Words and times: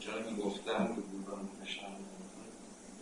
چون 0.00 0.36
گفتم 0.36 0.86
که 0.86 1.00
بودم 1.00 1.48
نشان 1.62 1.96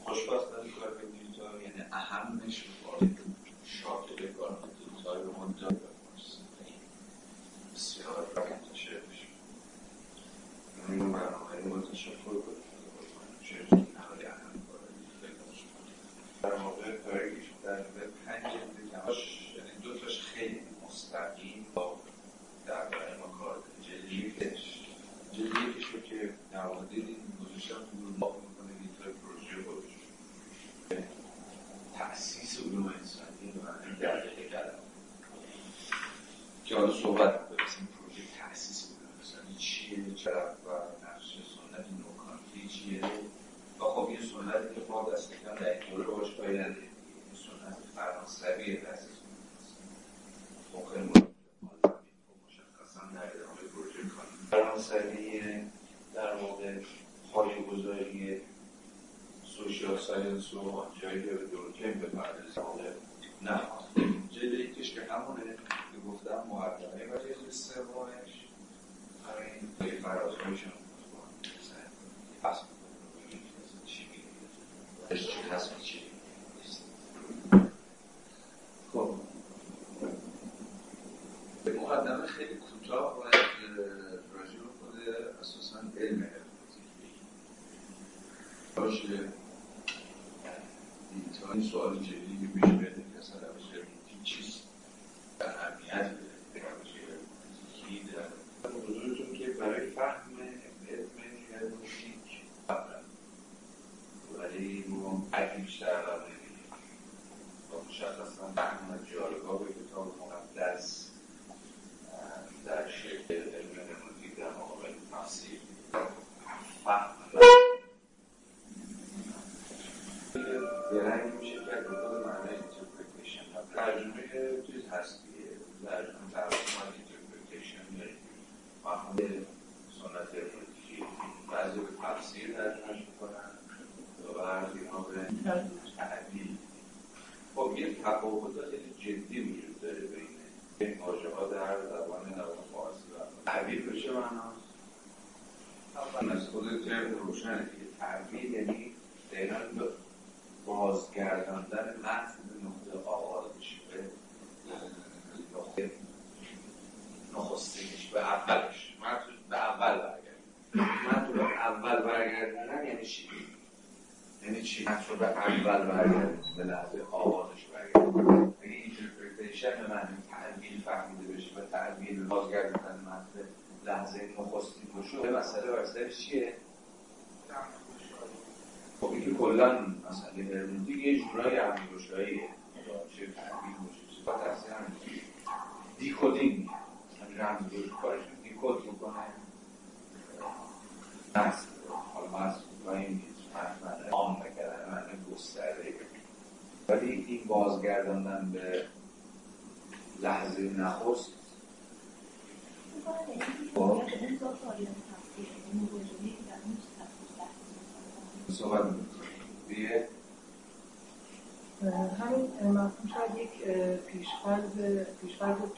خوشبختانه 0.04 0.70
کار 0.70 1.02
دیجیتال 1.12 1.62
یعنی 1.62 1.82
اهمش 1.92 2.64
شاکل 3.64 4.32
کار 4.32 4.58
دیجیتال 4.78 5.22
رو 5.22 5.32
منجر 5.40 5.68
به 5.68 5.88
بسیار 7.74 8.26
منتشر 8.36 8.90
بشه 8.90 9.26
این 10.88 11.12
برنامه 11.12 11.74
رو 11.74 11.80
تشکر 11.82 12.14
کنیم 12.24 12.68
در 16.42 16.56
موقع 16.56 16.96
کاری 16.96 17.30
در 17.64 17.82
پنج 18.26 18.42
جلدی 18.42 18.90
یعنی 19.56 19.70
دو 19.82 19.98
تاش 19.98 20.20
خیلی 20.20 20.60
مستقیم 20.86 21.66
با 21.74 21.96
در 22.66 22.84
ما 23.20 23.38
کار 23.38 23.62
جلدی 23.82 24.26
یکش 24.26 24.86
جلدی 25.32 25.70
یکش 25.70 25.84
رو 25.84 26.00
که 26.00 26.34
در 26.52 26.66
واقع 26.66 26.86
دیدیم 26.86 27.38
گذاشتم 27.44 27.74
رو 27.74 28.08
می‌کنه 28.08 28.72
دیتای 28.80 29.12
پروژه 29.12 29.64
خودش 29.64 29.98
تأسیس 31.98 32.60
علوم 32.60 32.86
انسانی 32.86 33.52
و 33.64 33.84
این 33.84 33.94
در 34.00 34.20
دقیقه 34.20 34.48
که 36.64 36.76
حالا 36.76 36.92
صحبت 36.92 37.48
برسیم 37.48 37.88
پروژه 37.98 38.22
تأسیس 38.38 38.84
علوم 38.84 39.12
انسانی 39.18 39.56
چیه 39.56 40.14
چرا 40.14 40.44
و 40.44 40.68
نقش 41.04 41.24
سنت 41.32 41.86
نوکانتی 41.98 42.68
چیه 42.68 43.00
و 43.80 43.84
خب 43.84 44.08
این 44.08 44.20
سنتی 44.20 44.74
که 44.74 44.80
ما 44.88 45.10
دست 45.12 45.32
کم 45.32 45.54
در 45.54 45.80
این 45.80 45.96
دوره 45.96 46.04
باش 46.04 46.36
پای 46.36 46.58
نداریم 46.58 46.76
این 46.76 47.34
سنت 47.34 47.76
فرانسوی 47.94 48.76
تأسیس 48.76 49.16
خب 50.72 50.94
خیلی 50.94 51.06
مشخصا 52.46 53.00
در 53.14 53.36
ادامه 53.36 53.60
پروژه 53.74 54.08
کاری 54.16 54.28
فرانسوی 54.50 55.62
در 56.14 56.36
واقع 56.36 56.74
پای 57.32 57.64
گذاری 57.64 58.40
سوشیال 60.50 61.22
ساینس 61.22 61.42
و 61.42 61.47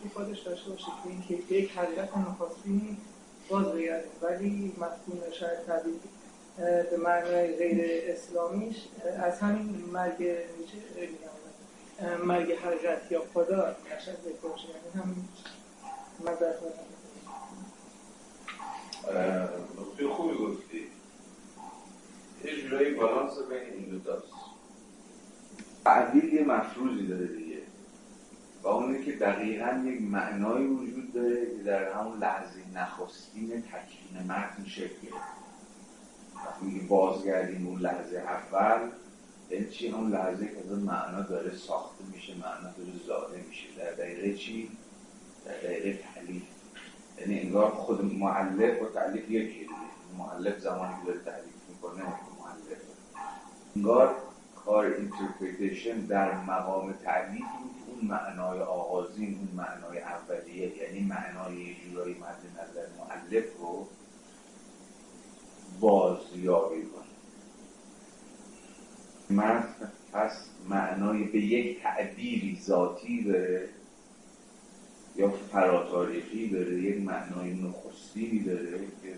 خودش 0.09 0.39
داشته 0.39 0.71
باشه 0.71 0.85
که 0.85 1.09
این 1.09 1.23
که 1.23 1.55
یک 1.55 1.71
حقیقت 1.71 2.17
نخستینی 2.17 2.97
باز 3.49 3.67
بگرده. 3.67 4.09
ولی 4.23 4.73
مفهوم 4.77 5.33
شاید 5.33 5.59
تبدیل 5.67 5.99
به 6.91 6.97
معنای 7.05 7.57
غیر 7.57 7.79
اسلامیش 8.15 8.77
از 9.23 9.39
همین 9.41 9.85
مرگ 9.93 10.23
میشه 10.61 11.09
مرگ 12.25 12.53
حضرت 12.53 13.13
یا 13.13 13.23
خدا 13.35 13.77
نشد 13.97 14.19
بپرشه 14.29 14.69
یعنی 14.69 15.05
همین 15.05 15.29
مدرد 16.21 16.59
نقطه 19.79 20.09
خوبی 20.09 20.35
گفتی. 20.39 20.87
یه 22.45 22.63
جورایی 22.63 22.95
بالانس 22.95 23.33
بین 23.39 23.73
این 23.73 23.89
دوتاست 23.91 24.27
تعدیل 25.85 26.35
یه 26.35 26.45
مفروضی 26.45 27.07
داره 27.07 27.27
دیگه. 27.27 27.50
و 28.63 28.69
اونه 28.69 29.05
که 29.05 29.13
دقیقا 29.13 29.85
یک 29.87 30.03
معنایی 30.03 30.67
وجود 30.67 31.13
داره 31.13 31.47
که 31.57 31.63
در 31.63 31.93
همون 31.93 32.19
لحظه 32.19 32.61
نخستین 32.75 33.63
تکوین 33.63 34.27
متن 34.29 34.65
شکل 34.67 35.09
وقتی 36.47 36.87
بازگردیم 36.89 37.67
اون 37.67 37.81
لحظه 37.81 38.19
اول 38.19 38.91
یعنی 39.51 39.71
چی؟ 39.71 39.91
اون 39.91 40.11
لحظه 40.11 40.47
که 40.47 40.71
اون 40.71 40.79
معنا 40.79 41.23
داره 41.23 41.57
ساخته 41.57 42.05
میشه 42.13 42.35
معنا 42.35 42.71
داره 42.77 42.93
زاده 43.07 43.45
میشه. 43.49 43.67
در 43.79 43.93
دقیقه 43.93 44.35
چی؟ 44.35 44.71
در 45.45 45.57
دقیقه 45.57 45.99
تعلیف 46.15 46.43
یعنی 47.21 47.41
انگار 47.41 47.71
خود 47.71 48.15
معلف 48.15 48.83
و 48.83 48.87
تعلیف 48.87 49.31
یکی 49.31 49.67
معلف 50.19 50.59
زمانی 50.59 50.95
که 51.01 51.07
داره 51.07 51.25
تعلیف 51.25 51.55
می‌کنه 51.69 52.03
معلف 52.03 52.79
انگار 53.77 54.17
کار 54.65 54.87
interpretation 54.87 56.01
در 56.01 56.45
مقام 56.45 56.93
تألیف 56.93 57.45
اون 58.01 58.11
معنای 58.11 58.61
آغازین 58.61 59.39
اون 59.39 59.49
معنای 59.55 59.99
اولیه 59.99 60.77
یعنی 60.77 61.01
معنای 61.01 61.75
جورایی 61.75 62.15
مد 62.15 62.39
نظر 62.53 62.87
مؤلف 62.99 63.45
رو 63.59 63.87
بازیابی 65.81 66.83
کنه. 66.83 67.11
من 69.31 69.65
پس 70.13 70.47
معنای 70.69 71.25
به 71.25 71.39
یک 71.39 71.83
تعبیری 71.83 72.61
ذاتی 72.61 73.25
داره 73.25 73.69
یا 75.17 75.31
فراتاریخی 75.31 76.49
داره 76.51 76.83
یک 76.83 77.03
معنای 77.03 77.55
نخستینی 77.55 78.39
داره 78.39 78.79
که 78.79 79.15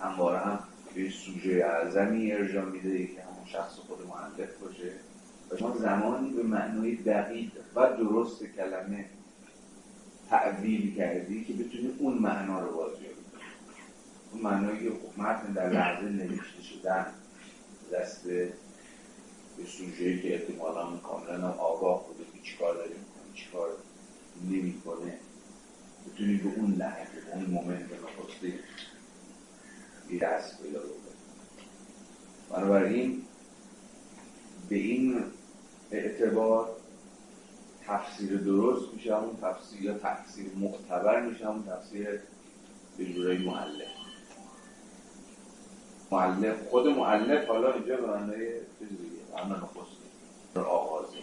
همواره 0.00 0.38
هم 0.38 0.58
به 0.94 1.10
سوژه 1.10 1.50
اعظمی 1.50 2.32
ارجاع 2.32 2.64
میده 2.64 3.06
که 3.06 3.22
همون 3.22 3.46
شخص 3.46 3.74
خود 3.74 3.98
معلف 4.06 4.58
باشه. 4.58 4.92
و 5.54 5.56
شما 5.56 5.76
زمانی 5.76 6.32
به 6.32 6.42
معنای 6.42 6.96
دقیق 6.96 7.50
و 7.74 7.96
درست 7.96 8.44
کلمه 8.44 9.04
تعویل 10.30 10.94
کردی 10.94 11.44
که 11.44 11.52
بتونی 11.52 11.94
اون 11.98 12.18
معنا 12.18 12.60
رو 12.60 12.76
کنی. 12.76 13.08
اون 14.32 14.42
معنایی 14.42 14.78
که 14.78 14.90
خب 14.90 15.20
متن 15.20 15.52
در 15.52 15.70
لحظه 15.70 16.08
نوشته 16.08 16.62
شدن 16.62 17.06
دست 17.92 18.24
به 18.24 19.64
سوژه 19.66 20.22
که 20.22 20.34
احتمالا 20.34 20.96
کاملا 20.96 21.50
آگاه 21.50 22.06
بوده 22.06 22.24
که 22.24 22.50
چیکار 22.50 22.74
داره 22.74 22.88
می‌کنه 22.88 23.34
چیکار 23.34 23.68
نمی‌کنه. 24.50 25.18
بتونی 26.06 26.36
به 26.36 26.48
اون 26.56 26.74
لحظه 26.74 27.20
به 27.26 27.34
اون 27.34 27.44
مومنت 27.44 27.88
نخسته 27.92 28.52
یه 30.10 30.18
دست 30.20 30.62
پیدا 30.62 30.78
بکنی. 30.78 30.94
بنابراین 32.50 33.22
به 34.68 34.76
این 34.76 35.24
اعتبار 35.96 36.68
تفسیر 37.86 38.36
درست 38.36 38.94
میشه 38.94 39.16
همون 39.16 39.36
تفسیر 39.42 39.82
یا 39.82 39.98
تفسیر 39.98 40.46
معتبر 40.56 41.20
میشه 41.20 41.46
همون 41.46 41.64
تفسیر 41.66 42.20
به 42.96 43.04
جورای 43.04 43.38
معلف 43.38 43.88
معلف 46.10 46.68
خود 46.68 46.86
معلف 46.86 47.48
حالا 47.48 47.72
اینجا 47.72 47.96
به 47.96 48.06
معنای 48.06 48.52
چیز 48.78 48.88
دیگه 48.88 49.22
معنی 49.34 49.50
نخسته 49.50 50.60
آغازی 50.60 51.18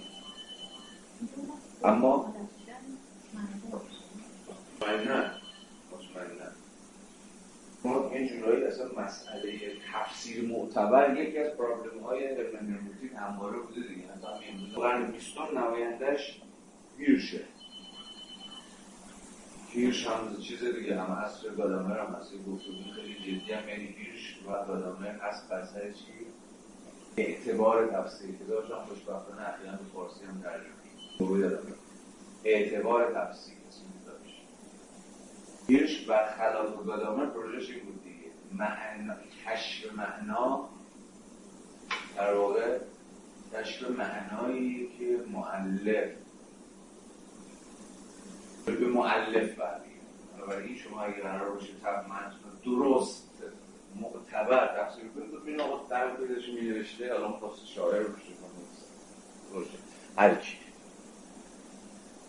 اما 1.83 2.33
مطمئنن 4.81 5.40
ما 7.83 8.11
یه 8.13 8.27
جورایی 8.29 8.63
اصلا 8.63 8.85
مسئله 9.03 9.59
تفسیر 9.93 10.47
معتبر 10.47 11.17
یکی 11.17 11.37
از 11.37 11.57
پرابلم 11.57 11.99
های 12.03 12.25
هرمنوتیک 12.25 13.11
همواره 13.15 13.59
بوده 13.59 13.81
دیگه. 13.81 14.01
همین 14.03 14.73
قرن 14.75 15.11
بیستم 15.11 15.57
نمایندش 15.57 16.41
هیرشه 16.97 17.41
هیرش 19.73 20.07
هم 20.07 20.37
چیز 20.41 20.63
دیگه 20.63 21.01
هم 21.01 21.13
عصر 21.13 21.49
گادامر 21.49 21.99
هم 21.99 22.15
هست 22.15 22.33
گفتگو 22.33 22.91
خیلی 22.95 23.15
جدی 23.15 23.53
هم 23.53 23.69
یعنی 23.69 23.83
هیرش 23.85 24.37
و 24.47 24.65
گادامر 24.67 25.07
هست 25.07 25.49
بسر 25.49 25.91
چی؟ 25.91 26.13
اعتبار 27.17 27.87
تفسیری 27.87 28.37
که 28.37 28.43
داشت 28.43 28.71
هم 28.71 28.85
خوشبختانه 28.85 29.49
اخیرا 29.49 29.71
به 29.71 29.77
فارسی 29.93 30.25
هم 30.25 30.41
ترجمه 30.41 30.81
اعتبار 32.43 33.13
تفسیر. 33.13 33.55
داشت 33.55 33.60
هیرش 35.71 36.09
و 36.09 36.25
خلاف 36.38 36.85
گادامر 36.85 37.25
پروژهش 37.25 37.69
این 37.69 37.85
بود 37.85 38.03
دیگه. 38.03 38.31
معنا 38.51 39.15
کشف 39.45 39.94
معنا 39.94 40.69
در 42.15 42.33
واقع 42.33 42.79
کشف 43.53 43.89
معنایی 43.89 44.89
که 45.00 45.19
معلف 45.31 46.12
به 48.65 48.88
معلف 48.88 49.56
برمیگه 49.56 50.01
بنابراین 50.38 50.77
شما 50.77 51.01
اگر 51.01 51.21
قرار 51.21 51.51
باشه 51.51 51.74
درست 52.65 53.44
معتبر 54.01 54.83
تفسیر 54.83 55.07
کنید 55.07 55.31
ببین 55.31 55.62
آقا 55.62 55.88
در 55.89 56.15
پیداش 56.15 56.50
می 56.50 56.62
نوشته 56.62 57.13
الان 57.13 57.31
خواست 57.31 57.67
شاعر 57.67 58.01
رو 58.01 58.13
کنید 58.13 59.67
هر 60.17 60.35
کی 60.35 60.57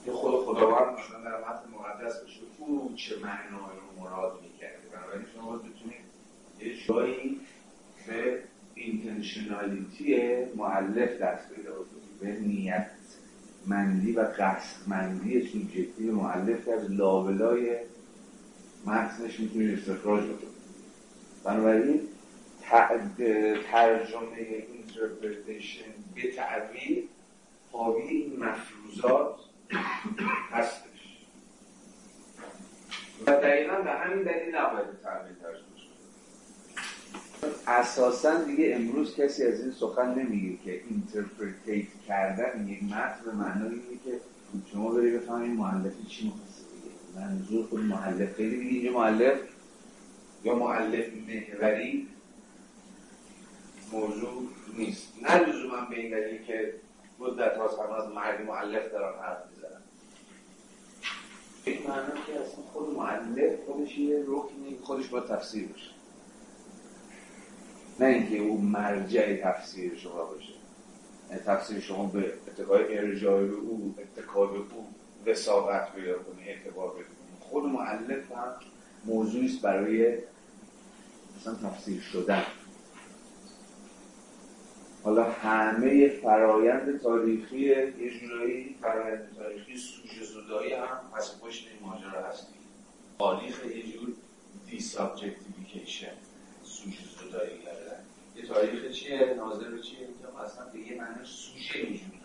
که 0.04 0.12
خود 0.12 0.44
خداوند 0.44 0.98
مثلا 0.98 1.20
در 1.24 1.38
متن 1.38 1.70
مقدس 1.74 2.24
بشه 2.24 2.40
او 2.58 2.92
چه 2.96 3.16
معنایی 3.18 3.78
رو 3.80 4.04
مراد 4.04 4.40
می‌کرده؟ 4.42 4.88
بنابراین 4.92 5.26
شما 5.34 5.50
باید 5.50 5.62
بتونید 5.62 6.02
یه 6.60 6.86
جایی 6.86 7.40
به 8.06 8.42
اینتنشنالیتی 8.74 10.34
معلف 10.56 11.18
دست 11.20 11.48
پیدا 11.54 11.72
بکنید 11.72 12.20
به 12.20 12.40
نیت 12.40 12.90
مندی 13.66 14.12
و 14.12 14.20
قصدمندی 14.38 15.48
سوبژکتیو 15.48 16.14
معلف 16.14 16.64
که 16.64 16.72
از 16.72 16.90
لابلای 16.90 17.76
متنش 18.86 19.40
می‌تونید 19.40 19.78
استخراج 19.78 20.24
بکنید. 20.24 20.52
بنابراین 21.44 22.00
ترجمه 23.70 24.66
interpretation 24.72 25.84
به 26.14 26.32
تعبیر 26.32 27.04
حاوی 27.72 28.02
این 28.02 28.44
مفروضات 28.44 29.36
هستش. 30.50 30.88
و 33.26 33.30
دقیقا 33.30 33.76
به 33.76 33.90
همین 33.90 34.22
دلیل 34.22 34.54
نباید 34.54 34.86
تعبیر 35.02 35.36
ترجمه 35.42 35.72
اساسا 37.66 38.44
دیگه 38.44 38.74
امروز 38.74 39.16
کسی 39.16 39.44
از 39.46 39.60
این 39.60 39.72
سخن 39.72 40.14
نمیگه 40.14 40.56
که 40.64 40.80
interpret 40.90 41.88
کردن 42.08 42.68
یک 42.68 42.82
متن 42.82 43.24
به 43.24 43.32
معنای 43.32 43.70
اینه 43.70 44.00
که 44.04 44.20
شما 44.72 44.90
بری 44.90 45.10
بفهمید 45.18 45.50
مؤلفی 45.50 46.04
چی 46.08 46.24
می‌خواسته 46.24 46.62
بگه. 46.62 47.26
منظور 47.26 47.66
خود 47.66 47.80
مؤلف 47.80 48.36
خیلی 48.36 48.56
دیگه 48.56 48.70
اینجا 48.70 48.92
مؤلف 48.92 49.38
یا 50.44 50.54
مؤلف 50.54 51.06
محوری 51.28 52.08
موضوع 53.92 54.48
نیست. 54.78 55.12
نه 55.22 55.36
لزوما 55.36 55.80
به 55.90 56.00
این 56.00 56.10
دلیل 56.10 56.42
که 56.42 56.74
مدت 57.18 57.56
هاست 57.56 57.78
همه 57.78 57.92
از 57.92 58.08
مردی 58.08 58.42
مؤلف 58.42 58.92
دارن 58.92 59.22
حرف 59.22 59.51
این 61.64 61.78
معنی 61.88 62.20
که 62.26 62.40
اصلا 62.40 62.64
خود 62.72 62.94
مؤلف 62.94 63.60
خودش 63.66 63.98
یه 63.98 64.24
رکنی 64.26 64.78
خودش 64.82 65.08
با 65.08 65.20
تفسیر 65.20 65.68
بشه 65.68 65.90
نه 68.00 68.06
اینکه 68.06 68.38
او 68.38 68.60
مرجع 68.60 69.36
تفسیر 69.36 69.96
شما 69.96 70.24
باشه. 70.24 70.52
یعنی 71.30 71.42
تفسیر 71.42 71.80
شما 71.80 72.06
به 72.06 72.32
اتکای 72.48 72.98
ارجاع 72.98 73.44
به 73.44 73.54
او 73.54 73.94
اتکای 73.98 74.46
به 74.46 74.58
او 74.58 74.88
وثاقت 75.26 75.92
پیدا 75.94 76.18
کنه 76.18 76.42
اعتبار 76.46 76.90
بده 76.90 77.04
خود 77.40 77.64
مؤلف 77.64 78.32
هم 78.32 78.54
موضوعی 79.04 79.46
است 79.46 79.60
برای 79.60 80.18
مثلا 81.36 81.54
تفسیر 81.54 82.00
شدن. 82.00 82.42
حالا 85.04 85.24
همه 85.30 86.08
فرایند 86.08 87.00
تاریخی 87.00 87.58
یه 87.58 88.20
جورایی 88.20 88.76
فرایند 88.80 89.36
تاریخی 89.36 89.76
سوژه 89.76 90.24
زدایی 90.24 90.72
هم 90.72 91.00
پس 91.16 91.40
پشت 91.40 91.68
این 91.68 91.88
ماجرا 91.88 92.28
هستی 92.28 92.54
تاریخ 93.18 93.64
یه 93.66 93.92
جور 93.92 94.08
desubjectification 94.66 96.12
سوژه 96.62 97.04
زدایی 97.20 97.58
کردن. 97.58 98.02
یه 98.36 98.46
تاریخ 98.46 98.92
چیه؟ 98.92 99.34
ناظر 99.36 99.78
چیه؟ 99.78 100.06
که 100.06 100.42
اصلا 100.44 100.64
به 100.72 100.78
یه 100.78 101.00
معنی 101.00 101.24
سوژه 101.24 101.88
میشونه 101.90 102.22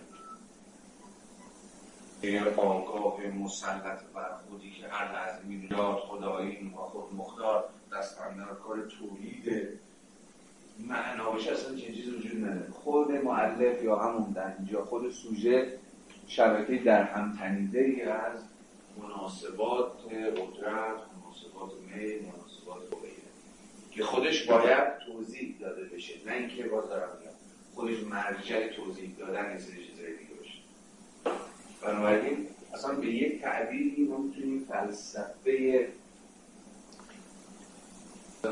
یه 2.24 2.44
آگاه 2.56 3.28
مسلط 3.28 4.04
بر 4.16 4.38
خودی 4.50 4.72
که 4.72 4.88
هر 4.88 5.14
لحظه 5.14 5.46
میدوناد 5.46 5.98
خدایی 5.98 6.74
و 6.76 6.78
خود 6.78 7.14
مختار 7.16 7.70
دست 7.94 8.18
کار 8.64 8.82
تولید 8.82 9.80
معنا 10.80 11.32
باشه 11.32 11.52
اصلا 11.52 11.76
چنین 11.76 11.96
چیزی 11.96 12.12
وجود 12.12 12.46
نداره. 12.46 12.72
خود 12.72 13.12
معلف 13.12 13.84
یا 13.84 13.96
همون 13.96 14.32
در 14.32 14.54
اینجا 14.58 14.86
خود 14.86 15.12
سوژه 15.12 15.80
شبکه 16.28 16.78
در 16.78 17.04
هم 17.04 17.38
تنیده 17.40 17.80
ای 17.80 18.02
از 18.02 18.40
مناسبات 19.02 19.92
قدرت 20.12 21.00
مناسبات 21.18 21.72
میل 21.96 22.20
مناسبات 22.22 23.02
غیره 23.02 23.28
که 23.92 24.04
خودش 24.04 24.44
باید 24.44 24.98
توضیح 24.98 25.56
داده 25.60 25.84
بشه 25.84 26.14
نه 26.26 26.34
اینکه 26.34 26.64
باز 26.64 26.90
دارم 26.90 27.10
خودش 27.76 28.04
مرجع 28.04 28.68
توضیح 28.68 29.16
دادن 29.20 29.52
یه 29.52 29.60
سری 29.60 29.76
دیگه 29.76 30.34
باشه. 30.40 30.60
بنابراین 31.82 32.48
اصلا 32.74 32.96
به 32.96 33.08
یک 33.08 33.42
تعبیری 33.42 34.04
ما 34.04 34.18
می‌تونیم 34.18 34.66
فلسفه 34.70 35.88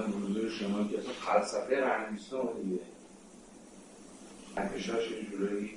حضور 0.03 0.49
شما 0.49 0.87
که 0.87 0.99
اصلا 0.99 1.13
فلسفه 1.13 1.81
رنگیستان 1.81 2.47
دیگه. 2.63 2.81
انکشاش 4.57 5.11
یه 5.11 5.25
جورایی 5.31 5.71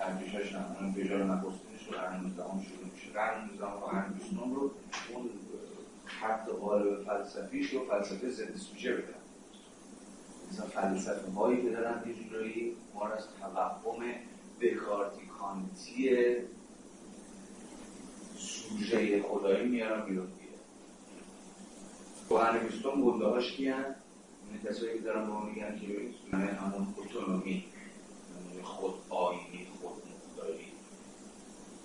انکشاش 0.00 0.52
نمونن 0.52 0.92
به 0.92 1.08
جای 1.08 1.22
نخستینش 1.22 1.86
رو 1.86 1.92
قرن 1.92 2.20
نوزدهم 2.20 2.62
شروع 2.62 2.92
میشه. 2.94 3.10
قرن 3.14 3.44
نوزدهم 3.44 3.76
و 3.76 3.86
قرن 3.86 4.12
بیستم 4.12 4.54
رو 4.54 4.70
اون 5.14 5.30
خط 6.04 6.48
قالب 6.48 7.04
فلسفیش 7.04 7.70
رو 7.70 7.84
فلسفه 7.84 8.30
ضد 8.30 8.56
سوژه 8.56 8.92
بدن؟ 8.92 9.14
مثلا 10.50 10.66
فلسفه 10.66 11.30
هایی 11.30 11.62
که 11.62 11.70
دارن 11.70 12.02
یه 12.08 12.14
جورایی 12.14 12.76
ما 12.94 13.08
از 13.08 13.24
توهم 13.40 14.02
دکارتی 14.60 15.26
کانتی 15.38 16.36
سوژه 18.36 19.22
خدایی 19.22 19.68
میارن 19.68 20.04
بیرون. 20.04 20.28
بیستم 22.38 23.02
گنده 23.02 23.24
هاش 23.24 23.52
کیان 23.52 23.84
این 24.50 24.72
کسایی 24.72 24.98
که 24.98 25.04
دارن 25.04 25.26
با 25.26 25.40
میگن 25.40 25.80
که 25.80 25.86
همون 26.54 26.94
اتونومی 26.96 27.64
خود 28.62 28.94
آینی 29.08 29.66
خود 29.80 29.92
مختاری 29.92 30.66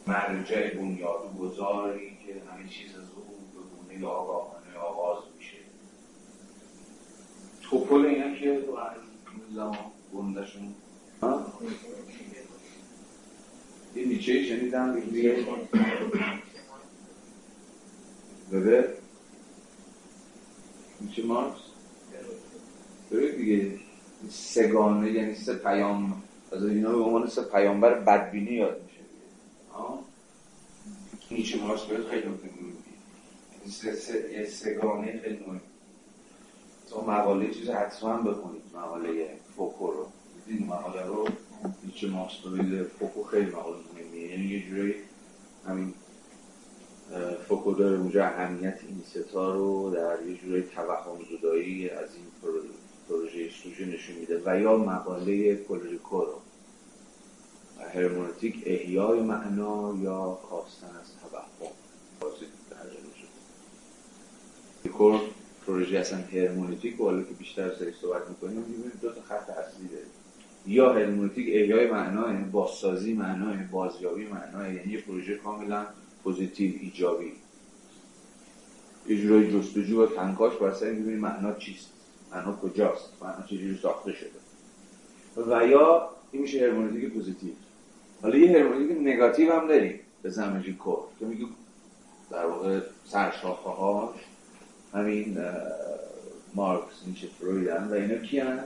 مرجع 0.08 0.74
بنیاد 0.74 1.38
گذاری 1.40 2.10
که 2.10 2.42
همه 2.52 2.70
چیز 2.70 2.90
از 2.96 3.10
او 3.16 3.24
به 3.54 3.94
گونه 3.96 4.08
آگاهانه 4.08 4.78
آغاز 4.78 5.24
میشه. 5.38 5.58
توپل 7.62 8.06
اینا 8.06 8.36
که 8.36 8.62
تو 8.62 8.76
از 8.76 8.98
زمان 9.56 9.78
گندشون 10.14 10.76
یه 13.96 14.06
نیچه 14.06 14.44
شنیدم 14.44 15.00
دیگه 15.00 15.46
بده؟ 18.52 18.98
نیچه 21.02 21.24
مارکس؟ 21.24 21.60
ببین 23.12 23.36
دیگه. 23.36 23.80
سگانه 24.30 25.12
یعنی 25.12 25.36
سه 25.36 25.54
پیام. 25.54 26.24
از 26.52 26.66
اینا 26.66 26.92
به 26.92 27.04
عنوان 27.04 27.28
سه 27.28 27.42
پیامبر 27.42 28.00
بدبینی 28.00 28.52
یاد 28.52 28.82
میشه. 28.84 29.00
نیچه 31.32 31.62
مارکس 31.62 31.84
فروید 31.84 32.04
خیلی 32.04 32.28
یه 34.34 34.46
سگانه 34.46 35.20
خیلی 35.24 35.40
مهم. 35.48 35.62
تو 36.90 37.02
مقاله 37.02 37.54
چیز 37.54 37.70
حتما 37.70 38.18
بخونید. 38.18 38.62
مقاله 38.76 39.30
فوکو 39.56 39.92
رو. 39.92 40.08
دیدین 40.46 40.68
مقاله 40.68 41.06
رو 41.06 41.28
نیچه 41.84 42.08
مارکس 42.08 42.38
فروید 42.38 42.84
فوکو 42.84 43.24
خیلی 43.24 43.52
مقاله 43.52 43.78
مهمیه. 43.96 44.32
یعنی 44.32 44.46
یه 44.46 44.70
جوری 44.70 44.96
همین 45.68 45.94
فوکو 47.48 47.74
داره 47.74 47.98
اونجا 47.98 48.26
اهمیت 48.26 48.80
این 48.88 49.02
ستا 49.06 49.56
رو 49.56 49.90
در 49.96 50.28
یه 50.28 50.38
جوری 50.38 50.64
توهم 50.64 51.18
زدایی 51.32 51.90
از 51.90 52.10
این 52.16 52.26
پروژه 53.10 53.50
سوژه 53.64 53.86
نشون 53.86 54.16
میده 54.16 54.42
و 54.46 54.60
یا 54.60 54.78
مقاله 54.78 55.56
پل 55.56 55.72
ریکور 55.72 56.22
رو 56.22 56.42
هرمنوتیک 57.94 58.64
احیای 58.66 59.20
معنا 59.20 59.96
یا 60.02 60.40
کاستن 60.50 60.88
از 60.88 61.12
توهم. 61.22 61.72
core 64.98 65.20
پروژه 65.68 65.98
اصلا 65.98 66.20
هرمنوتیک 66.20 67.02
و 67.02 67.22
که 67.22 67.34
بیشتر 67.40 67.76
سری 67.76 67.92
صحبت 68.02 68.30
می‌کنیم 68.30 68.58
می‌بینیم 68.58 68.92
دو 69.02 69.12
تا 69.12 69.22
خط 69.22 69.50
اصلی 69.50 69.88
داره 69.88 70.06
یا 70.66 70.94
هرمنوتیک 70.94 71.48
احیای 71.50 71.92
معنا 71.92 72.34
یعنی 72.34 72.44
بازسازی 72.44 73.14
معنا 73.14 73.52
یعنی 73.52 73.66
بازیابی 73.66 74.26
معنا 74.26 74.68
یعنی 74.68 74.98
پروژه 74.98 75.36
کاملا 75.36 75.88
positive 76.24 76.74
ایجابی. 76.82 77.32
یه 79.08 79.22
جورای 79.22 79.52
جستجو 79.52 80.04
و 80.04 80.08
کنکاش 80.08 80.56
باید 80.56 80.74
سعی 80.74 80.92
می‌بینیم 80.92 81.20
معنا 81.20 81.54
چیست؟ 81.54 81.90
معنا 82.32 82.56
کجاست؟ 82.56 83.10
معنا 83.22 83.46
چجوری 83.46 83.80
ساخته 83.82 84.14
شده؟ 84.14 84.40
و 85.38 85.68
یا 85.68 86.10
این 86.32 86.42
میشه 86.42 86.60
هرمنوتیک 86.60 87.14
positive. 87.14 87.52
حالا 88.22 88.38
یه 88.38 88.52
هرمونتیک 88.52 88.98
نگاتیو 88.98 89.54
هم 89.54 89.68
داریم 89.68 90.00
به 90.22 90.30
زعم 90.30 90.74
ریکور. 90.74 91.00
که 91.20 91.26
میگه 91.26 91.46
در 92.32 92.46
واقع 92.46 92.80
سرشاخه 93.06 93.70
هاش 93.70 94.16
همین 94.94 95.38
مارکس 96.56 97.08
نیچه 97.08 97.28
فرویدن 97.28 97.88
و 97.88 97.94
اینا 97.94 98.16
کیان 98.16 98.60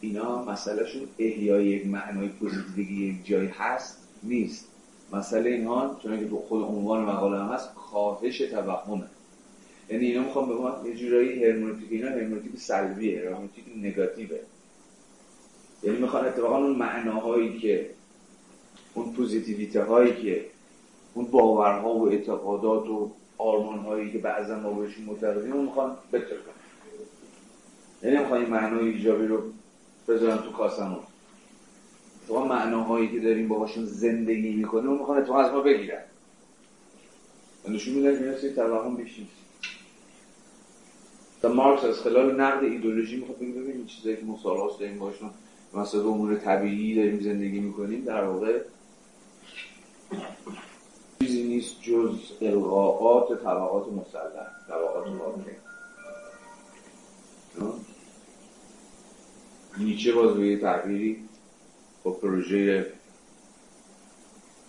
اینا 0.00 0.44
مسئلهشون 0.44 1.08
احیای 1.18 1.66
یک 1.66 1.86
معنای 1.86 2.28
positive 2.28 2.87
ی 2.87 2.94
یک 2.94 3.26
جایی 3.26 3.48
هست 3.48 3.98
نیست. 4.22 4.68
مسئله 5.12 5.50
اینها 5.50 5.96
چون 6.02 6.20
که 6.20 6.36
خود 6.48 6.62
عنوان 6.62 7.04
مقاله 7.04 7.38
هم 7.38 7.48
هست 7.48 7.70
کاهش 7.74 8.38
توهمه. 8.38 9.04
یعنی 9.88 10.06
اینا 10.06 10.22
می‌خوام 10.22 10.48
به 10.48 10.54
ما 10.54 10.88
یه 10.88 10.94
جورایی 10.94 11.44
هرمونتیک 11.44 11.92
اینا 11.92 12.08
هرمونتیک 12.08 12.56
سلبیه 12.56 13.20
هرمونتیک 13.20 13.64
نگاتیوه. 13.76 14.38
یعنی 15.82 15.98
می‌خوان 15.98 16.24
اتفاقا 16.24 16.56
اون 16.56 16.76
معناهایی 16.76 17.58
که 17.58 17.90
اون 18.94 19.12
پوزیتیویته 19.12 19.82
هایی 19.82 20.22
که 20.22 20.44
اون 21.14 21.24
باورها 21.24 21.94
و 21.94 22.08
اعتقادات 22.08 22.88
و 22.88 23.10
آرمان 23.38 23.78
هایی 23.78 24.12
که 24.12 24.18
بعضا 24.18 24.58
ما 24.58 24.70
بهشون 24.70 25.04
معتقدیم 25.04 25.52
اون 25.52 25.64
می‌خوان 25.64 25.96
بتر 26.12 26.34
یعنی 28.02 28.18
می‌خوان 28.18 28.40
این 28.40 28.50
معنای 28.50 28.88
ایجابی 28.88 29.26
رو 29.26 29.42
بذارن 30.08 30.36
تو 30.36 30.52
کاسمون. 30.52 31.00
تو 32.28 32.44
معناهایی 32.44 33.08
که 33.08 33.20
داریم 33.20 33.48
باهاشون 33.48 33.84
زندگی 33.84 34.50
می‌کنیم 34.50 34.88
اون 34.88 34.98
می‌خوان 34.98 35.18
اتفاقا 35.18 35.40
از 35.40 35.52
ما 35.52 35.60
بگیرن 35.60 36.02
نشون 37.68 37.94
میدن 37.94 38.18
که 38.18 38.46
این 38.46 38.54
توهم 38.54 38.96
بیش 38.96 39.18
نیست. 39.18 39.32
تا 41.42 41.52
مارکس 41.52 41.84
از 41.84 42.00
خلال 42.00 42.40
نقد 42.40 42.64
ایدولوژی 42.64 43.16
می‌خواد 43.16 43.38
بگه 43.38 43.52
ببینید 43.52 43.86
چیزایی 43.86 44.16
که 44.16 44.24
مسالات 44.24 44.78
داریم 44.78 44.98
باشون 44.98 45.30
مثلا 45.74 46.00
امور 46.00 46.34
طبیعی 46.34 46.94
داریم 46.94 47.20
زندگی 47.20 47.60
می‌کنیم 47.60 48.04
در 48.04 48.24
واقع 48.24 48.60
چیزی 51.20 51.42
نیست 51.42 51.82
جز 51.82 52.18
القاقات 52.40 53.42
طبقات 53.42 53.86
مسلح 53.92 54.46
طبقات 54.68 55.06
واقعی. 55.06 55.54
نیچه 59.78 60.12
باز 60.12 60.36
به 60.36 60.46
یه 60.46 60.58
تغییری 60.58 61.28
با 62.04 62.10
پروژه 62.10 62.86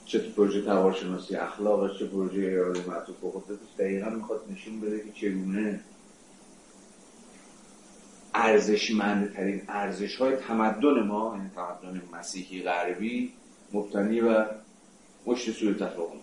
چه 0.05 0.19
پروژه 0.19 0.61
توارشناسی 0.61 1.35
اخلاق 1.35 1.99
چه 1.99 2.05
پروژه 2.05 2.51
اراده 2.51 2.87
معطوف 2.87 3.19
خودش 3.19 3.57
دقیقا 3.79 4.09
می‌خواد 4.09 4.41
نشون 4.51 4.81
بده 4.81 4.99
که 4.99 5.11
چگونه 5.11 5.79
ارزشمندترین 8.33 9.61
ارزش 9.67 10.15
های 10.15 10.35
تمدن 10.35 11.03
ما 11.03 11.35
یعنی 11.37 11.49
تمدن 11.55 12.01
مسیحی 12.13 12.63
غربی 12.63 13.33
مبتنی 13.73 14.21
و 14.21 14.45
مشت 15.25 15.51
سوی 15.51 15.73
تفاهم. 15.73 16.17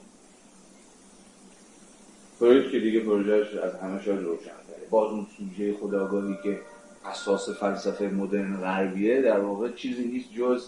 فروید 2.39 2.71
که 2.71 2.81
دیگه 2.81 3.01
پروژهش 3.01 3.55
از 3.55 3.75
همه 3.75 4.03
شاید 4.03 4.21
روشن 4.21 4.45
تره 4.45 4.89
باز 4.91 5.13
اون 5.13 5.27
سوژه 5.39 5.75
خداگاهی 5.75 6.37
که 6.43 6.61
اساس 7.05 7.51
فلسفه 7.51 8.05
مدرن 8.05 8.57
غربیه 8.57 9.23
در 9.23 9.41
واقع 9.41 9.73
چیزی 9.73 10.05
نیست 10.05 10.33
جز 10.33 10.67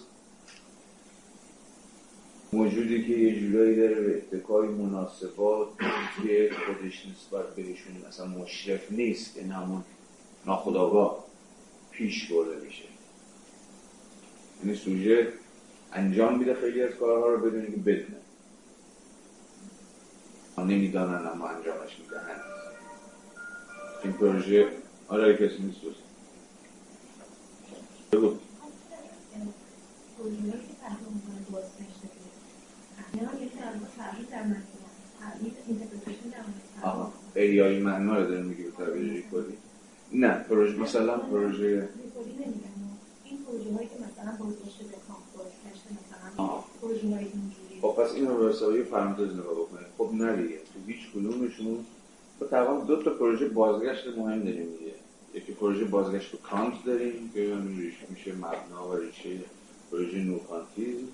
موجودی 2.53 3.05
که 3.05 3.13
یه 3.13 3.41
جورایی 3.41 3.77
داره 3.77 3.95
به 3.95 4.17
اتکای 4.17 4.69
مناسبات 4.69 5.69
که 6.23 6.51
خودش 6.67 7.07
نسبت 7.07 7.55
بهشون 7.55 8.05
اصلا 8.09 8.27
مشرف 8.27 8.93
نیست 8.93 9.35
که 9.35 9.43
همون 9.45 9.85
ناخداگاه 10.47 11.25
پیش 11.91 12.33
برده 12.33 12.65
میشه. 12.65 12.85
یعنی 14.65 14.77
سوژه 14.77 15.33
انجام 15.93 16.39
میده 16.39 16.55
خیلی 16.55 16.83
از 16.83 16.95
کارها 16.95 17.29
رو 17.29 17.39
بدونی 17.41 17.67
که 17.67 17.77
بدونه. 17.77 18.23
نمی‌دانن 20.59 21.27
اما 21.27 21.49
انجامش 21.49 21.99
می‌دهن. 21.99 22.41
این 24.05 24.13
پروژه 24.13 24.69
آره 25.09 25.37
کسی 25.37 25.63
نیست. 25.63 25.81
بگو. 28.13 28.37
آها. 36.83 37.13
معنا 37.79 38.19
رو 38.19 38.27
داره 38.27 38.43
میگه 38.43 38.65
به 38.65 38.71
کلی 39.31 39.57
نه 40.13 40.35
پروژه 40.35 40.79
مثلا 40.79 41.19
پروژه 41.19 41.89
این 43.25 43.39
پروژه 43.47 43.75
هایی 43.75 43.89
که 43.89 43.95
مثلا 43.95 44.37
بازگشت 44.39 44.79
به 44.79 44.97
کامپ 45.09 45.25
بازگشت 45.37 45.85
مثلا 45.87 46.45
پروژه 46.81 47.07
های 47.07 47.25
اینجوری 47.25 47.81
خب 47.83 47.89
پس 47.89 48.15
این 48.15 48.27
رو 48.29 48.49
به 48.73 48.83
پرانتز 48.83 49.35
نگاه 49.35 49.55
بکنید. 49.55 49.87
خب 49.99 50.11
نه 50.13 50.43
دیگه. 50.43 50.57
تو 50.57 50.81
هیچ 50.87 51.11
کدومشون 51.15 51.87
تو 52.39 52.47
تقریبا 52.47 52.85
دو 52.85 53.03
تا 53.03 53.11
پروژه 53.11 53.49
بازگشت 53.49 54.07
مهم 54.07 54.43
داریم 54.43 54.69
دیگه. 54.79 54.93
یکی 55.35 55.53
پروژه 55.53 55.85
بازگشت 55.85 56.33
به 56.33 56.39
کانت 56.39 56.85
داریم 56.85 57.31
که 57.35 57.57
میشه 58.11 58.33
مبنا 58.33 58.89
و 58.89 58.97
ریشه 58.97 59.41
پروژه 59.91 60.19
نوکانتیزم. 60.19 61.09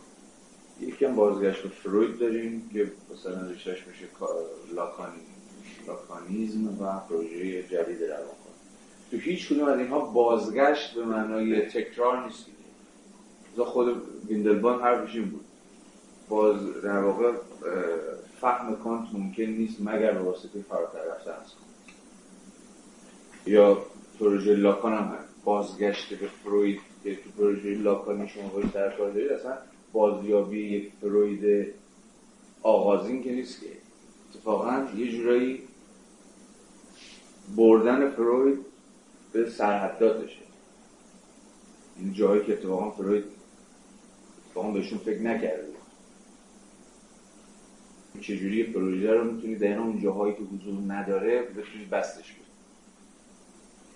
یکی 0.81 1.05
هم 1.05 1.15
بازگشت 1.15 1.63
به 1.63 1.69
فروید 1.69 2.19
داریم 2.19 2.71
که 2.73 2.93
مثلا 3.13 3.47
ریشهش 3.47 3.87
میشه 3.87 4.05
لاکانی 4.75 5.21
لاکانیزم 5.87 6.83
و 6.83 7.01
پروژه 7.09 7.63
جدید 7.63 8.03
روان 8.03 8.39
تو 9.11 9.17
هیچ 9.17 9.49
کدوم 9.49 9.69
از 9.69 9.79
اینها 9.79 10.01
بازگشت 10.01 10.95
به 10.95 11.05
معنای 11.05 11.61
تکرار 11.61 12.25
نیست 12.25 12.47
خود 13.65 14.03
ویندلبان 14.29 14.81
حرفش 14.83 15.15
این 15.15 15.31
بود. 15.31 15.45
باز 16.29 16.83
در 16.83 16.99
واقع 16.99 17.33
فهم 18.41 18.77
کانت 18.77 19.09
ممکن 19.13 19.43
نیست 19.43 19.81
مگر 19.81 20.13
به 20.13 20.21
واسطه 20.21 20.63
فراتر 20.69 20.99
رفتن 20.99 21.31
از 21.31 21.53
یا 23.47 23.79
پروژه 24.21 24.57
لاکان 24.57 24.93
هم 24.93 25.05
هست. 25.05 25.29
بازگشت 25.45 26.15
به 26.15 26.27
فروید 26.27 26.81
که 27.05 27.17
تو 27.17 27.31
پروژه 27.39 27.75
لاکانی 27.75 28.29
شما 28.29 28.49
باید 28.49 28.73
در 28.73 28.97
کار 28.97 29.11
دارید 29.11 29.33
اصلا 29.33 29.59
بازیابی 29.93 30.61
یک 30.61 30.93
فروید 31.01 31.75
آغازین 32.63 33.23
که 33.23 33.33
نیست 33.33 33.61
که 33.61 33.67
اتفاقا 34.35 34.87
یه 34.97 35.13
جورایی 35.13 35.63
بردن 37.57 38.11
فروید 38.11 38.59
به 39.33 39.51
سرحداتشه. 39.51 40.43
این 41.99 42.13
جایی 42.13 42.45
که 42.45 42.53
اتفاقا 42.53 42.91
فروید 42.91 43.25
اتفاقا 44.47 44.71
بهشون 44.71 44.99
فکر 44.99 45.23
نکرده. 45.23 45.69
چجوری 48.21 48.65
پروژه 48.65 49.13
رو 49.13 49.33
می‌تونی 49.33 49.57
در 49.57 49.79
اون 49.79 50.01
جاهایی 50.03 50.35
که 50.35 50.41
حضور 50.43 50.93
نداره 50.93 51.43
بتونی 51.43 51.85
بستش 51.93 52.33
کنی؟ 52.33 52.45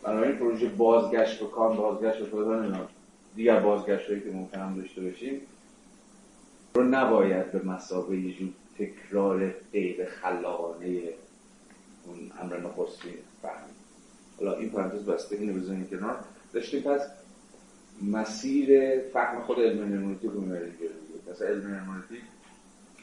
بنابراین 0.02 0.36
پروژه 0.36 0.68
بازگشت 0.68 1.40
به 1.40 1.46
کار 1.46 1.76
بازگشت 1.76 2.18
به 2.18 2.26
کار 2.26 2.88
دیگر 3.36 3.60
بازگشت 3.60 4.08
هایی 4.08 4.20
که 4.20 4.30
ممکن 4.30 4.58
هم 4.58 4.76
داشته 4.76 5.00
باشیم 5.00 5.40
رو 6.74 6.82
نباید 6.84 7.52
به 7.52 7.62
مسابقه 7.64 8.16
یه 8.16 8.34
جور 8.34 8.48
تکرار 8.78 9.54
غیر 9.72 10.04
خلاقانه 10.04 11.08
اون 12.06 12.18
امر 12.40 12.56
نخستین 12.56 13.14
فهمید. 13.42 13.76
حالا 14.38 14.56
این 14.56 14.70
پرانتز 14.70 15.04
بسته 15.04 15.36
اینو 15.36 15.60
بزنید 15.60 15.90
کنار. 15.90 16.24
داشتیم 16.52 16.82
پس 16.82 17.00
مسیر 18.02 18.98
فهم 19.00 19.42
خود 19.42 19.58
علم 19.58 19.92
هرمنوتیک 19.92 20.30
رو 20.30 20.40
می‌بریم 20.40 20.72
پس 21.30 21.42
علم 21.42 21.74
هرمنوتیک 21.74 22.22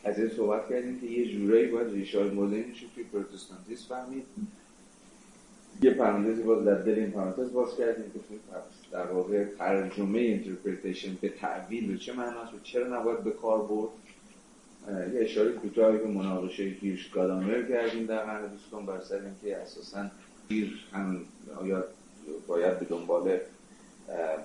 از 0.04 0.20
این 0.20 0.30
صحبت 0.30 0.70
کردیم 0.70 1.00
که 1.00 1.06
یه 1.06 1.38
جورایی 1.38 1.68
باید 1.68 1.94
ریشه 1.94 2.20
های 2.20 2.30
مدرنش 2.30 2.86
توی 2.96 3.04
پروتستانتیسم 3.04 3.96
فهمید. 3.96 4.26
یه 5.82 5.94
پرانتزی 5.94 6.44
باز 6.44 6.66
در 6.66 6.82
دل 6.82 7.00
این 7.00 7.12
پرانتز 7.12 7.52
باز 7.52 7.78
کردیم 7.78 8.12
که 8.14 8.20
در 8.91 9.05
واقع 9.05 9.46
ترجمه 9.46 10.19
interpretation 10.20 11.18
به 11.22 11.34
به 11.88 11.98
چه 11.98 12.13
معناست 12.13 12.53
و 12.53 12.60
چرا 12.63 13.00
نباید 13.00 13.24
به 13.24 13.31
کار 13.31 13.62
برد؟ 13.67 13.89
یه 15.13 15.19
اشاره 15.22 15.51
کوتاهی 15.51 15.98
به 15.98 16.08
مناقشه 16.08 16.69
هیرش 16.70 17.10
گادامر 17.10 17.63
کردیم 17.69 18.05
در 18.05 18.24
قرن 18.24 18.48
بیستم 18.48 18.86
بر 18.86 19.01
سر 19.01 19.15
اینکه 19.15 19.58
اساسا 19.58 20.05
گیر 20.50 20.79
هم 20.93 21.22
آیا 21.62 21.84
باید 22.48 22.79
به 22.79 22.86
دنبال 22.86 23.39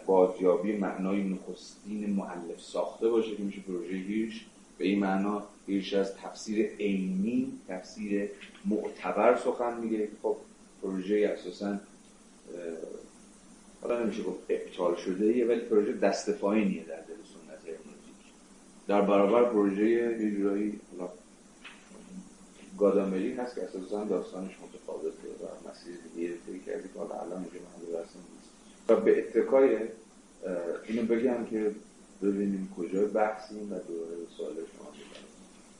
بازیابی 0.06 0.76
معنای 0.76 1.22
نخستین 1.22 2.10
معلف 2.10 2.60
ساخته 2.60 3.08
باشه 3.08 3.36
که 3.36 3.42
میشه 3.42 3.60
پروژه 3.60 3.98
گیرش 3.98 4.46
به 4.78 4.84
این 4.84 4.98
معنا 4.98 5.42
گیرش 5.66 5.94
از 5.94 6.14
تفسیر 6.14 6.66
عینی 6.66 7.52
تفسیر 7.68 8.30
معتبر 8.64 9.36
سخن 9.36 9.80
میگه. 9.80 9.98
که 9.98 10.12
خب 10.22 10.36
پروژه 10.82 11.36
اساسا 11.38 11.78
حالا 13.84 14.02
نمیشه 14.02 14.22
گفت 14.22 14.38
ابطال 14.48 14.96
شده 14.96 15.24
ایه 15.24 15.46
ولی 15.46 15.60
پروژه 15.60 15.92
دست 15.92 16.30
پایینیه 16.30 16.84
در 16.84 16.96
دل 16.96 17.14
سنت 17.14 17.62
هرمونتیک 17.64 18.14
در 18.88 19.00
برابر 19.00 19.44
پروژه 19.44 19.84
یه 19.84 20.30
جورایی 20.30 20.80
گادامری 22.78 23.32
هست 23.32 23.54
که 23.54 23.62
اساسا 23.62 24.04
داستانش 24.04 24.50
متفاوته 24.50 25.28
و 25.28 25.70
مسیر 25.70 25.94
دیگه 26.14 26.28
رو 26.46 26.58
کردی 26.66 26.88
که 26.94 26.98
حالا 26.98 27.14
الان 27.14 27.32
اینجا 27.32 27.58
محل 27.60 27.98
نیست. 28.00 28.88
و 28.88 28.96
به 28.96 29.18
اتکای 29.18 29.78
اینو 30.88 31.02
بگم 31.02 31.46
که 31.50 31.74
ببینیم 32.22 32.74
کجای 32.78 33.06
بحثیم 33.06 33.72
و 33.72 33.78
دوره 33.78 34.16
سوال 34.36 34.52
شما 34.52 34.88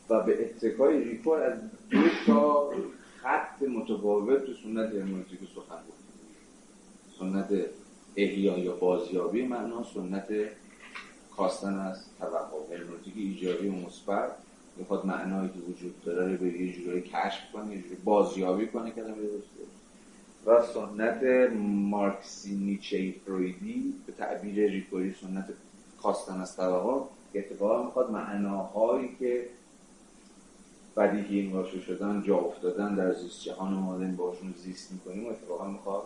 و 0.08 0.23
به 0.23 0.44
اتکای 0.44 1.04
ریکو 1.04 1.30
از 1.30 1.52
دو 1.90 2.02
تا 2.26 2.73
خط 3.16 3.62
متفاوت 3.62 4.46
تو 4.46 4.52
سنت 4.52 4.94
هرمونتیک 4.94 5.40
سخن 5.54 5.82
بود 5.87 5.94
سنت 7.18 7.66
احیا 8.16 8.59
یا 8.59 8.76
بازیابی 8.76 9.47
معنا 9.47 9.85
سنت 9.94 10.28
کاستن 11.37 11.78
از 11.78 12.04
توقع. 12.18 12.76
هرمونتیک 12.76 13.14
ایجابی 13.16 13.68
و 13.68 13.73
مثبت 13.73 14.30
می‌خواد 14.76 15.06
معنایی 15.06 15.49
که 15.49 15.59
وجود 15.59 16.04
داره 16.04 16.33
رو 16.33 16.38
به 16.38 16.47
یه 16.47 16.73
جورایی 16.73 17.02
کشف 17.02 17.52
کنه 17.52 17.76
یه 17.76 17.83
جوری 17.83 17.97
بازیابی 18.04 18.66
کنه 18.66 18.90
کلمه 18.90 19.16
درسته. 19.16 19.64
و 20.47 20.62
سنت 20.62 21.52
مارکسی 21.90 22.54
نیچه 22.54 23.14
فرویدی 23.26 23.94
به 24.06 24.12
تعبیر 24.12 24.71
ریکوری 24.71 25.14
سنت 25.21 25.44
کاستن 26.02 26.40
از 26.40 26.56
طبقات 26.56 27.02
اتفاقا 27.35 27.83
می‌خواد 27.83 28.11
معناهایی 28.11 29.16
که 29.18 29.49
بدیهی 30.97 31.40
این 31.40 31.64
شدن 31.87 32.23
جا 32.23 32.37
افتادن 32.37 32.94
در 32.94 33.12
زیست 33.12 33.42
جهان 33.42 33.73
مادن 33.73 34.16
باشون 34.16 34.54
زیست 34.56 34.92
می‌کنیم 34.92 35.26
اتفاقا 35.28 35.68
می‌خواد 35.68 36.02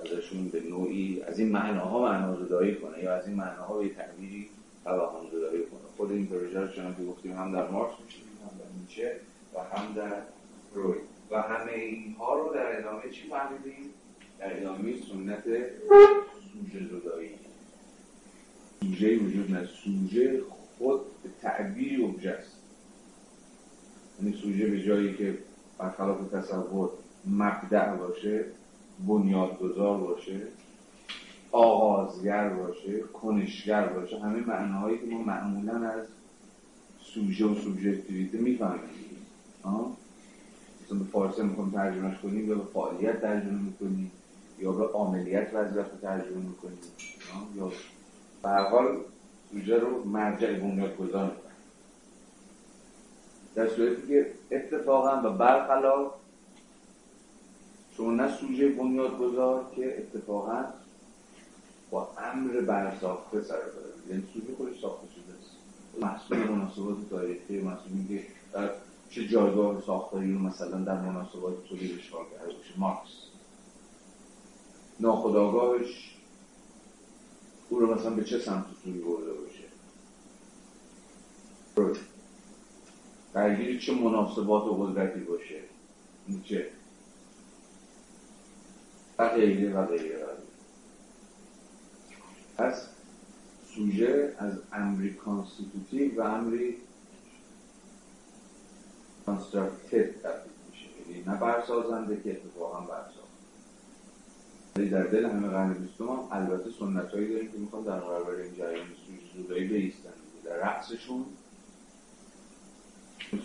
ازشون 0.00 0.48
به 0.48 0.60
نوعی 0.60 1.22
از 1.22 1.38
این 1.38 1.52
معناها 1.52 2.02
معنا 2.02 2.44
زدایی 2.44 2.74
کنه 2.74 3.02
یا 3.02 3.14
از 3.14 3.28
این 3.28 3.36
معناها 3.36 3.78
به 3.78 3.88
تعبیری 3.88 4.48
توهم 4.84 5.26
زدایی 5.32 5.62
کنه. 5.62 5.80
خود 5.96 6.12
این 6.12 6.26
پروژه 6.26 6.60
رو 6.60 6.68
چنان 6.68 6.96
که 6.96 7.04
گفتیم 7.04 7.32
هم 7.32 7.52
در 7.52 7.68
مارکس 7.70 7.94
میشیم 8.04 8.24
هم 8.42 8.58
در 8.58 8.80
نیچه 8.80 9.20
و 9.54 9.76
هم 9.76 9.94
در 9.94 10.22
روی 10.74 10.98
و 11.30 11.42
همه 11.42 11.72
اینها 11.72 12.34
رو 12.34 12.54
در 12.54 12.78
ادامه 12.78 13.10
چی 13.10 13.28
فهمیدیم؟ 13.28 13.90
در 14.38 14.60
ادامه 14.60 14.94
سنت 15.12 15.44
سوژه 16.52 16.86
زدایی 16.86 17.30
سوژه 18.80 19.18
وجود 19.18 19.50
نه 19.50 19.64
سوژه 19.64 20.42
خود 20.78 21.00
به 21.22 21.28
تعبیری 21.42 21.96
اوبژه 21.96 22.30
است. 22.30 22.56
یعنی 24.20 24.36
سوژه 24.36 24.66
به 24.66 24.82
جایی 24.82 25.14
که 25.14 25.38
برخلاف 25.78 26.30
تصور 26.32 26.90
مبدع 27.26 27.96
باشه 27.96 28.44
بنیادگذار 29.08 29.98
باشه 29.98 30.40
آغازگر 31.52 32.48
باشه 32.48 33.00
کنشگر 33.00 33.86
باشه 33.86 34.20
همه 34.20 34.40
معناهایی 34.40 34.98
که 34.98 35.06
ما 35.06 35.22
معمولا 35.22 35.88
از 35.88 36.06
سوژه 37.00 37.44
و 37.44 37.54
سوژکتیویته 37.54 38.38
می‌فهمیم. 38.38 38.80
مثلا 40.84 40.98
به 40.98 41.04
فارسی 41.12 41.42
می‌خوام 41.42 41.70
ترجمهش 41.70 42.18
کنیم 42.18 42.48
یا 42.48 42.54
به 42.54 42.64
فعالیت 42.64 43.20
ترجمه 43.20 43.60
می‌کنیم 43.62 44.12
یا 44.58 44.72
به 44.72 44.84
عاملیت 44.84 45.54
وظیفه 45.54 45.96
ترجمه 46.02 46.36
می‌کنیم. 46.36 46.78
یا 47.56 47.72
به 48.42 48.48
هر 48.48 48.88
سوژه 49.50 49.78
رو 49.78 50.04
مرجع 50.04 50.52
بنیادگذار 50.52 51.24
می‌کنیم. 51.24 51.46
در 53.54 53.68
صورتی 53.68 54.06
که 54.08 54.26
اتفاقا 54.50 55.28
و 55.28 55.32
برخلاف 55.32 56.12
شما 57.96 58.10
نه 58.10 58.36
سوژه 58.36 58.68
بنیادگذار 58.68 59.72
که 59.76 59.98
اتفاقا 59.98 60.64
با 61.90 62.08
امر 62.18 62.60
برساخته 62.60 63.42
سر 63.42 63.56
داره. 63.56 63.92
یعنی 64.10 64.22
سوژه 64.34 64.56
خودش 64.56 64.80
ساخته 64.80 65.06
شده. 65.14 65.38
است 65.38 65.56
محصول 66.00 66.38
مناسبات 66.38 66.96
تاریخی 67.10 67.60
محصولی 67.60 68.08
که 68.08 68.26
در 68.52 68.70
چه 69.10 69.28
جایگاه 69.28 69.80
ساختاری 69.80 70.32
رو 70.32 70.38
مثلا 70.38 70.80
در 70.80 71.00
مناسبات 71.00 71.68
تولید 71.68 71.98
اشغال 71.98 72.24
کرده 72.24 72.44
باشه. 72.44 72.72
مارکس. 72.76 73.10
ناخداگاهش 75.00 76.16
او 77.68 77.78
رو 77.78 77.94
مثلا 77.94 78.10
به 78.10 78.24
چه 78.24 78.38
سمت 78.38 78.64
سوی 78.84 78.92
برده 78.92 79.32
باشه؟ 79.32 79.66
درگیر 83.34 83.80
چه 83.80 83.94
مناسبات 83.94 84.64
و 84.64 84.72
قدرتی 84.72 85.20
باشه؟ 85.20 85.60
چه؟ 86.44 86.75
و 89.18 89.28
غیره 89.28 89.74
و 89.74 89.86
غیره. 89.86 90.26
پس 92.58 92.88
سوژه 93.74 94.34
از 94.38 94.52
امری 94.72 95.14
constitutive 95.14 96.22
به 96.22 96.26
امری 96.26 96.76
constructive 99.26 100.02
تبدیل 100.02 100.52
میشه. 100.70 101.10
یعنی 101.10 101.24
نه 101.26 101.36
برسازنده 101.36 102.20
که 102.24 102.30
اتفاقا 102.30 102.80
برساخته 102.80 103.26
ولی 104.76 104.88
در 104.88 105.02
دل 105.02 105.24
همه 105.24 105.48
قرن 105.48 105.72
بیستم 105.72 106.04
هم 106.04 106.28
البته 106.30 106.70
سنت 106.70 107.12
هایی 107.12 107.32
داریم 107.32 107.52
که 107.52 107.58
می‌خوان 107.58 107.82
در 107.82 108.00
برابر 108.00 108.34
این 108.34 108.54
جریان 108.54 108.86
سوژه 109.06 109.36
زدایی 109.36 109.68
بایستن. 109.68 110.10
در 110.44 110.56
رقصشون 110.56 111.24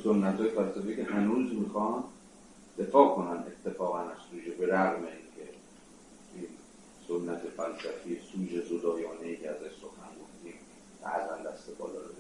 سنت 0.04 0.40
های 0.40 0.50
فلسفی 0.50 0.96
که 0.96 1.04
هنوز 1.04 1.54
می‌خوان 1.54 2.04
دفاع 2.80 3.16
کنن 3.16 3.44
اتفاقا 3.66 4.00
از 4.00 4.18
سوژه 4.32 4.52
به 4.52 4.68
رغم 4.68 5.04
سنت 7.08 7.42
فلسفی 7.58 8.20
سوژه 8.32 8.62
زدایانه 8.62 9.24
ای 9.24 9.38
که 9.38 9.50
ازش 9.50 9.72
سخن 9.82 10.12
گفتیم 10.22 10.54
بعضا 11.02 11.50
دست 11.50 11.78
بالا 11.78 11.94
رو 11.94 12.12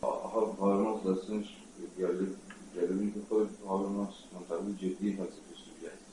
آقا 0.00 0.46
هارماس 0.46 1.02
داستانش 1.02 1.56
جالب 1.98 2.28
جالب 2.76 3.00
این 3.00 3.14
که 3.14 3.20
خود 3.28 3.48
هارماس 3.68 4.14
منطقه 4.32 4.72
جدی 4.72 5.12
فلسفی 5.12 5.54
سوژه 5.54 5.92
است. 5.92 6.04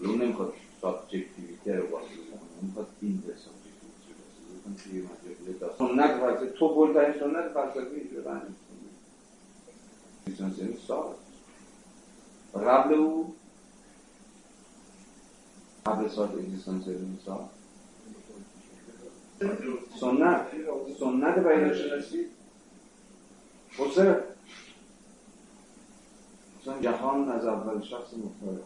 اون 0.00 0.22
نمی‌خواد 0.22 0.52
سابجکتیویته 0.80 1.76
رو 1.76 1.90
واسه 1.90 2.06
کنه 2.06 2.40
می‌خواد 2.62 2.86
این 3.00 3.16
به 3.26 3.34
سابجکتیویته 3.36 3.70
سنت 5.78 6.20
فلسفی 6.20 6.58
تو 6.58 6.74
بلترین 6.74 7.20
سنت 7.20 7.48
فلسفی 7.52 8.00
بنده 8.00 8.46
لیسانسیانی 10.26 10.76
سال 10.88 11.14
قبل 12.54 12.94
او 12.94 13.34
سال 16.08 16.28
اگزیستانسیالیسم 16.28 17.18
سال 17.26 17.44
سنت. 20.00 20.46
سنت 21.00 21.34
پیداشناسی 21.34 22.26
حسه 23.70 24.24
مثلا 26.60 26.80
جهان 26.80 27.28
از 27.28 27.44
اول 27.44 27.82
شخص 27.82 28.14
مختلف. 28.14 28.64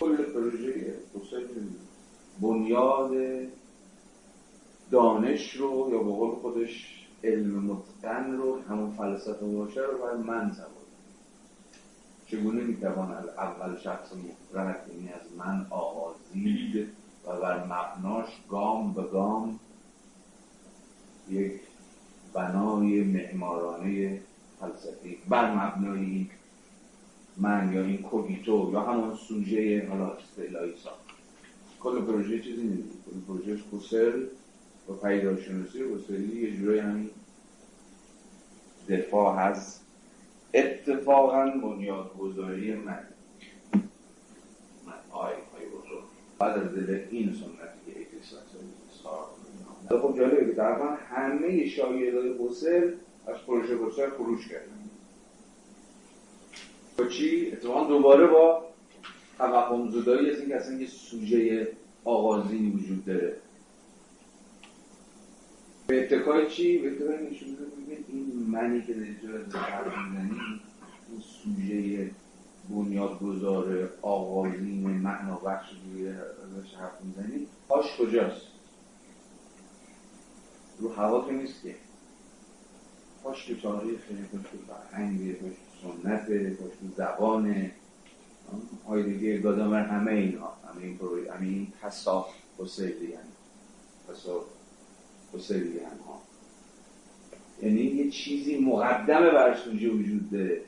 کل 0.00 0.16
پروژه 0.16 0.94
حسه 1.14 1.44
بنیاد 2.40 3.12
دانش 4.90 5.56
رو 5.56 5.88
یا 5.92 5.98
به 5.98 6.10
قول 6.10 6.30
خودش 6.30 7.04
علم 7.24 7.60
متقن 7.60 8.36
رو 8.36 8.60
همون 8.62 8.90
فلسفه 8.90 9.46
باشه 9.46 9.80
رو 9.80 9.98
باید 9.98 10.16
من 10.16 10.50
چگونه 12.34 12.60
می‌توان 12.60 13.12
از 13.12 13.28
اول 13.28 13.76
شخص 13.78 14.12
مفرد 14.12 14.90
یعنی 14.94 15.08
از 15.08 15.20
من 15.38 15.66
آغازید 15.70 16.88
و 17.26 17.40
بر 17.40 17.64
مبناش 17.64 18.28
گام 18.48 18.92
به 18.92 19.02
گام 19.02 19.60
یک 21.30 21.60
بنای 22.32 23.04
معمارانه 23.04 24.20
فلسفی 24.60 25.18
بر 25.28 25.54
مبنای 25.54 26.00
این 26.00 26.30
من 27.36 27.72
یا 27.72 27.82
این 27.82 28.02
کوگیتو 28.02 28.70
یا 28.72 28.80
همون 28.80 29.16
سوژه 29.16 29.88
حالا 29.88 30.10
استعلایی 30.10 30.74
ساخت. 30.84 31.04
کل 31.80 32.00
پروژه 32.00 32.40
چیزی 32.40 32.62
نیست 32.62 32.88
کل 33.06 33.20
پروژه 33.28 33.56
کوسل 33.56 34.26
و 34.88 34.92
پیداشناسی 34.92 35.82
کوسلی 35.82 36.50
یه 36.50 36.56
جورای 36.56 36.78
همین 36.78 37.10
دفاع 38.88 39.38
از 39.38 39.83
اتفاقا 40.54 41.46
بنیادگذاری 41.46 42.74
من. 42.74 43.06
من 44.86 44.92
آی 45.10 45.32
آی 45.32 45.66
بزرگ. 45.66 46.04
بعد 46.38 46.58
از 46.58 46.74
دل 46.74 47.00
این 47.10 47.32
سنتی 47.32 47.92
که 47.92 47.98
ایتی 47.98 48.16
خب 49.88 50.18
جالبه 50.18 50.46
که 50.46 50.52
طرفا 50.52 50.84
همه 50.84 51.66
شایعات 51.66 52.40
حسل 52.40 52.92
از 53.26 53.36
پروژه 53.46 53.78
حسل 53.78 54.10
خروج 54.10 54.48
کردن. 54.48 54.90
با 56.98 57.06
چی؟ 57.06 57.52
اتفاقا 57.52 57.84
دوباره 57.84 58.26
با 58.26 58.64
توهم 59.38 59.90
زدایی 59.90 60.30
از 60.30 60.40
اینکه 60.40 60.56
اصلا 60.56 60.76
یه 60.76 60.86
سوژه 60.86 61.68
آغازینی 62.04 62.70
وجود 62.70 63.04
داره. 63.04 63.36
به 65.86 66.04
اتکای 66.04 66.46
چی؟ 66.46 66.78
به 66.78 66.92
اتکای 66.92 67.26
نشون 67.26 67.56
این 68.08 68.32
منی 68.46 68.82
که 68.82 68.94
در 68.94 69.00
جای 69.52 69.62
حرف 69.62 69.98
می‌زنی 69.98 70.40
این 71.10 71.20
سوژه 71.20 72.10
بنیادگذار 72.70 73.88
آغازین 74.02 75.00
معنا 75.00 75.36
بخش 75.36 75.70
روی 75.84 76.08
ازش 76.08 76.74
حرف 76.74 77.00
می‌زنی. 77.02 77.46
پاش 77.68 77.96
کجاست؟ 77.96 78.46
رو 80.78 80.94
هوا 80.94 81.26
که 81.26 81.32
نیست 81.32 81.62
که. 81.62 81.74
پاش 83.22 83.46
تو 83.46 83.54
تاریخ 83.54 84.00
پاش 84.32 84.42
تو 84.42 84.58
فرهنگ 84.68 85.32
پاش 85.32 85.52
تو 85.82 85.92
سنت 86.02 86.26
پاش 86.56 86.70
تو 86.80 86.86
زبان. 86.96 87.70
دیگه 89.04 89.38
گادامر 89.38 89.86
همه 89.86 90.12
اینا 90.12 90.52
همه 90.68 90.84
این 90.84 90.98
پروی 90.98 91.28
همه 91.28 91.46
این 91.46 91.72
تصاف 91.82 92.26
حسیلی 92.58 93.04
یعنی 93.04 93.32
تصاف 94.08 94.44
حسیلی 95.32 95.78
ها. 95.78 96.23
یعنی 97.64 97.80
یه 97.80 98.10
چیزی 98.10 98.58
مقدمه 98.58 99.30
بر 99.30 99.56
سوژه 99.56 99.90
وجود 99.90 100.30
داره 100.30 100.60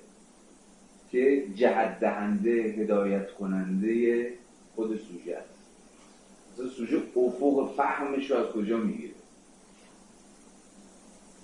که 1.11 1.47
جهت 1.55 2.01
دهنده 2.01 2.51
هدایت 2.51 3.33
کننده 3.33 4.33
خود 4.75 5.01
سوژه 5.01 5.37
است. 5.37 5.49
مثلا 6.53 6.69
سوژه 6.69 7.03
افق 7.17 7.75
فهمش 7.77 8.31
رو 8.31 8.37
از 8.37 8.47
کجا 8.47 8.77
می‌گیره؟ 8.77 9.15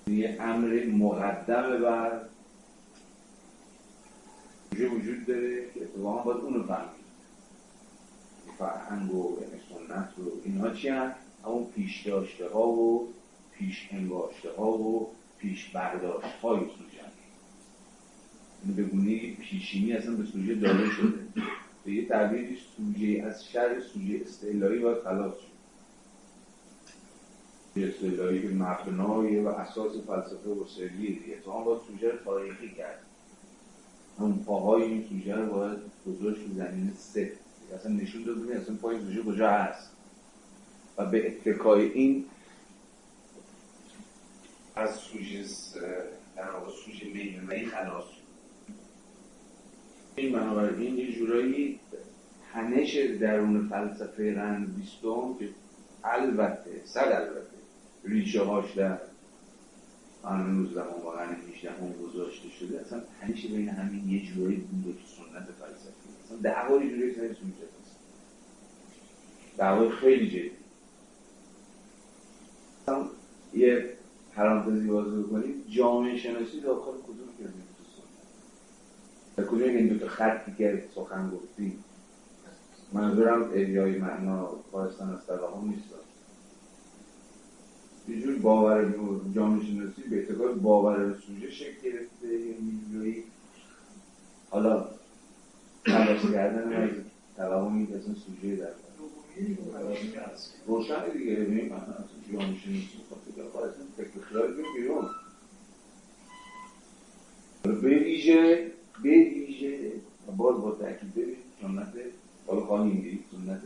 یه 0.07 0.37
امر 0.39 0.85
مقدمه 0.85 1.77
بر 1.77 2.21
سوژه 4.69 4.89
وجود 4.89 5.25
داره 5.25 5.69
که 5.73 5.83
اتفاقا 5.83 6.23
باید 6.23 6.43
اونو 6.43 6.63
فهمید 6.63 7.03
فرهنگ 8.57 9.15
و 9.15 9.37
سنت 9.69 10.19
و 10.19 10.21
اینها 10.43 10.69
چی 10.69 10.89
هست؟ 10.89 11.19
همون 11.45 11.65
پیش 11.75 12.07
داشته 12.07 12.49
ها 12.49 12.67
و 12.67 13.13
پیش 13.51 13.89
انگاشته 13.91 14.49
ها 14.57 14.71
و 14.71 15.09
پیش 15.43 15.69
برداشت. 15.69 16.27
های 16.41 16.59
سوژه 16.59 17.03
یعنی 18.61 18.75
به 18.75 18.83
گونه 18.83 19.35
پیشینی 19.35 19.93
اصلا 19.93 20.15
به 20.15 20.25
سوژه 20.25 20.55
داده 20.55 20.89
شده. 20.89 21.19
به 21.85 21.91
یه 21.91 22.07
تعبیری 22.07 22.57
سوژه 22.77 23.23
از 23.23 23.45
شر 23.45 23.81
سوژه 23.81 24.21
استعلایی 24.21 24.79
باید 24.79 25.03
خلاص 25.03 25.33
شد. 25.35 25.53
استعلایی 27.81 28.41
که 28.41 28.47
مبنای 28.47 29.39
و 29.39 29.47
اساس 29.47 29.91
فلسفه 30.07 30.55
تو 31.43 31.51
هم 31.51 31.63
باید 31.63 31.81
سوژه 31.87 32.11
رو 32.11 32.17
تاریخی 32.17 32.69
کرد. 32.77 32.99
همون 34.19 34.43
پاهای 34.45 34.83
این 34.83 35.05
سوژه 35.09 35.35
رو 35.35 35.53
باید 35.53 35.79
گذاشت 36.07 36.39
زمین 36.55 36.91
سه. 36.97 37.33
اصلا 37.75 37.91
نشون 37.91 38.23
داده 38.23 38.55
اصلا 38.55 38.75
پای 38.75 38.99
سوژه 38.99 39.23
کجا 39.23 39.49
هست. 39.49 39.89
و 40.97 41.05
به 41.05 41.27
اتکای 41.27 41.91
این 41.91 42.25
از 44.75 44.95
سوژه 44.95 45.43
در 46.35 46.51
واقع 46.51 46.71
سوژه 46.85 47.05
میمنی 47.05 47.65
خلاص. 47.65 48.05
این 50.15 50.33
بنابراین 50.33 50.97
یه 50.97 51.11
جورایی 51.11 51.79
تنش 52.53 52.95
درون 52.95 53.67
فلسفه 53.69 54.33
قرن 54.33 54.65
بیستم 54.65 55.35
که 55.39 55.49
البته 56.03 56.81
صد 56.85 57.11
البته 57.11 57.57
ریشه 58.03 58.43
هاش 58.43 58.73
در 58.73 58.99
قرن 60.23 60.51
19 60.51 60.81
و 60.81 60.83
قرن 60.83 61.35
18 61.53 61.71
هم 61.71 61.91
گذاشته 61.91 62.49
شده 62.49 62.81
اصلا 62.81 63.01
تنش 63.21 63.45
بین 63.45 63.69
همین 63.69 64.09
یه 64.09 64.25
جورایی 64.25 64.57
بود 64.57 64.97
تو 64.97 65.23
سنت 65.23 65.45
فلسفی 65.45 66.25
اصلا 66.25 66.37
دعوای 66.37 66.89
جوری 66.89 67.15
سر 67.15 67.27
سوژه 67.27 67.67
هست 67.81 67.97
دعوای 69.57 69.89
خیلی 69.89 70.29
جدی. 70.29 70.51
یه 73.53 73.93
پرانتزی 74.35 74.87
بازی 74.87 75.23
بکنید 75.23 75.55
جامعه 75.69 76.17
شناسی 76.17 76.61
داخل 76.61 76.91
کدوم 76.91 77.27
کردیم 77.39 77.63
در 79.37 79.45
کجا 79.45 79.65
این 79.65 79.87
دو 79.87 79.99
تا 79.99 80.07
خطی 80.07 80.53
که 80.57 80.83
سخن 80.95 81.29
گفتی؟ 81.29 81.73
منظورم 82.93 83.49
احیای 83.53 83.97
معنا 83.97 84.49
خواستن 84.71 85.09
از 85.09 85.29
هم 85.29 85.69
نیست 85.69 85.83
یه 88.07 88.21
جور 88.21 88.39
باور 88.39 88.93
جامعه 89.35 89.65
شناسی 89.65 90.01
به 90.09 90.15
اعتقاد 90.15 90.61
باور 90.61 91.15
سوژه 91.27 91.51
شکل 91.51 91.81
گرفته 91.83 92.27
یه 92.27 93.23
حالا 94.49 94.85
تلاش 95.85 96.21
کردن 96.31 96.73
از 96.73 96.89
توهمی 97.37 97.87
که 97.87 97.95
اصلا 97.95 98.13
سوژه 98.13 98.55
در 98.55 98.69
روشن 100.67 101.09
دیگه 101.09 101.35
ببینیم 101.35 101.69
من 101.69 101.77
اصلا 101.77 102.05
جامعه 102.33 102.59
شناسی 102.59 102.99
خواهد 103.51 103.73
فکر 103.97 104.25
خیال 104.25 104.53
بیرون. 104.75 105.09
به 107.63 107.71
ویژه 107.71 108.71
به 109.03 109.09
ویژه 109.09 109.91
باز 110.37 110.61
با 110.61 110.71
تاکید 110.71 111.11
ببینید 111.15 111.37
سنت 111.61 111.93
حالا 112.47 112.65
خواهیم 112.65 113.01
دید 113.01 113.25
سنت 113.31 113.61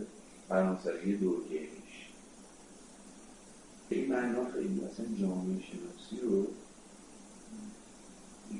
فرانسوی 0.50 1.18
دورگیریش 1.18 2.10
این 3.90 4.10
معنا 4.10 4.52
خیلی 4.52 4.82
اصلا 4.92 5.06
جامعه 5.22 5.62
شناسی 5.62 6.26
رو 6.26 6.48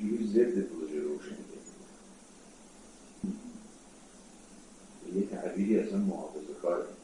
جوری 0.00 0.26
ضد 0.26 0.60
پروژه 0.60 1.00
روشن 1.00 1.36
یه 5.14 5.26
تعبیری 5.26 5.78
اصلا 5.78 5.98
محافظه 5.98 6.54
کاره 6.62 6.97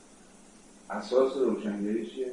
اساس 0.91 1.37
روشنگری 1.37 2.07
چیه؟ 2.07 2.33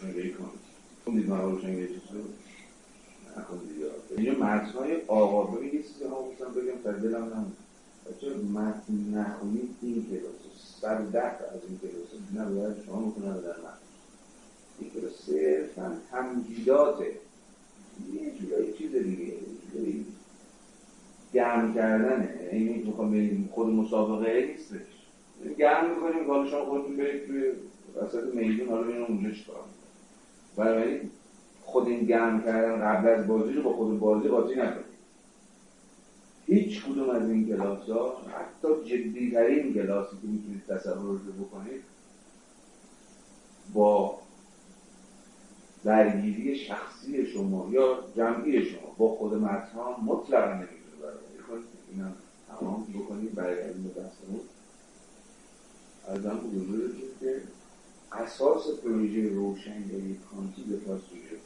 روشنگری 0.00 0.32
کنید 0.32 0.60
خوندید 1.04 1.28
من 1.28 1.40
روشنگری 1.40 1.88
چیه؟ 1.88 2.20
اینجا 4.16 4.32
متنهای 4.32 5.00
آقا 5.06 5.42
ببین 5.42 5.74
یه 5.74 5.82
چیزی 5.82 6.04
ها 6.04 6.22
گفتم 6.22 6.44
بگم 6.44 6.82
تا 6.84 6.92
دلم 6.92 7.24
نمون 7.24 7.52
بچه 8.06 8.34
متن 8.34 9.18
نخونید 9.18 9.76
این 9.82 10.06
کلاس. 10.10 10.80
سر 10.80 10.98
ده 10.98 11.22
از 11.24 11.60
این 11.68 11.78
کلاس. 11.78 12.22
نه 12.34 12.54
باید 12.54 12.84
شما 12.86 13.00
می‌کنه 13.00 13.24
در 13.24 13.58
متن. 13.58 13.78
این 14.78 14.90
کلاس 14.90 15.12
صرفا 15.26 15.96
تمجیداته 16.10 17.06
یه 18.14 18.32
جورایی 18.40 18.72
چیز 18.72 18.92
دیگه 18.92 19.32
جورایی 19.72 20.06
گرم 21.34 21.74
کردنه. 21.74 22.48
این 22.52 22.86
می‌خوام 22.86 23.48
خود 23.52 23.66
مسابقه 23.66 24.46
نیستش. 24.46 24.89
گرم 25.58 25.90
می‌کنیم 25.90 26.24
که 26.24 26.30
حالا 26.32 26.50
شما 26.50 26.64
خودتون 26.64 26.96
برید 26.96 27.26
توی 27.26 27.52
وسط 27.96 28.34
میدون 28.34 28.68
حالا 28.68 28.82
ببینم 28.82 29.04
اونجا 29.04 29.30
چیکار 29.30 29.64
بنابراین 30.56 31.10
خود 31.62 31.86
این 31.86 32.04
گرم 32.04 32.42
کردن 32.42 32.80
قبل 32.80 33.08
از 33.08 33.26
بازی 33.26 33.52
رو 33.52 33.62
با 33.62 33.72
خود 33.72 33.98
بازی 33.98 34.28
قاطی 34.28 34.54
نکنید. 34.54 34.90
هیچ 36.46 36.84
کدوم 36.84 37.10
از 37.10 37.28
این 37.28 37.48
کلاس 37.48 37.88
ها 37.88 38.22
حتی 38.26 38.68
جدی 38.84 39.30
ترین 39.30 39.74
کلاسی 39.74 40.16
که 40.22 40.28
می‌تونید 40.28 40.66
تصور 40.68 41.20
رو 41.26 41.44
بکنید 41.44 41.82
با 43.74 44.18
درگیری 45.84 46.56
شخصی 46.56 47.26
شما 47.26 47.68
یا 47.70 47.98
جمعی 48.16 48.64
شما 48.64 48.94
با 48.98 49.08
خود 49.08 49.34
متن 49.34 49.72
ها 49.74 50.00
مطلقا 50.00 50.52
نمی‌تونه 50.52 50.96
برای 51.02 51.42
کنید. 51.48 51.64
اینم 51.92 52.12
تمام 52.48 52.86
بکنید 52.94 53.34
برگردیم 53.34 53.82
به 53.82 53.88
بحثمون. 53.88 54.40
از 56.10 56.26
هم 56.26 56.40
که 57.20 57.42
اساس 58.12 58.80
پروژه 58.84 59.28
روشنگری 59.28 60.18
کانتی 60.30 60.62
به 60.62 60.76
سوژه 60.76 61.40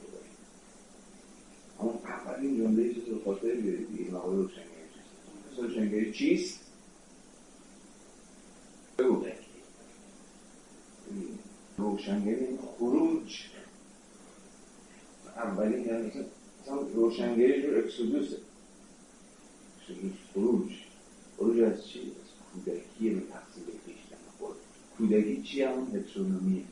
اون 1.78 1.98
اولین 2.04 2.56
جمله 2.56 2.94
چیز 2.94 3.08
رو 3.08 3.24
خاطر 3.24 3.54
بیارید 3.54 3.96
دیگه 3.96 4.10
مقاله 4.10 4.36
روشنگری 4.36 4.74
روشنگری 5.58 6.12
چیست؟ 6.12 6.60
بگو. 8.98 9.26
روشنگری 11.78 12.58
خروج. 12.78 13.44
اولین 15.36 15.86
یعنی 15.86 16.12
روشنگری 16.94 17.62
جور 17.62 17.78
اکسودوسه. 17.78 18.36
اکسودوس 19.80 20.12
خروج. 20.34 20.72
خروج 21.36 21.60
از 21.60 21.88
چی؟ 21.88 22.00
از 22.00 22.34
کودکی 22.52 23.10
به 23.10 23.20
تقصیل 23.20 23.64
کشتن 23.64 24.16
خود 24.38 24.56
کودکی 25.04 25.42
چی 25.42 25.62
همون 25.62 25.96
هترونومی 25.96 26.64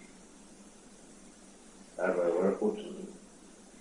در 1.97 2.11
برابر 2.11 2.57
اتونومی 2.61 3.07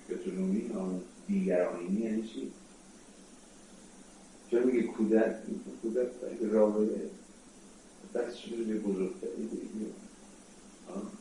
اتونومی 0.10 0.70
آن 0.70 1.02
دیگرانینی 1.28 2.02
یعنی 2.02 2.24
چی؟ 2.24 2.52
چرا 4.52 4.66
میگه 4.66 4.84
کودک؟ 4.84 5.36
کودک 5.82 6.08
رابطه 6.42 7.10
دستش 8.16 8.52
رو 8.52 8.66
به 8.66 8.80
بزرگتری 8.80 9.50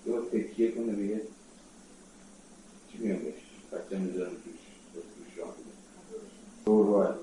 یا 0.07 0.21
تکیه 0.21 0.71
کنه 0.71 0.93
بگه. 0.93 1.21
چی 2.93 2.99
میگم 2.99 3.19
بهش؟ 3.19 3.35
بچه 3.73 3.99
می‌ذارم 3.99 4.31
توش. 4.31 4.61
توش 4.95 5.39
راه 5.39 5.57
رو 6.67 6.93
رو 6.93 7.15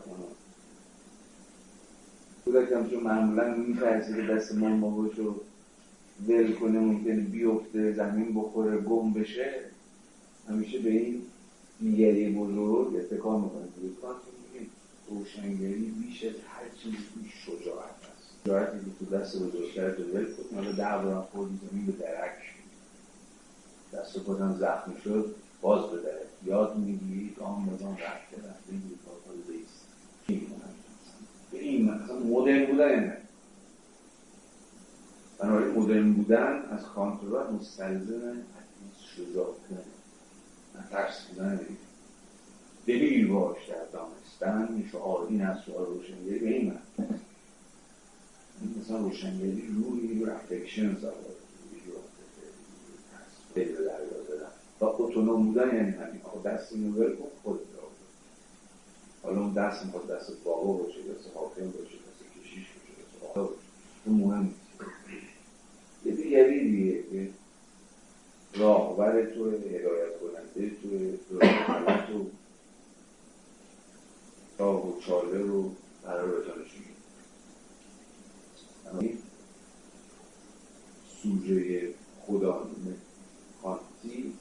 کودک 2.46 2.72
هم 2.72 2.90
چون 2.90 3.04
معمولا 3.04 3.56
میترسی 3.56 4.16
که 4.16 4.22
دست 4.22 4.56
مام 4.56 4.82
باباش 4.82 5.16
رو 5.18 5.42
ول 6.28 6.54
کنه 6.54 6.80
ممکنه 6.80 7.22
بیفته 7.22 7.94
زمین 7.94 8.34
بخوره 8.36 8.78
گم 8.78 9.14
بشه. 9.14 9.60
همیشه 10.50 10.80
به 10.80 10.90
این 10.90 11.22
دیگری 11.80 12.30
بزرگ 12.34 12.96
اتکا 12.96 13.38
می‌کنه. 13.40 13.68
کانت 14.02 14.18
میگه 14.54 14.66
روشنگری 15.10 15.94
بیش 16.02 16.24
از 16.24 16.32
هر 16.32 16.64
چیزی 16.84 17.30
شجاعت 17.30 17.90
است 17.90 18.44
شجاعتی 18.44 18.78
که 18.78 19.06
تو 19.06 19.18
دست 19.18 19.38
بزرگتر 19.44 19.92
تو 19.92 20.04
ول 20.04 20.26
کنه 20.26 20.56
حالا 20.56 20.72
ده 20.72 21.04
بارم 21.06 21.28
خوردی 21.32 21.60
زمین 21.72 21.86
به 21.86 21.92
درک 21.92 22.38
دست 23.94 24.20
خودم 24.20 24.58
زخمی 24.60 24.96
شد 25.04 25.36
باز 25.62 25.92
به 25.92 25.98
درک. 25.98 26.28
یاد 26.46 26.78
می‌گیری 26.78 27.34
گام 27.40 27.66
به 27.66 27.84
گام 27.84 27.94
رفته 27.94 28.38
رفته 28.38 28.72
این 28.72 28.82
کار 29.06 29.36
بیست. 29.48 29.88
به 31.52 31.60
این 31.60 31.92
مثلا 31.92 32.20
مدرن 32.20 32.66
بودن. 32.66 33.18
بنابراین 35.40 35.76
مدرن 35.76 36.14
بودن 36.14 36.62
از 36.72 36.84
کانترول 36.84 37.54
مستلزم 37.54 38.38
شجاعت. 39.16 39.56
نه 40.76 40.84
ترس 40.92 41.28
بودن 41.28 41.60
دلیر 42.86 43.28
باش 43.28 43.58
در 43.70 43.86
دانستن 43.94 44.90
شعار 44.92 45.28
این 45.30 45.42
از 45.42 45.58
شعار 45.66 45.88
روشنگری 45.88 46.40
به 46.40 46.50
این 46.50 46.68
من. 46.68 46.80
مثلا 48.82 48.98
روشنگری 48.98 49.68
روی 49.68 50.08
به 53.58 53.64
دریا 53.64 54.24
زدن 54.28 54.52
و 54.82 54.86
اتونوم 54.86 55.46
بودن 55.46 55.76
یعنی 55.76 55.92
همین 55.92 56.22
آقا 56.24 56.50
دست 56.50 56.74
اینو 56.74 56.96
ول 56.96 57.16
کن 57.16 57.28
خودت 57.44 57.60
را 57.60 57.84
حالا 59.24 59.42
اون 59.42 59.54
دست 59.54 59.86
می‌خواد 59.86 60.08
دست 60.08 60.44
بابا 60.44 60.74
باشه 60.74 61.00
دست 61.00 61.32
حاکم 61.36 61.72
باشه 61.72 61.98
دست 61.98 62.40
کشیش 62.40 62.68
باشه 62.68 63.02
دست 63.02 63.24
آقا 63.24 63.44
باشه. 63.44 63.60
اون 64.06 64.16
مهم 64.16 64.46
یه 64.46 64.54
دیگری 66.12 66.72
دیگه 66.72 67.04
که 67.04 67.30
راهبر 68.60 69.26
تو 69.26 69.50
هدایت 69.50 70.20
کننده 70.20 70.72
تو 70.82 70.90
راه 71.40 72.08
تو 72.08 72.26
راه 74.58 74.88
و 74.88 75.02
چاله 75.02 75.38
رو 75.38 75.72
قرار 76.04 76.42
بزنشون 76.42 76.84
سوژه 81.24 81.90
خدا 82.22 82.68
کانتی 83.64 84.34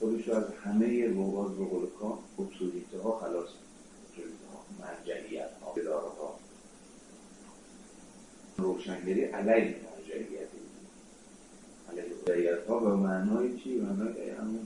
خودش 0.00 0.28
از 0.28 0.44
همه 0.64 1.08
بغاز 1.08 1.58
به 1.58 1.64
قول 1.64 1.86
کان 2.00 2.18
اتوریته 2.38 2.98
ها 2.98 3.18
خلاص 3.18 3.48
اتوریته 4.12 4.46
ها 4.52 4.64
مرجعیت 4.80 5.50
ها 5.62 5.72
اداره 5.76 6.08
ها 6.08 6.38
روشنگری 8.56 9.24
علیه 9.24 9.76
مرجعیت. 9.76 10.61
علیه 11.98 12.58
ها 12.68 12.78
به 12.78 12.96
معنای 12.96 13.58
چی؟ 13.58 13.80
معنای 13.80 14.30
همون 14.30 14.60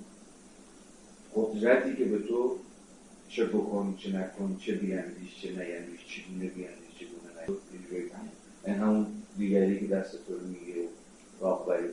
قدرتی 1.35 1.97
که 1.97 2.05
به 2.05 2.19
تو 2.19 2.57
چه 3.29 3.45
بکن 3.45 3.95
چه 3.99 4.17
نکن 4.17 4.57
چه 4.61 4.75
بیاندیش 4.75 5.41
چه 5.43 5.49
نیندیش 5.49 6.01
چگونه 6.07 6.49
بیاندیش 6.49 6.95
چگونه 6.99 7.49
نیندیش 7.49 8.13
این 8.67 8.75
همون 8.75 9.07
دیگری 9.39 9.81
که 9.81 9.87
دست 9.87 10.13
تو 10.27 10.35
رو 10.35 10.47
میگه 10.47 10.83
و 11.41 11.45
راهبری 11.45 11.89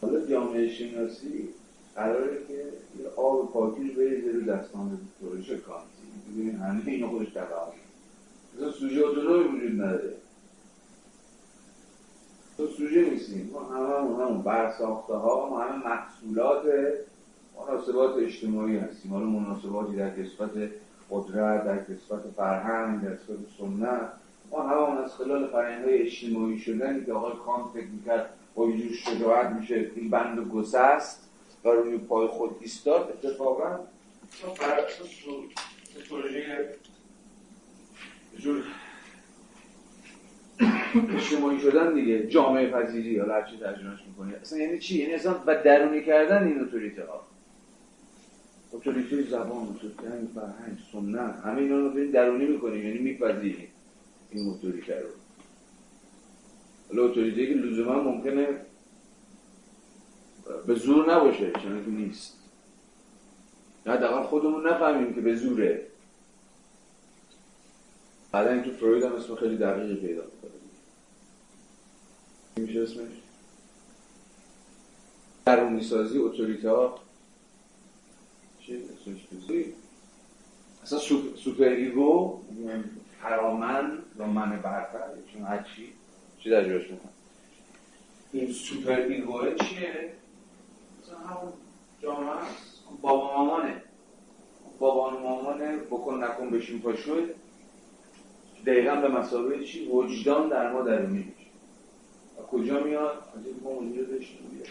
حالا 0.00 0.26
جامعه 0.26 0.68
شناسی 0.68 1.48
قراره 1.96 2.38
که 2.48 2.54
یه 3.02 3.08
آب 3.16 3.52
پاکی 3.52 3.82
رو 3.82 3.94
بریزه 3.94 4.32
رو 4.32 4.40
دستان 4.40 4.98
تورش 5.20 5.50
کانتی. 5.50 5.88
ببینید 6.32 6.54
همه 6.54 6.82
اینو 6.86 7.08
خودش 7.08 7.28
تقاعد 7.32 7.72
مثلا 8.56 8.72
سوژه 8.72 9.00
اتونومی 9.06 9.58
وجود 9.58 9.80
نداره. 9.80 10.14
تو 12.58 12.66
سوژه 12.66 13.10
نیستیم. 13.10 13.50
ما 13.52 13.64
همه 13.64 14.24
همون 14.24 14.42
برساخته 14.42 15.14
ها 15.14 15.48
ما 15.50 15.60
همه 15.60 15.86
محصولات 15.86 16.62
مناسبات 17.56 18.16
اجتماعی 18.16 18.76
هستیم. 18.76 19.12
حالا 19.12 19.26
مناسباتی 19.26 19.96
در 19.96 20.08
قسمت 20.08 20.50
قدرت 21.10 21.64
در 21.64 21.76
قسمت 21.76 22.20
فرهنگ 22.36 23.02
در 23.02 23.10
قسمت 23.10 23.38
سنت. 23.58 24.12
ما 24.50 24.62
همه 24.62 25.00
از 25.00 25.14
خلال 25.14 25.46
فرهنگ 25.46 25.84
های 25.84 26.02
اجتماعی 26.02 26.58
شدن 26.58 27.04
که 27.04 27.12
آقای 27.12 27.32
کانت 27.46 27.66
فکر 27.74 27.86
می‌کرد 27.86 28.30
با 28.54 28.68
یه 28.68 28.92
شجاعت 28.92 29.50
میشه 29.52 29.90
این 29.96 30.10
بند 30.10 30.38
و 30.38 30.44
گسست 30.44 31.28
و 31.64 31.68
روی 31.68 31.98
پای 31.98 32.26
خود 32.26 32.56
ایستاد. 32.60 33.10
اتفاقا 33.10 33.78
بر 34.60 34.80
اساس 34.80 35.08
جور 38.38 38.64
اجتماعی 41.16 41.60
شدن 41.60 41.94
دیگه 41.94 42.26
جامعه 42.26 42.70
پذیری 42.70 43.18
حالا 43.18 43.34
هرچی 43.34 43.56
ترجمهش 43.56 43.98
می‌کنی. 44.08 44.34
اصلا 44.34 44.58
یعنی 44.58 44.78
چی؟ 44.78 44.98
یعنی 44.98 45.14
اصلا 45.14 45.34
و 45.46 45.62
درونی 45.64 46.04
کردن 46.04 46.46
این 46.46 46.60
اتوریته 46.60 47.04
ها. 47.04 47.26
اتوریته 48.72 49.22
زبان، 49.22 49.68
اتوریته 49.68 50.02
فرهنگ، 50.34 50.78
سنت 50.92 51.34
همه 51.44 51.58
اینا 51.58 51.78
رو 51.78 52.10
درونی 52.12 52.46
می‌کنیم 52.46 52.86
یعنی 52.86 52.98
میپذیریم 52.98 53.68
این 54.30 54.50
اتوریته 54.50 55.00
رو. 55.00 55.08
حالا 56.88 57.04
اتوریته 57.04 57.46
که 57.46 57.54
لزوما 57.54 58.02
ممکنه 58.02 58.46
به 60.66 60.74
زور 60.74 61.14
نباشه 61.14 61.50
چون 61.50 61.84
که 61.84 61.90
نیست. 61.90 62.34
حداقل 63.86 64.22
خودمون 64.22 64.66
نفهمیم 64.66 65.14
که 65.14 65.20
به 65.20 65.34
زوره. 65.34 65.86
بعدا 68.32 68.50
این 68.50 68.62
تو 68.62 68.70
فروید 68.70 69.04
هم 69.04 69.12
اسم 69.12 69.34
خیلی 69.34 69.56
دقیقی 69.56 69.94
پیدا 69.94 70.22
می‌کنه. 70.22 70.50
میشه 72.56 72.80
اسمش؟ 72.80 73.12
درونی 75.44 75.82
سازی 75.82 76.18
اتوریته 76.18 76.70
ها 76.70 76.98
چی؟ 78.60 78.76
اسمش 78.76 79.26
اصلا 80.82 80.98
superego 81.36 82.40
فرامن 83.22 83.98
و 84.18 84.26
من 84.26 84.62
برتر 84.62 85.08
چون 85.32 85.42
هرچی 85.42 85.92
چی. 86.38 86.50
در 86.50 86.68
جاش 86.68 86.90
می‌کنم 86.90 87.12
این 88.32 88.52
superego 88.52 89.00
ه 89.00 89.54
چیه؟ 89.54 90.12
مثلا 91.02 91.18
همون 91.18 91.52
جامعه 92.02 92.34
هست. 92.34 92.82
بابا 93.02 93.34
مامانه. 93.36 93.82
بابا 94.78 95.10
مامانه 95.10 95.76
بکن 95.76 96.24
نکن 96.24 96.50
بشین 96.50 96.80
پاشو. 96.80 97.26
دقیقا 98.68 98.94
به 98.94 99.08
مثابه 99.08 99.64
چی؟ 99.64 99.88
وجدان 99.88 100.48
در 100.48 100.72
ما 100.72 100.82
درونی 100.82 101.18
میشه 101.18 101.50
و 102.38 102.42
کجا 102.42 102.84
میاد؟ 102.84 103.22
از 103.36 103.46
این 103.46 103.56
ما 103.62 103.70
اونجا 103.70 104.02
داشتیم. 104.02 104.62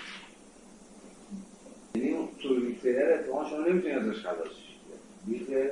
یعنی 1.95 2.11
اون 2.11 2.27
تولیتر 2.41 3.13
اتفاقا 3.13 3.49
شما 3.49 3.59
نمی‌تونی 3.59 3.93
ازش 3.93 4.25
خلاص 4.25 4.47
شید 5.25 5.71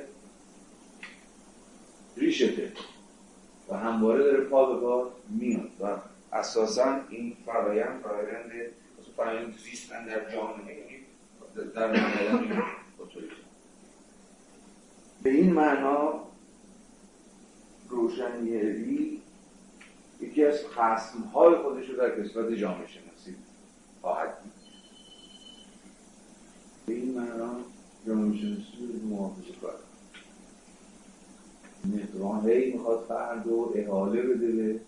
ریشته. 2.16 2.72
و 3.68 3.76
همواره 3.76 4.24
داره 4.24 4.44
پا 4.44 4.74
به 4.74 4.80
پا 4.80 5.10
میاد. 5.28 5.70
و 5.80 5.96
اساسا 6.32 7.00
این 7.10 7.36
فرایند 7.46 8.02
فرایند 8.02 8.52
فرایند 9.16 9.54
زیستن 9.64 10.06
در 10.06 10.30
جامعه 10.32 10.76
در 11.74 11.86
نمایدن 11.86 12.62
به 15.22 15.30
این 15.30 15.52
معنا 15.52 16.25
روشنگری 17.88 19.22
یکی 20.20 20.44
از 20.44 20.64
های 21.34 21.54
خودش 21.56 21.88
رو 21.88 21.96
در 21.96 22.08
قسمت 22.08 22.52
جامعه 22.52 22.86
شناسی 22.86 23.36
خواهد 24.00 24.42
دید. 24.42 24.52
به 26.86 26.94
این 26.94 27.18
معنا 27.18 27.56
جامعه 28.06 28.38
شناسی 28.38 29.00
رو 29.02 29.08
محافظه 29.08 29.52
کار 29.62 29.74
نقران 31.84 32.50
هی 32.50 32.72
می‌خواد 32.72 33.04
فرد 33.08 33.46
رو 33.46 33.72
احاله 33.74 34.22
بده 34.22 34.52
به 34.52 34.80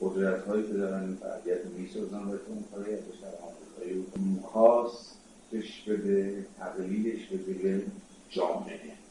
قدرت 0.00 0.46
هایی 0.46 0.66
که 0.66 0.72
دارن 0.72 1.02
این 1.02 1.16
فعالیت 1.16 1.64
می‌سازن 1.66 2.22
و 2.22 2.36
کاری 2.74 2.94
از 2.94 3.00
در 3.00 3.28
آمریکایی 3.42 4.06
خواستش 4.42 5.82
بده 5.88 6.46
تقلیلش 6.58 7.26
بده 7.26 7.52
به 7.52 7.82
جامعه. 8.30 9.05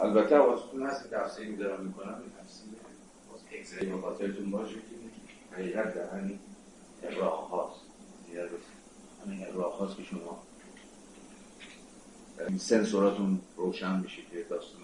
البته 0.00 0.36
حواستون 0.36 0.82
هست 0.82 1.02
که 1.02 1.16
تفسیری 1.16 1.56
دارم 1.56 1.84
می‌کنم 1.84 2.14
این 2.20 2.32
تفسیر 2.40 2.68
باز 3.32 3.40
اگزری 3.58 3.86
به 3.86 4.00
خاطرتون 4.00 4.50
باشه 4.50 4.74
که 4.74 5.56
حقیقت 5.56 5.94
در 5.94 6.18
همین 6.18 6.38
اقراق 7.02 7.50
هاست 7.50 7.80
همین 9.26 9.46
اقراق 9.46 9.72
هاست 9.72 9.96
که 9.96 10.02
شما 10.02 10.42
این 12.48 12.58
سنسوراتون 12.58 13.40
روشن 13.56 14.00
میشه 14.00 14.22
که 14.32 14.42
داستان 14.50 14.80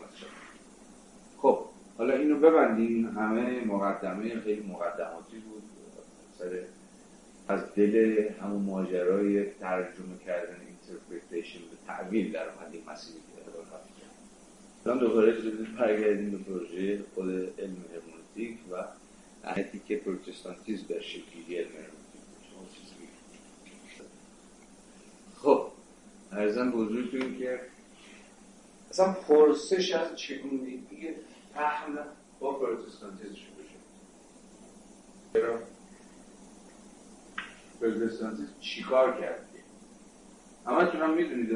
خب 1.43 1.65
حالا 1.99 2.15
اینو 2.15 2.39
ببندیم. 2.39 3.19
همه 3.19 3.65
مقدمه 3.65 4.41
خیلی 4.41 4.63
مقدماتی 4.63 5.39
بود. 5.39 5.63
سر 6.39 6.63
از 7.49 7.75
دل 7.75 8.29
همون 8.43 8.63
ماجرای 8.63 9.45
ترجمه 9.51 10.19
کردن 10.27 10.57
interpretation 10.69 11.59
به 11.59 11.77
تأویل 11.87 12.33
در 12.33 12.49
اومد 12.49 12.73
این 12.73 12.83
مسیری 12.91 13.19
الان 14.87 14.99
دوباره 14.99 15.33
برگردیم 15.79 16.31
به 16.31 16.39
پروژه 16.39 17.05
خود 17.15 17.31
علم 17.31 17.77
هرمونتیک 17.93 18.59
و 18.73 18.85
اهمیتی 19.45 19.81
که 19.89 19.97
پروتستانتیزم 19.97 20.87
در 20.89 21.01
شکلی 21.01 21.57
علم 21.57 21.69
هرمونتیک 21.69 21.97
خب 25.43 25.67
عرضم 26.33 26.71
به 26.71 26.86
حضورتون 26.86 27.39
که 27.39 27.61
اصلا 28.91 29.13
پرسش 29.13 29.93
از 29.93 30.17
چگونگی 30.17 31.11
فهم 31.55 31.99
با 32.41 32.53
پروتستانتیزم 32.53 33.35
شروع 33.35 33.65
شد. 33.65 33.81
چرا؟ 35.33 35.59
پروتستانتیزم 37.81 38.55
چیکار 38.61 39.21
کرد؟ 39.21 39.49
همه 40.67 40.85
هم 40.85 41.15
می‌دونید 41.15 41.51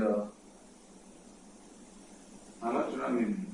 همه 2.63 2.79
هم 3.05 3.15
می‌دونید 3.15 3.51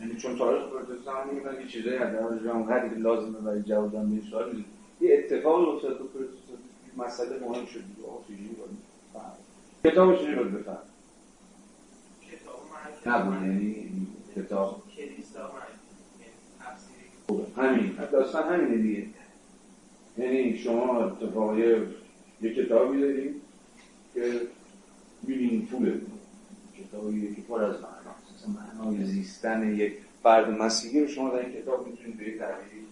یعنی 0.00 0.16
چون 0.16 0.38
تاریخ 0.38 0.62
پروتستان 0.62 1.34
میگن 1.34 1.60
یه 1.60 1.66
چیزایی 1.66 1.96
از 1.96 2.12
در 2.12 2.50
اونقدر 2.50 2.94
لازمه 2.94 3.38
برای 3.38 3.62
جواب 3.62 3.92
دادن 3.92 4.16
به 4.16 4.22
سوال 4.30 4.64
یه 5.00 5.18
اتفاق 5.18 5.68
افتاد 5.68 5.98
تو 5.98 6.04
پروتستان. 6.04 6.56
مسئله 6.96 7.38
مهم 7.48 7.66
شد. 7.66 7.80
آقا 8.06 8.22
چجوری 8.28 8.48
کتاب 9.84 10.16
چجوری 10.16 10.34
باید 10.34 10.52
بفهم 10.52 10.78
نبود. 13.06 13.42
یعنی 13.42 14.06
کتاب. 14.36 14.82
همین. 17.56 17.96
داستان 18.12 18.52
همینه 18.52 18.82
دیگه. 18.82 19.06
یعنی 20.18 20.58
شما 20.58 21.04
اتفاقی 21.04 21.86
یه 22.42 22.54
کتابی 22.54 23.00
داریم 23.00 23.40
که 24.14 24.40
می‌بینید 25.22 25.68
پوله. 25.68 26.00
کتابی 26.84 27.34
که 27.34 27.42
پر 27.42 27.62
از 27.62 27.76
معناست 27.82 28.48
معنای 28.48 29.04
زیستن 29.04 29.74
یک 29.74 29.94
فرد 30.22 30.50
مسیحی 30.50 31.00
رو 31.00 31.08
شما 31.08 31.30
در 31.30 31.38
این 31.38 31.62
کتاب 31.62 31.86
می‌تونید 31.86 32.16
به 32.16 32.24
یک 32.28 32.38
تعبیری 32.38 32.86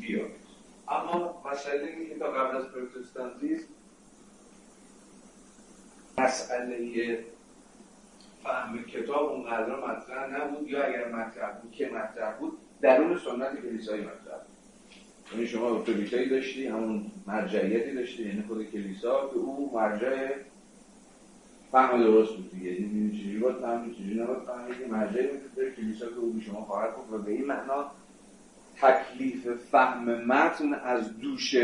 بیارید. 0.00 0.48
اما 0.88 1.42
مسئله 1.52 1.86
این 1.86 2.16
کتاب 2.16 2.34
قبل 2.34 2.56
از 2.56 2.64
پروتستانتیسم 2.64 3.64
مسئله 6.18 7.24
فهم 8.42 8.82
کتاب 8.82 9.32
اونقدر 9.32 9.76
مطرح 9.76 10.30
نبود 10.30 10.68
یا 10.68 10.84
اگر 10.84 11.08
مطرح 11.08 11.60
بود 11.60 11.72
که 11.72 11.86
مطرح 11.86 12.38
بود 12.38 12.58
درون 12.80 13.18
سنت 13.18 13.62
کلیسایی 13.62 14.02
مطرح 14.02 14.38
بود. 14.38 14.58
یعنی 15.32 15.46
شما 15.46 15.68
اتوریتایی 15.68 16.28
داشتی 16.28 16.66
همون 16.66 17.06
مرجعیتی 17.26 17.94
داشتی 17.94 18.22
یعنی 18.22 18.44
خود 18.48 18.70
کلیسا 18.70 19.28
که 19.28 19.36
او 19.36 19.70
مرجع 19.74 20.34
فهم 21.72 22.02
درست 22.02 22.36
بود 22.36 22.50
دیگه. 22.50 22.80
یعنی 22.80 23.18
چجوری 23.18 23.38
باید 23.38 23.56
فهمید 23.56 23.94
چجوری 23.94 24.14
نباید 24.14 24.38
فهمید 24.38 24.78
که 24.78 24.86
مرجعی 24.86 25.26
وجود 25.26 25.74
کلیسا 25.76 26.06
که 26.06 26.16
او 26.16 26.40
شما 26.40 26.60
خواهد 26.60 26.94
کنید 26.94 27.12
و 27.12 27.18
به 27.18 27.30
این 27.30 27.46
معنا 27.46 27.90
تکلیف 28.76 29.48
فهم 29.70 30.24
متن 30.24 30.74
از 30.74 31.18
دوش 31.18 31.56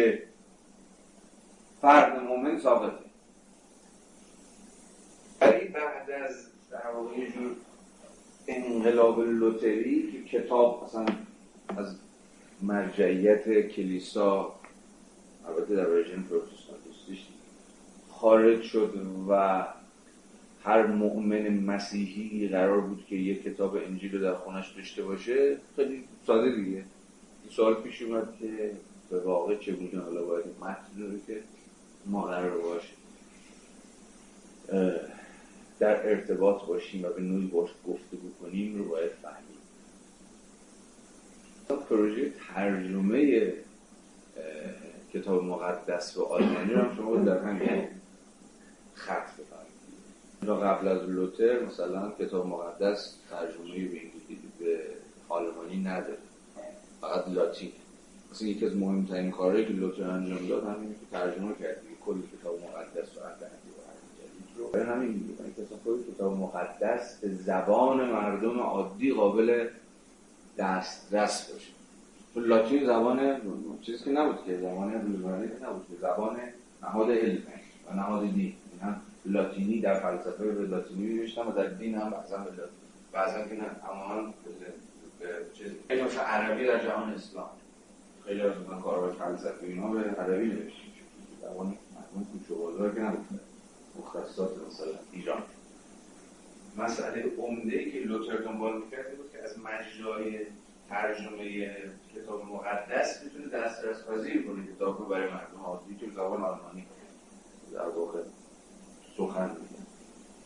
فرد 1.80 2.22
مؤمن 2.22 2.58
ثابته. 2.58 3.04
ولی 5.40 5.68
بعد 5.68 6.10
از 6.10 6.46
در 6.70 6.90
واقع 6.94 7.18
یه 7.18 7.30
جور 7.30 7.56
انقلاب 8.46 9.20
لوتری 9.20 10.12
که 10.12 10.38
کتاب 10.38 10.84
مثلا 10.84 11.06
از 11.76 11.96
مرجعیت 12.62 13.68
کلیسا 13.68 14.54
البته 15.48 15.76
در 15.76 15.88
ورژن 15.88 16.22
پروتستانتیستیش 16.22 17.26
خارج 18.10 18.62
شد 18.62 19.06
و 19.28 19.64
هر 20.64 20.86
مؤمن 20.86 21.48
مسیحی 21.48 22.48
قرار 22.48 22.80
بود 22.80 23.06
که 23.08 23.16
یک 23.16 23.42
کتاب 23.42 23.76
انجیل 23.76 24.12
رو 24.14 24.22
در 24.22 24.34
خونش 24.34 24.72
داشته 24.76 25.02
باشه 25.02 25.56
خیلی 25.76 26.04
ساده 26.26 26.56
دیگه. 26.56 26.76
این 27.42 27.50
سوال 27.50 27.74
پیش 27.74 28.02
اومد 28.02 28.36
که 28.40 28.70
به 29.10 29.20
واقع 29.20 29.56
چگونه 29.56 30.02
حالا 30.04 30.22
باید 30.22 30.44
متن 30.60 31.02
رو 31.02 31.18
که 31.26 31.40
ما 32.06 32.22
قرار 32.22 32.58
باشه. 32.58 32.94
در 35.78 36.08
ارتباط 36.08 36.62
باشیم 36.64 37.04
و 37.04 37.08
به 37.08 37.22
نوعی 37.22 37.46
باش 37.46 37.70
گفته 37.88 38.16
بکنیم 38.16 38.78
رو 38.78 38.88
باید 38.88 39.10
فهمیم. 39.22 39.54
پروژه 41.88 42.32
ترجمه 42.48 43.52
کتاب 45.12 45.44
مقدس 45.44 46.18
به 46.18 46.24
آلمانی 46.24 46.72
رو 46.72 46.80
هم 46.80 46.96
شما 46.96 47.16
در 47.16 47.38
همین 47.38 47.88
خط 48.94 49.36
بفرمایید. 49.36 49.63
قبل 50.52 50.88
از 50.88 51.02
لوتر 51.02 51.64
مثلا 51.66 52.12
کتاب 52.18 52.46
مقدس 52.46 53.18
ترجمه 53.30 53.88
به 53.88 54.00
به 54.64 54.80
آلمانی 55.28 55.76
نداره. 55.76 56.18
فقط 57.00 57.28
لاتین. 57.28 57.72
مثلا 58.32 58.48
یکی 58.48 58.66
از 58.66 58.76
مهمترین 58.76 59.30
کارهایی 59.30 59.64
که 59.64 59.72
لوتر 59.72 60.10
انجام 60.10 60.46
داد 60.48 60.64
همین 60.64 60.90
که 60.90 61.06
ترجمه 61.12 61.54
کرد. 61.54 61.76
کل 62.06 62.14
کتاب 62.38 62.54
مقدس 62.54 63.08
رو 63.16 63.22
رو. 64.58 64.68
برای 64.68 64.86
همین 64.86 65.38
کتاب 65.56 66.14
کتاب 66.14 66.38
مقدس 66.38 67.18
به 67.20 67.28
زبان 67.28 68.10
مردم 68.10 68.60
عادی 68.60 69.12
قابل 69.12 69.68
دسترس 70.58 71.52
باشه. 71.52 71.70
تو 72.34 72.40
لاتین 72.40 72.86
زبان 72.86 73.40
چیزی 73.82 74.04
که 74.04 74.10
نبود 74.10 74.44
که 74.46 74.56
زبان 74.56 74.92
روزمره 74.92 75.48
که 75.48 75.66
نبود 75.66 75.86
که 75.88 75.94
زبان 76.00 76.36
نهاد 76.82 77.10
علم 77.10 77.42
و 77.90 77.94
نهاد 77.94 78.34
دین. 78.34 78.52
لاتینی 79.26 79.80
در 79.80 79.94
فلسفه 79.94 80.44
به 80.44 80.66
لاتینی 80.66 81.06
می‌نوشتن 81.06 81.42
و 81.42 81.52
در 81.52 81.66
دین 81.66 81.94
هم 81.94 82.10
بعضا 82.10 82.36
به 82.36 82.50
لاتینی. 82.50 82.84
بعضا 83.12 83.48
که 83.48 83.54
نه 83.54 83.90
اما 83.90 84.34
به 85.18 86.20
عربی 86.20 86.66
در 86.66 86.84
جهان 86.84 87.12
اسلام. 87.12 87.50
خیلی 88.24 88.40
از 88.40 88.52
اون 88.56 88.80
کارهای 88.80 89.12
فلسفی 89.12 89.66
اینا 89.66 89.88
به 89.88 90.00
عربی 90.00 90.46
نوشته 90.46 90.82
زبان 91.42 91.66
مردم 91.66 92.26
کوچه 92.32 92.54
بازار 92.54 92.94
که 92.94 93.00
نبود. 93.00 93.40
مختصات 93.98 94.50
مثلا 94.66 94.92
ایران. 95.12 95.42
مسئله 96.76 97.32
عمده 97.38 97.90
که 97.90 97.98
لوتر 97.98 98.36
دنبال 98.36 98.76
می‌کرد 98.76 99.16
بود 99.16 99.32
که 99.32 99.44
از 99.44 99.58
مجرای 99.58 100.46
ترجمه 100.88 101.68
کتاب 102.16 102.44
مقدس 102.44 103.24
بتونه 103.24 103.46
دسترس 103.46 104.04
پذیر 104.04 104.46
کنه. 104.46 104.66
کتاب 104.66 104.98
رو 104.98 105.04
برای 105.04 105.30
مردم 105.30 105.60
عادی 105.64 105.94
که 105.94 106.10
زبان 106.10 106.42
آلمانی. 106.42 106.86
در 107.72 107.88
واقع 107.88 108.18
سخن 109.16 109.50
میگن 109.50 109.86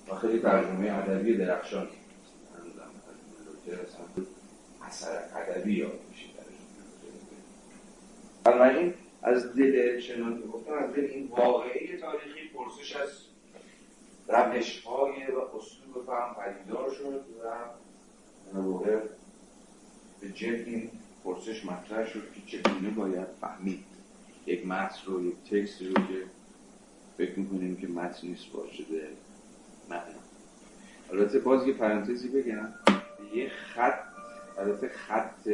و 0.08 0.14
خیلی 0.14 0.38
ترجمه 0.38 0.92
ادبی 0.92 1.36
درخشان 1.36 1.88
اثر 4.86 5.22
ادبی 5.36 5.74
یاد 5.74 6.00
میشه 6.10 6.26
بنابراین 8.44 8.94
از 9.22 9.56
دل 9.56 10.00
که 10.00 10.46
گفتم 10.52 10.72
از 10.72 10.92
دل 10.92 11.04
این 11.04 11.28
واقعی 11.28 11.96
تاریخی 11.96 12.48
پرسش 12.54 12.96
از 12.96 13.08
روش 14.28 14.80
های 14.80 15.32
و 15.32 15.38
اسلوب 15.38 16.06
فهم 16.06 16.34
پدیدار 16.34 16.90
شد 16.90 17.24
و 18.54 18.60
واقع 18.60 19.00
به 20.20 20.28
جد 20.28 20.68
این 20.68 20.90
پرسش 21.24 21.64
مطرح 21.64 22.06
شد 22.06 22.22
که 22.34 22.58
چگونه 22.58 22.90
باید 22.90 23.26
فهمید. 23.40 23.84
یک 24.46 24.66
متن 24.66 24.98
رو 25.06 25.26
یک 25.26 25.34
تکست 25.50 25.82
رو 25.82 25.94
که 25.94 26.24
فکر 27.18 27.38
می‌کنیم 27.38 27.76
که 27.76 27.86
متن 27.86 28.26
نیست 28.28 28.44
شده 28.72 29.08
معنا 29.90 30.18
البته 31.12 31.38
باز 31.38 31.66
یه 31.66 31.72
پرانتزی 31.72 32.28
بگم. 32.28 32.68
یه 33.34 33.48
خط 33.48 33.98
البته 34.58 34.88
خط 34.88 35.48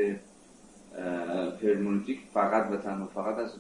هرمونتیک 1.63 2.21
فقط 2.35 2.73
و 2.73 2.77
تنها 2.77 3.07
فقط 3.07 3.39
از 3.39 3.51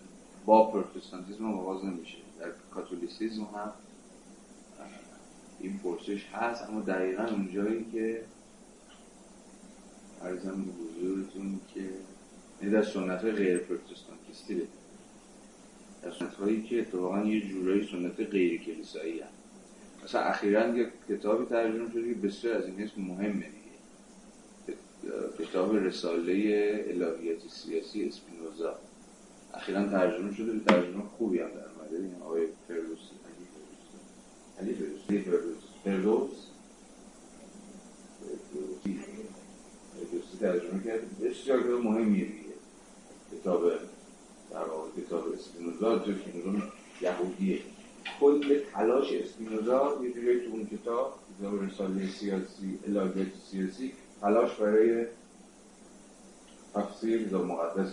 با 0.46 0.70
پروتستانتیزم 0.70 1.55
آغاز 1.55 1.84
نمیشه. 1.84 2.18
در 2.40 2.50
کاتولیسیزم 2.74 3.42
هم 3.42 3.72
این 5.61 5.78
پرسش 5.78 6.26
هست 6.32 6.68
اما 6.68 6.80
دقیقا 6.80 7.24
اونجایی 7.24 7.86
که 7.92 8.22
عرضم 10.22 10.64
به 10.64 10.72
حضورتون 10.72 11.61
که 11.74 11.90
این 12.61 12.70
در 12.70 12.82
سنت 12.82 13.22
های 13.22 13.32
غیر 13.32 13.59
پروتستانتیستی 13.59 14.62
هایی 16.40 16.62
که 16.62 16.80
اتفاقا 16.80 17.20
یه 17.24 17.48
جورایی 17.48 17.88
سنت 17.92 18.20
غیر 18.20 18.61
کلیسایی 18.61 19.20
هم 19.20 19.28
مثلا 20.05 20.20
اخیرا 20.20 20.76
یه 20.76 20.88
کتابی 21.09 21.44
ترجمه 21.44 21.90
شده 21.90 22.14
که 22.14 22.20
بسیار 22.20 22.57
از 22.57 22.64
این 22.66 22.82
اسم 22.82 23.00
مهمه 23.00 23.32
دیگه. 23.46 23.55
کتاب 25.38 25.76
رساله 25.76 26.32
الهیات 26.88 27.48
سیاسی 27.48 28.05
اسپینوزا. 28.05 28.78
اخیرا 29.55 29.84
ترجمه 29.84 30.34
شده 30.34 30.52
به 30.52 30.64
ترجمه 30.64 31.02
خوبی 31.18 31.38
هم 31.38 31.48
در 31.48 31.55
اومده. 31.55 31.96
این 31.96 32.14
آقای 32.22 32.46
فردوسی 32.68 33.14
علی 34.61 34.74
فردوسی. 34.74 35.24
فردوس. 35.84 36.46
فردوسی 39.94 40.38
ترجمه 40.40 40.84
کرد. 40.84 41.18
بسیار 41.20 41.62
کتاب 41.62 41.84
مهمیه 41.84 42.24
دیگه. 42.24 42.55
کتاب 43.32 43.62
در 44.55 44.64
واقع 44.64 44.88
کتاب 45.00 45.32
اسپینوزا 45.32 45.98
جو 45.98 46.12
که 46.12 46.30
یهودیه. 47.00 47.59
کل 48.20 48.61
تلاش 48.74 49.12
اسپینوزا 49.12 50.00
یه 50.02 50.12
جوری 50.12 50.40
تو 50.40 50.50
اون 50.50 50.66
کتاب 50.66 51.18
کتاب 51.38 51.62
رساله 51.64 52.09
سیاسی 52.09 52.78
الهیات 52.86 53.28
سیاسی 53.50 53.92
تلاش 54.20 54.55
برای 54.55 55.07
تفسیر 56.74 57.28
کتاب 57.28 57.44
مقدس. 57.44 57.92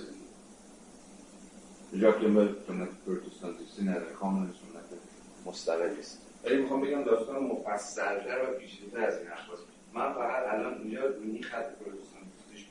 جا 2.02 2.12
که 2.12 2.28
به 2.28 2.50
سنت 2.68 2.90
پروتستانتیستی 3.06 3.84
نداره 3.84 4.14
کامل 4.14 4.48
سنت 4.48 5.00
مستقلی 5.46 6.00
است 6.00 6.18
ولی 6.44 6.62
می‌خوام 6.62 6.82
بگم 6.82 7.04
داستان 7.04 7.44
مفصلتر 7.44 8.44
و 8.44 8.60
پیچیده‌تر 8.60 9.04
از 9.04 9.18
این 9.18 9.28
حرفاست 9.28 9.64
من 9.94 10.14
فقط 10.14 10.54
الان 10.54 10.82
اینجا 10.82 11.06
روی 11.06 11.42
خط 11.42 11.66
پروتستانتیستیش 11.66 12.66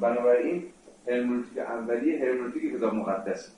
بنابراین 0.00 0.64
هرمنوتیک 1.10 1.58
اولیه 1.58 2.18
هرمنوتیک 2.18 2.76
کتاب 2.76 2.94
مقدس. 2.94 3.52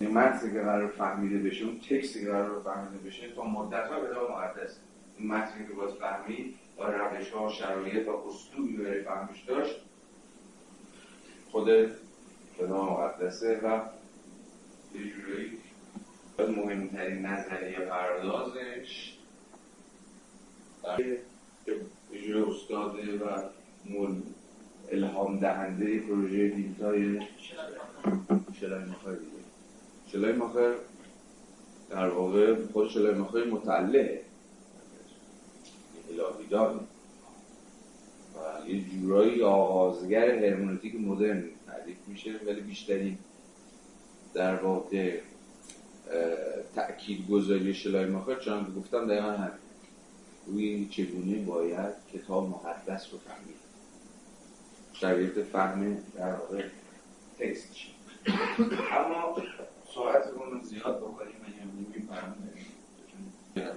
این 0.00 0.10
متنی 0.10 0.52
که 0.52 0.60
قرار 0.60 0.88
فهمیده 0.88 1.38
بشه 1.38 1.64
اون 1.64 1.80
تکستی 1.80 2.20
که 2.20 2.30
قرار 2.30 2.62
فهمیده 2.62 3.06
بشه 3.06 3.32
تا 3.32 3.44
مدت 3.44 3.88
ها 3.88 4.06
کتاب 4.06 4.30
مقدس. 4.30 4.78
این 5.18 5.28
متنی 5.28 5.66
که 5.66 5.72
باز 5.72 5.92
فهمید 5.94 6.54
با 6.76 6.88
روش 6.88 7.30
ها 7.30 7.48
شرایط 7.48 8.08
و 8.08 8.10
اسلوبی 8.10 8.76
برای 8.76 9.02
فهمش 9.02 9.42
داشت 9.42 9.80
خود 11.50 11.68
کتاب 12.58 12.90
مقدسه 12.90 13.60
و 13.64 13.80
یه 14.98 15.10
جورایی 15.10 15.58
مهمترین 16.38 17.26
نظریه 17.26 17.78
پردازش 17.78 19.18
جوری 22.12 22.42
استاده 22.42 23.18
و 23.18 23.42
مول 23.84 24.22
الهام 24.92 25.38
دهنده 25.38 25.98
پروژه 25.98 26.48
دیلتای 26.48 27.20
شلای 28.60 28.80
دیگه. 29.18 29.44
شلای 30.12 30.32
مخیر 30.32 30.72
در 31.90 32.08
واقع 32.08 32.54
خود 32.72 32.88
شلای 32.88 33.14
مخیر 33.14 33.44
متعلقه. 33.44 34.20
الهی 36.10 36.46
دار 36.50 36.80
و 38.34 38.68
یه 38.68 38.84
جورایی 38.84 39.42
آغازگر 39.42 40.44
هرمونتیک 40.44 40.94
مدرن 40.94 41.44
تعریف 41.66 41.96
میشه 42.06 42.30
ولی 42.46 42.60
بیشتری 42.60 43.18
در 44.34 44.56
واقع 44.56 45.18
تأکید 46.74 47.28
گذاری 47.28 47.74
شلای 47.74 48.06
مخیر 48.06 48.34
چون 48.34 48.74
گفتم 48.78 49.06
دقیقا 49.06 49.30
همین. 49.30 49.64
روی 50.46 50.88
چگونه 50.90 51.38
باید 51.38 51.94
کتاب 52.14 52.48
مقدس 52.48 53.12
رو 53.12 53.18
فهمید؟ 53.18 53.63
شرایط 55.04 55.38
فهم 55.38 55.96
در 56.16 56.34
واقع 56.34 56.64
تکست 57.38 57.68
اما 58.92 59.36
ساعت 59.94 60.22
رو 60.26 60.60
زیاد 60.62 61.00
بکنیم 61.00 61.34
من 61.42 61.70
نمی 61.70 62.08
فرم 62.08 62.36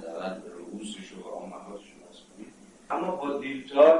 دارد 0.01 0.43
به 0.43 0.49
رؤوسش 0.49 1.13
و 1.13 1.27
آمهاتش 1.27 1.83
کنیم 1.83 2.53
اما 2.89 3.15
با 3.15 3.39
دیلتای 3.39 3.99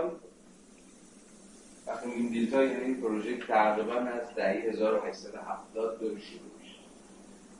وقتی 1.87 2.07
میگیم 2.07 2.29
دیلتای 2.29 2.67
یعنی 2.67 2.83
این 2.83 3.01
پروژه 3.01 3.37
تقریبا 3.37 3.93
از 3.93 4.35
دهه 4.35 4.69
1870 4.69 5.99
داره 5.99 6.19
شروع 6.19 6.51
میشه. 6.61 6.75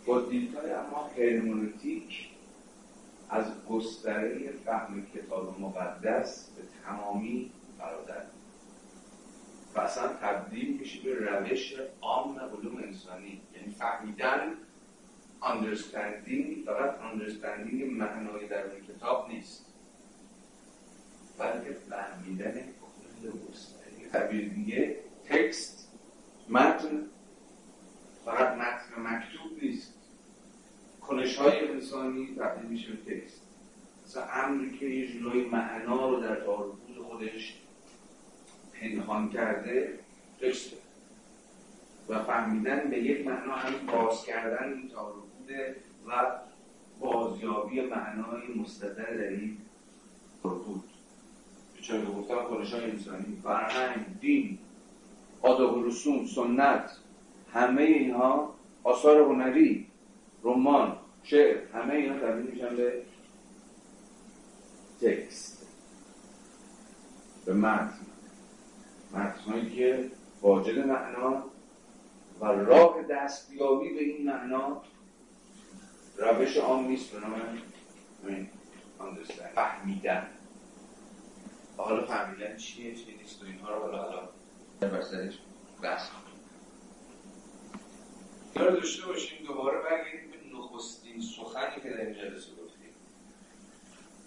با 0.06 0.22
دیلتای 0.22 0.72
اما 0.72 1.12
هرمونوتیک 1.18 2.30
از 3.30 3.46
گستره 3.70 4.52
فهم 4.66 5.06
کتاب 5.16 5.60
مقدس 5.60 6.50
به 6.56 6.64
تمامی 6.86 7.52
برادر 7.80 8.37
اصلا 9.80 10.08
تبدیل 10.08 10.78
میشه 10.80 11.02
به 11.02 11.16
روش 11.16 11.74
عام 12.02 12.40
علوم 12.40 12.78
انسانی. 12.78 13.42
یعنی 13.56 13.74
فهمیدن 13.74 14.54
understanding 15.42 16.66
فقط 16.66 16.96
understanding 17.00 17.84
معنای 17.92 18.48
در 18.48 18.66
اون 18.66 18.82
کتاب 18.88 19.30
نیست. 19.30 19.66
بلکه 21.40 21.78
فهمیدن 21.90 22.54
کل 22.54 23.30
گستره 23.30 24.10
تعبیر 24.12 24.50
دیگه 24.50 24.96
تکست 25.26 25.92
متن 26.50 27.04
فقط 28.26 28.58
متن 28.58 29.02
مکتوب 29.02 29.64
نیست. 29.64 29.94
کنش 31.02 31.36
های 31.36 31.68
انسانی 31.68 32.36
تبدیل 32.36 32.70
میشه 32.70 32.92
به 32.92 33.16
تکست. 33.16 33.42
مثلا 34.06 34.24
امری 34.24 34.78
که 34.78 34.86
یه 34.86 35.08
جلوی 35.08 35.46
معنا 35.46 36.10
رو 36.10 36.22
در 36.22 36.36
تاربود 36.36 36.98
خودش 37.08 37.54
پنهان 38.82 39.30
کرده 39.30 40.00
تکست 40.42 40.74
و 42.10 42.24
فهمیدن 42.24 42.90
به 42.90 43.00
یک 43.00 43.28
معنا 43.28 43.56
همین 43.56 43.86
باز 43.86 44.26
کردن 44.26 44.74
این 44.74 44.90
تاربوده 44.90 45.76
و 46.08 46.32
بازیابی 47.00 47.82
معنای 47.82 48.48
مستدر 48.56 49.14
در 49.14 49.30
این 49.30 49.58
تاربود 50.44 50.84
چون 51.82 52.06
گفتم 52.06 52.44
کنش 52.44 52.74
های 52.74 52.92
انسانی 52.92 53.38
فرهنگ 53.44 54.06
دین 54.20 54.58
آداب 55.42 55.78
و 55.78 55.84
رسوم 55.84 56.26
سنت 56.26 56.92
همه 57.54 57.82
اینها 57.82 58.56
آثار 58.84 59.22
هنری 59.22 59.88
رمان 60.44 60.98
شعر 61.24 61.58
همه 61.74 61.94
اینا 61.94 62.20
تبدیل 62.20 62.52
میشن 62.52 62.76
به 62.76 63.02
تکست 65.02 65.68
به 67.46 67.54
متن. 67.54 68.07
متنهایی 69.18 69.76
که 69.76 70.12
واجد 70.42 70.80
معنا 70.80 71.44
و 72.40 72.46
راه 72.46 73.04
دستیابی 73.04 73.94
به 73.94 74.04
این 74.04 74.26
معنا 74.26 74.82
روش 76.18 76.58
عام 76.58 76.88
نیست 76.88 77.12
به 77.12 77.20
نام 77.20 77.42
فهمیدن. 79.56 80.28
حالا 81.78 82.06
فهمیدن 82.06 82.58
چیه 82.58 82.96
چیه 82.96 83.18
نیست 83.18 83.44
و 83.44 83.46
اینها 83.46 83.76
رو 83.76 83.82
حالا 83.82 83.98
حالا 83.98 84.30
در 84.80 84.88
بسرش 84.88 85.40
بحث 85.82 86.10
کنیم. 86.10 86.24
داشته 88.56 89.06
باشیم 89.06 89.48
دوباره 89.48 89.82
برگردیم 89.82 90.32
به 90.32 90.58
نخستین 90.58 91.22
سخنی 91.22 91.82
که 91.84 91.90
در 91.90 92.02
این 92.02 92.14
جلسه 92.14 92.52
گفتیم. 92.52 92.94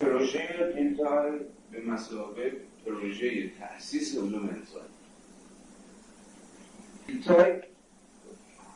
پروژه 0.01 0.73
اینتای 0.77 1.39
به 1.71 1.81
مسابقه 1.81 2.70
پروژه 2.87 3.49
تأسیس 3.49 4.19
علوم 4.19 4.49
انسانی. 4.49 4.85
دیلتای 7.09 7.53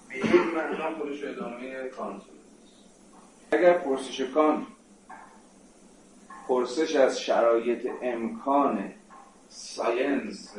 به 0.09 0.19
یک 0.19 0.35
معنا 0.35 0.95
خودش 0.99 1.25
ادامه 1.25 1.89
کانت 1.89 2.23
اگر 3.51 3.79
پرسش 3.79 4.21
کانت 4.21 4.67
پرسش 6.49 6.97
از 6.97 7.21
شرایط 7.21 7.89
امکان 8.03 8.93
science 9.49 10.55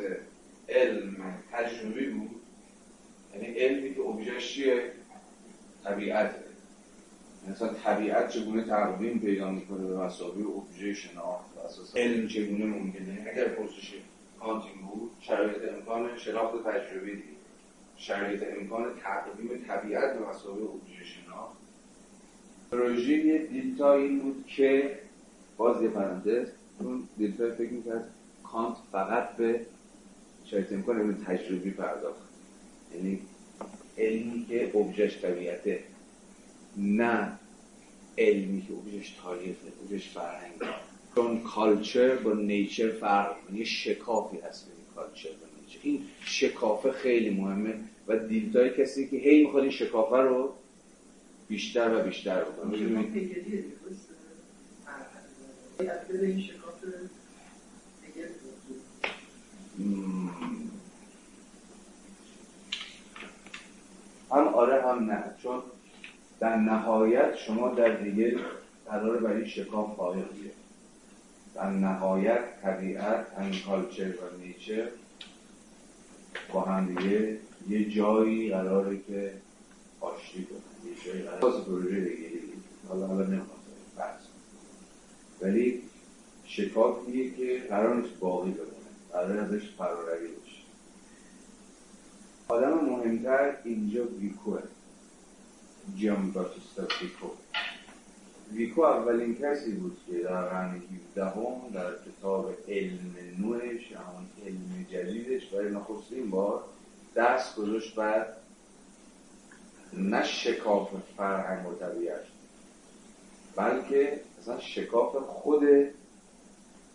علم 0.68 1.42
تجربی 1.52 2.06
بود؟ 2.06 2.40
یعنی 3.34 3.46
علمی 3.46 3.94
که 3.94 4.00
ابژه‌ش 4.00 4.52
چیه؟ 4.52 4.92
طبیعت 5.84 6.45
مثلا 7.50 7.68
طبیعت 7.68 8.28
چگونه 8.28 8.64
تقویم 8.64 9.18
پیدا 9.18 9.50
می‌کنه 9.50 9.86
به 9.86 9.96
مثابه 9.96 10.42
ابژه 10.42 10.94
شناخت؟ 10.94 11.58
اساس 11.64 11.96
علم 11.96 12.28
چگونه 12.28 12.64
ممکنه؟ 12.64 13.26
اگر 13.32 13.48
پرسش 13.48 13.94
کانتین 14.40 14.72
بود 14.90 15.10
شرایط 15.20 15.56
امکان 15.76 16.18
شناخت 16.18 16.64
تجربی 16.64 17.12
دید. 17.12 17.36
شرایط 17.96 18.42
امکان 18.60 18.84
تقویم 19.02 19.64
طبیعت 19.68 20.18
به 20.18 20.28
مسابقه 20.28 20.62
اوبژه 20.62 21.04
شناخت. 21.04 21.56
پروژه 22.70 23.38
دیلتا 23.38 23.94
این 23.94 24.18
بود 24.18 24.44
که 24.46 24.98
باز 25.56 25.82
یه 25.82 25.88
پرانتز 25.88 26.48
اون 26.80 27.08
دیلتا 27.18 27.50
فکر 27.50 27.72
می‌کرد 27.72 28.10
کانت 28.42 28.76
فقط 28.92 29.36
به 29.36 29.60
شرایط 30.44 30.72
امکان 30.72 31.00
علم 31.00 31.24
تجربی 31.26 31.70
پرداخت. 31.70 32.22
یعنی 32.94 33.20
علمی 33.98 34.46
که 34.48 34.70
اوبژهش 34.72 35.18
طبیعته. 35.22 35.80
نه 36.76 37.32
علمی 38.18 38.62
که 38.66 38.72
اوجش 38.72 39.10
تاریخه 39.22 39.68
اوجش 39.80 40.08
فرهنگ. 40.08 40.52
چون 41.14 41.40
کالچر 41.42 42.16
با 42.16 42.32
نیچر 42.32 42.90
فرق 42.90 43.36
یه 43.52 43.64
شکافی 43.64 44.36
هست 44.36 44.66
بین 44.66 44.76
کالچر 44.94 45.28
با 45.28 45.46
نیچر 45.60 45.78
این 45.82 46.04
شکافه 46.24 46.92
خیلی 46.92 47.30
مهمه 47.30 47.74
و 48.06 48.16
دیدتای 48.16 48.70
کسی 48.70 49.08
که 49.08 49.16
هی 49.16 49.44
می‌خواد 49.44 49.62
این 49.62 49.72
شکافه 49.72 50.16
رو 50.16 50.54
بیشتر 51.48 51.94
و 51.94 52.02
بیشتر 52.02 52.44
بکنه. 52.44 53.04
هم 64.30 64.48
آره 64.48 64.82
هم 64.82 65.10
نه. 65.10 65.24
چون 65.42 65.62
در 66.40 66.56
نهایت 66.56 67.36
شما 67.36 67.68
در 67.68 67.88
دیگه 67.88 68.36
قرار 68.86 69.16
برای 69.16 69.48
شکاف 69.48 69.96
قائل 69.96 70.22
در 71.54 71.70
نهایت 71.70 72.62
طبیعت 72.62 73.26
همین 73.38 73.60
کالچر 73.66 74.08
و 74.08 74.36
نیچر 74.40 74.88
با 76.52 76.60
هم 76.60 76.94
دیگه 76.94 77.38
یه 77.68 77.90
جایی 77.90 78.50
قراره 78.50 78.98
که 79.08 79.32
آشتی 80.00 80.44
کنن. 80.44 80.90
یه 80.90 81.04
جایی 81.04 81.22
قراره 81.22 81.64
پروژه 81.64 82.00
دیگه 82.00 82.28
حالا 82.88 83.06
حالا 83.06 83.26
نمی‌خوام 83.26 83.58
بحث. 83.98 84.20
ولی 85.42 85.82
شکافیه 86.44 87.30
که 87.30 87.62
قرار 87.68 87.96
نیست 87.96 88.18
باقی 88.20 88.50
بمونه. 88.50 88.70
قرار 89.12 89.38
ازش 89.38 89.70
فرارگی 89.78 90.26
بشه. 90.26 90.62
آدم 92.48 92.84
مهمتر 92.84 93.56
اینجا 93.64 94.04
ویکوه 94.20 94.62
جیان 95.94 96.30
باتیستا 96.30 96.82
ویکو 96.82 97.26
ویکو 98.52 98.80
اولین 98.80 99.34
کسی 99.34 99.72
بود 99.72 99.96
که 100.06 100.18
در 100.18 100.42
قرن 100.42 100.82
17 101.16 101.24
هم 101.24 101.72
در 101.74 101.92
کتاب 101.92 102.54
علم 102.68 103.14
نوش 103.38 103.92
همون 103.92 104.26
علم 104.46 104.86
جدیدش 104.90 105.46
برای 105.46 105.72
نخستین 105.72 106.30
بار 106.30 106.64
دست 107.16 107.56
گذاشت 107.56 107.94
بر 107.94 108.26
نه 109.92 110.24
شکاف 110.24 110.88
فرهنگ 111.16 111.68
و 111.68 111.74
طبیعت 111.74 112.20
بلکه 113.56 114.20
اصلا 114.40 114.60
شکاف 114.60 115.16
خود 115.16 115.62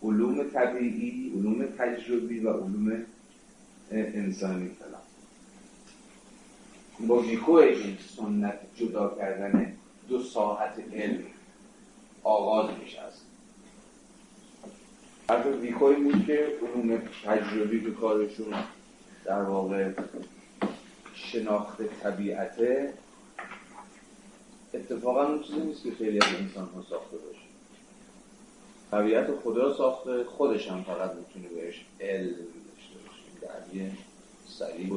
علوم 0.02 0.50
طبیعی 0.50 1.32
علوم 1.36 1.66
تجربی 1.78 2.40
و 2.40 2.52
علوم 2.52 3.04
انسانی 3.90 4.68
فلان. 4.68 5.01
با 7.00 7.18
ویکو 7.18 7.52
این 7.52 7.98
سنت 8.16 8.58
جدا 8.76 9.14
کردن 9.18 9.76
دو 10.08 10.22
ساعت 10.22 10.74
علم 10.92 11.24
آغاز 12.22 12.70
میشه 12.82 13.00
است 13.00 13.26
حرف 15.28 15.46
ویکوی 15.46 15.94
بود 15.96 16.26
که 16.26 16.48
علوم 16.62 17.02
تجربی 17.24 17.78
به 17.78 17.90
کارشون 17.90 18.54
در 19.24 19.42
واقع 19.42 19.92
شناخت 21.14 21.82
طبیعته 22.02 22.92
اتفاقا 24.74 25.26
اون 25.26 25.42
چیزی 25.42 25.60
نیست 25.60 25.82
که 25.82 25.90
خیلی 25.90 26.18
از 26.18 26.34
انسان 26.40 26.68
ها 26.74 26.82
ساخته 26.90 27.16
باشه. 27.16 27.38
طبیعت 28.90 29.36
خدا 29.44 29.74
ساخته 29.74 30.24
خودش 30.24 30.68
هم 30.68 30.82
فقط 30.82 31.10
می‌تونه 31.14 31.54
بهش 31.54 31.84
علم 32.00 32.30
داشته 32.30 32.98
باشه. 33.06 33.22
در 33.42 33.76
یه 33.76 33.92
سریع 34.48 34.88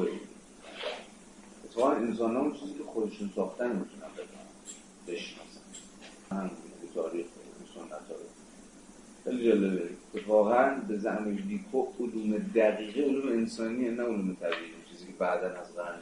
اتفاقا 1.75 1.95
انسان 1.95 2.35
ها 2.35 2.51
چیزی 2.51 2.73
که 2.73 2.83
خودشون 2.83 3.31
ساختن 3.35 3.67
می‌تونن 3.67 4.11
بفهمن 4.17 4.45
بشناسن. 5.07 5.59
هم 6.31 6.51
تاریخ 6.95 7.25
سنت 7.75 7.91
ها 7.91 8.15
خیلی 9.23 9.49
جالبه. 9.49 9.89
اتفاقا 10.15 10.75
به 10.87 10.97
زعم 10.97 11.27
ویکو 11.47 11.87
علوم 11.99 12.37
دقیقه 12.37 13.01
علوم 13.01 13.29
انسانیه 13.29 13.91
نه 13.91 14.03
علوم 14.03 14.37
طبیعی. 14.41 14.71
چیزی 14.91 15.05
که 15.05 15.13
بعدا 15.19 15.47
از 15.47 15.75
قرن 15.75 15.99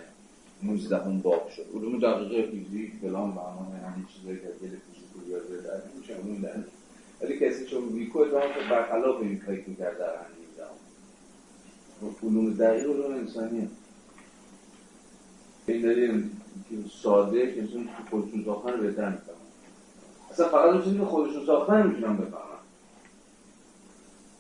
19 0.64 0.98
هم 0.98 1.20
باب 1.20 1.50
شد. 1.50 1.66
علوم 1.74 2.00
دقیقه 2.00 2.52
فیزیک 2.52 2.92
فلان 3.02 3.30
و 3.30 3.40
همین 3.88 4.06
چیزایی 4.16 4.38
که 4.38 4.44
دل 4.62 4.70
فیزیک 4.70 5.30
یاد 5.30 5.64
در 5.64 5.82
میشه 6.00 6.14
علوم 6.14 6.42
دقیقه 6.42 6.64
ولی 7.22 7.40
کسی 7.40 7.66
چون 7.66 7.84
ویکو 7.84 8.20
اتفاقا 8.20 8.48
برخلاف 8.70 9.22
این 9.22 9.40
کاری 9.40 9.64
که 9.64 9.76
کرد 9.76 10.00
در 10.00 10.06
قرن 10.06 10.26
19 12.24 12.24
علوم 12.24 12.54
دقیق 12.54 12.90
علوم 12.90 13.14
انسانیه. 13.14 13.68
این 15.68 15.82
دلیل 15.82 16.30
ساده 17.02 17.54
که 17.54 17.62
انسان 17.62 17.90
خودشون 18.10 18.44
ساختن 18.46 18.74
رو 18.74 18.84
بهتر 18.84 19.10
می‌فهمن. 19.10 19.38
اصلا 20.32 20.50
فقط 20.50 20.74
اون 20.74 20.84
چیزی 20.84 20.98
که 20.98 21.06
خودشون 21.06 21.46
ساختن 21.46 21.88
می‌تونن 21.88 22.18
بفهمن. 22.18 22.44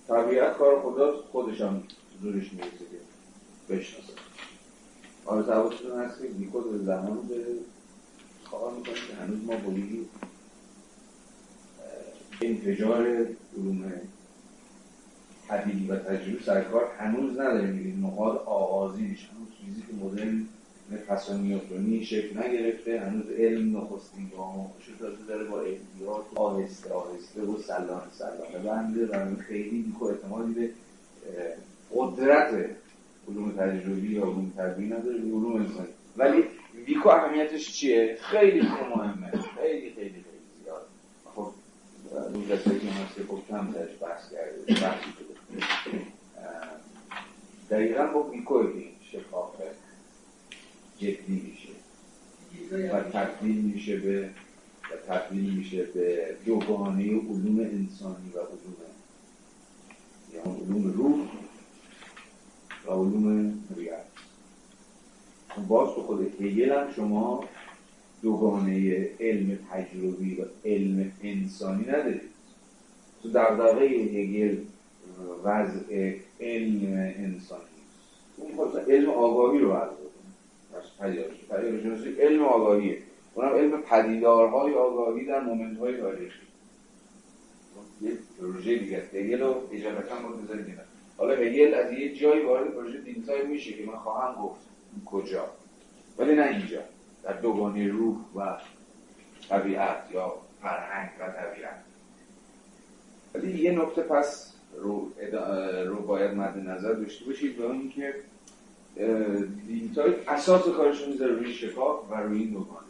طبیعت 0.07 0.57
کار 0.57 0.81
خدا 0.81 1.21
خودش 1.31 1.61
هم 1.61 1.83
زورش 2.21 2.53
می‌رسه 2.53 2.77
که 2.77 2.99
بشناسه. 3.69 4.13
آره 5.25 5.43
تواتون 5.43 5.99
هست 5.99 6.21
که 6.21 6.29
نیکو 6.39 6.61
به 6.61 6.77
زمان 6.77 7.27
به 7.29 7.45
خواه 8.43 8.77
می‌کنه 8.77 8.93
که 8.93 9.15
هنوز 9.15 9.43
ما 9.45 9.55
بولیگی 9.55 10.05
انتجار 12.41 13.07
علوم 13.57 13.91
طبیعی 15.47 15.87
و 15.87 15.95
تجربی 15.95 16.43
سرکار 16.43 16.85
هنوز 16.97 17.39
نداریم. 17.39 17.77
این 17.77 18.05
نقاط 18.05 18.41
آغازی 18.41 19.03
هنوز 19.03 19.47
چیزی 19.59 19.81
که 19.81 20.05
مدرن 20.05 20.45
تصامیاتونی 20.97 22.05
شکل 22.05 22.39
نگرفته 22.39 22.99
هنوز 22.99 23.29
علم 23.37 23.77
نخستین 23.77 24.31
گام 24.37 24.71
تازه 24.99 25.17
داره 25.27 25.43
با 25.43 25.61
احتیاط 25.61 26.25
آهسته 26.35 26.93
آهسته 26.93 27.41
و 27.41 27.57
سلان 27.57 28.01
سلانه 28.11 28.59
بنده 28.65 29.05
و 29.05 29.35
خیلی 29.35 29.81
بیکو 29.81 30.05
اعتمادی 30.05 30.53
به 30.53 30.69
قدرت 31.95 32.69
علوم 33.29 33.51
تجربی 33.51 34.13
یا 34.13 34.21
علوم 34.21 34.53
طبیعی 34.57 34.89
نداره 34.89 35.17
به 35.17 35.27
علوم 35.27 35.55
انسانی. 35.55 35.87
ولی 36.17 36.43
ویکو 36.87 37.09
اهمیتش 37.09 37.73
چیه؟ 37.73 38.17
خیلی 38.21 38.61
مهمه. 38.61 39.31
خیلی 39.31 39.89
خیلی 39.89 40.09
خیلی 40.09 40.23
زیاد. 40.63 40.85
خب 41.35 41.47
اون 42.33 42.45
قصه 42.49 42.79
که 42.79 42.87
هست 42.87 43.15
که 43.15 43.23
خب 43.23 43.39
کم 43.49 43.71
درش 43.71 43.91
بحث 44.01 44.31
کرده 44.31 44.85
بحثی 44.87 45.09
دقیقا 47.69 48.05
با 48.07 48.23
ویکو 48.23 48.53
این 48.53 48.83
شفافه 49.01 49.52
جدی 51.03 51.41
میشه. 51.51 51.69
و 52.93 53.01
تبدیل 53.01 53.55
میشه 53.55 53.97
به 53.97 54.29
و 54.91 55.13
تبدیل 55.13 55.53
میشه 55.53 55.83
به 55.83 56.35
دوگانه 56.45 57.03
علوم 57.03 57.59
انسانی 57.59 58.29
و 58.35 58.39
علوم 58.39 58.75
یعنی 60.33 60.59
علوم 60.61 60.93
روح 60.93 61.27
و 62.87 62.91
علوم 62.91 63.59
ریاض. 63.75 64.03
باز 65.67 65.95
تو 65.95 66.01
خود 66.01 66.35
هیگل 66.39 66.71
هم 66.71 66.91
شما 66.91 67.43
دوگانه 68.21 69.09
علم 69.19 69.59
تجربی 69.71 70.35
و 70.35 70.45
علم 70.65 71.11
انسانی 71.23 71.83
ندارید. 71.83 72.21
تو 73.23 73.29
در 73.29 73.55
دقیقه 73.55 73.95
هیگل 73.95 74.57
وضع 75.43 76.17
علم 76.39 76.93
انسانی. 77.17 77.63
اون 78.37 78.81
علم 78.89 79.09
آگاهی 79.09 79.59
رو 79.59 79.73
عرض 80.75 81.17
پدیدارشناسی 81.49 82.09
علم 82.09 82.43
آگاهیه. 82.43 82.97
اونم 83.33 83.55
علم 83.55 83.81
پدیدارهای 83.81 84.73
آگاهی 84.73 85.25
در 85.25 85.39
مومنت 85.39 85.77
های 85.77 85.97
تاریخی. 85.97 86.39
یه 88.01 88.11
پروژه 88.39 88.77
دیگه 88.77 88.97
است. 88.97 89.15
هگل 89.15 89.39
رو 89.39 89.67
اجابتا 89.71 90.15
باید 90.15 90.43
بذارید 90.43 90.79
حالا 91.17 91.35
هگل 91.35 91.73
از 91.73 91.93
یه 91.93 92.15
جایی 92.15 92.45
وارد 92.45 92.73
پروژه 92.73 92.97
دیزاین 93.01 93.47
میشه 93.47 93.73
که 93.73 93.85
من 93.85 93.95
خواهم 93.95 94.41
گفت 94.41 94.61
کجا. 95.05 95.45
ولی 96.17 96.35
نه 96.35 96.47
اینجا. 96.47 96.81
در 97.23 97.33
دوگانه 97.33 97.87
روح 97.87 98.17
و 98.35 98.57
طبیعت 99.49 100.03
یا 100.13 100.33
فرهنگ 100.61 101.09
و 101.19 101.31
طبیعت. 101.31 101.83
ولی 103.33 103.61
یه 103.61 103.71
نکته 103.71 104.01
پس 104.01 104.53
رو, 104.77 105.11
رو 105.85 105.95
باید 105.95 106.31
مد 106.31 106.57
نظر 106.57 106.93
داشته 106.93 107.25
باشید 107.25 107.57
به 107.57 107.63
اون 107.63 107.89
که 107.89 108.13
دیجیتال 109.67 110.15
اساس 110.27 110.67
کارشون 110.67 111.09
می‌ذاره 111.09 111.35
روی 111.35 111.53
شکاف 111.53 112.11
و 112.11 112.15
روی 112.15 112.45
دوگانه. 112.45 112.87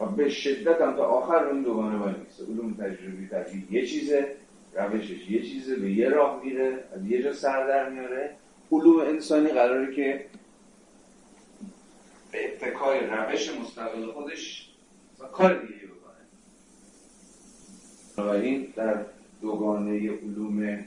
و 0.00 0.06
به 0.06 0.28
شدت 0.28 0.80
هم 0.80 0.96
تا 0.96 1.04
آخر 1.04 1.42
روی 1.44 1.52
این 1.52 1.62
دوگانه 1.62 1.98
باید 1.98 2.16
میسته 2.18 2.44
علوم 2.44 2.74
تجربی 2.74 3.26
طبیعی 3.26 3.66
یه 3.70 3.86
چیزه 3.86 4.36
روشش 4.74 5.30
یه 5.30 5.42
چیزه 5.42 5.76
به 5.76 5.90
یه 5.90 6.08
راه 6.08 6.40
میره 6.44 6.84
از 6.94 7.06
یه 7.06 7.22
جا 7.22 7.32
سر 7.32 7.66
در 7.66 7.90
میاره. 7.90 8.36
علوم 8.72 9.00
انسانی 9.00 9.48
قراره 9.48 9.94
که 9.94 10.26
به 12.32 12.38
اتکای 12.52 13.00
روش 13.00 13.50
مستقل 13.60 14.06
خودش 14.06 14.68
کار 15.32 15.54
دیگه 15.54 15.86
بکنه. 15.86 16.14
بنابراین 18.16 18.72
در 18.76 19.04
دوگانه 19.42 20.10
علوم 20.10 20.84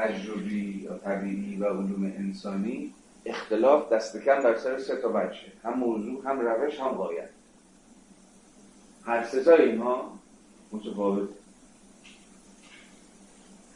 تجربی 0.00 0.82
یا 0.84 0.98
طبیعی 0.98 1.56
و 1.56 1.64
علوم 1.64 2.04
انسانی 2.04 2.94
اختلاف 3.26 3.92
دست 3.92 4.24
کم 4.24 4.42
بر 4.42 4.56
سر 4.56 4.78
سه 4.78 4.96
تا 4.96 5.08
بچه. 5.08 5.46
هم 5.64 5.78
موضوع 5.78 6.24
هم 6.24 6.40
روش 6.40 6.80
هم 6.80 6.96
باید 6.96 7.28
هر 9.06 9.24
سه 9.24 9.52
اینها 9.52 10.18
متفاوت 10.72 11.28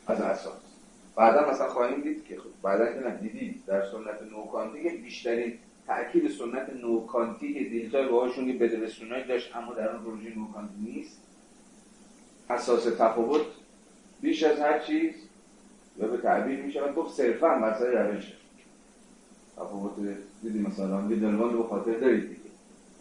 از 0.06 0.20
اساس. 0.20 0.60
بعدا 1.16 1.50
مثلا 1.50 1.68
خواهیم 1.68 2.00
دید 2.00 2.24
که 2.24 2.36
خب 2.36 2.48
بعدا 2.62 2.92
که 2.92 3.08
ندیدید 3.08 3.62
در 3.66 3.82
سنت 3.82 4.32
نوکانتی 4.32 4.82
که 4.82 4.90
بیشترین 4.90 5.58
تأکید 5.86 6.30
سنت 6.30 6.70
نوکانتی 6.82 7.54
که 7.54 7.60
دیلتای 7.60 8.08
باهاشون 8.08 8.48
یه 8.48 8.58
بدرسونایی 8.58 9.24
داشت 9.24 9.56
اما 9.56 9.74
در 9.74 9.90
اون 9.90 10.04
پروژه 10.04 10.38
نوکانتی 10.38 10.80
نیست. 10.80 11.20
اساس 12.50 12.84
تفاوت 12.84 13.46
بیش 14.20 14.42
از 14.42 14.60
هر 14.60 14.78
چیز 14.78 15.14
و 15.98 16.08
به 16.08 16.16
تعبیر 16.16 16.62
می 16.62 16.72
شود 16.72 16.94
گفت 16.94 17.14
صرفا 17.14 17.58
مسئله 17.58 18.02
روشه 18.02 18.32
تفاوت 19.56 19.92
دیدی 20.42 20.58
مثلا 20.58 21.10
یه 21.10 21.16
دلوان 21.16 21.56
به 21.56 21.62
خاطر 21.62 21.98
دارید 21.98 22.28
دیگه. 22.28 22.40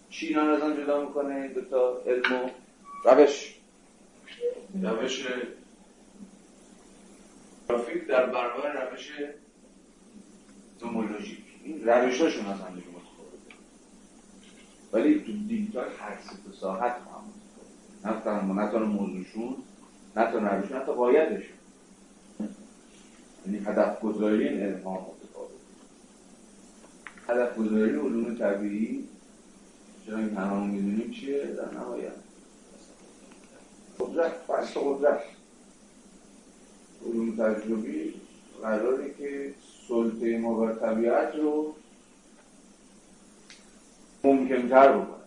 چی 0.10 0.28
اینا 0.28 0.42
از 0.42 0.78
جدا 0.78 1.06
می‌کنه 1.06 1.36
این 1.36 1.54
دوتا 1.54 2.02
علم 2.06 2.34
و 2.44 2.50
روش. 3.10 3.60
روش 4.84 5.28
گرافیک 7.70 8.08
در 8.08 8.26
برابر 8.26 8.90
روش 8.90 9.12
نومولوژیک. 10.82 11.44
این 11.64 11.88
روش 11.88 12.22
هاشون 12.22 12.46
از 12.46 12.60
هم 12.60 12.74
متفاوته 12.74 13.56
ولی 14.94 15.20
تو 15.20 15.32
دیجیتال 15.32 15.88
هر 16.00 16.18
سه 16.22 16.52
ساعت 16.60 16.92
هم. 16.94 17.24
نه 18.12 18.22
تنها 18.22 18.54
نه 18.54 18.80
موضوعشون 18.80 19.56
نه 20.16 20.32
تنها 20.32 20.56
روششون 20.56 20.78
حتی 20.78 20.92
قایدشون. 20.92 21.58
یعنی 23.46 23.58
هدف 23.58 24.02
گذاری 24.02 24.48
این 24.48 24.62
علم 24.62 24.84
ها 24.84 24.92
متفاوته 24.92 25.54
هدف 27.28 27.58
گذاری 27.58 27.92
علوم 27.92 28.36
طبیعی 28.36 29.08
چرا 30.06 30.18
این 30.18 30.36
تمام 30.36 30.70
می‌دونیم 30.70 31.12
چیه؟ 31.12 31.46
در 31.46 31.72
نهایت. 31.74 32.14
قدرت 34.00 34.32
فصل 34.32 34.80
قدرت. 34.80 35.22
علوم 37.06 37.32
تجربی 37.32 38.14
قراره 38.62 39.14
که 39.14 39.54
سلطه 39.88 40.38
ما 40.38 40.54
بر 40.54 40.74
طبیعت 40.74 41.36
رو 41.36 41.76
ممکنتر 44.24 44.98
بکنه. 44.98 45.24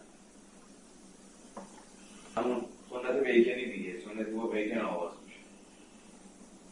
همون 2.37 2.61
سنت 2.91 3.25
بیکنی 3.25 3.73
دیگه 3.73 4.01
سنت 4.05 4.29
با 4.29 4.47
بیکن 4.47 4.79
آغاز. 4.79 5.16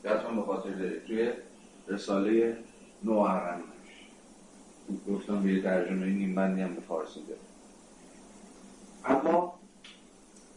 یادتون 0.05 0.37
به 0.37 0.43
خاطر 0.43 0.71
داره. 0.71 1.01
توی 1.01 1.33
رساله 1.89 2.57
نو 3.05 3.29
گفتم 5.09 5.43
به 5.43 5.63
ترجمه 5.63 6.07
نیم 6.07 6.35
بندی 6.35 6.61
هم 6.63 6.75
به 6.75 6.81
فارسی 6.81 7.21
داره. 7.29 7.41
اما 9.05 9.59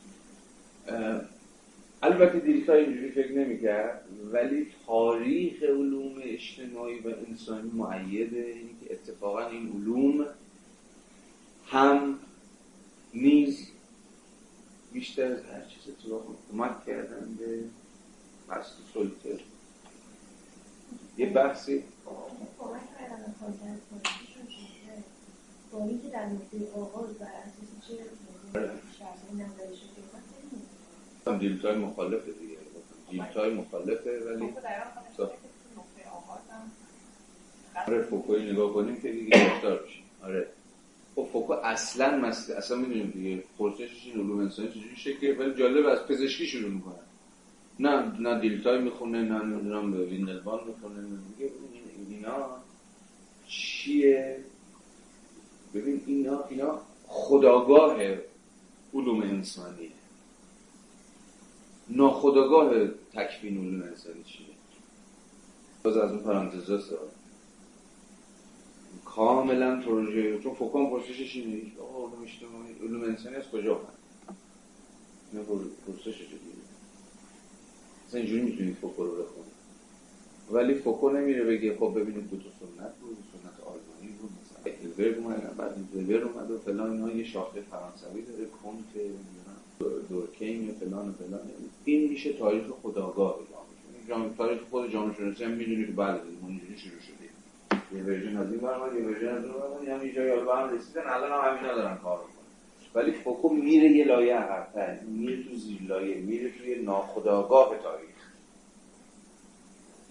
البته 2.03 2.41
دیلتا 2.41 2.75
اینجوری 2.75 3.11
فکر 3.11 3.33
نمی‌کرد 3.33 4.05
ولی 4.33 4.67
تاریخ 4.87 5.63
علوم 5.63 6.15
اجتماعی 6.23 6.99
و 6.99 7.15
انسانی 7.29 7.71
معیده 7.71 8.37
اینکه 8.37 8.93
اتفاقا 8.95 9.47
این 9.47 9.73
علوم 9.73 10.27
هم 11.67 12.19
نیز 13.15 13.71
بیشتر 14.93 15.33
از 15.33 15.45
هر 15.45 15.63
چیز 15.63 15.83
اتفاق 15.89 16.25
کمک 16.53 16.87
کردن 16.87 17.37
به 17.39 17.65
بحث 18.49 18.67
سلطه 18.95 19.31
یه 19.31 19.39
بحثی 19.39 19.41
با 19.41 19.41
اینکه 19.41 19.41
در 19.41 21.03
نقطه 21.03 21.05
آغاز 21.05 21.05
بر 21.05 21.06
اساس 21.19 21.67
چه 31.27 31.39
دیلتای 31.39 31.79
مخالفه 31.79 32.33
دیگه. 32.33 32.57
دیلتای 33.11 33.55
مخالفه 33.55 34.21
ولی 34.27 34.55
آره 37.87 38.03
فوکوی 38.03 38.53
نگاه 38.53 38.73
کنیم 38.73 39.01
که 39.01 39.13
دیگه 39.13 39.39
گرفتار 39.39 39.83
بشیم 39.83 40.05
آره. 40.23 40.47
خب 41.15 41.29
فوکو 41.33 41.53
اصلا 41.53 42.17
مسئله 42.17 42.57
اصلا 42.57 42.77
می‌دونیم 42.77 43.11
دیگه. 43.11 43.45
پرسشش 43.59 44.07
این 44.07 44.15
علوم 44.15 44.39
انسانی 44.41 44.69
چجوری 44.69 44.97
شکل 44.97 45.41
ولی 45.41 45.55
جالب 45.55 45.87
از 45.87 46.07
پزشکی 46.07 46.47
شروع 46.47 46.71
می‌کنه. 46.71 47.06
نه 47.81 48.21
نه 48.21 48.41
دیلتای 48.41 48.83
می‌خونه 48.83 49.23
نه 49.23 49.43
نمی‌دونم 49.43 49.91
به 49.91 50.05
ویندلبان 50.05 50.61
می‌خونه 50.67 51.03
دیگه 51.39 51.53
اینا 52.09 52.49
چیه؟ 53.47 54.45
ببین 55.75 56.01
اینا 56.07 56.45
اینا 56.45 56.81
خداگاه 57.07 57.97
علوم 58.95 59.23
انسانیه 59.23 59.91
ناخداگاه 61.89 62.89
تکوین 63.13 63.59
علوم 63.59 63.83
انسانی 63.83 64.25
چیه؟ 64.25 64.47
باز 65.83 65.97
از 65.97 66.11
اون 66.11 66.23
پرانتزا 66.23 66.81
کاملا 69.05 69.81
پروژه 69.81 70.39
چون 70.39 70.55
فوکان 70.55 70.91
پرسشش 70.91 71.37
اینه 71.37 71.73
آقا 71.81 72.13
علوم 72.83 73.03
انسانی 73.03 73.37
از 73.37 73.51
کجا 73.51 73.81
نه 75.33 75.43
پرسشش 75.87 76.19
دیگه 76.19 76.56
اصلا 78.09 78.21
اینجوری 78.21 78.43
می‌تونید 78.43 78.77
فوکو 78.81 79.05
رو 79.05 79.11
بخونید 79.11 79.57
ولی 80.51 80.75
فوکو 80.75 81.11
نمیره 81.11 81.45
بگه 81.45 81.77
خب 81.77 81.93
ببینید 81.97 82.31
دو 82.31 82.37
تا 82.37 82.51
سنت 82.61 82.95
بود 83.01 83.17
سنت 83.33 83.61
آلمانی 83.67 84.17
بود 84.21 84.31
مثلا 84.41 84.73
هیدلبرگ 84.73 85.25
اومد 85.25 85.57
بعد 85.57 85.77
هیدلبرگ 85.77 86.31
اومد 86.33 86.51
و 86.51 86.59
فلان 86.59 86.91
اینا 86.91 87.13
یه 87.13 87.25
شاخه 87.25 87.61
فرانسوی 87.61 88.23
داره 88.23 88.47
کنت 88.63 89.03
دورکیم 90.09 90.75
فلان 90.81 91.09
و 91.09 91.13
فلان. 91.13 91.41
این 91.85 92.11
میشه 92.11 92.33
تاریخ 92.33 92.65
خودآگاه 92.83 93.39
جامعه 94.09 94.31
تاریخ 94.39 94.61
خود 94.71 94.93
جامعه 94.93 95.15
شناسی 95.15 95.45
هم 95.45 95.51
می‌دونی 95.51 95.87
که 95.87 95.93
بله 95.93 96.21
اینجوری 96.47 96.79
شروع 96.79 97.01
شده 97.01 97.27
یه 97.97 98.05
version 98.05 98.37
از 98.37 98.53
این 98.53 98.61
برمیاد 98.61 98.95
یه 98.95 99.05
version 99.05 99.29
از 99.29 99.45
اون 99.45 99.55
برمیاد 99.55 99.89
هم 99.89 100.01
اینجا 100.01 100.25
به 100.25 100.49
هم 100.49 100.75
رسیدن 100.75 101.03
الان 101.07 101.31
هم 101.33 101.57
همینا 101.57 101.75
دارن 101.75 101.97
کار 101.97 102.21
ولی 102.97 103.13
فوکو 103.13 103.49
میره 103.49 103.91
یه 103.91 104.05
لایه 104.05 104.35
عقبتر 104.35 105.01
میره 105.01 105.43
تو 105.43 105.55
زیر 105.55 105.83
لایه 105.83 106.17
میره 106.17 106.51
توی 106.51 106.83
ناخودآگاه 106.83 107.79
تاریخ. 107.83 108.17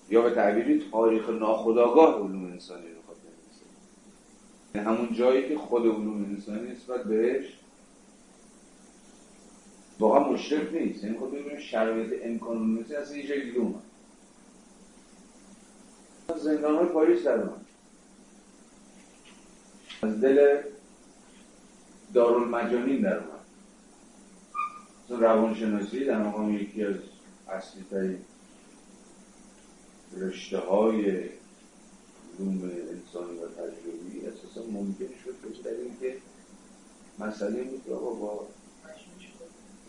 یا 0.10 0.22
به 0.22 0.36
تعبیری 0.36 0.84
تاریخ 0.92 1.30
ناخودآگاه 1.30 2.16
علوم 2.16 2.46
انسانی 2.46 2.88
رو 2.88 3.02
خواهد 3.06 3.20
یعنی 4.76 4.88
همون 4.88 5.14
جایی 5.14 5.50
که 5.50 5.58
خود 5.58 5.82
علوم 5.82 6.26
انسانی 6.26 6.72
نسبت 6.72 7.04
بهش 7.04 7.60
واقعا 10.00 10.32
مشرف 10.32 10.74
نیست. 10.74 11.04
یعنی 11.04 11.18
خود 11.18 11.32
ببینیم 11.32 11.60
شرایط 11.60 12.22
امکان 12.24 12.58
علوم 12.58 12.86
اصلا 13.02 13.18
یه 13.18 13.28
جای 13.28 13.46
دیگه 13.46 13.60
اومد. 13.60 13.82
زندان 16.38 16.76
های 16.76 16.86
پاریس 16.86 17.24
در 17.24 17.44
از 20.02 20.22
دل 20.22 20.62
دارالمجانین 22.16 23.02
در 23.02 23.18
اومد. 23.18 23.46
روانشناسی 25.22 26.06
در 26.06 26.18
مقام 26.18 26.54
یکی 26.54 26.84
از 26.84 26.96
اصلی 27.50 27.84
ترین 27.92 28.18
رشته 30.18 30.58
های 30.58 31.06
علوم 32.40 32.62
انسانی 32.64 33.38
و 33.38 33.48
تجربی 33.48 34.28
اساسا 34.28 34.68
ممکن 34.72 35.06
شد 35.24 35.64
به 35.64 35.70
اینکه 35.82 36.18
مسئله 37.20 37.64
بود 37.64 37.82
که 37.86 37.94
آقا 37.94 38.14
با 38.14 38.48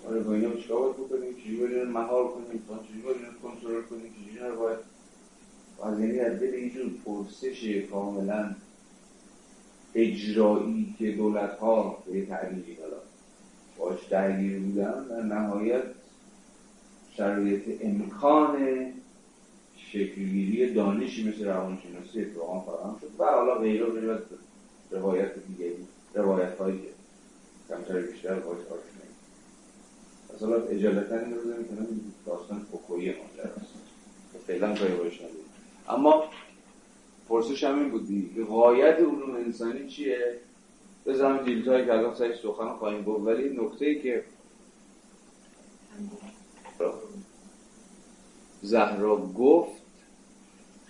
آره 0.08 0.20
با 0.20 0.34
اینا 0.34 0.56
چیکار 0.56 0.80
باید 0.80 0.96
بکنیم؟ 0.96 1.34
چجوری 1.34 1.56
باید 1.56 1.88
مهار 1.88 2.28
کنیم؟ 2.28 2.62
چجوری 2.86 3.02
باید 3.02 3.18
کنترل 3.42 3.82
کنیم؟ 3.82 4.14
چجوری 4.14 4.56
باید 4.56 4.78
از 5.82 6.00
یعنی 6.00 6.20
از 6.20 6.40
دل 6.40 6.54
یه 6.54 6.70
جور 6.70 6.90
پرسش 7.04 7.64
کاملا 7.90 8.54
اجرایی 9.96 10.94
که 10.98 11.12
دولت 11.12 11.58
ها 11.58 12.02
به 12.06 12.26
تعبیری 12.26 12.76
حالا 12.80 12.96
باش 13.78 14.06
درگیر 14.06 14.58
بودن 14.58 15.04
در 15.08 15.22
نهایت 15.22 15.82
شرایط 17.16 17.62
امکان 17.80 18.56
شکلگیری 19.76 20.74
دانشی 20.74 21.28
مثل 21.28 21.44
روانشناسی 21.44 22.20
اتفاقا 22.20 22.60
فراهم 22.60 22.96
شد 23.00 23.10
و 23.18 23.24
حالا 23.24 23.54
غیر 23.54 23.84
از 23.84 24.20
روایت 24.90 25.32
دیگری 25.48 25.86
روایت 26.14 26.58
هایی 26.58 26.78
که 26.78 26.88
کمتر 27.68 28.00
بیشتر 28.00 28.34
باید 28.34 28.58
آشنایی 28.58 29.12
مثلا 30.34 30.66
اجالتا 30.66 31.18
این 31.18 31.34
رو 31.34 31.40
کنم 31.42 31.86
داستان 32.26 32.66
فکویی 32.72 33.08
ماجراست 33.08 33.74
فعلا 34.46 34.74
کاری 34.74 34.94
باش 34.94 35.20
اما 35.88 36.24
پرسش 37.28 37.64
هم 37.64 37.78
این 37.78 37.90
بود 37.90 38.06
دیگه 38.06 38.44
غایت 38.44 38.96
علوم 38.96 39.34
انسانی 39.34 39.88
چیه؟ 39.88 40.40
بزنم 41.06 41.44
دیلتایی 41.44 41.84
که 41.84 41.92
الان 41.92 42.14
سعی 42.14 42.34
سخن 42.42 42.68
خواهیم 42.68 43.02
بود 43.02 43.26
ولی 43.26 43.48
نکته 43.48 43.86
ای 43.86 44.00
که 44.00 44.24
زهرا 48.62 49.16
گفت 49.16 49.82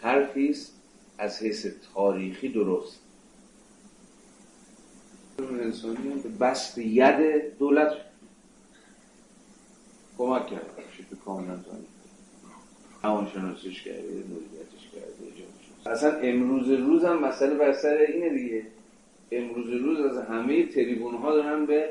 حرفیست 0.00 0.72
از 1.18 1.42
حیث 1.42 1.66
تاریخی 1.94 2.48
درست. 2.48 3.00
انسانی 5.38 6.08
به 6.22 6.28
بست 6.28 6.78
ید 6.78 7.58
دولت 7.58 7.92
کمک 10.18 10.46
کرد 10.46 10.70
شکل 10.92 11.16
کاملا 11.24 11.58
شناسیش 13.02 13.82
کرده 13.82 13.98
مدیریتش 14.02 14.44
کرده 14.70 14.75
اصلا 15.86 16.18
امروز 16.20 16.70
روز 16.70 17.04
هم 17.04 17.24
مسئله 17.24 17.54
بر 17.54 17.72
سر 17.72 17.96
اینه 17.96 18.30
دیگه. 18.30 18.62
امروز 19.32 19.70
روز 19.70 20.00
از 20.00 20.18
همه 20.18 20.66
تریبون 20.66 21.14
ها 21.14 21.34
دارن 21.34 21.66
به 21.66 21.88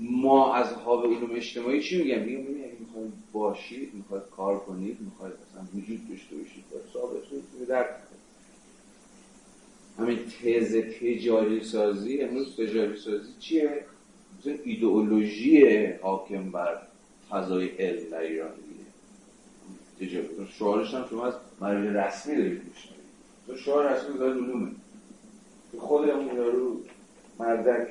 ما 0.00 0.54
از 0.54 0.72
حاب 0.72 1.04
علوم 1.04 1.30
اجتماعی 1.34 1.82
چی 1.82 2.02
میگن؟ 2.02 2.18
میگن 2.18 2.42
ببین 2.42 2.64
اگه 2.64 2.76
می‌خواید 2.80 3.12
باشید 3.32 3.94
می‌خواید 3.94 4.22
کار 4.36 4.58
کنید 4.58 4.98
می‌خواید 5.00 5.34
مثلا 5.34 5.62
وجود 5.74 6.08
داشته 6.10 6.36
باشید 6.36 6.64
باید 6.70 6.84
ثابت 6.92 7.28
کنید. 7.30 7.68
در 7.68 7.86
همین 9.98 10.18
تز 10.18 10.76
تجاری 10.76 11.64
سازی 11.64 12.22
امروز 12.22 12.56
تجاری 12.56 12.96
سازی 12.96 13.32
چیه؟ 13.38 13.84
مثلا 14.38 14.54
ایدئولوژی 14.64 15.86
حاکم 15.86 16.50
بر 16.50 16.78
فضای 17.30 17.68
علم 17.68 18.10
در 18.10 18.20
ایران 18.20 18.50
دیگه. 18.54 20.10
تجاری 20.10 20.28
شعارش 20.58 20.94
هم 20.94 21.06
شما 21.10 21.26
از 21.26 21.34
مرجع 21.60 22.06
رسمی 22.06 22.36
دارید 22.36 22.62
میشنوید. 22.68 22.99
تو 23.50 23.56
شعار 23.56 23.92
رسمی 23.92 24.18
دارید 24.18 24.42
علومه. 24.44 24.70
خود 25.78 26.10
اون 26.10 26.36
یارو 26.36 26.80
مردک 27.38 27.88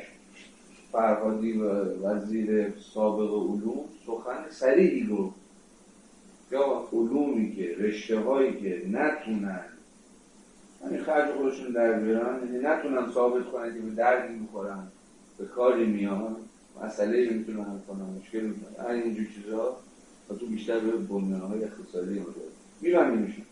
فرهادی 0.92 1.52
و 1.52 1.68
وزیر 2.08 2.74
سابق 2.94 3.34
علوم 3.34 3.86
سخن 4.06 4.50
سریعی 4.50 5.04
رو. 5.04 5.34
یا 6.52 6.88
علومی 6.94 7.56
که 7.56 7.76
رشته 7.80 8.20
هایی 8.20 8.54
که 8.62 8.88
نتونن 8.88 9.66
یعنی 10.84 10.98
خرج 10.98 11.36
خودشون 11.36 11.72
در 11.72 12.00
بیارن 12.00 12.48
یعنی 12.48 12.58
نتونن 12.64 13.12
ثابت 13.12 13.52
کنن 13.52 13.74
که 13.74 13.80
به 13.80 13.90
دردی 13.90 14.34
می‌خورن 14.34 14.88
به 15.38 15.46
کاری 15.46 15.86
میان 15.86 16.36
مسئله 16.84 17.30
می‌تونن 17.30 17.60
حل 17.60 17.80
کنن 17.88 18.20
مشکل 18.22 18.40
می‌تونن 18.40 18.88
هر 18.88 18.92
اینجور 18.92 19.26
چیزها 19.36 19.78
و 20.30 20.34
تو 20.34 20.46
بیشتر 20.46 20.80
به 20.80 20.92
بنیانه 20.92 21.46
های 21.46 21.64
اقتصادی 21.64 22.22
میرن 22.82 23.18
میشن 23.18 23.49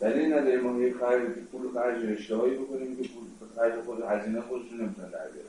دلیل 0.00 0.32
نداره 0.32 0.60
ما 0.60 0.80
یه 0.80 0.94
خرج 0.94 1.28
پول 1.52 1.72
خرج 1.74 2.04
رشته 2.04 2.36
هایی 2.36 2.54
بکنیم 2.54 2.96
که 2.96 3.08
پول 3.08 3.48
خرج 3.56 3.84
خود 3.84 4.02
هزینه 4.02 4.40
خودشون 4.40 4.80
نمی‌تونن 4.80 5.10
در 5.10 5.28
بیارن. 5.28 5.48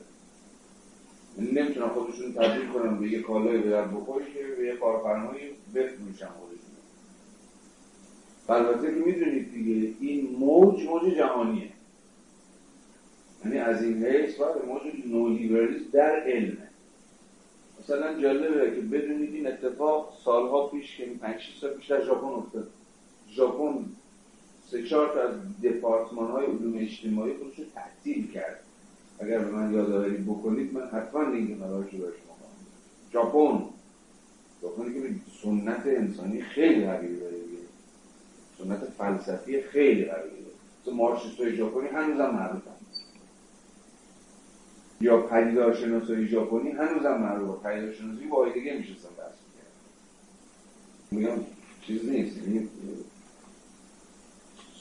یعنی 1.38 1.50
نمی‌تونن 1.52 1.88
خودشون 1.88 2.32
تبدیل 2.32 2.68
کنن 2.68 2.98
به 2.98 3.08
یه 3.08 3.22
کالای 3.22 3.58
به 3.58 3.70
در 3.70 3.84
بخوری 3.84 4.24
که 4.32 4.54
به 4.58 4.66
یه 4.66 4.76
کارفرمایی 4.76 5.50
بفروشن 5.74 6.28
خودشون. 6.28 6.66
البته 8.48 8.86
که 8.86 9.04
می‌دونید 9.06 9.52
دیگه 9.52 9.94
این 10.00 10.36
موج 10.38 10.82
موج 10.84 11.14
جهانیه. 11.14 11.70
یعنی 13.44 13.58
از 13.58 13.82
این 13.82 14.04
حیث 14.04 14.36
باید 14.36 14.64
موج 14.66 14.82
نولیبرالیسم 15.06 15.90
در 15.92 16.20
علمه. 16.20 16.68
مثلا 17.80 18.20
جالبه 18.20 18.76
که 18.76 18.80
بدونید 18.80 19.34
این 19.34 19.46
اتفاق 19.46 20.12
سالها 20.24 20.66
پیش 20.66 20.96
که 20.96 21.06
5 21.20 21.40
سال 21.60 21.70
پیش 21.70 21.86
در 21.86 22.04
ژاپن 22.04 22.26
افتاد. 22.26 22.70
ژاپن 23.30 23.84
سه 24.70 24.82
چهار 24.82 25.08
تا 25.08 25.22
از 25.22 25.60
دپارتمان 25.62 26.30
های 26.30 26.46
علوم 26.46 26.78
اجتماعی 26.78 27.34
خودش 27.34 27.58
رو 27.58 27.64
تعطیل 27.74 28.32
کرد. 28.32 28.60
اگر 29.20 29.38
به 29.38 29.50
من 29.50 29.74
یادآوری 29.74 30.16
بکنید 30.16 30.74
من 30.74 30.86
حتما 30.86 31.22
لینک 31.22 31.60
مدارش 31.60 31.92
رو 31.92 31.98
شما 31.98 32.36
ژاپن. 33.12 33.64
ژاپنی 34.62 34.94
که 34.94 35.14
سنت 35.42 35.86
انسانی 35.86 36.42
خیلی 36.42 36.86
قوی 36.86 37.16
داره 37.16 37.36
سنت 38.58 38.78
فلسفی 38.98 39.62
خیلی 39.62 40.04
قوی 40.04 40.30
داره. 40.30 40.96
مارکسیستای 40.96 41.56
ژاپنی 41.56 41.88
هنوزم 41.88 42.30
معروفن. 42.30 42.70
یا 45.00 45.22
پدیدارشناسای 45.22 46.26
ژاپنی 46.26 46.70
هنوزم 46.70 47.20
معروفه 47.20 47.62
پدیدارشناسی 47.62 48.26
با 48.26 48.48
دیگه 48.48 48.78
میشستن 48.78 49.08
بحث 49.18 49.34
میگم 51.10 51.38
چیز 51.82 52.04
نیست. 52.04 52.36
یعنی 52.36 52.68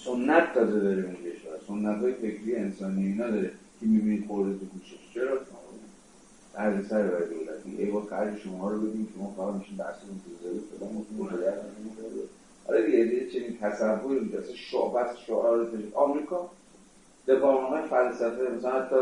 سنت 0.05 0.53
تازه 0.53 0.79
داره 0.79 1.03
اون 1.03 1.15
کشور. 1.15 1.57
سنت 1.67 2.01
های 2.01 2.13
فکری 2.13 2.55
انسانی 2.55 3.05
اینا 3.05 3.27
داره. 3.31 3.51
که 3.79 3.85
می‌بینید 3.85 4.27
خورده 4.27 4.53
تو 4.53 4.65
کوچش 4.65 5.13
چرا؟ 5.13 5.37
عرض 6.57 6.87
سر 6.87 7.07
برای 7.07 7.29
دولتی. 7.29 7.83
ای 7.83 7.91
با 7.91 8.01
خرج 8.01 8.39
شما 8.39 8.71
رو 8.71 8.81
بدیم 8.81 9.05
که 9.05 9.19
ما 9.19 9.33
فقط 9.37 9.59
میشیم 9.59 9.77
بحث 9.77 9.95
انتظاری 9.95 10.59
فلان 10.59 11.05
آره 12.67 12.85
دیگه 12.85 13.29
چنین 13.29 13.57
تصوری 13.61 14.19
بود 14.19 14.35
اصلا 14.35 14.55
شعبت 14.55 15.15
شعار 15.27 15.67
آمریکا 15.93 16.49
های 17.27 17.87
فلسفه 17.89 18.51
مثلا 18.57 18.81
حتی 18.81 18.95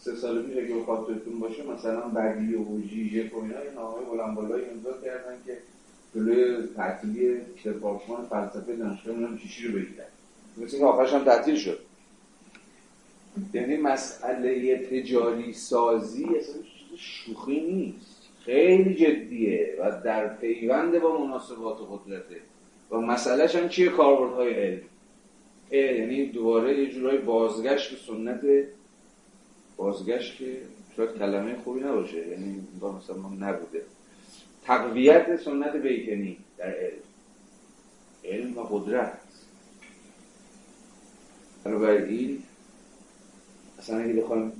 سه 0.00 0.14
سال 0.14 0.42
پیش 0.42 0.56
اگه 0.56 0.84
خاطرتون 0.86 1.40
باشه 1.40 1.62
مثلا 1.62 2.00
بگی 2.00 2.54
و 2.54 2.80
ژیژک 2.80 3.34
و 3.34 3.42
اینا 3.42 3.64
یه 3.64 3.70
نامه 3.70 4.04
بلند 4.12 4.34
بالایی 4.36 4.64
امضا 4.64 4.92
کردن 5.04 5.36
که 5.46 5.58
جلوی 6.14 6.66
تعطیلی 6.76 7.40
دپارتمان 7.64 8.26
فلسفه 8.30 8.76
دانشگاه 8.76 9.14
اونم 9.14 9.38
چیشی 9.38 9.68
رو 9.68 9.72
بگیرن. 9.74 10.06
مثل 10.56 10.78
که 10.78 10.84
آخرش 10.84 11.12
هم 11.12 11.24
تعطیل 11.24 11.56
شد. 11.56 11.78
یعنی 13.54 13.76
مسئله 13.76 14.78
تجاری 14.78 15.52
سازی 15.52 16.24
اصلا 16.24 16.62
شوخی 16.96 17.60
نیست. 17.60 18.16
خیلی 18.44 18.94
جدیه 18.94 19.76
و 19.80 20.00
در 20.04 20.36
پیوند 20.36 20.98
با 20.98 21.26
مناسبات 21.26 21.78
قدرته 21.90 22.36
و 22.90 22.96
مسئلهش 22.96 23.56
هم 23.56 23.68
چیه 23.68 23.88
کاربردهای 23.88 24.54
علم؟ 24.54 24.80
یعنی 25.70 26.26
دوباره 26.26 26.78
یه 26.78 26.90
جورای 26.90 27.18
بازگشت 27.18 27.90
به 27.90 27.96
سنت 28.06 28.40
بازگشت 29.76 30.38
که 30.38 30.56
شاید 30.96 31.18
کلمه 31.18 31.56
خوبی 31.64 31.80
نباشه. 31.80 32.28
یعنی 32.28 32.66
با 32.80 32.92
مثلا 32.92 33.16
نبوده. 33.48 33.82
تقویت 34.64 35.36
سنت 35.36 35.76
بیکنی 35.76 36.36
در 36.58 36.74
علم. 36.74 37.02
علم 38.24 38.58
و 38.58 38.62
قدرت. 38.62 39.25
بنابراین 41.66 42.42
اصلا 43.78 43.98
اگه 43.98 44.12
بخوایم 44.12 44.52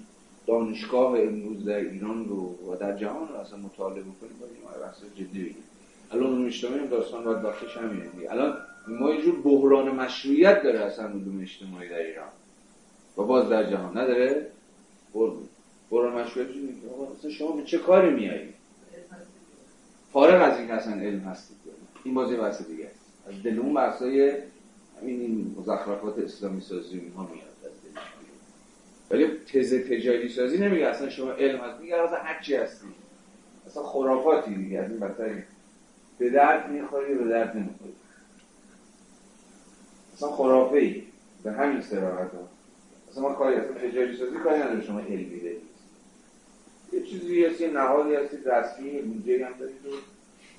دانشگاه 0.47 1.21
امروز 1.21 1.65
در 1.65 1.77
ایران 1.77 2.29
رو 2.29 2.55
و 2.71 2.77
در 2.81 2.97
جهان 2.97 3.29
رو 3.29 3.35
اصلا 3.35 3.59
مطالعه 3.59 4.01
بکنیم 4.03 4.37
باید 4.41 4.53
این 4.53 4.83
بحث 4.83 4.97
جدی 5.15 5.43
بگیم. 5.43 5.65
الان 6.11 6.33
اون 6.33 6.47
اجتماعی 6.47 6.89
داستان 6.89 7.25
باید 7.25 7.43
بخشش 7.43 7.77
همینه 7.77 8.11
الان 8.31 8.57
ما 8.89 9.11
یه 9.11 9.23
جور 9.23 9.41
بحران 9.41 9.95
مشروعیت 9.95 10.63
داره 10.63 10.81
اصلا 10.81 11.09
علوم 11.09 11.41
اجتماعی 11.41 11.89
در 11.89 11.99
ایران. 11.99 12.29
و 13.19 13.23
باز 13.23 13.49
در 13.49 13.71
جهان. 13.71 13.99
نداره؟ 13.99 14.47
بحران 15.91 16.23
مشروعیت 16.23 16.51
اصلا 17.19 17.31
شما 17.31 17.53
به 17.53 17.63
چه 17.63 17.79
کاری 17.79 18.11
میایید 18.11 18.55
فارغ 20.13 20.53
از 20.53 20.59
این 20.59 20.71
اصلا 20.71 20.93
علم 20.93 21.21
هستید 21.21 21.57
این 22.05 22.15
بازی 22.15 22.37
بحث 22.37 22.63
دیگه 22.63 22.87
است. 22.87 23.01
از 23.29 23.43
دل 23.43 23.59
اون 23.59 23.75
بحثای 23.75 24.33
همین 25.03 25.20
این 25.20 25.57
مزخرفات 25.59 26.18
اسلامی 26.18 26.61
سازی 26.61 26.99
اینها 26.99 27.22
میاد 27.22 27.57
ولی 29.11 29.26
تز 29.26 29.74
تجاری 29.74 30.28
سازی 30.28 30.59
نمیگه 30.59 30.86
اصلا 30.86 31.11
شما 31.11 31.32
علم 31.32 31.61
هست. 31.61 31.80
میگه 31.80 31.97
اصلا 31.97 32.18
هر 32.18 32.42
چی 32.42 32.55
هستی. 32.55 32.86
اصلا 33.66 33.82
خرافاتی 33.82 34.55
دیگه 34.55 34.78
از 34.78 34.90
این 34.90 35.01
بدتری 35.01 35.42
به 36.18 36.30
درد 36.30 36.70
می‌خوری 36.70 37.14
به 37.14 37.24
درد 37.24 37.57
نمی‌خوری. 37.57 37.94
اصلا 40.14 40.28
خرافه 40.28 40.76
ای 40.76 41.03
به 41.42 41.53
همین 41.53 41.80
سراحت 41.82 42.34
ها. 42.34 42.49
اصلا 43.11 43.22
ما 43.22 43.34
کاری 43.34 43.57
اصلا 43.57 43.74
تجاری 43.74 44.16
سازی 44.16 44.36
کاری 44.36 44.61
نداره 44.61 44.84
شما 44.84 45.01
علمی 45.01 45.40
دارید 45.40 45.61
یه 46.92 47.03
چیزی 47.03 47.44
هست 47.44 47.61
یه 47.61 47.70
نهادی 47.70 48.14
هستی 48.14 48.36
رسمی 48.36 49.03
بودجه 49.03 49.47
هم 49.47 49.53
دارید 49.59 49.76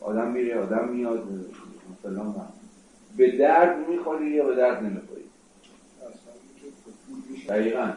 آدم 0.02 0.32
میره 0.32 0.60
آدم 0.60 0.88
میاد 0.88 1.28
مثلا 2.00 2.36
به 3.18 3.38
درد 3.38 3.90
می‌خوری 3.90 4.30
یا 4.30 4.46
به 4.46 4.56
درد 4.56 4.84
نمی‌خوری؟ 4.84 5.24
دقیقا. 7.50 7.94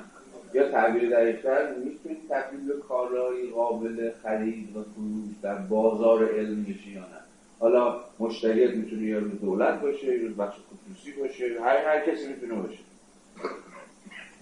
یا 0.55 0.69
تعبیر 0.71 1.11
دقیقتر 1.11 1.75
می‌تونید 1.75 2.19
تبدیل 2.29 2.69
به 2.69 2.81
کارایی 2.89 3.51
قابل 3.51 4.11
خرید 4.23 4.77
و 4.77 4.83
فروش 4.83 5.35
در 5.43 5.55
بازار 5.55 6.29
علم 6.35 6.63
بشی 6.63 6.91
یا 6.91 7.01
نه؟ 7.01 7.21
حالا 7.59 8.01
مشتریت 8.19 8.71
می‌تونه 8.71 9.03
یه 9.03 9.19
روز 9.19 9.41
دولت 9.41 9.81
باشه 9.81 10.07
یه 10.07 10.29
روز 10.29 10.37
بخش 10.37 10.57
خصوصی 10.57 11.13
باشه 11.13 11.45
هر 11.63 11.77
هر 11.77 12.13
کسی 12.13 12.29
می‌تونه 12.29 12.55
باشه. 12.55 12.79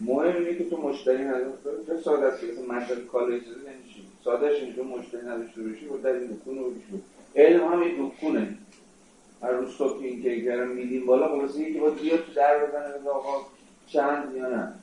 مهم 0.01 0.37
اینه 0.37 0.55
که 0.55 0.65
تو 0.65 0.77
مشتری 0.77 1.25
نداشته 1.25 1.71
چه 1.87 1.97
ساده 1.97 2.27
است 2.27 2.41
که 2.41 2.47
منطق 2.69 3.07
کالج 3.07 3.43
یعنی 3.43 3.83
چی 3.95 4.03
سادهش 4.25 4.63
اینجا 4.63 4.83
مشتری 4.83 5.27
نداشته 5.27 5.63
باشی 5.63 5.87
و 5.87 5.97
در 5.97 6.13
این 6.13 6.27
دکون. 6.27 6.59
رو 6.59 6.73
علم 7.37 7.65
هم 7.73 7.81
این 7.81 8.09
دکونه. 8.09 8.59
هر 9.43 9.51
روز 9.51 9.75
صبح 9.75 10.01
که 10.01 10.07
این 10.07 10.23
کیکر 10.23 10.65
میدیم 10.65 11.07
بالا 11.07 11.29
خلاصه 11.29 11.61
یکی 11.61 11.81
باید 11.81 12.01
بیاد 12.01 12.25
تو 12.25 12.33
در 12.33 12.67
بزنه 12.67 12.99
بگه 12.99 13.11
آقا 13.11 13.47
چند 13.87 14.35
یا 14.37 14.49
نه. 14.49 14.75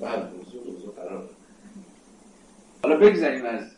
بعد 0.00 0.32
حالا 2.82 2.96
بگذاریم 2.96 3.44
از 3.44 3.70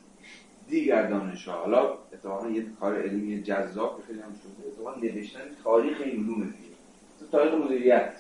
دیگر 0.69 1.07
دانش 1.07 1.49
ها 1.49 1.55
حالا 1.55 1.99
اتفاقا 2.13 2.49
یه 2.49 2.67
کار 2.81 3.03
علمی 3.03 3.43
جذاب 3.43 4.03
خیلی 4.07 4.21
هم 4.21 4.33
شده 4.43 4.69
اتفاقا 4.69 5.01
نوشتن 5.01 5.41
تاریخ 5.65 6.01
این 6.01 6.25
علوم 6.25 6.43
دیگه. 6.43 7.31
تاریخ 7.33 7.55
مدیریت. 7.55 8.13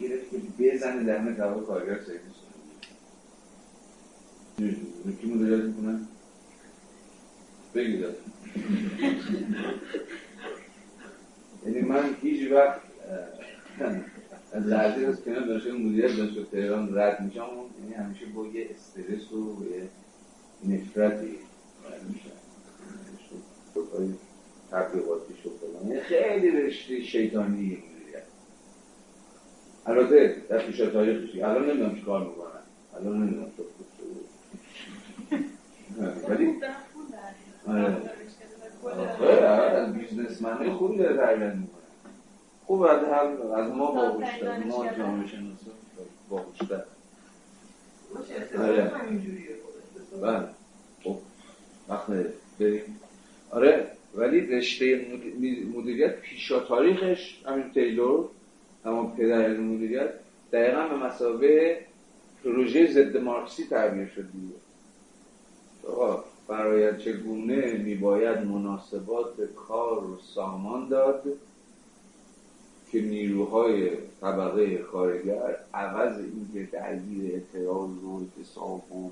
گرفت 0.00 0.30
که 0.30 0.36
بزنه 0.58 1.04
در 1.04 1.18
من 1.18 1.36
کارگر 1.66 2.00
سرویس 2.00 2.36
کی 5.20 5.26
مدیریت 5.26 5.64
می‌کنه؟ 5.64 6.00
بگید 7.76 8.04
یعنی 11.66 11.80
من 11.80 12.16
هیچ 12.22 12.52
وقت 12.52 12.80
از 14.52 14.66
لحظه 14.66 15.06
از 15.06 15.24
کنار 15.24 15.46
داشته 15.46 15.72
مدیریت 15.72 16.16
داشته 16.16 16.44
تهران 16.44 16.98
رد 16.98 17.20
میشم. 17.20 17.46
یعنی 17.80 17.94
همیشه 17.94 18.26
با 18.26 18.46
یه 18.46 18.68
استرس 18.70 19.32
و 19.32 19.64
یه 19.70 19.88
نفرتی 20.74 21.38
میشم. 22.08 22.30
تبلیغاتی 24.70 25.34
شد 25.42 25.50
یعنی 25.84 26.00
خیلی 26.00 26.50
رشته 26.50 27.02
شیطانی 27.02 27.62
مدیریت. 27.62 28.22
البته 29.86 30.36
در 30.48 30.58
پیشا 30.58 30.90
تاریخی 30.90 31.42
الان 31.42 31.70
نمی‌دونم 31.70 31.94
چی 31.94 32.02
کار 32.02 32.26
می‌کنن 32.26 32.60
الان 32.96 33.22
نمی‌دونم 33.22 33.46
ولی 36.28 36.54
از 39.74 39.92
بیزنسمنه 39.94 40.72
خوبی 40.72 40.98
داره 40.98 41.16
تغییر 41.16 41.52
می‌کنه. 41.52 41.76
خوب 42.66 42.82
از 42.82 43.04
از 43.56 43.72
ما 43.72 43.90
باهوشتر 43.90 44.58
ما 44.58 44.86
جامعه 44.98 45.26
شناسا 45.26 45.70
باهوشتر 46.28 46.82
آره. 48.58 48.92
بله. 50.22 50.48
خب 51.04 51.16
وقت 51.88 52.06
بریم. 52.60 53.00
آره 53.50 53.90
ولی 54.14 54.40
رشته 54.40 55.06
مدیریت 55.76 56.16
پیشا 56.20 56.60
تاریخش 56.60 57.42
همین 57.46 57.72
تیلور 57.72 58.28
همون 58.84 59.16
پدر 59.16 59.56
مدیریت 59.56 60.10
دقیقا 60.52 60.88
به 60.88 60.96
مسابقه 60.96 61.86
پروژه 62.44 62.92
ضد 62.92 63.16
مارکسی 63.16 63.64
تعبیر 63.64 64.06
شد 64.06 64.26
دیگه. 64.32 64.54
برای 66.48 67.02
چگونه 67.04 67.72
میباید 67.72 68.38
مناسبات 68.38 69.34
کار 69.56 70.04
و 70.04 70.18
سامان 70.34 70.88
داد 70.88 71.22
که 72.92 73.00
نیروهای 73.00 73.90
طبقه 74.20 74.76
کارگر 74.76 75.56
عوض 75.74 76.18
اینکه 76.18 76.70
درگیر 76.72 77.34
اعتراض 77.34 77.90
و 78.04 78.20
اعتصاب 78.20 78.92
و 78.92 79.10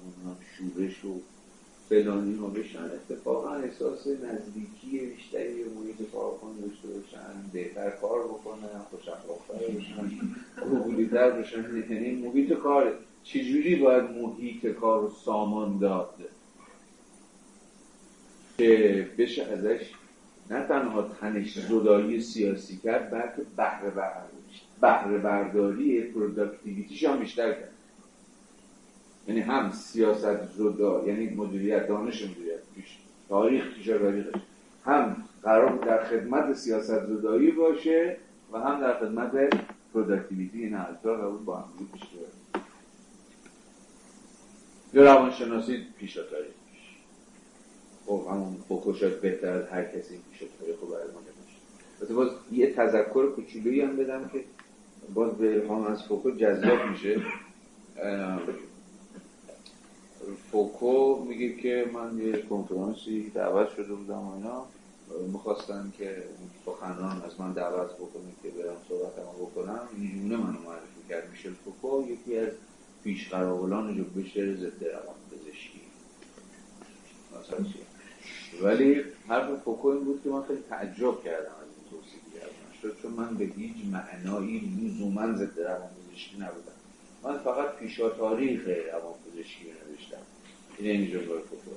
شورش 0.56 1.04
و 1.04 1.20
فلان 1.88 2.34
اینا 2.34 2.46
بشن 2.46 2.84
اتفاقا 2.84 3.54
احساس 3.54 4.06
نزدیکی 4.06 4.98
بیشتری 4.98 5.64
به 5.64 5.70
محیط 5.70 6.10
کارکن 6.12 6.52
داشته 6.60 6.88
باشن 6.88 7.50
بهتر 7.52 7.90
کار 7.90 8.22
بکنن 8.22 8.78
خوش 8.90 9.08
اخلاقتر 9.08 9.72
بشن 9.72 10.10
قبولیتر 10.56 11.30
بشن 11.30 11.84
یعنی 11.90 12.10
محیط 12.10 12.52
کار 12.52 12.92
چجوری 13.24 13.76
باید 13.76 14.04
محیط 14.04 14.66
کار 14.66 15.04
و 15.04 15.10
سامان 15.24 15.78
داد؟ 15.78 16.14
که 18.58 19.08
بشه 19.18 19.42
ازش 19.42 19.90
نه 20.50 20.66
تنها 20.66 21.02
تنش 21.02 21.58
زدایی 21.58 22.20
سیاسی 22.20 22.76
کرد 22.76 23.10
بلکه 23.10 23.48
بهره 23.56 23.92
بهره 24.80 25.18
برداری 25.18 26.00
productivity 26.00 26.89
ش 26.89 27.04
هم 27.04 27.18
بیشتر 27.18 27.52
کرد. 27.52 27.70
یعنی 29.28 29.40
هم 29.40 29.72
سیاست 29.72 30.46
زدا 30.46 31.04
یعنی 31.06 31.28
مدیریت 31.28 31.88
دانش 31.88 32.22
مدیریت 32.22 32.60
پیش 32.74 32.98
تاریخ 33.28 33.74
پیش 33.74 33.90
هم 34.84 35.24
قرار 35.42 35.84
در 35.84 36.04
خدمت 36.04 36.52
سیاست 36.52 37.06
زدایی 37.06 37.50
باشه 37.50 38.16
و 38.52 38.58
هم 38.58 38.80
در 38.80 38.98
خدمت 38.98 39.32
productivity 39.94 40.62
این 40.62 40.74
حالتا 40.74 41.14
قبول 41.14 41.44
با 41.44 41.56
هم 41.56 41.68
پیش 41.92 42.02
یا 44.94 45.02
روانشناسی 45.02 45.86
پیش 45.98 46.14
تاریخ. 46.14 46.63
خب 48.06 48.26
همون 48.30 48.56
فوکو 48.68 48.92
بهتر 49.22 49.48
از 49.48 49.68
هر 49.68 49.84
کسی 49.84 50.18
پیش 50.32 50.48
تاریخ 50.60 50.80
رو 50.80 50.86
برای 50.86 51.06
ما 51.12 51.20
نمیشه 51.20 52.14
باز 52.14 52.28
یه 52.52 52.72
تذکر 52.72 53.30
کوچولویی 53.30 53.80
هم 53.80 53.96
بدم 53.96 54.28
که 54.28 54.44
باز 55.14 55.32
به 55.32 55.60
الهام 55.60 55.86
از 55.86 56.02
فوکو 56.02 56.30
جذاب 56.30 56.78
میشه. 56.90 57.22
فوکو 60.50 61.24
میگه 61.24 61.56
که 61.56 61.90
من 61.94 62.18
یه 62.18 62.42
کنفرانسی 62.42 63.30
دعوت 63.30 63.68
شده 63.76 63.94
بودم 63.94 64.28
اینا. 64.28 64.66
می‌خواستن 65.32 65.92
که 65.98 66.24
سخنران 66.66 67.22
از 67.22 67.40
من 67.40 67.52
دعوت 67.52 67.94
بکنه 67.94 68.32
که 68.42 68.48
برم 68.48 68.76
صحبتمو 68.88 69.46
بکنم. 69.46 69.80
اینجوری 69.96 70.36
منو 70.36 70.60
معرفی 70.60 71.08
کرد. 71.08 71.30
میشل 71.30 71.52
فوکو 71.64 72.04
یکی 72.08 72.38
از 72.38 72.48
پیشقراولان 73.04 73.96
جنبش 73.96 74.32
ضد 74.32 74.84
روان 74.84 75.16
پزشکی. 75.30 75.80
ولی 78.62 79.02
حرف 79.28 79.62
فوکو 79.64 79.88
این 79.88 80.04
بود 80.04 80.20
که 80.24 80.30
من 80.30 80.42
خیلی 80.42 80.60
تعجب 80.70 81.24
کردم 81.24 81.54
از 81.62 81.68
این 81.76 81.90
توصیف 81.90 82.22
کردن. 82.34 82.94
چون 83.02 83.12
من 83.12 83.34
به 83.34 83.44
هیچ 83.44 83.76
معنایی 83.92 84.58
لزوما 84.58 85.32
ضد 85.32 85.60
روان 85.60 85.88
پزشکی 86.10 86.36
نبودم. 86.36 86.72
من 87.22 87.38
فقط 87.38 87.76
پیشا 87.76 88.10
تاریخ 88.10 88.66
روان 88.66 89.14
پزشکی 89.26 89.64
نوشتم. 89.64 90.16
این 90.78 90.90
اینجا 90.90 91.20
فوکو. 91.20 91.70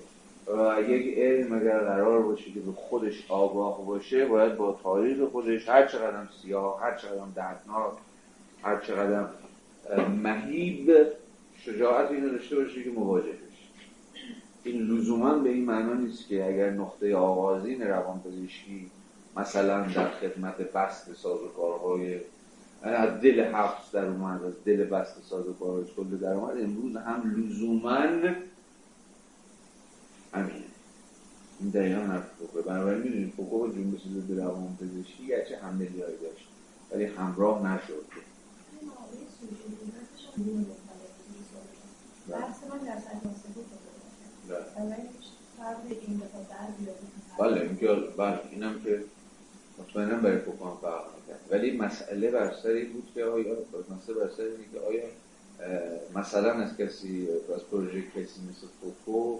و 0.47 0.81
یک 0.81 1.17
علم 1.17 1.53
اگر 1.53 1.79
قرار 1.79 2.21
باشه 2.21 2.51
که 2.51 2.59
به 2.59 2.71
خودش 2.71 3.25
آگاه 3.29 3.85
باشه 3.85 4.25
باید 4.25 4.55
با 4.55 4.79
تاریخ 4.83 5.23
خودش 5.23 5.69
هر 5.69 5.87
چقدر 5.87 6.27
سیاه 6.41 6.81
هر 6.81 6.97
چقدر 6.97 7.25
دردناک 7.35 7.93
هر 8.63 8.79
چقدر 8.79 9.25
مهیب 10.23 11.07
شجاعت 11.59 12.11
اینو 12.11 12.29
داشته 12.29 12.55
باشه 12.55 12.83
که 12.83 12.89
مواجه 12.89 13.46
این 14.67 14.81
لزوما 14.81 15.33
به 15.33 15.49
این 15.49 15.65
معنا 15.65 15.93
نیست 15.93 16.27
که 16.27 16.47
اگر 16.47 16.69
نقطه 16.69 17.15
آغازین 17.15 17.81
روانپزشکی 17.81 18.91
مثلا 19.37 19.87
در 19.87 20.09
خدمت 20.09 20.57
بست 20.57 21.13
سازوکارهای 21.13 22.19
از 22.81 23.21
دل 23.21 23.43
حفظ 23.53 23.91
در 23.91 24.05
اومد 24.05 24.43
از 24.43 24.53
دل 24.65 24.83
بست 24.83 25.23
سازوکارهای 25.29 25.83
کل 25.97 26.17
در 26.17 26.33
اومد 26.33 26.57
امروز 26.61 26.95
هم 26.95 27.35
لزوما 27.37 27.89
همینه. 30.33 30.63
این 31.59 31.69
دقیقا 31.69 32.01
حرف 32.01 32.29
فوکو 32.39 32.61
بنابراین 32.61 33.03
می‌دونید 33.03 33.35
با 33.35 33.69
جنبش 33.69 34.01
ضد 34.01 34.39
روانپزشکی 34.39 35.27
گرچه 35.27 35.57
هم 35.57 35.77
هایی 35.77 36.17
داشت 36.21 36.47
ولی 36.91 37.05
همراه 37.05 37.73
نشد. 37.73 38.05
بحث 42.29 42.63
من 42.69 42.77
در 42.77 42.99
بله 47.39 47.61
اینکه 47.61 47.87
بله 48.17 48.39
اینم 48.51 48.79
که 48.83 49.03
مطمئنا 49.79 50.15
برای 50.17 50.39
فوکو 50.39 50.75
فرق 50.81 51.05
می‌کرد. 51.15 51.39
ولی 51.51 51.77
مسئله 51.77 52.31
بر 52.31 52.53
سری 52.63 52.85
بود 52.85 53.07
که 53.13 53.23
آیا 53.23 53.55
مسئله 53.97 54.15
بر 54.15 54.29
سری 54.37 54.49
که 54.73 54.79
آیا 54.79 55.03
مثلا 56.15 56.53
از 56.53 56.77
کسی 56.77 57.27
از 57.55 57.61
پروژه 57.71 58.01
کسی 58.01 58.41
مثل 58.49 58.67
فوکو 58.81 59.39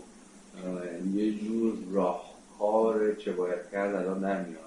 یه 1.14 1.32
جور 1.40 1.74
راهکار 1.92 3.16
چه 3.16 3.32
باید 3.32 3.70
کرد 3.72 3.96
الان 3.96 4.20
در 4.20 4.46
میاد. 4.46 4.62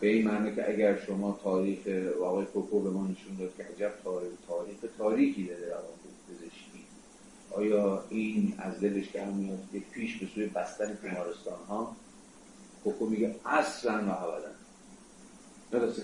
به 0.00 0.06
این 0.06 0.28
معنی 0.28 0.54
که 0.54 0.68
اگر 0.68 0.96
شما 0.96 1.40
تاریخ 1.44 1.78
آقای 2.22 2.44
فوکو 2.44 2.80
به 2.80 2.90
ما 2.90 3.06
نشون 3.06 3.36
داد 3.38 3.50
که 3.56 3.64
عجب 3.64 3.92
تاریخ 4.04 4.32
تاریخ 4.48 4.76
تاریخی 4.98 5.46
داره 5.46 5.66
روان 5.66 5.96
آیا 7.56 8.04
این 8.10 8.54
از 8.58 8.80
دلش 8.80 9.06
در 9.08 9.24
میاد 9.24 9.58
که 9.72 9.78
پیش 9.78 10.16
به 10.16 10.26
سوی 10.34 10.46
بستن 10.46 10.98
بیمارستان 11.02 11.58
ها 11.68 11.96
کوکو 12.84 13.06
میگه 13.06 13.34
اصلا 13.44 13.92
و 13.92 14.10
ابدا 14.10 14.48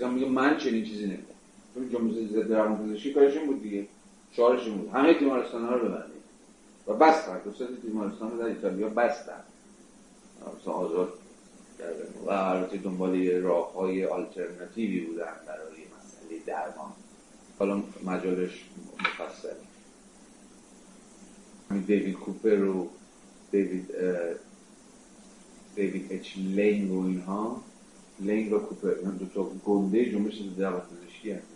نه 0.01 0.09
میگه 0.09 0.29
من 0.29 0.59
چنین 0.59 0.85
چیزی 0.85 1.07
نمیدم 1.07 1.33
چون 1.75 1.91
جمهوری 1.91 2.29
ضد 2.29 2.53
روانپزشکی 2.53 3.13
کارش 3.13 3.37
این 3.37 3.47
بود 3.47 3.63
دیگه. 3.63 3.87
شعارش 4.33 4.67
این 4.67 4.79
بود. 4.79 4.91
همه 4.91 5.13
بیمارستان 5.13 5.65
ها 5.65 5.75
رو 5.75 5.89
ببندید. 5.89 6.23
و 6.87 6.95
بستن. 6.95 7.41
دو 7.45 7.53
سه 7.53 7.65
بیمارستان 7.67 8.31
رو 8.31 8.39
در 8.39 8.45
ایتالیا 8.45 8.89
بستن. 8.89 9.41
مثلا 10.61 10.73
آزاد 10.73 11.13
و 12.27 12.31
البته 12.31 12.77
دنبال 12.77 13.33
راه 13.33 13.73
های 13.75 14.05
آلترناتیوی 14.05 15.01
بودن 15.01 15.33
برای 15.47 15.83
مسئله 15.99 16.39
درمان. 16.47 16.93
حالا 17.59 17.83
مجالش 18.05 18.65
مفصل. 19.01 19.72
دیوید 21.81 22.15
کوپر 22.15 22.65
و 22.65 22.89
دیوید 23.51 23.87
دیوید 25.77 26.07
اچ 26.11 26.37
لینگ 26.37 26.93
و 26.93 27.07
اینها 27.07 27.63
لینگ 28.21 28.53
و 28.53 28.59
کوپر 28.59 28.95
من 29.05 29.17
دو 29.17 29.27
تا 29.27 29.51
گنده 29.65 30.11
جنبش 30.11 30.43
دعوت 30.59 30.83
پزشکی 30.83 31.33
هست 31.33 31.47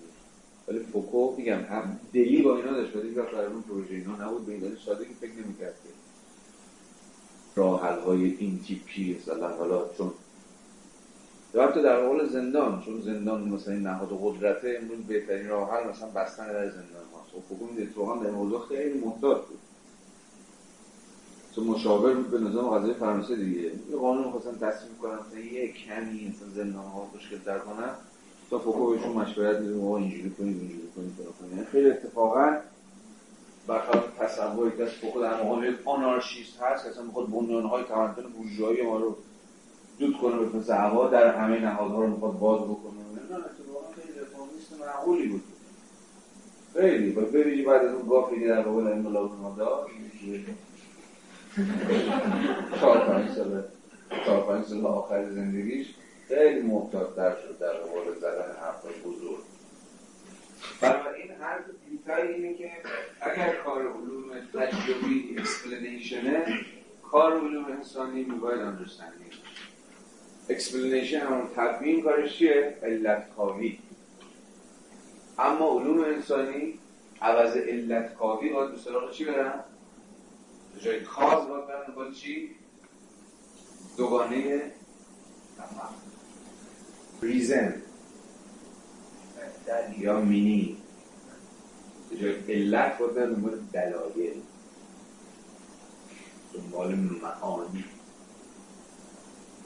ولی 0.68 0.78
فوکو 0.78 1.34
میگم 1.36 1.60
هم 1.60 2.00
دلی 2.12 2.42
با 2.42 2.56
اینا 2.56 2.72
داشت 2.72 2.96
ولی 2.96 3.10
وقت 3.10 3.34
اون 3.34 3.62
پروژه 3.62 3.94
اینا 3.94 4.26
نبود 4.26 4.46
به 4.46 4.52
این 4.52 4.76
ساده 4.86 5.04
که 5.04 5.14
فکر 5.20 5.32
نمی‌کرد 5.32 5.74
که 5.82 5.88
راه 7.56 7.80
های 7.80 8.36
این 8.38 8.58
تیپی 8.58 9.18
مثلا 9.18 9.56
حالا 9.56 9.88
چون 9.98 10.12
البته 11.54 11.82
در 11.82 12.06
حال 12.06 12.28
زندان 12.28 12.82
چون 12.82 13.00
زندان 13.00 13.48
مثلا 13.48 13.74
نهاد 13.74 14.18
قدرته 14.22 14.78
امروز 14.82 14.98
بهترین 14.98 15.48
راه 15.48 15.70
حل 15.70 15.90
مثلا 15.90 16.08
بستن 16.08 16.46
در 16.46 16.70
زندان 16.70 17.04
هاست 17.14 17.34
و 17.34 17.40
فوکو 17.48 17.66
میده 17.66 17.92
تو 17.94 18.24
در 18.24 18.30
موضوع 18.30 18.66
خیلی 18.68 18.98
محتاط 18.98 19.46
بود 19.46 19.58
تو 21.56 21.64
مشاور 21.64 22.14
به 22.14 22.38
نظام 22.38 22.78
قضایی 22.78 22.94
فرانسه 22.94 23.36
دیگه. 23.36 23.60
یه 23.60 23.96
قانون 24.00 24.30
خواستن 24.30 24.58
تصمیم 24.66 24.96
کنن 25.02 25.18
تا 25.32 25.38
یه 25.38 25.72
کمی 25.72 26.28
مثلا 26.28 26.48
زندان 26.54 26.84
ها 26.84 27.10
مشکل 27.16 27.38
تر 27.38 27.58
کنن 27.58 27.90
تا 28.50 28.58
فوکو 28.58 28.90
بهشون 28.90 29.12
مشورت 29.12 29.60
میده 29.60 29.82
آقا 29.82 29.96
اینجوری 29.96 30.30
کنید 30.30 30.56
اینجوری 30.60 30.88
کنید 30.96 31.52
یعنی 31.52 31.64
خیلی 31.64 31.90
اتفاقا 31.90 32.56
برخلاف 33.66 34.04
تصوری 34.18 34.76
که 34.76 34.82
از 34.82 34.90
فوکو 34.90 35.20
در 35.20 35.42
مقام 35.42 35.64
یک 35.64 35.76
آنارشیست 35.84 36.60
هست 36.60 36.84
که 36.84 36.90
اصلا 36.90 37.02
می‌خواد 37.02 37.26
بنیانهای 37.30 37.84
تمدن 37.84 38.28
بورژوایی 38.28 38.82
ما 38.82 38.98
رو 38.98 39.16
دود 39.98 40.18
کنه 40.18 40.36
به 40.36 40.46
پس 40.46 40.70
هوا 40.70 41.08
در 41.08 41.34
همه 41.38 41.60
نهادها 41.60 42.00
رو 42.02 42.06
می‌خواد 42.06 42.38
باز 42.38 42.60
بکنه. 42.60 42.94
نه 43.30 43.36
اتفاقا 43.36 43.86
خیلی 43.96 44.18
رفامیست 44.18 44.72
معقولی 44.80 45.28
بود. 45.28 45.42
خیلی. 46.74 47.12
و 47.12 47.20
بعد 47.70 47.84
از 47.84 47.94
اون 47.94 48.08
گافی 48.08 48.40
که 48.40 48.48
در 48.48 48.68
این 48.68 48.98
ملاقات 48.98 49.56
داشت 49.58 49.94
چهار 52.80 52.98
پنج 53.06 53.30
سال 53.30 53.64
چهار 54.24 54.46
پنج 54.46 54.66
سال 54.66 54.86
آخر 54.86 55.30
زندگیش 55.30 55.94
خیلی 56.28 56.60
محتاط‌تر 56.60 57.30
شد 57.30 57.58
در 57.58 57.72
قبال 57.72 58.14
زدن 58.20 58.56
حرفای 58.60 58.92
بزرگ 59.04 59.38
بنابراین 60.80 61.30
حرف 61.30 61.64
دیلتای 61.90 62.34
اینه 62.34 62.54
که 62.54 62.70
اگر 63.20 63.54
کار 63.54 63.82
علوم 63.82 64.24
تجربی 64.54 65.36
explanation 65.38 66.36
ه 66.36 66.44
کار 67.10 67.40
علوم 67.40 67.64
انسانی 67.64 68.22
موبایل 68.22 68.60
understanding 68.60 69.32
explanation 70.50 71.20
همون 71.20 71.48
تبیین 71.56 72.02
کارش 72.02 72.38
چیه؟ 72.38 72.76
علت 72.82 73.34
کاوی 73.36 73.78
اما 75.38 75.80
علوم 75.80 76.00
انسانی 76.00 76.78
عوض 77.20 77.56
علت 77.56 78.14
کاوی 78.14 78.48
باید 78.48 78.70
به 78.70 78.78
سراغ 78.78 79.10
چی 79.10 79.24
برن؟ 79.24 79.64
به 80.76 80.82
جای 80.82 81.00
کاز 81.00 81.48
باید 81.48 81.66
برن 81.66 81.94
باید 81.94 82.12
چی؟ 82.14 82.50
دوگانه 83.96 84.72
ریزن 87.22 87.82
یا 89.98 90.20
مینی 90.20 90.76
به 92.10 92.16
جای 92.16 92.52
علت 92.52 92.98
باید 92.98 93.14
برن 93.14 93.32
دنبال 93.32 93.58
دلایل. 93.72 94.42
دنبال 96.54 96.94
معانی. 96.94 97.84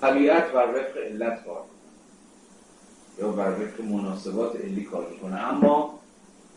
طبیعت 0.01 0.53
بر 0.53 0.69
وفق 0.69 0.97
علت 0.97 1.45
کار 1.45 1.65
یا 3.19 3.33
بر 3.33 3.51
وفق 3.51 3.81
مناسبات 3.81 4.57
علی 4.57 4.85
کار 4.85 5.11
می‌کنه. 5.11 5.49
اما 5.49 6.01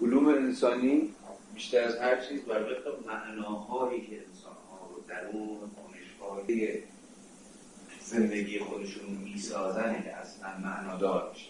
علوم 0.01 0.27
انسانی 0.27 1.13
بیشتر 1.53 1.83
از 1.83 1.95
هر 1.95 2.21
چیز 2.21 2.41
بر 2.41 2.61
وفق 2.61 3.07
معناهایی 3.07 4.01
که 4.01 4.21
درون 5.13 5.59
کنشهای 5.59 6.77
زندگی 8.01 8.59
خودشون 8.59 9.05
می‌سازن 9.23 10.03
که 10.03 10.15
اصلا 10.15 10.49
معنادار 10.63 11.29
میشه. 11.29 11.49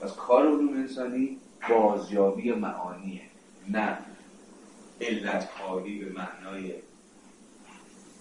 پس 0.00 0.16
کار 0.16 0.46
علوم 0.46 0.74
انسانی 0.74 1.38
بازیابی 1.68 2.52
معانیه 2.52 3.20
نه 3.68 3.98
علت 5.00 5.48
کاری 5.58 6.04
به 6.04 6.12
معنای 6.12 6.74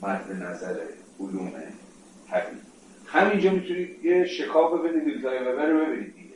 مد 0.02 0.32
نظر 0.32 0.80
علوم 1.20 1.52
طبیعی. 2.30 2.62
همینجا 3.06 3.52
می‌تونید 3.52 4.06
یه 4.06 4.26
شکاف 4.26 4.82
بدید 4.82 5.04
دیزای 5.04 5.40
وبر 5.40 5.66
رو 5.66 5.86
ببینید 5.86 6.16
دیگه. 6.16 6.36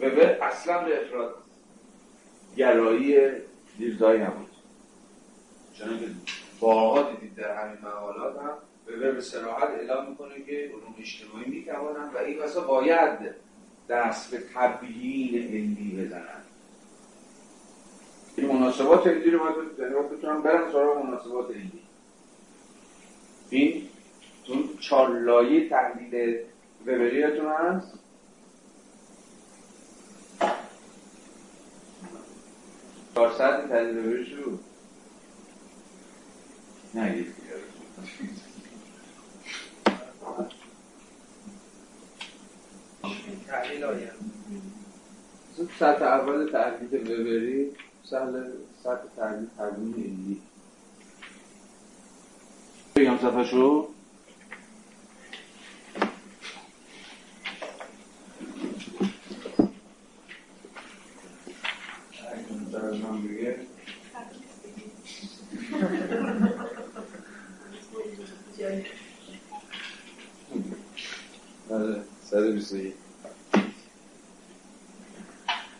وبر 0.00 0.46
اصلا 0.46 0.84
به 0.84 1.02
افراد 1.02 1.34
گرایی 2.56 3.16
دیرزایی 3.78 4.20
نبود. 4.20 4.50
چون 5.74 5.98
که 5.98 6.06
بارها 6.60 7.10
دیدید 7.10 7.34
در 7.34 7.64
همین 7.64 7.78
مقالات 7.82 8.36
هم؟ 8.36 8.52
وبر 8.88 9.10
به 9.10 9.20
سراحت 9.20 9.70
اعلام 9.70 10.10
می‌کنه 10.10 10.40
که 10.46 10.52
علوم 10.52 10.94
اجتماعی 10.98 11.50
می‌توانند 11.50 12.14
و 12.14 12.18
این 12.18 12.38
واسه 12.38 12.60
باید 12.60 13.18
دست 13.88 14.30
به 14.30 14.42
تبیین 14.54 15.34
علمی 15.34 16.04
بزنن 16.04 16.40
این 18.36 18.46
مناسبات 18.52 19.06
علمی 19.06 19.30
رو 19.30 19.38
باید 19.38 20.10
بتونن 20.10 20.42
برن 20.42 20.72
سراغ 20.72 21.06
مناسبات 21.06 21.50
علمی. 21.50 21.82
این 23.50 23.88
اون 24.48 24.68
چهار 24.80 25.08
لایه 25.08 25.68
تحلیل 25.68 26.38
وبریاتون 26.86 27.46
هست؟ 27.46 27.98
چهار 33.14 33.32
ساعت 33.32 33.68
تحلیل 33.68 33.98
وبری 33.98 34.26
شروع 34.26 34.58
نه 36.94 37.26
تحلیل 43.46 43.84
آیم 43.84 44.08
سطح 45.78 46.04
اول 46.04 46.52
تحلیل 46.52 46.94
وبری 47.00 47.70
سهل 48.04 48.50
سطح 48.84 49.08
تحلیل 49.16 49.46
تحلیل 49.58 49.94
علمی 49.94 50.42
بگم 52.96 53.18
صفحه 53.18 53.44
شو 53.44 53.88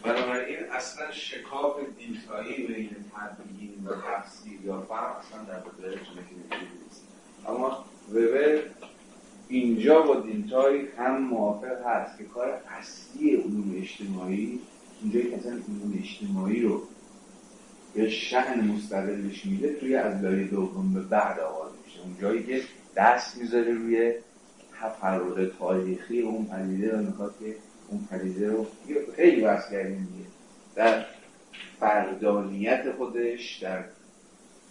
بنابراین 0.05 0.59
اصلا 0.73 1.11
شکاف 1.11 1.77
دیتایی 1.99 2.67
بین 2.67 2.91
تبیین 3.15 3.87
و 3.87 3.91
تفسیر 3.95 4.61
یا 4.65 4.81
فرق 4.81 5.17
اصلا 5.17 5.43
در 5.43 5.59
وبر 5.59 6.01
اما 7.49 7.85
وبر 8.11 8.63
اینجا 9.49 10.03
با 10.03 10.21
دینتای 10.21 10.89
هم 10.99 11.23
هست 12.01 12.19
که 12.19 12.25
کار 12.25 12.61
اصلی 12.79 13.37
علوم 13.37 13.75
اجتماعی 13.77 14.61
اینجایی 15.03 15.31
که 15.31 15.37
اصلا 15.37 15.53
علوم 15.53 15.99
اجتماعی 15.99 16.63
رو 16.63 16.83
به 17.95 18.11
شهن 18.11 18.69
مستقلش 18.69 19.47
میده 19.47 19.73
توی 19.73 19.97
از 19.97 20.23
لایه 20.23 20.45
دوم 20.45 20.95
به 20.95 21.01
بعد 21.01 21.41
آغاز 21.41 21.73
میشه. 21.87 22.01
اون 22.01 22.17
جایی 22.21 22.43
که 22.43 22.63
دست 22.97 23.39
می‌ذاره 23.39 23.75
روی 23.75 24.13
تفرق 24.81 25.51
تاریخی 25.59 26.21
اون 26.21 26.47
پدیده 26.47 26.97
و 26.97 27.03
می‌خواد 27.03 27.35
که 27.41 27.55
اون 27.89 28.09
پدیده 28.11 28.51
رو 28.51 28.67
خیلی 29.17 29.41
بحث 29.41 29.71
کردیم 29.71 30.27
در 30.75 31.05
فردانیت 31.81 32.93
خودش 32.93 33.59
در 33.59 33.85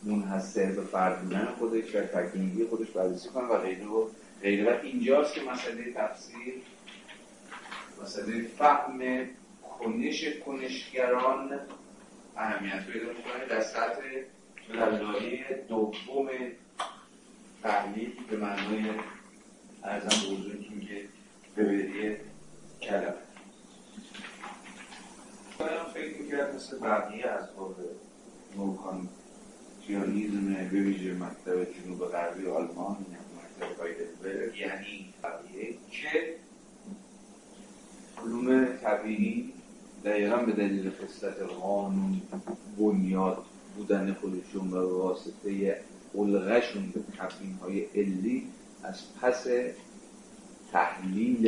منحصر 0.04 0.72
به 0.72 0.82
فرد 0.82 1.22
بودن 1.22 1.46
خودش 1.60 1.90
در 1.90 2.06
تکلیمی 2.06 2.66
خودش 2.66 2.90
بررسی 2.90 3.30
کنه 3.30 3.46
و 3.46 3.58
غیره 3.58 3.86
و 3.86 4.06
غیره. 4.42 4.74
و 4.74 4.78
اینجاست 4.84 5.34
که 5.34 5.42
مسئله 5.42 5.94
تفسیر 5.96 6.54
مسئله 8.02 8.48
فهم 8.48 9.00
کنش 9.80 10.26
کنشگران 10.46 11.60
اهمیت 12.38 12.86
پیدا 12.86 13.08
می‌کنه 13.08 13.46
در 13.50 13.62
سطح 13.62 14.02
لایه 14.70 15.66
دوم 15.70 16.30
تحلیل 17.64 18.14
به 18.30 18.38
معنای 18.38 18.90
ارزم 19.84 20.08
به 20.08 20.36
حضورتون 20.36 20.80
که 20.80 21.06
ببری 21.58 22.18
کلمه. 22.82 23.14
من 25.60 25.94
فکر 25.94 26.22
می‌کرد 26.22 26.56
مثل 26.56 26.80
بقیه 26.80 27.28
از 27.28 27.56
باب 27.56 27.76
نوکان 28.58 29.10
تیانیزم 29.88 30.54
به 30.54 30.80
ویژه 30.80 31.14
مکتب 31.14 31.74
جنوب 31.74 32.06
غربی 32.06 32.48
آلمان 32.48 33.06
مکتب 33.38 33.80
هایدلبرگ 33.80 34.58
یعنی 34.58 35.14
بقیه 35.24 35.78
که 35.92 36.36
دلیل 40.52 40.90
قصت 40.90 41.42
قانون 41.42 42.22
بنیاد 42.80 43.44
بودن 43.76 44.14
خودشون 44.14 44.68
و 44.68 44.72
به 44.72 44.94
واسطه 44.94 45.82
علغشون 46.16 46.90
به 46.90 47.00
تفهیم 47.18 47.60
های 47.62 47.82
علی 47.82 48.48
از 48.84 49.02
پس 49.22 49.48
تحلیل 50.72 51.48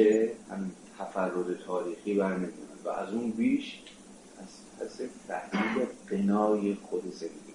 هم 0.50 0.72
تفرد 1.00 1.64
تاریخی 1.66 2.14
برمیدونن 2.14 2.52
و 2.86 2.90
از 2.90 3.14
اون 3.14 3.32
بیش 3.32 3.80
از 4.42 4.48
پس 4.80 5.02
تحلیل 5.28 5.86
قنای 6.10 6.76
خود 6.76 7.04
زندگی. 7.14 7.54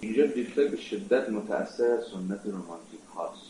اینجا 0.00 0.26
دیفلر 0.26 0.68
به 0.68 0.76
شدت 0.76 1.28
متأثر 1.28 1.90
از 1.90 2.04
سنت 2.12 2.40
رومانتیک 2.44 3.00
هاست. 3.14 3.43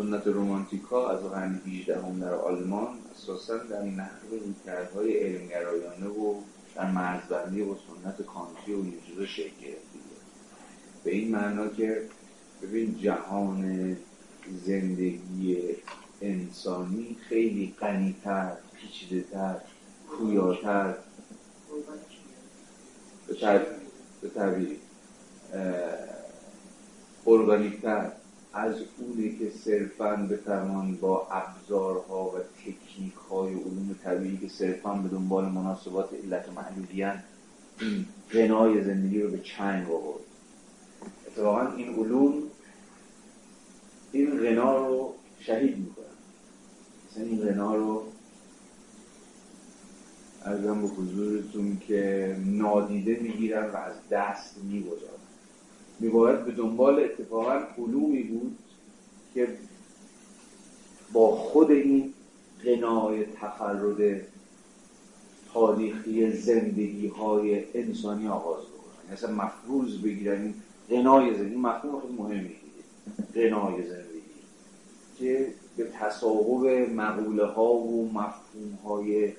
سنت 0.00 0.26
رومانتیک 0.26 0.82
ها 0.82 1.10
از 1.10 1.20
قرن 1.20 1.60
18 1.66 2.02
هم 2.02 2.20
در 2.20 2.34
آلمان 2.34 2.88
اساسا 3.14 3.56
در 3.56 3.82
نحو 3.82 4.30
رویکردهای 4.30 5.18
علمگرایانه 5.18 6.06
و 6.06 6.34
در 6.74 6.90
مرزبندی 6.90 7.60
و 7.60 7.74
سنت 7.74 8.22
کانتی 8.22 8.72
و 8.72 8.76
اینجور 8.76 9.26
شکل 9.26 9.56
گرفتیده 9.60 10.16
به 11.04 11.10
این 11.10 11.30
معنا 11.30 11.68
که 11.68 12.02
ببین 12.62 12.98
جهان 12.98 13.96
زندگی 14.64 15.58
انسانی 16.20 17.16
خیلی 17.28 17.74
غنیتر 17.80 18.52
پیچیدهتر 18.74 19.56
پویاتر. 20.08 20.94
به 24.22 24.28
تعبیر 24.28 24.76
ارگانیکتر. 27.26 28.12
از 28.52 28.74
اونی 28.98 29.38
که 29.38 29.50
صرفا 29.50 30.16
بتوان 30.16 30.96
با 30.96 31.26
ابزارها 31.30 32.24
و 32.24 32.38
تکنیک 32.38 33.14
های 33.30 33.54
علوم 33.54 33.96
طبیعی 34.04 34.38
که 34.38 34.48
صرفا 34.48 34.94
به 34.94 35.08
دنبال 35.08 35.44
مناسبات 35.44 36.08
علت 36.24 36.48
محدودیان 36.48 37.22
این 37.80 38.06
غنای 38.32 38.84
زندگی 38.84 39.22
رو 39.22 39.30
به 39.30 39.38
چنگ 39.38 39.90
آورد. 39.90 40.20
اتفاقا 41.26 41.72
این 41.72 41.94
علوم 41.94 42.42
این 44.12 44.40
غنا 44.40 44.86
رو 44.86 45.14
شهید 45.40 45.78
می‌کنن. 45.78 46.04
مثلا 47.10 47.24
این 47.24 47.40
غنا 47.40 47.74
رو 47.74 48.02
ارزم 50.44 50.82
به 50.82 50.88
حضورتون 50.88 51.78
که 51.78 52.36
نادیده 52.46 53.18
می‌گیرن 53.20 53.70
و 53.70 53.76
از 53.76 53.94
دست 54.10 54.58
می‌گذارن. 54.58 55.19
میباید 56.00 56.44
به 56.44 56.52
دنبال 56.52 57.00
اتفاقا 57.00 57.60
علومی 57.78 58.22
بود 58.22 58.58
که 59.34 59.48
با 61.12 61.30
خود 61.30 61.70
این 61.70 62.14
قنای 62.64 63.24
تفرد 63.24 64.26
تاریخی 65.52 66.32
زندگی 66.32 67.06
های 67.06 67.64
انسانی 67.74 68.28
آغاز 68.28 68.64
بکنن. 68.64 69.12
مثلا 69.12 69.32
مفروض 69.32 70.02
بگیرن. 70.02 70.54
این 70.88 71.34
زندگی 71.34 71.56
مفهوم 71.56 72.00
خیلی 72.00 72.14
مهمی 72.18 72.50
قنای 73.34 73.88
زندگی 73.88 74.20
که 75.18 75.46
به 75.76 75.84
تصاحب 75.84 76.66
مقوله 76.94 77.46
ها 77.46 77.72
و 77.72 78.10
مفهوم 78.12 78.78
های 78.84 79.32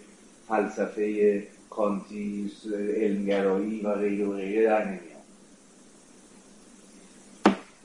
فلسفه 0.48 1.44
کانتی 1.70 2.52
علمگرایی 2.96 3.82
و 3.82 3.94
غیره 3.94 4.26
و 4.26 4.34
غیره 4.34 4.64
در 4.64 4.86
نمیاد. 4.86 5.11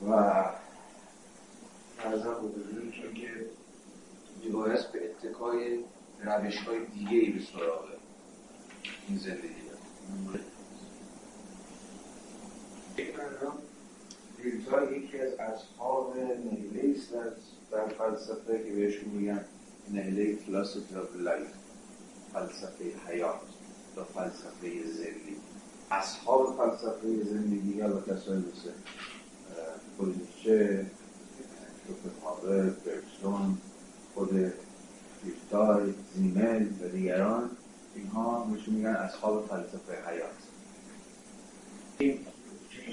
و 0.01 0.11
ارزم 1.99 2.51
چون 2.91 3.13
که 3.13 3.29
میبایست 4.43 4.91
به 4.91 5.09
اتکای 5.09 5.79
روش 6.23 6.57
های 6.57 6.85
دیگه 6.85 7.17
ای 7.17 7.31
به 7.31 7.45
سراغ 7.45 7.85
این 9.07 9.17
زندگی 9.17 9.61
دارم 9.67 10.37
یکی 14.93 15.19
از 15.19 15.33
اصحاب 15.33 16.17
نهله 16.17 16.95
است 16.97 17.13
در 17.71 17.87
فلسفه 17.87 18.63
که 18.63 18.71
بهشون 18.71 19.09
میگن 19.09 19.45
نهله 19.91 20.35
فلسفه 20.35 20.95
of 20.95 21.27
life 21.27 21.53
فلسفه 22.33 22.91
حیات 23.07 23.41
و 23.97 24.03
فلسفه 24.03 24.87
زندگی. 24.87 25.35
اصحاب 25.91 26.57
فلسفه 26.57 27.23
زندگی 27.23 27.77
یا 27.77 28.01
کسایی 28.01 28.43
پولیچه 29.97 30.85
شوپنهاور 31.87 32.69
برگستون 32.69 33.57
خود 34.13 34.53
فیفتای 35.23 35.93
زیمل 36.15 36.67
و 36.81 36.87
دیگران 36.89 37.49
اینها 37.95 38.43
بهشون 38.43 38.73
میگن 38.73 38.95
اصحاب 38.95 39.47
فلسفه 39.47 40.09
حیات. 40.09 40.29
این 41.99 42.19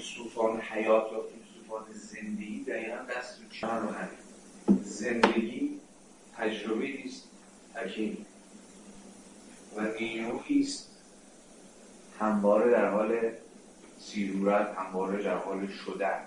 صوفان 0.01 0.61
حیات 0.61 1.11
یا 1.11 1.23
صوفان 1.53 1.83
زندگی 1.93 2.63
دقیقا 2.63 2.95
دست 2.95 3.41
رو 3.41 3.49
چند 3.49 3.81
رو 3.81 3.89
همین 3.89 4.83
زندگی 4.83 5.79
تجربه 6.37 7.05
است 7.05 7.23
حکیم 7.73 8.25
و 9.77 9.81
نیرویی 9.99 10.61
است. 10.61 10.89
همواره 12.19 12.71
در 12.71 12.89
حال 12.91 13.31
سیرورت 13.99 14.75
همواره 14.77 15.23
در 15.23 15.37
حال 15.37 15.67
شدن. 15.67 16.19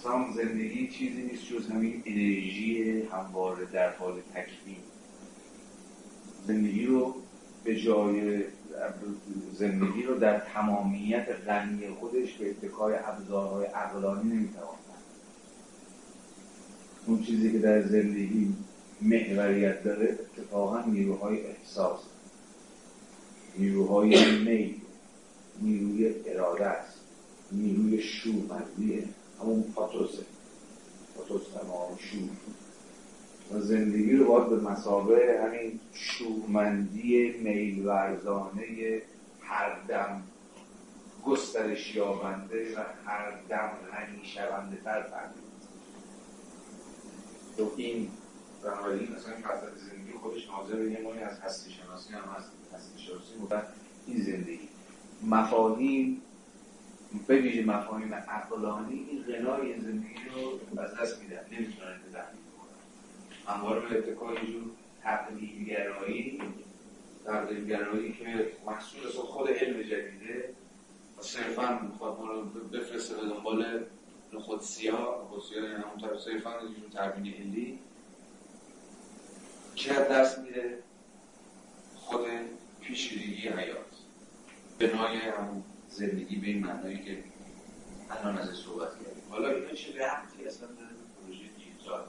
مثلا 0.00 0.32
زندگی 0.32 0.88
چیزی 0.88 1.22
نیست 1.22 1.44
جز 1.44 1.70
همین 1.70 2.02
انرژی 2.06 3.02
همواره 3.02 3.64
در 3.72 3.96
حال 3.96 4.20
تکمیل 4.34 4.76
زندگی 6.46 6.86
رو 6.86 7.14
به 7.64 7.76
جای 7.76 8.44
زندگی 9.52 10.02
رو 10.02 10.18
در 10.18 10.38
تمامیت 10.38 11.26
غنی 11.46 11.88
خودش 11.88 12.32
به 12.32 12.50
اتکای 12.50 12.94
ابزارهای 12.94 13.66
عقلانی 13.66 14.30
نمی‌توان 14.30 14.76
اون 17.06 17.22
چیزی 17.22 17.52
که 17.52 17.58
در 17.58 17.82
زندگی 17.82 18.54
محوریت 19.02 19.84
داره 19.84 20.18
اتفاقا 20.38 20.82
نیروهای 20.82 21.46
احساس 21.46 22.00
نیروهای 23.58 24.38
میل 24.44 24.74
نیروی 25.62 26.14
اراده 26.26 26.66
است 26.66 27.00
نیروی 27.52 28.02
شورمندیه 28.02 29.04
همون 29.40 29.62
پاتوسه. 29.74 30.22
پاتوس 31.16 31.42
تمام 31.48 31.96
شور. 31.98 32.30
و 33.52 33.60
زندگی 33.60 34.16
رو 34.16 34.24
باید 34.24 34.48
به 34.48 34.70
مسابه 34.70 35.40
همین 35.44 35.80
شورمندی 35.92 37.30
میل 37.30 37.86
ورزانه 37.86 39.02
هر 39.40 39.80
دم 39.88 40.22
گسترش 41.24 41.94
یابنده 41.94 42.76
و 42.76 42.80
هر 43.06 43.30
دم 43.48 43.70
غنی 43.92 44.24
شونده 44.24 44.76
تر 44.84 45.02
فهمید 45.02 45.50
تو 47.56 47.72
این 47.76 48.08
بنابراین 48.64 49.02
مثلا 49.02 49.34
فلسفه 49.34 49.78
زندگی 49.90 50.12
خودش 50.22 50.48
ناظر 50.48 50.76
به 50.76 50.90
یه 50.90 51.00
مانی 51.02 51.20
از 51.20 51.40
هستی 51.40 51.70
شناسی 51.70 52.12
هم 52.12 52.34
هست. 52.36 52.50
هستی 52.74 52.98
شناسی 52.98 53.64
این 54.06 54.22
زندگی. 54.22 54.68
مفاهیم 55.22 56.22
به 57.26 57.36
ویژه 57.36 57.64
مفاهیم 57.64 58.14
عقلانی 58.14 59.06
این 59.10 59.22
غنای 59.22 59.80
زندگی 59.80 60.14
رو 60.34 60.80
از 60.80 60.94
دست 60.94 61.22
میدن. 61.22 61.44
نمی‌تونن 61.52 61.96
تحلیل 62.12 62.42
کنن 62.56 63.54
همواره 63.54 63.80
به 63.80 63.98
اتکای 63.98 64.36
جور 64.36 64.70
تقلیلگرایی 65.02 66.42
تقلیلگرایی 67.24 68.12
که 68.12 68.52
محصول 68.66 69.08
خود 69.08 69.50
علم 69.50 69.82
جدیده 69.82 70.54
و 71.18 71.22
صرفا 71.22 71.80
ما 72.00 72.32
رو 72.32 72.42
بفرسته 72.72 73.14
به 73.14 73.20
دنبال 73.20 73.84
نخود 74.32 74.60
سیاه 74.60 75.24
نخود 75.24 75.42
سیاه 75.42 75.62
یعنی 75.62 75.74
همون 75.74 75.98
طرف 76.00 76.20
صرفا 76.20 76.50
جور 76.60 76.90
تربین 76.92 77.34
علی 77.34 77.78
که 79.74 79.92
دست 79.92 80.38
میده؟ 80.38 80.78
خود 81.96 82.26
پیشیدگی 82.80 83.48
حیات. 83.48 83.86
بنای 84.78 85.16
همون 85.16 85.64
زندگی 85.90 86.36
به 86.36 86.46
این 86.46 86.66
معنایی 86.66 86.98
که 86.98 87.18
الان 88.10 88.38
از 88.38 88.48
صحبت 88.48 88.88
کردیم. 88.88 89.22
حالا 89.30 89.48
اینا 89.48 89.72
چه 89.72 89.88
ربطی 89.88 90.46
اصلا 90.46 90.68
به 90.68 90.74
پروژه 91.22 91.44
دیجیتال؟ 91.58 92.04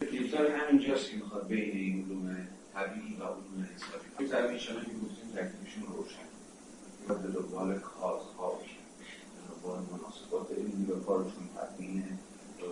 دیجیتال 0.00 0.50
همینجاست 0.50 1.10
که 1.10 1.16
می‌خواد 1.16 1.46
بین 1.46 1.76
این 1.76 2.04
علوم 2.04 2.48
طبیعی 2.74 3.16
و 3.16 3.22
علوم 3.22 3.68
حسابی 3.74 4.06
این 4.18 4.28
طبیعی 4.28 4.60
شما 4.60 4.80
که 4.80 4.86
گفتیم 4.86 5.30
تکلیفشون 5.34 5.82
روشن. 5.96 6.28
و 7.08 7.14
به 7.14 7.28
دنبال 7.28 7.78
کارها 7.78 8.58
به 8.58 9.54
دنبال 9.54 9.78
مناسبات 9.78 10.58
علمی 10.58 10.84
به 10.84 11.00
کارشون 11.00 11.48
تبیینه 11.56 12.18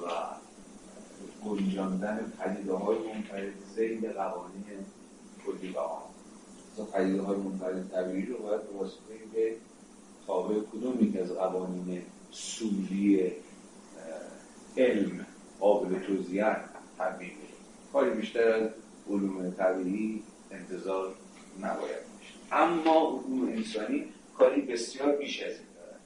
و 0.07 0.11
گنجاندن 1.45 2.33
پدیده 2.39 2.73
های 2.73 2.99
منفرد 2.99 3.53
زیل 3.77 4.13
قوانین 4.13 4.65
کلی 5.47 5.73
و 5.73 5.79
عام. 5.79 6.11
پدیده 6.93 7.23
های 7.23 7.37
منفرد 7.37 7.91
طبیعی 7.91 8.27
رو 8.27 8.39
باید 8.39 8.63
به 8.63 8.79
واسطه 8.79 9.15
تابع 10.27 10.55
کدوم 10.73 11.15
از 11.23 11.33
قوانین 11.33 12.03
سوری 12.31 13.33
علم 14.77 15.27
قابل 15.61 15.99
توضیح 15.99 16.45
تبیین 16.99 17.33
کاری 17.93 18.11
بیشتر 18.11 18.53
از 18.53 18.71
علوم 19.11 19.51
طبیعی 19.51 20.23
انتظار 20.51 21.15
نباید 21.61 21.97
باشه 21.97 22.63
اما 22.63 23.23
علوم 23.27 23.49
انسانی 23.49 24.05
کاری 24.39 24.61
بسیار 24.61 25.17
بیش 25.17 25.43
از 25.43 25.53
این 25.53 25.67
دارن 25.77 26.01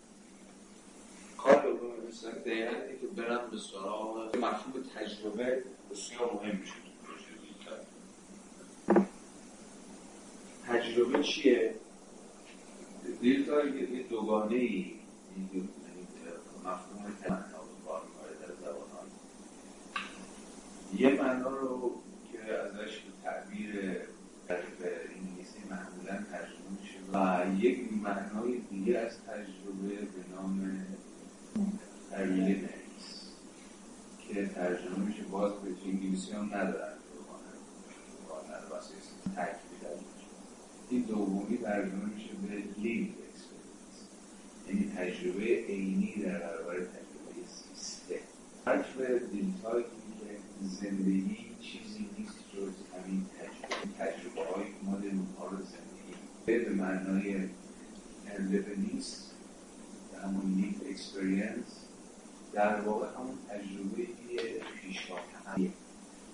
کار 1.39 1.67
علوم 1.67 1.91
انسانی 2.07 2.35
دقیقا 2.35 2.71
که 3.01 3.07
برم 3.07 3.51
به 3.51 3.57
سراغ 3.59 4.37
مفهوم 4.37 4.85
تجربه 4.97 5.63
بسیار 5.91 6.33
مهم 6.33 6.57
میشه 6.57 6.75
تجربه 10.69 11.23
چیه؟ 11.23 11.75
دیتا 13.21 13.65
یه 13.65 14.03
دوگانه 14.03 14.55
ای 14.55 14.95
مفهوم 16.65 17.05
رو 17.07 17.13
کار 17.87 18.31
در 18.41 18.55
زبانان 18.61 19.07
یه 20.99 21.23
معنا 21.23 21.49
رو 21.49 21.93
که 22.33 22.55
ازش 22.59 23.03
تعبیر 23.25 23.73
به 24.49 25.01
انگلیسی 25.17 25.59
معمولا 25.71 26.25
ترجمه 26.31 26.71
میشه 26.81 26.99
و 27.13 27.47
یک 27.65 27.93
معنای 28.03 28.59
دیگه 28.71 28.99
از 28.99 29.13
تجربه 29.21 29.89
به 29.89 30.37
نام 30.37 30.87
لیونرز 32.19 33.31
که 34.29 34.47
ترجمه 34.47 34.99
میشه 34.99 35.23
باز 35.23 35.53
به 35.53 35.69
انگلیسی 35.87 36.33
هم 36.33 36.45
ندارن. 36.45 36.95
این 40.91 41.03
دومی 41.03 41.59
ترجمه 41.59 42.05
میشه 42.15 42.31
به 42.49 42.81
لیو 42.81 43.07
یعنی 44.69 44.93
تجربه 44.97 45.65
عینی 45.67 46.15
در 46.25 46.39
برابر 46.39 46.75
تجربه 46.75 47.47
سیسته 47.47 48.21
حرف 48.67 49.01
دیلتای 49.33 49.83
که 49.83 49.89
زندگی 50.63 51.37
چیزی 51.61 52.09
نیست 52.19 52.35
جز 52.57 52.73
همین 52.95 53.27
تجربه. 53.39 53.75
تجربه 53.99 54.55
های 54.55 54.65
ما 54.83 54.93
اونها 54.93 55.49
رو 55.49 55.57
زندگی 55.57 56.65
به 56.65 56.71
معنای 56.71 57.49
نیست 58.77 59.31
همون 60.23 60.55
lived 60.55 60.77
experience 60.91 61.85
در 62.53 62.81
واقع 62.81 63.07
همون 63.07 63.39
تجربه 63.49 64.09
پیشا 64.81 65.15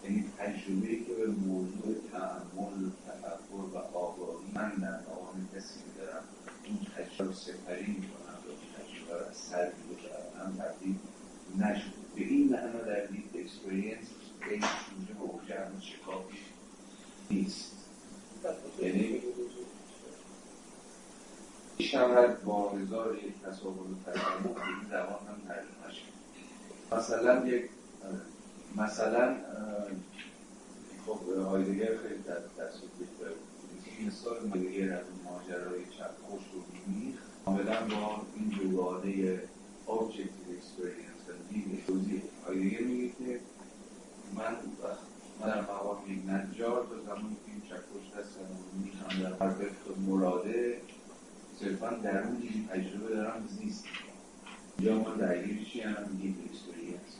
یعنی 0.04 0.24
تجربه 0.38 0.96
که 0.96 1.12
به 1.14 1.26
موضوع 1.26 1.94
تأمل 2.12 2.90
تفکر 3.06 3.74
و 3.74 3.78
آگاهی 3.78 4.39
من 4.54 4.70
در 4.70 4.94
آن 4.94 5.48
کسی 5.56 5.80
دارم 5.98 6.24
این 6.64 6.78
تجربه 6.96 7.34
سپری 7.34 7.86
می‌کنم 7.86 8.38
و 8.46 8.82
تجربه 8.82 9.20
رو 9.20 9.28
از 9.30 9.36
سر 9.36 9.72
می‌گذارم 9.88 10.56
تبدیل 10.58 10.98
نشد. 11.58 12.00
به 12.14 12.20
این 12.20 12.48
معنا 12.48 12.82
در 12.82 13.06
دید 13.06 13.30
اکسپریانس 13.34 14.06
بین 14.40 14.64
اینجا 14.96 15.24
و 15.24 15.40
جمع 15.48 15.80
شکافی 15.80 16.38
نیست. 17.30 17.72
یعنی 18.82 19.20
شود 21.78 22.44
با 22.44 22.70
هزار 22.70 23.16
یک 23.16 23.42
تصاور 23.42 23.78
و 23.78 24.10
تجربه 24.10 24.48
این 24.48 24.88
زبان 24.90 25.26
هم 25.28 25.48
ترجمه 25.48 25.92
شد 25.92 26.96
مثلا 26.96 27.46
یک 27.46 27.70
مثلا 28.76 29.36
خب 31.06 31.20
هایدگر 31.38 31.96
خیلی 31.96 32.22
در 32.22 32.40
تصویر 32.58 33.08
مثال 34.06 34.48
دیگر 34.48 34.92
از 34.92 35.04
اون 35.04 35.20
ماجرای 35.24 35.84
چپ 35.84 36.14
خوش 36.22 36.42
و 36.42 36.90
میخ 36.90 37.14
کاملا 37.44 37.80
با 37.80 38.22
این 38.36 38.48
دوگانه 38.48 39.38
objective 39.86 40.50
experience 40.58 41.24
و 41.28 41.32
دید 41.52 41.86
توضیح 41.86 42.22
هایدگر 42.46 42.80
میگه 42.80 43.08
که 43.08 43.40
من 44.34 44.56
من 45.40 45.48
در 45.48 45.60
مقام 45.60 45.98
یک 46.08 46.18
نجار 46.28 46.86
تا 46.86 47.14
زمانی 47.14 47.36
که 47.46 47.52
این 47.52 47.60
چکش 47.60 48.18
دستم 48.18 48.40
و 48.40 48.84
می‌خوام 48.84 49.22
در 49.22 49.46
هر 49.46 49.70
مراده 50.06 50.80
صرفا 51.60 51.90
در 51.90 52.22
اون 52.22 52.68
تجربه 52.70 53.14
دارم 53.14 53.48
زیست 53.48 53.84
یا 54.80 54.98
ما 54.98 55.10
درگیر 55.10 55.64
چی 55.64 55.80
هم 55.80 56.04
دید 56.20 56.36
اکسپریانس 56.50 57.16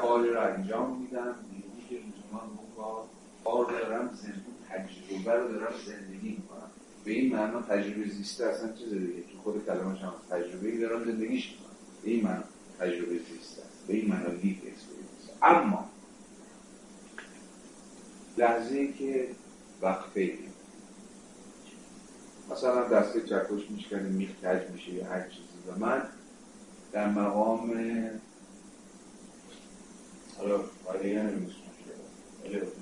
کاری 0.00 0.30
رو 0.30 0.40
انجام 0.40 0.98
میدم. 0.98 1.34
دیدی 1.50 1.88
که 1.88 1.94
لزوما 1.94 2.50
با 2.76 3.06
کار 3.44 3.64
دارم 3.64 4.10
تجربه 4.72 5.32
رو 5.32 5.52
دارم 5.52 5.72
زندگی 5.86 6.28
می‌کنم. 6.28 6.70
به 7.04 7.10
این 7.12 7.36
معنا 7.36 7.62
تجربه 7.62 8.08
زیسته 8.08 8.46
اصلا 8.46 8.72
چیز 8.72 8.88
دیگه. 8.88 9.22
تو 9.32 9.38
خود 9.42 9.66
کلمه 9.66 9.98
هم 9.98 10.12
تجربه 10.30 10.68
ای 10.68 10.78
دارم 10.78 11.04
زندگیش 11.04 11.50
می‌کنم. 11.50 11.76
به 12.04 12.10
این 12.10 12.24
معنا 12.24 12.44
تجربه 12.80 13.18
زیسته 13.18 13.62
به 13.86 13.94
این 13.94 14.08
معنا 14.08 14.30
lived 14.30 14.56
experience 14.56 15.30
اما 15.42 15.90
لحظه 18.38 18.74
ای 18.74 18.92
که 18.92 19.28
وقفه 19.82 20.38
مثلا 22.50 22.88
دسته 22.88 23.20
چکش 23.20 23.70
میشکنه 23.70 24.02
میخ 24.02 24.30
کج 24.30 24.70
میشه 24.70 24.92
یا 24.92 25.04
هر 25.06 25.28
چیزی. 25.28 25.42
و 25.68 25.78
من 25.78 26.02
در 26.92 27.10
مقام 27.10 27.70
حالا 30.38 30.60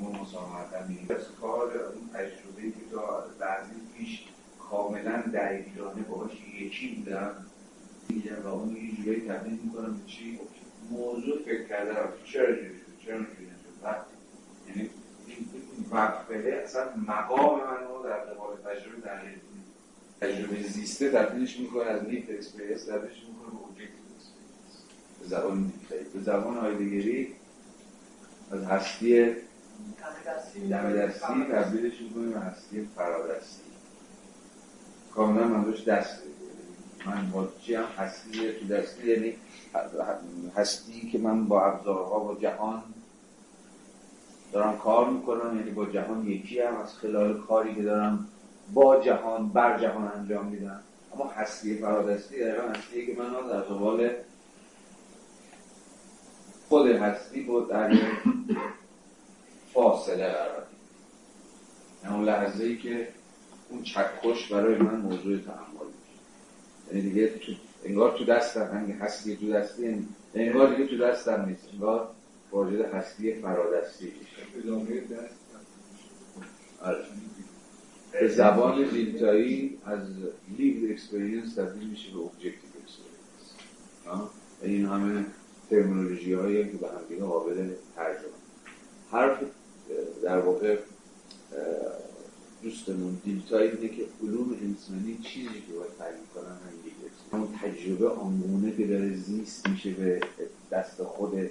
ما 0.00 0.10
مسامحتا 0.10 0.86
میگیم 0.88 1.06
از 1.10 1.24
کار 1.40 1.72
اون 1.78 2.08
تجربه 2.14 2.62
که 2.62 2.90
تا 2.92 3.24
بعضی 3.38 3.72
پیش 3.96 4.24
کاملا 4.70 5.22
دقیقانه 5.34 6.02
باهاش 6.02 6.32
یکی 6.60 6.88
بودم. 6.88 7.34
میگم 8.08 8.42
و 8.44 8.46
اون 8.46 8.76
یه 8.76 9.04
جوری 9.04 9.20
تبدیل 9.20 9.58
می‌کنم 9.64 9.96
به 9.96 10.06
چی؟ 10.06 10.40
موضوع 10.90 11.42
فکر 11.44 11.68
کرده 11.68 11.92
چرا 12.24 12.46
جوری 12.46 12.68
شد؟ 12.68 13.06
چرا 13.06 13.18
جوری 13.18 13.50
شد 13.82 13.96
یعنی 14.68 14.90
وقفه 15.90 16.60
اصلا 16.64 16.84
مقام 17.08 17.60
من 17.60 17.86
رو 17.88 18.02
در 18.04 18.18
قبال 18.18 18.56
تجربه 18.56 19.00
در 19.04 19.20
تجربه 20.20 20.62
زیسته 20.62 21.10
تبدیلش 21.10 21.60
می‌کنه 21.60 21.84
از 21.84 22.04
lived 22.04 22.30
experience 22.30 22.84
تبدیلش 22.84 23.22
می‌کنه 23.28 23.50
به 23.76 23.82
experience. 23.82 24.30
به 25.20 25.26
زبان 25.28 25.72
به 26.14 26.20
زبان 26.20 26.56
هایدگری 26.56 27.34
از 28.50 28.64
هستی 28.64 29.36
دم 30.70 30.92
دستی 30.92 31.44
تبدیلش 31.52 32.00
می‌کنیم 32.00 32.30
به 32.30 32.40
هستی 32.40 32.88
فرادستی. 32.96 33.62
کاملا 35.14 35.48
منظورش 35.48 35.84
دست 35.84 36.22
من 37.06 37.30
با 37.30 37.48
چی 37.60 37.74
هم 37.74 37.84
هستی 37.98 38.52
تو 38.52 38.66
دستی؟ 38.66 39.08
یعنی 39.08 39.34
هستی 40.56 41.10
که 41.10 41.18
من 41.18 41.44
با 41.44 41.64
ابزارها 41.64 42.18
با 42.18 42.34
جهان 42.34 42.82
دارم 44.52 44.78
کار 44.78 45.10
می‌کنم 45.10 45.56
یعنی 45.56 45.70
با 45.70 45.86
جهان 45.86 46.26
یکی 46.26 46.60
هم 46.60 46.76
از 46.76 46.94
خلال 46.94 47.40
کاری 47.40 47.74
که 47.74 47.82
دارم 47.82 48.28
با 48.74 49.00
جهان 49.00 49.48
بر 49.48 49.78
جهان 49.78 50.12
انجام 50.16 50.46
میدم. 50.46 50.80
اما 51.14 51.30
هستی 51.30 51.76
فرادستی 51.76 52.40
دقیقا 52.40 52.68
هستی 52.68 53.06
که 53.06 53.22
من 53.22 53.48
در 53.48 53.60
قبال 53.60 54.10
خود 56.68 56.90
هستی 56.90 57.40
بود 57.42 57.68
در 57.68 57.98
فاصله 59.74 60.28
قرار 60.28 60.66
یعنی 62.04 62.16
اون 62.16 62.24
لحظه 62.24 62.64
ای 62.64 62.76
که 62.76 63.08
اون 63.68 63.82
چکش 63.82 64.52
برای 64.52 64.78
من 64.78 64.96
موضوع 64.96 65.38
تعمل 65.38 65.86
میشه 65.86 66.92
یعنی 66.92 67.10
دیگه 67.10 67.28
تو 67.28 67.52
انگار 67.84 68.18
تو 68.18 68.24
دستم 68.24 68.70
هنگه 68.72 68.94
هستی 68.94 69.36
تو 69.36 69.52
دستی 69.52 69.82
یعنی 69.82 70.06
انگار 70.34 70.74
دیگه 70.74 70.88
تو 70.88 70.98
دستم 70.98 71.44
نیست. 71.44 71.68
انگار 71.72 72.08
واجد 72.50 72.80
هستی 72.80 73.34
فرادستی. 73.34 74.12
آره. 76.82 77.04
به 78.12 78.28
زبان 78.28 78.84
دیلتایی 78.84 79.78
از 79.86 80.00
lived 80.58 80.90
experience 80.92 81.54
تبدیل 81.54 81.88
میشه 81.88 82.12
به 82.12 82.18
objective 82.18 82.70
experience 82.82 84.30
این 84.62 84.86
همه 84.86 85.26
terminology 85.70 86.32
هایی 86.32 86.70
که 86.70 86.76
به 86.76 86.88
هم 86.88 87.00
دیگه 87.08 87.24
قابل 87.24 87.70
ترجمه. 87.96 88.24
حرف 89.10 89.38
در 90.22 90.38
واقع 90.38 90.76
دوستمون 92.62 93.20
دیلتای 93.24 93.70
اینه 93.70 93.88
که 93.96 94.04
علوم 94.22 94.52
انسانی 94.62 95.18
چیزی 95.22 95.60
که 95.66 95.72
باید 95.72 95.96
تعریف 95.98 96.28
کنن 96.34 96.56
اون 97.32 97.48
تجربه 97.62 98.08
آنگونه 98.08 98.76
که 98.76 98.86
داره 98.86 99.14
زیست 99.14 99.68
میشه 99.68 99.90
به 99.90 100.20
دست 100.72 101.02
خود 101.02 101.50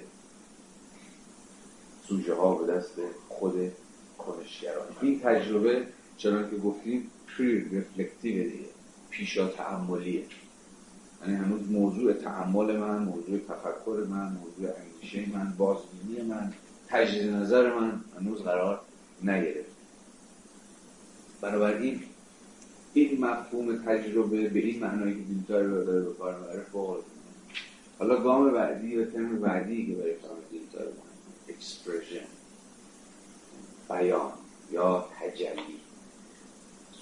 سوژه 2.08 2.34
ها 2.34 2.54
به 2.54 2.72
دست 2.72 2.94
خود 3.28 3.72
کنشگران. 4.18 4.86
این 5.00 5.20
تجربه 5.20 5.86
چنان 6.16 6.50
که 6.50 6.56
گفتیم 6.56 7.10
پری 7.26 7.78
رفلکتیو 7.78 8.50
دیگه 8.50 8.64
پیشا 9.10 9.48
تعملیه 9.48 10.24
یعنی 11.22 11.36
هنوز 11.36 11.70
موضوع 11.70 12.12
تعمل 12.12 12.76
من 12.76 13.02
موضوع 13.02 13.38
تفکر 13.38 14.06
من 14.08 14.32
موضوع 14.32 14.70
اندیشه 14.76 15.36
من 15.36 15.54
بازبینی 15.58 16.22
من 16.22 16.52
تجدید 16.90 17.30
نظر 17.30 17.74
من 17.74 18.00
هنوز 18.20 18.42
قرار 18.42 18.80
نگرفت. 19.22 19.70
بنابراین 21.40 22.02
این 22.94 23.24
مفهوم 23.24 23.84
تجربه 23.84 24.48
به 24.48 24.60
این 24.60 24.80
معنایی 24.80 25.14
که 25.14 25.20
دیلتای 25.20 25.64
رو 25.64 25.84
داره 25.84 26.00
به 26.00 26.14
کار 26.14 26.38
می‌بره 26.40 26.62
فوق 26.72 26.98
حالا 27.98 28.22
گام 28.22 28.50
بعدی 28.50 28.96
و 28.96 29.10
ترم 29.10 29.38
بعدی 29.38 29.86
که 29.86 29.92
برای 29.94 30.14
فهم 30.14 30.36
دیلتای 30.50 30.84
رو 30.84 30.92
expression 31.48 32.26
بیان 33.88 34.32
یا 34.72 35.08
تجلی. 35.20 35.80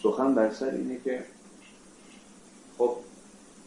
سخن 0.02 0.34
بر 0.34 0.52
سر 0.52 0.70
اینه 0.70 1.00
که 1.04 1.24
خب 2.78 2.96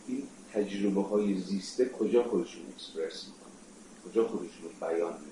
این 0.07 0.23
تجربه 0.53 1.01
های 1.01 1.37
زیسته 1.37 1.89
کجا 1.89 2.23
خودشون 2.23 2.63
اکسپرس 2.75 3.25
می‌کنن؟ 3.27 4.11
کجا 4.11 4.27
خودشون 4.27 4.69
بیان 4.81 5.13
می‌کنن؟ 5.13 5.30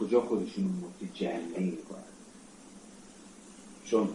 کجا 0.00 0.20
خودشون 0.20 0.64
رو 0.64 0.70
متجلی 0.88 1.64
می‌کنن؟ 1.70 1.98
چون 3.84 4.08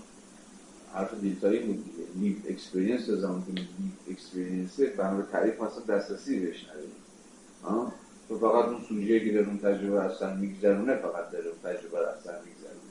حرف 0.93 1.14
دیلتای 1.13 1.59
بود 1.60 1.85
دیگه. 1.85 2.07
lived 2.15 2.38
experience 2.49 3.07
یا 3.07 3.15
زمان 3.15 3.43
که 3.45 3.51
lived 3.51 3.69
experience 4.09 4.80
بنابر 4.80 5.31
تعریف 5.31 5.61
اصلا 5.61 5.95
دسترسی 5.95 6.39
بهش 6.39 6.64
نداریم. 6.64 7.91
تو 8.30 8.39
فقط 8.39 8.65
اون 8.65 8.81
سوژه 8.89 9.19
که 9.19 9.31
در 9.31 9.49
اون 9.49 9.57
تجربه 9.57 10.03
هستن 10.03 10.38
میگذرونه 10.38 10.95
فقط 10.95 11.31
در 11.31 11.47
اون 11.47 11.57
تجربه 11.64 11.97
هستن 12.11 12.35
میگذرونه. 12.45 12.84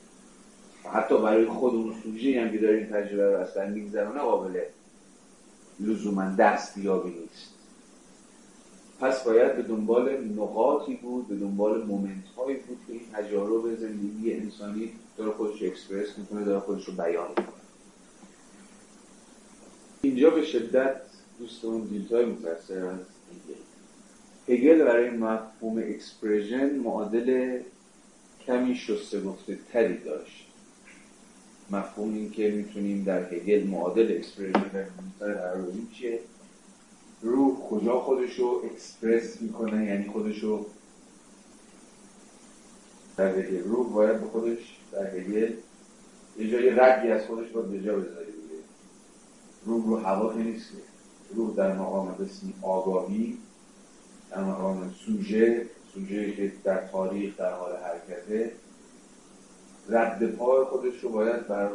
حتی 0.93 1.23
برای 1.23 1.47
خود 1.47 1.75
اون 1.75 1.95
سوژه 2.03 2.41
هم 2.41 2.51
که 2.51 2.71
این 2.71 2.87
تجربه 2.87 3.39
هستن 3.39 3.73
میگذرونه 3.73 4.21
قابل 4.21 4.61
لزوما 5.81 6.35
دستیابی 6.39 7.11
نیست. 7.11 7.52
پس 9.03 9.25
باید 9.25 9.57
به 9.57 9.63
دنبال 9.63 10.25
نقاطی 10.25 10.95
بود 10.95 11.29
به 11.29 11.37
دنبال 11.37 11.85
moment 11.85 12.29
هایی 12.37 12.57
بود 12.57 12.79
که 12.87 12.93
این 12.93 13.03
تجارب 13.13 13.77
زندگی 13.77 14.33
انسانی 14.33 14.93
داره 15.17 15.31
خودش 15.31 15.63
اکسپرس 15.63 16.19
می‌کنه 16.19 16.45
داره 16.45 16.61
خودش 16.61 16.85
رو 16.85 16.95
بیان 16.95 17.29
می‌کنه. 17.29 17.63
اینجا 20.03 20.31
به 20.31 20.45
شدت 20.45 21.01
دوستمون 21.39 21.81
دیلتای 21.81 22.25
متاثر 22.25 22.85
از 22.85 22.99
هگل. 24.49 24.85
برای 24.85 25.11
مفهوم 25.11 25.79
expression 25.79 26.75
معادل 26.75 27.59
کمی 28.47 28.75
شسته 28.75 29.21
رفته 29.21 29.59
تری 29.73 29.99
داشت. 29.99 30.47
مفهوم 31.71 32.15
این 32.15 32.31
که 32.31 32.51
می‌تونیم 32.51 33.05
در 33.05 33.35
هگل 33.35 33.67
معادل 33.67 34.17
expression 34.17 34.71
در 35.21 35.55
چیه؟ 35.99 36.21
روح 37.23 37.61
کجا 37.61 38.01
خودش 38.01 38.39
رو 38.39 38.63
اکسپرس 38.65 39.41
می‌کنه 39.41 39.87
یعنی 39.87 40.07
خودش 40.07 40.39
رو 40.39 40.67
در 43.17 43.33
روح 43.65 43.93
باید 43.93 44.21
به 44.21 44.27
خودش 44.27 44.79
در 44.93 45.17
هگل 45.17 45.53
یه 46.39 46.51
جای 46.51 46.71
رگی 46.71 47.11
از 47.11 47.27
خودش 47.27 47.51
باید 47.51 47.71
به 47.71 47.83
جا 47.83 47.97
بذاری 47.97 48.33
دیگه. 48.33 48.63
روح 49.65 49.87
رو 49.87 49.97
هوا 49.97 50.33
نیست. 50.33 50.69
روح 51.35 51.55
در 51.57 51.77
مقام 51.77 52.13
قسمی 52.13 52.55
آگاهی 52.63 53.39
در 54.31 54.45
مقام 54.45 54.95
سوژه 55.07 55.67
سوژه 55.95 56.33
که 56.33 56.53
در 56.65 56.87
تاریخ 56.87 57.37
در 57.37 57.53
حال 57.53 57.77
حرکته. 57.77 58.53
رد 59.89 60.37
پای 60.37 60.65
خودش 60.65 61.01
رو 61.01 61.09
باید 61.09 61.49
بر 61.49 61.71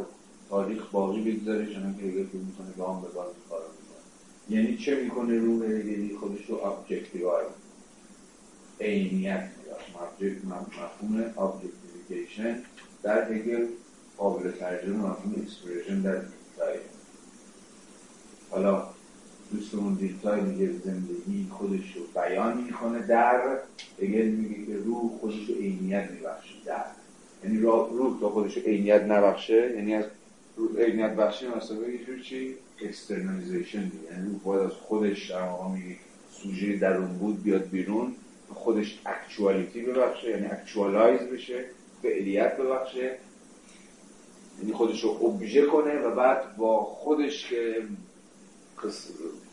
تاریخ 0.49 0.91
باقی 0.91 1.31
بگذاره 1.31 1.73
چون 1.73 1.95
که 1.97 2.11
که 2.11 2.37
می‌کنه 2.37 2.71
گام 2.77 3.01
به 3.01 3.07
گام 3.07 3.25
یعنی 4.49 4.77
چه 4.77 5.03
می‌کنه 5.03 5.39
روح 5.39 5.65
هگلی 5.65 6.15
خودش 6.19 6.49
رو 6.49 6.55
ابجکتیوای 6.55 7.45
عینیت 8.81 9.49
مفهوم 10.49 11.33
objectification 11.37 12.63
در 13.03 13.33
هگل 13.33 13.67
قابل 14.17 14.51
ترجمه 14.51 14.95
مفهوم 14.95 15.35
expression 15.43 16.01
در 16.01 16.15
دیلتای. 16.15 16.79
حالا 18.49 18.87
دوستمون 19.51 19.93
دیلتای 19.93 20.41
میگه 20.41 20.71
زندگی 20.85 21.47
خودش 21.51 21.95
رو 21.95 22.21
بیان 22.21 22.63
می‌کنه 22.63 22.99
در 22.99 23.57
هگل 24.01 24.27
میگه 24.27 24.65
که 24.65 24.77
روح 24.77 25.19
خودش 25.19 25.49
رو 25.49 25.55
عینیت 25.55 26.11
میبخشه 26.11 26.53
در. 26.65 26.85
یعنی 27.43 27.57
روح 27.57 28.19
تا 28.19 28.29
خودش 28.29 28.57
رو 28.57 28.63
عینیت 28.63 29.01
نبخشه 29.01 29.73
یعنی 29.75 29.95
از 29.95 30.05
عینیت 30.77 31.15
بخشی 31.15 31.47
مثلا 31.47 31.77
جور 32.07 32.19
چی؟ 32.23 32.55
externalization 32.81 33.91
یعنی 34.11 34.39
باید 34.43 34.61
از 34.61 34.71
خودش 34.71 35.31
در 35.31 35.41
واقع 35.41 35.69
میگه 35.69 35.95
سوژه 36.31 36.77
درون 36.77 37.17
بود 37.17 37.43
بیاد 37.43 37.69
بیرون 37.69 38.15
خودش 38.53 38.99
actuality 39.05 39.81
ببخشه 39.81 40.29
یعنی 40.29 40.45
actualize 40.45 41.21
بشه 41.21 41.65
فعلیت 42.01 42.57
ببخشه 42.57 43.17
یعنی 44.59 44.73
خودش 44.73 45.03
رو 45.03 45.09
ابژه 45.09 45.65
کنه 45.65 45.99
و 45.99 46.15
بعد 46.15 46.57
با 46.57 46.83
خودش 46.83 47.49
که 47.49 47.83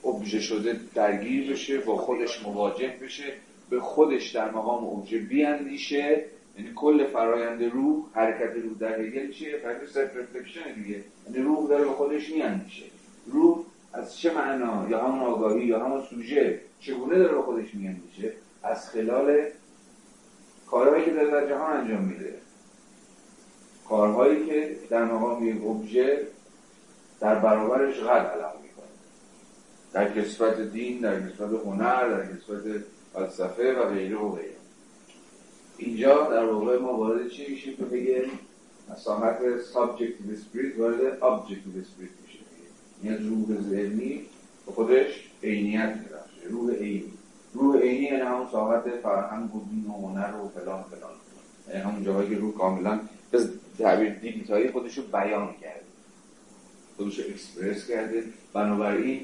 ابژه 0.05 0.41
شده 0.41 0.81
درگیر 0.95 1.53
بشه 1.53 1.79
با 1.79 1.97
خودش 1.97 2.43
مواجه 2.43 2.95
بشه 3.03 3.33
به 3.71 3.81
خودش 3.81 4.31
در 4.31 4.51
مقام 4.51 4.85
ابژه 4.85 5.19
بیاندیشه. 5.19 6.25
یعنی 6.59 6.73
کل 6.75 7.07
فرایند 7.07 7.63
روح 7.63 8.05
حرکت 8.13 8.57
روح 8.57 8.79
در 8.79 9.01
هگل 9.01 9.33
چیه؟ 9.33 9.59
فرایند 9.59 9.87
self 9.87 10.11
دیگه. 10.75 11.05
یعنی 11.27 11.39
روح 11.39 11.69
داره 11.69 11.85
به 11.85 11.91
خودش 11.91 12.31
میاندیشه. 12.31 12.85
روح 13.27 13.65
از 13.93 14.17
چه 14.17 14.35
معنا؟ 14.35 14.89
یا 14.89 15.05
همون 15.05 15.21
آگاهی 15.21 15.67
یا 15.67 15.85
همون 15.85 16.03
سوژه؟ 16.03 16.61
چگونه 16.81 17.19
داره 17.19 17.35
به 17.35 17.43
خودش 17.43 17.75
میاندیشه 17.75 18.33
از 18.63 18.91
خلال 18.91 19.43
کارهایی 20.67 21.05
که 21.05 21.11
داره 21.11 21.31
در 21.31 21.49
جهان 21.49 21.77
انجام 21.77 22.03
میده. 22.05 22.35
کارهایی 23.89 24.47
که 24.47 24.77
در 24.91 25.05
مقام 25.05 25.49
یک 25.49 25.65
ابژه 25.65 26.27
در 27.21 27.35
برابرش 27.35 28.01
قد 28.01 28.27
علم 28.27 28.53
می‌کنه. 28.63 28.85
در 29.93 30.13
کسبت 30.13 30.61
دین 30.61 31.01
در 31.01 31.21
کسبت 31.21 31.51
هنر 31.65 32.09
در 32.09 32.27
کسبت 32.27 32.63
فلسفه 33.13 33.73
و 33.73 33.89
غیره 33.89 34.17
و 34.17 34.33
غیره. 34.33 34.55
اینجا 35.79 36.31
در 36.31 36.45
واقع 36.45 36.79
ما 36.79 36.97
وارد 36.97 37.29
چی 37.29 37.51
میشیم 37.51 37.77
که 37.77 37.85
بگه 37.85 38.25
از 38.91 39.08
ساحت 39.08 39.61
subjective 39.61 40.33
spirit 40.33 40.79
وارد 40.79 41.23
objective 41.23 41.81
spirit 41.81 42.11
یعنی 43.05 43.29
روح 43.29 43.61
ذهنی 43.61 44.21
به 44.67 44.73
خودش 44.73 45.31
عینیت 45.43 45.97
میبخشه. 45.97 46.49
روح 46.49 46.75
عینی. 46.75 47.13
روح 47.55 47.81
عینی 47.81 48.05
یعنی 48.05 48.21
همون 48.21 48.47
ساحت 48.53 48.91
فرهنگ 49.03 49.55
و 49.55 49.65
دین 49.71 49.87
و 49.87 49.93
هنر 49.93 50.35
و 50.37 50.49
فلان 50.49 50.83
فلان. 50.83 51.11
یعنی 51.69 51.81
همون 51.81 52.05
جاهایی 52.05 52.29
که 52.29 52.37
روح 52.37 52.55
کاملا 52.55 53.01
به 53.31 53.49
تعبیر 53.79 54.15
دیلتایی 54.15 54.71
خودش 54.71 54.99
رو 54.99 55.05
بیان 55.05 55.55
کرده. 55.63 55.85
خودش 56.97 57.19
رو 57.19 57.25
اکسپرس 57.31 57.89
کرده. 57.89 58.25
بنابراین 58.53 59.21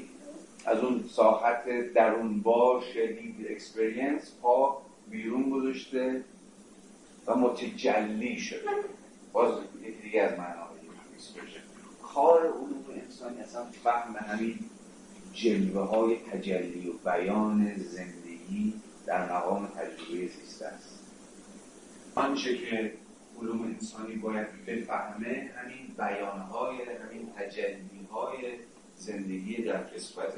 از 0.65 0.79
اون 0.79 1.03
ساحت 1.11 1.93
درون 1.93 2.41
باش 2.41 2.97
lived 2.97 3.47
experience 3.49 4.31
پا 4.41 4.81
بیرون 5.09 5.49
گذاشته 5.49 6.23
و 7.27 7.35
متجلی 7.35 8.39
شده. 8.39 8.59
باز 9.33 9.53
یکی 9.81 10.01
دیگه 10.01 10.21
از 10.21 10.31
معناهای 10.31 10.79
اکسپرشن 11.15 11.60
کار 12.13 12.41
علوم 12.41 12.85
انسانی 12.95 13.41
اصلا 13.41 13.65
فهم 13.83 14.15
همین 14.15 14.59
جلوه 15.33 15.81
های 15.81 16.15
تجلی 16.15 16.89
و 16.89 16.93
بیان 16.93 17.75
زندگی 17.77 18.73
در 19.05 19.33
مقام 19.33 19.67
تجربه 19.67 20.27
زیسته 20.27 20.65
است. 20.65 20.99
آنچه 22.15 22.57
که 22.57 22.93
علوم 23.41 23.61
انسانی 23.61 24.15
باید 24.15 24.65
بفهمه 24.65 25.51
همین 25.55 25.95
بیانهای 25.97 26.75
همین 26.81 27.29
تجلیهای 27.37 28.57
زندگی 28.95 29.63
در 29.63 29.83
کسبت 29.83 30.33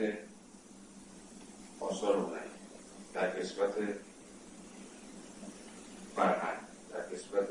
آثار 1.80 2.16
هنری 2.16 2.50
در 3.14 3.40
کسبت 3.40 3.74
فرهنگ 6.16 6.60
در 6.94 7.16
کسبت 7.16 7.48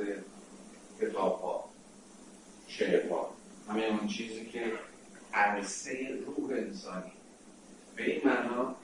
کتاب 1.01 1.41
ها 1.41 1.69
شعر 2.69 3.09
ها 3.11 3.42
همه 3.69 3.83
اون 3.83 4.07
چیزی 4.07 4.45
که 4.45 4.73
عرصه 5.35 6.19
روح 6.27 6.51
انسانی. 6.51 7.13
به 7.97 8.11
این 8.13 8.21
معنا 8.25 8.77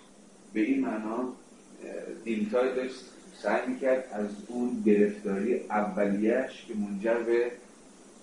به 0.52 0.60
این 0.60 0.80
معنا 0.80 1.32
دیلتای 2.24 2.74
داشت 2.74 3.00
سعی 3.42 3.66
می‌کرد 3.66 4.09
از 4.12 4.26
اون 4.46 4.82
گرفتاری 4.86 5.55
اولیش 5.55 6.64
که 6.68 6.74
منجر 6.74 7.18
به 7.18 7.50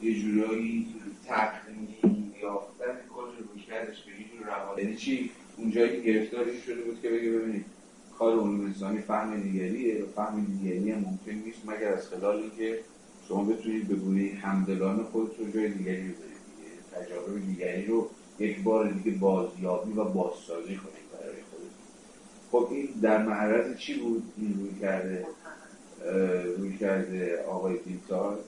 یه 0.02 0.20
جورایی 0.20 0.96
تقنینی 1.28 2.34
یافتن 2.42 2.98
کل 3.16 3.22
روی 3.22 3.62
کردش 3.68 4.02
به 4.04 4.12
یه 4.12 4.28
جور 4.28 4.48
روانی. 4.48 4.82
یعنی 4.82 4.96
چی؟ 4.96 5.32
اونجایی 5.58 5.90
که 5.96 6.12
گرفتاری 6.12 6.62
شده 6.62 6.82
بود 6.82 7.02
که 7.02 7.10
بگه 7.10 7.32
ببینید 7.32 7.66
کار 8.20 8.34
علوم 8.34 8.66
انسانی 8.66 9.02
فهم 9.02 9.42
دیگریه 9.42 10.04
و 10.04 10.08
فهم 10.08 10.46
دیگری 10.46 10.94
ممکن 10.94 11.32
نیست 11.32 11.66
مگر 11.66 11.94
از 11.94 12.10
خلال 12.10 12.36
اینکه 12.36 12.80
شما 13.28 13.44
بتونید 13.44 13.88
به 13.88 13.96
گونه 13.96 14.40
همدلانه 14.42 15.04
خودتون 15.04 15.52
جای 15.52 15.70
دیگری 15.70 16.02
بذارید. 16.02 16.35
تجارب 16.96 17.46
دیگری 17.46 17.86
رو 17.86 18.10
یک 18.40 18.64
بار 18.64 18.92
دیگه 18.92 19.18
بازیابی 19.18 19.92
و 19.92 20.04
بازسازی 20.04 20.76
کنید 20.76 21.12
برای 21.12 21.42
خودتون 21.52 21.70
خب 22.52 22.68
این 22.72 22.90
در 23.02 23.24
معرض 23.24 23.78
چی 23.78 24.00
بود 24.00 24.34
این 24.38 24.60
روی 24.60 24.80
کرده؟ 24.80 25.26
روی 26.58 26.78
کرده 26.78 27.44
آقای 27.44 27.78
دیلتار 27.78 28.40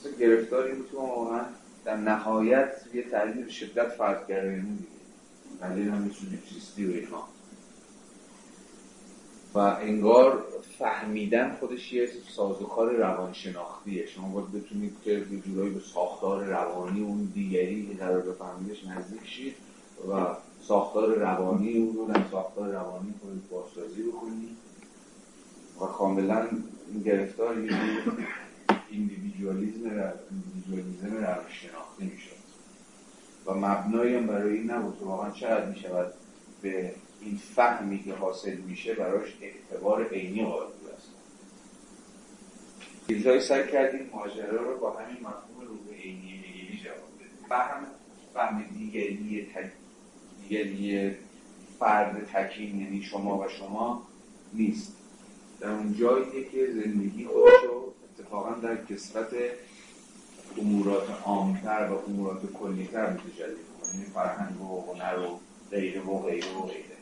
مثل 0.00 0.18
گرفتاری 0.18 0.74
بود 0.74 0.90
که 0.90 0.96
واقعا 0.96 1.44
در 1.84 1.96
نهایت 1.96 2.72
یه 2.94 3.02
تعلیل 3.02 3.48
شدت 3.48 3.88
فرض 3.88 4.26
کرده 4.28 4.54
دیگه 4.54 4.88
تعلیل 5.60 5.88
هم 5.88 6.10
سولیپسیستی 6.10 6.86
و 6.86 6.90
اینها 6.90 7.28
و 9.58 9.60
انگار 9.60 10.44
فهمیدن 10.78 11.56
خودش 11.60 11.92
یه 11.92 12.08
سازوکار 12.36 12.92
روانشناختیه. 12.92 14.06
شما 14.06 14.28
باید 14.28 14.52
بتونید 14.52 14.96
که 15.04 15.10
یه 15.10 15.40
جورایی 15.46 15.70
به 15.70 15.80
ساختار 15.80 16.44
روانی 16.44 17.00
اون 17.00 17.24
دیگری 17.34 17.86
که 17.86 17.94
قرار 17.94 18.20
بفهمیدش 18.20 18.84
نزدیک 18.84 19.26
شید 19.26 19.54
و 20.10 20.36
ساختار 20.62 21.14
روانی 21.14 21.78
اون 21.78 21.96
رو 21.96 22.06
در 22.06 22.20
ساختار 22.30 22.68
روانی 22.72 23.14
خودت 23.20 23.50
بازسازی 23.50 24.02
بکنید 24.02 24.56
و 25.80 25.84
کاملا 25.86 26.48
این 26.92 27.02
گرفتار 27.02 27.64
یه 27.64 27.70
ایندیویدوالیزم 28.90 30.12
ایندیویدوالیزم 30.30 31.16
روانشناختی 31.16 32.04
می‌شد. 32.04 32.38
و 33.46 33.54
مبنایی 33.54 34.14
هم 34.14 34.26
برای 34.26 34.58
این 34.58 34.70
نبود 34.70 35.02
واقعا 35.02 35.30
چقدر 35.30 35.66
می‌شود 35.66 36.12
به 36.62 36.94
این 37.20 37.36
فهمی 37.54 38.02
که 38.02 38.14
حاصل 38.14 38.56
میشه 38.56 38.94
براش 38.94 39.28
اعتبار 39.40 40.08
عینی 40.08 40.44
قائل 40.44 40.66
بود 40.66 40.78
چیزهایی 43.08 43.40
سعی 43.40 43.72
کردیم 43.72 44.10
ماجرا 44.12 44.62
رو 44.62 44.78
با 44.78 44.90
همین 44.90 45.16
مفهوم 45.16 45.68
روح 45.68 45.96
عینی 45.96 46.42
می‌گیری 46.46 46.80
جواب 46.84 47.14
بدیم. 47.18 47.48
فهم 47.48 47.86
فهم 48.34 48.64
دیگری. 48.78 49.46
دیگری 50.48 51.10
فرد 51.78 52.28
تکین 52.32 52.80
یعنی 52.80 53.02
شما 53.02 53.38
و 53.38 53.48
شما 53.48 54.06
نیست. 54.52 54.92
در 55.60 55.70
اون 55.70 55.94
جاییه 55.94 56.48
که 56.48 56.72
زندگی 56.72 57.24
خودشو 57.24 57.92
اتفاقا 58.18 58.50
در 58.50 58.84
کثرت 58.84 59.28
امورات 60.58 61.10
عامتر 61.24 61.88
و 61.90 62.08
امورات 62.08 62.52
کلیتر 62.52 63.10
متجلی 63.10 63.54
کنه 63.54 63.94
یعنی 63.94 64.04
فرهنگ 64.04 64.60
و 64.60 64.92
هنر 64.92 65.18
و 65.18 65.40
غیره 65.70 66.00
و 66.00 66.22
غیره 66.22 66.54
و 66.54 66.62
غیره. 66.62 66.97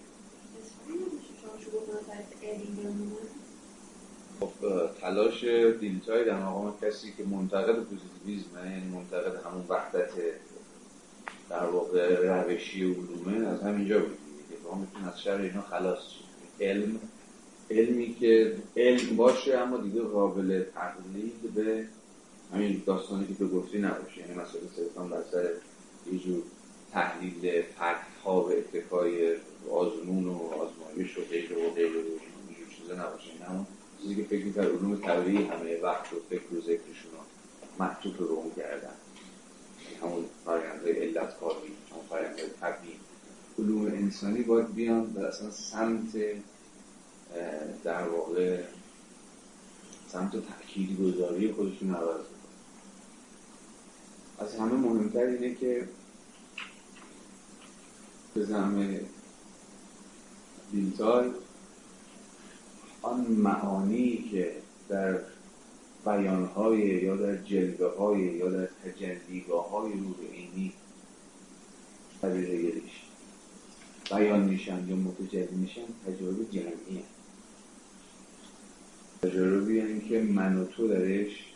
تلاش 5.01 5.45
دیلتای 5.81 6.25
در 6.25 6.39
مقام 6.39 6.75
کسی 6.83 7.13
که 7.17 7.25
منتقد 7.25 7.85
پوزیتیویزم 7.85 8.51
یعنی 8.57 8.89
منتقد 8.89 9.47
همون 9.47 9.65
وحدت 9.69 10.11
در 11.51 11.67
واقع 11.67 12.17
روشی 12.17 12.85
علومه 12.85 13.47
از 13.47 13.63
همینجا 13.63 14.01
بود. 14.01 14.19
که 14.49 14.55
ما 14.65 14.75
می‌تونیم 14.79 15.09
از 15.09 15.21
شر 15.21 15.41
اینا 15.41 15.63
خلاص 15.63 15.99
علم 16.61 17.01
علمی 17.71 18.15
که 18.15 18.57
علم 18.77 19.17
باشه 19.17 19.59
اما 19.59 19.77
دیگه 19.77 20.01
قابل 20.01 20.63
تقلید 20.75 21.55
به 21.55 21.87
همین 22.53 22.83
داستانی 22.87 23.27
که 23.27 23.35
تو 23.35 23.49
گفتی 23.49 23.79
نباشه. 23.79 24.21
یعنی 24.21 24.33
مثلا 24.33 24.61
صرفا 24.77 25.03
بر 25.03 25.23
سر 25.33 25.49
یه 26.13 26.19
جور 26.19 26.43
تحلیل 26.93 27.63
فکت 27.63 28.23
ها 28.25 28.41
و 28.41 28.53
اتکای 28.53 29.37
آزمون 29.71 30.25
و 30.25 30.33
آزمایش 30.33 31.19
و 31.19 31.21
غیره 31.31 31.57
و 31.57 31.71
غیره 31.71 32.01
و 32.01 32.05
اینجور 32.49 32.69
چیزا 32.77 32.95
نباشه. 32.95 33.31
این 33.33 33.43
همون 33.43 33.67
چیزی 34.03 34.17
که 34.17 34.23
فکر 34.23 34.45
می‌کرد 34.45 34.67
علوم 34.67 34.97
طبیعی 34.97 35.45
همه 35.45 35.81
وقت 35.83 36.13
و 36.13 36.17
فکر 36.31 36.55
و 36.55 36.61
ذکرشون 36.61 37.13
رو 37.13 37.19
محطوط 37.79 38.17
رو 38.17 38.27
اون 38.27 38.51
کردن. 38.57 38.95
همون 40.03 40.25
فرگندهای 40.45 40.93
علت 40.93 41.41
کاری 41.41 41.73
همون 41.91 42.05
فرگندهای 42.11 42.49
طبیعی. 42.61 42.97
علوم 43.59 43.87
انسانی 43.87 44.43
باید 44.43 44.75
بیان 44.75 45.13
و 45.17 45.21
اصلا 45.21 45.51
سمت 45.51 46.13
در 47.85 48.09
واقع 48.09 48.63
سمت 50.09 50.33
تأکید 50.33 51.01
گذاری 51.01 51.53
خودشون 51.53 51.95
عوض 51.95 52.25
از 54.39 54.55
همه 54.55 54.73
مهمتر 54.73 55.25
اینه 55.25 55.55
که 55.55 55.89
به 58.35 58.45
زمه 58.45 59.01
دیلتای 60.73 61.31
آن 63.03 63.21
معانی 63.21 64.29
که 64.31 64.53
در 64.89 65.21
بیانهای 66.05 66.79
یا 66.79 67.17
در 67.17 67.37
جلوه 67.37 67.97
های 67.97 68.21
یا 68.21 68.51
در 68.51 68.67
تجلیگاه 68.67 69.71
های 69.71 69.93
روح 69.93 70.17
اینی 70.33 70.73
طبیعه 72.23 72.73
بیان 74.11 74.41
میشن 74.41 74.89
یا 74.89 74.97
متجلی 74.97 75.57
میشن 75.57 75.87
تجربه 76.07 76.45
جمعی 76.45 77.03
تجربی 79.23 79.77
یعنی 79.77 80.01
که 80.01 80.23
من 80.23 80.57
و 80.57 80.65
تو 80.65 80.89
درش 80.89 81.53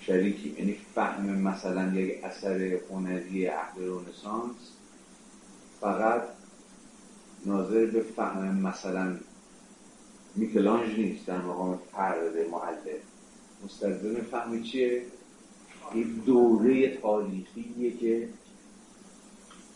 شریکی 0.00 0.54
یعنی 0.58 0.76
فهم 0.94 1.26
مثلا 1.26 1.94
یک 1.94 2.24
اثر 2.24 2.78
هنری 2.90 3.46
اهل 3.46 3.84
رونسانس 3.84 4.56
فقط 5.80 6.22
ناظر 7.46 7.86
به 7.86 8.02
فهم 8.02 8.60
مثلا 8.60 9.16
میکلانج 10.36 10.98
نیست 10.98 11.26
در 11.26 11.38
مقام 11.38 11.78
فرد 11.92 12.36
معلم 12.50 13.00
مستلزم 13.64 14.20
فهم 14.20 14.62
چیه؟ 14.62 15.02
این 15.94 16.22
دوره 16.26 16.96
تاریخیه 16.96 17.90
که 18.00 18.28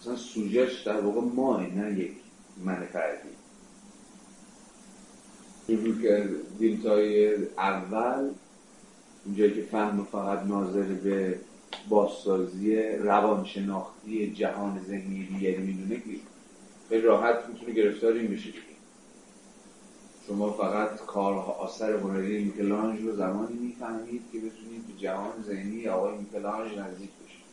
مثلا 0.01 0.17
سوژش 0.17 0.83
در 0.83 1.01
واقع 1.01 1.21
ماه 1.21 1.67
نه 1.67 1.99
یک 1.99 2.13
من 2.65 2.87
فردی 2.93 3.29
شروع 5.67 6.03
که 6.03 6.29
دیلتای 6.59 7.35
اول 7.59 8.31
اونجایی 9.25 9.55
که 9.55 9.63
فهم 9.63 10.05
فقط 10.05 10.43
ناظر 10.47 10.83
به 10.83 11.39
بازسازی 11.89 12.77
روانشناختی 12.83 14.33
جهان 14.33 14.81
ذهنی 14.89 15.27
دیگری 15.27 15.63
می‌دونه 15.63 15.97
که 15.97 16.36
خیلی 16.89 17.03
راحت 17.03 17.49
می‌تونه 17.49 17.73
گرفتار 17.73 18.13
این 18.13 18.27
بشه 18.27 18.53
شما 20.27 20.53
فقط 20.53 20.97
کارها 21.07 21.53
آثر 21.53 21.93
هنری 21.93 22.45
میکلانج 22.45 23.01
رو 23.01 23.17
زمانی 23.17 23.55
می‌فهمید 23.55 24.23
که 24.33 24.39
بتونید 24.39 24.87
به 24.87 25.03
جهان 25.03 25.43
ذهنی 25.43 25.89
آقای 25.89 26.19
میکلانج 26.19 26.79
نزدیک 26.79 27.11
بشید. 27.11 27.47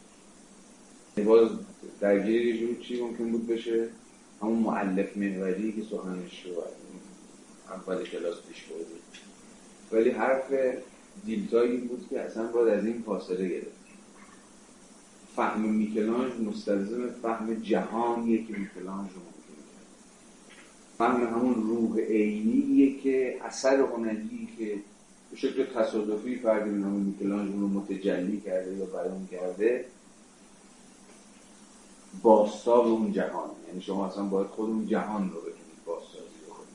یعنی 1.18 1.30
باز 1.30 1.50
درگیر 2.00 2.46
یه 2.46 2.76
چی 2.76 3.02
ممکن 3.02 3.32
بود 3.32 3.48
بشه؟ 3.48 3.90
همون 4.42 4.60
معلف 4.60 5.18
محوری 5.18 5.72
که 5.72 5.82
سخنش 5.82 6.46
رو 6.46 6.64
اول 7.74 8.06
کلاس 8.06 8.36
پیش 8.50 8.64
بردید 8.64 9.04
ولی 9.92 10.10
حرف 10.10 10.54
دیلتایی 11.26 11.78
بود 11.78 12.08
که 12.10 12.22
اصلا 12.22 12.48
باید 12.48 12.80
از 12.80 12.86
این 12.86 13.04
فاصله 13.06 13.50
گرفت. 13.50 13.83
فهم 15.36 15.62
میکلانج 15.62 16.32
مستلزم 16.48 17.10
فهم 17.22 17.54
جهانیه 17.54 18.38
که 18.38 18.54
میکلانج 18.54 19.10
رو 19.12 19.20
ممکن 19.20 19.56
کرد 19.74 19.96
فهم 20.98 21.36
همون 21.36 21.54
روح 21.54 22.00
عینیه 22.00 23.00
که 23.00 23.38
اثر 23.46 23.80
هنری 23.80 24.50
که 24.58 24.76
به 25.32 25.38
شکل 25.38 25.66
تصادفی 25.66 26.36
فردی 26.36 26.70
به 26.70 26.76
نام 26.76 26.94
میکلانج 26.94 27.52
رو 27.52 27.68
متجلی 27.68 28.42
کرده 28.42 28.74
یا 28.74 28.86
بیان 28.86 29.28
کرده 29.32 29.86
باستاب 32.22 32.88
اون 32.88 33.12
جهان. 33.12 33.50
یعنی 33.68 33.82
شما 33.82 34.08
اصلا 34.08 34.24
باید 34.24 34.48
خود 34.48 34.70
اون 34.70 34.88
جهان 34.88 35.30
رو 35.30 35.40
بتونید 35.40 35.86
بازسازی 35.86 36.40
بکنید 36.48 36.68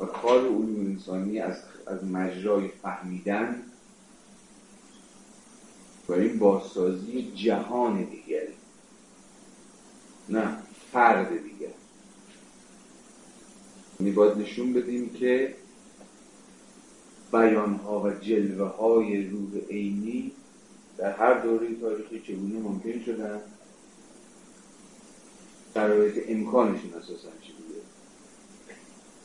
و 0.00 0.04
کار 0.04 0.40
علوم 0.40 0.86
انسانی 0.86 1.38
از, 1.38 1.56
از 1.86 2.04
مجرای 2.04 2.68
فهمیدن 2.68 3.62
برای 6.10 6.28
بازسازی 6.28 7.32
جهان 7.34 8.04
دیگری 8.04 8.54
نه 10.28 10.56
فرد 10.92 11.28
دیگر 11.28 11.74
یعنی 14.00 14.12
باید 14.12 14.38
نشون 14.38 14.72
بدیم 14.72 15.08
که 15.08 15.54
بیانها 17.32 18.00
و 18.00 18.10
جلوه 18.10 18.68
های 18.68 19.26
روح 19.26 19.58
عینی 19.70 20.32
در 20.98 21.12
هر 21.12 21.40
دوره 21.40 21.74
تاریخی 21.80 22.20
چگونه 22.20 22.58
ممکن 22.58 23.00
شدن 23.06 23.40
شرایط 25.74 26.24
امکانشون 26.28 26.94
اساسا 26.94 27.28
چی 27.42 27.52
بوده؟ 27.52 27.80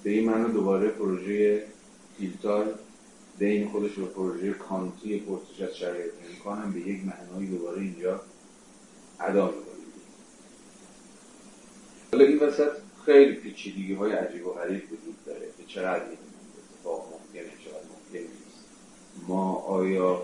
به 0.03 0.09
این 0.09 0.29
معنی 0.29 0.53
دوباره 0.53 0.89
پروژه 0.89 1.63
فیلتار 2.17 2.79
بین 3.39 3.67
خودش 3.67 3.97
و 3.97 4.05
پروژه 4.05 4.53
کانتی 4.53 5.19
پرسش 5.19 5.61
از 5.61 5.77
شرایط 5.77 6.11
امکان 6.29 6.71
به 6.71 6.79
یک 6.79 7.01
معنای 7.05 7.47
دوباره 7.47 7.81
اینجا 7.81 8.21
ادا 9.19 9.45
می‌کنیم 9.45 9.75
حالا 12.11 12.25
این 12.25 12.39
وسط 12.39 12.71
خیلی 13.05 13.33
پیچیدگی 13.33 13.93
های 13.93 14.11
عجیب 14.11 14.47
و 14.47 14.49
غریب 14.49 14.83
وجود 14.83 15.25
داره 15.25 15.47
که 15.57 15.63
چقدر 15.67 16.03
این 16.03 16.17
اتفاق 16.57 17.05
ممکنه 17.11 17.51
چقدر 17.65 17.77
ممکن 17.77 18.19
نیست. 18.19 18.65
ما 19.27 19.53
آیا 19.53 20.21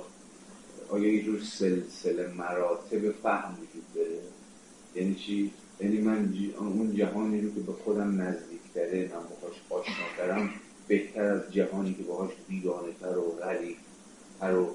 آیا 0.89 1.13
یه 1.13 1.23
جور 1.23 1.39
سلسله 1.41 2.27
مراتب 2.27 3.11
فهم 3.11 3.53
وجود 3.53 3.83
داره؟ 3.95 4.19
یعنی 4.95 5.15
چی؟ 5.15 5.51
یعنی 5.79 5.97
من 5.97 6.33
اون 6.59 6.95
جهانی 6.95 7.41
رو 7.41 7.53
که 7.53 7.59
به 7.59 7.73
خودم 7.73 8.21
نزدیکتره 8.21 9.01
من 9.01 9.09
باهاش 9.09 9.55
آشناترم 9.69 10.49
بهتر 10.91 11.23
از 11.23 11.53
جهانی 11.53 11.93
که 11.93 12.03
باهاش 12.03 12.31
بیگانه 12.47 12.91
تر 13.01 13.18
و 13.18 13.31
غریب 13.31 13.77
تر 14.39 14.55
و 14.55 14.68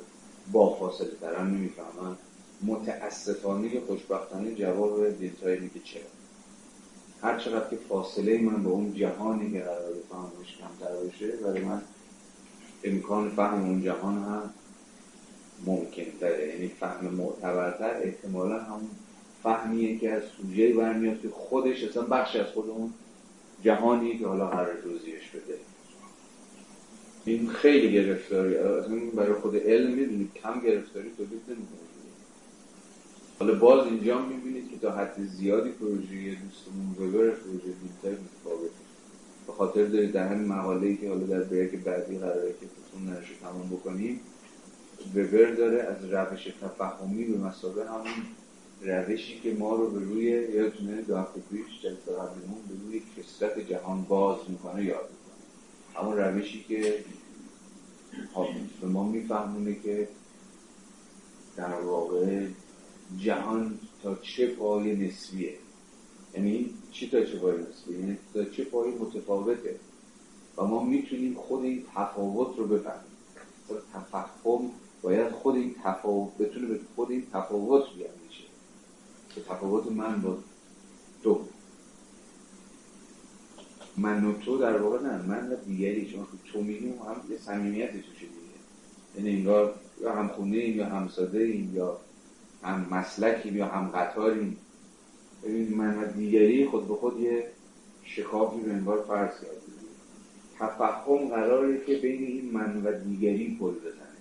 با 0.53 0.75
فاصله 0.75 1.11
ترم 1.21 1.47
نمی‌فهمم. 1.47 2.17
متاسفانه 2.63 3.81
خوشبختانه 3.81 4.55
جواب 4.55 5.19
دیلتای 5.19 5.61
میگه 5.61 5.81
چرا؟ 5.85 6.03
هر 7.23 7.39
چقدر 7.39 7.71
که 7.71 7.77
فاصله 7.77 8.39
من 8.39 8.63
با 8.63 8.71
اون 8.71 8.95
جهانی 8.95 9.53
که 9.53 9.61
قرار 9.61 9.93
فهمش 10.11 10.57
کمتر 10.59 10.95
بشه 10.95 11.33
ولی 11.45 11.61
من 11.61 11.83
امکان 12.85 13.31
فهم 13.31 13.65
اون 13.65 13.83
جهان 13.83 14.15
هم 14.15 14.51
ممکن 15.67 16.05
تره 16.21 16.49
یعنی 16.49 16.69
فهم 16.69 17.07
معتبرتر 17.07 18.01
احتمالا 18.03 18.63
همون 18.63 18.91
فهمیه 19.43 19.99
که 19.99 20.13
از 20.13 20.23
سوژه 20.37 20.75
برمیاد 20.75 21.21
که 21.21 21.29
خودش 21.29 21.85
اصلا 21.85 22.03
بخش 22.03 22.37
از 22.37 22.47
خود 22.47 22.69
اون 22.69 22.93
جهانی 23.65 24.19
که 24.19 24.27
حالا 24.27 24.47
قرار 24.47 24.75
توضیحش 24.83 25.31
بده. 25.31 25.59
این 27.27 27.49
خیلی 27.49 27.93
گرفتاری. 27.93 28.57
اصلا 28.57 28.97
برای 29.15 29.33
خود 29.33 29.57
علم 29.57 29.91
می‌دونید 29.91 30.35
کم 30.35 30.61
گرفتاری 30.61 31.11
تولید 31.17 31.43
نمی‌کنه 31.49 31.87
حالا 33.39 33.55
باز 33.55 33.87
اینجا 33.87 34.23
می‌بینید 34.23 34.71
که 34.71 34.79
تا 34.79 34.93
حد 34.93 35.17
زیادی 35.37 35.71
پروژه 35.71 36.37
دوستمون 36.45 36.91
وبر 36.99 37.31
پروژه 37.31 37.65
دیجیتال 37.83 38.25
متفاوته. 38.25 38.75
به 39.47 39.53
خاطر 39.53 39.85
دارید 39.85 40.13
در 40.13 40.29
همین 40.29 40.49
مقاله‌ای 40.49 40.97
که 40.97 41.09
حالا 41.09 41.27
در 41.27 41.43
بریک 41.43 41.71
بعدی 41.71 42.19
قراره 42.19 42.55
که 42.61 42.67
خودتون 42.67 43.15
نرشو 43.15 43.35
تمام 43.41 43.69
بکنیم 43.69 44.21
وبر 45.17 45.51
داره 45.51 45.83
از 45.83 46.05
روش 46.11 46.45
تفهمی 46.61 47.25
به 47.25 47.39
مسابقه 47.39 47.89
همون 47.89 48.27
روشی 48.83 49.41
که 49.41 49.55
ما 49.55 49.77
رو 49.77 49.91
به 49.91 50.01
روی 50.01 50.25
یادتونه 50.25 51.03
دو 51.03 51.17
هفته 51.17 51.41
پیش 51.51 51.83
جلسه 51.83 52.13
قبلیمون 52.13 52.59
به 52.69 52.75
روی 52.85 53.03
کسرت 53.17 53.69
جهان 53.69 54.03
باز 54.03 54.39
می‌کنه 54.49 54.85
یاد 54.85 55.09
همون 55.99 56.17
روشی 56.17 56.65
که 56.69 57.05
به 58.81 58.87
ما 58.87 59.05
میفهمونه 59.05 59.75
که 59.75 60.09
در 61.57 61.81
واقع 61.81 62.47
جهان 63.19 63.79
تا 64.03 64.15
چه 64.15 64.47
پای 64.47 64.97
نسبیه. 64.97 65.55
یعنی 66.35 66.71
چی 66.93 67.11
تا 67.11 67.25
چه 67.25 67.39
پای 67.39 67.59
نسبیه؟ 67.59 67.99
یعنی 67.99 68.19
تا 68.35 68.45
چه 68.45 68.65
پای 68.65 68.91
متفاوته. 68.91 69.81
و 70.57 70.65
ما 70.65 70.85
می‌تونیم 70.85 71.35
خود 71.35 71.65
این 71.65 71.85
تفاوت 71.95 72.59
رو 72.59 72.67
بفهمیم. 72.67 73.13
تفهم 74.13 74.71
باید 75.03 75.31
خود 75.33 75.57
این 75.57 75.75
تفاوت 75.85 76.37
بتونه 76.39 76.67
به 76.67 76.81
خود 76.97 77.11
این 77.11 77.27
تفاوت 77.33 77.85
میشه 78.27 78.45
که 79.35 79.41
تفاوت 79.43 79.93
من 79.93 80.21
با 80.23 80.39
تو. 81.23 81.41
من 83.99 84.25
و 84.25 84.33
تو 84.33 84.59
در 84.59 84.77
واقع 84.77 85.03
نه 85.03 85.23
من 85.23 85.53
و 85.53 85.57
دیگری 85.57 86.07
چون 86.07 86.27
تو 86.53 86.63
میگیم 86.63 86.93
هم 86.93 87.17
یه 87.31 87.39
صمیمیتی 87.39 88.03
توشه 88.03 88.27
دیگه. 88.27 88.57
یعنی 89.17 89.39
انگار 89.39 89.75
یا 90.01 90.15
همخونه 90.15 90.57
ایم 90.57 90.77
یا 90.77 90.87
همساده 90.87 91.39
ایم 91.39 91.73
یا 91.75 92.01
هم 92.63 92.87
مسلکیم 92.91 93.57
یا 93.57 93.67
هم 93.67 93.89
قطاریم. 93.89 94.57
ببینید 95.43 95.77
من 95.77 95.99
و 95.99 96.07
دیگری 96.07 96.67
خود 96.67 96.89
به 96.89 96.95
خود 96.95 97.21
یه 97.21 97.47
شکافی 98.05 98.61
رو 98.67 98.73
انگار 98.73 99.05
فرض 99.09 99.41
کرد 99.41 99.57
تفهم 100.59 101.29
قراره 101.29 101.85
که 101.87 101.97
بین 101.97 102.23
این 102.23 102.51
من 102.53 102.83
و 102.83 102.93
دیگری 102.93 103.57
پل 103.61 103.75
بزنه. 103.75 104.17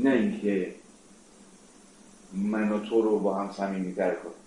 نه 0.00 0.10
اینکه 0.10 0.74
من 2.32 2.72
و 2.72 2.78
تو 2.78 3.02
رو 3.02 3.18
با 3.18 3.34
هم 3.34 3.52
صمیمیتر 3.52 4.14
کنیم. 4.14 4.43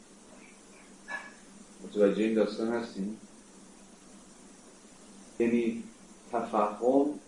متوجه 1.84 2.24
این 2.24 2.34
داستان 2.34 2.68
هستیم؟ 2.68 3.18
یعنی 5.40 5.84
تفهم 6.32 7.20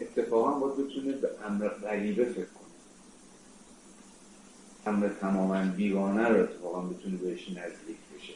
اتفاقا 0.00 0.50
باید 0.50 0.86
بتونه 0.86 1.12
به 1.12 1.30
امر 1.46 1.68
غریبه 1.68 2.24
فکر 2.24 2.44
کنه. 2.44 2.68
امر 4.86 5.08
تماما 5.08 5.62
بیگانه 5.76 6.28
رو 6.28 6.42
اتفاقا 6.42 6.80
بتونه 6.80 7.16
بهش 7.16 7.48
نزدیک 7.48 7.96
بشه. 8.16 8.32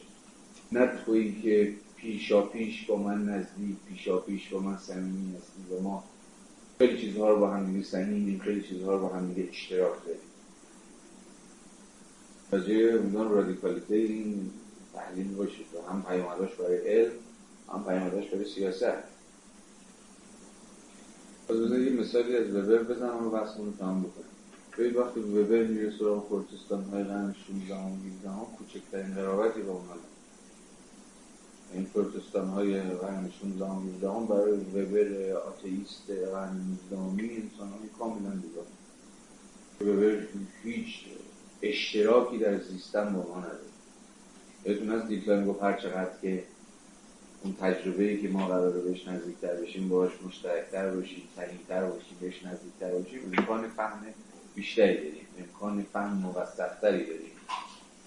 نه 0.71 1.03
تویی 1.05 1.41
که 1.41 1.73
پیشا 1.95 2.41
پیش 2.41 2.85
با 2.85 2.95
من 2.95 3.25
نزدیک 3.25 3.75
پیشا 3.89 4.17
پیش 4.17 4.49
با 4.49 4.59
من 4.59 4.77
صمیمی 4.77 5.35
هستی 5.37 5.75
و 5.75 5.81
ما 5.81 6.03
خیلی 6.77 7.01
چیزها 7.01 7.29
رو 7.29 7.39
با 7.39 7.49
هم 7.49 7.71
دیگه 7.71 7.83
صمیمیم 7.85 8.39
خیلی 8.39 8.61
چیزها 8.61 8.91
رو 8.91 8.99
با 8.99 9.15
هم 9.15 9.33
دیگه 9.33 9.49
اشتراک 9.49 10.05
داریم. 10.05 10.21
راجعه 12.51 12.93
اونان 12.93 13.31
رادیکالیته 13.31 13.95
این 13.95 14.51
تحلیل 14.93 15.35
باشید. 15.35 15.65
و 15.73 15.91
هم 15.91 16.03
پیامداش 16.03 16.55
برای 16.55 16.77
علم 16.77 17.11
هم 17.73 17.83
پیامداش 17.83 18.29
برای 18.29 18.45
سیاست. 18.45 18.83
از 21.49 21.57
بزن 21.57 21.81
یه 21.81 21.89
مثالی 21.89 22.37
از 22.37 22.55
وبر 22.55 22.83
بزنم 22.83 23.27
و 23.27 23.29
بحثمون 23.29 23.65
رو 23.65 23.73
تمام 23.79 24.01
بکنم. 24.01 24.23
به 24.77 24.99
وقتی 24.99 25.19
وبر 25.19 25.63
میره 25.63 25.97
سراغ 25.99 26.29
پروتستان 26.29 26.83
های 26.83 27.03
قرن 27.03 27.35
16 27.47 27.75
و 27.75 27.77
17 27.77 28.29
کوچکترین 28.57 29.15
قرابتی 29.15 29.61
با 29.61 29.73
اونها 29.73 29.95
این 31.73 31.85
پروتستان 31.85 32.49
های 32.49 32.81
قرن 32.81 33.31
16 33.41 33.65
و 33.65 33.79
17 33.79 34.07
برای 34.29 34.57
وبر 34.57 35.37
آتئیست 35.37 36.11
قرن 36.31 36.57
19 36.91 36.97
انسان 37.33 37.69
های 37.69 37.89
کاملا 37.99 38.29
دیگر 38.29 38.65
وبر 39.91 40.27
هیچ 40.63 41.05
اشتراکی 41.61 42.37
در 42.37 42.59
زیستن 42.59 43.13
با 43.13 43.29
ما 43.29 43.39
نداره. 43.39 43.72
یادتون 44.65 44.89
از 44.89 45.07
دیکلان 45.07 45.47
گفت 45.47 45.63
هر 45.63 45.73
چقدر 45.73 46.11
که 46.21 46.43
اون 47.43 47.53
تجربه 47.53 48.17
که 48.17 48.29
ما 48.29 48.47
قراره 48.47 48.81
بهش 48.81 49.07
نزدیکتر 49.07 49.55
بشیم 49.55 49.89
باش 49.89 50.11
مشترکتر 50.27 50.91
باشیم 50.91 51.23
سریعتر 51.35 51.85
باشیم 51.85 52.17
بهش 52.21 52.45
نزدیکتر 52.45 52.91
باشیم 52.91 53.19
امکان 53.37 53.67
فهم 53.67 54.05
بیشتری 54.55 54.95
داریم. 54.95 55.27
امکان 55.39 55.85
فهم 55.93 56.17
موثقتری 56.17 57.05
داریم. 57.05 57.31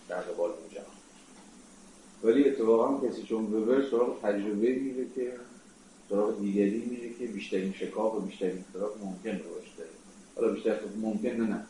در 0.09 0.21
قبال 0.21 0.51
اون 0.51 0.69
جهان 0.71 0.97
ولی 2.25 2.49
اتفاقا 2.49 3.09
کسی 3.09 3.23
چون 3.23 3.45
وبر 3.45 3.83
سراغ 3.91 4.23
تجربه 4.23 4.75
میره 4.75 5.07
که 5.15 5.33
سراغ 6.09 6.41
دیگری 6.41 6.87
میره 6.91 7.15
که 7.19 7.27
بیشترین 7.27 7.73
شکاف 7.73 8.15
و 8.15 8.21
بیشترین 8.21 8.59
اختلاف 8.59 8.91
ممکن 9.03 9.31
رو 9.31 9.45
حالا 10.37 10.53
بیشتر 10.53 10.79
ممکن 11.01 11.29
نه 11.29 11.49
نه. 11.49 11.67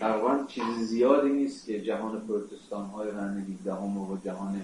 تقریبا 0.00 0.44
چیز 0.48 0.64
زیادی 0.78 1.28
نیست 1.28 1.66
که 1.66 1.82
جهان 1.82 2.20
پروتستان 2.20 2.86
های 2.86 3.10
قرن 3.10 3.46
17 3.64 3.72
و 3.72 4.16
جهان 4.24 4.60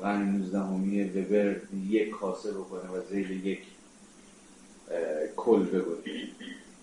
قرن 0.00 0.22
19 0.22 0.58
همی 0.58 1.02
وبر 1.02 1.56
یک 1.88 2.10
کاسه 2.10 2.52
بکنه 2.52 2.90
و 2.90 3.00
زیر 3.10 3.30
یک 3.30 3.60
کل 5.36 5.62
بگذاره 5.62 6.28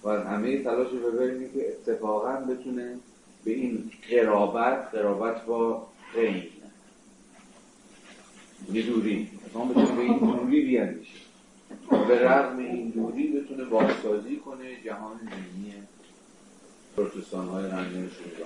و 0.04 0.10
همه 0.10 0.64
تلاش 0.64 0.88
وبر 0.94 1.24
اینه 1.24 1.50
که 1.50 1.68
اتفاقا 1.70 2.36
بتونه 2.36 2.96
به 3.46 3.52
این 3.52 3.92
قرابت 4.12 4.88
قرابت 4.92 5.46
با 5.46 5.88
غیر 6.14 6.52
یه 8.74 8.82
دوری. 8.82 9.30
اتفاقا 9.46 9.66
بتونه 9.66 9.96
به 9.96 10.02
این 10.02 10.18
دوری 10.18 10.62
بیاندیشه 10.62 11.20
به 12.08 12.20
رغم 12.20 12.58
این 12.58 12.90
دوری 12.90 13.28
بتونه 13.28 13.64
بازسازی 13.64 14.36
کنه 14.36 14.84
جهان 14.86 15.18
ذهنی 15.18 15.74
پروتستان 16.98 17.48
های 17.48 17.68
قرن 17.68 18.10
16 18.10 18.46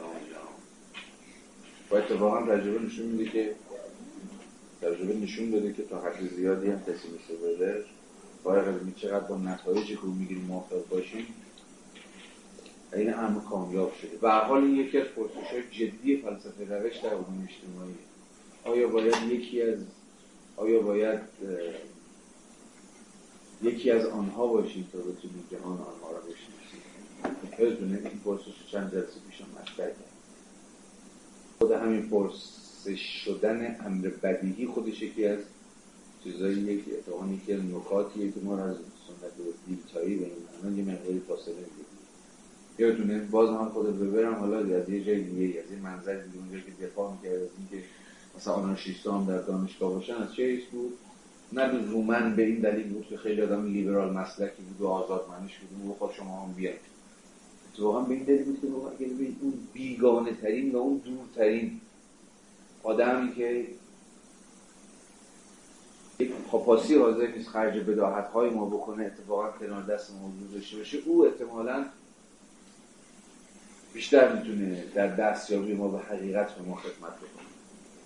و 1.91 1.95
اتفاقا 1.95 2.41
تجربه 2.41 2.85
نشون 2.85 3.05
میده 3.05 3.31
که 3.31 3.55
تجربه 4.81 5.13
نشون 5.13 5.49
داده 5.49 5.73
که 5.73 5.83
تا 5.83 6.01
حد 6.01 6.29
زیادی 6.35 6.67
هم 6.67 6.79
پسیمیست 6.79 7.31
بده 7.43 7.83
باید 8.43 8.67
از 8.67 8.75
چقدر 8.95 9.19
با 9.19 9.37
نتایجی 9.37 9.95
که 9.95 10.01
می‌گیریم 10.05 10.43
موافق 10.43 10.87
باشیم. 10.89 11.27
این 12.93 13.13
امر 13.13 13.39
کامیاب 13.39 13.93
شده. 14.01 14.19
و 14.21 14.39
حال 14.39 14.63
این 14.63 14.75
یکی 14.75 14.97
از 14.97 15.07
پرسش 15.07 15.47
های 15.51 15.63
جدی 15.71 16.17
فلسفه 16.17 16.77
روش 16.77 16.97
در 16.97 17.09
علوم 17.09 17.47
اجتماعی. 17.49 17.95
آیا 18.63 18.87
باید 18.87 19.31
یکی 19.31 19.61
از 19.61 19.79
آیا 20.57 20.79
باید 20.79 21.19
یکی 23.61 23.91
از 23.91 24.05
آنها 24.05 24.47
باشیم 24.47 24.89
تا 24.93 24.99
بتونیم 24.99 25.47
جهان 25.51 25.71
آنها 25.71 26.11
را 26.11 26.19
بشناسیم؟ 26.19 26.50
یادتونه 27.59 27.99
این 28.03 28.19
پرسش 28.25 28.53
چند 28.71 28.91
جلسه 28.91 29.19
پیشم 29.29 29.45
مطرح 29.61 29.91
خود 31.57 31.71
همین 31.71 32.09
پرسش 32.09 33.01
شدن 33.25 33.75
امر 33.85 34.07
بدیهی 34.07 34.67
خودش 34.67 35.01
یکی 35.01 35.25
از 35.25 35.39
چیزایی 36.23 36.57
یک 36.57 36.85
اتفاقی 36.93 37.41
که 37.47 37.57
نکاتیه 37.57 38.31
که 38.31 38.39
ما 38.43 38.55
را 38.55 38.65
از 38.65 38.75
سنت 38.75 39.31
دیتایی 39.67 40.15
به 40.15 40.25
این 40.63 40.77
یه 40.77 40.83
مقداری 40.83 41.19
فاصله 41.19 41.55
می‌گیریم 41.55 41.91
یادتونه؟ 42.79 43.19
باز 43.19 43.49
هم 43.49 43.69
خود 43.69 43.99
ببرم 43.99 44.33
حالا 44.33 44.57
از 44.57 44.89
یه 44.89 45.03
جای 45.03 45.23
دیگه 45.23 45.59
از 45.59 45.71
این 45.71 45.79
منظر 45.79 46.21
دیگه 46.21 46.37
اونجا 46.37 46.59
که 46.59 46.85
دفاع 46.85 47.11
می‌کرد 47.11 47.41
از 47.41 47.49
اینکه 47.57 47.87
مثلا 48.37 48.53
آنارشیستا 48.53 49.19
هم 49.19 49.25
در 49.25 49.41
دانشگاه 49.41 49.93
باشن 49.93 50.15
از 50.15 50.33
چه 50.33 50.59
بود؟ 50.71 50.97
نه 51.53 51.65
لزوما 51.65 52.29
به 52.29 52.43
این 52.43 52.59
دلیل 52.59 52.93
بود 52.93 53.07
که 53.07 53.17
خیلی 53.17 53.41
آدم 53.41 53.65
لیبرال 53.65 54.13
مسلکی 54.13 54.61
بود 54.61 54.81
و 54.81 54.87
آزادمنش 54.87 55.57
بود. 55.57 55.89
و 55.89 55.93
خود 55.93 56.11
شما 56.11 56.45
هم 56.45 56.53
بیاد. 56.53 56.75
اتفاقا 57.73 57.99
به 57.99 58.13
این 58.13 58.23
دلیل 58.23 58.43
بود 58.43 58.61
که 58.61 58.67
اگر 58.67 59.11
اون 59.41 59.53
بیگانه 59.73 60.33
ترین 60.33 60.71
و 60.71 60.77
اون 60.77 60.97
دورترین 60.97 61.81
آدمی 62.83 63.35
که 63.35 63.67
یک 66.19 66.31
پاپاسی 66.31 66.95
حاضر 66.95 67.27
نیست 67.27 67.49
خرج 67.49 67.79
بداحت 67.79 68.27
های 68.27 68.49
ما 68.49 68.65
بکنه 68.65 69.05
اتفاقا 69.05 69.51
کنار 69.51 69.83
دست 69.83 70.11
موضوع 70.11 70.53
داشته 70.53 70.77
باشه 70.77 70.97
او 71.05 71.25
احتمالا 71.25 71.85
بیشتر 73.93 74.35
می‌تونه 74.35 74.83
در 74.95 75.15
دستیابی 75.15 75.73
ما 75.73 75.87
به 75.87 75.97
حقیقت 75.97 76.51
به 76.51 76.69
ما 76.69 76.75
خدمت 76.75 77.15
بکنه. 77.17 77.47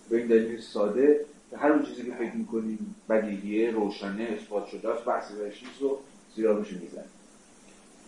به 0.09 0.17
این 0.17 0.27
دلیل 0.27 0.61
ساده. 0.61 1.25
به 1.51 1.57
هر 1.57 1.71
اون 1.71 1.83
چیزی 1.83 2.03
که 2.03 2.11
فکر 2.11 2.35
می‌کنیم 2.35 2.95
بدیهیه 3.09 3.71
روشنه 3.71 4.23
اثبات 4.23 4.67
شده 4.67 4.89
است 4.89 5.05
بحثی 5.05 5.33
بهش 5.35 5.63
نیست 5.63 5.81
و 5.81 5.97
زیرابش 6.35 6.73
میزن 6.73 7.05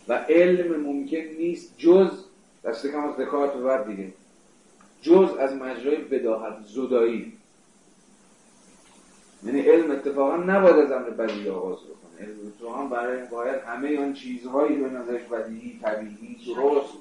و 0.07 0.13
علم 0.13 0.81
ممکن 0.81 1.17
نیست 1.17 1.77
جز 1.77 2.09
دست 2.63 2.87
کم 2.87 3.03
از 3.03 3.17
دکارت 3.17 3.53
بعد 3.53 3.87
دیگه. 3.87 4.13
جز 5.01 5.29
از 5.39 5.53
مجرای 5.53 5.97
بداهت 5.97 6.65
زدایی. 6.65 7.33
یعنی 9.43 9.61
علم 9.61 9.91
اتفاقا 9.91 10.37
نباید 10.37 10.75
از 10.75 10.91
امر 10.91 11.09
بدیهی 11.09 11.49
آغاز 11.49 11.77
بکنه. 11.77 12.27
علم 12.27 12.37
اتفاقا 12.47 12.85
برای 12.85 13.27
باید 13.31 13.61
همه 13.61 13.99
آن 13.99 14.13
چیزهایی 14.13 14.75
به 14.75 14.89
نظرش 14.89 15.21
بدیهی 15.21 15.79
طبیعی 15.81 16.37
درست 16.55 16.93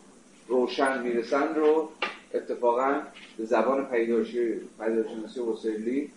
روشن 0.49 1.03
می‌رسن 1.03 1.55
رو 1.55 1.89
اتفاقا 2.35 3.01
به 3.39 3.45
زبان 3.45 3.85
پیداشناسی 3.85 5.41
حسیلی 5.53 6.11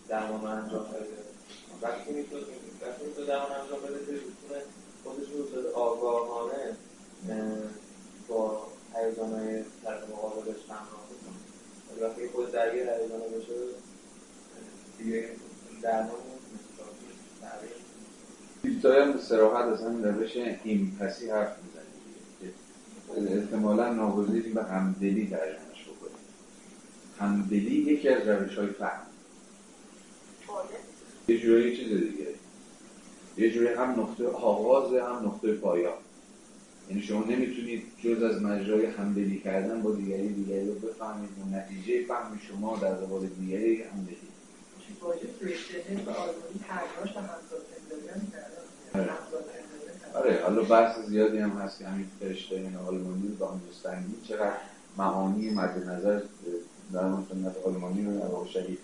درمان 0.09 0.41
رو 0.41 0.47
انجام 0.47 0.84
بده 0.84 1.07
وقتی 1.81 2.11
می‌تونه 2.11 2.43
وقتی 2.81 3.05
می‌تونه 3.05 3.27
درمان 3.27 3.51
انجام 3.51 3.80
بده 3.80 4.05
که 4.05 4.11
می‌تونه 4.11 4.61
خودش 5.03 5.27
رو 5.30 5.76
آگاهانه 5.76 6.77
با 8.27 8.67
هیجانهای 8.95 9.63
طرف 9.84 10.09
مقابلش 10.09 10.61
همراه 10.69 11.05
بکنه 11.09 12.07
وقتی 12.07 12.27
خود 12.27 12.51
درگیر 12.51 12.89
هیجانه 12.89 13.27
بشه 13.38 13.53
دیگه 14.97 15.30
درمان 15.81 16.34
بیتای 18.65 19.01
هم 19.01 19.11
به 19.11 19.19
سراحت 19.19 19.65
از 19.65 19.81
همین 19.83 20.03
روش 20.03 20.37
ایمپسی 20.63 21.29
حرف 21.29 21.55
می‌زنیم 21.63 23.41
احتمالا 23.41 23.93
ناگزیریم 23.93 24.53
به 24.53 24.63
همدلی 24.63 25.27
ترجمهش 25.27 25.83
بکنیم 25.83 26.17
همدلی 27.19 27.75
یکی 27.75 28.09
از 28.09 28.27
روش 28.27 28.57
های 28.57 28.67
فهم 28.67 29.01
یه 31.27 31.39
جوری 31.39 31.77
چیز 31.77 31.89
دیگه. 31.89 32.27
یه 33.37 33.51
جوری 33.51 33.67
هم 33.67 33.89
نقطه 33.89 34.27
آغاز 34.27 34.93
هم 34.93 35.27
نقطه 35.27 35.53
پایان. 35.53 35.93
یعنی 36.89 37.01
شما 37.01 37.23
نمی‌تونید 37.23 37.83
جز 38.03 38.23
از 38.23 38.41
مجرای 38.41 38.85
همدلی 38.85 39.39
کردن 39.39 39.81
با 39.81 39.91
دیگری 39.91 40.29
دیگری 40.29 40.67
رو 40.67 40.73
بفهمید. 40.73 41.29
و 41.29 41.55
نتیجه 41.57 42.05
فهم 42.07 42.39
شما 42.47 42.77
در 42.77 42.93
قبال 42.93 43.25
دیگری 43.25 43.83
همدلی. 43.83 44.17
آره. 50.13 50.41
حالا 50.43 50.63
بحث 50.63 50.99
زیادی 50.99 51.38
هم 51.38 51.49
هست 51.49 51.80
که 51.80 51.88
همین 51.88 52.07
فرشته 52.19 52.55
این 52.55 52.76
آلمانی 52.76 53.38
و 53.39 53.45
هندوستانی 53.45 54.15
چقدر 54.23 54.53
معانی 54.97 55.49
مد 55.49 55.89
نظر 55.89 56.22
در 56.93 57.01
سنت 57.01 57.55
آلمانی 57.65 58.05
رو 58.05 58.11
نواب 58.11 58.47
شهید. 58.47 58.80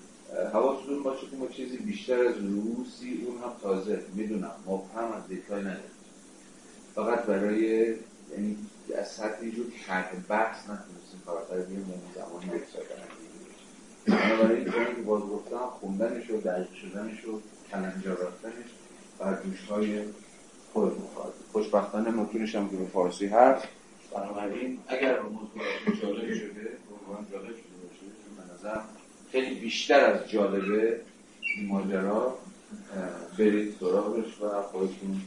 حواستون 0.54 1.04
باشه 1.04 1.28
که 1.28 1.36
ما 1.36 1.48
چیزی 1.48 1.78
بیشتر 1.78 2.28
از 2.28 2.36
روسی 2.38 3.26
اون 3.28 3.38
هم 3.38 3.52
تازه 3.62 4.02
می‌دونم. 4.16 4.52
مبهم 4.68 5.12
از 5.12 5.28
دیتای 5.28 5.62
نداریم. 5.62 5.92
فقط 6.96 7.20
برای 7.20 7.96
یعنی 8.32 8.58
از 8.98 9.08
سطحی 9.08 9.52
جور 9.52 9.66
طرح 9.88 10.12
بحث 10.30 10.64
نتونستیم 10.64 11.22
کارتر 11.26 11.62
بیرون 11.62 11.86
زمانی 12.16 12.46
بکسار 12.46 12.84
برای 14.08 14.58
این 14.58 14.96
که 14.96 15.02
باز 15.02 15.22
گفتم 15.22 15.58
خوندنش 15.58 16.30
و 16.30 16.42
درک 16.42 16.68
شدنش 16.82 17.26
و 17.26 17.42
کلنجا 17.72 18.14
رفتنش 18.14 18.81
بر 19.22 19.34
دوش 19.34 19.66
های 19.70 20.04
خود 20.74 21.02
مخواهد 21.02 21.34
خوشبختانه 21.52 22.10
متونش 22.10 22.56
هم 22.56 22.70
که 22.70 22.76
به 22.76 22.86
فارسی 22.86 23.28
هست 23.28 23.68
بنابراین 24.16 24.80
اگر 24.88 25.20
موضوع 25.20 25.64
جالب 26.02 26.34
شده 26.34 26.78
عنوان 26.92 27.28
جالب 27.32 27.46
شده 27.46 27.78
باشه 27.84 28.06
به 28.38 28.54
نظر 28.54 28.82
خیلی 29.32 29.56
بیشتر 29.56 30.00
از 30.00 30.30
جالبه 30.30 31.02
این 31.42 31.68
ماجرا 31.68 32.38
برید 33.38 33.76
سراغش 33.80 34.42
و 34.42 34.62
خودتون 34.62 35.22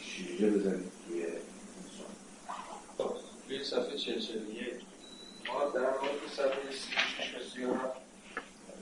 شیرجه 0.00 0.50
بزنید 0.50 0.92
توی 1.08 1.22
انسان. 1.22 3.16
توی 3.48 3.64
صفحه 3.64 3.96
41 3.96 4.68
ما 5.46 5.70
در 5.74 5.80
مورد 5.80 6.28
صفحه 6.36 6.70
36 6.70 7.64
و 7.64 7.76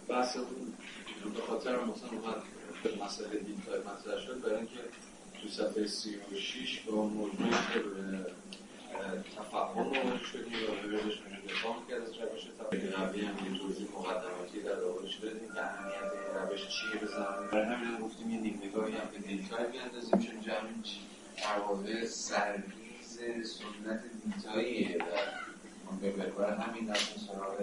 بحث 0.09 0.37
به 1.35 1.41
خاطر 1.49 1.77
مثلا 1.77 2.35
مسئله 2.95 3.39
دیلتای 3.39 3.79
مطرح 3.79 4.21
شد 4.27 4.41
برای 4.41 4.57
اینکه 4.57 4.81
تو 5.43 5.49
صفحه 5.49 5.87
36 5.87 6.81
به 6.81 6.93
اون 6.93 7.13
موضوع 7.13 7.51
که 7.51 7.81
تفهم 9.37 9.83
مواجه 9.83 10.25
شدیم 10.33 10.53
و 10.53 10.89
به 10.89 10.97
بردش 10.97 11.19
اونجا 11.21 11.41
دفاع 11.49 11.77
کرد 11.91 12.03
از 12.03 12.09
روش 12.09 12.43
تفهم 12.59 13.05
قبلی 13.05 13.21
هم 13.21 13.53
یه 13.53 13.59
توضیح 13.59 13.89
مقدماتی 13.99 14.61
در 14.65 14.85
واقعش 14.85 15.15
دادیم 15.17 15.49
که 15.55 15.63
اهمیت 15.65 16.13
این 16.13 16.49
روش 16.49 16.61
چیه 16.61 17.01
بزنیم 17.03 17.51
برای 17.53 17.65
همین 17.65 18.01
گفتیم 18.01 18.31
یه 18.31 18.41
نیم 18.41 18.63
نگاهی 18.65 18.97
هم 18.97 19.09
به 19.13 19.19
دیلتای 19.19 19.67
بیاندازیم 19.73 20.19
چون 20.19 20.41
جمعی 20.41 20.83
در 21.37 21.59
واقع 21.69 22.07
سرریز 22.07 23.19
سنت 23.45 24.03
دیلتاییه 24.25 24.99
و 24.99 25.91
من 25.91 25.99
به 25.99 26.11
برای 26.11 26.55
همین 26.55 26.91
رفتیم 26.91 27.27
سراغ 27.27 27.57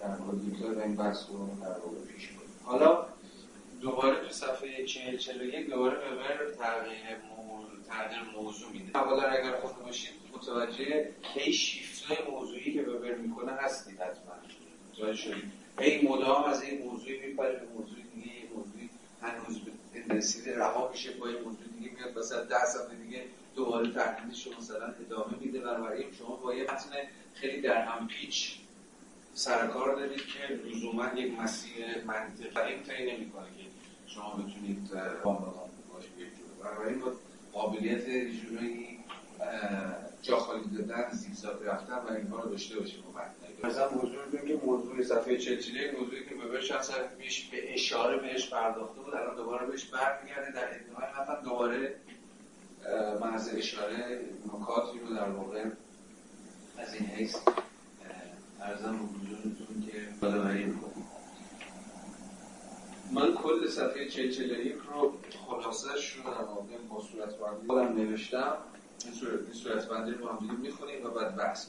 در 0.00 0.16
مورد 0.16 0.44
دیتای 0.44 0.74
و 0.74 0.80
این 0.80 0.96
بحث 0.96 1.24
رو 1.28 1.50
در 1.62 1.78
واقع 1.78 1.98
پیش 2.14 2.28
کنیم 2.28 2.50
حالا 2.64 3.06
دوباره 3.86 4.20
تو 4.20 4.32
صفحه 4.32 4.84
40 4.84 5.16
41 5.16 5.70
دوباره 5.70 5.96
وبر 5.96 6.50
تغییر 6.58 7.16
تغییر 7.88 8.22
موضوع 8.36 8.70
میده. 8.72 8.98
اولا 8.98 9.22
اگر 9.22 9.60
خود 9.60 9.84
باشید 9.84 10.12
متوجه 10.34 11.10
هی 11.34 11.52
شیفت 11.52 12.04
موضوعی 12.30 12.74
که 12.74 12.82
وبر 12.82 13.14
می‌کنه 13.14 13.52
هستید 13.52 14.00
حتما. 14.00 14.34
متوجه 14.92 15.16
شدید. 15.16 15.52
هی 15.80 16.08
مدام 16.08 16.44
از 16.44 16.62
این 16.62 16.82
موضوعی 16.82 17.26
میپره 17.26 17.52
به 17.52 17.66
موضوع 17.66 17.98
دیگه 18.14 18.26
یه 18.26 18.48
موضوعی 18.56 18.90
هنوز 19.22 19.60
رسیده 20.10 20.58
رها 20.58 20.90
میشه 20.92 21.10
با 21.10 21.28
این 21.28 21.36
موضوع 21.36 21.66
دیگه 21.78 21.90
میاد 21.96 22.18
مثلا 22.18 22.44
ده 22.44 22.64
صفحه 22.64 22.96
دیگه 22.96 23.24
دوباره 23.56 23.90
تحلیلش 23.90 24.46
رو 24.46 24.52
مثلا 24.58 24.94
ادامه 25.06 25.38
میده. 25.40 25.60
بنابراین 25.60 26.12
شما 26.18 26.36
با 26.36 26.54
یه 26.54 26.62
متن 26.64 26.92
خیلی 27.34 27.60
در 27.60 27.82
هم 27.82 28.08
پیچ 28.08 28.56
سرکار 29.34 29.96
دارید 29.96 30.22
که 30.26 30.54
لزوما 30.54 31.10
یک 31.16 31.38
مسیر 31.38 32.04
منطقی 32.06 32.82
طی 32.86 33.12
نمی‌کنه. 33.12 33.46
که 33.58 33.65
شما 34.16 34.30
بتونید 34.30 34.90
با 35.24 35.32
باشه 35.92 36.08
یک 36.18 36.28
جور 36.38 36.64
بنابراین 36.64 37.00
با 37.00 37.12
قابلیت 37.52 38.06
جورایی 38.42 38.98
جا 40.22 40.38
خالی 40.38 40.64
دادن 40.78 41.10
زیگزاگ 41.10 41.56
رفتن 41.64 41.94
و 41.94 42.12
اینها 42.12 42.40
رو 42.40 42.50
داشته 42.50 42.80
باشیم 42.80 43.02
با 43.02 43.20
متن 43.20 43.68
مثلا 43.68 43.90
موضوع 43.90 44.46
که 44.46 44.60
موضوع 44.66 45.02
صفحه 45.02 45.38
41 45.38 45.98
موضوعی 46.00 46.24
که 46.24 46.34
به 46.34 46.62
چند 46.62 46.80
صفحه 46.80 47.08
پیش 47.18 47.48
به 47.50 47.74
اشاره 47.74 48.18
بهش 48.18 48.50
پرداخته 48.50 49.00
بود 49.00 49.14
الان 49.14 49.36
دوباره 49.36 49.66
بهش 49.66 49.84
برمیگرده. 49.84 50.52
در 50.52 50.68
ادامه 50.74 51.20
متن 51.20 51.42
دوباره 51.44 51.94
محض 53.20 53.50
اشاره 53.54 54.20
نکاتی 54.46 54.98
رو 54.98 55.14
در 55.14 55.28
واقع 55.28 55.64
از 56.78 56.94
این 56.94 57.06
حیث 57.06 57.36
ارزم 58.60 58.94
حضورتون 58.94 59.90
که 59.90 60.26
یادآوری 60.26 60.64
می‌کنم. 60.64 60.95
من 63.12 63.34
کل 63.34 63.68
صفحه 63.68 64.08
41 64.08 64.74
رو 64.74 65.12
در 66.24 66.42
واقع 66.42 66.76
با 66.88 67.00
صورت 67.00 67.36
بندی. 67.38 67.66
خودم 67.66 67.96
نوشتم. 67.96 68.56
این 69.04 69.14
صورت, 69.14 69.40
این 69.40 69.52
صورت 69.52 69.88
بندی 69.88 70.10
رو 70.10 70.28
هم 70.28 70.38
دیگه 70.38 70.52
می‌خونیم 70.52 71.06
و 71.06 71.10
بعد 71.10 71.36
بحث 71.36 71.66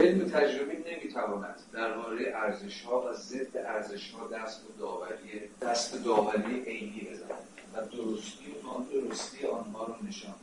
علم 0.00 0.28
تجربی 0.28 0.76
نمی‌تواند 0.76 1.60
درباره 1.72 2.32
ارزش 2.34 2.82
ها 2.82 3.10
و 3.10 3.14
ضد 3.14 3.56
ارزش 3.56 4.10
ها 4.10 4.26
دست 4.26 4.60
داوری 4.78 5.40
دست 5.60 6.04
داوری 6.04 6.60
عینی 6.64 7.08
بزند 7.12 7.48
و 7.74 7.96
درستی 7.96 8.54
آن 8.64 8.84
درستی 8.84 9.46
آنها 9.46 9.84
رو 9.84 9.94
نشان 10.08 10.34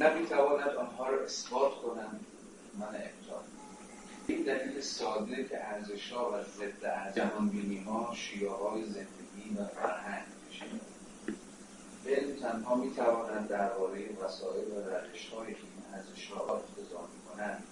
نمی‌تواند 0.00 0.68
آنها 0.68 1.08
رو 1.08 1.22
اثبات 1.22 1.74
کنند. 1.74 2.26
من 2.78 2.86
ابطال 2.86 3.42
این 4.26 4.42
دلیل 4.42 4.80
ساده 4.80 5.44
که 5.44 5.66
ارزش 5.66 6.12
ها 6.12 6.30
و 6.30 6.42
ضد 6.42 6.84
ارزش 6.84 7.16
جهانبینی 7.16 7.78
ها 7.78 8.12
شیعه 8.14 8.50
های 8.50 8.84
زندگی 8.84 9.56
و 9.58 9.64
فرهنگ 9.64 10.26
علم 12.06 12.36
تنها 12.36 12.74
می‌تواند 12.74 13.48
درباره 13.48 14.08
وسایل 14.24 14.68
و 14.68 14.80
روش 14.80 15.28
هایی 15.28 15.54
که 15.54 15.60
این 15.60 15.94
ارزش 15.94 16.30
ها 16.30 16.40
اقتضا 16.40 17.08
می‌کنند 17.14 17.64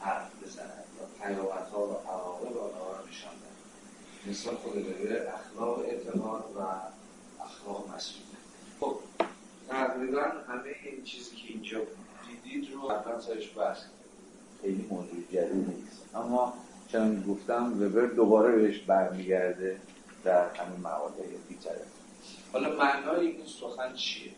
حرف 0.00 0.42
بزند 0.42 0.84
و 1.00 1.22
پیامت 1.22 1.68
ها 1.68 1.86
و 1.86 1.92
عواقب 1.92 2.56
آنها 2.56 2.92
را 2.92 3.04
نشان 3.10 3.32
دهد. 3.32 4.30
مثل 4.30 4.50
خود 4.50 4.86
اخلاق 5.34 5.78
اعتقاد 5.78 6.56
و 6.56 6.60
اخلاق 7.42 7.94
مسئول. 7.94 8.22
خب 8.80 8.98
تقریبا 9.68 10.22
همه 10.22 10.74
این 10.84 11.04
چیزی 11.04 11.36
که 11.36 11.48
اینجا 11.48 11.80
دیدید 12.28 12.72
رو 12.72 12.90
حتما 12.90 13.20
سرش 13.20 13.56
بحث 13.56 13.78
خیلی 14.62 14.86
موضوع 14.90 15.20
جدید 15.32 15.68
نیست. 15.68 16.14
اما 16.14 16.54
چون 16.92 17.24
گفتم 17.28 17.82
وبر 17.82 18.06
دوباره 18.06 18.56
بهش 18.56 18.78
برمیگرده 18.78 19.80
در 20.24 20.54
همین 20.54 20.80
مقاله 20.80 21.24
بیتره 21.48 21.84
حالا 22.52 22.76
معنای 22.76 23.26
این 23.26 23.46
سخن 23.46 23.94
چیه؟ 23.94 24.32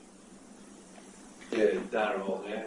که 1.50 1.80
در 1.92 2.16
واقع 2.16 2.64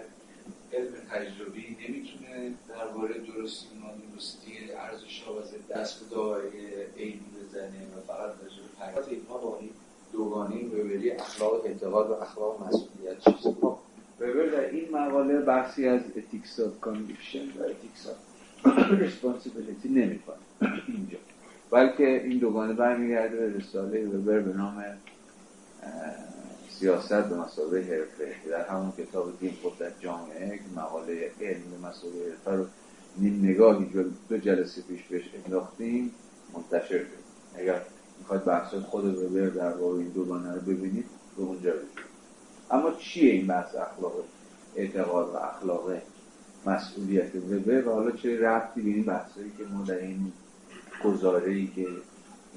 علم 0.73 0.93
تجربی 1.11 1.77
نمی‌تونه 1.87 2.53
درباره 2.69 3.19
درستی 3.19 3.67
و 3.67 3.85
نادرستی 3.85 4.71
ارزش 4.77 5.23
ها 5.23 5.33
و 5.33 5.39
دست 5.73 5.99
به 5.99 6.15
دایره 6.15 6.87
عینی 6.97 7.25
بزنه 7.41 7.87
و 7.97 8.01
فقط 8.07 8.95
راجع 8.95 9.09
به 9.09 9.15
اینها 9.15 9.37
با 9.37 9.57
این 9.59 9.69
دوگانه 10.11 10.65
وبری 10.65 11.11
اخلاق 11.11 11.65
اعتقاد 11.65 12.09
و 12.09 12.13
اخلاق 12.13 12.67
مسئولیت 12.67 13.19
چیست 13.19 13.59
خب 13.61 13.77
وبر 14.19 14.45
در 14.45 14.69
این 14.69 14.91
مقاله 14.91 15.39
بحثی 15.39 15.87
از 15.87 16.01
ethics 16.01 16.59
of 16.59 16.87
conviction 16.87 17.59
و 17.59 17.63
ethics 17.67 18.07
of 18.07 18.17
responsibility 18.91 19.85
نمی‌کنه. 19.85 20.35
اینجا. 20.87 21.17
بلکه 21.71 22.23
این 22.23 22.37
دوگانه 22.37 22.73
برمیگرده 22.73 23.37
به 23.37 23.57
رساله 23.57 24.05
وبر 24.05 24.39
به 24.39 24.53
نام 24.53 24.83
سیاست 26.69 27.29
به 27.29 27.35
مسابقه 27.35 27.79
حرفه. 27.79 28.49
در 28.49 28.67
همون 28.67 28.91
کتاب 28.97 29.39
دین 29.39 29.53
خود 29.61 29.77
در 29.77 29.91
جامعه 29.99 30.59
مقاله 30.75 31.31
علم 31.41 31.61
به 31.71 31.87
مسابقه 31.87 32.29
حرفه 32.29 32.51
رو 32.51 32.65
نیم 33.17 33.45
نگاهی 33.45 33.85
دو 34.29 34.37
جلسه 34.37 34.81
پیش 34.81 35.03
بهش 35.03 35.29
انداختیم 35.45 36.11
منتشر 36.53 36.97
شد. 36.99 37.23
اگر 37.55 37.81
می‌خواید 38.19 38.43
بحث 38.43 38.73
خود 38.73 39.05
وبر 39.05 39.47
در 39.47 39.77
واقع 39.77 39.97
این 39.97 40.09
دوگانه 40.09 40.53
رو 40.53 40.61
ببینید 40.61 41.05
به 41.37 41.43
اونجا 41.43 41.71
ببینید 41.71 42.12
اما 42.71 42.91
چیه 42.91 43.33
این 43.33 43.47
بحث 43.47 43.75
اخلاق 43.75 44.13
اعتقاد 44.75 45.29
و 45.33 45.37
اخلاق 45.37 45.91
مسئولیت 46.65 47.35
وبر 47.35 47.87
و 47.87 47.91
حالا 47.93 48.11
چه 48.11 48.39
ربطی 48.39 48.81
به 48.81 48.89
این 48.89 49.03
بحثایی 49.03 49.51
که 49.57 49.63
ما 49.63 49.83
در 49.83 49.97
این 49.97 50.31
گزاره 51.03 51.51
ای 51.51 51.67
که 51.67 51.87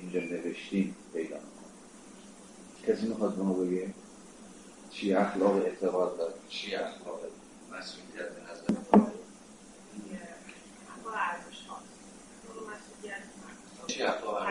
اینجا 0.00 0.20
نوشتیم 0.20 0.96
پیدا 1.12 1.36
کسی 2.86 3.06
می‌خواد 3.08 3.34
به 3.34 3.42
ما 3.42 3.54
بگه 3.54 3.94
چی 4.90 5.14
اخلاق 5.14 5.56
اعتقاد 5.56 6.18
داره 6.18 6.34
چی 6.48 6.74
اخلاق 6.74 7.20
مسئولیت 7.72 8.30
نظر 8.50 9.00
چی 13.86 14.02
اخلاق 14.02 14.46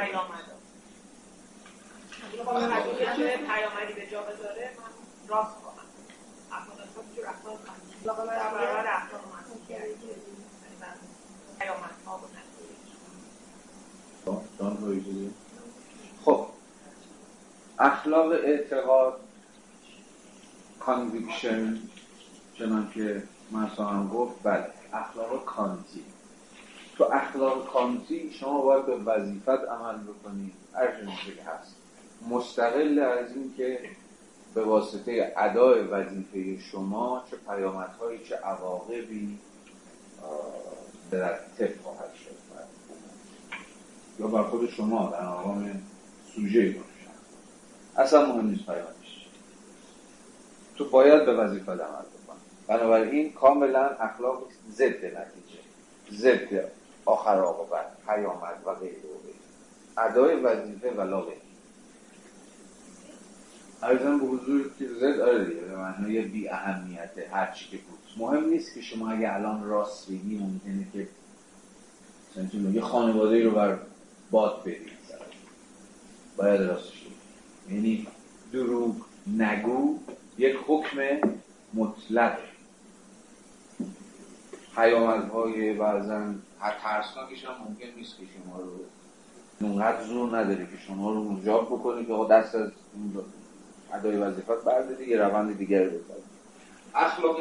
پیامدی 3.47 3.93
به 3.93 4.07
جا 4.11 4.21
بذاره. 4.21 4.71
راست 5.27 5.55
کنم 5.61 5.85
جور 7.15 7.25
برابر 8.25 8.87
اخلاق 8.87 9.21
خب. 16.25 16.47
اخلاق 17.79 18.31
اعتقاد 18.31 19.19
conviction 20.79 21.79
چنان 22.57 22.91
که 22.93 23.23
من 23.51 24.07
گفت 24.07 24.43
بله. 24.43 24.67
اخلاق 24.93 25.45
کانتی. 25.45 26.05
تو 26.97 27.03
اخلاق 27.03 27.67
کانتی 27.67 28.33
شما 28.33 28.61
باید 28.61 28.85
به 28.85 28.95
وظیفت 28.95 29.49
عمل 29.49 29.97
بکنید 29.97 30.53
هر 30.73 30.87
که 31.35 31.43
هست. 31.43 31.75
مستقل 32.29 32.99
از 32.99 33.31
اینکه 33.35 33.89
به 34.55 34.63
واسطه 34.63 35.33
ادای 35.37 35.81
وظیفه 35.81 36.57
شما 36.71 37.23
چه 37.31 37.37
پیامدهایی 37.37 38.19
چه 38.19 38.35
عواقبی 38.35 39.39
مترتب 41.11 41.81
خواهد 41.83 42.13
شد. 42.13 42.35
یا 44.19 44.27
بر 44.27 44.43
خود 44.43 44.69
شما 44.69 45.09
در 45.09 45.27
مقام 45.27 45.81
سوژه 46.35 46.69
باشد. 46.69 47.15
اصلا 47.97 48.25
مهم 48.25 48.47
نیست 48.47 48.65
پیامدش 48.65 49.27
تو 50.77 50.89
باید 50.89 51.25
به 51.25 51.33
وظیفه 51.33 51.71
عمل 51.71 51.79
بکن 51.79 52.35
بنابراین 52.67 53.33
کاملا 53.33 53.85
اخلاق 53.85 54.43
ضد 54.71 55.05
نتیجه. 55.05 55.59
ضد 56.11 56.71
آخر 57.05 57.37
عاقبت 57.39 57.85
پیامد 58.07 58.61
و 58.65 58.73
غیره 58.73 58.97
و 58.97 59.17
غیره. 59.23 60.09
ادای 60.09 60.35
وظیفه 60.35 60.91
و 60.91 61.01
لا 61.01 61.21
ارزم 63.83 64.19
به 64.19 64.25
حضور 64.25 64.71
که 64.79 64.85
آره 65.23 65.45
دیگه 65.45 65.61
به 65.61 65.77
معنای 65.77 66.21
بی 66.21 66.49
اهمیت 66.49 67.11
هر 67.31 67.51
چی 67.51 67.69
که 67.69 67.77
بود. 67.77 67.99
مهم 68.17 68.49
نیست 68.49 68.73
که 68.73 68.81
شما 68.81 69.09
اگه 69.11 69.33
الان 69.33 69.63
راست 69.63 70.11
بگی 70.11 70.37
ممکنه 70.37 70.87
که 70.93 71.07
مثلا 72.31 72.71
یه 72.71 72.81
خانواده 72.81 73.43
رو 73.43 73.51
بر 73.51 73.77
باد 74.31 74.61
بدید. 74.61 74.95
باید 76.37 76.61
راستش 76.61 77.05
یعنی 77.71 78.07
دروغ 78.53 78.95
نگو 79.37 79.99
یک 80.37 80.55
حکم 80.67 80.97
مطلق. 81.73 82.37
پیامدهای 84.75 85.73
بعضا 85.73 86.33
ترسناکش 86.83 87.45
هم 87.45 87.53
ممکن 87.67 87.97
نیست 87.97 88.17
که 88.17 88.23
شما 88.25 88.59
رو. 88.59 88.71
اونقدر 89.59 90.03
زور 90.03 90.37
نداره 90.37 90.65
که 90.65 90.77
شما 90.87 91.11
رو 91.11 91.23
مجاب 91.23 91.65
بکنه 91.65 92.05
که 92.05 92.13
دست 92.31 92.55
از 92.55 92.71
ادای 93.95 94.17
وظیفت 94.17 94.63
برداری 94.65 95.07
یه 95.07 95.17
روند 95.17 95.57
دیگر 95.57 95.83
رو 95.83 95.99
اخلاق 96.95 97.37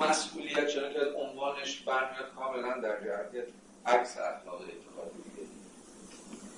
مسئولیت 0.00 0.66
چون 0.66 0.82
که 0.92 1.00
عنوانش 1.16 1.80
برمیاد 1.80 2.34
کاملا 2.36 2.80
در 2.80 3.04
جهت 3.04 3.46
عکس 3.86 4.18
اخلاق 4.18 4.60
اعتقادی 4.60 5.22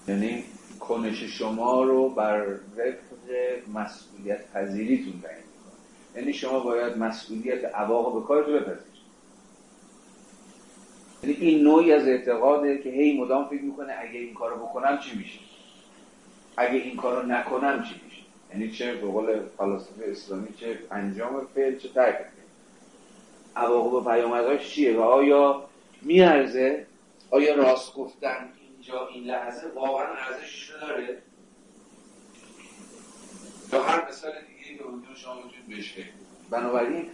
یعنی 0.08 0.44
کنش 0.80 1.22
شما 1.22 1.82
رو 1.82 2.08
بر 2.08 2.52
وفق 2.52 3.68
مسئولیت 3.74 4.52
پذیریتون 4.52 5.20
تعیین 5.22 5.42
می‌کنه. 5.42 6.16
یعنی 6.16 6.32
شما 6.32 6.60
باید 6.60 6.98
مسئولیت 6.98 7.64
عواقب 7.64 8.26
کارتون 8.26 8.54
بپذیرید. 8.54 8.94
یعنی 11.22 11.36
این 11.36 11.64
نوعی 11.64 11.92
از 11.92 12.08
اعتقاده 12.08 12.78
که 12.78 12.90
هی 12.90 13.20
مدام 13.20 13.48
فکر 13.48 13.62
می‌کنه 13.62 13.94
اگه 13.98 14.18
این 14.18 14.34
کارو 14.34 14.56
بکنم 14.56 14.98
چی 14.98 15.16
میشه؟ 15.16 15.38
اگه 16.56 16.74
این 16.74 16.96
کارو 16.96 17.26
نکنم 17.26 17.82
چی 17.82 18.00
یعنی 18.54 18.70
چه 18.70 18.94
به 18.94 19.06
قول 19.06 19.40
فلاسفه 19.58 20.04
اسلامی 20.08 20.48
چه 20.60 20.78
انجام 20.90 21.46
فعل 21.54 21.78
چه 21.78 21.88
ترک 21.88 22.16
عواقب 23.56 23.92
و 23.92 24.00
پیامدهاش 24.00 24.70
چیه؟ 24.70 24.96
و 24.96 25.00
آیا 25.00 25.64
میارزه؟ 26.02 26.86
آیا 27.30 27.54
راست 27.54 27.94
گفتن 27.94 28.48
اینجا 28.72 29.08
این 29.08 29.24
لحظه 29.24 29.66
واقعا 29.74 30.06
ارزشش 30.06 30.70
رو 30.70 30.80
داره؟ 30.80 31.18
یا 33.72 33.82
هر 33.82 34.08
مثال 34.08 34.32
دیگه 34.32 34.78
که 34.78 34.84
ممکن 34.84 35.14
شما 35.14 35.34
می‌تونید 35.34 35.78
بشه 35.78 36.04
بنابراین 36.50 37.06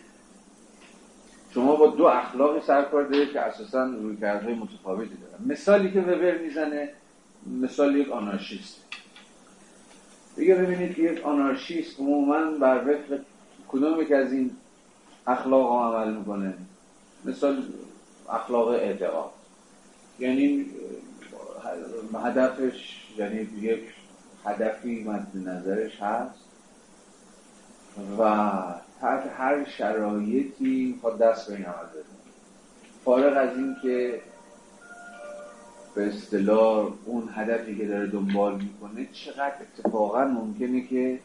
شما 1.55 1.77
با 1.77 1.87
دو 1.87 2.05
اخلاق 2.05 2.65
سرکار 2.65 3.05
دارید 3.05 3.33
که 3.33 3.41
اساسا 3.41 3.85
رویکردهای 3.85 4.55
متفاوتی 4.55 5.15
دارن. 5.15 5.53
مثالی 5.53 5.93
که 5.93 6.01
وبر 6.01 6.39
می‌زنه 6.39 6.93
مثال 7.61 7.97
یک 7.97 8.11
آنارشیست 8.11 8.90
دیگه 10.41 10.55
ببینید 10.55 10.95
که 10.95 11.03
یک 11.03 11.27
آنارشیست 11.27 12.01
عموما 12.01 12.51
بر 12.51 12.79
وفق 12.79 13.21
کدوم 13.69 14.05
که 14.05 14.17
از 14.17 14.33
این 14.33 14.51
اخلاق 15.27 15.69
ها 15.69 15.95
عمل 15.95 16.17
می‌کنه؟ 16.17 16.55
مثال 17.25 17.63
اخلاق 18.31 18.69
اعتقاد 18.69 19.31
یعنی 20.19 20.67
هدفش 22.25 23.07
یعنی 23.19 23.49
یک 23.61 23.83
هدفی 24.45 25.05
مد 25.05 25.49
نظرش 25.49 26.03
هست 26.03 26.45
و 28.19 28.53
تحت 29.01 29.27
هر 29.37 29.65
شرایطی 29.65 30.99
خود 31.03 31.19
دست 31.19 31.49
به 31.51 31.57
این 31.57 31.65
عمل 31.65 31.87
فارغ 33.05 33.37
از 33.37 33.57
اینکه 33.57 34.21
به 35.95 36.07
اصطلاح 36.07 36.93
اون 37.05 37.29
هدفی 37.35 37.77
که 37.77 37.87
داره 37.87 38.07
دنبال 38.07 38.55
می‌کنه 38.55 39.09
چقدر 39.13 39.55
اتفاقا 39.61 40.25
ممکنه 40.25 40.87
که 40.87 41.19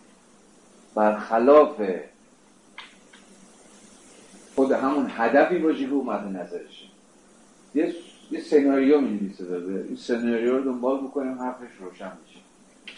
برخلاف 0.95 1.81
خود 4.55 4.71
همون 4.71 5.07
هدفی 5.09 5.59
باشه 5.59 5.85
که 5.85 5.93
اومده 5.93 6.29
نظرشه. 6.29 6.85
یه, 7.75 7.93
یه 8.31 8.39
سناریو 8.39 9.01
می 9.01 9.19
نویسه 9.19 9.45
داده 9.45 9.85
این 9.87 9.95
سناریو 9.95 10.57
رو 10.57 10.63
دنبال 10.63 10.97
بکنیم 10.97 11.39
حرفش 11.39 11.75
روشن 11.79 12.11
میشه. 12.25 12.39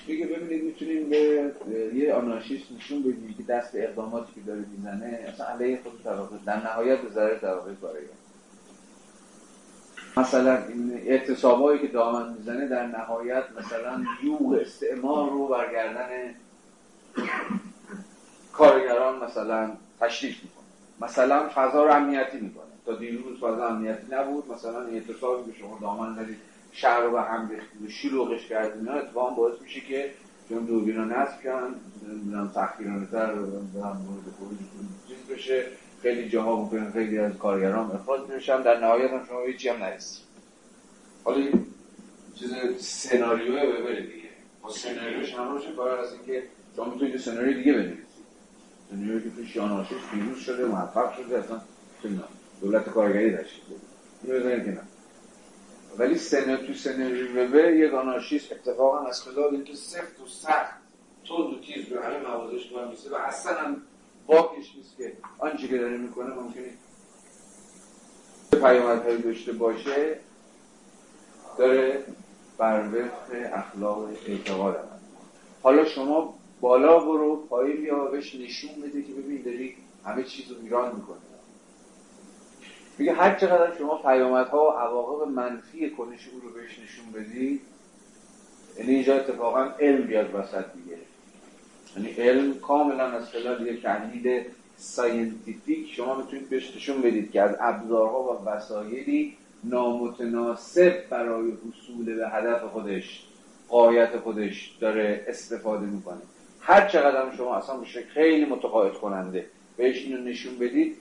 میگه 0.07 0.25
ببینید 0.25 0.63
می‌تونیم 0.63 1.09
به 1.09 1.51
یه 1.95 2.13
آنارشیست 2.13 2.71
نشون 2.77 3.01
بدیم 3.01 3.35
که 3.37 3.43
دست 3.43 3.71
اقداماتی 3.75 4.33
که 4.35 4.41
داره 4.41 4.65
می‌زنه 4.77 5.25
اصلا 5.27 5.45
علیه 5.45 5.79
خود 5.83 6.03
طبقه 6.03 6.39
در 6.45 6.63
نهایت 6.63 7.01
به 7.01 7.09
ضرر 7.09 7.37
طبقه 7.37 7.75
کاره 7.81 7.99
مثلا 10.17 10.57
این 10.67 11.01
اعتصابایی 11.05 11.79
که 11.79 11.87
دامن 11.87 12.33
می‌زنه 12.33 12.67
در 12.67 12.87
نهایت 12.87 13.43
مثلا 13.59 14.05
یوغ 14.23 14.57
استعمار 14.61 15.29
رو 15.29 15.47
برگردن 15.47 16.35
کارگران 18.53 19.23
مثلا 19.23 19.71
تشریف 19.99 20.43
می‌کنه. 20.43 20.65
مثلا 21.01 21.49
فضا 21.55 21.83
رو 21.83 21.91
امنیتی 21.91 22.37
می‌کنه. 22.37 22.63
تا 22.85 22.95
دیروز 22.95 23.37
فضا 23.37 23.67
امنیتی 23.67 24.07
نبود 24.11 24.51
مثلا 24.51 24.81
اعتصابی 24.81 25.51
که 25.51 25.57
شما 25.59 25.77
دامن 25.81 26.15
دارید 26.15 26.37
شهر 26.71 27.01
رو 27.01 27.11
به 27.11 27.21
هم 27.21 27.49
ریختید 27.49 27.85
و 27.85 27.89
شلوغش 27.89 28.47
کردید 28.47 28.75
اینا 28.75 28.93
اتفاقا 28.93 29.29
باعث 29.29 29.61
میشه 29.61 29.81
که 29.81 30.11
چون 30.49 30.65
دوربینا 30.65 31.05
نصب 31.05 31.41
کردن 31.43 31.75
نمی‌دونم 32.07 32.51
تخیرانه 32.55 33.05
تر 33.11 33.33
مورد 33.33 34.23
خروج 34.39 34.57
چیز 35.07 35.35
بشه. 35.37 35.65
خیلی 36.01 36.29
جاها 36.29 36.55
ممکن 36.55 36.91
خیلی 36.91 37.19
از 37.19 37.37
کارگران 37.37 37.91
اخراج 37.91 38.21
بشن. 38.21 38.61
در 38.61 38.79
نهایت 38.79 39.11
هم 39.11 39.25
شما 39.25 39.41
هیچی 39.41 39.69
هم 39.69 39.83
نرسید. 39.83 40.25
حالا 41.23 41.37
این 41.37 41.65
چیز 42.35 42.53
سناریو 42.79 43.53
ببره 43.53 44.01
دیگه. 44.01 44.29
با 44.61 44.69
سناریوش 44.69 45.33
هم 45.33 45.51
روشه 45.51 45.71
کار 45.71 45.99
از 45.99 46.13
اینکه 46.13 46.43
شما 46.75 46.85
می‌تونید 46.85 47.17
سناریو 47.17 47.57
دیگه 47.57 47.73
بنویسید. 47.73 48.07
سناریویی 48.89 49.23
که 49.23 49.29
توش 49.29 49.55
یاناشش 49.55 49.95
پیروز 50.11 50.39
شده 50.39 50.65
موفق 50.65 51.17
شده 51.17 51.39
اصلا 51.39 51.61
دولت 52.61 52.89
کارگری 52.89 53.31
داشتید 53.31 53.63
اینو 54.23 54.39
بزنید 54.39 54.65
که 54.65 54.71
نه 54.71 54.81
ولی 55.97 56.17
سنه 56.17 56.57
تو 56.57 56.73
سناریو 56.73 57.43
وبر 57.43 57.73
یک 57.73 57.93
آنارشیست 57.93 58.51
اتفاقا 58.51 58.99
از 58.99 59.21
خلال 59.21 59.55
اینکه 59.55 59.75
سفت 59.75 60.21
و 60.21 60.27
سخت 60.27 60.75
تند 61.27 61.53
و 61.53 61.59
تیز 61.59 61.85
به 61.85 62.05
همه 62.05 62.19
موازش 62.19 62.71
میسه 62.89 63.09
و 63.11 63.15
اصلا 63.15 63.75
واقعش 64.27 64.75
نیست 64.77 64.97
که 64.97 65.13
آنچه 65.39 65.67
که 65.67 65.77
داره 65.77 65.97
می‌کنه 65.97 66.35
ممکنه 66.35 66.73
پیامدهایی 68.51 69.21
داشته 69.21 69.51
باشه 69.53 70.19
داره 71.57 72.03
بر 72.57 72.87
وفق 72.87 73.53
اخلاق 73.53 74.09
اعتقاد 74.27 74.89
حالا 75.63 75.85
شما 75.85 76.37
بالا 76.61 76.99
برو 76.99 77.35
پایین 77.35 77.81
بیا 77.81 78.05
بهش 78.05 78.35
نشون 78.35 78.81
بده 78.81 79.01
که 79.03 79.13
ببین 79.13 79.41
داری 79.41 79.75
همه 80.05 80.23
چیز 80.23 80.51
رو 80.51 80.61
میران 80.61 80.95
می‌کنه 80.95 81.17
میگه 82.97 83.13
هر 83.13 83.35
چقدر 83.35 83.77
شما 83.77 83.97
پیامدها 83.97 84.65
و 84.65 84.69
عواقب 84.69 85.27
منفی 85.27 85.89
کنش 85.89 86.27
او 86.33 86.39
رو 86.39 86.49
بهش 86.49 86.79
نشون 86.79 87.11
بدید 87.11 87.61
یعنی 88.77 88.93
اینجا 88.93 89.15
اتفاقا 89.15 89.63
علم 89.79 90.07
بیاد 90.07 90.35
وسط 90.35 90.65
دیگه. 90.73 90.97
یعنی 91.97 92.11
علم 92.11 92.53
کاملا 92.53 93.03
از 93.03 93.29
خلال 93.29 93.67
یک 93.67 93.81
تحلیل 93.81 94.43
scientific 94.77 95.93
شما 95.93 96.15
می‌تونید 96.15 96.49
بهش 96.49 96.75
نشون 96.75 97.01
بدید 97.01 97.31
که 97.31 97.41
از 97.41 97.55
ابزارها 97.59 98.23
و 98.23 98.49
وسایلی 98.49 99.37
نامتناسب 99.63 101.09
برای 101.09 101.51
حصول 101.51 102.15
به 102.15 102.29
هدف 102.29 102.63
خودش 102.63 103.23
غایت 103.69 104.17
خودش 104.17 104.77
داره 104.79 105.25
استفاده 105.27 105.85
می‌کنه. 105.85 106.21
هر 106.61 106.87
چقدر 106.87 107.35
شما 107.37 107.55
اصلا 107.55 107.77
بشه 107.77 108.03
خیلی 108.13 108.45
متقاعد 108.45 108.93
کننده 108.93 109.45
بهش 109.77 110.03
اینو 110.03 110.23
نشون 110.23 110.57
بدید 110.57 110.97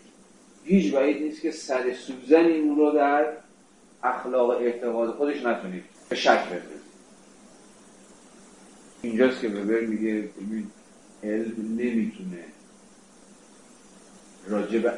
هیچ 0.64 0.94
بعید 0.94 1.23
نیست 1.23 1.43
که 1.43 1.51
سر 1.51 1.93
سوزن 1.93 2.44
این 2.44 2.77
رو 2.77 2.90
در 2.90 3.27
اخلاق 4.02 4.51
اعتقاد 4.51 5.10
خودش 5.10 5.44
نتونید. 5.44 5.85
به 6.09 6.16
شک 6.16 6.47
ببرید 6.47 6.86
اینجاست 9.02 9.40
که 9.40 9.48
ببر 9.48 9.81
میگه 9.81 10.28
علم 11.22 11.55
نمی‌تونه 11.59 12.44
راجع 14.48 14.78
به 14.78 14.93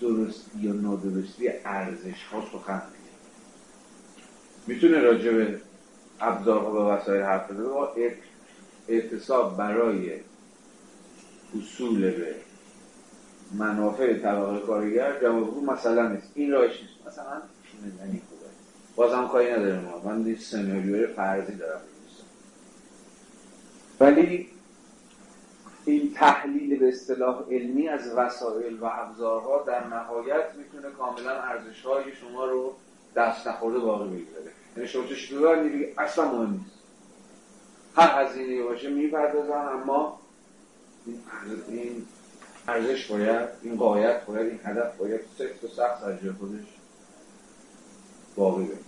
درستی 0.00 0.60
یا 0.60 0.72
نادرستی 0.72 1.48
ارزش 1.64 2.22
ها 2.32 2.44
سخن 2.52 2.82
می‌تونه 4.66 5.00
راجع 5.00 5.32
به 5.32 5.60
ابزارها 6.20 6.72
و 6.72 6.88
وسایل 6.88 7.22
حرف 7.22 7.50
بزنه 7.50 8.16
اعتصاب 8.88 9.56
برای 9.56 10.20
حصول 11.54 12.10
به 12.10 12.34
منافع 13.54 14.18
طبقه 14.18 14.66
کارگر 14.66 15.20
جواب 15.20 15.64
مثلا 15.64 16.08
نیست. 16.08 16.30
این 16.34 16.50
راهش 16.50 16.80
نیست. 16.80 17.06
مثلا 17.06 17.42
نمیدنی 17.82 18.22
خوبه. 18.28 18.42
بازم 18.96 19.28
کاری 19.28 19.52
نداره 19.52 19.80
ما. 19.80 19.98
من 19.98 20.26
این 20.26 20.36
سناریوی 20.36 21.06
فرضی 21.06 21.54
دارم. 21.54 21.80
ولی 24.00 24.48
این 25.84 26.14
تحلیل 26.14 26.78
به 26.78 26.88
اصطلاح 26.88 27.42
علمی 27.50 27.88
از 27.88 28.12
وسایل 28.16 28.78
و 28.80 28.84
ابزارها 28.84 29.62
در 29.66 29.86
نهایت 29.86 30.44
می‌تونه 30.58 30.94
کاملا 30.94 31.42
ارزش 31.42 31.82
های 31.86 32.04
شما 32.14 32.44
رو 32.44 32.74
دست 33.16 33.46
نخورده 33.48 33.78
باقی 33.78 34.04
بگذاره 34.04 34.52
یعنی 34.76 34.88
شما 34.88 35.06
چش 35.06 35.32
ببرنی 35.32 35.84
اصلا 35.98 36.32
مهم 36.32 36.52
نیست. 36.52 36.82
هر 37.96 38.24
هزینه 38.24 38.62
باشه 38.62 38.90
می‌پردازن 38.90 39.68
اما 39.68 40.20
این 41.68 42.06
ارزش 42.68 43.06
باید 43.06 43.48
این 43.62 43.76
قایت 43.76 44.26
باید 44.26 44.46
این 44.46 44.60
هدف 44.64 44.96
باید 44.96 45.20
سخت 45.38 45.64
و 45.64 45.68
سخت 45.68 46.22
جای 46.22 46.32
خودش 46.32 46.66
باقی 48.36 48.62
بگذاره 48.62 48.78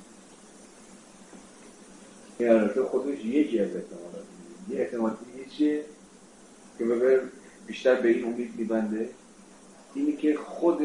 این 2.38 2.50
البته 2.50 2.82
خودش 2.82 3.24
یکی 3.24 3.58
از 3.58 3.76
احتمالات. 3.76 4.24
یه 4.68 4.80
احتمال 4.80 5.16
دیگه 5.34 5.50
چیه؟ 5.50 5.84
که 6.78 6.84
ببر 6.84 7.20
بیشتر 7.66 8.00
به 8.00 8.08
این 8.08 8.24
امید 8.24 8.52
میبنده 8.56 9.08
اینی 9.94 10.12
که 10.12 10.36
خود 10.36 10.80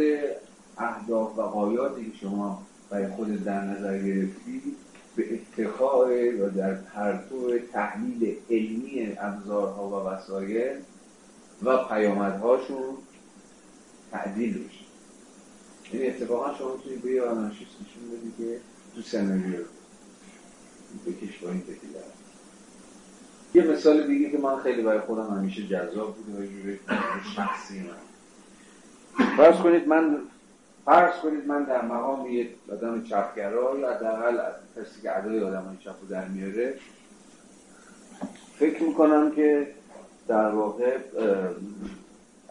اهداف 0.77 1.37
و 1.37 1.41
قایاتی 1.41 2.11
که 2.11 2.17
شما 2.17 2.65
برای 2.89 3.07
خود 3.07 3.43
در 3.43 3.61
نظر 3.65 3.97
گرفتی 3.97 4.61
به 5.15 5.25
اتخاذ 5.33 6.09
و 6.39 6.49
در 6.49 6.73
پرتو 6.73 7.59
تحلیل 7.59 8.35
علمی 8.49 9.17
ابزارها 9.19 9.89
و 9.89 10.07
وسایل 10.07 10.77
و 11.63 11.77
پیامدهاشون 11.83 12.97
تعدیل 14.11 14.53
بشه. 14.53 14.85
این 15.91 16.09
اتفاقا 16.09 16.57
شما 16.57 16.77
توی 16.83 16.95
به 16.95 17.11
یه 17.11 17.23
آنارشیست 17.23 17.71
نشون 17.81 18.17
بدی 18.17 18.33
که 18.37 18.59
تو 18.95 19.01
سناریو 19.01 19.63
بکش 21.05 21.37
با 21.37 21.49
این 21.49 21.61
یه 23.53 23.63
مثال 23.63 24.07
دیگه 24.07 24.29
که 24.29 24.37
من 24.37 24.57
خیلی 24.59 24.81
برای 24.81 24.99
خودم 24.99 25.27
همیشه 25.37 25.67
جذاب 25.67 26.15
بوده 26.15 26.39
و 26.39 26.45
جوری 26.45 26.79
شخصی 27.35 27.79
من. 27.79 29.37
فرض 29.37 29.55
کنید 29.55 29.87
من 29.87 30.17
فرض 30.85 31.13
کنید 31.13 31.47
من 31.47 31.63
در 31.63 31.85
مقام 31.85 32.27
یک 32.27 32.49
آدم 32.71 33.03
چپگرا 33.03 33.79
یا 33.79 33.93
حداقل 33.93 34.37
کسی 34.75 35.01
که 35.01 35.17
ادای 35.17 35.43
آدم 35.43 35.61
های 35.61 35.77
چپ 35.77 36.09
در 36.09 36.27
میاره 36.27 36.73
فکر 38.59 38.83
می‌کنم 38.83 39.31
که 39.31 39.67
در 40.27 40.49
واقع 40.49 40.97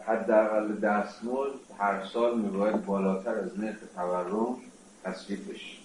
حداقل 0.05 0.75
دستمزد 0.75 1.59
هر 1.79 2.05
سال 2.13 2.39
میباید 2.39 2.85
بالاتر 2.85 3.35
از 3.35 3.59
نرخ 3.59 3.77
تورم 3.95 4.57
تصویب 5.03 5.49
بشه. 5.49 5.77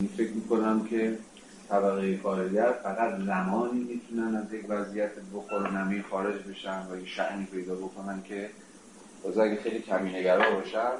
این 0.00 0.08
فکر 0.08 0.32
می‌کنم 0.32 0.84
که 0.84 1.18
طبقه 1.72 2.16
کارگر 2.16 2.72
فقط 2.82 3.18
زمانی 3.18 3.80
می‌تونن 3.84 4.36
از 4.36 4.52
یک 4.52 4.64
وضعیت 4.68 5.10
بخور 5.34 5.70
نمی 5.70 6.02
خارج 6.02 6.42
بشن 6.42 6.86
و 6.90 6.96
یک 6.96 7.08
شعنی 7.08 7.44
پیدا 7.44 7.74
بکنن 7.74 8.22
که 8.22 8.50
باز 9.24 9.38
اگه 9.38 9.56
خیلی 9.56 9.78
کمی 9.78 10.12
نگرا 10.12 10.54
باشن 10.54 10.90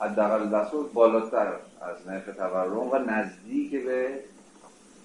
حداقل 0.00 0.50
دستور 0.50 0.88
بالاتر 0.88 1.52
از 1.80 2.08
نرخ 2.08 2.24
تورم 2.36 2.90
و 2.90 2.98
نزدیک 2.98 3.84
به 3.84 4.18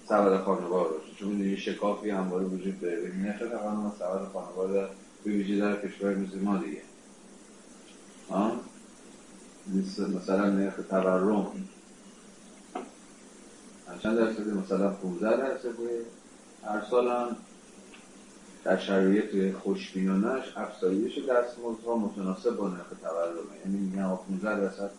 سبد 0.04 0.40
خانوار 0.40 0.88
باشه 0.88 1.14
چون 1.16 1.40
یه 1.40 1.56
شکافی 1.56 2.10
همواره 2.10 2.44
وجود 2.44 2.80
داره. 2.80 2.96
ببین 2.96 3.22
نرخ 3.22 3.38
تورم 3.38 3.86
و 3.86 3.90
سبد 3.98 4.24
خانوار 4.32 4.88
به 5.24 5.30
ویژه 5.30 5.56
در 5.60 5.76
کشور 5.76 6.14
مثل 6.14 6.40
ما 6.40 6.56
دیگه. 6.58 6.82
مثلا 10.16 10.50
نرخ 10.50 10.74
تورم 10.90 11.52
چند 14.02 14.18
درصد؟ 14.18 14.48
مثلا 14.48 14.90
15 14.90 15.36
درصد. 15.36 15.68
هر 16.64 16.84
سال 16.90 17.08
هم 17.08 17.36
در 18.64 18.78
شرایط 18.78 19.56
خوشبینانش 19.56 20.56
افزایش 20.56 21.18
دستمزدها 21.18 21.96
متناسب 21.96 22.56
با 22.56 22.68
نرخ 22.68 22.86
تورمه 23.02 23.58
یعنی 23.64 23.78
میگن 23.78 24.16
15 24.16 24.60
درصد 24.60 24.90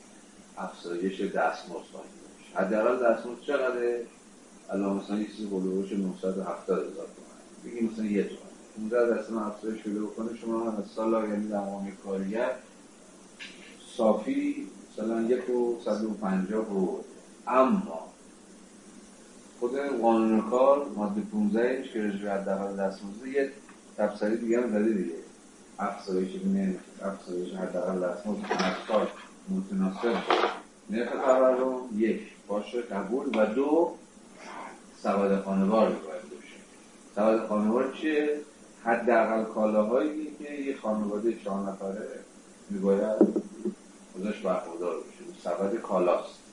افزایش 0.58 1.22
دستمزد 1.22 1.86
خواهیم 1.92 2.12
داشت 2.22 2.58
حداقل 2.58 2.96
دستمزد 2.96 3.42
چقدره؟ 3.42 4.06
الان 4.70 4.98
مثلا 4.98 5.20
یه 5.20 5.28
چیزی 5.28 5.46
هولوش 5.46 5.92
970 5.92 6.80
هزار 6.80 6.90
تومن. 6.94 7.72
بگیم 7.72 7.92
مثلا 7.94 8.06
یه 8.06 8.24
تومن. 8.24 8.90
15 8.90 9.10
درصد 9.10 9.34
افزایش 9.34 9.82
پیدا 9.82 10.02
بکنه 10.02 10.38
شما 10.38 10.72
از 10.72 10.86
سال 10.96 11.30
یعنی 11.30 11.48
در 11.48 11.62
کارگر 12.04 12.52
صافی 13.98 14.68
مثلا 14.92 15.22
یک 15.22 15.50
و 15.50 15.80
150 15.86 16.66
اما 17.48 18.15
خود 19.66 20.02
قانون 20.02 20.42
کار 20.42 20.86
ماده 20.96 21.22
15 21.22 21.84
که 21.94 22.04
رجوع 22.04 22.32
حداقل 22.32 22.76
دستمزد 22.78 23.26
یه 23.26 23.52
تفسیری 23.98 24.38
دیگه 24.38 24.62
هم 24.62 24.70
زده 24.70 24.94
دیگه. 24.94 25.16
افزایش 25.80 26.32
نه 26.46 26.76
افزایش 27.02 27.54
حداقل 27.54 28.00
دستمزد 28.00 28.46
سال 28.88 29.08
متناسب. 29.50 30.16
نرخ 30.90 31.12
تورم 31.12 31.82
یک 31.96 32.22
باشه 32.48 32.82
قبول. 32.82 33.28
و 33.28 33.46
دو 33.46 33.92
سواد 35.04 35.42
خانوار 35.42 35.90
باید 35.90 36.22
باشه. 36.22 36.58
سواد 37.16 37.48
خانوار 37.48 37.94
چیه 38.02 38.42
حداقل 38.84 39.44
کالاهایی 39.44 40.36
که 40.40 40.54
یه 40.54 40.76
خانواده 40.78 41.34
چهار 41.44 41.70
نفره 41.70 42.08
میباید 42.70 43.02
ازش 44.20 44.40
برخوردار 44.42 44.96
بشه. 44.96 45.42
سبد 45.44 45.76
کالاست. 45.76 46.45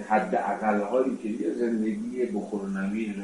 حد 0.00 0.34
اقل 0.34 0.80
هایی 0.80 1.16
که 1.16 1.28
یه 1.28 1.54
زندگی 1.54 2.26
بخور 2.26 2.68
نمیر 2.68 3.14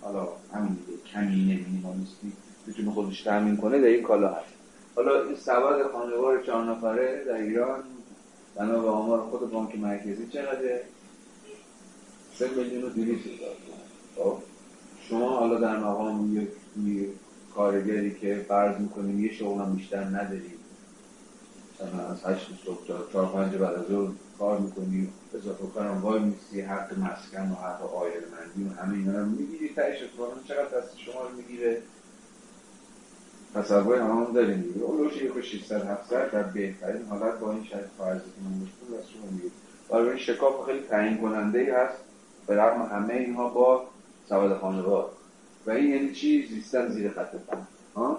حالا 0.00 0.28
همین 0.54 0.76
دیگه 0.86 0.98
کمینه 1.12 1.56
مینیمالیستی 1.56 2.32
بتونه 2.68 2.90
خودش 2.90 3.22
تامین 3.22 3.56
کنه 3.56 3.78
در 3.78 3.86
این 3.86 4.02
کالا 4.02 4.28
هست 4.28 4.54
حالا 4.96 5.22
این 5.22 5.36
سبد 5.36 5.86
خانوار 5.92 6.42
چهار 6.42 6.64
نفره 6.64 7.24
در 7.24 7.34
ایران 7.34 7.82
بنا 8.56 8.78
به 8.78 8.88
آمار 8.88 9.20
خود 9.20 9.50
بانک 9.50 9.78
مرکزی 9.78 10.26
چقدره؟ 10.26 10.82
سه 12.34 12.48
میلیون 12.56 12.84
و 12.84 12.88
دیویس 12.88 13.20
هزار 13.20 13.54
خب 14.16 14.38
شما 15.08 15.28
حالا 15.28 15.60
در 15.60 15.78
مقام 15.78 16.36
یه 16.36 17.08
کارگری 17.54 18.14
که 18.14 18.44
فرض 18.48 18.80
می‌کنیم 18.80 19.24
یه 19.24 19.32
شغل 19.32 19.60
هم 19.60 19.76
بیشتر 19.76 20.04
نداریم 20.04 20.58
مثلا 21.74 22.06
از 22.06 22.24
هشت 22.24 22.48
صبح 22.66 22.86
تا 22.86 23.06
چهار 23.12 23.26
پنج 23.26 23.56
بعد 23.56 23.74
از 23.74 23.84
کار 24.38 24.58
می‌کنی 24.58 25.08
اضافه 25.34 25.66
کنم 25.66 26.02
وای 26.02 26.20
میستی 26.20 26.60
حق 26.60 26.98
مسکن 26.98 27.50
و 27.50 27.54
حق 27.54 27.94
آیل 27.94 28.12
مندی 28.12 28.70
و 28.70 28.82
همه 28.82 28.96
اینا 28.96 29.18
رو 29.18 29.26
می‌گیری 29.26 29.74
تایش 29.74 30.02
اتفاقا 30.02 30.32
چقدر 30.48 30.78
دست 30.78 30.98
شما 30.98 31.22
رو 31.22 31.36
می‌گیره؟ 31.36 31.82
تصور 33.54 33.98
هم 33.98 34.32
داریم 34.32 34.60
دیگه. 34.60 34.80
اولوش 34.80 35.16
یک 35.16 35.36
و 35.36 35.42
600 35.42 35.86
700 35.86 36.30
در 36.30 36.42
بهترین 36.42 37.02
حالت 37.02 37.38
با 37.38 37.52
این 37.52 37.64
شرط 37.64 37.86
فرض 37.98 38.20
کنم 38.20 38.62
مشکل 38.62 38.98
از 38.98 39.10
شما 39.10 39.30
می‌گیره. 39.30 39.52
برای 39.90 40.18
شکاف 40.18 40.66
خیلی 40.66 40.80
تعیین 40.80 41.18
کننده 41.18 41.58
ای 41.58 41.70
هست. 41.70 41.98
به 42.46 42.56
رغم 42.56 42.82
همه 42.82 43.14
اینها 43.14 43.48
با 43.48 43.86
سواد 44.28 44.58
خانوار 44.58 45.10
و 45.66 45.70
این 45.70 45.90
یعنی 45.90 46.12
چی؟ 46.12 46.46
زیستن 46.46 46.88
زیر 46.88 47.10
خط 47.10 47.36
فهم 47.46 48.16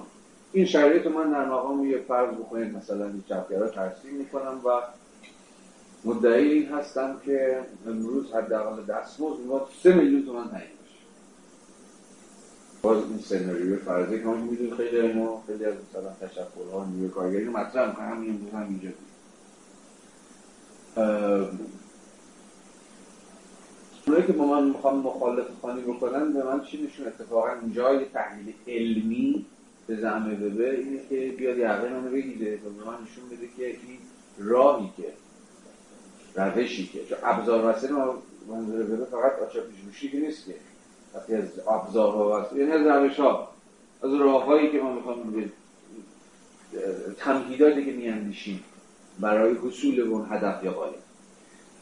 این 0.51 0.65
شرایط 0.65 1.07
من 1.07 1.31
در 1.31 1.45
مقام 1.45 1.85
یه 1.85 1.97
فرض 1.97 2.29
بکنید 2.29 2.75
مثلا 2.75 3.11
چپگرا 3.29 3.69
ترسیم 3.69 4.13
می‌کنم 4.13 4.61
و 4.65 4.69
مدعی 6.05 6.51
این 6.51 6.69
هستم 6.69 7.21
که 7.25 7.59
امروز 7.87 8.31
حداقل 8.31 8.83
دستمزد 8.85 9.45
ما 9.47 9.67
سه 9.83 9.93
میلیون 9.93 10.25
تومن 10.25 10.49
تعیین 10.49 10.69
بشه 10.85 11.05
باز 12.81 13.03
این 13.03 13.19
سناریو 13.19 13.75
فرضی 13.75 14.19
که 14.19 14.25
ما 14.25 14.37
خیلی 14.77 15.13
ما 15.13 15.43
خیلی 15.47 15.65
از 15.65 15.73
مثلا 15.89 16.27
تشکرها 16.27 16.85
نیروی 16.85 17.09
کارگری 17.09 17.45
رو 17.45 17.57
مطرح 17.57 17.89
می‌کنم 17.89 18.11
همین 18.11 18.29
امروز 18.29 18.53
هم 18.53 18.63
اینجا 18.69 18.89
اونایی 24.07 24.27
که 24.27 24.33
با 24.33 24.45
من 24.45 24.67
می‌خوام 24.67 24.99
مخالف 24.99 25.45
خانی 25.61 25.81
بکنن 25.81 26.33
به 26.33 26.43
من 26.43 26.61
چی 26.61 26.83
نشون 26.83 27.07
اتفاقا 27.07 27.49
اینجا 27.61 27.93
یه 27.93 28.05
تحلیل 28.13 28.53
علمی 28.67 29.45
به 29.87 29.95
زعم 29.95 30.35
ببه 30.35 30.79
اینه 30.79 30.99
که 31.09 31.35
بیاد 31.37 31.57
یقه 31.57 31.89
منو 31.89 32.11
بگیره. 32.11 32.55
و 32.55 32.69
به 32.69 32.85
من 32.85 32.93
نشون 32.93 33.29
بده 33.31 33.47
که 33.57 33.67
این 33.67 33.99
راهی 34.37 34.89
که 34.97 35.03
روشی 36.37 36.87
که 36.87 37.05
چون 37.05 37.17
ابزار 37.23 37.65
وسیله 37.65 37.93
ما 37.93 38.15
منظور 38.47 38.83
ببه 38.83 39.05
فقط 39.05 39.39
آچا 39.39 39.61
پیشگوشی 39.61 40.09
که 40.09 40.19
نیست 40.19 40.45
که. 40.45 40.55
وقتی 41.13 41.35
از 41.35 41.67
ابزارها 41.67 42.41
وسیله 42.41 42.61
یعنی 42.61 42.71
از 42.71 42.87
روش 42.87 43.19
ها 43.19 43.49
از 44.03 44.13
راههایی 44.13 44.71
که 44.71 44.81
ما 44.81 44.93
می‌خوام 44.93 45.51
تمهیداتی 47.17 47.85
که 47.85 47.91
میاندیشیم 47.91 48.63
برای 49.19 49.53
حصول 49.53 49.99
اون 49.99 50.27
هدف 50.29 50.63
یا 50.63 50.71
قالب. 50.71 50.95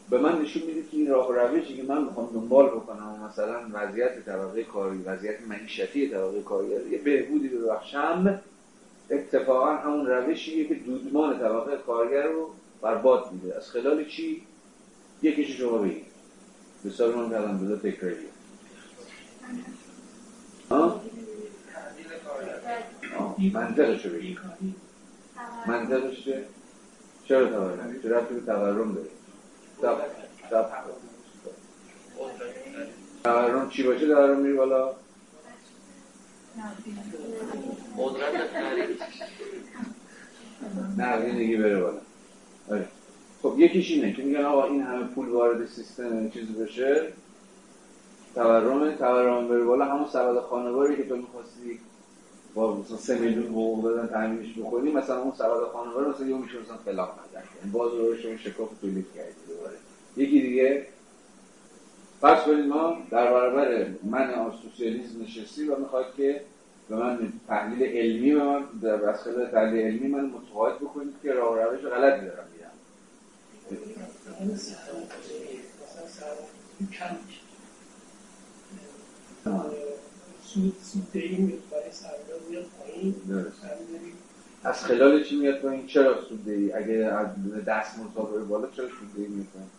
به 0.10 0.18
من 0.18 0.42
نشون 0.42 0.64
میده 0.64 0.82
که 0.82 0.98
این 0.98 1.10
راه 1.10 1.36
روشی 1.36 1.78
که 1.78 1.84
من 1.84 2.04
می‌خوام 2.04 2.30
دنبال 2.34 2.68
بکنم 2.68 3.30
مثلا 3.30 3.60
وضعیت 3.74 4.26
طبقه 4.26 4.64
کاری 4.64 4.98
وضعیت 4.98 5.42
معیشتی 5.50 6.10
طبقه 6.10 6.42
کاری 6.42 6.68
یه 6.68 6.98
بهبودی 6.98 7.48
ببخشم 7.48 8.40
اتفاقا 9.10 9.76
همون 9.76 10.06
روشیه 10.06 10.68
که 10.68 10.74
دودمان 10.74 11.40
طبقه 11.40 11.78
کارگر 11.78 12.28
رو 12.28 12.50
برباد 12.82 13.32
میده. 13.32 13.56
از 13.56 13.70
خلال 13.70 14.06
چی؟ 14.06 14.42
یکیش 15.22 15.58
شما 15.58 15.78
بگید. 15.78 16.06
بسیار 16.86 17.16
من 17.16 17.30
کردم 17.30 17.58
بذار 17.58 17.78
تکراری 17.78 18.16
ها؟ 20.70 21.02
منطقشو 23.54 24.10
بگید. 24.10 24.40
منطقش 25.68 26.30
چرا 27.26 27.48
تورم؟ 27.48 28.02
چرا 28.04 28.18
رفتی 28.18 28.34
به 28.36 28.42
تورم 28.42 28.94
داره 28.94 29.10
تورم 33.24 33.70
چی 33.70 33.84
باشه؟ 33.84 34.08
تورم 34.08 34.40
میری 34.40 34.54
بالا. 34.54 34.96
نقدی 40.98 41.58
بره 41.58 41.82
بالا. 41.82 42.02
آره. 42.72 42.88
خب 43.42 43.54
یکیش 43.58 43.92
اینه 43.92 44.14
که 44.14 44.24
میگن 44.24 44.46
آقا 44.46 44.66
این 44.66 44.82
همه 44.82 45.04
پول 45.04 45.30
وارد 45.30 45.68
سیستم 45.68 46.30
چیزی 46.30 46.54
بشه. 46.54 47.14
تورم 48.36 48.96
تورم 48.96 49.48
بره 49.48 49.64
بالا 49.64 49.86
همون 49.86 50.08
سبد 50.08 50.40
خانواری 50.40 50.96
که 50.96 51.10
تو 51.10 51.16
می‌خواستی 51.16 51.80
با 52.56 52.76
مثلا 52.76 52.98
سه 52.98 53.20
میلیون 53.20 53.48
حقوق 53.48 53.92
بدن 53.92 54.08
تعمیرش 54.08 54.60
بکنی 54.60 54.92
مثلا 54.92 55.22
اون 55.22 55.34
سبد 55.38 55.64
خانوار 55.74 56.08
مثلا 56.08 56.28
یه 56.28 56.38
میشه 56.38 56.60
مثلا 56.60 56.78
فلاح 56.86 57.10
نظر 57.10 57.44
یعنی 57.58 57.72
باز 57.72 57.92
رو 57.94 58.18
شما 58.18 58.38
شکاف 58.38 58.70
تولید 58.82 59.06
کردید 59.16 59.36
دوباره. 59.48 59.76
یکی 60.18 60.42
دیگه 60.42 60.86
فرض 62.22 62.44
کنید 62.44 62.66
ما 62.66 62.98
در 63.12 63.32
برابر 63.32 63.88
من 64.04 64.52
سوسیالیسم 64.64 65.22
نشستی 65.22 65.68
و 65.68 65.76
می‌خواد 65.76 66.06
که 66.18 66.42
به 66.90 66.96
من 66.96 67.20
تحلیل 67.48 67.84
علمی 67.84 68.34
به 68.34 68.44
من 68.44 68.64
در 68.82 69.14
خلال 69.14 69.46
تحلیل 69.46 69.86
علمی 69.86 70.08
من 70.08 70.26
متقاعد 70.26 70.76
بکنید 70.76 71.14
که 71.24 71.34
راه 71.34 71.64
روش 71.64 71.82
غلطی 71.82 72.26
دارم. 72.26 72.48
از 84.64 84.84
خلال 84.86 85.24
چی 85.24 85.36
میاد 85.36 85.60
پایین؟ 85.62 85.88
چرا 85.88 86.20
ای؟ 86.46 86.74
اگه 86.74 86.94
از 86.94 87.28
دست 87.68 88.00
مطابقه 88.00 88.44
بالا 88.44 88.68
چرا 88.68 88.86
ای 89.18 89.28
میاد 89.28 89.48
پایین؟ 89.54 89.70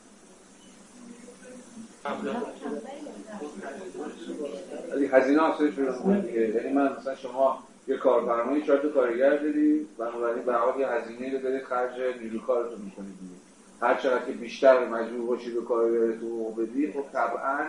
ولی 4.93 5.07
هزینه 5.07 5.43
افزایش 5.43 5.75
پیدا 5.75 6.21
دیگه. 6.21 6.49
یعنی 6.49 6.73
من 6.73 6.97
مثلا 6.97 7.15
شما 7.15 7.65
یه 7.89 7.97
کارفرمایی 7.97 8.63
چهار 8.63 8.79
تا 8.79 8.89
کارگر 8.89 9.37
داری 9.37 9.87
بنابراین 9.99 10.45
به 10.45 10.55
حال 10.55 10.81
یه 10.81 10.89
هزینه 10.89 11.33
رو 11.33 11.39
دارید 11.39 11.65
خرج 11.65 12.19
نیرو 12.23 12.41
کارتون 12.41 12.81
می‌کنید 12.81 13.15
دیگه. 13.21 13.36
هر 13.83 13.95
چقدر 13.95 14.25
که 14.25 14.33
بیشتر 14.33 14.89
مجبور 14.89 15.27
باشید 15.27 15.55
به 15.55 15.61
کارگرتون 15.61 16.55
بدی 16.55 16.93
خب 16.93 17.05
طبعا 17.13 17.67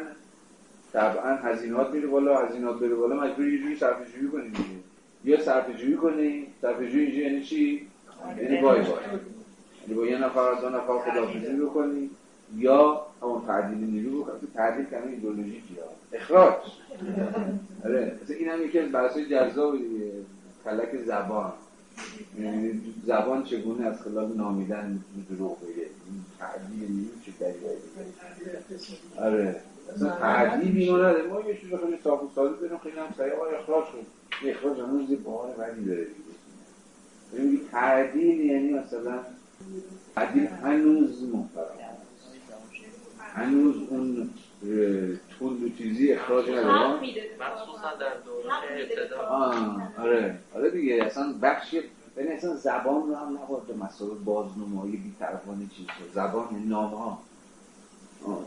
طبعا 0.93 1.35
هزینات 1.35 1.89
میره 1.89 2.07
بالا 2.07 2.38
هزینات 2.38 2.79
بره 2.79 2.95
بالا 2.95 3.15
مجبور 3.15 3.47
یه 3.47 3.59
جوری 3.59 3.75
صرفه 3.75 4.05
جویی 4.15 4.31
کنید 4.31 4.53
دیگه. 4.53 4.69
یا 5.23 5.43
صرفه 5.43 5.73
جویی 5.73 5.95
کنی 5.95 6.47
صرفه 6.61 6.89
جویی 6.89 7.15
یعنی 7.15 7.43
چی؟ 7.43 7.88
یعنی 8.38 8.61
وای 8.61 8.81
وای. 8.81 8.89
یعنی 9.81 9.99
با 9.99 10.05
یه 10.05 10.17
نفر 10.17 10.39
از 10.39 10.61
دو 10.61 10.69
نفر 10.69 10.99
خدافظی 10.99 11.55
بکنی 11.55 12.09
یا 12.55 13.05
همون 13.21 13.41
تعدیل 13.47 13.77
نیرو 13.77 14.23
بکنی. 14.23 14.39
تو 14.41 14.47
تعدیل 14.53 14.85
کمی 14.85 15.13
ایدئولوژیکی 15.13 15.75
اخراج. 16.13 16.53
آره. 17.85 18.17
مثلا 18.23 18.35
این 18.35 18.49
هم 18.49 18.65
یکی 18.65 18.79
از 18.79 18.91
بحثای 18.91 19.25
جذاب 19.25 19.77
دیگه. 19.77 20.11
کلک 20.65 20.95
زبان. 21.05 21.53
زبان 23.05 23.43
چگونه 23.43 23.85
از 23.87 24.01
خلال 24.01 24.33
نامیدن 24.33 24.99
دروغ 25.29 25.57
بگه 25.61 25.87
تعدیل 26.39 26.91
نیرو 26.91 27.11
چه 27.25 27.31
دریایی 27.39 27.77
آره. 29.17 29.61
تعدیل 30.19 30.77
اینو 30.77 30.97
نداره. 30.97 31.27
ما 31.27 31.41
یه 31.41 31.57
چیز 31.57 31.69
خیلی 31.69 31.97
صاف 32.03 32.23
و 32.23 32.29
ساده 32.35 32.67
بریم 32.67 32.77
خیلی 32.77 32.99
هم 32.99 33.07
سریع 33.17 33.33
آقای 33.33 33.55
اخراج 33.55 33.85
شد 33.85 34.47
اخراج 34.47 34.79
هنوز 34.79 35.09
یه 35.09 35.17
بار 35.17 35.51
بدی 35.51 35.85
داره 35.85 36.03
دیگه. 36.05 36.17
یعنی 37.33 37.59
تعدیل 37.71 38.39
یعنی 38.39 38.73
مثلا 38.73 39.19
تعدیل 40.15 40.47
هنوز 40.47 41.23
محترم 41.23 41.97
هنوز 43.19 43.75
اون 43.89 44.29
طول 45.39 45.63
و 45.63 45.69
چیزی 45.77 46.13
اخراج 46.13 46.49
نداره؟ 46.49 46.88
مخصوصا 47.39 47.95
در 47.99 48.13
دوران 48.25 48.63
ابتدا. 48.69 49.21
آره. 50.03 50.35
آره 50.55 50.69
دیگه 50.69 51.03
اصلا 51.03 51.34
بخشی 51.41 51.81
یعنی 52.17 52.29
اصلا 52.29 52.55
زبان 52.55 53.07
رو 53.07 53.15
هم 53.15 53.38
نباید 53.43 53.63
به 53.67 53.73
مسائل 53.85 54.17
بازنمایی 54.25 54.97
بی‌طرفانه 54.97 55.65
چیز 55.77 55.85
زبان 56.13 56.63
نامه 56.67 56.97
ها. 56.97 57.19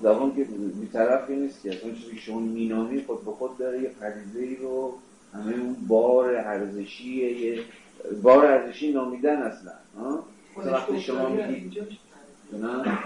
زبان 0.03 0.37
که 0.37 0.45
بیطرفی 0.81 1.37
نیست 1.37 1.63
که. 1.63 1.77
اصلا 1.77 1.91
چیزی 1.91 2.15
که 2.15 2.21
شما 2.21 2.41
مینامی 2.41 3.03
خود 3.03 3.25
به 3.25 3.31
خود 3.31 3.59
داره 3.59 3.83
یه 3.83 3.89
پریزه 3.89 4.41
ای 4.41 4.57
رو 4.57 4.99
همه 5.35 5.53
اون 5.53 5.77
بار 5.89 6.35
ارزشی 6.35 7.15
یه 7.15 7.63
بار 8.23 8.47
ارزشی 8.47 8.93
نامیدن 8.93 9.43
اصلا. 9.43 9.73
وقتی 10.57 11.01
شما 11.01 11.29
میگید 11.29 11.83
نه؟ 12.53 12.99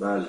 بله. 0.00 0.26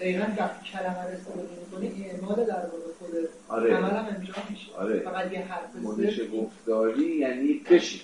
دقیقا 0.00 0.24
وقتی 0.38 0.70
کلمه 0.70 0.98
استفاده 0.98 1.48
می‌کنی 1.60 2.10
اعمال 2.10 2.44
در 2.44 2.66
واقع 2.66 2.92
خود 2.98 3.10
آره. 3.48 3.76
عمل 3.76 3.90
هم 3.90 4.06
انجام 4.06 4.44
میشه. 4.50 4.72
آره. 4.76 5.00
فقط 5.00 5.32
یه 5.32 5.40
حرف 5.40 5.76
مدش 5.76 6.20
گفتاری 6.32 7.16
یعنی 7.16 7.60
بشین. 7.70 8.00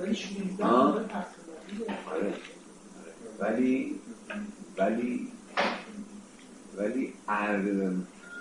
ولی 0.00 0.14
16 0.14 0.64
آه. 0.64 0.92
مورد 0.92 1.08
تقسیم 1.08 1.44
بندی 1.68 1.84
آره. 2.10 2.26
آره. 2.26 2.34
ولی 3.38 4.00
ولی 4.78 5.28
ولی 6.76 7.12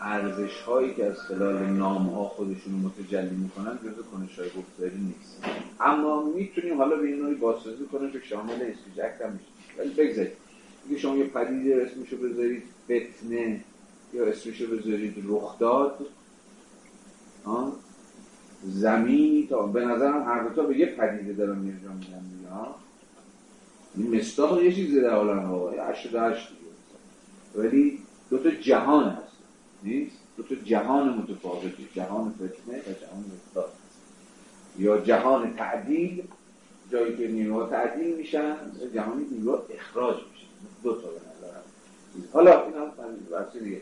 ارزش 0.01 0.61
هایی 0.61 0.93
که 0.93 1.05
از 1.05 1.19
خلال 1.19 1.65
نام 1.65 2.07
ها 2.07 2.23
خودشون 2.23 2.73
رو 2.73 2.79
متجلی 2.79 3.35
می‌کنن 3.35 3.79
جز 3.83 4.03
کنش 4.11 4.39
های 4.39 4.49
گفتاری 4.49 4.97
نیست. 4.97 5.45
اما 5.79 6.23
می‌تونیم 6.23 6.77
حالا 6.77 6.95
به 6.95 7.07
این 7.07 7.21
نوعی 7.21 7.35
بازسازی 7.35 7.85
کنیم 7.85 8.11
که 8.11 8.19
شامل 8.19 8.53
اسپیجکت 8.53 9.21
هم 9.21 9.31
میشه. 9.31 9.79
ولی 9.79 9.89
بگذارید 9.89 10.46
اگه 10.87 10.97
شما 10.97 11.17
یه 11.17 11.23
پدیده 11.23 11.85
اسمشو 11.85 12.17
بذارید 12.17 12.63
فتنه 12.85 13.63
یا 14.13 14.25
اسمشو 14.25 14.67
بذارید 14.67 15.23
رخداد 15.27 16.07
آه؟ 17.45 17.73
زمینی 18.63 19.47
تا 19.49 19.67
به 19.67 19.85
نظرم 19.85 20.23
هر 20.23 20.43
دو 20.43 20.55
تا 20.55 20.63
به 20.63 20.77
یه 20.77 20.85
پدیده 20.85 21.33
دارم 21.33 21.61
دیگه 21.61 22.49
ها 22.49 22.75
این 23.95 24.15
مستاق 24.15 24.63
یه 24.63 24.73
چیزی 24.73 25.01
در 25.01 25.09
عالم 25.09 25.69
دیگه. 26.49 26.63
ولی 27.55 27.99
دو 28.29 28.37
تا 28.37 28.49
جهان 28.49 29.09
هست. 29.09 29.37
نیست؟ 29.83 30.17
دو 30.37 30.43
تا 30.43 30.55
جهان 30.55 31.09
متفاوتی 31.09 31.87
جهان 31.95 32.31
فتنه 32.31 32.77
و 32.77 32.93
جهان 33.01 33.25
رخداد 33.47 33.71
یا 34.79 34.97
جهان 34.97 35.53
تعدیل 35.53 36.23
جایی 36.91 37.17
که 37.17 37.27
نیروها 37.27 37.69
تعدیل 37.69 38.15
میشن 38.15 38.55
جهانی 38.93 39.25
نیروها 39.31 39.63
اخراج 39.69 40.15
میشن. 40.15 40.36
دو 40.83 40.93
تا 40.93 41.07
به 41.07 41.07
نظرم. 41.07 41.63
حالا 42.33 42.63
این 42.65 42.73
هم 42.73 42.91
بحث 43.31 43.63
دیگه. 43.63 43.81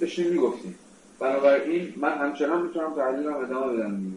داشتیم 0.00 0.26
می‌گفتیم. 0.26 0.74
بنابراین 1.18 1.94
من 1.96 2.18
همچنان 2.18 2.62
می‌تونم 2.62 2.94
تحلیلم 2.94 3.34
ادامه 3.36 3.76
بدم 3.76 3.96
دیگه. 3.96 4.16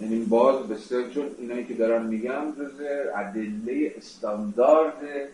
یعنی 0.00 0.24
باز 0.24 0.68
بسیار 0.68 1.08
چون 1.08 1.26
اینایی 1.38 1.64
که 1.64 1.74
دارم 1.74 2.06
میگم 2.06 2.52
جز 2.58 2.80
ادله 3.14 3.94
استاندارد 3.96 5.28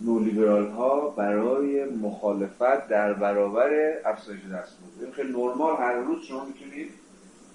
نولیبرال 0.00 0.66
ها 0.66 1.00
برای 1.08 1.84
مخالفت 1.84 2.88
در 2.88 3.12
برابر 3.12 3.70
افزایش 4.04 4.40
دستمزد 4.40 5.02
این 5.02 5.12
خیلی 5.12 5.32
نرمال 5.32 5.76
هر 5.76 5.92
روز 5.92 6.24
شما 6.24 6.44
می‌تونید 6.44 6.90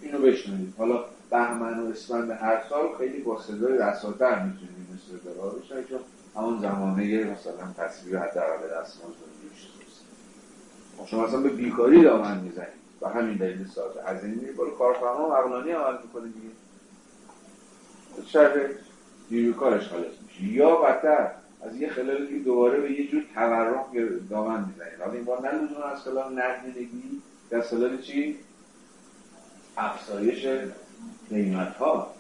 اینو 0.02 0.18
بشنوید. 0.18 0.74
حالا 0.78 1.06
بهمن 1.30 1.80
و 1.80 1.90
اسفند 1.90 2.32
هر 2.32 2.64
سال 2.70 2.88
خیلی 2.98 3.22
با 3.22 3.42
صدای 3.42 3.78
رساتر 3.78 4.44
می‌تونید 4.46 4.83
ها 5.42 5.50
بشنوید 5.50 5.88
چون 5.88 6.00
همون 6.36 6.60
زمانه 6.62 7.24
مثلا 7.24 7.74
تصویر 7.78 8.20
حداقل 8.20 8.82
دستمزد 8.82 9.16
میشه 9.52 9.68
خب 10.98 11.06
شما 11.06 11.26
اصلا 11.26 11.40
به 11.40 11.50
بیکاری 11.50 12.04
دامن 12.04 12.40
می‌زنید. 12.40 12.84
و 13.02 13.10
همین 13.10 13.38
دلیل 13.38 13.68
سازه 13.68 14.02
از 14.06 14.24
این 14.24 14.34
میری 14.34 14.52
بالا 14.52 14.70
کارفرما 14.70 15.36
عقلانی 15.36 15.72
عمل 15.72 15.98
می‌کنه 16.04 16.24
دیگه. 16.24 16.50
شرح 18.26 18.70
نیروی 19.32 19.54
کارش 19.54 19.88
خالص 19.88 20.14
میشه. 20.28 20.44
یا 20.44 20.76
بدتر 20.76 21.32
از 21.62 21.76
یه 21.76 21.90
خلال 21.90 22.26
دیگه 22.26 22.40
دوباره 22.40 22.82
به 22.82 22.92
یه 22.92 23.08
جور 23.08 23.24
تورم 23.34 23.86
دامن 24.30 24.66
می‌زنید. 24.66 25.00
حالا 25.00 25.14
این 25.14 25.24
بار 25.24 25.38
لزوما 25.38 25.86
از 25.86 26.00
خلال 26.00 26.34
نقدینگی 26.34 27.22
در 27.50 27.62
خلال 27.62 28.02
چی؟ 28.02 28.40
افزایش 29.78 30.48
قیمت 31.30 31.76
ها 31.76 32.14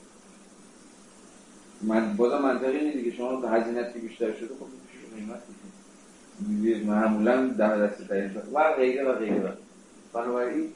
من 1.83 2.17
بازم 2.17 2.41
منطقی 2.41 2.77
اینه 2.77 2.91
دیگه. 2.91 3.11
شما 3.11 3.47
هزینت 3.47 3.93
که 3.93 3.99
بیشتر 3.99 4.33
شده 4.33 4.47
خب 4.59 4.67
قیمت 5.15 5.43
معمولا 6.85 7.47
در 7.47 7.77
دست 7.77 8.07
ترین 8.07 8.31
و 8.53 8.73
غیره 8.77 9.03
و 9.03 9.15
غیره. 9.15 9.53
بنابراین 10.13 10.69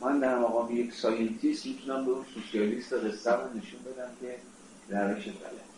من 0.00 0.20
در 0.20 0.38
مقام 0.38 0.76
یک 0.76 0.92
scientist 0.92 1.66
می‌تونم 1.66 2.04
به 2.04 2.10
اون 2.10 2.24
سوسیالیست 2.34 2.92
قصه 2.92 3.30
رو 3.30 3.58
نشون 3.58 3.80
بدم 3.80 4.10
که 4.20 4.34
روش 4.88 5.24
غلط 5.24 5.70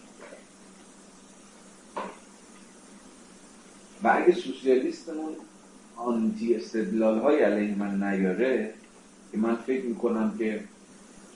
و 4.02 4.09
اگه 4.09 4.32
سوسیالیستمون 4.32 5.36
anti 5.97 6.55
استدلال 6.54 7.18
های 7.18 7.42
علیه 7.42 7.78
من 7.78 8.02
نیاره 8.02 8.74
که 9.32 9.38
من 9.38 9.56
فکر 9.56 9.84
می‌کنم 9.84 10.34
که 10.38 10.64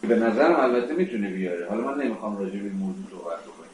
به 0.03 0.17
نظرم 0.17 0.61
البته 0.61 0.95
می‌تونه 0.95 1.31
بیاره. 1.31 1.69
حالا 1.69 1.85
من 1.85 2.03
نمی‌خوام 2.05 2.39
راجع 2.39 2.59
به 2.59 2.69
موضوع 2.69 3.05
صحبت 3.11 3.41
بکنیم 3.41 3.71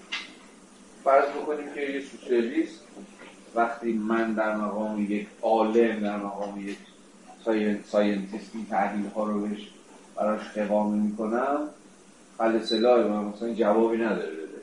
فرض 1.05 1.29
بکنیم 1.29 1.75
که 1.75 1.81
یه 1.81 2.01
سوسیالیست 2.01 2.81
وقتی 3.55 3.93
من 3.93 4.33
در 4.33 4.57
مقام 4.57 5.07
یک 5.13 5.27
عالم 5.43 6.01
در 6.01 6.17
مقام 6.17 6.69
یک 6.69 6.79
scientist 7.91 8.51
این 8.55 8.67
تحلیل 8.71 9.07
ها 9.07 9.25
رو 9.25 9.41
بهش 9.41 9.69
براش 10.17 10.41
اقامه 10.57 11.03
می‌کنم 11.03 11.69
خلع 12.39 12.63
سلاح 12.63 13.07
من 13.07 13.25
مثلا 13.25 13.55
جوابی 13.55 13.97
نداره 13.97 14.33
بده. 14.33 14.63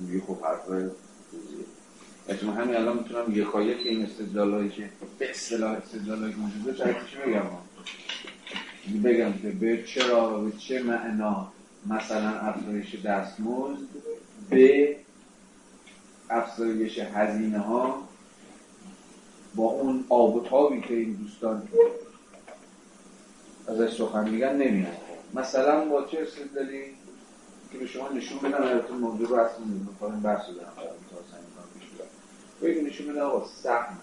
میگه 0.00 0.24
خب 0.26 0.44
حرف 0.44 0.68
من 2.42 2.52
همین 2.52 2.76
الان 2.76 2.96
می‌تونم 2.98 3.40
یکایک 3.40 3.86
این 3.86 4.04
استدلالایی 4.04 4.70
که 4.70 4.90
به 5.18 5.30
اصطلاح 5.30 5.70
استدلالایی 5.70 6.34
موجوده 6.34 6.78
چرتیش 6.78 7.16
بگم؟ 7.16 7.42
بگم 9.04 9.32
که 9.32 9.50
به 9.50 9.82
چرا 9.82 10.40
و 10.40 10.44
به 10.44 10.56
چه 10.58 10.82
معنا 10.82 11.52
مثلا 11.86 12.30
افزایش 12.30 12.94
دستمزد 12.94 13.78
به 14.50 14.96
افزایش 16.30 16.98
هزینه 16.98 17.58
ها 17.58 18.08
با 19.54 19.64
اون 19.64 20.04
آب 20.08 20.36
و 20.36 20.40
تابی 20.40 20.80
که 20.80 20.94
این 20.94 21.12
دوستان 21.12 21.68
ازش 23.68 23.96
سخن 23.96 24.30
میگن 24.30 24.56
نمیاد. 24.56 24.96
مثلا 25.34 25.84
با 25.84 26.04
چه 26.04 26.18
استدلالی 26.20 26.84
که 27.72 27.78
به 27.78 27.86
شما 27.86 28.08
نشون 28.08 28.38
بدم 28.38 28.62
البته 28.62 28.92
موضوع 28.92 29.28
رو 29.28 29.34
اصلا 29.34 29.64
می‌خوام 29.90 30.20
بحث 30.20 30.46
دارم 30.46 30.72
بگید 32.62 32.86
نشون 32.86 33.06
بدم 33.06 33.20
آقا 33.20 33.46
سهم 33.62 33.98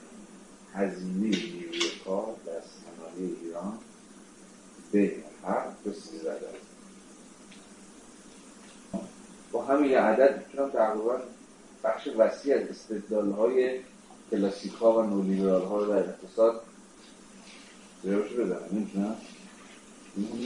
هزینه 0.73 1.19
نیروی 1.19 1.81
کار 2.05 2.35
در 2.45 2.51
صنایع 2.51 3.35
ایران 3.43 3.79
به 4.91 5.13
تا 5.83 5.93
سیزده 5.93 6.33
درصد 6.33 6.71
با 9.51 9.65
همین 9.65 9.91
یه 9.91 9.99
عدد 9.99 10.45
می‌تونم 10.47 10.69
تقریبا 10.69 11.19
بخش 11.83 12.07
وسیع 12.17 12.55
از 12.55 12.61
استدلال 12.69 13.31
های 13.31 13.79
کلاسیک 14.31 14.73
ها 14.73 14.99
و 14.99 15.01
نولیبرال 15.01 15.61
ها 15.61 15.77
رو 15.77 15.85
در 15.85 15.99
اقتصاد 15.99 16.61
زیروش 18.03 18.31
بدارم 18.31 18.69
نمی‌تونم 18.71 19.15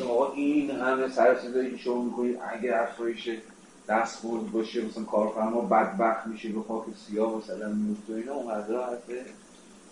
آقا 0.09 0.31
این 0.31 0.71
همه 0.71 1.09
سر 1.09 1.39
صدایی 1.39 1.71
که 1.71 1.77
شما 1.77 2.01
می‌کنید 2.01 2.39
اگه 2.51 2.81
افزایش 2.81 3.29
دستمزد 3.89 4.51
باشه 4.51 4.85
مثلا 4.85 5.03
کارفرما 5.03 5.61
بدبخت 5.61 6.27
میشه 6.27 6.49
به 6.49 6.61
خاک 6.61 6.83
سیاه 7.07 7.37
مثلا 7.37 7.69
میفته 7.69 8.13
اینا 8.13 8.33
اونقدر 8.33 8.85
حرف 8.85 9.01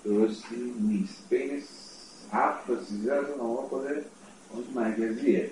درستی 0.06 0.74
نیست. 0.80 1.30
بین 1.30 1.62
هفت 2.32 2.68
تا 2.68 2.84
سیزده 2.84 3.14
از 3.14 3.26
اون 3.30 3.40
آقا 3.40 3.62
خود 3.62 3.86
مرکزیه 4.76 5.52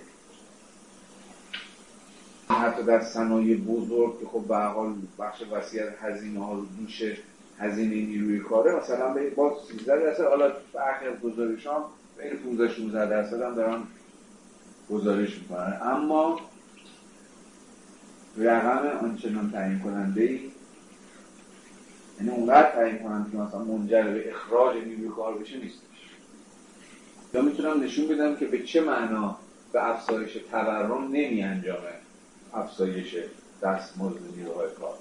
حتی 2.49 2.83
در 2.83 3.03
صنایع 3.03 3.57
بزرگ 3.57 4.19
که 4.19 4.25
خب 4.25 4.45
به 4.47 4.57
حال 4.57 4.93
بخش 5.19 5.43
وسیع 5.51 5.83
هزینه 6.01 6.39
ها 6.39 6.53
رو 6.53 6.65
دوش 6.65 7.03
هزینه 7.59 7.95
نیروی 7.95 8.39
کاره 8.39 8.75
مثلا 8.75 9.13
به 9.13 9.29
باز 9.29 9.53
13 9.77 9.99
درصد 9.99 10.23
حالا 10.23 10.51
برخی 10.73 11.05
از 11.05 11.19
گزارشان 11.19 11.83
بین 12.17 12.37
15 12.37 12.73
16 12.73 13.09
درصد 13.09 13.41
هم 13.41 13.55
دارن 13.55 13.83
گزارش 14.89 15.37
می‌کنن. 15.37 15.79
اما 15.83 16.39
رقم 18.37 19.05
آنچنان 19.05 19.51
تعیین 19.51 19.79
کننده 19.79 20.21
ای 20.21 20.39
یعنی 22.19 22.31
اونقدر 22.31 22.71
تعیین 22.71 22.97
کننده 22.97 23.31
که 23.31 23.37
مثلا 23.37 23.63
منجر 23.63 24.03
به 24.03 24.29
اخراج 24.29 24.77
نیروی 24.77 25.09
کار 25.09 25.37
بشه 25.37 25.57
نیستش 25.57 25.90
یا 27.33 27.41
می‌تونم 27.41 27.83
نشون 27.83 28.07
بدم 28.07 28.35
که 28.35 28.45
به 28.45 28.63
چه 28.63 28.81
معنا 28.81 29.37
به 29.73 29.89
افزایش 29.89 30.37
تورم 30.51 31.03
نمی 31.03 31.43
انجامه 31.43 31.93
افزایش 32.53 33.15
دستمزد 33.61 34.35
نیروهای 34.35 34.67
کار. 34.79 34.97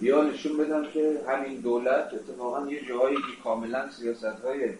یا 0.00 0.22
نشون 0.22 0.56
بدم 0.56 0.84
که 0.84 1.20
همین 1.28 1.60
دولت 1.60 2.14
اتفاقا 2.14 2.66
یه 2.70 2.88
جاهایی 2.88 3.16
که 3.16 3.42
کاملا 3.44 3.90
سیاست 3.90 4.24
های 4.24 4.70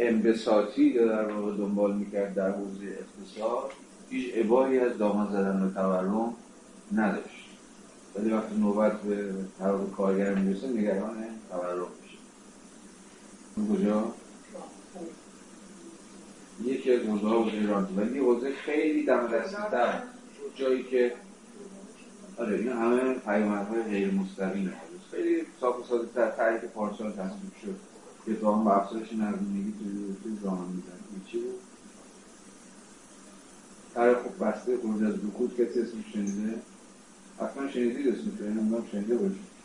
انبساطی 0.00 0.92
در 0.92 1.24
واقع 1.24 1.56
دنبال 1.56 1.94
می‌کرد 1.96 2.34
در 2.34 2.50
حوزه 2.50 2.86
اقتصاد 2.86 3.70
هیچ 4.10 4.34
عباری 4.34 4.78
از 4.78 4.98
دامن 4.98 5.32
زدن 5.32 5.62
و 5.62 5.70
تورم 5.70 6.34
نداشت. 6.94 7.46
ولی 8.14 8.30
وقتی 8.30 8.56
نوبت 8.56 9.00
به 9.00 9.34
طرف 9.58 9.80
کارگر 9.96 10.34
می‌رسه 10.34 10.68
نگران 10.68 11.16
تورم 11.50 11.86
میشه. 12.02 12.18
کجا؟ 13.72 14.14
یکی 16.64 16.92
از 16.92 17.00
حوزه 17.00 17.26
ها 17.26 17.42
حوزه 17.42 17.56
ایران 17.56 17.88
ولی 17.96 18.18
حوزه 18.18 18.52
خیلی 18.52 19.04
دم 19.04 19.26
دستی‌تر 19.26 20.02
جایی 20.54 20.82
که 20.82 21.12
آره 22.38 22.58
این 22.58 22.68
همه 22.68 23.14
پیامدهای 23.14 23.82
غیر 23.82 24.10
مستقیم 24.10 24.72
خیلی 25.10 25.42
صاف 25.60 25.80
و 25.80 25.84
ساده 25.88 26.08
تر. 26.14 26.30
تحریک 26.30 26.60
پارسال 26.60 27.12
تصویب 27.12 27.52
شد. 27.62 27.76
که 28.26 28.46
هم 28.46 28.64
با 28.64 28.74
افزایش 28.74 29.12
نقدینگی 29.12 29.72
توی 30.22 30.36
زمان 30.42 30.68
میزن 30.68 31.26
چی 31.26 31.38
بود؟ 31.38 31.60
تر 33.94 34.14
خوب 34.14 34.44
بسته 34.44 34.76
خروج 34.76 35.02
از 35.02 35.14
رکود 35.14 35.52
کسی 35.54 35.80
اسمش 35.80 36.12
شنیده؟ 36.12 36.54
حتما 37.40 37.68
شنیدید 37.68 38.08
اسمش. 38.08 38.40
رو 38.40 38.46
این 38.46 38.84
شنیده 38.92 39.16
باشید 39.16 39.56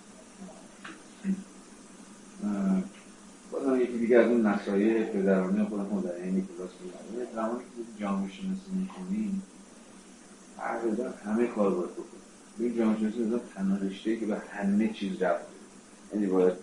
بازم 3.52 3.82
یکی 3.82 3.98
دیگه 3.98 4.18
از 4.18 4.28
اون 4.28 4.46
نصایح 4.46 5.04
پدرانه 5.04 5.68
در 6.04 6.16
این 6.16 6.48
کلاس 6.58 6.70
میگم 6.82 7.32
زمانی 7.36 7.60
که 7.60 8.04
جامعه 8.04 8.32
شناسی 8.32 8.72
می‌کنیم 8.74 9.44
تقریبا 10.58 11.10
همه 11.26 11.48
کار 11.48 11.70
باید 11.70 11.92
بکنیم 11.92 12.22
این 12.60 12.78
جامعه 12.78 13.00
شناسی 13.00 13.20
مثلا 13.20 13.40
تنها 13.56 13.78
رشته 13.78 14.18
که 14.18 14.26
به 14.26 14.38
همه 14.38 14.88
چیز 14.88 15.22
رفت 15.22 15.46
یعنی 16.14 16.28
باید 16.28 16.54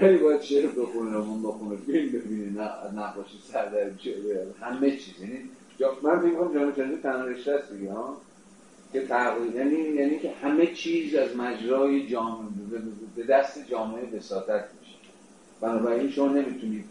خیلی 0.00 0.18
باید 0.18 0.40
شعر 0.40 0.66
بخونه 0.66 1.16
رمان 1.16 1.42
بخونه 1.42 1.76
فیلم 1.76 2.12
ببینه 2.12 2.50
نقاشی 2.94 3.38
سردر 3.52 3.90
همه 4.60 4.96
چیز. 4.96 5.20
یعنی 5.20 5.50
من 6.02 6.20
فکر 6.20 6.34
کنم 6.34 6.54
جامعه 6.54 6.74
شناسی 6.74 7.02
تنها 7.02 7.24
رشته 7.24 7.52
است 7.52 7.72
دیگه 7.72 7.92
ها. 7.92 8.16
که 8.92 9.06
تقریبا 9.06 9.58
یعنی 9.58 9.74
یعنی 9.74 10.18
که 10.18 10.30
همه 10.42 10.66
چیز 10.66 11.14
از 11.14 11.36
مجرای 11.36 12.06
جامعه 12.08 12.48
به 13.16 13.24
دست 13.24 13.68
جامعه 13.70 14.06
بساطت. 14.06 14.64
بنابراین 15.62 16.10
شما 16.10 16.28
نمی‌تونید 16.28 16.84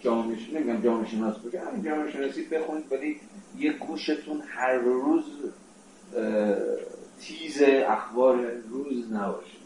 جامعه 0.00 0.36
نمیگم 0.54 0.82
جامعه 0.82 1.06
شناس 1.06 1.38
بگه 1.38 1.60
همین 1.60 1.82
جامعه 1.82 2.10
شناسی 2.10 2.44
بخونید 2.44 2.92
ولی 2.92 3.20
یه 3.58 3.72
گوشتون 3.72 4.42
هر 4.46 4.78
روز 4.78 5.24
تیز 7.20 7.62
اخبار 7.86 8.50
روز 8.70 9.12
نباشه. 9.12 9.56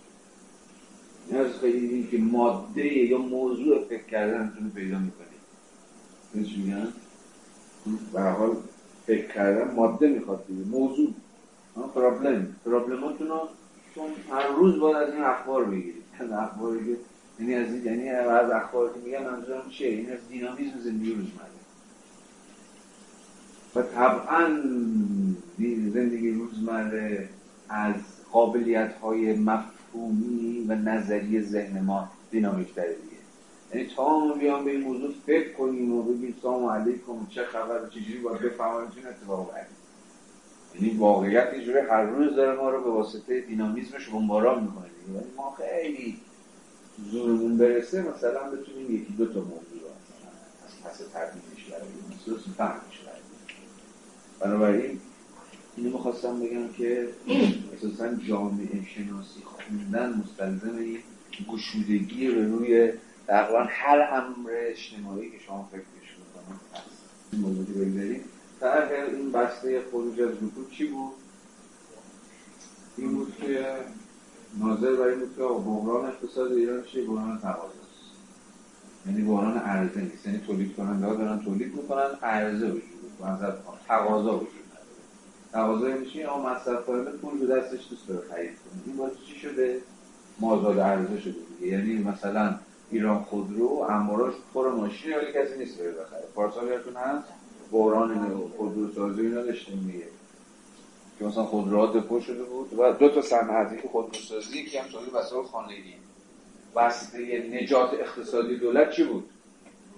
این 1.31 1.49
خیلی 1.61 2.09
که 2.11 2.19
ماده 2.19 2.87
یا 2.87 3.19
موضوع 3.19 3.85
فکر 3.89 4.03
کردنتون 4.03 4.71
پیدا 4.71 4.99
می‌کنید. 4.99 5.35
میگن؟ 6.35 6.89
به 8.13 8.21
حال 8.21 8.57
فکر 9.07 9.27
کردن 9.29 9.75
ماده 9.75 10.09
می‌خواد 10.09 10.47
دیگه 10.47 10.65
موضوع. 10.65 11.15
پرابلم. 11.95 12.57
پرابلماتون 12.65 13.29
رو 13.29 13.49
چون 13.95 14.11
هر 14.31 14.49
روز 14.49 14.79
باید 14.79 14.97
از 14.97 15.15
این 15.15 15.23
اخبار 15.23 15.65
بگیرید. 15.65 16.05
اخباری 16.33 16.97
یعنی 17.41 17.55
از 17.55 17.75
یعنی 17.85 18.09
از 18.09 18.51
اخبار 18.51 18.93
که 18.93 18.99
میگن 19.05 19.23
منظورم 19.23 19.71
چیه؟ 19.71 19.89
این 19.89 20.13
از 20.13 20.19
دینامیزم 20.29 20.79
زندگی 20.79 21.11
روزمره 21.11 21.49
و 23.75 23.83
طبعا 23.83 24.47
زندگی 25.93 26.31
روزمره 26.31 27.29
از 27.69 27.95
قابلیت 28.33 28.95
های 28.95 29.37
مفهومی 29.37 30.65
و 30.69 30.75
نظری 30.75 31.43
ذهن 31.43 31.81
ما 31.81 32.09
دینامیک 32.31 32.75
تره 32.75 32.97
دیگه. 33.03 33.15
یعنی 33.75 33.95
تا 33.97 34.19
ما 34.19 34.35
بیام 34.35 34.65
به 34.65 34.71
این 34.71 34.81
موضوع 34.81 35.11
فکر 35.27 35.53
کنیم 35.53 35.93
و 35.93 36.03
بگیم 36.03 36.35
سلام 36.43 36.65
علیکم 36.65 37.27
چه 37.31 37.45
خبر 37.45 37.89
چجوری 37.89 38.19
باید 38.19 38.41
بفهمیم 38.41 38.91
چون 38.91 39.07
اتفاق 39.07 39.51
یعنی 40.75 40.97
واقعیت 40.97 41.49
اینجوری 41.53 41.79
هر 41.79 42.03
روز 42.03 42.35
داره 42.35 42.57
ما 42.57 42.71
رو 42.71 42.85
به 42.85 42.91
واسطه 42.91 43.41
دینامیزمش 43.41 44.09
بمباران 44.09 44.63
می‌کنه 44.63 44.87
یعنی 45.15 45.27
ما 45.37 45.55
خیلی 45.59 46.21
زورمون 47.11 47.57
برسه 47.59 48.03
مثلا 48.03 48.51
بتونیم 48.51 48.95
یکی 48.95 49.13
دو 49.19 49.27
تا 49.27 49.41
موضوع 49.41 49.81
رو 49.81 49.89
از 50.67 50.93
پس 50.93 50.99
تبدیلش 50.99 51.65
بریم 51.65 52.37
مثل 52.37 52.51
فهمش 52.57 53.01
بنابراین 54.41 55.01
اینو 55.77 55.91
می‌خواستم 55.91 56.41
بگم 56.41 56.73
که 56.73 57.09
اساسا 57.77 58.15
جامعه 58.15 58.87
شناسی 58.95 59.41
خوندن 59.45 60.15
مستلزم 60.25 60.77
این 60.79 60.99
گشودگی 61.49 62.31
به 62.31 62.47
روی 62.47 62.93
تقریبا 63.27 63.65
هر 63.69 63.99
امر 64.13 64.51
اجتماعی 64.53 65.31
که 65.31 65.39
شما 65.47 65.69
فکرش 65.73 65.85
می‌کنید. 66.19 66.61
هست 66.75 67.33
موضوعی 67.33 67.85
بگذاریم. 67.85 68.25
طرح 68.61 68.91
این 68.91 69.33
بسته 69.33 69.83
خروج 69.91 70.21
از 70.21 70.31
رکود 70.31 70.71
چی 70.71 70.87
بود؟ 70.87 71.13
این 72.97 73.15
بود 73.15 73.37
که 73.41 73.67
ناظر 74.61 74.97
برای 74.97 75.15
بود 75.17 75.37
که 75.37 75.43
بحران 75.43 76.07
اقتصاد 76.07 76.53
ایران 76.53 76.83
چیه؟ 76.85 77.05
بحران 77.07 77.39
تقاضاست 77.39 77.85
یعنی 79.07 79.23
بحران 79.23 79.59
عرضه 79.59 80.01
نیست. 80.01 80.27
یعنی 80.27 80.39
تولید 80.39 80.77
کننده 80.77 81.07
ها 81.07 81.15
دارن 81.15 81.39
تولید 81.41 81.75
می‌کنن 81.75 82.11
عرضه 82.23 82.67
وجود 82.67 82.85
تقاضا 83.89 84.37
وجود 84.37 84.49
تقاضا 85.53 85.89
یعنی 85.89 86.07
چی؟ 86.07 86.23
اما 86.23 86.51
مصرف 86.51 86.87
کننده 86.87 87.11
پول 87.11 87.39
به 87.39 87.47
دستش 87.47 87.89
دوست 87.91 88.09
داره 88.09 88.29
خرید 88.31 88.51
کنه. 88.51 88.83
این 88.87 88.97
باید 88.97 89.13
چی 89.27 89.39
شده؟ 89.39 89.81
مازاد 90.41 90.79
عرضه 90.79 91.21
شده 91.21 91.35
دیگه. 91.59 91.73
یعنی 91.73 91.99
مثلا 92.03 92.55
ایران 92.91 93.23
خودرو 93.23 93.67
اموراش 93.69 94.35
پر 94.55 94.71
ماشین 94.71 95.17
ولی 95.17 95.33
کسی 95.35 95.59
نیست 95.59 95.79
بره 95.79 95.93
بخره. 95.93 96.25
پارسال 96.35 96.69
یادتون 96.69 96.97
هست؟ 96.97 97.29
بحران 97.73 98.31
خودروسازی 98.57 99.21
اینا 99.21 99.43
داشتیم 99.43 99.91
دیگه. 99.93 100.05
که 101.25 101.31
مثلا 101.31 101.45
خودروها 101.45 101.87
دپو 101.87 102.21
شده 102.21 102.43
بود 102.43 102.79
و 102.79 102.93
دو 102.93 103.09
تا 103.09 103.23
صنعتی 103.23 103.77
که 103.83 103.89
خودروسازی 103.89 104.65
که 104.65 104.83
هم 104.83 104.89
تولید 104.89 105.15
وسایل 105.15 105.45
خانگی. 105.45 105.95
واسطه 106.75 107.49
نجات 107.53 107.95
اقتصادی 107.95 108.57
دولت 108.57 108.91
چی 108.91 109.05
بود؟ 109.05 109.25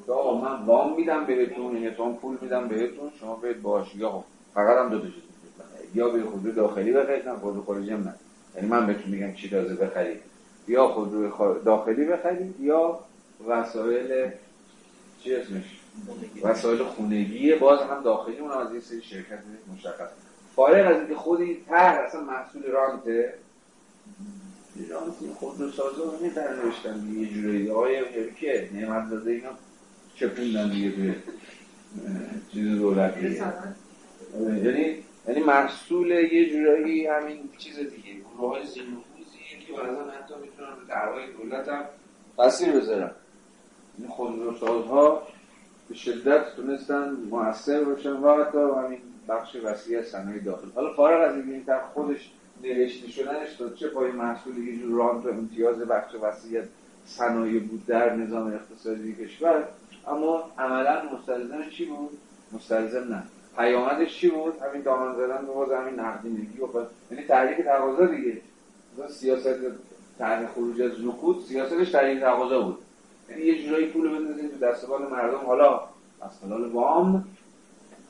آقا 0.08 0.40
من 0.40 0.66
وام 0.66 0.96
میدم 0.96 1.24
بهتون 1.24 1.74
یعنی 1.74 1.90
تو 1.90 2.12
پول 2.12 2.38
میدم 2.40 2.68
بهتون 2.68 3.10
شما 3.20 3.36
برید 3.36 3.62
باش 3.62 3.94
یا 3.94 4.24
فقط 4.54 4.78
هم 4.78 4.88
دو 4.88 4.98
تا 4.98 5.04
چیز 5.06 5.22
یا 5.94 6.08
به 6.08 6.22
خودرو 6.24 6.52
داخلی 6.52 6.92
بخرید 6.92 7.28
نه 7.28 7.36
خودرو 7.36 7.64
خارجی 7.64 7.90
هم 7.90 8.00
نه. 8.00 8.14
یعنی 8.56 8.68
من 8.68 8.86
بهتون 8.86 9.10
میگم 9.10 9.34
چی 9.34 9.50
تازه 9.50 9.74
بخرید. 9.74 10.20
یا 10.68 10.88
خودرو 10.88 11.58
داخلی 11.64 12.04
بخرید 12.04 12.60
یا 12.60 12.98
وسایل 13.48 14.30
چی 15.20 15.34
اسمش؟ 15.34 15.80
وسایل 16.42 16.82
خونگی 16.82 17.54
باز 17.54 17.80
هم 17.80 18.02
داخلی 18.02 18.38
اون 18.38 18.50
از 18.50 18.72
این 18.72 18.80
سری 18.80 19.02
شرکت 19.02 19.38
مشخص. 19.74 20.25
فارغ 20.56 20.86
از 20.86 20.98
اینکه 20.98 21.14
خودی 21.14 21.64
ته 21.68 21.74
اصلا 21.76 22.20
محصول 22.20 22.62
رانته 22.62 23.34
رانتی 24.90 25.28
خودرو 25.34 25.70
سازا 25.70 26.04
رو 26.04 26.30
در 26.34 26.54
نوشتن 26.54 27.12
یه 27.16 27.28
جوری 27.28 27.70
آیا 27.70 28.02
که 28.40 28.70
نعمت 28.74 29.10
داده 29.10 29.30
اینا 29.30 29.50
چپوندن 30.14 30.70
دیگه 30.70 30.90
به 30.90 31.14
چیز 32.52 32.78
دولتی. 32.78 33.42
یعنی 34.40 34.96
یعنی 35.28 35.40
محصول 35.46 36.10
یه 36.10 36.50
جورایی 36.50 37.06
همین 37.06 37.48
چیز 37.58 37.76
دیگه. 37.76 38.20
گروه 38.34 38.50
های 38.50 38.66
زینفوزی 38.66 39.66
که 39.66 39.72
بعضا 39.72 40.10
حتی 40.10 40.34
می‌تونن 40.42 40.76
به 40.80 40.94
دعوای 40.94 41.32
دولت 41.32 41.68
هم 41.68 41.84
تاثیر 42.36 42.72
بذارن. 42.72 43.10
این 43.98 44.08
خودروسازها 44.08 45.22
به 45.88 45.94
شدت 45.94 46.56
تونستن 46.56 47.16
موثر 47.30 47.84
باشن. 47.84 48.12
و 48.12 48.44
حتی 48.44 48.58
همین 48.58 48.98
بخش 49.28 49.56
وسیع 49.64 49.98
از 49.98 50.06
صنایع 50.06 50.42
داخل. 50.42 50.68
حالا 50.74 50.94
فارغ 50.94 51.30
از 51.30 51.34
این 51.34 51.60
در 51.66 51.80
خودش 51.80 52.32
نوشته 52.62 53.08
شدنش 53.08 53.54
تا 53.58 53.70
چه 53.70 53.88
پای 53.88 54.12
محصول 54.12 54.58
یه 54.58 54.78
جور 54.78 54.98
رانت 54.98 55.26
و 55.26 55.28
امتیاز 55.28 55.78
بخش 55.78 56.14
وسیع 56.14 56.62
صنایع 57.04 57.60
بود 57.60 57.86
در 57.86 58.16
نظام 58.16 58.46
اقتصادی 58.46 59.14
کشور 59.14 59.64
اما 60.06 60.50
عملا 60.58 61.02
مستلزم 61.14 61.70
چی 61.70 61.84
بود؟ 61.84 62.18
مستلزم 62.52 63.14
نه. 63.14 63.22
پیامدش 63.56 64.20
چی 64.20 64.28
بود؟ 64.28 64.54
همین 64.62 64.82
دامن 64.82 65.14
زدن 65.14 65.46
به 65.46 65.52
باز 65.52 65.72
همین 65.72 66.00
نقدینگی 66.00 66.60
و 66.60 66.66
یعنی 67.10 67.26
تحریک 67.26 67.64
تقاضا 67.64 68.06
دیگه. 68.06 68.40
سیاست 69.08 69.56
تحریک 70.18 70.48
خروج 70.48 70.82
از 70.82 70.92
رکود 71.04 71.44
سیاستش 71.48 71.90
تحریک 71.90 72.20
تقاضا 72.20 72.60
بود. 72.60 72.78
یعنی 73.30 73.42
یه 73.42 73.62
جورایی 73.62 73.86
پول 73.86 74.08
بندازید 74.08 74.50
تو 74.50 74.58
دست 74.66 74.88
مردم. 74.88 75.46
حالا 75.46 75.80
از 76.20 76.50
وام 76.72 77.24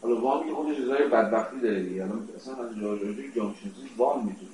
حالا 0.07 0.21
وام 0.21 0.47
که 0.47 0.55
خودش 0.55 0.77
جزای 0.77 1.09
بدبختی 1.09 1.61
داره 1.61 1.83
دیگه. 1.83 2.05
الان 2.05 2.29
اصلا 2.37 2.55
از 2.55 2.77
جاجاجی 2.81 3.33
جامعه 3.37 3.55
شناسی 3.55 3.91
وام 3.97 4.27
می‌تونه 4.27 4.51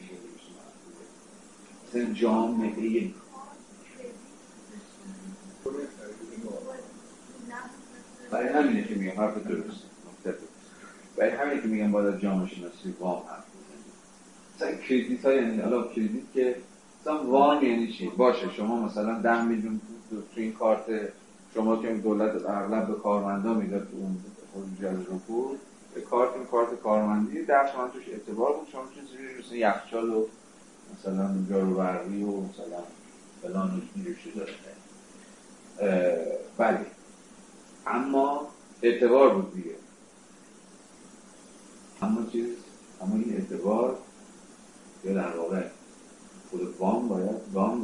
مثلا 1.89 2.15
جامعه 2.15 3.11
برای 8.31 8.49
همینه 8.49 8.85
که 8.85 8.95
میگم 8.95 9.21
حرف 9.21 9.47
درست. 9.47 9.83
برای 11.17 11.31
همینه 11.31 11.63
که 11.63 11.69
میگم 11.69 11.93
باید 11.93 12.21
جامعه 12.21 12.49
شناسی 12.49 12.95
وام 13.01 13.23
حرف 13.29 13.45
مثلا 14.57 14.77
کردیت 14.77 15.25
ها 15.25 15.33
یعنی 15.33 15.61
حالا 15.61 15.83
کردیت 15.83 16.33
که 16.35 16.57
مثلا 17.01 17.25
وام 17.25 17.65
یعنی 17.65 17.93
چی؟ 17.93 18.09
باشه 18.09 18.51
شما 18.51 18.87
مثلا 18.87 19.19
ده 19.19 19.45
میلیون 19.45 19.81
تو 20.11 20.41
این 20.41 20.53
کارت 20.53 20.85
شما 21.55 21.77
که 21.77 21.95
دولت 21.95 22.47
اغلب 22.47 22.87
به 22.87 22.95
کارمندا 22.95 23.55
می‌داد 23.55 23.89
اون 23.93 24.17
رکود 24.83 25.61
به 25.95 26.01
کارت 26.01 26.35
این 26.35 26.47
کارت 26.47 26.81
کارمندی 26.81 27.45
در 27.45 27.73
شما 27.73 27.89
توش 27.89 28.09
اعتبار 28.09 28.53
بود. 28.53 28.69
شما 28.73 28.83
چیزی 28.95 29.39
مثل 29.39 29.55
یخچال 29.55 30.11
و 30.11 30.27
مثلا 30.99 31.45
جارو 31.51 31.75
برقی 31.75 32.23
و 32.23 32.41
مثلا 32.41 32.83
فلان 33.43 33.71
و 33.71 33.81
اینجور 33.95 34.17
داره 34.37 34.53
بله. 36.59 36.87
اما 37.87 38.49
اعتبار 38.83 39.35
بود 39.35 39.55
دیگه. 39.55 39.75
اما 42.03 42.27
چیز 42.33 42.47
اما 43.01 43.15
این 43.15 43.37
اعتبار 43.37 43.99
یا 45.05 45.15
در 45.15 45.37
واقع 45.37 45.63
خود 46.51 46.77
وام 46.79 47.09
باید 47.09 47.37
وام 47.53 47.83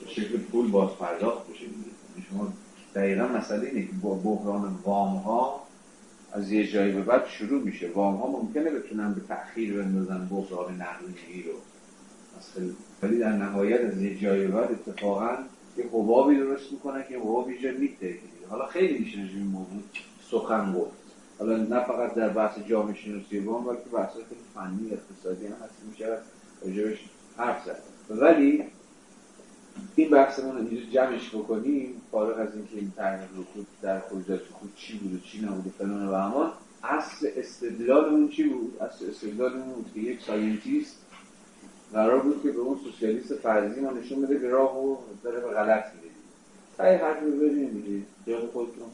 به 0.00 0.08
شکل 0.08 0.38
پول 0.38 0.70
باز 0.70 0.90
پرداخت 0.90 1.48
بشه 1.48 1.62
یعنی 1.62 2.26
شما 2.30 2.52
دقیقا 2.94 3.26
مسئله 3.26 3.68
اینه 3.68 3.86
که 3.86 3.92
بحران 4.02 4.78
وام 4.84 5.16
ها 5.16 5.62
از 6.32 6.52
یه 6.52 6.66
جایی 6.66 6.92
به 6.92 7.02
بعد 7.02 7.26
شروع 7.26 7.62
میشه. 7.62 7.90
وام 7.94 8.16
ها 8.16 8.26
ممکنه 8.26 8.70
بتونن 8.70 9.14
به 9.14 9.20
تأخیر 9.20 9.82
بندازن 9.82 10.28
بحران 10.28 10.74
نقدینگی 10.74 11.42
رو. 11.42 11.52
ولی 13.02 13.18
در 13.18 13.32
نهایت 13.32 13.80
از 13.80 14.02
یه 14.02 14.18
جایی 14.18 14.46
به 14.46 14.48
بعد 14.48 14.70
اتفاقا 14.70 15.36
یه 15.76 15.84
حبابی 15.84 16.36
درست 16.36 16.72
می‌کنه 16.72 17.04
که 17.08 17.18
حباب 17.18 17.50
یه 17.50 17.58
جا 17.62 17.78
میته 17.78 18.14
حالا 18.50 18.66
خیلی 18.66 18.98
میشه 18.98 19.18
این 19.18 19.46
موضوع 19.46 19.82
سخن 20.30 20.72
گفت. 20.72 20.92
حالا 21.38 21.56
نه 21.56 21.84
فقط 21.84 22.14
در 22.14 22.28
بحث 22.28 22.58
جامعه 22.58 22.94
شناسی 22.94 23.38
وام 23.38 23.64
بلکه 23.64 23.88
بحث 23.92 24.12
فنی 24.54 24.90
اقتصادی 24.92 25.46
هم 25.46 25.52
هست. 25.52 25.74
میشه 25.90 26.18
راجبش 26.64 26.98
حرف 27.36 27.68
ولی 28.10 28.64
این 29.96 30.10
بحثمون 30.10 30.56
رو 30.56 30.66
اینجا 30.66 30.90
جمعش 30.92 31.34
بکنیم 31.34 32.02
فارغ 32.10 32.38
از 32.38 32.54
اینکه 32.54 32.76
این 32.76 32.92
تحقیق 32.96 33.28
رو 33.36 33.64
در 33.82 34.00
خروجات 34.00 34.40
خود 34.52 34.72
چی 34.76 34.98
بود 34.98 35.14
و 35.14 35.18
چی 35.18 35.40
نبود 35.40 35.66
و 35.66 35.70
فلان 35.70 36.08
و 36.08 36.14
همان 36.16 36.52
اصل 36.84 37.28
استدلالمون 37.36 38.28
چی 38.28 38.44
بود؟ 38.48 38.82
اصل 38.82 39.10
استدلالمون 39.10 39.74
بود 39.74 39.90
که 39.94 40.00
یک 40.00 40.20
scientist 40.22 40.96
قرار 41.92 42.20
بود 42.20 42.42
که 42.42 42.52
به 42.52 42.58
اون 42.58 42.78
سوسیالیست 42.84 43.34
فرضی 43.34 43.80
ما 43.80 43.90
نشون 43.90 44.22
بده 44.22 44.40
که 44.40 44.48
راهو 44.48 44.96
داره 45.22 45.40
به 45.40 45.48
غلط 45.48 45.84
میره 45.94 46.12
تایی 46.76 46.96
حرف 46.96 47.22
رو 47.22 47.30
بریم 47.30 47.68
دیگه. 47.68 48.02
خیال 48.24 48.46
خودتون. 48.46 48.88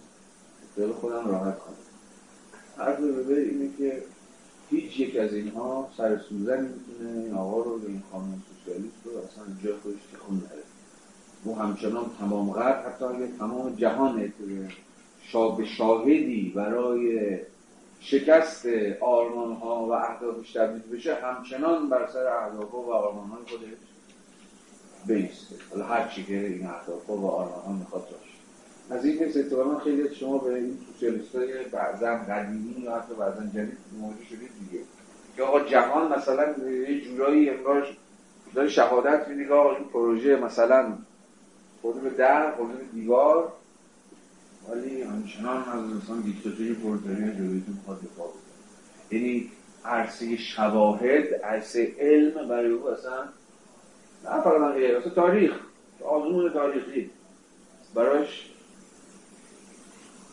خیال 0.75 0.93
خودم 0.93 1.29
راحت 1.29 1.59
کنم. 1.59 1.75
حرف 2.77 2.99
رو 2.99 3.35
اینه 3.35 3.71
که 3.79 4.03
هیچ 4.71 5.01
یک 5.01 5.17
از 5.17 5.33
اینها 5.35 5.91
سر 5.97 6.19
سوزن 6.19 6.61
می‌تونه 6.61 7.19
این 7.19 7.35
آقا 7.35 7.63
رو 7.63 7.81
این 7.87 8.03
خانم 8.13 8.43
سوسیالیست 8.49 8.97
رو 9.05 9.11
اصلا 9.11 9.45
جا 9.65 9.77
خودش 9.83 9.99
تکون 10.13 10.37
نده. 10.37 10.68
او 11.45 11.59
همچنان 11.59 12.11
تمام 12.21 12.51
غرب 12.51 12.87
حتی 12.87 13.05
اگه 13.05 13.29
تمام 13.39 13.75
جهان 13.75 14.33
شاب 15.23 15.65
شاهدی 15.65 16.53
برای 16.57 17.39
شکست 18.01 18.67
آرمان 19.01 19.53
ها 19.53 19.87
و 19.87 19.93
اهدافش 19.93 20.53
تبدیل 20.53 20.97
بشه 20.97 21.15
همچنان 21.15 21.89
بر 21.89 22.07
سر 22.13 22.27
اهداف 22.27 22.75
و 22.75 22.93
آرمان 22.93 23.29
های 23.29 23.43
خودش 23.49 23.69
بیسته 25.07 25.55
حالا 25.71 25.85
هر 25.85 26.09
چی 26.09 26.25
که 26.25 26.47
این 26.47 26.67
اهداف 26.67 27.11
و 27.11 27.27
آرمان 27.27 27.65
ها 27.67 27.73
می‌خواد 27.73 28.03
باشه. 28.03 28.29
از 28.91 29.05
این 29.05 29.19
حیث 29.19 29.37
اتفاقا 29.37 29.79
خیلی 29.79 30.15
شما 30.15 30.39
به 30.39 30.55
این 30.55 30.79
سوسیالیست 30.87 31.37
های 31.37 31.65
بعضا 31.73 32.07
قدیمی 32.07 32.81
یا 32.81 32.97
حتی 32.97 33.15
بعضا 33.15 33.43
جدید 33.47 33.79
موجود 34.01 34.27
شدید 34.31 34.51
دیگه. 34.61 34.85
که 35.37 35.43
آقا 35.43 35.61
جهان 35.61 36.19
مثلا 36.19 36.69
یه 36.69 37.01
جورایی 37.01 37.51
انگار 37.51 37.87
داره 38.55 38.69
شهادت 38.69 39.29
میده 39.29 39.45
که 39.45 39.55
آقا 39.55 39.77
این 39.77 39.85
پروژه 39.85 40.37
مثلا 40.37 40.93
خورده 41.83 42.01
به 42.01 42.11
در 42.11 42.53
خورده 42.53 42.75
به 42.75 42.85
دیوار. 42.85 43.53
ولی 44.71 45.03
همچنان 45.03 45.57
از 45.69 45.93
انسان 45.93 46.21
دیکتاتوری 46.21 46.75
پرتری 46.75 47.37
جلویتون 47.37 47.75
می‌خواد 47.75 47.99
دفاع 47.99 48.27
بکنه 48.29 49.21
یعنی 49.21 49.51
عرصه 49.85 50.37
شواهد 50.37 51.35
عرصه 51.45 51.95
علم 51.99 52.49
برای 52.49 52.71
او 52.71 52.89
اصلا 52.89 53.25
نه 54.25 54.41
فقط 54.43 54.73
غیر 54.73 54.97
اصلا 54.97 55.11
تاریخ. 55.11 55.53
آزمون 56.05 56.53
تاریخی. 56.53 57.11
براش 57.95 58.51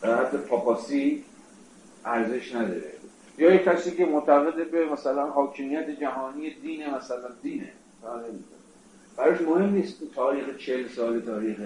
حتی 0.02 0.36
پاپاسی 0.36 1.24
ارزش 2.04 2.54
نداره. 2.54 2.92
یا 3.38 3.54
یک 3.54 3.64
کسی 3.64 3.96
که 3.96 4.06
معتقد 4.06 4.70
به 4.70 4.86
مثلا 4.86 5.26
حاکمیت 5.26 5.90
جهانی 5.90 6.50
دین 6.50 6.94
مثلا 6.94 7.28
دینه. 7.42 7.72
براش 9.16 9.40
مهم 9.40 9.74
نیست 9.74 9.96
تاریخ 10.14 10.44
چل 10.58 10.88
سال 10.88 11.20
تاریخ 11.20 11.56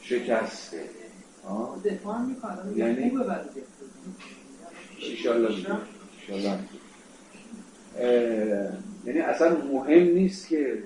شکسته. 0.00 0.84
دفاع 1.84 2.22
می‌کنه. 2.22 2.76
یعنی 2.76 3.12
یعنی 9.06 9.20
اصلا 9.20 9.56
مهم 9.72 10.02
نیست 10.02 10.48
که 10.48 10.82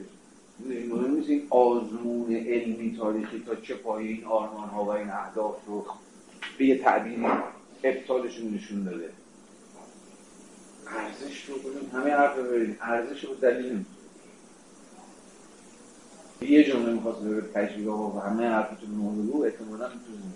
مهم 0.68 1.14
نیست 1.14 1.28
این 1.28 1.46
آزمون 1.50 2.36
علمی 2.36 2.96
تاریخی 2.96 3.42
تا 3.46 3.54
چه 3.54 3.74
پایه 3.74 4.10
این 4.10 4.24
آرمان 4.24 4.68
ها 4.68 4.84
و 4.84 4.88
این 4.88 5.10
اهداف 5.10 5.56
رو 5.66 5.86
به 6.58 6.64
یه 6.64 6.78
تعبیری 6.78 7.26
ابطالشون 7.84 8.54
نشون 8.54 8.84
داده. 8.84 9.10
ارزش 10.86 11.44
رو 11.44 11.54
کنیم 11.58 11.90
همه 11.92 12.10
حرف 12.10 12.38
ببریم 12.38 12.78
ارزش 12.80 13.24
رو 13.24 13.34
دلیل 13.34 13.84
یه 16.40 16.64
جمله 16.64 16.92
می‌خواست 16.92 17.18
به 17.20 17.42
تجربه 17.54 17.90
و 17.90 18.20
همه 18.20 18.48
حرفتون 18.48 18.90
موضوع 18.90 19.46
احتمالا 19.46 19.88
می‌تونیم 19.88 20.34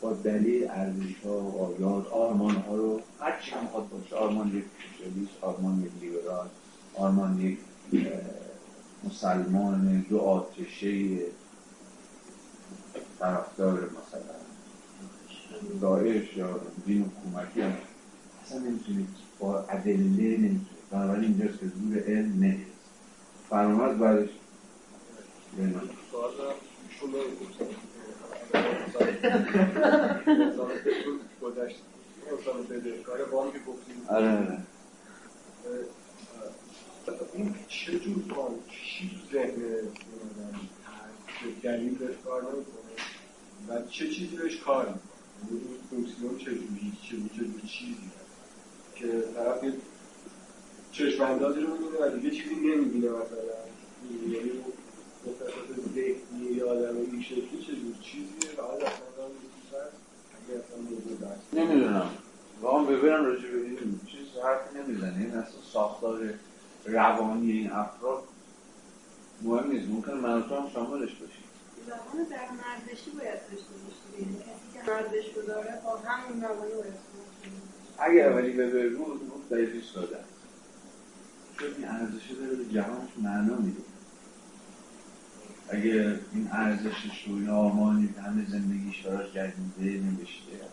با 0.00 0.12
دلیل 0.12 0.70
ارزش 0.70 1.14
ها 1.24 1.30
آیات 1.30 2.06
آرمان 2.06 2.54
ها 2.54 2.76
رو 2.76 3.00
هر 3.20 3.40
چی 3.40 3.52
می‌خواد 3.62 3.88
باشه 3.88 4.16
آرمان 4.16 4.48
یک 4.56 4.64
سوسیالیست 4.64 5.32
آرمان 5.44 5.82
یک 5.82 5.90
لیبرال 6.00 6.48
آرمان 6.94 7.40
یک 7.40 7.58
مسلمان 9.04 10.04
دو 10.10 10.18
آتشه 10.18 11.18
طرفدار 13.18 13.74
مثلا. 13.78 14.36
داعش 15.80 16.36
یا 16.36 16.60
دین 16.86 17.02
حکومتی 17.02 17.60
هم. 17.60 17.72
اصلا 18.44 18.58
نمی‌تونید 18.58 19.08
با 19.38 19.60
ادله 19.60 19.96
نمی‌تونید. 19.96 20.66
بنابراین 20.90 21.24
اینجاست 21.24 21.60
که 21.60 21.66
زور 21.66 21.98
علم 21.98 22.32
نمی‌رسه 22.32 22.70
فرمانت 23.50 23.96
بعدش 23.98 24.28
آره. 34.08 34.58
این 37.34 37.54
چجور 37.68 38.34
کار؟ 38.34 38.50
چی 38.70 39.10
ذهن 39.32 39.52
دلیل 41.62 41.94
بهش 41.94 42.16
کار 42.24 42.42
نمی‌کنه 42.42 42.92
و 43.68 43.86
چه 43.90 44.08
چیزی 44.08 44.36
بهش 44.36 44.56
کار 44.56 44.86
می‌کنه؟ 44.86 45.60
فونکسیون 45.90 46.38
چجوری 46.38 46.92
چجور 47.02 47.60
چیزی؟ 47.60 48.10
که 48.94 49.06
طرف 49.34 49.60
چشم 50.92 51.22
رو 51.22 51.72
می‌بینه 51.72 52.06
و 52.06 52.16
دیگه 52.16 52.30
چیزی 52.30 52.54
نمی‌بینه 52.54 53.08
مثلا. 53.08 53.38
یعنی 54.28 54.50
متفاوت 55.26 55.94
ذهنی 55.94 56.52
یا 56.56 56.70
آدم 56.70 56.96
این 56.96 57.22
شکلی 57.22 57.64
چجور 57.66 57.94
چیزیه 58.02 58.50
و 58.58 58.62
حالا 58.62 58.86
اصلا 58.86 59.24
اگه 60.36 60.58
اصلا 60.60 60.76
موضوع 60.90 61.16
بحث 61.28 61.38
نمی‌دونم. 61.52 62.10
واقعا 62.62 62.84
ببینم 62.84 63.24
راجع 63.24 63.48
به 63.48 63.60
این 63.60 64.00
چیز 64.06 64.42
حرفی 64.44 64.78
نمی‌زنه 64.78 65.18
این 65.18 65.30
اصلا 65.30 65.60
ساختار 65.72 66.34
روانی 66.84 67.52
این 67.52 67.70
افراد 67.70 68.22
مهم 69.42 69.70
نیست. 69.70 69.88
ممکن 69.88 70.12
من 70.12 70.42
هم 70.42 70.70
شاملش 70.74 71.10
باشیم. 71.14 71.44
زبان 71.86 72.24
در 72.30 72.48
مردشی 72.50 73.10
باید 73.10 73.40
داشته 73.50 73.74
باشید 73.84 74.20
یعنی 74.20 74.36
کسی 74.38 74.66
که 74.74 74.90
مردش 74.90 75.36
رو 75.36 75.42
داره 75.42 75.80
با 75.84 75.96
همون 75.96 76.42
روانی 76.42 76.72
باید 76.72 76.94
اگر 77.98 78.32
ولی 78.32 78.50
به 78.52 78.88
بود 78.88 79.28
بود 79.28 79.48
دقیقی 79.48 79.82
ساده 79.94 80.18
چون 81.58 81.68
این 81.76 81.88
ارزشه 81.88 82.34
داره 82.34 82.54
به 82.56 82.64
جهانش 82.64 83.10
معنا 83.22 83.56
میده. 83.56 83.80
اگه 85.68 86.18
این 86.32 86.48
ارزشش 86.52 87.24
رو 87.26 87.34
این 87.34 87.48
آرمانی 87.48 88.08
همه 88.26 88.46
زندگیش 88.50 89.02
براش 89.02 89.32
گردیده 89.32 90.04
نوشته 90.04 90.66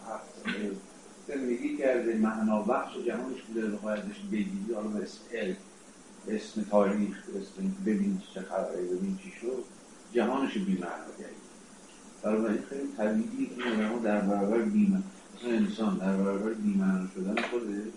زندگی 1.27 1.77
کرده 1.77 2.17
معنا 2.17 2.61
بخش 2.61 2.97
و 2.97 3.01
جهانش 3.01 3.41
بوده 3.41 3.67
بخواه 3.67 3.93
ازش 3.93 4.19
بگیری 4.31 4.73
حالا 4.75 4.87
به 4.87 5.03
اسم 5.03 5.21
علم 5.33 5.55
به 6.25 6.35
اسم 6.35 6.61
تاریخ 6.61 7.25
به 7.25 7.39
اسم 7.39 7.75
ببین 7.85 8.21
چه 8.33 8.41
خبره 8.41 8.81
ببین 8.81 9.17
چی 9.23 9.31
شد. 9.41 9.63
جهانش 10.13 10.57
بی 10.57 10.73
معنا 10.73 11.13
کرد 11.19 11.43
برای 12.23 12.57
خیلی 12.69 12.87
طبیعی 12.97 13.45
که 13.45 13.67
این 13.67 13.99
در 13.99 14.21
برابر 14.21 14.61
بی 14.61 14.97
انسان 15.43 15.97
در 15.97 16.17
برابر 16.17 16.53
بی 16.53 16.73
معنا 16.73 17.07
شدن 17.15 17.41
خودش 17.41 17.93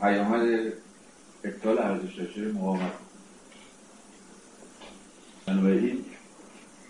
پیامد 0.00 0.72
ابطال 1.44 1.78
ارزش 1.78 2.38
مقاومت 2.38 3.03
بنابراین 5.46 6.04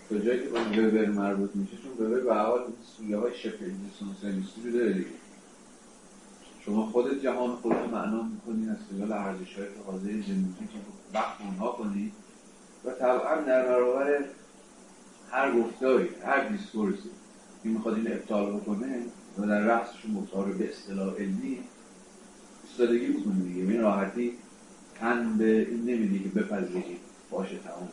تا 0.09 0.17
جایی 0.17 0.43
که 0.43 0.49
با 0.49 0.59
وبر 0.59 1.05
مربوط 1.05 1.49
میشه 1.55 1.77
چون 1.77 2.07
وبر 2.07 2.19
به 2.19 2.33
حال 2.35 2.61
سویه 2.97 3.17
های 3.17 3.35
شبه 3.35 3.71
سوسیالیستی 3.99 4.61
رو 4.65 4.71
داره 4.71 4.93
دیگه. 4.93 5.05
شما 6.65 6.85
خودت 6.85 7.21
جهان 7.21 7.55
خودت 7.55 7.89
معنا 7.91 8.23
می‌کنید 8.23 8.69
از 8.69 8.77
خلال 8.89 9.11
ارزش 9.11 9.53
های 9.55 9.67
حاضر 9.85 10.11
زندگی 10.11 10.67
که 10.73 10.79
وقت 11.13 11.41
اونها 11.41 11.71
کنید 11.71 12.13
و 12.85 12.91
طبعا 12.91 13.41
در 13.41 13.65
برابر 13.65 14.25
هر 15.31 15.51
گفتاری 15.61 16.09
هر 16.25 16.47
دیسکورسی 16.47 17.09
که 17.63 17.69
می‌خواد 17.69 17.95
این 17.95 18.13
ابطال 18.13 18.53
بکنه 18.53 19.01
و 19.37 19.47
در 19.47 19.59
رأسشون 19.59 20.11
مطار 20.11 20.45
به 20.45 20.69
اصطلاح 20.69 21.15
علمی 21.15 21.59
ایستادگی 22.63 23.07
می‌کنی 23.07 23.43
دیگه. 23.43 23.71
این 23.71 23.81
راحتی 23.81 24.33
تن 24.95 25.37
به 25.37 25.59
این 25.59 25.81
نمیدی 25.81 26.19
که 26.19 26.29
بپذیری. 26.29 26.97
باشه 27.31 27.57
تمام 27.57 27.89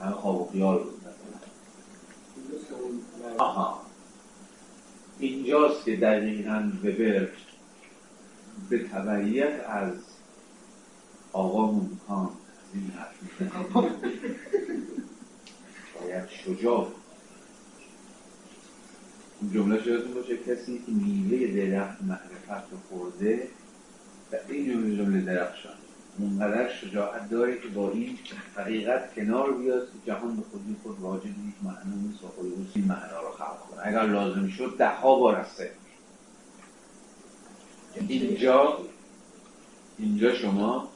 همه 0.00 0.12
خواب 0.12 0.40
و 0.40 0.52
خیال 0.52 0.84
آها. 3.38 3.80
اینجاست 5.18 5.84
که 5.84 5.96
دقیقا 5.96 6.72
وبر 6.84 7.28
به 8.70 8.88
تبعیت 8.88 9.60
از 9.68 9.94
آقا 11.32 11.80
کانت 12.08 12.30
از 12.30 12.74
این 12.74 12.90
حرف 12.90 13.14
باید 16.00 16.28
شجاع. 16.28 16.88
این 19.40 19.52
جمله 19.52 19.82
شدتون 19.82 20.14
باشه 20.14 20.36
کسی 20.36 20.78
که 20.78 20.92
میوه 20.92 21.66
درخت 21.66 22.02
معرفت 22.02 22.72
رو 22.72 22.78
خورده 22.88 23.48
و 24.32 24.36
این 24.48 24.72
جمله 24.72 24.96
جمله 24.96 25.20
درخشان 25.20 25.72
اونقدر 26.18 26.72
شجاعت 26.72 27.30
داره 27.30 27.58
که 27.58 27.68
با 27.68 27.90
این 27.90 28.18
حقیقت 28.56 29.14
کنار 29.14 29.52
بیاد 29.52 29.86
که 29.86 30.12
جهان 30.12 30.36
به 30.36 30.42
خودی 30.42 30.76
خود 30.82 31.00
واجد 31.00 31.26
یک 31.26 31.54
معنا 31.62 31.96
نیست 32.02 32.24
و 32.24 32.28
خود 32.28 32.68
این 32.74 32.84
معنا 32.84 33.20
رو 33.20 33.30
خلق 33.30 33.60
کنه. 33.70 33.80
اگر 33.86 34.06
لازم 34.06 34.48
شد 34.48 34.74
ده 34.78 34.88
ها 34.88 35.18
بار 35.18 35.36
از 35.36 35.46
اینجا 38.08 38.78
اینجا 39.98 40.34
شما 40.34 40.88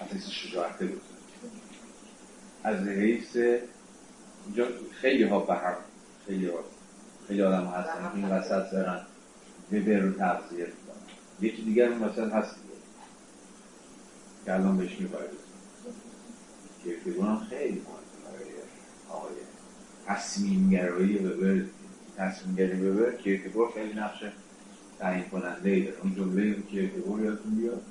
حدیث 0.00 0.28
شجاعت 0.28 0.76
بزنید. 0.76 1.00
از 2.64 2.88
حیث 2.88 3.36
اینجا 4.46 4.68
خیلی 4.92 5.22
ها 5.22 5.40
به 5.40 5.54
هم 5.54 5.76
خیلی 6.26 6.46
ها 6.46 6.58
خیلی 7.28 7.42
آدم 7.42 7.66
هستن 7.66 8.12
این 8.14 8.24
وسط 8.28 8.74
برن 8.74 9.06
وبر 9.72 9.98
رو 9.98 10.12
تغذیه 10.12 10.64
کنن 10.64 10.94
یکی 11.40 11.62
دیگر 11.62 11.88
اون 11.88 12.02
وسط 12.02 12.32
هست. 12.32 12.56
که 14.44 14.54
الان 14.54 14.76
بهش 14.76 15.00
میباید 15.00 15.30
کیرکگور 16.82 17.26
هم 17.26 17.46
خیلی 17.50 17.80
مهمه 17.80 18.24
برای 18.24 18.50
آقای 19.10 19.34
تصمیم 20.06 20.70
گرایی 20.70 21.18
وبر. 21.18 21.64
تصمیم 22.16 22.56
گرایی 22.56 22.88
وبر 22.88 23.16
کیرکگور 23.16 23.72
خیلی 23.72 23.94
نقش 23.94 24.24
تعیین 24.98 25.24
کننده 25.24 25.70
ای 25.70 25.82
داره. 25.82 25.96
اون 26.02 26.14
جمله 26.14 26.62
کیرکگور 26.62 27.24
یادتون 27.24 27.54
بیاد. 27.54 27.82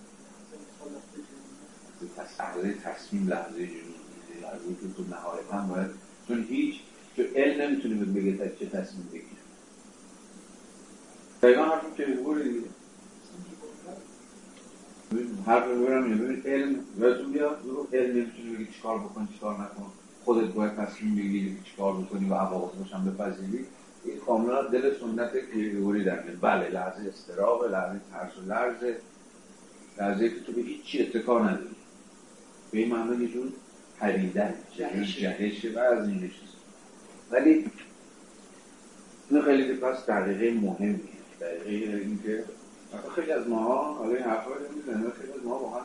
لحظه 2.40 2.74
تصمیم 2.74 3.28
لحظه 3.28 3.68
جنون. 3.68 3.94
لحظه 4.42 4.76
که 4.82 4.94
تو 4.98 5.04
نهایتا 5.16 5.74
باید 5.74 5.90
چون 6.28 6.44
هیچ 6.50 6.76
تو 7.16 7.22
علم 7.36 7.62
نمی‌تونه 7.62 8.06
بگه 8.06 8.38
تا 8.38 8.48
چه 8.48 8.66
تصمیم 8.66 9.08
بگیره. 9.12 9.44
دقیقا 11.42 11.70
که 11.98 12.06
بگوره 12.06 12.44
دیگه 12.44 12.68
حرف 15.46 15.68
بگورم 15.68 16.04
اینه 16.04 16.16
ببین 16.16 16.42
علم 16.46 16.76
یادتون 17.00 17.32
بیاد 17.32 17.60
رو 17.64 17.88
علم 17.94 18.18
نمی‌تونه 18.18 18.58
بگه 18.58 18.72
چیکار 18.72 19.00
بکن 19.00 19.30
چیکار 19.34 19.54
نکن. 19.54 19.92
خودت 20.26 20.54
باید 20.54 20.76
تصمیم 20.76 21.16
بگیری 21.16 21.58
چیکار 21.64 21.94
بکنی 21.94 22.30
و 22.30 22.34
عواقبش 22.34 22.94
هم 22.94 23.06
بپذیری. 23.06 23.66
این 24.06 24.18
کاملا 24.26 24.64
دل 24.64 24.94
سنت 25.00 25.32
کیرگوری 25.54 26.04
در 26.04 26.24
میاد. 26.24 26.38
بله 26.42 26.70
لحظه 26.70 27.10
استراب 27.10 27.66
لحظه 27.66 28.00
ترس 28.12 28.38
و 28.38 28.50
لرزه 28.50 28.98
لحظه 30.00 30.30
که 30.30 30.40
تو 30.40 30.52
به 30.52 30.62
هیچ 30.62 30.84
چی 30.84 31.02
اتکا 31.02 31.40
نداری. 31.40 31.76
به 32.72 32.80
این 32.80 32.90
معنی 32.96 33.24
یه 33.24 33.32
جور 33.32 33.48
پریدن 34.00 34.54
جهشه. 34.78 35.72
و 35.76 35.80
از 35.80 36.08
این 36.08 36.32
ولی 37.32 37.66
این 39.30 39.42
خیلی 39.42 39.74
پس 39.74 40.06
دقیقه 40.06 40.60
مهمیه. 40.60 41.00
دقیقه 41.42 41.98
اینکه 41.98 42.44
خیلی 43.16 43.32
از 43.32 43.48
ماها 43.48 43.94
حالا 43.94 44.16
این 44.16 44.24
حرفا 44.24 44.50
رو 44.50 44.76
می‌زنه 44.76 45.12
خیلی 45.12 45.34
از 45.34 45.46
ما 45.46 45.60
واقعا 45.60 45.82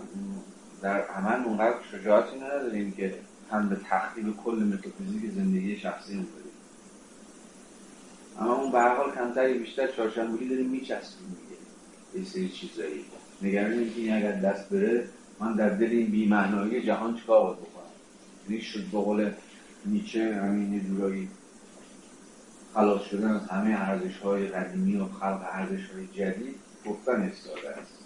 در 0.82 1.00
عمل 1.00 1.44
اونقدر 1.44 1.76
شجاعتی 1.92 2.36
نداریم 2.36 2.92
که 2.92 3.14
هم 3.50 3.68
به 3.68 3.76
تخریب 3.90 4.36
کل 4.36 4.54
متافیزیک 4.54 5.30
زندگی 5.30 5.76
شخصی 5.76 6.12
بدیم 6.12 6.52
اما 8.40 8.54
اون 8.54 8.72
به 8.72 8.78
هر 8.78 8.96
حال 8.96 9.14
کمتر 9.14 9.52
بیشتر 9.52 9.86
چهارشنبهی 9.86 10.48
داریم 10.48 10.70
میچسبیم 10.70 11.28
دیگه. 11.28 12.20
یه 12.20 12.30
سری 12.30 12.48
چیزایی. 12.48 13.04
نگران 13.42 13.72
اینکه 13.72 14.00
این 14.00 14.14
اگر 14.14 14.32
دست 14.32 14.68
بره 14.68 15.08
من 15.40 15.54
در 15.54 15.68
دل 15.68 15.86
این 15.86 16.06
بی‌معنایی 16.06 16.82
جهان 16.82 17.16
چیکار 17.16 17.42
باید 17.42 17.58
بکنم؟ 17.58 17.84
یعنی 18.48 18.62
شد 18.62 18.84
به 18.92 18.98
قول 18.98 19.30
نیچه 19.86 20.34
همین 20.34 20.86
جورایی 20.86 21.28
خلاص 22.74 23.02
شدن 23.02 23.30
از 23.30 23.48
همه 23.48 23.70
ارزش 23.70 24.16
های 24.16 24.46
قدیمی 24.46 24.96
و 24.96 25.04
خلق 25.04 25.40
ارزش 25.52 25.90
های 25.90 26.06
جدید 26.06 26.67
گفتن 26.86 27.22
استاده 27.22 27.68
است. 27.68 27.98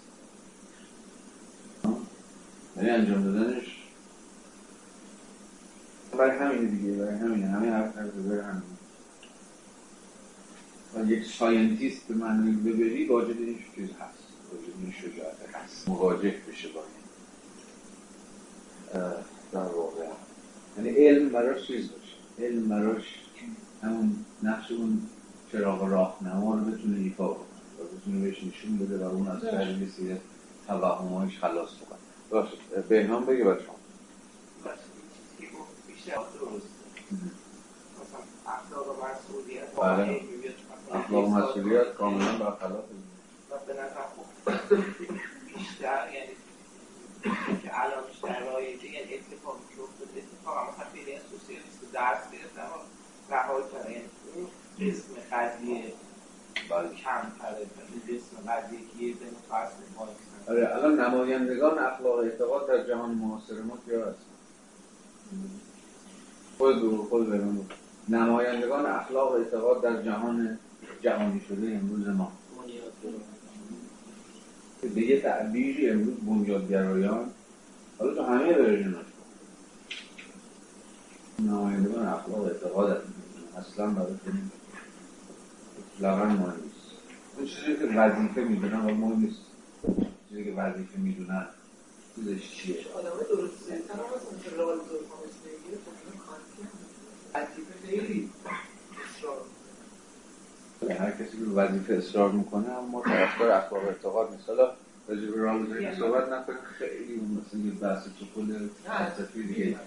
یعنی 2.77 2.89
انجام 2.89 3.23
دادنش؟ 3.23 3.83
برای 6.17 6.37
همین 6.37 6.69
دیگه 6.69 6.91
برای 6.93 7.15
همین 7.15 7.43
همه 7.43 7.71
حرف 7.71 7.93
برای 7.95 8.41
همین. 8.41 8.63
و 10.95 11.11
یک 11.11 11.25
scientist 11.25 12.07
به 12.07 12.13
معنی 12.15 12.51
وبری 12.51 13.05
واجد 13.05 13.37
این 13.37 13.59
چیز 13.75 13.89
هست. 13.89 14.23
واجد 14.51 14.73
این 14.81 14.91
شجاعت 14.91 15.55
هست. 15.55 15.89
مواجه 15.89 16.35
بشه 16.49 16.67
با 16.69 16.79
این. 16.79 17.03
در 19.51 19.59
واقع. 19.59 20.05
یعنی 20.77 20.89
علم 20.89 21.29
براش 21.29 21.67
چیز 21.67 21.89
باشه. 21.91 22.47
علم 22.47 22.69
براش 22.69 23.03
همون 23.83 24.25
نقش 24.43 24.71
اون 24.71 25.01
چراغ 25.51 25.83
راهنما 25.83 26.55
رو 26.55 26.65
بتونه 26.65 26.97
ایفا 26.99 27.27
کنه 27.27 27.37
و 27.37 27.52
بتونه 27.83 28.21
بهش 28.25 28.43
نشون 28.43 28.77
بده 28.77 29.05
و 29.05 29.09
اون 29.09 29.27
از 29.27 29.41
شر 29.41 29.71
یه 29.81 29.89
سری 29.89 30.17
توهمایش 30.67 31.39
خلاص 31.39 31.69
بکنه. 31.69 31.99
باشه 32.29 32.57
بهنام 32.89 33.25
بگه 33.25 33.43
بچه 33.43 33.65
هم 33.67 33.73
بله. 39.81 40.21
اخلاق 40.93 41.29
مسئولیت 41.29 41.93
کاملا 41.93 42.37
برخلاف 42.37 42.83
و 43.51 43.53
به 43.67 43.73
نظر 43.73 44.05
بیشتر 45.47 46.07
یعنی 46.13 46.33
که 47.63 47.81
الان 47.81 48.03
بیشتر 48.07 48.39
رایجه 48.45 48.85
یعنی 48.85 49.13
اتفاقی 49.13 49.59
که 49.75 49.81
افتاده 49.81 50.11
اتفاق 50.17 50.57
هم 50.57 50.73
مثلا 50.73 50.85
خیلی 50.93 51.15
از 51.15 51.21
سوسیالیست 51.31 51.79
درس 51.93 52.31
گرفتن 52.31 52.61
و 52.61 53.33
رها 53.33 53.61
کردن 53.61 53.91
یعنی 53.91 54.03
اون 54.35 54.47
قسم 54.79 55.13
قضیه 55.31 55.93
کم 56.81 57.31
تره. 57.39 57.65
قسم 58.07 58.51
قضیه 58.51 58.79
که 58.79 59.03
یه 59.05 59.13
دنو 59.13 59.39
فصل 59.49 59.75
مارکسن 59.97 60.51
آره 60.51 60.75
الان 60.75 60.99
نمایندگان 60.99 61.79
اخلاق 61.79 62.19
اعتقاد 62.19 62.67
در 62.67 62.87
جهان 62.87 63.11
معاصر 63.11 63.61
ما 63.61 63.77
کیا 63.85 63.99
هستن؟ 63.99 64.33
خود 66.57 66.77
بگو 66.77 67.03
خود 67.03 67.29
برون 67.29 67.65
نمایندگان 68.09 68.85
اخلاق 68.85 69.31
اعتقاد 69.31 69.81
در 69.81 70.01
جهان 70.01 70.59
جهانی 71.01 71.41
شده 71.49 71.79
امروز 71.81 72.07
ما. 72.07 72.31
به 74.95 75.01
یه 75.01 75.21
تعبیری 75.21 75.89
امروز 75.89 76.15
بنیادگرایان. 76.15 77.31
حالا 77.99 78.13
تو 78.13 78.23
همه 78.23 78.57
ورژناش 78.57 79.05
نمایندگان 81.39 82.07
اخلاق 82.07 82.43
اعتقاد 82.43 83.03
اصلا 83.57 83.87
برای 83.87 84.13
اطلاقا 85.95 86.25
مهم 86.25 86.53
نیست 86.63 86.75
اون 87.37 87.45
چیزی 87.45 87.75
که 87.75 87.85
وظیفه 87.85 88.41
می‌دونن 88.41 88.79
و 88.85 88.93
مهم 88.95 89.19
نیست. 89.19 89.41
چیزی 90.29 90.43
که 90.43 90.51
وظیفه 90.51 90.99
می‌دونن 90.99 91.47
چیزش 92.15 92.51
چیه؟ 92.51 92.75
آدم 92.95 93.09
درست 93.09 93.63
زنتر 93.67 93.93
هم 93.93 94.39
که 94.43 94.49
رال 94.57 94.77
وظیفه 97.35 97.73
خیلی 97.87 98.29
اصرار 99.05 99.41
هر 100.99 101.11
کسی 101.11 101.37
که 101.37 101.43
وظیفه 101.43 101.93
اصرار 101.93 102.31
می‌کنه 102.31 102.69
اما 102.69 103.01
طرفدار 103.01 103.51
اخلاق 103.51 103.83
اعتقاد 103.83 104.31
نیست. 104.31 104.49
حالا 104.49 104.71
راجع 105.07 105.31
به 105.31 105.41
راه 105.41 105.95
صحبت 105.99 106.29
نکنیم. 106.29 106.59
خیلی 106.77 107.15
مثلا 107.15 107.59
یه 107.59 107.71
بحث 107.71 108.03
تو 108.03 108.25
کل 108.35 108.67
فلسفی 108.85 109.43
دیگه. 109.43 109.79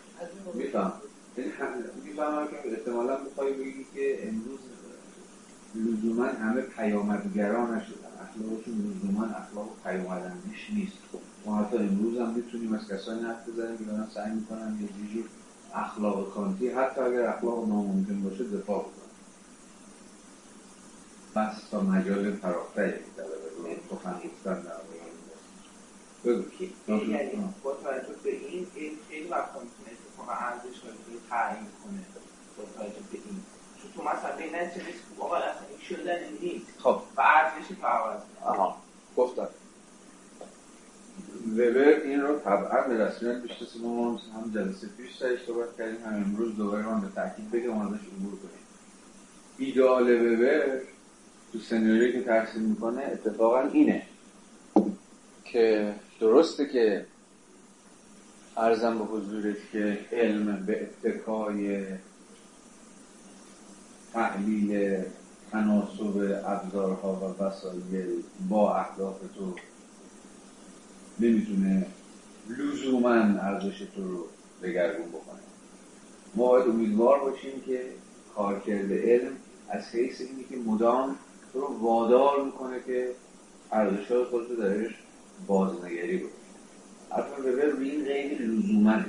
میفهم. 0.54 0.92
می‌فهمم 2.04 2.48
که 2.48 2.70
احتمالا 2.72 3.18
می‌خوای 3.24 3.52
بگی 3.52 3.86
که 3.94 4.28
امروز 4.28 4.58
لزوما 5.76 6.24
همه 6.24 6.60
پیامدگرا 6.60 7.76
نشدن. 7.76 8.08
اخلاقشون 8.22 8.74
لزوما 8.74 9.24
اخلاق 9.24 9.76
پیامدندیش 9.84 10.70
نیست. 10.74 10.98
ما 11.46 11.56
حتی 11.56 11.76
امروز 11.76 12.18
هم 12.18 12.30
می‌تونیم 12.30 12.74
از 12.74 12.88
کسانی 12.88 13.22
حرف 13.22 13.48
بزنیم 13.48 13.78
که 13.78 13.84
دارن 13.84 14.06
سعی 14.14 14.32
می‌کنن 14.32 14.78
یه 14.80 14.88
جور 15.12 15.24
اخلاق 15.74 16.34
کانتی 16.34 16.68
حتی 16.68 17.00
اگر 17.00 17.26
اخلاق 17.26 17.68
ناممکن 17.68 18.22
باشه 18.22 18.44
دفاع 18.44 18.82
کنن 18.82 18.92
بس 21.34 21.68
تا 21.70 21.80
مجال 21.80 22.32
فراختری 22.32 22.94
سخن 23.90 24.20
گفتن 24.24 24.60
در 24.60 24.70
بگو 26.24 26.42
یعنی 26.88 27.30
با 27.62 27.74
توجه 27.74 28.14
به 28.24 28.30
این 28.30 28.66
خیلی 29.08 29.28
وقتا 29.28 29.60
می‌تونه 29.60 29.90
اتفاق 29.92 30.28
ارزش 30.28 30.76
رو 30.84 30.90
تعیین 31.30 31.66
کنه. 31.84 32.02
با 32.58 32.64
توجه 32.74 33.00
به 33.12 33.18
این. 33.24 33.40
تو 33.96 34.02
مثلا 34.02 34.36
بین 34.36 34.50
چه 34.50 34.80
آقا 35.18 35.36
اصلا 35.36 35.66
این 35.70 35.78
شدن 35.88 36.18
نیست 36.40 36.66
خب. 36.78 37.00
و 37.16 37.20
ارزش 37.20 37.72
فعال 37.80 38.16
آها. 38.44 38.76
گفتم. 39.16 39.48
وبر 41.52 42.00
این 42.04 42.20
رو 42.20 42.38
طبعا 42.38 42.88
به 42.88 43.04
رسمیت 43.04 43.36
می‌شناسیم 43.36 43.82
ما 43.82 44.10
هم 44.10 44.50
جلسه 44.54 44.86
پیش 44.96 45.16
سرش 45.18 45.38
صحبت 45.46 45.76
کردیم. 45.78 46.04
هم 46.06 46.14
امروز 46.14 46.56
دوباره 46.56 46.86
من 46.86 47.00
به 47.00 47.08
تاکید 47.14 47.50
بگم 47.50 47.78
ازش 47.78 48.00
عبور 48.06 48.38
کنیم. 48.38 48.66
ایدئال 49.58 50.10
وبر 50.10 50.80
تو 51.52 51.58
سناریویی 51.58 52.12
که 52.12 52.22
ترسیم 52.22 52.62
می‌کنه 52.62 53.02
اتفاقا 53.02 53.60
اینه 53.60 54.02
که 55.44 55.94
درسته 56.20 56.66
که 56.66 57.06
ارزم 58.56 58.98
به 58.98 59.04
حضورت 59.04 59.56
که 59.72 59.98
علم 60.12 60.66
به 60.66 60.88
اتکای 61.04 61.86
تحلیل 64.16 65.02
تناسب 65.52 66.42
ابزارها 66.46 67.14
و 67.14 67.42
وسایل 67.42 68.22
با 68.48 68.76
اهداف 68.76 69.18
تو 69.38 69.54
نمی‌تونه 71.20 71.86
لزوما 72.58 73.10
ارزش 73.10 73.78
تو 73.78 74.08
رو 74.08 74.24
دگرگون 74.62 75.08
بکنه. 75.08 75.40
ما 76.34 76.48
باید 76.48 76.68
امیدوار 76.68 77.20
باشیم 77.20 77.60
که 77.66 77.80
کارکرد 78.34 78.92
علم 78.92 79.32
از 79.68 79.84
حیث 79.84 80.20
اینی 80.20 80.44
که 80.44 80.56
مدام 80.70 81.16
تو 81.52 81.60
رو 81.60 81.78
وادار 81.78 82.44
می‌کنه 82.44 82.76
که 82.86 83.10
ارزش 83.72 84.10
های 84.10 84.24
خودت 84.24 84.50
رو 84.50 84.56
درش 84.56 84.94
بازنگری 85.46 86.16
بکنی. 86.16 86.30
وبر 87.38 87.66
روی 87.66 87.90
این 87.90 88.04
غیر 88.04 88.42
لزومنه 88.42 89.06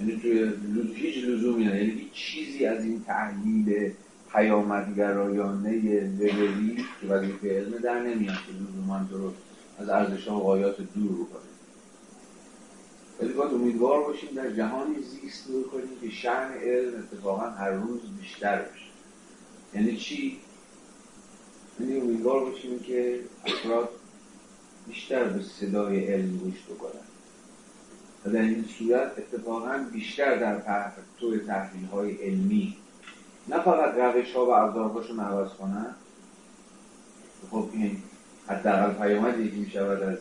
یعنی 0.00 0.20
توی 0.20 0.52
هیچ 0.94 1.24
لزومی 1.24 1.64
نه. 1.64 1.84
یعنی 1.84 2.10
چیزی 2.12 2.66
از 2.66 2.84
این 2.84 3.04
تحلیل 3.04 3.92
پیامدگرایانه 4.32 5.78
وبری 6.14 6.76
که 7.00 7.06
وظیفه 7.06 7.58
علم 7.58 7.78
در 7.78 8.02
نمیاد 8.02 8.36
که 8.36 8.52
لزوما 8.52 9.06
تو 9.10 9.32
از 9.78 9.88
ارزش 9.88 10.28
و 10.28 10.38
غایات 10.38 10.76
دور 10.94 11.12
بکنه. 11.12 11.40
ولی 13.20 13.32
باید 13.32 13.54
امیدوار 13.54 14.04
باشیم 14.04 14.28
در 14.34 14.50
جهانی 14.50 14.94
زیست 15.02 15.46
کنیم 15.72 16.00
که 16.00 16.10
شعن 16.10 16.52
علم 16.52 16.98
اتفاقا 16.98 17.50
هر 17.50 17.70
روز 17.70 18.00
بیشتر 18.20 18.62
بشه. 18.62 18.86
یعنی 19.74 19.96
چی؟ 19.96 20.38
یعنی 21.80 22.00
امیدوار 22.00 22.50
باشیم 22.50 22.78
که 22.78 23.20
افراد 23.46 23.88
بیشتر 24.88 25.24
به 25.24 25.42
صدای 25.42 26.06
علم 26.06 26.36
گوش 26.36 26.64
بکنن. 26.70 27.09
و 28.24 28.30
در 28.30 28.40
این 28.40 28.64
صورت 28.78 29.12
اتفاقا 29.18 29.86
بیشتر 29.92 30.36
در 30.36 30.90
تو 31.20 31.38
تحلیل 31.38 31.84
های 31.84 32.12
علمی 32.12 32.76
نه 33.48 33.62
فقط 33.62 33.94
روش 33.94 34.32
ها 34.32 34.46
و 34.46 34.50
ابزارهاشون 34.50 35.20
عوض 35.20 35.50
کنن. 35.50 35.94
خب 37.50 37.68
این 37.72 38.02
حداقل 38.46 38.92
پیامدی 38.92 39.50
که 39.50 39.56
می‌شود 39.56 40.02
از 40.02 40.18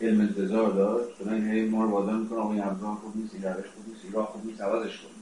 علم 0.00 0.20
انتظار 0.20 0.70
داشت 0.70 1.18
چون 1.18 1.32
این 1.32 1.70
ما 1.70 1.84
رو 1.84 1.90
وادار 1.90 2.14
می‌کنه 2.14 2.38
آقا 2.38 2.52
این 2.52 2.62
ابزار 2.62 2.94
خوب 2.94 3.16
نیست 3.16 3.34
این 3.34 3.42
روش 3.42 3.66
خوب 3.76 3.88
نیست 3.88 4.04
این 4.04 4.12
راه 4.12 4.26
خوب 4.26 4.46
نیست 4.46 4.60
عوضش 4.60 4.98
کنیم 4.98 5.14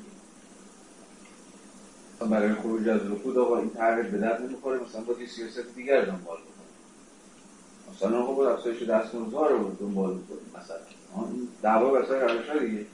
برای 2.30 2.54
خروج 2.54 2.88
از 2.88 3.00
رکود 3.10 3.38
آقا 3.38 3.58
این 3.58 3.70
طرح 3.70 4.10
به 4.10 4.18
درد 4.18 4.42
نمی‌خوره 4.42 4.80
مثلا 4.80 5.00
با 5.00 5.12
یه 5.20 5.26
سیاست 5.26 5.74
دیگر 5.74 6.04
دنبال 6.04 6.36
بکنیم 6.36 6.56
مثلا 7.90 8.22
آقا 8.22 8.32
با 8.32 8.50
افزایش 8.50 8.82
دستمزدها 8.82 9.46
رو 9.46 9.76
دنبال 9.80 10.10
بکنیم 10.14 10.50
مثلا. 10.56 10.95
دعوا 11.62 12.04
سر 12.04 12.34
روش 12.34 12.62
دیگه. 12.62 12.86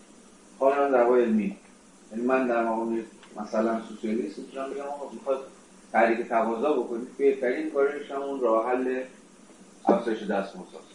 حالا 0.58 0.90
دعوا 0.90 1.16
علمی. 1.16 1.56
یعنی 2.12 2.24
من 2.24 2.46
در 2.46 2.64
مقام 2.64 3.02
مثلا 3.40 3.80
سوسیالیست 3.88 4.38
می‌تونم 4.38 4.70
بگم 4.70 4.82
آقا 4.82 5.12
می‌خواد 5.12 5.40
تحریک 5.92 6.28
تقاضا 6.28 6.72
بکنید 6.72 7.16
بهترین 7.18 7.70
کارش 7.70 8.10
همون 8.10 8.40
راه 8.40 8.70
حل 8.70 9.02
افزایش 9.84 10.22
دستمزداست 10.22 10.92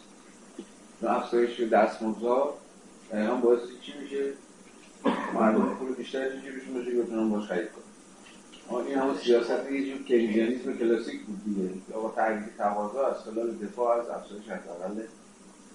افزایش 1.04 1.60
دستمزد 1.60 2.26
هم 3.14 3.42
باعث 3.42 3.60
چی 3.82 3.94
میشه؟ 4.02 4.34
مردم 5.34 5.76
پول 5.80 5.94
بیشتر 5.94 6.30
جیبشون 6.30 6.74
باشه 6.74 6.92
که 6.92 6.98
بتونن 7.02 7.30
باش 7.30 7.48
خرید 7.48 7.70
کنن. 7.72 8.86
این 8.88 8.98
همون 8.98 9.18
سیاست 9.18 9.72
یه 9.72 9.94
جور 9.94 10.04
کینزیانیسم 10.04 10.78
کلاسیک 10.78 11.22
بود 11.22 11.44
دیگه. 11.46 11.70
آقا 11.96 12.10
تحریک 12.10 12.44
تقاضا 12.58 13.08
از 13.08 13.16
خلال 13.16 13.52
دفاع 13.52 14.00
از 14.00 14.10
افزایش 14.10 14.44
حداقل 14.50 15.02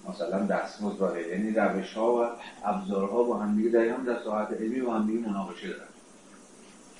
مثلا 0.09 0.45
دستمزد 0.45 1.01
راه 1.01 1.21
یعنی 1.21 1.51
روش 1.51 1.93
ها 1.93 2.15
و 2.15 2.27
ابزارها 2.65 3.23
با 3.23 3.37
هم 3.37 3.55
دیگه 3.55 3.69
در 3.69 3.87
هم 3.87 4.05
در 4.05 4.23
ساعت 4.23 4.53
علمی 4.53 4.81
با 4.81 4.93
هم 4.93 5.07
دیگه 5.07 5.29
مناقشه 5.29 5.67
دارن. 5.67 5.87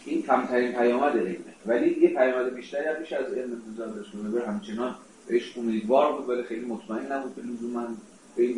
این 0.05 0.23
کمترین 0.23 0.71
پیامد 0.71 1.17
علمه. 1.17 1.53
ولی 1.65 2.01
یه 2.01 2.09
پیامد 2.09 2.55
بیشتری 2.55 2.85
هم 2.85 2.99
میشه 3.01 3.15
از 3.15 3.33
علم 3.33 3.61
داشت 3.77 4.11
که 4.11 4.47
همچنان 4.47 4.95
بهش 5.27 5.57
امیدوار 5.57 6.11
بود 6.11 6.29
ولی 6.29 6.43
خیلی 6.43 6.65
مطمئن 6.65 7.11
نبود 7.11 7.35
که 7.35 7.41
لزوما 7.41 7.87
به 8.35 8.43
این 8.43 8.55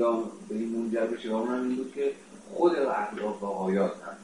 به 0.49 0.55
این 0.55 0.69
منجر 0.69 1.05
بشه. 1.05 1.31
و 1.31 1.35
اونم 1.35 1.63
این 1.63 1.75
بود 1.75 1.93
که 1.93 2.11
خود 2.53 2.75
اهداف 2.75 3.43
و 3.43 3.45
آیات 3.45 3.91
هم. 3.91 4.15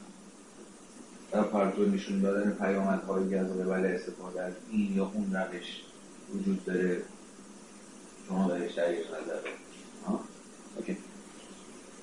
در 1.32 1.42
پرتو 1.42 1.84
نشون 1.84 2.20
دادن 2.20 2.56
پیامدهایی 2.60 3.30
که 3.30 3.38
از 3.38 3.58
قبل 3.58 3.86
استفاده 3.86 4.42
از 4.42 4.52
این 4.70 4.96
یا 4.96 5.10
اون 5.14 5.32
روش 5.32 5.82
وجود 6.34 6.64
داره. 6.64 7.02
شما 8.28 8.48
درش 8.48 8.72
دریافت 8.72 9.10
نظر 9.10 9.61
اوکی. 10.76 10.96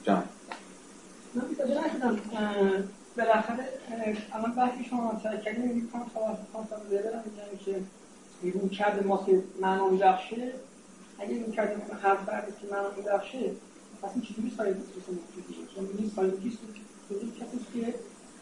جان. 0.03 0.23
بالاخره 3.17 3.69
الان 4.33 4.51
بحثی 4.55 4.83
شما 4.83 5.11
مطرح 5.11 5.41
کردیم 5.41 5.61
میگید 5.65 5.91
کانت 5.91 6.05
کانت 6.53 6.71
وبر 6.71 7.21
میگن 7.25 7.65
که 7.65 7.81
روی 8.41 8.69
کرد 8.69 9.05
ما 9.05 9.23
که 9.25 9.43
معنا 9.61 9.89
میبخشه. 9.89 10.53
اگه 11.19 11.33
این 11.33 11.51
کرد 11.51 11.91
حرف 12.01 12.25
بردید 12.25 12.55
که 12.61 12.67
معنا 12.71 12.89
میبخشه 12.97 13.51
پس 14.01 14.09
این 14.13 14.21
چجوری 14.21 14.53
ساینتیست 14.57 15.07
رو 15.07 15.13
موجودیه 15.13 15.75
چون 15.75 15.87
این 15.97 16.11
ساینتیست 16.15 16.57
وجود 17.11 17.35
کسی 17.39 17.59
که 17.73 17.93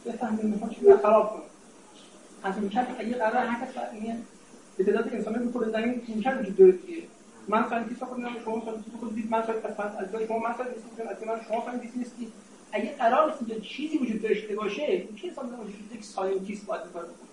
بفهمه 0.05 0.43
می‌خواد 0.43 0.71
چجوری 0.71 0.97
خراب 0.97 1.29
کنه؟ 1.29 1.43
از 2.43 2.57
این 2.57 2.69
کرد 2.69 2.95
اگه 2.99 3.13
قرار 3.13 3.35
هر 3.35 3.65
کس 3.65 3.77
این 3.93 4.23
به 4.77 4.83
تعداد 4.83 5.07
انسان 5.13 5.35
رو 5.35 5.51
کل 5.51 5.71
زمین 5.71 6.01
این 6.07 6.21
کرد 6.21 6.41
وجود 6.41 6.57
داره 6.57 6.71
دیگه. 6.71 7.03
من 7.47 7.69
ساینتیست 7.69 8.05
خودم 8.05 8.29
شما 8.45 8.61
ساینتیست 8.65 8.97
خود 8.99 9.15
دید 9.15 9.31
من 9.31 9.45
ساینتیست 9.45 9.79
از 9.79 10.11
جای 10.13 10.27
شما 10.27 10.39
من 10.39 10.53
ساینتیست 10.57 11.01
از 11.01 11.27
من 11.27 11.41
شما 11.47 11.65
ساینتیست 11.65 11.97
نیستی 11.97 12.31
اگه 12.71 12.95
قرار 12.95 13.37
نیست 13.41 13.61
چیزی 13.61 13.97
وجود 13.97 14.21
داشته 14.21 14.55
باشه 14.55 15.03
چه 15.21 15.29
حساب 15.29 15.45
وجود 15.45 15.91
یک 15.95 16.03
ساینتیست 16.03 16.65
باید 16.65 16.81
کار 16.93 17.03
بکنه؟ 17.03 17.27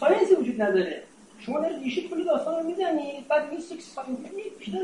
ساینسی 0.00 0.34
وجود 0.34 0.62
نداره. 0.62 1.02
شما 1.38 1.60
در 1.60 1.78
ریشه 1.78 2.08
کلی 2.08 2.24
داستان 2.24 2.62
رو 2.62 2.70
می‌زنید 2.70 3.28
بعد 3.28 3.50
این 3.50 3.60
سکس 3.60 3.94
ساینتیست 3.94 4.58
پیدا 4.58 4.78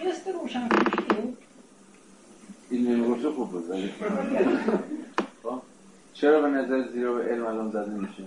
جست 0.00 0.28
روشن 0.28 0.68
این 2.70 3.04
روشه 3.04 3.30
خوب 3.30 3.50
بود 3.50 3.64
چرا 6.14 6.42
به 6.42 6.48
نظر 6.48 6.88
زیرا 6.88 7.14
به 7.14 7.24
علم 7.24 7.46
الان 7.46 7.70
زده 7.70 7.90
میشه؟ 7.90 8.24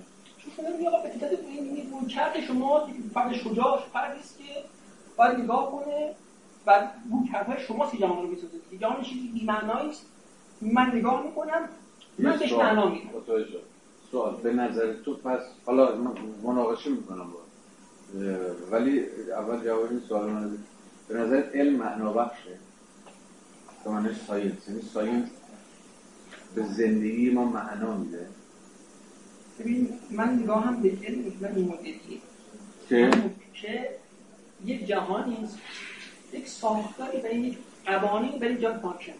چون 0.55 0.77
میگه 0.77 0.89
آقا 0.89 1.03
به 1.03 1.09
تعداد 1.09 1.39
این 1.47 2.07
کرد 2.07 2.39
شما 2.47 2.87
فرد 3.13 3.33
شجاع 3.33 3.83
فردی 3.93 4.19
است 4.19 4.37
که 4.37 4.43
باید 5.17 5.39
نگاه 5.39 5.71
کنه 5.71 6.15
و 6.67 6.87
کردهای 7.31 7.59
شما 7.59 7.91
سی 7.91 7.97
جهان 7.97 8.21
رو 8.23 8.27
می‌سازه؟ 8.27 8.57
دیگه 8.69 8.81
جهان 8.81 9.03
چیزی 9.03 9.27
بی‌معنایی 9.27 9.89
است. 9.89 10.05
من 10.61 10.95
نگاه 10.95 11.23
می‌کنم 11.25 11.69
من 12.19 12.37
بهش 12.37 12.53
معنا 12.53 12.89
میدم 12.89 13.09
سوال. 14.11 14.35
به 14.43 14.53
نظر 14.53 14.93
تو 14.93 15.17
پس 15.17 15.41
حالا 15.65 15.95
من 15.95 16.11
مناقشه 16.43 16.89
می‌کنم 16.89 17.31
با. 17.31 17.39
ولی 18.71 19.05
اول 19.31 19.63
جواب 19.63 19.89
این 19.89 19.99
سوال 19.99 20.29
من 20.29 20.57
به 21.07 21.17
نظر 21.17 21.43
علم 21.53 21.75
معنا 21.75 22.13
بخشه. 22.13 22.59
که 23.83 23.89
منش 23.89 24.15
ساینس 24.27 24.67
یعنی 24.67 24.81
ساینس 24.81 25.29
به 26.55 26.63
زندگی 26.63 27.29
ما 27.29 27.45
معنا 27.45 27.97
میده. 27.97 28.27
ببین 29.59 29.89
من 30.11 30.33
نگاه 30.33 30.63
هم 30.63 30.81
به 30.81 30.91
علم 31.03 31.19
مثلا 31.19 31.55
این 31.55 31.67
مدلیه 31.67 32.19
که 32.89 33.11
که 33.53 33.89
یک 34.65 34.87
جهانی 34.87 35.37
یک 36.33 36.47
ساختاری 36.47 37.17
برای 37.17 37.37
یک 37.37 37.57
قوانین 37.85 38.39
برای 38.39 38.57
جان 38.57 38.79
حاکم. 38.79 39.13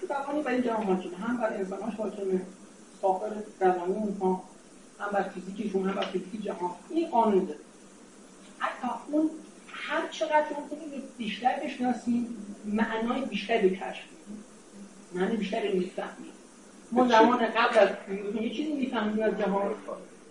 تو 0.00 0.14
قوانین 0.14 0.42
برای 0.42 0.62
جهان 0.62 0.86
حاکم. 0.86 1.14
هم 1.14 1.36
بر 1.36 1.52
انساناش 1.52 1.94
حاکمه. 1.94 2.40
ساختار 3.02 3.36
روانی 3.60 3.94
اونها 3.94 4.44
هم 5.00 5.08
بر 5.12 5.22
فیزیکشون 5.22 5.88
هم 5.88 5.94
بر 5.94 6.04
فیزیک 6.04 6.42
جهان. 6.42 6.70
این 6.90 7.10
قانون 7.10 7.44
داره. 7.44 7.58
حتی 8.58 8.88
اون 9.10 9.30
هر 9.72 10.08
چقدر 10.08 10.46
ممکنه 10.60 11.02
بیشتر 11.18 11.60
بشناسیم 11.64 12.36
معنای 12.64 13.20
بیشتر 13.20 13.58
به 13.58 13.70
کشف 13.70 14.04
معنی 15.14 15.36
بیشتر 15.36 15.68
رو 15.68 15.78
می‌فهمیم 15.78 16.32
ما 16.92 17.08
زمان 17.08 17.46
قبل 17.46 17.78
از 17.78 17.88
یه 18.40 18.54
چیزی 18.54 18.72
می‌فهمیم 18.72 19.22
از 19.24 19.38
جهان. 19.38 19.74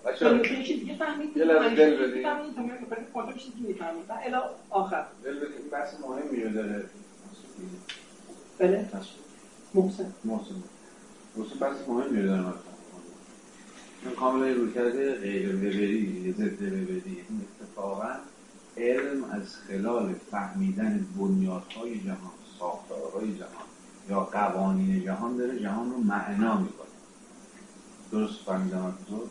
یه 0.06 0.64
چیزی 0.64 0.80
دیگه 0.80 0.98
فهمید 0.98 1.38
یه 1.38 1.44
لحظه 1.44 1.76
دل 1.76 2.08
بدید. 2.08 2.24
فهمید 2.24 2.56
تا 3.14 3.34
چیزی 3.34 3.76
الی 4.26 4.36
آخر. 4.70 5.06
دل 5.24 5.40
بدید 5.40 5.70
بحث 5.72 5.94
مهمی 6.00 6.44
رو 6.44 6.50
داره. 6.50 6.86
بله. 8.60 8.90
محسن. 9.74 10.14
محسن. 10.24 10.56
محسن 11.36 11.60
بحث 11.60 11.88
مهمی 11.88 12.22
رو 12.22 12.28
داره. 12.28 12.54
این 14.06 14.16
کاملا 14.16 14.48
روی 14.54 14.74
کرده 14.74 15.16
غیر 15.16 15.56
وبری 15.56 16.34
ضد 16.38 16.62
وبری 16.62 17.26
اتفاقا 17.62 18.16
علم 18.78 19.24
از 19.24 19.56
خلال 19.56 20.14
فهمیدن 20.32 21.08
بنیادهای 21.20 22.00
جهان 22.00 22.32
ساختارهای 22.60 23.38
جهان 23.38 23.66
یا 24.10 24.20
قوانین 24.20 25.04
جهان 25.04 25.38
داره. 25.38 25.60
جهان 25.60 25.92
رو 25.92 25.98
معنا 25.98 26.58
می‌کنه. 26.58 26.86
درست 28.12 28.40
فهمیدم 28.46 28.94
تو؟ 29.10 29.30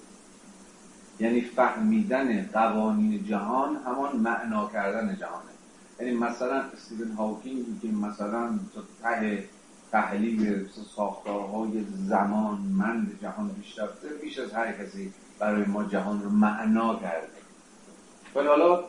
یعنی 1.24 1.40
فهمیدن 1.40 2.50
قوانین 2.52 3.24
جهان 3.24 3.76
همان 3.76 4.16
معنا 4.16 4.70
کردن 4.72 5.16
جهانه. 5.20 5.50
یعنی 6.00 6.16
مثلا 6.16 6.60
استیون 6.60 7.10
هاوکینگ 7.10 7.80
که 7.82 7.88
مثلا 7.88 8.58
تا 8.74 8.82
ته 9.02 9.48
تحلیل 9.92 10.68
ساختارهای 10.96 11.84
زمان 12.08 12.58
مند 12.58 13.18
جهان 13.22 13.48
بیشتر 13.48 13.88
بیش 14.22 14.38
از 14.38 14.52
هر 14.52 14.72
کسی 14.72 15.12
برای 15.38 15.64
ما 15.64 15.84
جهان 15.84 16.22
رو 16.22 16.30
معنا 16.30 16.96
کرده. 16.96 17.28
ولی 18.34 18.46
حالا 18.46 18.84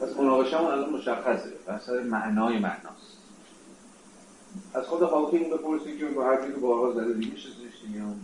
پس 0.00 0.16
مناقشه 0.18 0.60
الان 0.60 0.92
مشخصه. 0.92 1.50
بحث 1.66 1.88
معنای 1.88 2.58
معناست. 2.58 3.18
از 4.74 4.84
خود 4.84 5.02
هاوکینگ 5.02 5.52
بپرسید 5.52 5.98
که 5.98 6.06
با 6.06 6.26
هر 6.26 6.36
که 6.36 6.52
بارها 6.52 6.92
زده 6.92 7.12
دیگه 7.12 7.36
زشتی 7.36 7.98
هم 7.98 8.14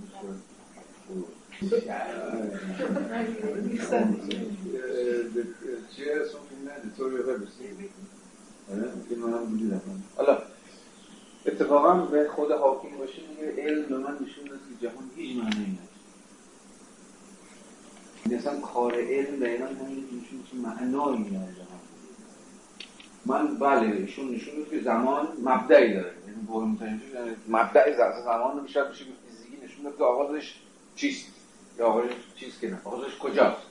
چیه 5.97 6.13
اسم 6.23 6.39
فیلم 6.49 6.65
نه 6.65 6.81
دیتوری 6.83 7.17
حالا 10.17 10.39
اتفاقا 11.47 11.95
به 11.95 12.29
خود 12.29 12.51
حاکم 12.51 12.99
باشه 12.99 13.23
میگه 13.31 13.63
علم 13.63 13.83
به 13.83 13.99
من 13.99 14.15
نشون 14.15 14.45
داد 14.45 14.59
که 14.59 14.87
جهان 14.87 15.11
هیچ 15.17 15.37
معنی 15.37 15.51
نداره. 15.51 15.79
مثلا 18.39 18.61
کار 18.61 18.95
علم 18.95 19.41
دقیقا 19.41 19.65
همین 19.65 20.05
نشون 20.05 20.43
که 20.51 20.57
معنایی 20.57 21.21
نداره 21.21 21.55
جهان. 21.55 21.81
من 23.27 23.59
بله 23.59 23.97
ایشون 23.97 24.35
نشون 24.35 24.55
داد 24.57 24.71
که 24.71 24.81
زمان 24.81 25.29
مبدعی 25.43 25.95
داره. 25.95 26.13
یعنی 26.27 26.47
چیز 27.01 27.37
مبدع 27.49 27.97
زمان 28.25 28.57
رو 28.57 28.63
میشه 28.63 28.85
بشه 28.85 29.05
فیزیکی 29.05 29.65
نشون 29.65 29.85
داد 29.85 29.97
که 29.97 30.05
آغازش 30.05 30.55
چیست. 30.97 31.34
یا 31.79 31.87
آغازش 31.87 32.13
چیست 32.37 32.61
که 32.61 32.71
نه 32.71 32.81
آغازش 32.85 33.19
کجاست؟ 33.19 33.67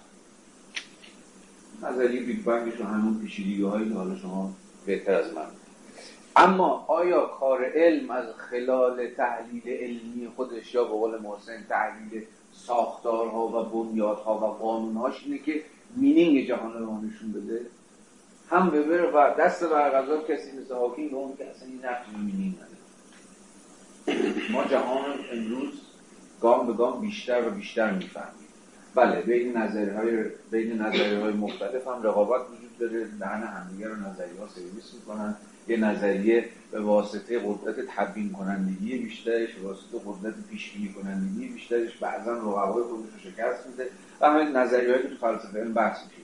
نظریه 1.83 2.21
بیگ 2.21 2.43
بنگش 2.43 2.81
و 2.81 2.83
همون 2.83 3.19
پیچیدگی 3.19 3.63
هایی 3.63 3.89
که 3.89 3.95
حالا 3.95 4.15
شما 4.15 4.53
بهتر 4.85 5.13
از 5.13 5.33
من. 5.33 5.45
اما 6.35 6.85
آیا 6.87 7.25
کار 7.25 7.65
علم 7.65 8.11
از 8.11 8.25
خلال 8.37 9.07
تحلیل 9.07 9.63
علمی 9.67 10.27
خودش 10.35 10.73
یا 10.73 10.83
به 10.83 10.89
قول 10.89 11.21
محسن 11.21 11.65
تحلیل 11.69 12.25
ساختارها 12.53 13.47
و 13.47 13.63
بنیادها 13.63 14.37
و 14.37 14.63
قانونهاش 14.63 15.23
اینه 15.25 15.37
که 15.37 15.63
meaning 15.95 16.47
جهان 16.47 16.73
رو 16.73 17.01
نشون 17.01 17.31
بده؟ 17.31 17.65
هم 18.49 18.69
به 18.69 18.81
بره 18.81 19.11
و 19.11 19.35
دست 19.39 19.63
بر 19.63 19.93
قضا 19.93 20.23
کسی 20.23 20.51
مثل 20.51 20.75
به 21.09 21.15
اون 21.15 21.37
که 21.37 21.49
اصلا 21.49 21.67
این 21.67 21.85
نقش 21.85 22.07
meaning 22.17 22.55
نداره. 22.55 24.51
ما 24.51 24.63
جهان 24.63 25.19
امروز 25.31 25.82
گام 26.43 26.67
به 26.67 26.73
گام 26.73 27.01
بیشتر 27.01 27.47
و 27.47 27.51
بیشتر 27.51 27.91
می‌فهمیم. 27.91 28.47
بله 28.95 29.21
بین 29.21 29.57
نظریه 29.57 29.93
های 29.93 30.23
بین 30.51 30.81
نظریه 30.81 31.19
های 31.19 31.33
مختلف 31.33 31.87
هم 31.87 32.03
رقابت 32.03 32.41
وجود 32.41 32.77
داره. 32.79 33.07
دهن 33.19 33.43
همدیگه 33.43 33.87
رو 33.87 33.95
نظریه 33.95 34.39
ها 34.39 34.47
سرویس 34.47 34.93
می‌کنن. 34.93 35.35
یه 35.67 35.77
نظریه 35.77 36.45
به 36.71 36.79
واسطه 36.79 37.39
قدرت 37.39 37.75
تبیین 37.95 38.31
کنندگی 38.31 38.97
بیشترش 38.97 39.49
واسطه 39.63 39.97
قدرت 40.05 40.33
پیش 40.51 40.71
بینی 40.71 40.93
کنندگی 40.93 41.47
بیشترش 41.47 41.97
بعضا 41.97 42.33
رقبای 42.33 42.83
خودش 42.83 43.25
رو 43.25 43.31
شکست 43.31 43.67
میده 43.67 43.89
و 44.21 44.29
همین 44.29 44.55
نظریه‌ای 44.55 45.01
که 45.01 45.07
تو 45.07 45.15
فلسفه 45.15 45.59
علم 45.59 45.73
بحث 45.73 45.97
میشه 46.05 46.21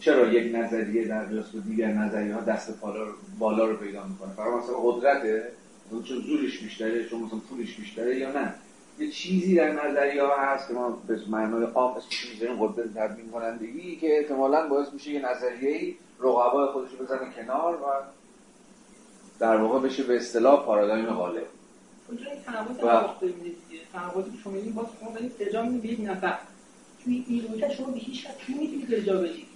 چرا 0.00 0.26
یک 0.26 0.56
نظریه 0.56 1.08
در 1.08 1.24
قیاس 1.24 1.56
دیگر 1.66 1.92
نظریه 1.92 2.34
ها 2.34 2.40
دست 2.40 2.80
بالا, 2.80 3.06
بالا 3.38 3.64
رو 3.64 3.76
پیدا 3.76 4.06
می‌کنه؟ 4.06 4.34
برای 4.36 4.54
مثلا 4.58 4.76
قدرته؟ 4.76 5.52
چون 5.90 6.20
زورش 6.20 6.58
بیشتره 6.58 7.04
چون 7.04 7.22
مثلا 7.22 7.38
پولش 7.38 7.74
بیشتره 7.74 8.18
یا 8.18 8.32
نه؟ 8.32 8.54
یه 8.98 9.10
چیزی 9.10 9.54
در 9.54 9.72
نظریه 9.72 10.22
ها 10.22 10.36
هست 10.36 10.68
که 10.68 10.74
ما 10.74 10.90
به 11.06 11.20
معنای 11.28 11.64
عام 11.64 11.96
اسمش 11.96 12.30
می‌ذاریم 12.32 12.66
قدرت 12.66 12.94
تبیین 12.94 13.30
کنندگی 13.30 13.96
که 13.96 14.18
احتمالا 14.18 14.68
باعث 14.68 14.92
میشه 14.92 15.10
یه 15.10 15.30
نظریه 15.30 15.94
رقبای 16.20 16.66
خودش 16.72 16.90
رو 16.92 17.04
بزنه 17.04 17.32
کنار 17.36 17.74
و 17.74 17.86
در 19.38 19.56
واقع 19.56 19.88
بشه 19.88 20.02
به 20.02 20.16
اصطلاح 20.16 20.64
پارادایم 20.66 21.06
غالب. 21.06 21.46
و 22.08 22.14
تناقضی 23.92 24.30
که 24.30 24.38
شما 24.44 24.54
این 24.54 24.72
باز 24.72 24.86
شما 25.00 25.10
دارید 25.10 25.32
ارجاع 25.40 25.66
می‌دید 25.66 25.82
به 25.82 25.88
یک 25.88 26.10
نفر 26.10 26.38
توی 27.04 27.24
این 27.28 27.48
رویت 27.48 27.72
شما 27.72 27.86
به 27.86 27.98
هیچ 27.98 28.26
کس 28.26 28.34
نمی‌تونید 28.48 28.94
ارجاع 28.94 29.22
بدید. 29.22 29.46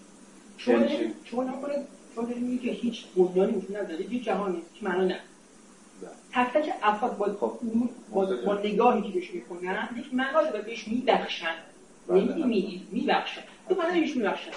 شما 0.57 0.87
شما 1.25 1.45
نکنید 1.45 1.87
شما 2.15 2.25
دارید 2.25 2.43
میگید 2.43 2.63
که 2.63 2.71
هیچ 2.71 3.07
بنیانی 3.17 3.53
وجود 3.53 3.77
نداره 3.77 4.15
یه 4.15 4.21
جهانی 4.21 4.63
که 4.75 4.85
معنا 4.85 5.05
نه. 5.05 5.21
تک 6.33 6.53
تک 6.53 6.73
افراد 6.83 7.17
با, 7.17 7.27
با, 8.11 8.27
با 8.47 8.55
نگاهی 8.55 9.03
که 9.03 9.09
بهش 9.09 9.31
می‌کنن 9.31 9.89
یک 9.97 10.15
معنا 10.15 10.41
رو 10.41 10.63
بهش 10.63 10.89
میبخشن. 10.89 11.55
نمی‌دید 12.09 12.89
میبخشن. 12.93 13.41
تو 13.69 13.75
معنی 13.75 14.01
بهش 14.01 14.17
میبخشن. 14.17 14.51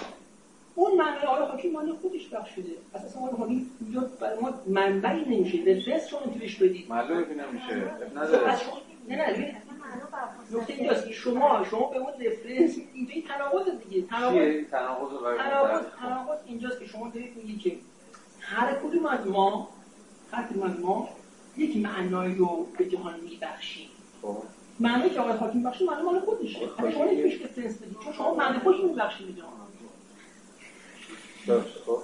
اون 0.74 0.96
معنای 0.96 1.22
آقای 1.22 1.46
حاکم 1.46 1.68
معنی 1.68 1.92
خودش 1.92 2.28
بخشیده 2.28 2.70
اساسا 2.94 3.20
آقای 3.20 3.30
حاکم 3.30 3.60
اینجا 3.80 4.00
برای 4.20 4.38
ما 4.40 4.54
منبعی 4.66 5.24
نمیشه. 5.24 5.58
به 5.58 5.82
رس 5.86 6.08
شما 6.08 6.20
نمیتونیش 6.20 6.56
بدید. 6.56 6.90
معلومه 6.90 7.24
که 7.24 7.34
نمیشه. 7.34 7.90
نداره. 8.16 8.60
نه 9.08 9.16
نه 9.16 9.56
نکته 10.52 10.72
اینجاست 10.72 11.10
شما 11.10 11.64
شما 11.70 11.86
به 11.86 11.96
اون 11.96 12.12
رفرنس 12.12 12.78
اینجا 12.94 13.12
این 13.12 13.22
تناقض 13.22 13.70
دیگه. 13.88 14.06
تناقض 14.06 15.86
تناقض 16.00 16.38
اینجاست 16.46 16.80
که 16.80 16.86
شما 16.86 17.08
دارید 17.08 17.36
میگید 17.36 17.60
که 17.60 17.76
هر 18.40 18.74
کدوم 18.74 19.06
از 19.06 19.26
ما 19.26 19.68
هر 20.32 20.46
کدوم 20.46 20.62
از 20.62 20.80
ما 20.80 21.08
یک 21.56 21.76
معنایی 21.76 22.34
رو 22.34 22.66
به 22.78 22.88
جهان 22.88 23.20
میبخشیم 23.20 23.88
خب. 24.22 24.36
معنی 24.80 25.10
که 25.10 25.20
آقای 25.20 25.32
حاکم 25.32 25.62
بخشید 25.62 25.90
معنی 25.90 26.02
مال 26.02 26.20
خودشه. 26.20 26.58
شما 26.92 27.04
نمیشه 27.04 27.44
رفرنس 27.44 27.76
بدید 27.76 27.96
چون 28.04 28.12
شما 28.12 28.34
معنی 28.34 28.58
خودتون 28.58 28.90
میبخشید 28.90 29.26
به 29.26 29.32
جهان. 29.32 29.50
خب. 31.86 31.98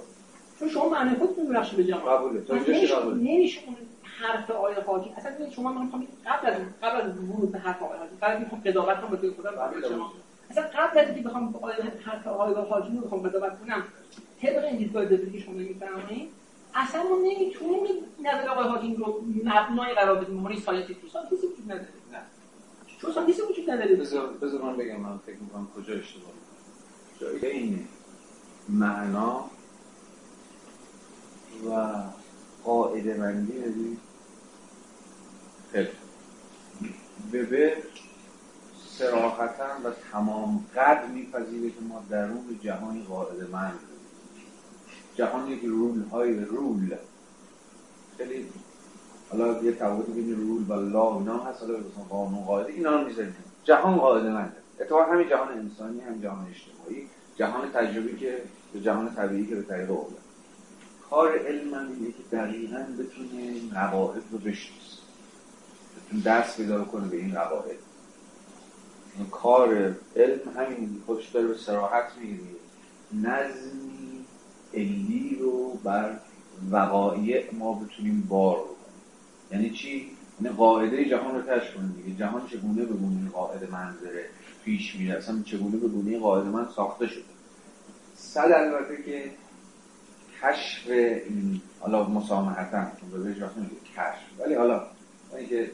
چون 0.59 0.69
شما 0.69 0.89
معنی 0.89 1.15
خودتون 1.15 1.47
میبخشید 1.47 1.77
به 1.77 1.83
جهان. 1.83 2.17
قبوله 2.17 2.41
تو 2.41 2.53
اون 2.53 3.75
حرف 4.03 4.51
آقای 4.51 4.73
حاکم. 4.73 5.09
اصلا 5.17 5.49
شما 5.49 5.73
من 5.73 5.83
می‌خوام 5.83 6.07
قبل 6.25 6.47
از 6.47 6.55
قبل 6.83 7.01
از 7.01 7.17
ورود 7.17 7.51
به 7.51 7.59
حرف 7.59 7.83
آقای 7.83 7.97
حاکم 7.97 8.15
قبل 8.21 8.31
از 8.31 8.37
اینکه 8.51 8.69
قضاوت 8.69 9.01
کنم 9.01 9.09
به 9.09 9.31
خودم 9.31 9.51
شما 9.89 10.11
اصلا 10.49 10.63
قبل 10.63 10.99
از 10.99 11.07
اینکه 11.07 11.21
بخوام 11.21 11.55
حرف 12.05 12.27
آقای 12.27 12.53
حاکم 12.53 12.97
رو 12.97 13.01
بخوام 13.01 13.21
قضاوت 13.21 13.59
کنم 13.59 13.83
طبق 14.41 14.63
این 14.63 14.77
دیدگاه 14.77 15.09
که 15.09 15.39
شما 15.39 15.53
میفرمایید 15.53 16.29
اصلا 16.75 17.03
ما 17.03 17.17
نمی‌تونیم 17.17 17.81
نظر 18.19 18.49
آقای 18.49 18.67
حاکم 18.67 19.03
رو 19.03 19.25
مبنای 19.43 19.93
قرار 19.93 20.23
بدیم. 20.23 20.35
مهمانی 20.35 20.59
science 20.59 20.89
ی 20.89 20.93
تو 20.93 21.07
science 21.07 21.31
ی 21.31 21.35
وجود 21.35 21.65
نداره. 21.65 21.87
چون 23.01 23.11
science 23.11 23.37
ی 23.37 23.41
وجود 23.41 23.71
نداره. 23.71 23.95
بذار 23.95 24.27
بذار 24.27 24.61
من 24.61 24.77
بگم 24.77 24.99
من 24.99 25.17
فکر 25.17 25.37
می‌کنم 25.37 25.67
کجا 25.75 25.93
اشتباه 25.93 26.31
جای 27.19 27.45
اینه 27.45 27.79
معنا 28.69 29.45
و 31.69 31.93
قاعده 32.63 33.13
بندی 33.13 33.53
بدید 33.53 33.99
خیلی. 35.71 35.87
وبر 37.33 37.77
سراحتا 38.87 39.63
و 39.83 39.91
تمام 40.11 40.65
قد 40.75 41.09
میپذیره 41.09 41.69
که 41.69 41.81
ما 41.89 42.03
درون 42.09 42.59
جهانی 42.63 43.03
قاعده 43.03 43.47
مند 43.47 43.79
جهانی 45.21 45.59
که 45.59 45.67
رول 45.67 46.03
های 46.03 46.45
رول. 46.45 46.95
خیلی 48.17 48.45
حالا 49.29 49.63
یه 49.63 49.71
تفاوت 49.71 50.05
بین 50.05 50.35
رول 50.35 50.63
و 50.69 50.89
لا 50.89 51.17
اینا 51.17 51.37
هست 51.43 51.61
حالا 51.61 51.73
مثلا 51.73 52.03
قانون 52.09 52.45
قاعده 52.45 52.73
اینا 52.73 53.01
رو 53.01 53.07
می‌ذاریم. 53.07 53.35
جهان 53.63 53.97
قاعده 53.97 54.29
منده 54.29 54.57
اتفاقا 54.79 55.03
همین 55.03 55.29
جهان 55.29 55.47
انسانی 55.47 55.99
هم 55.99 56.21
جهان 56.21 56.47
اجتماعی 56.47 57.07
جهان 57.35 57.71
تجربی 57.71 58.17
که 58.17 58.41
به 58.73 58.81
جهان 58.81 59.15
طبیعی 59.15 59.45
که 59.45 59.55
به 59.55 59.61
طریق 59.61 59.91
اولاد 59.91 60.17
کار 61.09 61.37
علم 61.37 61.73
هم 61.73 61.87
اینه 61.91 62.11
که 62.11 62.23
دقیقا 62.31 62.85
بتونه 62.99 63.69
قواعد 63.73 64.23
رو 64.31 64.37
بشناسه. 64.37 64.97
بتونه 66.07 66.23
دست 66.23 66.57
پیدا 66.57 66.83
کنه 66.83 67.07
به 67.07 67.17
این 67.17 67.33
قواعد. 67.33 67.77
کار 69.31 69.95
علم 70.15 70.39
همین 70.57 71.01
خودش 71.05 71.29
داره 71.29 71.47
به 71.47 71.57
سراحت 71.57 72.05
می‌گیره. 72.21 72.41
نظمی 73.13 73.90
علی 74.73 75.37
رو 75.41 75.73
بر 75.83 76.19
وقایع 76.71 77.53
ما 77.53 77.73
بتونیم 77.73 78.25
بار 78.29 78.55
بکنیم. 78.55 78.75
یعنی 79.51 79.69
چی؟ 79.69 80.11
یعنی 80.41 80.55
قاعده 80.55 81.05
جهان 81.05 81.35
رو 81.35 81.41
تشک 81.41 81.75
کنیم 81.75 82.03
دیگه. 82.03 82.17
جهان 82.17 82.47
چگونه 82.47 82.85
به 82.85 82.93
گونه 82.93 83.29
قاعده 83.29 83.67
منظره 83.71 84.25
پیش 84.65 84.95
میره؟ 84.95 85.17
اصلا 85.17 85.41
چگونه 85.45 85.77
به 85.77 85.87
گونه 85.87 86.19
قاعده 86.19 86.49
من 86.49 86.67
ساخته 86.75 87.07
شده؟ 87.07 87.23
صد 88.15 88.51
البته 88.55 89.03
که 89.03 89.31
کشف 90.43 90.89
این 90.89 91.61
حالا 91.79 92.03
مسامحتا 92.03 92.87
به 93.11 93.19
بهش 93.19 93.41
وقت 93.41 93.53
کشف. 93.95 94.39
ولی 94.39 94.53
حالا 94.53 94.87
اینکه 95.37 95.71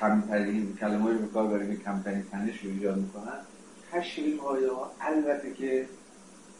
کمترین 0.00 0.76
کلمه 0.80 1.12
رو 1.12 1.18
به 1.18 1.26
کار 1.26 1.46
برای 1.46 1.76
کمترین 1.76 2.22
تنش 2.22 2.64
رو 2.64 2.70
ایجاد 2.70 2.96
می‌کنن 2.96 3.38
کشف 3.92 4.18
این 4.18 4.36
قاعده 4.36 4.72
ها 4.72 4.90
البته 5.00 5.54
که 5.54 5.88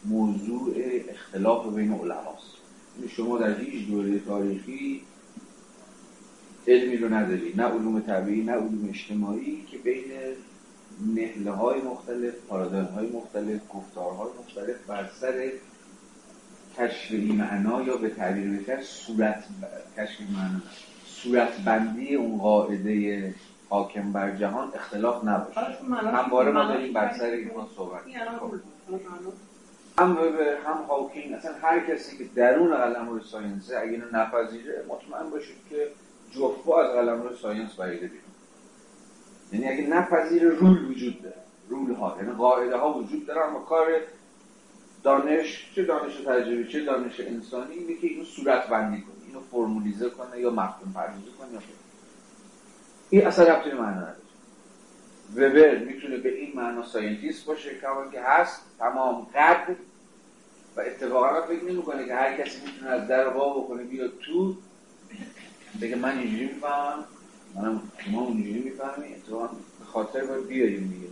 موضوع 0.05 0.73
اختلاف 1.09 1.75
بین 1.75 1.91
علماست. 1.91 2.55
یعنی 2.97 3.09
شما 3.09 3.37
در 3.37 3.59
هیچ 3.59 3.87
دوره 3.87 4.19
تاریخی 4.19 5.01
علمی 6.67 6.97
رو 6.97 7.13
نداری. 7.13 7.53
نه 7.55 7.63
علوم 7.63 7.99
طبیعی 7.99 8.43
نه 8.43 8.51
علوم 8.51 8.89
اجتماعی 8.89 9.65
که 9.71 9.77
بین 9.77 10.11
نهله 11.15 11.51
های 11.51 11.81
مختلف 11.81 12.33
پارادایم 12.49 12.85
های 12.85 13.07
مختلف 13.07 13.61
گفتارهای 13.73 14.29
مختلف 14.39 14.75
بر 14.87 15.09
سر 15.21 15.51
کشف 16.77 17.11
این 17.11 17.35
معنا 17.35 17.81
یا 17.81 17.97
به 17.97 18.09
تعبیر 18.09 18.49
بهتر 18.49 18.81
صورت 18.81 19.43
کشف 19.97 20.21
معنا. 20.21 20.61
صورت 21.05 21.61
بندی 21.65 22.15
اون 22.15 22.37
قاعده 22.37 23.33
حاکم 23.69 24.11
بر 24.11 24.35
جهان 24.35 24.71
اختلاف 24.75 25.23
نباشه. 25.23 25.59
همواره 25.91 26.51
ما 26.51 26.65
داریم 26.65 26.93
بر 26.93 27.13
سر 27.17 27.25
اینها 27.25 27.69
صحبت 27.75 28.01
هم 29.99 30.11
وبر 30.11 30.57
هم 30.65 30.83
هاوکینگ 30.87 31.33
اصلا 31.33 31.51
هر 31.61 31.79
کسی 31.79 32.17
که 32.17 32.23
درون 32.35 32.77
قلم 32.77 33.09
روی 33.09 33.21
ساینسه 33.23 33.79
اگه 33.79 33.91
اینو 33.91 34.05
نپذیره 34.11 34.85
مطمئن 34.87 35.29
باشید 35.29 35.57
که 35.69 35.87
جفا 36.31 36.81
از 36.81 36.91
قلم 36.91 37.21
روی 37.21 37.37
science 37.37 37.75
بریده 37.75 38.07
بیرون. 38.07 38.21
یعنی 39.51 39.67
اگه 39.67 39.87
نپذیره 39.87 40.49
rule 40.49 40.85
وجود 40.85 41.21
داره. 41.21 41.35
rule 41.69 41.93
ها 41.93 42.17
یعنی 42.19 42.31
قاعده 42.31 42.77
ها 42.77 42.93
وجود 42.93 43.25
داره 43.25 43.41
اما 43.41 43.59
کار 43.59 43.87
دانش 45.03 45.71
چه 45.75 45.83
دانش 45.83 46.15
تجربی 46.15 46.67
چه 46.67 46.85
دانش 46.85 47.19
انسانی 47.19 47.73
اینه 47.73 48.01
که 48.01 48.07
اینو 48.07 48.23
صورت 48.23 48.67
بندی 48.67 49.01
کنه 49.01 49.15
اینو 49.27 49.39
فرمولیزه 49.39 50.09
کنه 50.09 50.39
یا 50.39 50.49
مفهوم 50.49 50.93
پردازی 50.93 51.31
کنه 51.39 51.53
یا 51.53 51.59
این 53.09 53.27
اصلا 53.27 53.53
ربطی 53.53 53.71
معنا 53.71 53.91
نداره. 53.91 54.24
وبر 55.33 55.77
می‌تونه 55.77 56.17
به 56.17 56.37
این 56.37 56.55
معنا 56.55 56.85
scientist 56.85 57.45
باشه 57.45 57.69
که 58.11 58.21
هست 58.21 58.61
تمام 58.79 59.27
قد 59.35 59.75
و 60.75 60.81
اتفاقا 60.81 61.41
فکر 61.41 61.63
نمی‌کنه 61.63 62.05
که 62.05 62.15
هر 62.15 62.37
کسی 62.37 62.61
می‌تونه 62.65 62.91
از 62.91 63.07
در 63.07 63.27
وا 63.27 63.59
بکنه 63.59 63.83
بیاد 63.83 64.13
تو. 64.25 64.55
بگه 65.81 65.95
من 65.95 66.17
اینجوری 66.17 66.45
می‌فهمم 66.45 67.05
منم 67.55 67.81
شما 67.97 68.21
اونجوری 68.21 68.59
می‌فهمی 68.59 69.13
اتفاقا 69.15 69.47
به 69.79 69.85
خاطر 69.85 70.25
باید 70.25 70.47
بیاریم 70.47 70.93
دیگه. 70.93 71.07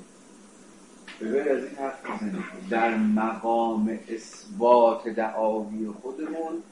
ببین 1.21 1.51
از 1.51 1.63
این 1.63 1.75
حرف 1.75 2.05
بزنیم 2.05 2.43
در 2.69 2.95
مقام 2.95 3.99
اثبات 4.09 5.07
دعاوی 5.07 5.87
خودمون 6.01 6.63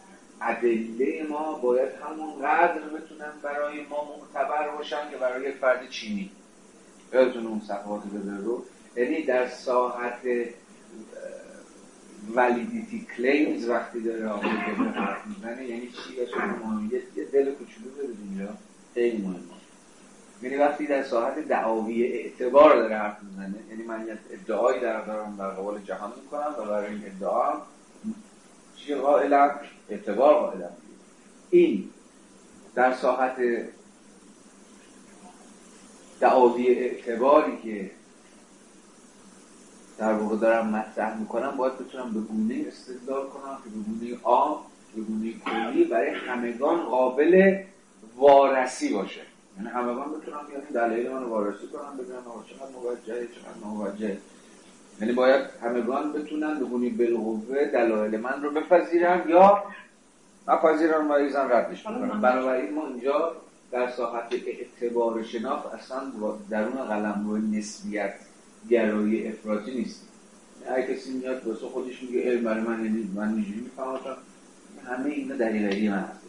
ادله 0.42 1.28
ما 1.30 1.54
باید 1.54 1.90
همونقدر 2.04 2.82
بتونن 2.82 3.32
برای 3.44 3.86
ما 3.90 4.18
معتبر 4.18 4.70
باشن 4.70 5.12
که 5.12 5.18
برای 5.18 5.50
یک 5.50 5.56
فرد 5.56 5.90
چینی. 5.90 6.32
اون 7.14 7.62
صفحات 7.68 8.02
رو 8.44 8.66
یعنی 8.96 9.24
در 9.24 9.48
ساحت 9.48 10.22
ولیدیتی 12.36 13.08
کلیمز 13.18 13.70
وقتی 13.70 14.02
داره 14.02 14.28
آقای 14.28 14.50
حرف 14.50 15.28
می‌زنه 15.28 15.66
یعنی 15.66 15.88
چی 15.88 16.14
یا 16.14 16.24
یه 17.16 17.26
دل 17.26 17.52
کوچولو 17.52 17.90
بده 17.98 18.14
اینجا. 18.30 18.54
خیلی 18.94 19.18
مهمه. 19.18 19.38
یعنی 20.42 20.56
وقتی 20.56 20.88
در 20.88 21.04
ساحت 21.04 21.40
دعاوی 21.40 22.04
اعتبار 22.04 22.76
داره 22.76 22.98
حرف 22.98 23.18
می‌زنه 23.24 23.56
یعنی 23.70 23.84
من 23.84 24.08
یه 24.08 24.18
ادعایی 24.32 24.80
در 24.80 25.02
دارم 25.02 25.36
در 25.40 25.50
قبال 25.50 25.80
جهان 25.80 26.12
می‌کنم 26.24 26.56
و 26.60 26.66
برای 26.66 26.86
این 26.86 27.04
ادعا 27.06 27.54
چی 28.76 28.96
قائلم؟ 28.96 29.60
اعتبار 29.90 30.34
قائلم. 30.34 30.72
این 31.50 31.90
در 32.76 32.94
ساحت 32.94 33.36
دعاوی 36.22 36.68
اعتباری 36.68 37.58
که 37.64 37.92
در 39.98 40.14
واقع 40.14 40.36
دارم 40.36 40.68
مطرح 40.68 41.20
می‌کنم 41.20 41.58
باید 41.58 41.78
بتونم 41.78 42.14
به 42.14 42.20
گونه 42.20 42.66
استدلال 42.68 43.28
کنم 43.28 43.58
که 43.64 43.70
به 43.70 43.76
گونه 43.76 44.22
عام 44.24 44.58
به 44.96 45.02
گونه 45.02 45.34
کلی 45.34 45.84
برای 45.84 46.10
همگان 46.10 46.86
قابل 46.86 47.58
وارسی 48.18 48.94
باشه. 48.94 49.22
یعنی 49.58 49.70
همگان 49.70 50.08
بتونم 50.12 50.40
یعنی 50.52 50.66
دلایل 50.74 51.12
من 51.12 51.24
وارسی 51.24 51.68
کنم 51.68 51.98
بگم 51.98 52.32
آقا 52.32 52.44
چقدر 52.44 52.72
موجهه 52.72 53.28
چقدر 53.28 53.58
موجه 53.64 54.18
یعنی 55.02 55.14
باید 55.14 55.42
همگان 55.64 56.14
بتونن 56.14 56.60
به 56.60 56.66
گونه 56.66 56.90
بالقوه 56.90 57.66
دلایل 57.66 58.20
من 58.20 58.44
رو 58.44 58.52
بپذیرن 58.52 59.30
یا 59.30 59.64
نپذیرن 60.48 61.08
و 61.08 61.12
ایزن 61.12 61.52
ردش 61.52 61.84
کنن 61.84 62.22
بنابراین 62.22 62.74
ما 62.74 62.88
اینجا 62.88 63.36
در 63.72 63.92
ساحت 63.92 64.34
اعتبار 64.34 65.24
شناخت 65.24 65.66
اصلا 65.66 66.02
درون 66.50 66.86
قلم 66.86 67.26
روی 67.28 67.58
نسبیت 67.58 68.14
گرایی 68.70 69.28
افراطی 69.28 69.72
نیست. 69.72 70.08
هر 70.70 70.82
کسی 70.82 71.12
میاد 71.12 71.48
واسه 71.48 71.66
خودش 71.68 72.04
میگه 72.04 72.22
علم 72.22 72.44
برای 72.44 72.62
من 72.62 72.86
یعنی 72.86 73.12
من 73.16 73.34
اینجوری 73.34 73.60
می‌فهمم. 73.60 74.18
همه 74.86 75.10
اینا 75.10 75.36
دلیل 75.36 75.92
من 75.92 75.98
هست. 75.98 76.22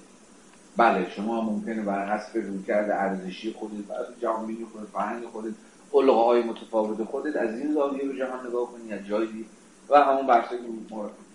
بله 0.76 1.10
شما 1.10 1.40
ممکنه 1.40 1.82
بر 1.82 2.16
حسب 2.16 2.38
رویکرد 2.38 2.90
ارزشی 2.90 3.52
خودت 3.52 3.84
بر 3.88 3.96
جهان 4.20 4.46
بینی 4.46 4.64
خودت 4.72 4.86
فرهنگ 4.86 5.24
خودت 5.24 5.52
علقه 5.94 6.12
های 6.12 6.42
متفاوت 6.42 7.04
خودت 7.04 7.36
از 7.36 7.58
این 7.58 7.74
زاویه 7.74 8.04
به 8.04 8.16
جهان 8.18 8.46
نگاه 8.46 8.72
کنی 8.72 8.92
از 8.92 9.06
جایی. 9.06 9.46
و 9.90 9.96
همون 9.96 10.26
بحثی 10.26 10.56
که 10.56 10.62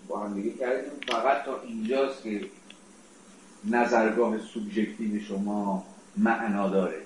با 0.08 0.18
هم 0.18 0.34
دیگه 0.34 0.50
کردیم 0.50 0.90
فقط 1.08 1.44
تا 1.44 1.60
اینجاست 1.62 2.22
که 2.22 2.40
نظرگاه 3.64 4.38
سوبژکتیو 4.38 5.20
شما 5.20 5.84
معنا 6.18 6.68
داره. 6.68 6.96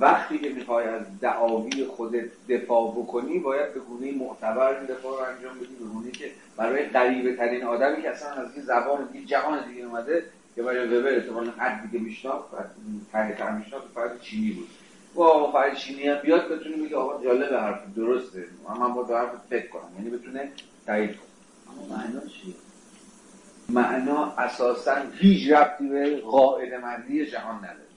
وقتی 0.00 0.38
که 0.38 0.48
می‌خوای 0.48 0.86
از 0.86 1.02
دعاوی 1.20 1.84
خودت 1.84 2.24
دفاع 2.48 2.92
بکنی 2.92 3.38
باید 3.38 3.74
به 3.74 3.80
گونه 3.80 4.12
معتبر 4.12 4.78
این 4.78 4.84
دفاع 4.84 5.18
رو 5.18 5.36
انجام 5.36 5.58
بدی 5.58 5.74
به 5.74 5.84
گونه 5.84 6.10
که 6.10 6.30
برای 6.56 6.88
غریبه 6.88 7.36
ترین 7.36 7.64
آدمی 7.64 8.02
که 8.02 8.10
اصلا 8.10 8.32
از 8.32 8.54
این 8.54 8.64
زبان 8.64 9.08
دیگه 9.12 9.26
جهان 9.26 9.68
دیگه 9.68 9.84
اومده 9.84 10.24
که 10.56 10.62
برای 10.62 10.98
وبر 10.98 11.14
احتمال 11.14 11.50
حد 11.50 11.90
دیگه 11.90 12.04
میشناخت 12.04 12.44
ته 13.12 13.34
ته 13.38 13.56
میشناخت 13.56 13.86
فرد 13.94 14.20
چینی 14.20 14.50
بود. 14.50 14.68
و 15.16 15.52
فرد 15.52 15.74
چینی 15.74 16.08
هم 16.08 16.18
بیاد 16.22 16.48
بتونه 16.48 16.76
بگه 16.76 16.96
آقا 16.96 17.24
جالب 17.24 17.54
حرف 17.54 17.94
درسته. 17.96 18.44
اما 18.68 18.88
من 18.88 18.94
با 18.94 19.18
حرف 19.18 19.30
فکر 19.50 19.68
کنم. 19.68 19.90
یعنی 19.98 20.10
بتونه 20.10 20.52
تایید 20.86 21.10
کنه. 21.10 21.28
اما 21.68 21.96
معنا 21.96 22.20
چیه؟ 22.20 22.54
معنا 23.68 24.32
اساسا 24.38 24.96
هیچ 25.14 25.52
ربطی 25.52 25.88
به 25.88 26.16
قاعده 26.16 26.78
مندی 26.78 27.26
جهان 27.26 27.56
نداره. 27.56 27.89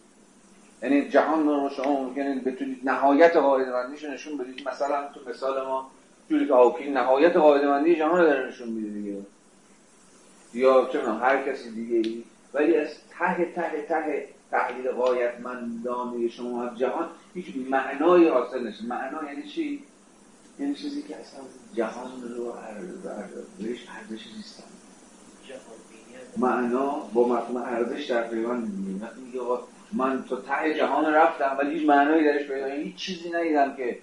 یعنی 0.84 1.10
جهان 1.10 1.48
رو 1.48 1.70
شما 1.70 2.04
ممکنه 2.04 2.36
بتونید 2.36 2.90
نهایت 2.90 3.36
قاعده 3.36 3.72
مندیش 3.72 4.04
نشون 4.04 4.38
بدید. 4.38 4.68
مثلا 4.68 5.08
تو 5.14 5.30
مثال 5.30 5.68
ما 5.68 5.92
جوری 6.30 6.48
که 6.48 6.54
هاوکینگ 6.54 6.94
نهایت 6.94 7.36
قاعده 7.36 7.68
مندی 7.68 7.96
جهان 7.96 8.20
رو 8.20 8.26
داره 8.26 8.48
نشون 8.48 8.68
میده 8.68 8.90
دیگه. 8.90 9.18
یا 10.54 10.90
چه 10.92 11.12
هر 11.12 11.52
کسی 11.52 11.72
دیگه 11.72 11.96
ای. 11.96 12.24
ولی 12.54 12.78
از 12.78 12.88
ته 13.20 13.46
ته 13.56 13.86
ته 13.88 14.28
تحلیل 14.52 14.92
قایتمندانه 14.92 16.30
شما 16.30 16.64
از 16.64 16.78
جهان 16.78 17.10
هیچ 17.34 17.46
معنای 17.70 18.28
حاصل 18.28 18.68
نشه 18.68 18.86
معنا 18.86 19.30
یعنی 19.30 19.44
چی؟ 19.44 19.84
یعنی 20.60 20.76
چیزی 20.76 21.02
که 21.02 21.16
اصلا 21.16 21.40
جهان 21.74 22.12
رو 22.22 22.54
بهش 23.60 23.88
ارزش 23.90 24.24
زیستن 24.36 24.64
معنا 26.38 26.92
با 27.14 27.28
مفهوم 27.28 27.58
ارزش 27.58 28.06
در 28.06 28.28
پیوند 28.28 28.74
میگه 28.74 29.10
میگه 29.26 29.40
من 29.96 30.24
تا 30.30 30.36
ته 30.36 30.74
جهان 30.74 31.14
رفتم 31.14 31.56
ولی 31.60 31.80
هیچ 31.80 31.90
معنایی 31.90 32.24
درش 32.24 32.48
پیدا 32.48 32.66
هیچ 32.66 32.96
چیزی 32.96 33.30
ندیدم 33.30 33.76
که 33.76 33.98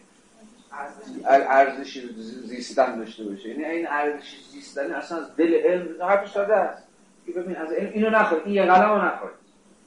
ارزش 1.25 2.07
زیستن 2.45 2.99
داشته 2.99 3.25
باشه. 3.25 3.49
یعنی 3.49 3.65
این 3.65 3.87
ارزش 3.91 4.37
زیستن 4.53 4.93
اصلا 4.93 5.19
از 5.19 5.37
دل 5.37 5.55
علم 5.55 6.03
حرف 6.03 6.31
ساده 6.31 6.57
است. 6.57 6.83
که 7.27 7.33
ببین 7.33 7.57
از 7.57 7.73
این 7.73 7.89
اینو 7.89 8.11
نخواهید 8.11 8.47
این 8.47 8.55
یه 8.55 8.63
قلم 8.63 8.91
رو 8.91 9.05
نخواهید 9.05 9.37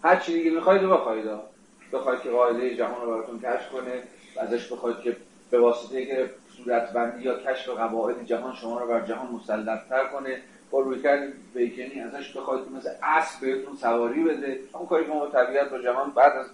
هر 0.03 0.15
چی 0.15 0.33
دیگه 0.33 0.51
می‌خواید 0.51 0.81
رو 0.83 0.89
بخواهید 0.89 1.25
بخواید 1.93 2.21
که 2.21 2.29
قاعده 2.29 2.75
جهان 2.75 3.01
رو 3.01 3.11
براتون 3.11 3.39
کشف 3.39 3.69
کنه 3.69 4.03
ازش 4.37 4.71
بخواید 4.71 4.99
که 4.99 5.17
به 5.51 5.59
واسطه 5.59 6.05
که 6.05 6.29
صورتبندی 6.57 7.23
یا 7.23 7.39
کشف 7.39 7.69
قواعد 7.69 8.25
جهان 8.25 8.55
شما 8.55 8.79
رو 8.79 8.87
بر 8.87 9.01
جهان 9.01 9.31
مسلط‌تر 9.31 10.05
کنه. 10.05 10.41
با 10.73 10.79
روی 10.79 11.01
کرد 11.01 11.33
بیکنی 11.53 12.01
ازش 12.01 12.37
بخواید 12.37 12.71
مثل 12.77 12.89
اسب 13.03 13.41
بهتون 13.41 13.75
سواری 13.75 14.23
بده. 14.23 14.59
اون 14.73 14.85
کاری 14.85 15.05
که 15.05 15.11
ما 15.11 15.27
طبیعت 15.27 15.69
با 15.69 15.79
جهان 15.79 16.11
بعد 16.11 16.33
از 16.37 16.45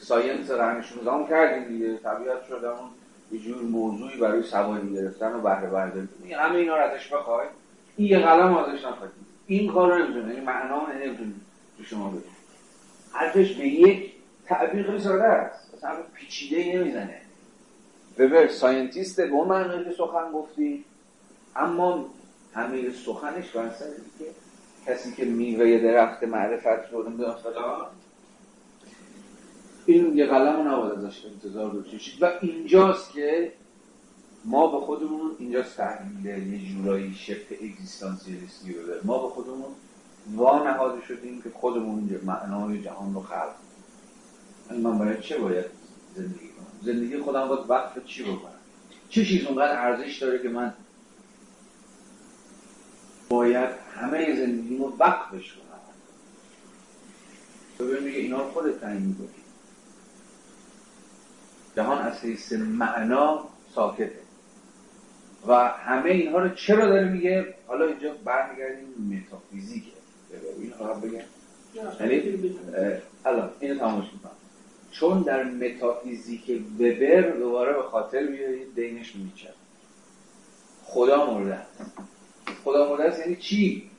science 0.00 0.50
قرن 0.50 0.82
16 0.82 1.28
کردیم 1.28 1.68
دیگه. 1.68 1.96
طبیعت 1.96 2.46
شده 2.48 2.68
اون 2.68 2.90
یه 3.32 3.38
جور 3.38 3.62
موضوعی 3.62 4.16
برای 4.16 4.42
سواری 4.42 4.94
گرفتن 4.94 5.34
و 5.34 5.40
بهره 5.40 5.70
برداری. 5.70 6.08
همه 6.32 6.58
اینا 6.58 6.76
رو 6.76 6.82
ازش 6.82 7.12
بخواید 7.12 7.50
این 7.96 8.08
یه 8.08 8.18
قلم 8.18 8.56
ازش 8.56 8.84
نخواهید 8.84 9.14
این 9.46 9.72
کار 9.72 9.92
رو 9.92 10.04
نمی‌تونه 10.04 10.34
این 10.34 10.44
معنا 10.44 10.86
نمی‌تونه 10.92 11.32
تو 11.78 11.84
شما 11.84 12.10
بده 12.10 12.22
حرفش 13.12 13.54
به 13.54 13.66
یک 13.66 14.12
تعبیر 14.46 14.86
خیلی 14.86 15.00
ساده 15.00 15.24
است. 15.24 15.74
اصلا 15.74 15.90
پیچیده 16.14 16.78
نمی‌زنه. 16.78 17.20
وبر 18.18 18.48
scientist 18.48 19.20
به 19.20 19.28
اون 19.28 19.48
معنی 19.48 19.84
که 19.84 19.90
سخن 19.90 20.32
گفتی. 20.32 20.84
اما 21.56 22.06
همه 22.54 22.92
سخنش 22.92 23.50
بر 23.50 23.68
که 24.18 24.24
کسی 24.86 25.12
که 25.12 25.24
میوه 25.24 25.78
درخت 25.78 26.22
معرفت 26.22 26.92
رو 26.92 27.08
نمی‌دونم 27.08 27.36
این 29.86 30.16
یه 30.16 30.26
قلم 30.26 30.68
نباید 30.68 30.92
ازش 30.92 31.24
انتظار 31.24 31.72
داشته 31.72 32.26
و 32.26 32.32
اینجاست 32.40 33.12
که 33.12 33.52
ما 34.44 34.66
به 34.66 34.86
خودمون 34.86 35.30
اینجا 35.38 35.62
تحلیل 35.62 36.52
یه 36.52 36.72
جورایی 36.72 37.14
شبه 37.14 37.58
اگزیستانسیالیستی 37.62 38.72
رو 38.72 38.86
داره 38.86 39.00
ما 39.04 39.26
به 39.26 39.28
خودمون 39.28 39.72
وا 40.36 40.70
نهاده 40.70 41.06
شدیم 41.06 41.42
که 41.42 41.50
خودمون 41.50 41.98
اینجا 41.98 42.16
معنای 42.24 42.82
جهان 42.82 43.14
رو 43.14 43.20
خلق 43.20 43.54
کنیم. 44.68 44.80
من 44.80 44.98
باید 44.98 45.20
چه 45.20 45.38
باید 45.38 45.64
زندگی 46.14 46.48
کنم؟ 46.48 46.66
زندگی 46.82 47.18
خودم 47.18 47.48
باید 47.48 47.70
وقف 47.70 48.04
چی 48.04 48.22
بکنم؟ 48.22 48.58
چه 49.08 49.24
چیز 49.24 49.46
اونقدر 49.46 49.78
ارزش 49.78 50.18
داره 50.18 50.42
که 50.42 50.48
من 50.48 50.74
باید 53.34 53.68
همه 53.94 54.36
زندگیمو 54.36 54.92
وقفش 54.98 55.52
کنم. 55.52 55.80
تو 57.78 57.84
میگه 57.84 58.18
اینا 58.18 58.38
رو 58.38 58.50
خودت 58.50 58.80
تعیین 58.80 59.02
می‌کنی. 59.02 59.28
جهان 61.76 61.98
از 61.98 62.20
حیث 62.20 62.52
معنا 62.52 63.44
ساکته. 63.74 64.18
و 65.46 65.68
همه 65.68 66.10
اینها 66.10 66.38
رو 66.38 66.48
چرا 66.48 66.86
داره 66.86 67.08
میگه؟ 67.08 67.54
حالا 67.66 67.86
اینجا 67.86 68.14
برمیگردیم 68.24 69.22
متافیزیکه 69.28 69.90
این 70.58 70.72
رو 70.78 70.94
بگم. 70.94 71.24
یعنی 72.00 72.54
الان 73.24 73.50
اینو 73.60 73.78
تماش 73.78 74.04
می‌کنم. 74.12 74.30
چون 74.90 75.22
در 75.22 75.44
متافیزیک 75.44 76.62
وبر 76.78 77.30
دوباره 77.30 77.72
به 77.72 77.82
خاطر 77.82 78.26
بیارید 78.26 78.74
دینش 78.74 79.16
میچه 79.16 79.48
خدا 80.84 81.34
مرده. 81.34 81.54
است 81.54 81.82
خدا 82.64 82.96
است 82.96 83.20
یعنی 83.20 83.36
چی؟ 83.36 83.90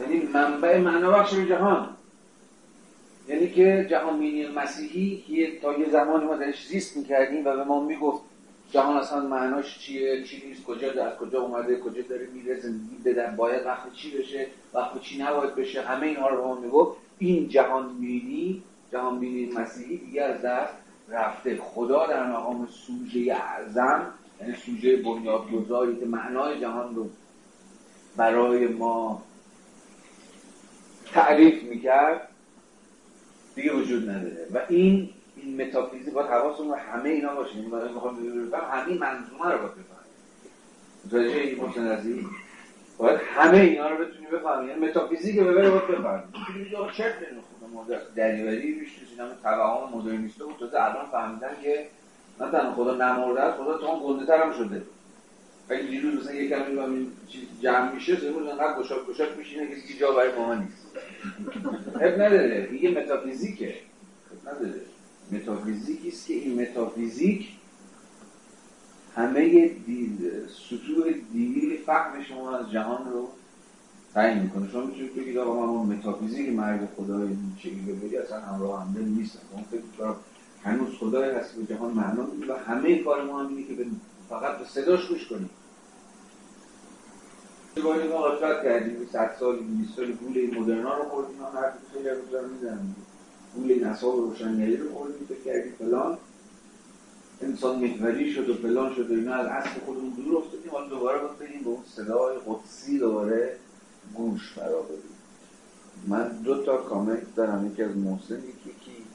یعنی 0.00 0.28
منبع 0.34 0.78
معنا 0.78 1.10
بخش 1.10 1.34
جهان. 1.34 1.88
یعنی 3.28 3.50
که 3.50 3.86
جهان 3.90 4.18
بینی 4.18 4.46
مسیحی 4.46 5.24
که 5.28 5.60
تا 5.62 5.78
یه 5.78 5.90
زمانی 5.90 6.24
ما 6.24 6.36
درش 6.36 6.66
زیست 6.66 6.96
می‌کردیم 6.96 7.46
و 7.46 7.56
به 7.56 7.64
ما 7.64 7.84
می‌گفت 7.84 8.22
جهان 8.72 8.96
اصلا 8.96 9.20
معناش 9.20 9.78
چیه؟ 9.78 10.24
چی 10.24 10.42
نیست؟ 10.46 10.64
کجا 10.64 11.04
از 11.04 11.18
کجا 11.18 11.40
اومده؟ 11.42 11.80
کجا 11.80 12.02
داره 12.02 12.26
میره؟ 12.34 12.60
زندگی 12.60 12.96
بدن 13.04 13.36
باید 13.36 13.66
وقت 13.66 13.92
چی 13.92 14.18
بشه؟ 14.18 14.46
وقت 14.74 15.00
چی 15.00 15.22
نباید 15.22 15.54
بشه؟ 15.54 15.82
همه 15.82 16.06
اینها 16.06 16.28
رو 16.28 16.36
به 16.36 16.42
ما 16.42 16.54
می‌گفت. 16.54 16.96
این 17.18 17.48
جهان 17.48 17.98
بینی 18.00 18.62
جهان 18.92 19.18
بینی 19.18 19.52
مسیحی 19.52 19.96
دیگه 19.96 20.22
از 20.22 20.42
دست 20.42 20.74
رفته. 21.08 21.58
خدا 21.62 22.06
در 22.06 22.26
مقام 22.26 22.66
سوژه 22.66 23.32
اعظم 23.32 24.14
یعنی 24.40 24.54
سوژه 24.56 24.96
بنیادگذاری 24.96 25.96
که 25.96 26.06
معنای 26.06 26.60
جهان 26.60 26.94
رو 26.94 27.10
برای 28.16 28.66
ما 28.66 29.22
تعریف 31.12 31.62
می‌کرد 31.62 32.28
دیگه 33.54 33.72
وجود 33.72 34.10
نداره. 34.10 34.46
و 34.54 34.58
این 34.68 35.10
این 35.36 35.62
متافیزیک 35.62 36.14
باید 36.14 36.26
حواسمون 36.30 36.68
رو 36.68 36.74
همه 36.74 37.08
اینا 37.08 37.34
باشه. 37.34 37.56
این 37.56 37.70
باید 37.70 37.90
می‌خوام 37.92 38.16
همین 38.72 38.98
منظومه 38.98 39.50
رو 39.52 39.58
باید 39.58 39.72
بفهمیم. 39.72 40.00
متوجه 41.04 41.40
این 41.40 41.60
محسن 41.60 42.26
باید 42.98 43.20
همه 43.34 43.58
اینا 43.58 43.88
رو 43.88 44.04
بتونی 44.04 44.26
بفهمی 44.26 44.68
یعنی 44.68 44.86
متافیزیک 44.86 45.36
به 45.40 45.52
بره 45.52 45.70
باید 45.70 45.86
بفهمی 45.86 46.76
آقا 46.76 46.90
چرت 46.90 47.14
خدا 47.14 47.98
دریوری 48.16 48.72
بیش 48.72 48.90
تو 49.16 49.22
همه 49.22 49.34
توهم 49.42 49.98
مدرنیسته 49.98 50.44
بود 50.44 50.56
تازه 50.58 50.82
الان 50.82 51.06
فهمیدن 51.06 51.56
که 51.62 51.86
نه 52.40 52.50
تنها 52.50 52.74
خدا 52.74 52.94
نمرده 52.94 53.40
است 53.40 53.58
خدا 53.58 53.78
تو 53.78 53.86
اون 53.86 54.00
گنده 54.06 54.26
تر 54.26 54.42
هم 54.42 54.52
شده. 54.52 54.82
اگه 55.68 55.82
دیروز 55.82 56.20
مثلا 56.20 56.34
یک 56.34 56.50
کمی 56.50 56.78
این 56.78 57.12
چیز 57.28 57.42
جمع 57.62 57.92
میشه 57.94 58.18
امروز 58.28 58.48
انقدر 58.48 58.78
گشاد 58.78 59.06
گشاد 59.06 59.36
میشینه 59.38 59.66
که 59.88 59.98
جا 60.00 60.12
برای 60.12 60.38
ما 60.38 60.54
نیست. 60.54 60.86
اب 61.94 62.14
نداره. 62.14 62.66
دیگه 62.66 62.90
متافیزیکه. 62.90 63.74
نداره. 64.46 64.80
متافیزیکی 65.32 66.08
است 66.08 66.26
که 66.26 66.34
این 66.34 66.60
متافیزیک 66.62 67.48
همه 69.16 69.68
دید 69.68 70.18
سطوح 70.48 71.12
دیگه 71.32 71.76
فهم 71.76 72.22
شما 72.22 72.56
از 72.56 72.70
جهان 72.70 73.12
رو 73.12 73.28
تعیین 74.14 74.38
می‌کنه. 74.42 74.68
شما 74.68 74.86
می‌تونید 74.86 75.16
بگید 75.16 75.38
آقا 75.38 75.54
من 75.54 75.68
اون 75.68 75.96
متافیزیک 75.96 76.48
مرگ 76.48 76.80
خدای 76.96 77.28
چگی 77.58 77.92
بگی 77.92 78.16
اصلا 78.16 78.40
همراه 78.40 78.86
همه 78.86 79.00
نیستم. 79.00 79.38
اون 79.52 79.62
فکر 79.62 79.80
هنوز 80.64 80.94
خدای 81.00 81.30
هست 81.30 81.54
به 81.54 81.74
جهان 81.74 81.92
معنا 81.92 82.26
و 82.48 82.58
همه 82.58 83.02
کار 83.02 83.24
ما 83.24 83.42
هم 83.42 83.48
اینه 83.48 83.62
که 83.62 83.86
فقط 84.28 84.58
به 84.58 84.64
صداش 84.64 85.08
گوش 85.08 85.28
کنیم. 85.28 85.50
باری 87.84 88.08
ما 88.08 88.22
غفلت 88.22 88.62
کردیم 88.62 89.08
100 89.12 89.36
سال 89.40 89.56
20 89.56 89.96
سال 89.96 90.12
گول 90.12 90.38
این 90.38 90.58
مدرنا 90.58 90.98
رو 90.98 91.04
خوردیم. 91.04 91.36
هم 91.36 91.62
هر 91.62 91.72
خیلی 91.92 92.08
از 92.08 92.18
روزا 92.18 92.46
می‌زنن 92.48 92.94
گول 93.54 93.72
این 93.72 93.86
اصحاب 93.86 94.16
روشنگری 94.16 94.76
رو 94.76 94.94
خوردیم 94.94 95.26
فکر 95.28 95.44
کردیم 95.44 95.72
فلان. 95.78 96.18
انسان 97.42 97.78
محوری 97.78 98.32
شد 98.32 98.50
و 98.50 98.54
فلان 98.54 98.94
شد 98.94 99.10
و 99.10 99.14
اینا. 99.14 99.34
از 99.34 99.46
اصل 99.46 99.80
خودمون 99.80 100.10
دور 100.10 100.36
افتادیم. 100.36 100.70
حالا 100.70 100.88
دوباره 100.88 101.18
باید 101.18 101.38
به 101.38 101.68
اون 101.68 101.84
صدای 101.96 102.36
قدسی 102.46 102.98
دوباره 102.98 103.56
گوش 104.14 104.52
فرا 104.54 104.82
بدیم 104.82 105.16
من 106.06 106.28
دو 106.28 106.62
تا 106.62 106.76
کامنت 106.76 107.34
دارم. 107.34 107.66
یکی 107.66 107.82
از 107.82 107.96
محسن 107.96 108.38
یکی 108.38 108.70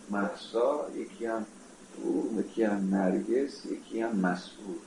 محسا 0.10 0.86
یکی 0.96 1.26
هم 1.26 1.46
او 2.04 2.40
یکی 2.40 2.64
هم 2.64 2.96
نرگس 2.96 3.66
یکی 3.66 4.02
هم 4.02 4.16
مسعود. 4.16 4.82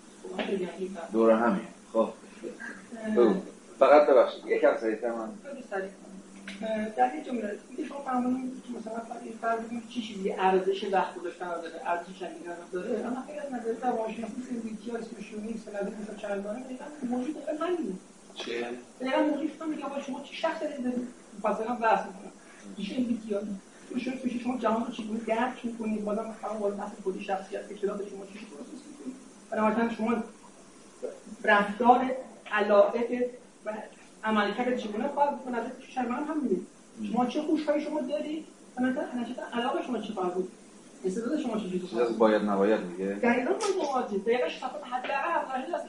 دور 1.12 1.30
همین. 1.30 1.66
خب. 1.92 2.08
فقط 3.78 4.08
ببخشید. 4.08 4.46
یکم 4.46 4.76
سریعتر 4.80 5.12
من. 5.12 5.28
در 6.96 7.12
این 7.12 7.22
جمله 7.24 7.58
میگه 7.70 7.84
شما 7.88 8.00
فرمودید 8.00 8.62
که 8.62 8.78
مثلا 8.78 9.02
فرض 9.40 9.60
کنید 9.68 9.88
چی 9.88 10.02
چیزی 10.02 10.32
ارزش 10.32 10.84
وقت 10.92 11.14
گذاشتن 11.14 11.48
داره 11.48 11.80
ارزش 11.86 12.18
شنیدن 12.18 12.56
داره. 12.72 13.06
اما 13.06 13.22
خیلی 13.26 13.38
از 13.38 13.52
نظر 13.52 13.90
روانشناسی 13.90 14.34
سلویکی 14.50 14.90
یا 14.90 14.98
اسمش 14.98 15.32
نیست 15.32 15.68
نظر 15.68 15.82
مثلا 16.02 16.16
چندانه 16.16 16.64
موجود 17.10 17.46
داره 17.46 17.58
همین 17.58 17.98
چه؟ 18.34 18.70
دقیقا 19.00 19.22
موجود 19.22 19.50
شما 19.58 19.66
میگه 19.68 20.02
شما 20.06 20.22
چی 20.22 20.36
شخص 20.36 20.62
دارید؟ 20.62 21.08
مثلا 21.38 21.74
بحث 21.74 22.06
می‌کنم. 22.06 22.32
میشه 22.76 22.94
این 22.94 23.20
بیتیا 23.94 24.12
تو 24.12 24.28
شما 24.28 24.58
جهان 24.58 24.86
رو 24.86 24.92
چگونه 24.92 25.20
درک 25.26 25.64
می‌کنید. 25.64 26.04
بازم 26.04 26.34
همون 26.42 26.58
باز 26.60 26.76
بحث 26.76 26.92
خودی 27.02 27.24
شخصیت 27.24 27.60
اطلاعات 27.70 28.08
شما 28.08 28.26
چی 28.26 28.46
پروسس 28.46 28.82
می‌کنید 28.88 29.16
بنابراین 29.50 29.90
شما 29.90 30.16
رفتار 31.44 32.10
علائق 32.52 33.30
و 33.64 33.72
عملکرد 34.24 34.76
چگونه 34.76 35.08
خواهد 35.08 35.38
بود؟ 35.38 35.54
نظر 35.54 35.70
شرمان 35.94 36.24
هم 36.24 36.40
می‌دید 36.42 36.66
شما 37.12 37.26
چه 37.26 37.42
خوشهایی 37.42 37.84
شما 37.84 38.00
دارید؟ 38.00 38.44
و 38.78 38.82
نظر 38.82 39.02
علاقه 39.52 39.82
شما 39.86 39.98
چه 39.98 40.12
خواهد 40.12 40.34
بود؟ 40.34 40.48
استعداد 41.04 41.40
شما 41.40 41.58
چیزی 41.58 42.00
از 42.00 42.18
باید 42.18 42.42
نباید 42.42 42.80
میگه 42.80 43.04
دقیقا 43.04 43.50
باید 43.52 43.88
نباید 43.88 44.24
دقیقا 44.24 44.48
شما 44.48 44.68
حداقل 44.68 45.74
هست 45.74 45.86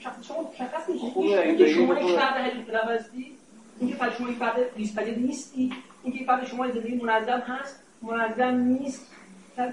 که 0.00 0.08
شما 0.22 0.50
مشخص 0.52 0.88
میشه 0.88 1.18
اینکه 1.40 1.68
شما 1.68 2.00
یک 2.00 2.16
فرد 2.16 2.88
هستی 2.88 3.36
اینکه 3.80 3.96
شما 4.18 4.28
یک 4.30 4.38
فرد 4.38 5.18
نیستی. 5.18 5.72
اینکه 6.06 6.24
فرد 6.24 6.46
شما 6.46 6.68
زندگی 6.68 6.94
منظم 6.94 7.38
هست 7.40 7.82
منظم 8.02 8.54
نیست. 8.54 9.06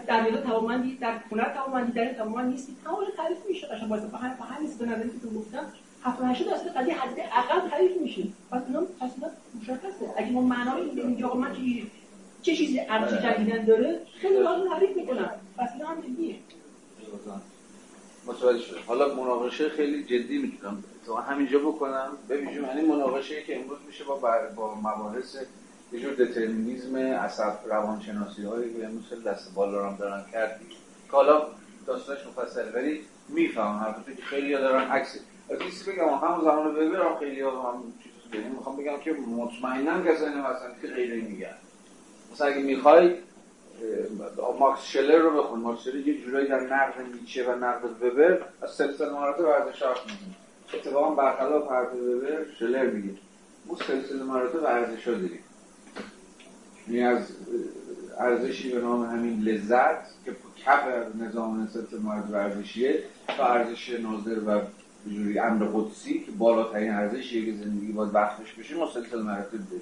در 0.08 0.22
میدان 0.24 0.44
توانمندی 0.44 0.95
در 0.95 1.18
هنر 1.32 1.53
توانمندی 1.53 1.92
در 1.92 2.14
توانمند 2.14 2.52
نیستی. 2.52 2.76
تمام 2.84 3.06
تعریف 3.18 3.38
میشه. 3.50 3.68
قشنگ 3.68 3.90
باید 3.90 4.03
فهم 4.03 4.36
فهم 4.36 4.62
نیست. 4.62 4.80
به 4.80 4.86
نظری 4.86 5.10
که 5.10 5.28
گفتم 5.40 5.66
70 6.03 6.26
80 6.26 6.50
درصد 6.50 6.78
قضیه 6.78 6.94
حد 6.94 7.20
اقل 7.20 7.70
تعریف 7.70 7.92
میشه. 8.02 8.24
پس 8.52 8.62
اینا 8.68 8.80
اینا 8.80 9.32
مشخصه. 9.62 10.14
اگه 10.18 10.32
ما 10.32 10.42
معنای 10.42 10.82
این 10.82 11.00
اینجا 11.00 11.34
من 11.34 11.53
چه 11.53 11.62
چه 12.42 12.56
چیزی 12.56 12.80
ارزش 12.80 13.24
جدیدن 13.24 13.66
داره 13.66 14.00
خیلی 14.22 14.40
راحت 14.40 14.70
تعریف 14.70 14.98
می‌کنم 14.98 15.32
پس 15.58 15.70
اینا 15.74 15.88
هم 15.88 16.02
جدیه. 16.02 16.36
متوجه 18.28 18.60
شد 18.60 18.78
حالا 18.88 19.16
مناقشه 19.16 19.70
خیلی 19.70 20.03
جدی 20.03 20.38
می‌تونم 20.38 20.84
تو 21.06 21.16
همینجا 21.16 21.60
بکنم. 21.60 22.18
ببینیم 22.30 22.64
یعنی 22.64 22.82
مناقشه 22.82 23.44
که 23.44 23.62
امروز 23.62 23.78
میشه 23.88 24.03
با 24.03 24.16
با 24.56 24.76
مباحث 24.76 25.38
یه 25.94 26.00
جور 26.00 26.14
دترمینیزم 26.14 26.98
عصب 26.98 27.54
روانشناسی 27.66 28.44
هایی 28.44 28.74
که 28.74 28.88
مثل 28.88 29.22
دست 29.22 29.54
بالا 29.56 29.90
هم 29.90 29.96
دارن 29.96 30.24
کردی 30.32 30.66
که 31.06 31.12
حالا 31.12 31.48
داستانش 31.88 32.20
مفصله 32.28 32.72
ولی 32.72 33.02
میفهم 33.30 33.78
حرفی 33.78 34.16
که 34.16 34.22
خیلی 34.22 34.54
ها 34.54 34.62
دارن 34.62 34.88
عکس 34.92 35.20
از 35.50 35.86
بگم 35.88 36.10
همون 36.10 36.42
زمان 36.42 36.66
رو 36.66 36.72
ببرم 36.72 37.20
خیلی 37.20 37.42
ها 37.42 37.72
هم 37.72 37.84
چیز 38.04 38.42
می‌خوام 38.58 38.78
بگم 38.78 38.98
که 38.98 39.14
مطمئنا 39.14 40.02
کسانی 40.02 40.42
هستن 40.42 40.72
که 40.82 40.88
غیره 40.88 41.22
میگن. 41.22 41.56
مثلا 42.32 42.48
اگه 42.48 42.62
می‌خوای 42.62 43.16
ماکس 44.60 44.84
شلر 44.84 45.18
رو 45.18 45.44
بخون. 45.44 45.60
ماکس 45.60 45.82
شلر 45.82 45.96
یه 45.96 46.22
جورایی 46.22 46.48
در 46.48 46.60
نقد 46.60 46.94
نیچه 47.14 47.54
و 47.54 47.56
نقد 47.56 48.04
وبر 48.04 48.42
از 48.62 48.72
سلسله 48.72 49.10
مراتب 49.10 49.40
ورزش 49.40 49.84
حرف 49.84 50.06
می‌زنه. 50.06 50.36
اتفاقا 50.74 51.10
برخلاف 51.16 51.72
حرف 51.72 51.94
وبر 51.94 52.46
شلر 52.60 52.86
میگه. 52.86 53.14
ما 53.66 53.76
سلسله 53.76 54.24
مراتب 54.24 54.64
ارزش 54.66 55.08
ها 55.08 55.14
داریم. 55.14 55.44
یعنی 56.88 57.03
از 57.03 57.28
ارزشی 58.20 58.70
به 58.70 58.82
نام 58.82 59.06
همین 59.06 59.40
لذت 59.42 60.26
که 60.26 60.36
کف 60.66 60.80
نظام 61.22 61.68
سلسله 61.74 62.00
مراتب 62.00 62.32
ورزشیه 62.32 63.03
تا 63.38 63.45
ارزش 63.45 63.90
ناظر 63.90 64.40
و 64.48 64.62
جوری 65.10 65.40
امر 65.40 65.66
قدسی 65.66 66.20
که 66.20 66.32
بالاترین 66.32 66.92
ارزشیه 66.92 67.45
که 67.45 67.64
زندگی 67.64 67.92
باید 67.92 68.16
وقتش 68.16 68.53
بشه 68.53 68.76
ما 68.76 68.90
سلسله 68.94 69.22
مراتب 69.22 69.52
داریم. 69.52 69.82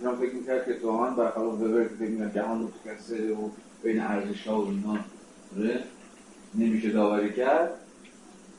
اینا 0.00 0.16
فکر 0.16 0.34
می‌کرد 0.34 0.64
که 0.64 0.74
توهان 0.74 1.16
برخلاف 1.16 1.60
وبر 1.60 1.82
که 1.82 1.94
فکر 1.98 2.08
می‌کرد 2.08 2.34
جهان 2.34 2.58
متکثره 2.58 3.32
و 3.32 3.48
بین 3.82 4.00
ارزش 4.00 4.46
ها 4.46 4.62
و 4.62 4.68
اینا 4.68 4.98
نمیشه 6.54 6.90
داوری 6.90 7.32
کرد. 7.32 7.70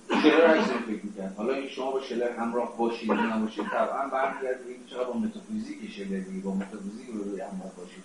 شلر 0.09 0.45
عکس 0.47 0.67
فکر 0.67 1.05
می‌کرد 1.05 1.35
حالا 1.37 1.53
این 1.53 1.69
شما 1.69 1.91
با 1.91 2.01
شلر 2.01 2.31
همراه 2.31 2.77
باشید 2.77 3.09
یا 3.09 3.35
نباشید 3.35 3.65
طبعا 3.65 4.07
برمیگرده 4.07 4.63
به 4.63 4.75
چقدر 4.89 5.03
با 5.03 5.13
متافیزیک 5.13 5.91
شلری 5.91 6.41
با 6.43 6.53
متافیزیک 6.53 7.07
رو 7.13 7.23
روی 7.23 7.41
همراه 7.41 7.71
باشید 7.77 8.03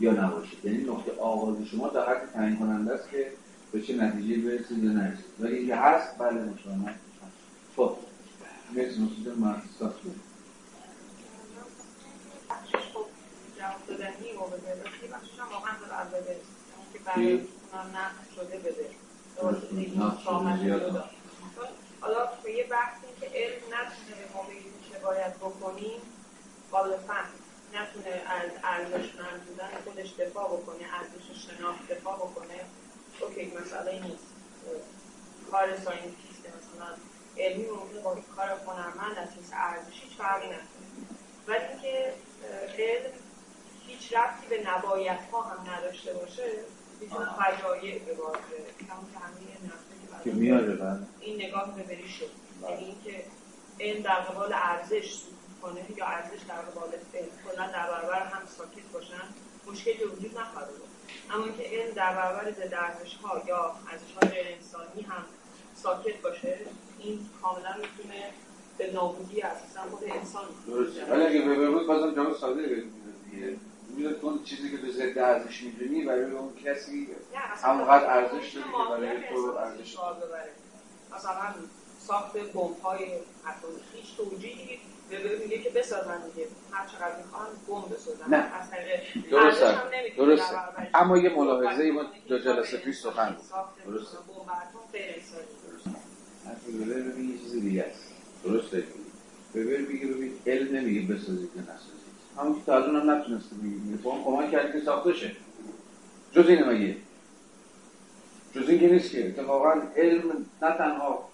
یا 0.00 0.12
نباشید. 0.12 0.64
یعنی 0.64 0.84
نقطه 0.84 1.12
آغاز 1.20 1.56
شما 1.70 1.88
در 1.88 2.08
حد 2.10 2.32
تعیین 2.32 2.56
کننده 2.56 2.92
است 2.94 3.10
که 3.10 3.32
به 3.72 3.82
چه 3.82 3.96
نتیجه 3.96 4.36
برسید 4.42 4.84
یا 4.84 4.92
نرسید. 4.92 5.24
ولی 5.40 5.56
اینکه 5.56 5.76
هست 5.76 6.18
بله 6.18 6.40
مطمئنا. 6.40 6.94
خب 7.76 7.96
مرسی 8.74 9.00
مسعود 9.00 9.38
من 9.38 9.62
خب 9.82 9.86
جواب 13.58 13.86
دادنی 13.88 14.32
و 14.32 14.46
بده. 14.46 14.84
یه 15.02 15.08
بخشش 15.12 15.38
هم 15.40 15.48
واقعا 15.52 15.72
داره 15.80 15.94
از 16.00 16.08
بده 16.08 16.36
که 16.92 16.98
برای 17.04 17.32
اونم 17.32 17.96
نقد 17.96 18.30
شده 18.36 18.58
بده. 18.58 18.90
درست. 19.36 21.19
حالا 22.00 22.26
به 22.42 22.52
یه 22.52 22.66
بحث 22.66 22.96
این 23.04 23.20
که 23.20 23.38
علم 23.38 23.62
نتونه 23.66 24.16
به 24.20 24.34
ما 24.34 24.42
بگه 24.42 24.92
که 24.92 24.98
باید 24.98 25.34
بکنیم 25.36 26.00
فهم 27.06 27.30
نتونه 27.74 28.22
از 28.26 28.50
ارزشمند 28.64 29.44
بودن 29.46 29.68
خودش 29.84 30.12
دفاع 30.18 30.48
بکنه 30.48 30.84
ارزش 30.94 31.46
شناخت 31.46 31.92
دفاع 31.92 32.16
بکنه. 32.16 32.64
اوکی 33.20 33.52
مسئله 33.60 33.92
نیست. 33.92 34.24
کار 35.50 35.76
scientist 35.76 36.40
مثلا 36.46 36.96
علمی 37.38 37.66
ممکنه 37.70 38.00
با 38.00 38.16
کار 38.36 38.48
هنرمند 38.48 39.18
از 39.18 39.28
حیث 39.28 39.52
ارزش 39.52 40.00
هیچ 40.02 40.16
فرقی 40.18 40.46
نکنه. 40.46 40.66
ولی 41.46 41.64
اینکه 41.64 42.14
علم 42.78 43.12
هیچ 43.86 44.12
ربطی 44.12 44.46
به 44.46 44.70
نبایت 44.70 45.20
ها 45.32 45.42
هم 45.42 45.70
نداشته 45.70 46.12
باشه 46.12 46.52
می‌تونه 47.00 47.26
فجایع 47.36 47.98
به 47.98 48.14
بار 48.14 48.38
بیاره 48.48 48.70
همون 48.90 49.12
که 49.12 49.18
همه 49.18 49.79
که 50.24 50.32
میاره 50.32 50.74
بله 50.76 50.98
این 51.20 51.42
نگاه 51.42 51.74
ببری 51.78 52.08
شد. 52.08 52.30
یعنی 52.62 52.84
اینکه 52.84 53.24
علم 53.80 54.02
در 54.02 54.20
قبال 54.20 54.52
ارزش 54.52 55.22
کنه 55.62 55.80
یا 55.96 56.06
ارزش 56.06 56.42
در 56.48 56.54
قبال 56.54 56.88
علم 57.14 57.28
کلا 57.44 57.66
در 57.66 57.86
برابر 57.86 58.26
هم 58.26 58.42
ساکت 58.46 58.86
باشن 58.92 59.24
مشکلی 59.66 60.04
وجود 60.04 60.38
نخواهد 60.38 60.68
اما 61.30 61.44
اینکه 61.44 61.62
علم 61.62 61.94
در 61.94 62.14
برابر 62.14 62.50
ضد 62.52 62.74
ارزش 62.74 63.14
ها 63.14 63.42
یا 63.46 63.74
ارزش 63.92 64.12
های 64.22 64.30
غیر 64.30 64.46
انسانی 64.56 65.02
هم 65.02 65.24
ساکت 65.74 66.22
باشه 66.22 66.58
این 66.98 67.18
کاملا 67.42 67.74
می‌تونه 67.76 68.24
به 68.78 68.92
نابودی 68.92 69.42
اساسا 69.42 69.80
خود 69.90 70.04
انسان 70.10 70.44
درسته. 70.66 71.04
ولی 71.04 71.24
اگه 71.26 71.48
وبر 71.48 71.70
بود 71.70 71.86
بازم 71.86 72.14
جواب 72.14 72.36
ساده 72.36 72.62
دیگه. 73.30 73.56
می‌داد 73.96 74.24
اون 74.24 74.44
چیزی 74.44 74.70
که 74.70 74.76
به 74.76 74.92
ضد 74.92 75.18
ارزش 75.18 75.62
می‌دونی 75.62 76.04
برای 76.04 76.30
اون 76.30 76.54
کسی 76.64 77.08
همونقدر 77.62 78.10
ارزش 78.10 78.54
داره 78.54 79.06
که 79.06 79.28
برای 79.28 79.28
تو 79.34 79.56
ارزش. 79.58 79.96
مثلا 81.16 81.54
ساخت 82.06 82.32
بمب 82.32 82.78
های 82.82 83.04
اتمی 83.04 83.80
هیچ 83.94 84.16
توجیهی 84.16 84.78
میگه 85.44 85.58
که 85.58 85.70
بسازن 85.70 86.20
دیگه 86.34 86.48
هر 86.72 86.86
چقدر 86.86 87.16
می‌خوان 87.16 87.46
بمب 87.68 87.94
بسازن 87.94 88.30
نه. 88.30 88.50
درسته. 89.30 89.78
درسته. 90.16 90.56
اما 90.94 91.18
یه. 91.18 91.36
ملاحظه 91.36 91.90
ما 91.90 92.04
که 92.04 92.10
دو 92.28 92.38
جلسه 92.38 92.76
پیش 92.76 92.96
سخن 92.96 93.36
بود. 93.36 93.94
درسته. 93.94 94.18
ببین 96.68 97.30
یه 97.30 97.38
چیز 97.38 97.52
دیگه 97.52 97.82
است 97.82 98.02
درسته 98.44 98.84
وبر 99.54 99.76
میگه 99.78 100.06
ببین 100.06 100.38
علم 100.46 100.76
نمیگه 100.76 101.14
بسازید 101.14 101.50
یا 101.56 101.62
نسازید 101.62 102.09
همون 102.40 102.54
که 102.54 102.60
تا 102.66 102.78
از 102.78 102.84
اونم 102.84 103.10
نتونسته 103.10 103.56
بگه 103.56 103.66
میگه 103.66 104.02
تو 104.02 104.12
هم 104.12 104.24
کمک 104.24 104.50
کردی 104.50 104.72
که 104.72 104.84
ساخته 104.84 105.12
شه. 105.12 105.36
جز 106.32 106.48
اینه 106.48 106.64
مگه 106.64 106.96
جز 108.54 108.68
این 108.68 108.80
که 108.80 108.88
نیست 108.88 109.10
که. 109.10 109.28
اتفاقا 109.28 109.72
علم 109.96 110.30
نه 110.62 110.76
تنها 110.78 111.28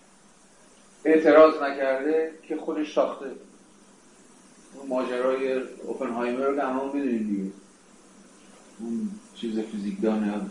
اعتراض 1.04 1.62
نکرده 1.62 2.32
که 2.42 2.56
خودش 2.56 2.94
ساخته. 2.94 3.26
ماجرای 4.88 5.62
اوپنهایمر 5.86 6.44
رو 6.44 6.56
که 6.56 6.62
همه 6.62 6.84
می‌دونیم 6.94 7.26
دیگه. 7.28 7.50
اون 8.80 9.10
چیز 9.34 9.58
فیزیکدان 9.58 10.50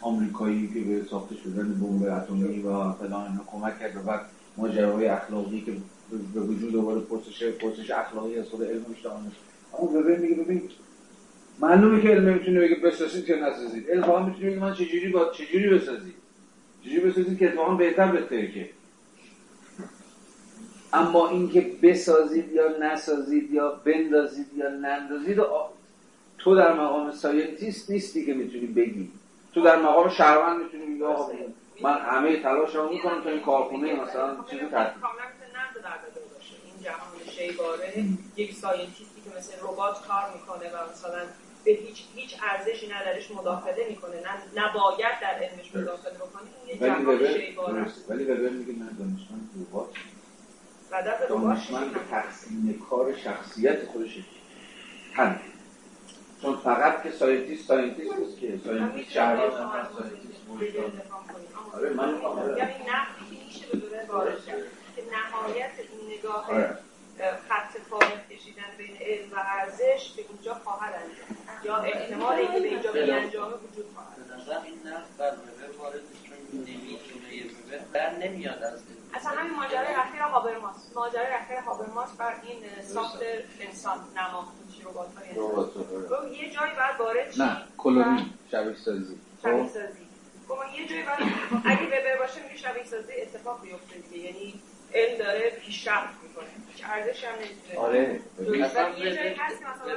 آمریکایی 0.00 0.68
که 0.74 0.80
به 0.80 1.04
ساخته 1.10 1.36
شدن 1.36 1.74
بمب 1.74 2.02
اتمی 2.02 2.62
و 2.62 2.92
فلان 2.92 3.30
اینا 3.30 3.44
کمک 3.46 3.78
کرد 3.78 3.96
و 3.96 4.02
بعد 4.02 4.20
ماجراهای 4.56 5.06
اخلاقی 5.06 5.60
که 5.60 5.72
به 6.34 6.40
وجود 6.40 6.72
دوباره 6.72 7.00
پرسش 7.00 7.44
پرسش 7.44 7.90
اخلاقی 7.90 8.38
از 8.38 8.48
خود 8.48 8.62
علمش 8.62 9.00
دانش 9.04 9.32
اما 9.78 9.82
وبر 9.90 10.16
میگه 10.16 10.34
ببین 10.34 10.70
معلومه 11.60 12.02
که 12.02 12.08
علم 12.08 12.34
می‌تونه 12.34 12.60
بگه 12.60 12.74
بسازید 12.74 13.28
یا 13.28 13.48
نسازید. 13.48 13.90
علم 13.90 14.02
فقط 14.02 14.24
می‌تونه 14.24 14.50
بگه 14.50 14.60
من 14.60 14.74
چجوری 14.74 15.08
با 15.08 15.30
چجوری 15.32 15.68
بسازید؟ 15.70 16.14
چجوری 16.84 17.00
بسازید 17.00 17.38
که 17.38 17.48
اتفاقا 17.48 17.74
بهتر 17.74 18.12
بهتره 18.12 18.50
که 18.52 18.70
اما 20.92 21.28
اینکه 21.28 21.70
بسازید 21.82 22.52
یا 22.52 22.78
نسازید 22.80 23.50
یا 23.50 23.68
بندازید 23.84 24.46
یا 24.56 24.68
نندازید 24.68 25.40
آ- 25.40 25.68
تو 26.38 26.54
در 26.54 26.72
مقام 26.72 27.10
scientist 27.12 27.90
نیستی 27.90 28.26
که 28.26 28.34
می‌تونی 28.34 28.66
بگی. 28.66 29.08
تو 29.54 29.62
در 29.62 29.82
مقام 29.82 30.08
شهروند 30.08 30.62
می‌تونی 30.62 30.86
بگی 30.94 31.02
آقا 31.02 31.32
من 31.82 31.98
همه 31.98 32.42
تلاشمو 32.42 32.88
می‌کنم 32.88 33.22
تا 33.24 33.30
این 33.30 33.40
کارخونه 33.40 34.00
مثلا 34.02 34.36
چیزی 34.50 34.66
ترتیب 34.66 35.02
این 36.64 36.84
جهان 36.84 37.08
شیءواره 37.36 38.04
یک 38.36 38.54
scientist 38.54 38.99
ی 38.99 39.04
که 39.04 39.11
مثل 39.38 39.52
ربات 39.62 40.06
کار 40.08 40.24
می‌کنه 40.34 40.68
و 40.68 40.90
مثلا 40.92 41.22
به 41.64 41.70
هیچ 41.70 42.04
هیچ 42.14 42.36
ارزشی 42.42 42.86
نه 42.86 43.04
درش 43.04 43.30
مداخله 43.30 43.86
می‌کنه. 43.88 44.16
نه 44.16 44.62
نباید 44.62 45.20
در 45.22 45.34
علمش 45.34 45.74
مداخله 45.74 46.14
بکنه 46.14 46.42
این 46.66 46.78
جهان 46.78 47.32
شیءواره 47.40 47.80
است. 47.80 48.10
ولی 48.10 48.24
وبر 48.24 48.48
میگه 48.48 48.72
نه 48.72 48.90
دانشمند 48.98 49.50
ربات 49.60 49.88
دانشمند 51.28 51.92
به 51.92 52.00
تقسیم 52.10 52.86
کار 52.90 53.16
شخصیت 53.16 53.86
خودش 53.86 54.18
تن 55.16 55.40
چون 56.42 56.56
فقط 56.56 57.02
که 57.02 57.10
scientist 57.10 57.68
scientist 57.68 58.16
نیست 58.16 58.38
که 58.38 58.60
scientist 58.64 59.10
شهروند 59.10 59.52
هم 59.52 59.88
scientist 59.98 60.42
آره، 61.72 61.90
من. 61.90 62.08
یعنی 62.56 62.72
نقدی 62.72 63.36
که 63.36 63.44
میشه 63.44 63.66
به 63.66 63.78
دوره 63.78 64.06
وارد 64.08 64.44
که 64.96 65.02
نهایت 65.12 65.70
این 65.78 66.18
نگاه 66.18 66.50
آره. 66.50 66.78
خط 67.48 67.71
فارق 67.92 68.28
کشیدن 68.28 68.62
بین 68.78 68.96
علم 68.96 69.32
و 69.32 69.36
ارزش 69.36 70.12
به 70.16 70.24
اینجا 70.28 70.54
خواهد 70.54 70.94
انجامید 70.94 71.64
یا 71.64 71.76
احتمال 71.76 72.34
اینکه 72.34 72.60
به 72.60 72.68
اینجا 72.68 72.92
بیانجامه 72.92 73.54
وجود 73.54 73.86
خواهد 73.94 74.64
این 74.64 74.78
نقد 74.84 75.16
بر 75.18 75.32
وبر 75.32 75.78
وارد 75.78 76.00
نمی‌تونه 76.52 77.78
بر 77.92 78.16
نمیاد 78.16 78.62
از. 78.62 78.82
اصلا 79.14 79.30
همین 79.30 79.54
ماجرای 79.54 79.94
اخیر 79.94 80.20
هابرماس 80.20 80.76
ماجرای 80.94 81.26
اخیر 81.26 81.56
هابرماس 81.56 82.10
بر 82.10 82.34
این 82.42 82.82
ساخت 82.82 83.18
انسان 83.60 83.98
نما 84.16 84.52
آره. 84.86 86.08
گفت 86.10 86.42
یه 86.42 86.50
جایی 86.50 86.72
بعد 86.76 87.00
وارد 87.00 87.42
نه 87.42 87.56
کلونی 87.78 88.34
شبیه 88.50 88.76
سازی 88.76 89.18
شبیه 89.42 89.62
خب؟ 89.62 89.72
سازی 89.72 90.02
یه 90.78 90.88
جایی 90.88 91.02
بعد 91.02 91.22
اگه 91.64 91.86
وبر 91.86 92.18
باشه 92.18 92.42
میگه 92.42 92.56
شبیه 92.56 92.84
سازی 92.84 93.12
اتفاق 93.12 93.62
بیفته 93.62 93.98
دیگه 93.98 94.18
یعنی 94.18 94.54
علم 94.94 95.18
داره 95.18 95.50
پیشرفت 95.50 96.14
می‌کنه 96.22 96.48
هیچ 96.82 96.90
ارزشی 96.90 97.26
هم 97.26 97.34
نمی‌تونه 97.34 97.78
آره. 97.78 98.20
اصلا 98.64 98.88
یه 98.88 99.14
جایی 99.14 99.34
وبر 99.34 99.38
هستی 99.38 99.64
مثلا 99.64 99.92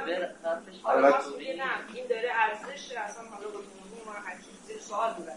نه 1.56 1.94
این 1.94 2.06
داره 2.08 2.30
ارزش 2.32 2.92
اصلا 2.92 3.24
حالا 3.24 3.48
با 3.48 3.60
ما 4.06 4.12
هر 4.12 4.36
چیزی 4.36 4.80
سوال 4.80 5.14
می‌بره. 5.18 5.36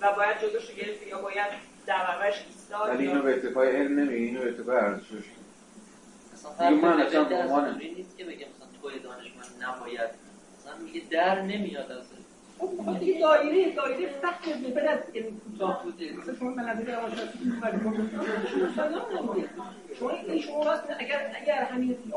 و 0.00 0.16
باید 0.16 0.40
جلوش 0.40 0.74
گرفت 0.74 1.06
یا 1.06 1.22
باید 1.22 1.46
در 1.86 2.06
برابرش 2.06 2.44
ایستاد 2.48 2.88
ولی 2.88 3.08
اینو 3.08 3.22
به 3.22 3.34
اتفاق 3.34 3.64
علم 3.64 4.00
نمیگه 4.00 4.24
اینو 4.24 4.40
به 4.40 4.48
اتفاق 4.48 4.74
ارزشش 4.74 5.24
اصلا 6.34 6.70
من 6.70 7.00
اصلا 7.00 7.24
به 7.24 7.84
نیست 7.84 8.18
که 8.18 8.24
بگه 8.24 8.46
مثلا 8.46 8.68
توی 8.82 8.98
دانشمند 8.98 9.54
نباید. 9.60 10.10
مثلا 10.58 10.76
میگه 10.76 11.02
در 11.10 11.42
نمیاد 11.42 11.92
از 11.92 12.13
خب 12.58 12.98
دیگه 12.98 13.20
دایره 13.20 13.74
دایره 13.74 14.12
فقط 14.22 14.70
وبر 14.70 14.86
از 14.88 14.98
علم 15.14 15.40
کوتاه 15.40 15.84
بوده. 15.84 16.12
مثلا 18.68 18.98
به 20.26 20.32
این 20.32 20.42
اگر 20.98 21.36
اگر 21.42 21.64
همین 21.64 21.96
این 22.04 22.12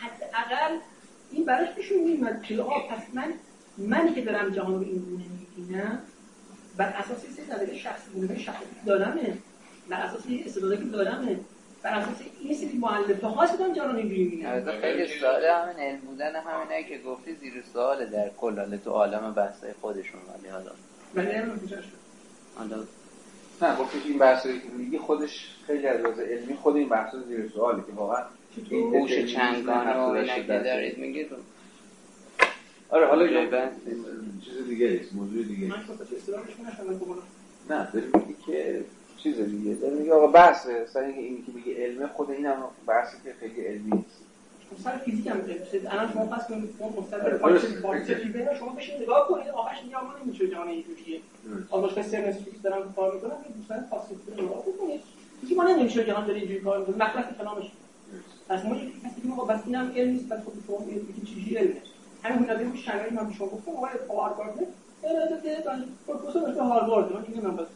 حداقل 0.00 0.78
این 1.30 1.44
که 2.42 2.62
آقا 2.62 2.80
پس 2.80 3.02
من 3.14 3.32
منی 3.78 4.12
که 4.12 4.20
دارم 4.20 4.50
جهان 4.50 4.74
رو 4.74 4.80
این 4.80 4.98
گونه 4.98 5.24
می‌بینم 5.56 6.02
بر 6.76 6.86
اساس 6.86 7.18
سری 7.36 7.46
نظریه 7.46 7.78
شخصی 7.78 8.10
گونه 8.14 8.38
شخصی 8.38 8.64
دارمه 8.86 9.38
بر 9.88 10.00
اساس 10.00 10.26
یه 10.26 10.42
استدلالی 10.46 10.76
که 10.76 10.84
دارمه 10.84 11.40
بر 11.88 11.98
اساس 11.98 12.16
این 12.40 12.54
سری 12.54 12.78
مؤلفه 12.78 13.26
هاست 13.26 13.52
که 13.52 13.58
دارم 13.58 13.72
جهان 13.72 13.96
رو 13.96 14.48
البته 14.48 14.80
خیلی 14.80 15.20
ساده 15.20 15.54
همین 15.54 15.76
علم 15.76 15.98
بودن 15.98 16.32
همینه 16.36 16.88
که 16.88 16.98
گفتی 16.98 17.34
زیر 17.34 17.64
سواله 17.72 18.06
در 18.06 18.30
کل. 18.36 18.76
تو 18.76 18.90
عالم 18.90 19.34
بحثای 19.34 19.72
خودشون 19.80 20.20
ولی 20.20 20.48
حالا. 20.48 20.70
ولی. 21.14 21.28
حالا 22.56 22.76
نه 23.62 23.76
گفتش 23.76 24.06
این 24.06 24.18
بحثایی 24.18 24.60
که 24.60 24.68
میگی 24.76 24.98
خودش 24.98 25.56
خیلی 25.66 25.86
از 25.86 26.00
لحاظ 26.00 26.18
علمی 26.18 26.54
خود 26.54 26.76
این 26.76 26.88
بحثا 26.88 27.22
زیر 27.22 27.50
سواله 27.54 27.82
که 27.86 27.92
واقعا 27.92 28.22
این 28.70 29.04
دترمینیسم 29.04 29.38
چنگانه 29.38 29.96
و 29.96 30.00
اینا 30.00 30.34
که 30.34 30.42
دارید 30.42 30.98
میگید؟ 30.98 31.28
آره 32.90 33.06
حالا 33.06 33.26
جای 33.26 33.36
اینا 33.36 33.50
بحث 33.50 33.72
چیز 34.44 34.68
دیگه 34.68 35.00
است 35.00 35.14
موضوع 35.14 35.42
دیگه 35.42 35.66
نه 37.70 37.88
میگی 37.94 38.36
که 38.46 38.84
چیز 39.22 39.40
دیگه 39.40 39.74
داری 39.74 39.94
میگی 39.94 40.10
آقا 40.10 40.26
بحثه 40.26 40.86
سر 40.86 41.00
اینکه 41.00 41.20
این 41.20 41.44
که 41.46 41.52
میگه 41.52 41.84
علمه 41.84 42.06
خود 42.06 42.30
این 42.30 42.46
هم 42.46 42.56
بحثی 42.86 43.16
که 43.24 43.34
خیلی 43.40 43.60
علمی 43.60 43.90
نیست 43.90 44.18
سر 44.84 44.96
فیزیک 44.96 45.26
هم 45.26 45.38
بسید 45.38 45.86
الان 45.86 46.12
شما 46.12 46.26
پس 46.26 46.48
کنید 46.48 46.74
شما 46.78 46.88
مستقل 46.88 47.58
فیزیک 47.58 48.44
شما 48.58 48.68
بشین 48.68 49.02
نگاه 49.02 49.28
کنید 49.28 49.48
آقاش 49.48 49.82
میگه 49.84 49.96
آقا 49.96 50.18
نمیشه 50.24 50.48
جهان 50.48 50.68
اینجوریه 50.68 51.20
آقاش 51.70 51.94
که 51.94 52.02
سر 52.02 52.30
فیزیک 52.30 52.62
دارن 52.62 52.82
کار 52.96 53.14
می‌کنن 53.14 53.30
که 53.30 53.52
دوستان 53.56 53.78
رو 54.26 54.44
نگاه 54.44 54.62
بکنید 54.62 55.00
چیزی 55.40 55.54
ما 55.54 55.64
نمیشه 55.64 56.04
جهان 56.04 56.26
داره 56.26 56.38
اینجوری 56.38 56.60
کار 56.60 56.78
می‌کنه 56.78 56.96
مخلص 56.96 57.24
کلامش 57.40 57.70
پس 58.48 58.64
ما 58.64 58.76
یک 58.76 59.02
کسی 59.04 59.20
که 59.20 59.28
ما 59.28 59.44
بس 59.44 59.60
اینم 59.66 59.92
علم 59.96 60.10
نیست 60.10 60.28
بس 60.28 60.44
خود 60.44 60.64
شما 60.66 60.78
که 61.20 61.26
چیزی 61.26 61.56
علمه 61.56 61.82
همین 62.22 62.48
هنری 62.48 62.64
اون 62.64 62.76
شنگایی 62.76 63.10
من 63.10 63.28
به 63.28 63.34
شما 63.34 63.46
گفتم 63.46 63.70
آقای 63.70 63.90
هاروارد 64.08 64.54
پروفسور 66.06 66.54
من 67.42 67.56
بس 67.56 67.66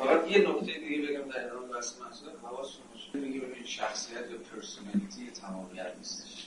فقط 0.00 0.30
یه 0.30 0.48
نکته 0.48 0.78
دیگه 0.78 1.02
بگم 1.02 1.28
در 1.30 1.46
ادامه 1.46 1.66
بحث 1.66 2.00
محصول 2.00 2.30
حواستون 2.42 2.84
باشه 2.92 3.18
میگه 3.18 3.40
ببین 3.40 3.64
شخصیت 3.64 4.30
یا 4.30 4.38
پرسونالیتی 4.38 5.30
تمامیت 5.30 5.92
نیستش. 5.98 6.46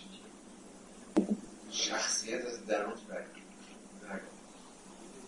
شخصیت 1.72 2.46
از 2.46 2.66
درون 2.66 2.94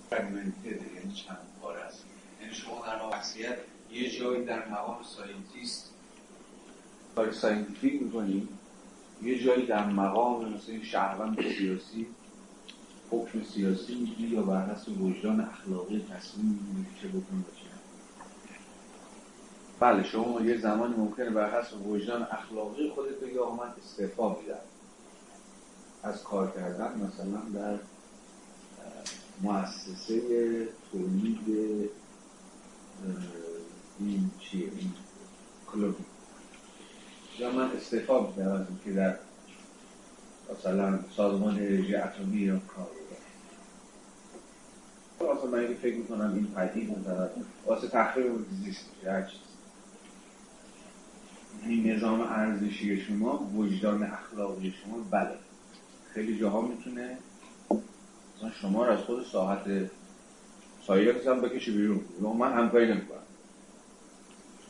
فرگمنتد 0.09 0.65
یعنی 0.65 1.13
چند 1.13 1.37
پاره 1.61 1.79
است. 1.79 2.05
یعنی 2.41 2.53
شما 2.53 2.85
در 2.85 3.11
شخصیت 3.11 3.57
یه 3.91 4.09
جایی 4.09 4.45
در 4.45 4.69
مقام 4.69 5.03
scientist. 5.03 5.91
کار 7.15 7.31
scientific 7.31 8.01
می‌کنی 8.01 8.47
یه 9.23 9.43
جایی 9.43 9.65
در 9.65 9.85
مقام 9.85 10.53
مثل 10.53 10.71
این 10.71 10.83
شهروند 10.83 11.41
سیاسی 11.57 12.07
حکم 13.11 13.43
سیاسی 13.43 13.95
میگی 13.95 14.27
یا 14.27 14.41
بر 14.41 14.75
وجدان 14.99 15.41
اخلاقی 15.41 16.05
تصمیم 16.11 16.45
می‌گیری 16.45 16.95
که 16.95 17.01
چه 17.01 17.07
بکن 17.07 17.41
باشه 17.41 17.64
بله 19.79 20.03
شما 20.03 20.41
یه 20.41 20.57
زمانی 20.57 20.95
ممکنه 20.95 21.29
بر 21.29 21.61
حسب 21.61 21.87
وجدان 21.87 22.27
اخلاقی 22.31 22.89
خودت 22.89 23.19
بگی 23.19 23.37
آقا 23.37 23.55
من 23.55 23.71
استعفا 23.83 24.29
میدم. 24.29 24.55
از 26.03 26.23
کار 26.23 26.51
کردن 26.51 27.07
مثلا 27.07 27.61
در 27.61 27.79
مؤسسه 29.41 30.19
تولید 30.91 31.39
این 33.99 34.31
چیه؟ 34.39 34.69
این 34.77 34.93
کلوبی 35.71 36.03
یا 37.39 37.51
من 37.51 37.71
استعفا 37.71 38.27
میدم 38.27 38.51
از 38.51 38.95
در 38.95 39.17
مثلا 40.51 40.99
سازمان 41.15 41.55
انرژی 41.55 41.95
اتمی 41.95 42.37
یا 42.37 42.59
کار. 42.59 42.87
مثلا 45.19 45.51
من 45.51 45.73
فکر 45.73 45.95
می‌کنم 45.95 46.33
این 46.33 46.47
پدید 46.47 46.99
مثلا 46.99 47.29
واسه 47.65 47.87
تخریب 47.87 48.45
زیست 48.63 48.85
یا 49.03 49.17
این 51.67 51.91
نظام 51.91 52.21
ارزشی 52.21 53.01
شما 53.01 53.51
وجدان 53.55 54.03
اخلاقی 54.03 54.73
شما 54.83 54.97
بله. 55.11 55.35
خیلی 56.13 56.39
جاها 56.39 56.61
می‌تونه 56.61 57.17
مثلا 58.37 58.51
شما 58.61 58.85
رو 58.85 58.91
از 58.91 58.99
خود 58.99 59.25
ساحت 59.25 59.65
سایه 60.87 61.15
هم 61.27 61.41
بکشه 61.41 61.71
بیرون. 61.71 62.01
من 62.39 62.53
همکاری 62.53 62.93
نمی‌کنم. 62.93 63.17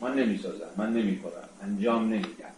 من 0.00 0.14
نمی‌سازم 0.14 0.66
من 0.76 0.92
نمی‌کنم 0.92 1.48
انجام 1.62 2.04
نمیدم. 2.04 2.52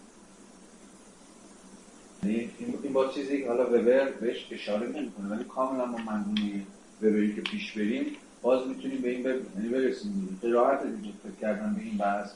یعنی 2.22 2.50
این 2.58 2.92
با 2.92 3.08
چیزی 3.08 3.42
که 3.42 3.48
حالا 3.48 3.66
وبر 3.66 4.10
بهش 4.10 4.48
اشاره 4.50 4.86
نمی‌کنه 4.86 5.28
ولی 5.28 5.44
کاملا 5.44 5.86
ما 5.86 5.98
منظومه 5.98 6.62
وبری 7.02 7.34
که 7.34 7.40
پیش 7.40 7.72
بریم 7.72 8.06
باز 8.42 8.68
می‌تونیم 8.68 9.00
به 9.00 9.10
این. 9.10 9.24
یعنی 9.24 9.68
برسیم. 9.68 10.38
دیگه 10.40 10.52
قرائت 10.52 10.86
دیگه 10.86 11.14
فکر 11.22 11.40
کردن 11.40 11.74
به 11.74 11.82
این 11.82 11.96
بحث 11.96 12.30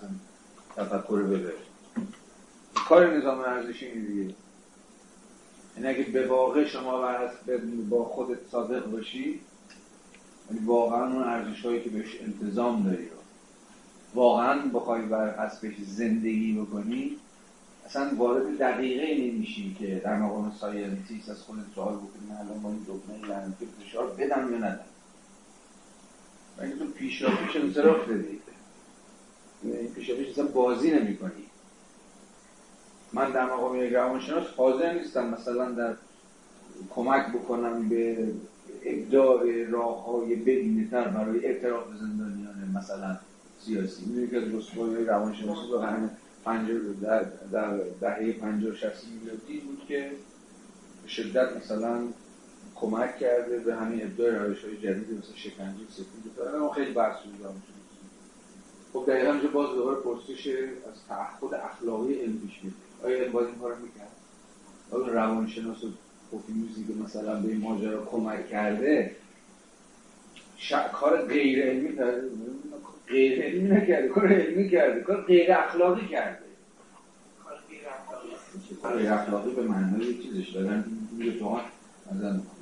تفکر 0.76 1.12
وبر. 1.12 1.52
کار 2.74 3.16
نظام 3.16 3.40
ارزشی 3.40 3.86
اینه 3.86 4.06
دیگه. 4.06 4.34
یعنی 5.76 5.88
اگه 5.88 6.02
به 6.04 6.26
واقع 6.26 6.64
شما 6.64 7.08
با 7.90 8.04
خودت 8.04 8.38
صادق 8.50 8.86
باشی 8.86 9.40
یعنی 10.50 10.66
واقعا 10.66 11.12
اون 11.12 11.22
ارزش 11.22 11.66
هایی 11.66 11.82
که 11.82 11.90
بهش 11.90 12.16
التزام 12.20 12.82
داری 12.82 13.08
رو. 13.08 13.16
واقعا 14.14 14.68
بخوای 14.74 15.02
بر 15.02 15.46
حسبش 15.46 15.74
زندگی 15.86 16.52
بکنی 16.52 17.16
اصلا 17.86 18.10
وارد 18.16 18.58
دقیقه 18.58 19.24
نمیشی 19.24 19.76
که 19.78 20.00
در 20.04 20.16
مقام 20.16 20.52
scientist 20.60 21.30
از 21.30 21.42
خودت 21.42 21.64
سوال 21.74 21.94
بکنی 21.94 22.26
من 22.28 22.36
الان 22.36 22.62
با 22.62 22.68
این 22.68 22.86
دکمه 22.88 23.28
لعنتی 23.28 23.66
فشار 23.80 24.10
بدم 24.10 24.52
یا 24.52 24.58
ندم؟ 24.58 24.84
و 26.58 26.62
اینکه 26.62 26.78
تو 26.78 26.84
پیشا 26.84 27.30
پیش 27.30 27.56
انصراف 27.56 28.08
دادی 28.08 28.40
یعنی 29.64 29.88
پیشا 29.88 30.14
پیش 30.14 30.28
اصلا 30.28 30.46
بازی 30.46 30.90
نمی 30.90 31.16
کنی 31.16 31.44
من 33.12 33.30
در 33.30 33.44
مقام 33.44 33.82
یک 33.82 33.92
روانشناس 33.92 34.46
حاضر 34.56 34.92
نیستم 34.92 35.28
مثلا 35.28 35.70
در 35.70 35.94
کمک 36.90 37.26
بکنم 37.26 37.88
به 37.88 38.28
ابداع 38.84 39.64
راه 39.64 40.04
های 40.04 40.36
بدینتر 40.36 41.08
برای 41.08 41.46
اعتراف 41.46 41.84
زندانیان 42.00 42.72
مثلا 42.74 43.18
سیاسی. 43.60 44.04
این 44.04 44.24
یکی 44.24 44.36
از 44.36 44.54
رسوای 44.54 45.04
روانشناسی 45.04 45.70
به 45.70 45.78
پنجاه 46.44 46.78
در, 47.02 47.26
در 47.52 47.76
دهه 48.00 48.32
پنجاه 48.32 48.76
شصت 48.76 49.06
میلادی 49.08 49.58
بود 49.58 49.82
که 49.88 50.10
شدت 51.08 51.56
مثلا 51.56 52.00
کمک 52.74 53.18
کرده 53.18 53.58
به 53.58 53.74
همین 53.74 54.02
ابداع 54.02 54.30
روش 54.30 54.64
های 54.64 54.76
جدید 54.76 55.18
مثل 55.18 55.34
شکنجه 55.34 55.84
سفید 55.90 56.56
اما 56.56 56.70
خیلی 56.70 56.92
شده 56.92 57.48
خب 58.92 59.04
دقیقا 59.08 59.32
اینجا 59.32 59.48
باز 59.48 59.70
دوباره 59.76 60.00
پرسش 60.00 60.46
از 60.92 61.06
تعهد 61.08 61.54
اخلاقی 61.54 62.14
علم 62.14 62.38
پیش 62.38 62.60
میاد. 62.62 62.91
آیا 63.04 63.30
باز 63.30 63.46
این 63.46 63.54
کار 63.54 63.74
می‌کرد؟ 63.74 64.08
آیا 64.90 65.06
روانشناس 65.06 65.84
و 65.84 65.88
پوفیوزی 66.30 66.84
که 66.84 66.92
مثلا 67.04 67.40
به 67.40 67.48
این 67.48 67.60
ماجرا 67.60 68.04
کمک 68.04 68.48
کرده 68.48 69.16
ش... 70.56 70.72
کار 70.92 71.26
غیر 71.26 71.62
علمی 71.62 71.96
کرده. 71.96 72.22
غیر 73.08 73.42
علمی 73.42 73.68
نکرده 73.68 74.08
کار 74.08 74.32
علمی 74.32 74.70
کرده 74.70 75.00
کار 75.00 75.22
غیر 75.22 75.52
اخلاقی 75.52 76.06
کرده. 76.06 76.38
کار 78.82 78.96
غیر 78.96 79.12
اخلاقی. 79.12 79.50
به 79.50 79.62
معنای 79.62 80.22
چیزش 80.22 80.48
دادن؟ 80.48 80.84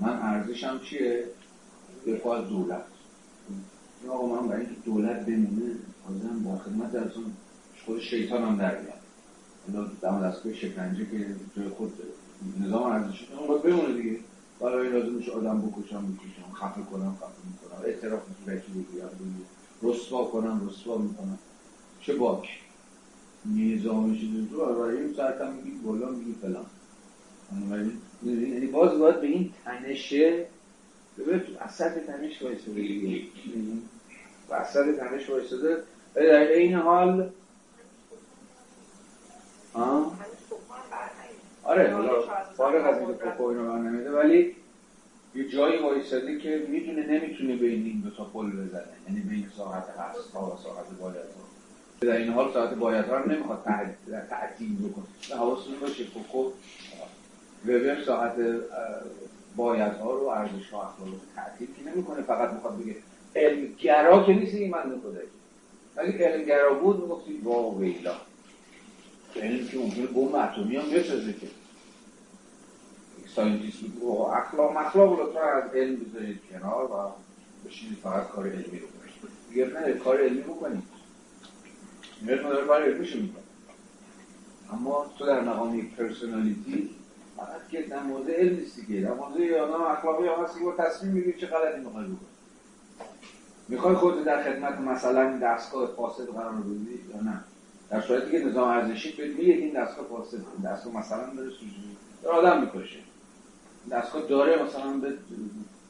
من 0.00 0.18
ارزشم 0.22 0.80
چیه؟ 0.84 1.24
دفاع 2.06 2.38
از 2.38 2.48
دولت. 2.48 2.82
آقا 4.08 4.26
من 4.26 4.48
برای 4.48 4.60
اینکه 4.60 4.80
دولت 4.84 5.26
بمونه 5.26 5.74
حاضرم 6.04 6.44
با 6.44 6.56
خدمت 6.56 6.94
ازون 6.94 7.24
خود 7.86 8.00
شیطان 8.00 8.42
هم 8.42 8.56
در 8.56 8.74
دم 10.02 10.22
دستگاه 10.22 10.54
شکنجه 10.54 11.04
که 11.10 11.26
جای 11.56 11.68
خود 11.68 11.92
نظام 12.60 12.82
ارزشی 12.82 13.28
باید 13.48 13.62
بمونه 13.62 13.94
دیگه. 13.94 14.18
برای 14.60 14.88
لازمش 14.88 15.28
آدم 15.28 15.60
بکشم 15.60 16.16
بکشم 16.16 16.52
خفه 16.54 16.82
کنم 16.82 17.16
خفه 17.20 17.40
می‌کنم. 17.50 17.84
اعتراف 17.84 18.22
صورتی 18.44 18.72
بگیرم 18.72 19.10
رسوا 19.82 20.24
کنم 20.24 20.68
رسوا 20.68 20.98
می‌کنم. 20.98 21.38
چه 22.00 22.16
باک؟ 22.16 22.48
نظام 23.56 24.14
چیزی 24.14 24.48
تو 24.50 24.66
برای 24.66 24.96
این 24.96 25.14
ساعت 25.14 25.40
هم 25.40 25.52
میگی 25.52 25.70
بالا 25.70 26.10
میگی 26.10 26.34
فلان. 26.42 26.66
یعنی 28.24 28.66
باز 28.66 28.98
باید 28.98 29.20
به 29.20 29.26
این 29.26 29.52
تنشه 29.64 30.46
ببین 31.18 31.38
تو 31.38 31.52
اثر 31.60 31.88
تنش 31.88 32.42
وایساده. 32.42 33.22
و 34.50 34.54
اثر 34.54 34.92
تنش 34.92 35.30
وایساده. 35.30 35.82
در 36.14 36.48
این 36.48 36.74
حال 36.74 37.30
آه؟ 39.74 40.16
آره 41.64 41.94
فارغ 42.56 42.86
از 42.86 42.98
اینکه 42.98 43.12
پوکو 43.12 43.42
اینو 43.42 43.72
من 43.72 43.86
نمیده 43.86 44.10
ولی 44.10 44.56
یه 45.34 45.48
جایی 45.48 45.78
وایساده 45.78 46.38
که 46.38 46.66
می‌دونه 46.68 47.06
نمی‌تونه 47.06 47.56
به 47.56 47.66
این 47.66 48.00
دو 48.04 48.10
تا 48.10 48.24
پل 48.24 48.46
بزنه. 48.50 48.84
یعنی 49.08 49.20
به 49.20 49.34
این 49.34 49.46
ساعت 49.56 49.84
هست 49.98 50.30
ها 50.34 50.46
و 50.46 50.62
ساعت 50.62 50.86
باید 51.00 51.16
ها 51.16 51.40
در 52.00 52.16
این 52.16 52.32
حال 52.32 52.52
ساعت 52.52 52.74
باید 52.74 53.04
ها 53.04 53.16
رو 53.16 53.32
نمی‌خواد 53.32 53.64
تعطیل 54.30 54.88
بکنه. 54.88 55.04
به 55.30 55.36
حواستون 55.36 55.80
باشه 55.80 56.04
پوکو 56.04 56.50
وبر 57.66 58.02
ساحت 58.06 58.34
باید 59.56 59.92
ها 59.92 60.14
رو 60.14 60.26
ارزش 60.26 60.70
ها 60.70 60.82
اخلاق 60.82 61.20
تعطیل 61.36 61.68
که 61.76 61.90
نمی‌کنه. 61.90 62.22
فقط 62.22 62.50
می‌خواد 62.52 62.78
بگه 62.78 62.96
علمگرا 63.36 64.24
که 64.24 64.32
نیست 64.32 64.54
این 64.54 64.70
من 64.70 64.82
خدا 64.82 65.20
اگه 65.96 66.28
علمگرا 66.28 66.74
بود 66.74 67.00
می‌گفتی 67.02 67.40
وا 67.44 67.70
ویلا. 67.70 68.14
علم 69.36 69.68
که 69.68 69.78
ممکنه 69.78 70.06
بمب 70.06 70.34
اتمی 70.34 70.76
هم 70.76 70.90
بسازه 70.90 71.32
که. 71.32 71.46
scientist 73.34 73.82
میگه 73.82 74.06
اخلاق 74.06 74.78
مخلاق 74.78 75.20
لطفا 75.20 75.40
از 75.40 75.74
علم 75.74 75.96
بذارید 75.96 76.40
کنار 76.50 76.84
و 76.84 77.12
بشینید 77.68 77.98
فقط 77.98 78.28
کار 78.28 78.46
علمی 78.46 78.78
رو 78.78 78.86
کنید. 78.86 79.32
دیگه 79.48 79.66
نه 79.66 79.92
کار 79.92 80.20
علمی 80.20 80.42
بکنید. 80.42 80.82
میاد 82.20 82.40
مدار 82.46 82.66
کار 82.66 82.82
علمیشو 82.82 83.18
اما 84.72 85.06
تو 85.18 85.26
در 85.26 85.40
مقام 85.40 85.78
یک 85.78 85.94
پرسونالیتی 85.94 86.90
فقط 87.36 87.68
که 87.70 87.82
در 87.82 88.02
مورد 88.02 88.30
علم 88.30 88.56
نیست 88.56 88.80
دیگه 88.80 89.00
در 89.00 89.14
مورد 89.14 89.52
آدم 89.52 89.82
اخلاقی 89.82 90.28
هم 90.28 90.44
هستی 90.44 90.60
که 90.60 90.82
تصمیم 90.82 91.12
می‌گیری 91.12 91.40
چه 91.40 91.46
غلطی 91.46 91.80
می‌خوای 91.80 92.04
بکنی. 92.04 92.18
می‌خوای 93.68 93.94
خودت 93.94 94.24
در 94.24 94.42
خدمت 94.42 94.80
مثلا 94.80 95.28
این 95.28 95.38
دستگاه 95.38 95.86
فاسد 95.96 96.26
قرار 96.26 96.52
بدی 96.52 97.00
یا 97.14 97.20
نه؟ 97.20 97.44
در 97.90 98.00
صورتی 98.00 98.30
که 98.30 98.38
نظام 98.38 98.68
ارزشی 98.68 99.16
بهت 99.16 99.36
میگه 99.36 99.52
این 99.52 99.82
دستگاه 99.82 100.06
فاسد 100.06 100.38
دستگاه 100.64 100.96
مثلا 100.96 101.34
داره 101.34 101.50
سوزونی 101.50 101.96
داره 102.22 102.36
آدم 102.36 102.60
می‌کشه. 102.60 102.98
دستگاه 103.90 104.22
داره 104.22 104.62
مثلا 104.62 104.92
به 104.92 105.14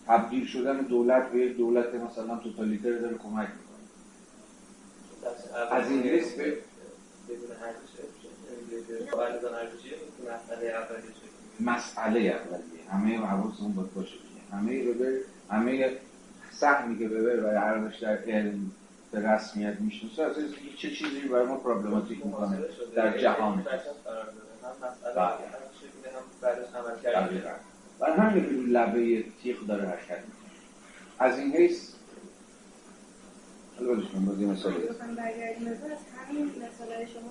تبدیل 0.06 0.46
شدن 0.46 0.80
دولت 0.80 1.32
به 1.32 1.38
یک 1.38 1.56
دولت 1.56 1.94
مثلا 1.94 2.36
توتالیتر 2.36 2.98
داره 2.98 3.18
کمک 3.18 3.48
می‌کنه. 3.48 3.80
از 5.70 5.86
انگلیس 5.86 6.34
به 6.34 6.56
بدون 7.28 7.50
ارزشی 9.54 9.94
مسئله 10.22 10.66
اولیه 10.66 11.10
مسئله 11.60 12.20
اولیه. 12.20 12.90
همه 12.92 13.26
حواسمون 13.26 13.72
باید 13.72 13.94
باشه. 13.94 14.16
همه 14.52 14.90
وبر 14.90 15.12
همه 15.50 15.96
سهمی 16.50 16.98
که 16.98 17.08
وبر 17.08 17.36
برای 17.36 17.56
ارزش 17.56 17.98
در 17.98 18.18
علم 18.18 18.70
به 19.12 19.28
رسمیت 19.28 19.80
می‌شناسه 19.80 20.22
از 20.22 20.34
چه 20.76 20.90
چیزی 20.90 21.20
برای 21.20 21.46
ما 21.46 21.56
پرابلماتیک 21.56 22.26
می‌کنه؟ 22.26 22.58
در 22.94 23.18
جهان. 23.18 23.66
و 28.00 28.06
همین 28.06 28.44
که 28.44 28.50
رو 28.50 28.62
لبه 28.62 29.24
تیغ 29.42 29.66
داره 29.66 29.88
حرکت 29.88 30.18
می‌کنه. 30.18 30.50
از 31.18 31.38
این 31.38 31.52
حیث 31.52 31.88
حالا 33.78 33.94
بدش 33.94 34.14
من 34.14 34.24
باز 34.24 34.40
یه 34.40 34.46
مثال 34.46 34.72
همین 34.72 36.46
مثال 36.46 37.06
شما 37.06 37.30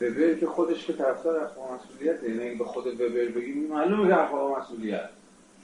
وبر 0.00 0.34
که 0.34 0.46
خودش 0.46 0.86
که 0.86 0.92
طرفدار 0.92 1.44
اخلاق 1.44 1.72
مسئولیت 1.72 2.22
یعنی 2.22 2.54
به 2.54 2.64
خود 2.64 2.86
وبر 2.86 3.28
بگیم 3.28 3.66
معلومه 3.66 4.08
که 4.08 4.22
اخلاق 4.22 4.58
مسئولیت. 4.58 5.10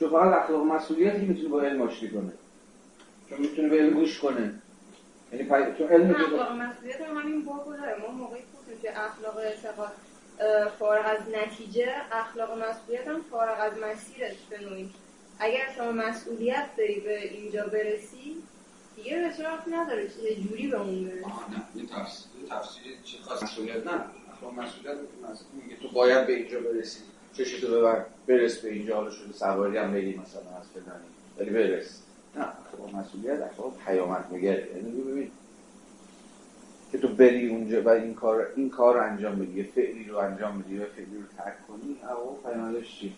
چون 0.00 0.10
فقط 0.10 0.44
اخلاق 0.44 0.62
مسئولیتی 0.66 1.26
می‌تونه 1.26 1.48
با 1.48 1.62
علم 1.62 1.82
آشتی 1.82 2.10
کنه 2.10 2.32
چون 3.30 3.40
می‌تونه 3.40 3.68
به 3.68 3.76
علم 3.76 3.94
گوش 3.94 4.18
کنه 4.18 4.60
یعنی 5.32 5.44
پای... 5.44 5.64
چون 5.78 5.88
علم 5.88 6.10
اخلاق 6.10 6.52
مسئولیت 6.52 7.00
هم 7.00 7.16
همین 7.16 7.44
بابو 7.44 7.72
داره 7.72 7.96
ما 8.00 8.08
موقعی 8.08 8.42
گفتیم 8.54 8.78
که 8.82 9.00
اخلاق 9.00 9.36
اعتقاد 9.36 9.92
فارغ 10.78 11.06
از 11.06 11.18
نتیجه 11.34 11.92
اخلاق 12.12 12.50
مسئولیت 12.62 13.08
هم 13.08 13.22
فارغ 13.30 13.56
از 13.60 13.72
مسیرش 13.82 14.36
به 14.50 14.60
نوعی. 14.60 14.90
اگر 15.38 15.72
شما 15.76 15.92
مسئولیت 15.92 16.66
داری 16.78 17.00
به 17.00 17.22
اینجا 17.32 17.66
برسی 17.66 18.36
دیگه 18.96 19.32
به 19.38 19.44
رفت 19.44 19.68
نداره. 19.68 20.08
چه 20.08 20.34
جوری 20.34 20.68
به 20.68 20.80
اون 20.80 21.04
برسی. 21.04 21.20
نه. 21.20 21.62
این 21.74 21.86
تفسیر 21.86 22.30
تفسیر 22.50 22.82
چه 23.04 23.18
خاص 23.22 23.42
مسئولیت 23.42 23.86
نه. 23.86 24.04
اخلاق 24.32 24.54
مسئولیت 24.54 24.96
میگه 25.62 25.76
تو 25.82 25.88
باید 25.88 26.26
به 26.26 26.32
اینجا 26.32 26.60
برسی. 26.60 27.00
چشتو 27.34 27.78
ببر. 27.78 28.04
برس 28.26 28.58
به 28.58 28.72
اینجا. 28.72 28.96
حالا 28.96 29.10
شده 29.10 29.32
سواری 29.32 29.76
هم 29.76 29.92
بگی 29.92 30.10
مثلا 30.10 30.58
از 30.60 30.66
فلانی. 30.74 31.04
ولی 31.38 31.50
برس. 31.50 32.02
نه 32.36 32.42
اخلاق 32.42 32.94
مسئولیت 32.94 33.42
اخلاق 33.42 33.76
پیامد 33.86 34.32
میگه. 34.32 34.68
یعنی 34.74 35.00
ببین. 35.00 35.30
که 36.92 36.98
تو 36.98 37.08
بری 37.08 37.48
اونجا 37.48 37.82
و 37.82 37.88
این 37.88 38.14
کار 38.14 38.48
این 38.56 38.70
کار 38.70 38.98
انجام 38.98 39.38
بدی. 39.38 39.62
فعلی 39.62 40.04
رو 40.04 40.16
انجام 40.16 40.62
بدی 40.62 40.78
و 40.78 40.84
فعلی 40.86 41.16
رو 41.16 41.22
ترک 41.36 41.66
کنی 41.68 41.96
او 42.24 42.38
پیامدش 42.42 43.00
چی؟ 43.00 43.14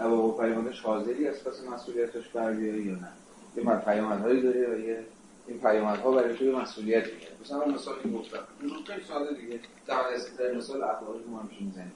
او 0.00 0.38
پیامدش 0.38 0.80
حاضری 0.80 1.28
از 1.28 1.44
پس 1.44 1.64
مسئولیتش 1.64 2.28
بر 2.28 2.58
یا 2.58 2.94
نه؟ 2.94 3.08
یه 3.56 3.64
من 3.64 3.80
پیامدهایی 3.80 4.42
داره 4.42 4.74
و 4.74 4.78
یه 4.78 5.04
این 5.46 5.60
پیامدها 5.60 6.10
برای 6.12 6.34
توی 6.34 6.50
مسئولیت 6.50 7.04
می‌گیره. 7.04 7.32
مثلا 7.44 7.64
مثالی 7.64 8.12
گفتم. 8.14 8.38
خیلی 8.86 9.04
ساده 9.08 9.34
دیگه 9.34 9.60
در 10.38 10.52
مثال 10.52 10.82
اخلاقی 10.82 11.18
رو 11.26 11.38
هم 11.38 11.48
می‌زنیم 11.60 11.92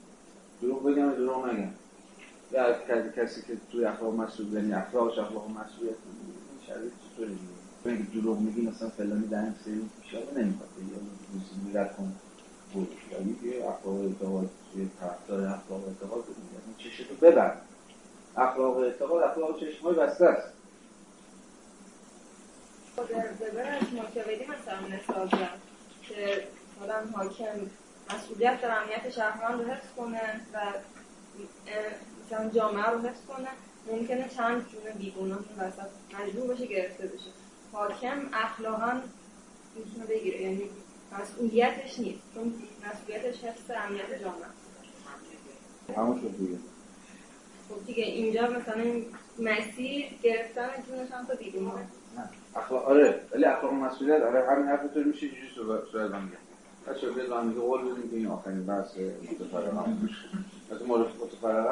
دروغ 0.61 0.83
بگم 0.83 1.11
دروغ 1.11 1.45
نگم. 1.45 1.69
یا 2.51 2.73
کسی 3.17 3.41
که 3.41 3.57
توی 3.71 3.85
اخلاق 3.85 4.15
مسئول 4.15 4.53
یعنی 4.53 4.73
اخلاقش 4.73 5.17
اخلاق 5.17 5.49
مسئولیت 5.49 5.95
این 6.05 6.67
شرایط 6.67 6.91
چطوری 7.13 7.31
میگه؟ 7.31 8.01
اگه 8.01 8.21
دروغ 8.21 8.39
میگی 8.39 8.61
مثلا 8.61 8.89
فلانی 8.89 9.27
دهن 9.27 9.55
سری 9.65 9.89
پیشاده 10.03 10.41
نمی‌خواد 10.41 10.69
یا 10.79 10.97
روزی 11.33 11.67
میرد 11.67 11.95
کن 11.97 12.15
بود. 12.73 12.87
یا 13.11 13.19
یه 13.51 13.69
اخلاق 13.69 13.99
اعتقاد 14.01 14.49
توی 14.73 14.89
طرفدار 14.99 15.39
اخلاق 15.39 15.87
اعتقاد 15.87 16.23
میگه 16.27 16.89
چشتو 16.89 17.15
ببر. 17.21 17.57
اخلاق 18.37 18.77
اعتقاد 18.77 19.23
اخلاق 19.23 19.59
چشمای 19.59 19.95
بسته 19.95 20.25
است. 20.25 20.47
خود 22.95 23.11
از 23.11 23.93
ماکیاولی 23.93 24.45
مثلا 24.45 24.97
مثال 24.97 25.27
زد 25.27 25.59
که 26.01 26.47
آدم 26.83 27.09
حاکم 27.15 27.59
مسئولیت 28.13 28.61
در 28.61 28.81
امنیت 28.81 29.09
شهروند 29.09 29.61
رو 29.61 29.67
حفظ 29.67 29.87
کنه 29.97 30.41
و 30.53 30.57
مثلا 32.25 32.49
جامعه 32.49 32.89
رو 32.89 32.99
حفظ 33.01 33.25
کنه. 33.25 33.47
ممکنه 33.91 34.29
چند 34.29 34.65
جون 34.67 34.93
بیگناه 34.97 35.39
این 35.49 35.67
وسط 35.67 35.89
مجبور 36.19 36.55
بشه 36.55 36.65
گرفته 36.65 37.07
بشه. 37.07 37.29
حاکم 37.71 38.29
اخلاقا 38.33 39.01
می‌تونه 39.75 40.05
بگیره. 40.05 40.41
یعنی 40.41 40.69
مسئولیتش 41.19 41.99
نیست 41.99 42.21
چون 42.33 42.53
مسئولیتش 42.87 43.43
حفظ 43.43 43.71
امنیت 43.71 44.21
جامعه. 44.21 44.45
همون 45.97 46.19
دیگه. 46.19 46.57
خب 47.69 47.85
دیگه 47.85 48.03
اینجا 48.03 48.47
مثلا 48.47 48.81
این 48.81 49.05
مسیر 49.39 50.05
گرفتن 50.23 50.69
جونش 50.87 51.11
هم 51.11 51.25
تا 51.25 51.35
بیگناه 51.35 51.81
اخلاق 52.55 52.85
آره 52.85 53.21
ولی 53.31 53.45
اخلاق 53.45 53.73
مسئولیت 53.73 54.21
آره 54.21 54.51
همین 54.51 54.67
حرف 54.67 54.93
تو 54.93 54.99
میشه 54.99 55.25
اینجوری 55.25 55.49
صورت 55.91 56.11
من 56.11 56.23
میگم 56.23 56.37
بچه 56.87 57.07
هم 57.07 57.49
دیگه 57.49 57.61
قول 57.61 57.81
بدیم 57.81 58.09
که 58.09 58.15
این 58.15 58.27
آخرین 58.27 58.65
بحث 58.65 58.97
هم 58.97 59.99
باشه 60.01 60.29
مثل 60.71 60.85
مورد 60.85 61.07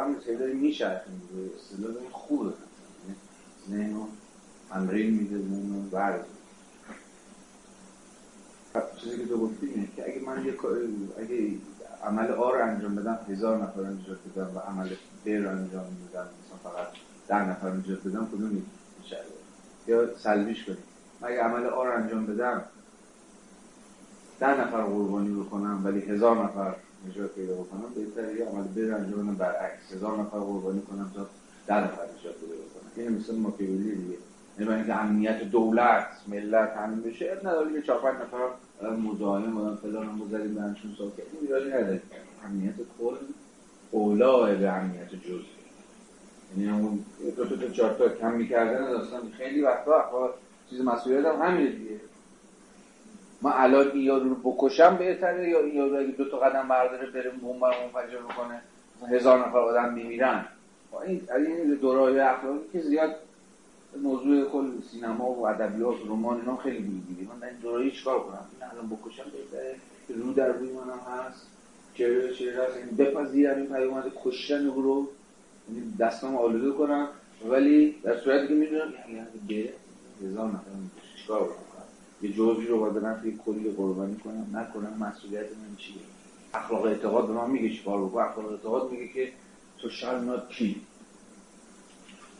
نیست 0.09 0.39
داریم 0.39 0.57
میشرخیم 0.57 1.21
اصطلاح 1.55 1.97
این 2.01 2.09
خوبه 2.11 2.53
ذهن 3.69 3.93
رو 3.93 4.07
تمرین 4.69 5.13
میده 5.13 5.37
ذهن 5.37 5.73
رو 5.73 5.81
برد 5.81 6.25
چیزی 9.03 9.17
که 9.17 9.25
تو 9.25 9.37
گفتی 9.37 9.65
اینه 9.65 9.87
که 9.95 10.03
اگه 10.05 10.21
من 10.21 10.45
یه 10.45 10.53
اگه 11.17 11.51
عمل 12.03 12.31
آ 12.31 12.51
رو 12.51 12.65
انجام 12.65 12.95
بدم 12.95 13.19
هزار 13.29 13.57
نفر 13.57 13.81
نجات 13.81 14.17
بدم 14.35 14.55
و 14.55 14.59
عمل 14.59 14.89
ب 15.25 15.29
رو 15.29 15.49
انجام 15.49 15.83
بدم 15.83 16.27
مثلا 16.45 16.71
فقط 16.71 16.87
ده 17.27 17.49
نفر 17.49 17.71
نجات 17.71 17.99
بدم 18.07 18.25
کدوم 18.25 18.63
میشه؟ 18.99 19.17
یا 19.87 20.17
سلبیش 20.17 20.65
کنیم. 20.65 20.77
اگه 21.21 21.41
عمل 21.41 21.65
آ 21.65 21.83
رو 21.83 22.03
انجام 22.03 22.25
بدم 22.25 22.63
ده 24.39 24.61
نفر 24.61 24.81
قربانی 24.81 25.41
بکنم 25.43 25.81
ولی 25.85 25.99
هزار 25.99 26.43
نفر 26.43 26.75
نجات 27.09 27.31
پیدا 27.35 27.53
بکنم 27.53 27.85
بهتره 27.95 28.35
یه 28.35 28.45
عمل 28.45 28.63
بر 28.63 28.95
انجام 28.95 29.35
برعکس. 29.35 29.93
هزار 29.93 30.19
نفر 30.19 30.37
قربانی 30.39 30.81
کنم 30.81 31.11
تا 31.15 31.27
ده 31.67 31.83
نفر 31.83 32.03
نجات 32.03 32.35
پیدا 32.35 32.55
بکنم. 32.55 32.91
این 32.95 33.11
مثل 33.11 33.35
ماکیولی 33.35 33.95
دیگه. 33.95 34.17
یعنی 34.59 34.73
اینکه 34.73 34.95
امنیت 34.95 35.43
دولت 35.43 36.07
ملت 36.27 36.69
همین 36.77 37.01
بشه 37.01 37.31
اب 37.31 37.47
نداره 37.47 37.71
یه 37.71 37.81
چهار 37.81 37.99
پنج 38.01 38.15
نفر 38.21 38.91
مزاحم 38.91 39.51
بودن 39.51 39.75
فلان 39.75 40.05
هم 40.05 40.19
بزنیم 40.19 40.55
برنشون 40.55 40.95
ساکت. 40.97 41.19
این 41.33 41.41
ایرادی 41.41 41.67
نداره. 41.69 42.01
امنیت 42.45 42.75
کل 42.99 43.15
اولاه 43.91 44.55
به 44.55 44.69
امنیت 44.69 45.09
جزئی 45.09 45.45
یعنی 46.57 46.69
همون 46.69 47.05
دو 47.35 47.45
تا 47.45 47.69
چهار 47.69 47.93
تا 47.93 48.09
کم 48.09 48.33
می‌کردن 48.33 48.91
داستان 48.91 49.31
خیلی 49.37 49.61
وقتا 49.61 50.33
چیز 50.69 50.81
مسئولیت 50.81 51.25
هم 51.25 51.41
همینه 51.41 51.69
دیگه. 51.71 51.99
ما 53.43 53.51
الان 53.51 53.91
این 53.91 54.01
یارو 54.01 54.29
رو 54.29 54.35
بکشم 54.35 54.97
بهتره 54.97 55.49
یا 55.49 55.59
این 55.59 55.75
یارو 55.75 55.97
اگه 55.99 56.11
دو 56.11 56.29
تا 56.29 56.37
قدم 56.37 56.67
برداره 56.67 57.11
بره 57.11 57.29
بمب 57.29 57.63
منفجر 57.63 58.21
بکنه 58.29 58.61
هزار 59.09 59.47
نفر 59.47 59.57
آدم 59.57 59.93
میمیرن. 59.93 60.45
این 61.07 61.21
این 61.35 61.73
دورای 61.73 62.19
اخلاقی 62.19 62.59
که 62.73 62.79
زیاد 62.79 63.15
موضوع 64.01 64.45
کل 64.49 64.71
سینما 64.91 65.31
و 65.31 65.47
ادبیات 65.47 66.05
و 66.05 66.13
رمان 66.13 66.39
اینا 66.39 66.57
خیلی 66.57 66.77
می‌گیری 66.77 67.27
من 67.27 67.47
این 67.47 67.57
دورایی 67.61 67.91
چیکار 67.91 68.19
کنم؟ 68.19 68.45
این 68.53 68.69
الان 68.71 68.89
بکشم 68.89 69.23
بهتره؟ 69.23 69.75
رو 70.09 70.33
در 70.33 70.47
روی 70.47 70.69
منم 70.69 70.99
هست. 70.99 71.47
چه 71.93 72.33
چه 72.33 72.63
هست. 72.63 72.77
این 72.77 72.97
بپذیرم 72.97 73.57
این 73.57 73.67
پیامد 73.67 74.11
کشتن 74.23 74.67
او 74.67 74.81
رو. 74.81 75.07
یعنی 75.69 75.93
دستم 75.99 76.35
آلوده 76.35 76.71
کنم. 76.77 77.07
ولی 77.49 77.95
در 78.03 78.17
صورتی 78.17 78.47
که 78.47 78.53
می‌دونم 78.53 78.93
یعنی 79.09 79.69
هزار 80.23 80.47
نفر. 80.47 80.59
چیکار 81.21 81.39
کنم؟ 81.39 81.62
یه 82.23 82.31
جزئی 82.31 82.67
رو 82.67 82.79
باید 82.79 82.93
برم 82.93 83.21
توی 83.21 83.39
کلی 83.45 83.71
قربانی 83.71 84.15
کنم 84.15 84.57
نکنم 84.57 84.97
مسئولیت 84.99 85.45
من 85.45 85.75
چیه؟ 85.77 86.01
اخلاق 86.53 86.85
اعتقاد 86.85 87.27
به 87.27 87.33
من 87.33 87.49
میگه 87.51 87.69
چیکار 87.69 88.05
بکنم؟ 88.05 88.25
اخلاق 88.25 88.51
اعتقاد 88.51 88.91
میگه 88.91 89.07
که 89.07 89.31
تو 89.77 89.89
شال 89.89 90.23
نات 90.23 90.49
کی 90.49 90.81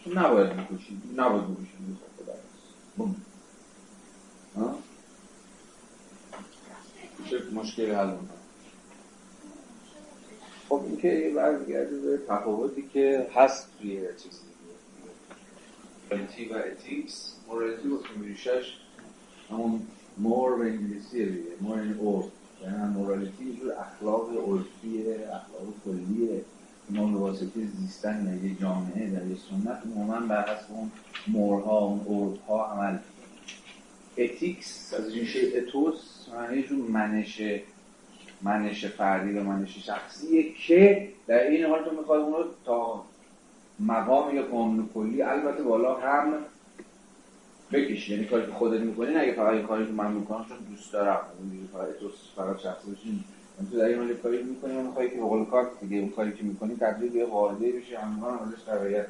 تو 0.03 0.09
نباید 0.19 0.49
بکشی 0.49 1.01
نباید 1.17 1.43
بکشی 1.43 1.97
بوم 2.97 3.15
ها؟ 4.55 4.77
چه 7.29 7.41
مشکل 7.53 7.91
حل 7.91 8.11
خب 10.69 10.83
این 10.85 10.97
که 10.97 11.31
برگرده 11.35 11.99
به 11.99 12.17
تفاوتی 12.27 12.89
که 12.93 13.27
هست 13.35 13.67
توی 13.81 14.07
چیزی. 14.23 14.37
morality 16.11 16.45
و 16.45 16.53
ethics 16.53 17.35
morality 17.47 17.89
گفتیم 17.89 18.21
ریشش 18.21 18.77
همون 19.53 19.82
more 20.17 20.55
به 20.56 20.72
انگلیسیه 20.72 21.25
دیگه 21.25 21.49
more 21.61 21.80
این 21.80 21.93
عرف 21.93 22.25
یعنی 22.64 22.93
morality 22.93 23.45
یه 23.45 23.73
اخلاق 23.80 24.30
عرفیه 24.30 25.14
اخلاق 25.14 25.73
کلیه. 25.85 26.41
اینا 26.90 27.06
متواسطی 27.06 27.67
زیستن 27.67 28.23
در 28.25 28.45
یه 28.45 28.56
جامعه 28.61 29.09
در 29.09 29.27
یه 29.27 29.35
سنت. 29.49 29.82
عموما 29.85 30.19
بر 30.19 30.41
حسب 30.41 30.72
اون 30.72 30.91
more 31.27 31.69
ها 31.69 31.80
اون 31.80 31.99
عرفها 31.99 32.65
عمل 32.65 32.98
ethics 34.17 34.93
از 34.93 35.14
ریشه 35.14 35.40
ethos 35.57 36.30
معنی 36.33 36.64
جور 36.64 36.91
منش 36.91 37.41
منش 38.41 38.85
فردی 38.85 39.33
و 39.33 39.43
منش 39.43 39.85
شخصیه 39.85 40.53
که 40.67 41.09
در 41.27 41.48
این 41.48 41.65
حال 41.65 41.83
تو 41.83 41.95
می‌خوای 41.95 42.22
اون 42.22 42.33
رو 42.33 42.43
تا 42.65 43.03
مقام 43.80 44.35
یا 44.35 44.43
قانون 44.43 44.90
کلی 44.93 45.22
البته 45.22 45.64
بالا 45.64 45.95
هم 45.95 46.33
بکشی. 47.73 48.13
یعنی 48.13 48.25
کاری 48.25 48.45
که 48.45 48.51
خودت 48.51 48.79
می‌کنی 48.79 49.15
اگه 49.15 49.33
فقط 49.33 49.53
این 49.53 49.67
کاری 49.67 49.85
که 49.85 49.91
من 49.91 50.11
می‌کنم 50.11 50.45
چون 50.49 50.57
دوست 50.69 50.93
دارم. 50.93 51.19
اون 51.39 51.69
فقط 51.73 51.89
ethos 51.89 52.13
فقط 52.35 52.59
شخصی 52.59 52.91
بشین 52.91 53.23
تو 53.71 53.77
در 53.77 53.85
این 53.85 54.15
کاری 54.23 54.43
می‌کنی 54.43 54.73
می‌خوای 54.81 55.09
که 55.09 55.15
بقول 55.15 55.45
کانت 55.45 55.72
دیگه 55.81 55.97
اون 55.97 56.09
کاری 56.09 56.33
که 56.33 56.43
می‌کنی 56.43 56.75
تبدیل 56.75 57.09
به 57.09 57.25
قاعده 57.25 57.71
بشه 57.71 57.99
همگان 57.99 58.39
ازش 58.39 58.63
قرایت 58.65 59.05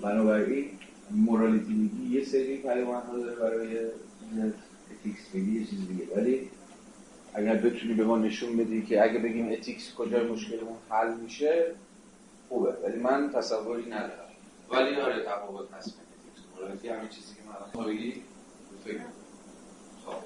بنابراین 0.00 0.70
morality 1.10 1.72
میگی 1.72 2.18
یه 2.18 2.24
سری 2.24 2.62
ها 2.62 3.02
داره 3.16 3.36
برای 3.36 3.78
ethics 4.90 5.28
بگی 5.34 5.60
یه 5.60 5.66
چیز 5.66 5.88
دیگه. 5.88 6.04
ولی 6.16 6.48
اگر 7.34 7.54
بتونی 7.54 7.94
به 7.94 8.04
ما 8.04 8.18
نشون 8.18 8.56
بدی 8.56 8.82
که 8.82 9.02
اگه 9.02 9.18
بگیم 9.18 9.52
ethics 9.52 9.94
کجای 9.94 10.26
مشکلمون 10.26 10.76
حل 10.90 11.14
میشه 11.14 11.64
خوبه. 12.48 12.74
ولی 12.84 12.96
من 12.96 13.30
تصوری 13.30 13.90
ندارم. 13.90 14.28
ولی 14.72 14.96
آره 14.96 15.24
تفاوت 15.24 15.72
هست. 15.72 16.07
مورالیتی 16.58 16.88
همین 16.88 17.08
چیزی 17.08 17.34
که 17.34 17.40
من 17.42 17.72
خواهی 17.72 18.22
فکر 18.84 19.00
خب 20.06 20.16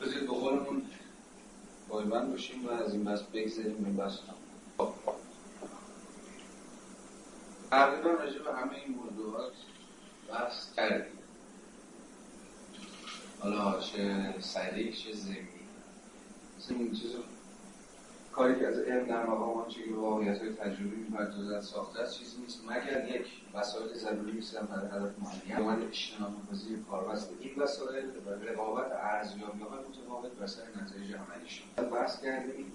بذارید 0.00 0.20
به 0.20 0.34
قولمون 0.34 0.82
پایبند 1.88 2.30
باشیم 2.30 2.66
و 2.66 2.70
از 2.70 2.92
این 2.92 3.04
بس 3.04 3.22
بگذاریم 3.22 3.84
این 3.84 3.96
بس 3.96 4.18
خب. 4.78 4.88
تقریبا 7.70 8.10
راجع 8.10 8.38
به 8.38 8.52
همه 8.54 8.74
این 8.74 8.94
موضوعات 8.94 9.52
بحث 10.28 10.74
کردیم. 10.74 11.18
حالا 13.40 13.80
چه 13.80 14.34
سریع 14.40 14.92
چه 14.92 15.12
زمینی. 15.12 15.48
این 16.68 16.92
چیز 16.94 17.10
کاری 18.34 18.60
که 18.60 18.66
از 18.66 18.78
علم 18.78 19.04
در 19.04 19.26
مقام 19.26 19.58
آنچه 19.60 19.82
که 19.82 19.94
واقعیت 19.94 20.38
های 20.38 20.52
تجربی 20.52 20.96
می‌پردازد 20.96 21.60
ساخته 21.60 22.00
است 22.00 22.18
چیزی 22.18 22.40
نیست. 22.40 22.64
مگر 22.64 23.16
یک 23.16 23.26
وسایل 23.54 23.94
ضروری 23.94 24.32
میسیدن 24.32 24.66
برای 24.66 24.86
هدف 24.86 25.12
معین 25.18 25.66
من 25.66 25.82
اجتناب 25.82 26.32
پذیر 26.50 26.78
کاربست 26.90 27.30
این 27.40 27.62
وسایل 27.62 28.04
و 28.04 28.30
رقابت 28.30 28.92
ارزیابی 28.92 29.62
های 29.62 29.78
متفاوت 29.88 30.32
بر 30.32 30.46
سر 30.46 30.62
نتایج 30.62 31.14
عملیشون 31.14 31.90
بحث 31.90 32.22
کردیم 32.22 32.72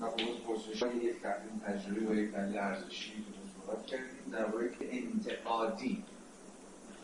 تفاوت 0.00 0.44
پرسش 0.46 0.82
های 0.82 0.96
یک 0.96 1.20
تقدیم 1.22 1.62
تجربی 1.66 2.06
و 2.06 2.14
یک 2.14 2.32
دلیل 2.32 2.58
ارزشی 2.58 3.24
صحبت 3.66 3.86
کردیم 3.86 4.32
درباره 4.32 4.68
که 4.68 4.88
انتقادی 4.90 6.04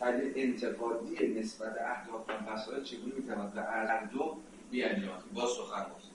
دلیل 0.01 0.33
انتقادی 0.35 1.27
نسبت 1.39 1.77
اهداف 1.81 2.29
و 2.29 2.53
وسایل 2.53 2.83
چگونه 2.83 3.13
می‌تواند 3.17 3.53
به 3.53 3.61
هر 3.61 4.05
دو 4.05 4.37
بیانجامد؟ 4.71 5.23
با 5.33 5.47
سخن 5.47 5.85
گفتیم 5.95 6.06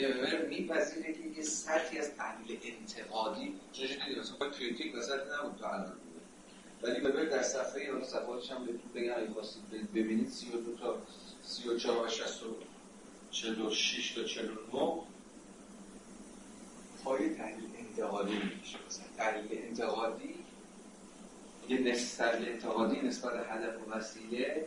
یعنی 0.00 0.46
میپذیره 0.48 1.12
که 1.12 1.20
یه 1.36 1.42
سطحی 1.42 1.98
از 1.98 2.14
تحلیل 2.14 2.58
انتقادی 2.62 3.54
چون 3.72 3.86
دیدید 3.86 4.18
مثلا 4.18 4.50
کریتیک 4.50 4.94
وسط 4.94 5.20
نبود 5.38 5.58
تا 5.60 5.68
الان. 5.68 5.92
ولی 6.82 7.00
ببر 7.00 7.24
در 7.24 7.42
صفحه 7.42 7.84
یا 7.84 8.04
صفحاتش 8.04 8.50
هم 8.50 8.66
بهتون 8.66 8.90
بگم 8.94 9.12
اگه 9.16 9.32
خواستید 9.32 9.92
ببینید 9.94 10.28
32 10.28 10.76
تا 10.76 10.96
34 11.42 12.06
و 12.06 12.08
60 12.08 12.26
46 13.30 14.14
تا 14.14 14.24
49 14.24 15.02
پای 17.04 17.34
تحلیل 17.34 17.70
انتقادی 17.78 18.32
میشه 18.32 18.78
مثلا 18.86 19.04
تحلیل 19.16 19.62
انتقادی 19.62 20.34
یه 21.68 21.78
نسبت 21.78 22.34
انتقادی 22.34 23.00
نسبت 23.00 23.32
هدف 23.48 23.88
و 23.88 23.90
وسیله. 23.90 24.66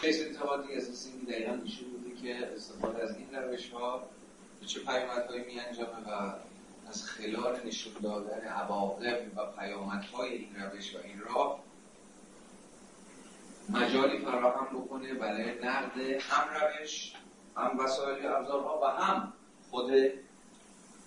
کیس 0.00 0.20
انتقادی 0.20 0.72
این 0.72 1.24
دقیقا 1.28 1.54
میشه 1.54 1.84
بوده 1.84 2.22
که 2.22 2.46
استفاده 2.46 3.02
از 3.02 3.16
این 3.16 3.34
روش 3.34 3.70
ها 3.70 4.08
به 4.60 4.66
چه 4.66 4.80
پیامدهایی 4.80 5.44
می 5.44 5.60
انجامه 5.60 6.10
و 6.10 6.32
از 6.88 7.04
خلال 7.04 7.60
نشون 7.66 7.92
دادن 8.02 8.48
عواقب 8.48 9.20
و 9.36 9.46
پیامدهای 9.46 10.32
این 10.32 10.56
روش 10.56 10.94
و 10.94 10.98
این 11.04 11.20
راه 11.20 11.60
مجالی 13.68 14.18
فراهم 14.18 14.78
بکنه 14.78 15.14
برای 15.14 15.64
نقد 15.64 15.98
هم 16.00 16.48
روش 16.54 17.12
هم 17.56 17.78
وسایل 17.78 18.26
ابزارها 18.26 18.80
و 18.82 18.84
هم 18.84 19.32
خود 19.70 19.92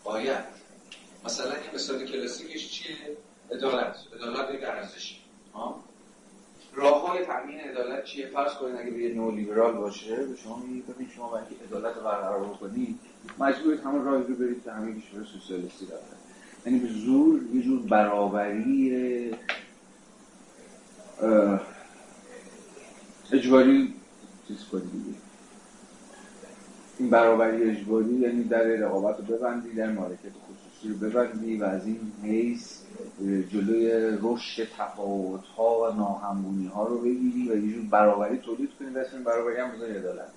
باید. 0.04 0.44
مثلا 1.26 1.54
یه 1.54 1.76
مثال 1.76 2.06
کلاسیکش 2.06 2.72
چیه؟ 2.72 3.18
عدالت. 3.52 3.98
عدالت 4.14 4.54
یک 4.54 4.64
ارزشی. 4.64 5.22
راه 6.74 7.08
های 7.08 7.26
تامین 7.26 7.60
عدالت 7.60 8.06
چیه؟ 8.06 8.28
فرض 8.28 8.54
کنید 8.54 8.76
اگه 8.76 8.92
به 8.92 9.16
نو 9.16 9.32
لیبرال 9.32 9.74
باشه 9.74 10.16
به 10.16 10.36
شما 10.36 10.58
میگه 10.58 11.14
شما 11.16 11.30
برای 11.30 11.56
عدالت 11.68 11.96
رو 11.96 12.04
برقرار 12.04 12.46
بکنید 12.46 13.00
مجبورید 13.40 13.80
همون 13.80 14.06
راهی 14.06 14.24
رو 14.24 14.36
برید 14.36 14.64
که 14.64 14.72
همه 14.72 15.02
کشور 15.02 15.24
سوسیالیستی 15.24 15.86
رفتن 15.86 16.18
یعنی 16.66 16.80
به 16.80 16.88
زور 16.88 17.42
یه 17.54 17.62
جور 17.62 17.80
برابری 17.80 19.36
اجباری 23.32 23.94
چیز 24.48 24.66
کنید 24.72 25.16
این 27.00 27.10
برابری 27.10 27.70
اجباری 27.70 28.14
یعنی 28.14 28.44
در 28.44 28.64
رقابت 28.64 29.18
رو 29.20 29.36
ببندی 29.36 29.74
در 29.74 29.92
مالکت 29.92 30.20
خصوصی 30.20 30.90
رو 30.90 30.96
ببندی 30.96 31.58
و 31.58 31.64
از 31.64 31.88
این 31.88 32.12
حیث 32.24 32.80
جلوی 33.52 34.18
رشد 34.22 34.68
تفاوت 34.78 35.46
ها 35.46 35.80
و 35.82 35.96
ناهمگونی 35.96 36.68
ها 36.68 36.88
رو 36.88 37.02
بگیری 37.02 37.50
و 37.50 37.66
یه 37.66 37.74
جور 37.74 37.86
برابری 37.86 38.38
تولید 38.38 38.70
کنی. 38.80 38.90
و 38.90 38.98
اسم 38.98 39.24
برابری 39.24 39.60
هم 39.60 39.72
بذاری 39.72 39.94
عدالت 39.94 40.32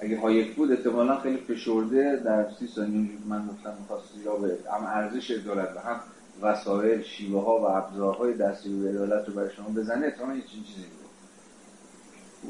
اگه 0.00 0.20
هایک 0.20 0.54
بود 0.54 0.72
احتمالا 0.72 1.20
خیلی 1.20 1.36
فشرده 1.36 2.16
در 2.16 2.46
سی 2.58 2.66
ثانیه. 2.66 3.08
من 3.28 3.46
گفتم 3.46 3.74
می‌خواستی 3.80 4.24
را 4.24 4.36
به 4.36 4.58
هم 4.72 4.86
ارزش 4.86 5.30
عدالت 5.30 5.76
و 5.76 5.80
هم 5.80 6.00
وسایل 6.42 7.02
شیوه 7.02 7.44
ها 7.44 7.58
و 7.58 7.64
ابزارهای 7.64 8.34
دستی 8.34 8.80
به 8.82 8.88
عدالت 8.88 9.28
رو 9.28 9.34
برای 9.34 9.50
شما 9.56 9.68
بزنه 9.68 10.06
احتمالا 10.06 10.34
یه 10.34 10.42
چیزی 10.42 10.62
بود. 10.64 11.08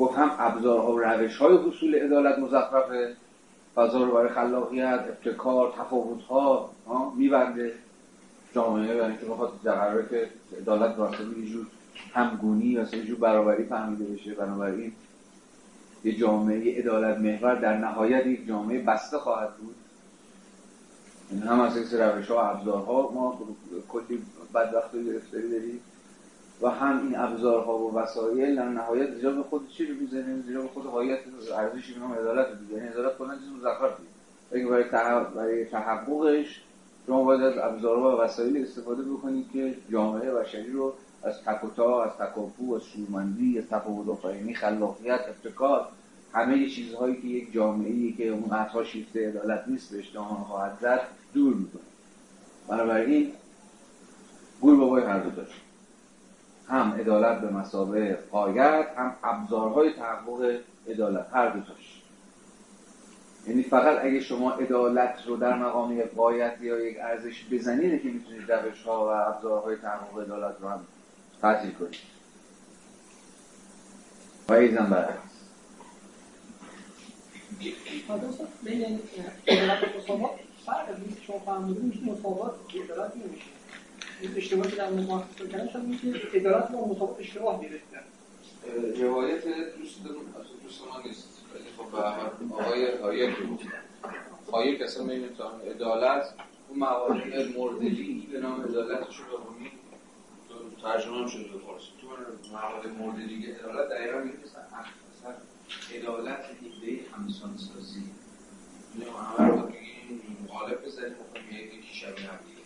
گفت 0.01 0.18
هم 0.18 0.31
ابزارها 0.39 0.93
و 0.93 1.01
روش 1.01 1.36
های 1.36 1.57
حصول 1.57 1.94
عدالت 1.94 2.39
مزخرفه 2.39 3.15
فضا 3.75 4.05
رو 4.05 4.12
برای 4.12 4.28
خلاقیت 4.28 5.05
ابتکار 5.09 5.73
تفاوت 5.78 6.23
ها 6.23 6.70
میبنده. 7.17 7.73
جامعه 8.55 9.02
و 9.02 9.05
اینکه 9.05 9.27
بخواد 9.27 9.52
در 9.65 10.02
که 10.02 10.28
عدالت 10.60 10.99
واسه 10.99 11.25
یه 11.25 11.67
همگونی 12.12 12.77
و 12.77 12.94
یه 12.94 13.05
جور 13.05 13.18
برابری 13.18 13.65
فهمیده 13.65 14.05
بشه. 14.05 14.35
بنابراین 14.35 14.93
یه 16.05 16.17
جامعه 16.17 16.78
عدالت 16.78 17.18
محور 17.18 17.55
در 17.55 17.77
نهایت 17.78 18.27
یک 18.27 18.47
جامعه 18.47 18.83
بسته 18.83 19.18
خواهد 19.18 19.57
بود. 19.57 19.75
این 21.31 21.43
هم 21.43 21.60
از 21.60 21.77
این 21.77 22.01
روش 22.01 22.31
ها 22.31 22.51
ابزارها 22.51 23.10
ما 23.15 23.39
کلی 23.89 24.23
بدبخت 24.55 24.94
و 24.94 25.02
گرفتاری 25.02 25.51
داریم 25.51 25.81
و 26.62 26.68
هم 26.70 27.02
این 27.02 27.18
ابزارها 27.18 27.78
و 27.78 27.94
وسایل 27.94 28.57
در 28.57 28.68
نهایت 28.68 29.15
زیرا 29.15 29.33
به 29.33 29.43
خود 29.43 29.68
چی 29.68 29.86
رو 29.86 29.94
می‌زنیم 29.94 30.43
زیرا 30.47 30.62
به 30.62 30.68
خود 30.68 30.86
حایت 30.86 31.18
ارزشی 31.57 31.94
به 31.94 32.01
نام 32.01 32.12
عدالت 32.12 32.47
رو 32.47 32.77
یعنی 32.77 32.89
عدالت 32.89 33.18
کلا 33.18 33.35
چیز 33.35 33.49
مزخرفی 33.59 34.02
برای 34.51 34.85
برای 35.35 35.65
تحققش 35.65 36.62
شما 37.07 37.25
باید 37.25 37.43
از 37.43 37.59
ابزارها 37.59 38.17
و 38.17 38.20
وسایل 38.20 38.62
استفاده 38.62 39.02
بکنید 39.02 39.47
که 39.52 39.75
جامعه 39.93 40.31
بشری 40.31 40.73
رو 40.73 40.94
از 41.22 41.42
تکوتا 41.42 42.05
از 42.05 42.12
تکاپو 42.12 42.74
از 42.74 42.82
شورمندی 42.84 43.58
از 43.58 43.64
تفاوت 43.70 44.08
آفرینی 44.08 44.55
خلاقیت 44.55 45.20
ابتکار 45.28 45.88
همه 46.34 46.68
چیزهایی 46.68 47.16
که 47.16 47.28
یک 47.28 47.52
جامعه 47.52 48.12
که 48.12 48.28
اون 48.28 48.48
قطعا 48.50 48.84
شیفته 48.84 49.28
عدالت 49.28 49.64
نیست 49.66 49.92
به 49.92 49.98
اجتماع 49.98 50.44
خواهد 50.44 50.78
زد 50.80 51.00
دور 51.34 51.55
می‌کنه. 51.55 51.82
بنابراین 52.68 53.32
گور 54.60 54.76
بابای 54.76 55.02
هر 55.02 55.18
دو 55.18 55.30
داشت 55.30 55.60
هم 56.68 56.92
عدالت 56.92 57.40
به 57.40 57.50
مسابه 57.50 58.18
قایت 58.30 58.86
هم 58.97 59.16
ابزارهای 59.22 59.92
تحقق 59.92 60.60
عدالت 60.88 61.26
هر 61.32 61.48
دو 61.48 61.60
داشت 61.60 62.02
یعنی 63.47 63.62
فقط 63.62 64.05
اگه 64.05 64.20
شما 64.20 64.50
عدالت 64.52 65.14
رو 65.26 65.36
در 65.36 65.55
مقام 65.55 65.98
یک 65.98 66.14
قایت 66.14 66.60
یا 66.60 66.80
یک 66.80 66.97
ارزش 67.00 67.44
بزنید 67.50 68.02
که 68.02 68.08
می‌تونید 68.08 68.52
روش 68.52 68.82
ها 68.82 69.06
و 69.06 69.08
ابزارهای 69.08 69.76
تحقق 69.76 70.18
عدالت 70.18 70.55
رو 70.60 70.68
هم 70.68 70.80
تعطیل 71.42 71.70
کنید 71.70 71.97
و 74.49 74.52
اشتباه 87.20 87.62
گرفتن 87.62 88.00
روایت 89.00 89.44
دوست 89.78 90.02
دوست 90.62 90.81
ما 90.89 91.02
نیست 91.05 91.28
خب 91.76 91.94
آقای 92.52 92.97
هایک 92.97 93.36
رو 93.36 93.58
هایک 94.52 94.83
اصلا 94.83 95.05
می‌تونم 95.05 95.60
عدالت 95.70 96.34
اون 96.68 96.78
مقاله 96.78 97.49
مردلی 97.58 98.28
به 98.33 98.41
نام 98.41 98.62
عدالتش 98.62 99.17
رو 99.17 99.39
بخونید 99.39 99.77
ترجمه 100.82 101.16
هم 101.16 101.26
شده 101.26 101.42
به 101.42 101.58
فارسی. 101.58 101.89
تو 102.00 102.57
مقاله 102.57 102.89
مردلی 102.89 103.42
که 103.42 103.55
عدالت 103.55 103.89
در 103.89 104.02
ایران 104.02 104.23
میگه 104.23 104.39
مثلا 104.44 105.34
عدالت 105.98 106.44
ایده 106.62 107.05
همسان 107.12 107.57
سازی 107.57 108.02
اینو 108.94 109.16
همه 109.16 109.48
رو 109.48 109.57
بگیم 109.57 110.36
مخالف 110.44 110.84
بزنیم 110.84 111.15
می‌خوایم 111.34 111.66
یکی 111.66 111.94
شبیه 111.94 112.31
هم 112.31 112.39
دیگه. 112.47 112.62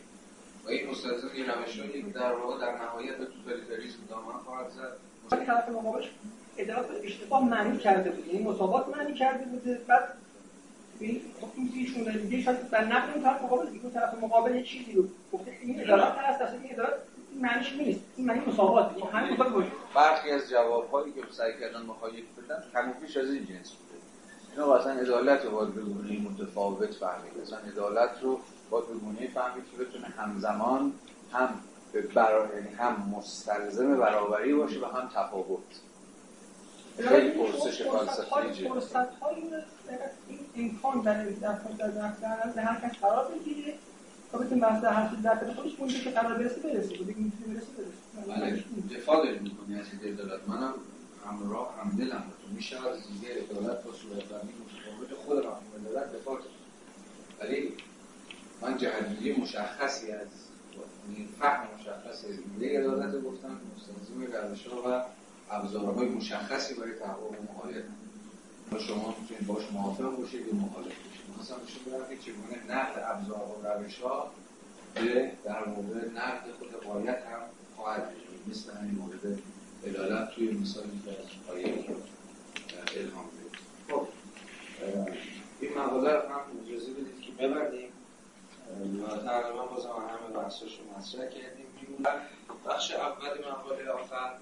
و 0.65 0.69
این 0.69 0.91
مستلزم 0.91 1.31
یه 1.37 1.55
روشهایی 1.55 2.03
در 2.03 2.33
واقع 2.33 2.61
در 2.61 2.85
نهایت 2.85 3.17
به 3.17 3.27
توتالیتاریسم 3.27 3.99
دامن 4.09 4.39
خواهد 4.45 4.71
زد. 4.71 4.97
طرف 5.47 5.69
مقابلش 5.69 6.11
ادعا 6.57 6.83
اشتباه 7.03 7.49
معنی 7.49 7.79
کرده 7.79 8.11
بود. 8.11 8.27
یعنی 8.27 8.45
مساوات 8.45 8.97
معنی 8.97 9.15
کرده 9.15 9.45
بوده 9.45 9.81
بعد 9.87 10.09
این 11.01 11.21
خب 11.41 11.49
این 11.57 11.73
ایشون 11.75 12.05
داره 12.05 12.21
میگه 12.21 12.41
شاید 12.41 12.71
در 12.71 12.85
نقد 12.85 13.15
اون 13.15 13.23
طرف 13.23 13.43
مقابل. 13.43 13.71
دیگه 13.71 13.91
طرف 13.91 14.15
مقابل 14.15 14.55
یه 14.55 14.63
چیزی 14.63 14.93
رو 14.93 15.09
گفته 15.33 15.51
این 15.63 15.81
عدالت 15.81 16.19
هست 16.19 16.41
اصلا 16.41 16.61
این 16.61 16.71
عدالت 16.73 16.93
معنیش 17.41 17.73
نیست 17.73 18.01
این 18.17 18.27
معنی 18.27 18.41
مساوات 18.47 18.91
این 18.97 19.07
همین 19.07 19.33
مساوات 19.33 19.53
باشه 19.53 19.71
برخی 19.95 20.31
از 20.31 20.51
جوابهایی 20.51 21.13
که 21.13 21.21
سعی 21.31 21.53
کردن 21.61 21.83
مخالف 21.83 22.15
بدن 22.15 22.65
کم 22.73 22.91
و 22.91 22.93
بیش 22.93 23.17
از 23.17 23.31
این 23.31 23.47
جنس 23.47 23.73
بوده 23.73 24.01
اینا 24.53 24.75
اصلا 24.75 24.93
عدالت 24.93 25.45
رو 25.45 25.51
باید 25.51 25.75
به 25.75 25.81
گونه 25.81 26.19
متفاوت 26.19 26.95
فهمید 26.95 27.41
اصلا 27.43 27.59
عدالت 27.59 28.11
رو 28.23 28.41
باید 28.71 28.87
به 28.87 28.95
گونه 28.95 29.29
فهمید 29.35 29.65
که 29.71 29.85
بتونه 29.85 30.07
همزمان 30.07 30.93
هم 31.33 31.49
برای 32.15 32.49
یعنی 32.55 32.75
هم 32.75 33.15
مستلزم 33.17 33.97
برابری 33.97 34.55
باشه 34.55 34.81
و 34.81 34.85
هم 34.85 35.09
تفاوت 35.15 35.59
خیلی 36.99 37.31
پرسش 37.31 37.83
فلسفی 37.83 38.69
فرصت 38.69 39.09
این 40.29 40.41
امکان 40.57 41.01
در 41.01 41.25
در 41.25 41.59
در 42.23 42.53
به 42.55 42.63
هر 42.63 42.89
کس 42.89 42.99
قرار 43.01 43.29
بگیره 43.29 43.75
تا 44.33 44.39
بتونه 44.39 44.61
بحث 44.61 44.85
هر 44.85 45.11
چیز 45.11 45.23
در 45.23 45.55
خودش 45.55 45.73
اونجا 45.79 45.99
که 45.99 46.11
قرار 46.11 46.39
برسه 46.39 46.61
برسه. 46.61 46.97
بودی 46.97 47.15
می‌تونه 47.15 47.55
برسه 47.55 47.67
برسه. 47.79 48.41
بله 48.41 48.65
دفاع 48.97 49.25
داری 49.25 49.39
می‌کنی 49.39 49.81
از 49.81 49.87
عدالت 50.05 50.49
منم 50.49 50.75
همراه 51.27 51.75
هم 51.81 51.91
دلم. 51.91 52.25
تو 52.43 52.55
میشه 52.55 52.89
از 52.89 52.99
دیگه 53.13 53.35
عدالت 53.35 53.85
با 53.85 53.93
صورت 53.93 54.25
بندی 54.25 54.53
متفاوت 54.63 55.15
خود 55.27 55.39
مفهوم 55.39 55.87
عدالت 55.87 56.13
دفاع 56.13 56.35
کنم 56.35 56.45
ولی 57.41 57.73
من 58.63 58.77
جهتگیری 58.77 59.41
مشخصی 59.41 60.13
از 60.13 60.27
فهم 61.41 61.67
مشخصی 61.81 62.27
از 62.27 62.35
ایده 62.55 62.81
عدالت 62.81 63.23
گفتم 63.23 63.61
مستلزم 63.77 64.49
روش‌ها 64.49 64.83
و 64.91 65.03
ابزارهای 65.51 66.09
مشخصی 66.09 66.75
برای 66.75 66.93
تحقق 66.93 67.37
مقالط 67.51 67.85
و 68.73 68.79
شما 68.79 69.15
می‌تونید 69.21 69.47
باش 69.47 69.63
موافق 69.73 70.17
باشید 70.17 70.47
یا 70.47 70.55
مخالف 70.55 70.93
مثلا 71.41 71.57
نشون 71.57 71.93
بدم 71.93 72.09
که 72.09 72.17
چگونه 72.17 72.75
نقد 72.77 73.05
ابزار 73.07 73.57
و 73.65 73.69
روش 73.69 73.99
ها 73.99 74.31
به 74.95 75.33
در 75.45 75.65
مورد 75.65 76.19
نقد 76.19 76.45
خود 76.59 76.85
قایت 76.85 77.23
هم 77.27 77.41
خواهد 77.77 78.11
بود. 78.11 78.23
مثل 78.51 78.73
همین 78.73 78.95
مورد 78.95 79.39
عدالت 79.87 80.31
توی 80.31 80.51
مثالی 80.51 81.03
که 81.05 81.11
از 81.11 81.47
قایت 81.49 81.75
الهام 82.97 83.27
بدید 83.27 83.59
خب 83.89 84.09
این 85.61 85.79
مقاله 85.79 86.13
رو 86.13 86.29
هم 86.29 86.41
اجازه 86.67 86.91
بدید 86.93 87.21
که 87.21 87.33
ببردیم 87.33 87.89
و 89.03 89.17
تقریبا 89.17 89.67
بازم 89.67 89.89
همه 89.89 90.43
بحثاش 90.43 90.79
رو 90.79 90.99
مطرح 90.99 91.29
کردیم. 91.31 91.67
بخش 92.67 92.91
اول 92.91 93.51
مقاله 93.51 93.91
آخر 93.91 94.33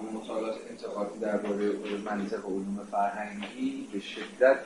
اما 0.00 0.20
مطالعات 0.20 0.56
انتقادی 0.70 1.18
درباره 1.18 1.72
منطق 2.04 2.46
علوم 2.46 2.86
فرهنگی 2.90 3.88
به 3.92 4.00
شدت 4.00 4.58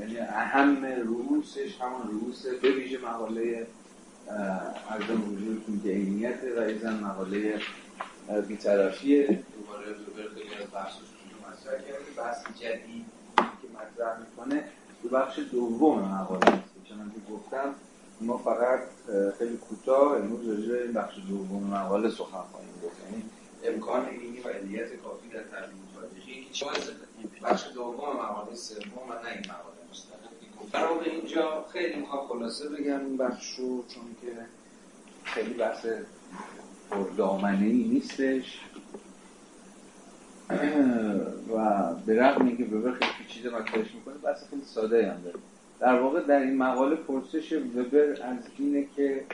یعنی 0.00 0.18
اهم 0.18 0.84
رؤوسش 0.84 1.80
همون 1.80 2.02
رؤوس 2.10 2.46
به 2.46 2.70
ویژه 2.70 2.98
مقاله 2.98 3.66
ارزم 4.90 5.32
وجودتون 5.32 5.80
که 5.84 5.88
عینیت 5.88 6.38
و 6.56 6.60
ایزن 6.60 7.00
مقاله 7.00 7.60
بیطرفیه 8.48 9.26
دوباره 9.26 9.92
دوباره 10.06 10.28
خیلی 10.34 10.54
از 10.54 10.70
بحثش 10.74 10.96
مطرح 11.40 11.80
کردیم. 11.80 12.14
بحث 12.16 12.44
جدید 12.60 13.04
که 13.36 13.68
مطرح 13.74 14.20
می‌کنه 14.20 14.64
دو 15.02 15.08
بخش 15.08 15.38
دوم 15.52 15.98
مقاله 15.98 16.46
است. 16.46 16.62
چنان 16.88 17.10
که 17.10 17.32
گفتم 17.32 17.74
ما 18.20 18.38
فقط 18.38 18.80
خیلی 19.38 19.56
کوتاه 19.56 20.16
امروز 20.16 20.48
راجع 20.48 20.82
این 20.82 20.92
بخش 20.92 21.14
دوم 21.28 21.62
مقاله 21.62 22.10
سخن 22.10 22.44
خواهیم 22.52 22.74
گفت. 22.84 22.96
یعنی 23.10 23.22
امکان 23.64 24.08
اینی 24.08 24.40
و 24.40 24.48
علیت 24.48 24.96
کافی 24.96 25.28
در 25.28 25.42
ترجمه 25.42 25.80
تاریخی 25.94 26.46
که 26.52 26.66
بخش 27.42 27.64
دوم 27.74 28.16
مقاله 28.16 28.56
سوم 28.56 28.78
و 29.08 29.12
نه 29.12 29.30
این 29.30 29.40
مقاله 29.40 29.78
مستقل. 29.90 30.34
در 30.72 31.04
به 31.04 31.10
اینجا 31.10 31.64
خیلی 31.72 32.00
می‌خوام 32.00 32.28
خلاصه 32.28 32.68
بگم 32.68 33.06
این 33.06 33.16
بخش 33.16 33.54
رو 33.58 33.84
چون 33.88 34.04
که 34.20 34.32
خیلی 35.24 35.54
بحث 35.54 35.86
پردامنه 36.90 37.66
ای 37.66 37.84
نیستش. 37.84 38.60
و 41.54 41.94
به 42.06 42.22
رغم 42.22 42.46
اینکه 42.46 42.64
به 42.64 42.92
خیلی 42.92 43.10
پیچیده 43.18 43.50
مطرحش 43.50 43.94
می‌کنه 43.94 44.14
بحث 44.14 44.48
خیلی 44.50 44.62
ساده 44.64 45.12
هم 45.12 45.22
داره 45.22 45.38
در 45.80 46.00
واقع 46.00 46.20
در 46.20 46.38
این 46.38 46.56
مقاله 46.56 46.96
پرسش 46.96 47.52
وبر 47.52 48.22
از 48.22 48.38
اینه 48.58 48.86
که 48.96 49.24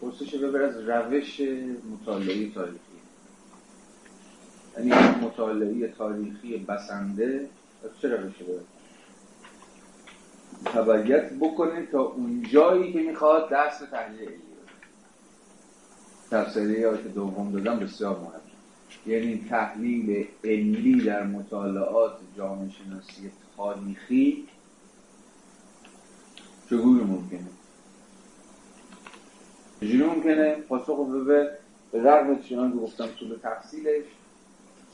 پرسش 0.00 0.34
وبر 0.34 0.62
از 0.62 0.88
روش 0.88 1.40
مطالعه 1.92 2.50
تاریخی 2.50 2.78
یعنی 4.78 4.90
مطالعه 5.22 5.88
تاریخی 5.88 6.58
بسنده 6.58 7.48
روشی 8.02 8.44
باید 8.44 8.76
تبعیت 10.64 11.32
بکنه 11.32 11.86
تا 11.86 12.02
اون 12.02 12.42
جایی 12.52 12.92
که 12.92 12.98
می‌خواد 12.98 13.50
دست 13.50 13.80
به 13.80 13.86
تحلیل 13.86 14.28
علی 14.28 14.40
تفسیری 16.30 16.82
که 16.82 17.08
دوم 17.14 17.52
دادم 17.52 17.78
بسیار 17.78 18.16
مهم. 18.16 18.40
یعنی 19.06 19.46
تحلیل 19.50 20.26
علی 20.44 21.00
در 21.00 21.22
مطالعات 21.22 22.12
جامعه 22.36 22.70
شناسی 22.70 23.30
تاریخی 23.56 24.48
چگونه 26.70 27.02
ممکنه؟ 27.02 27.46
چجوری 29.80 30.02
ممکنه؟ 30.04 30.54
پاسخ 30.54 31.06
به 31.26 31.58
به 31.92 32.02
رغم 32.02 32.42
چنان 32.42 32.72
که 32.72 32.78
گفتم 32.78 33.06
طول 33.06 33.38
تفصیلش 33.42 34.04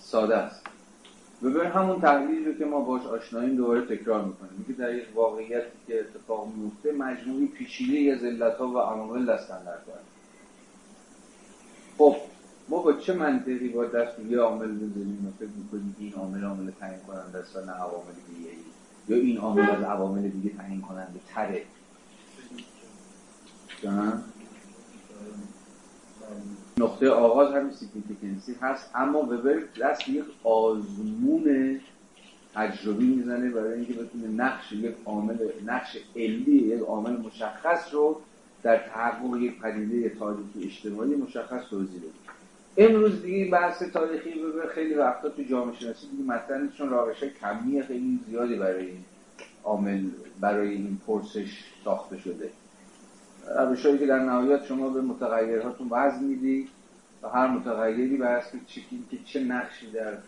ساده 0.03 0.37
است. 0.37 0.63
ببین 1.43 1.57
همون 1.57 2.01
تحلیلی 2.01 2.45
رو 2.45 2.53
که 2.53 2.65
ما 2.65 2.81
باش 2.81 3.07
آشناییم 3.07 3.57
دوباره 3.57 3.97
تکرار 3.97 4.25
می‌کنیم. 4.25 4.53
میگه 4.59 4.81
در 4.81 4.95
یک 4.95 5.05
واقعیتی 5.15 5.79
که 5.87 6.01
اتفاق 6.01 6.49
میفته 6.57 6.93
مجموعی 6.93 7.47
پیچیده 7.47 8.13
از 8.13 8.25
علتها 8.25 8.69
و 8.69 8.79
عوامل 8.79 9.27
دستن 9.27 9.65
در 9.65 9.77
خب 11.99 12.17
ما 12.69 12.83
با 12.83 12.93
چه 12.93 13.13
منطقی 13.13 13.69
با 13.69 13.85
دست 13.85 14.19
یه 14.19 14.39
عامل 14.39 14.69
بزنیم 14.69 15.27
و 15.29 15.31
فکر 15.39 15.51
می‌کنیم 15.57 15.97
این 15.99 16.13
عامل 16.15 16.45
عامل 16.45 16.71
تعیین 16.81 17.01
کننده 17.01 17.39
است 17.39 17.57
و 17.57 17.61
نه 17.61 17.73
عوامل 17.73 18.13
دیگه 18.29 18.51
ای 18.51 18.57
یا 19.09 19.17
این 19.17 19.39
عامل 19.39 19.71
از 19.71 19.83
عوامل 19.83 20.29
دیگه 20.29 20.57
تعیین 20.57 20.81
کننده 20.81 21.21
تره 21.35 21.63
نقطه 26.79 27.11
آغاز 27.11 27.55
همین 27.55 27.73
significance 27.73 28.50
ی 28.50 28.57
هست 28.61 28.91
اما 28.95 29.19
وبر 29.19 29.63
دست 29.81 30.09
یک 30.09 30.25
آزمون 30.45 31.81
تجربی 32.55 33.07
می‌زنه 33.07 33.51
برای 33.51 33.75
اینکه 33.75 33.93
بتونه 33.93 34.29
نقش 34.29 34.73
یک 34.73 34.95
عامل 35.05 35.37
نقش 35.67 35.97
علی 36.17 36.57
یک 36.57 36.81
عامل 36.81 37.17
مشخص 37.17 37.95
رو 37.95 38.21
در 38.63 38.77
تحقق 38.77 39.37
یک 39.37 39.61
پدیده 39.61 40.09
تاریخی 40.09 40.65
اجتماعی 40.65 41.15
مشخص 41.15 41.63
توضیح 41.71 42.01
بده. 42.01 42.87
امروز 42.89 43.23
دیگه 43.23 43.51
بحث 43.51 43.83
تاریخی 43.83 44.43
وبر 44.43 44.69
خیلی 44.75 44.95
وقتا 44.95 45.29
تو 45.29 45.43
جامعه 45.43 45.77
شناسی 45.77 46.07
دیگه 46.11 46.23
مثلا 46.23 46.69
چون 46.79 46.91
روش 46.91 47.25
کمی 47.25 47.83
خیلی 47.83 48.21
زیادی 48.29 48.55
برای 48.55 48.87
این 48.87 49.05
عامل 49.65 50.05
برای 50.41 50.69
این 50.69 51.01
پرسش 51.07 51.65
ساخته 51.85 52.19
شده. 52.19 52.51
روشهایی 53.47 53.99
که 53.99 54.07
در 54.07 54.19
نهایت 54.19 54.65
شما 54.65 54.89
به 54.89 55.01
متغیرهاتون 55.01 55.89
وزن 55.91 56.25
میدی 56.25 56.69
و 57.23 57.29
هر 57.29 57.47
متغیری 57.47 58.17
بر 58.17 58.37
اساس 58.37 58.53
که 59.11 59.19
چه 59.25 59.45
نقشی 59.45 59.91
در 59.91 60.19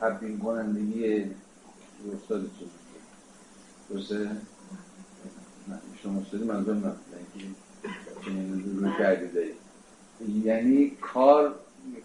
تبدیل 0.00 0.38
کنندگی 0.38 1.24
استادتون 2.14 2.68
درسته؟ 3.90 4.30
شما 6.02 6.20
استادی 6.20 6.44
منظور 6.44 6.92
روی 8.80 8.90
کردی 8.98 9.28
دارید 9.28 9.54
یعنی 10.44 10.90
کار 11.00 11.54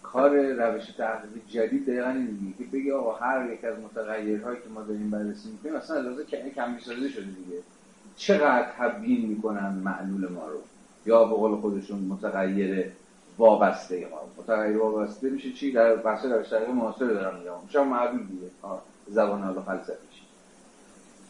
کار 0.02 0.52
روش 0.52 0.86
تحقیقی 0.86 1.40
جدید 1.48 1.86
دقیقا 1.86 2.10
این 2.10 2.54
که 2.58 2.64
بگی 2.64 2.90
آقا 2.90 3.12
هر 3.12 3.52
یک 3.52 3.64
از 3.64 3.78
متغیرهایی 3.78 4.58
که 4.60 4.68
ما 4.68 4.82
داریم 4.82 5.10
بررسی 5.10 5.48
می‌کنیم 5.48 5.74
اصلا 5.74 5.96
از 5.96 6.06
لحاظ 6.06 6.20
کمی 6.54 6.80
سازی 6.80 7.08
شده 7.08 7.24
دیگه. 7.24 7.62
چقدر 8.20 8.66
تبیین 8.78 9.26
می‌کنن 9.26 9.68
معلول 9.84 10.32
ما 10.32 10.48
رو؟ 10.48 10.58
یا 11.06 11.24
به 11.24 11.34
قول 11.34 11.60
خودشون 11.60 11.98
متغیر 11.98 12.92
وابسته 13.38 14.08
ما 14.10 14.20
متغیر 14.38 14.76
وابسته 14.76 15.30
میشه 15.30 15.52
چی؟ 15.52 15.72
در 15.72 15.96
بحث 15.96 16.24
روش 16.24 16.52
معاصر 16.52 17.06
دارم 17.06 17.38
میگم. 17.38 17.52
میشه 17.66 17.84
معلول 17.84 18.26
دیگه. 18.26 18.50
زبان 19.08 19.42
حالا 19.42 19.62
فلسفیش. 19.62 20.22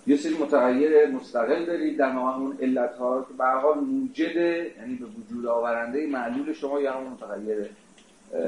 یه 0.07 0.17
سری 0.17 0.35
متغیر 0.35 1.11
مستقل 1.11 1.65
دارید 1.65 1.99
در 1.99 2.13
مقام 2.13 2.43
اون 2.43 2.57
علت 2.61 2.95
ها 2.95 3.27
که 3.29 3.35
به 3.39 3.45
حال 3.45 3.79
موجد 3.79 4.37
یعنی 4.37 4.95
به 4.95 5.07
وجود 5.07 5.47
آورنده 5.47 6.07
معلول 6.07 6.53
شما 6.53 6.81
یا 6.81 6.93
همون 6.93 7.13
متغیر 7.13 7.71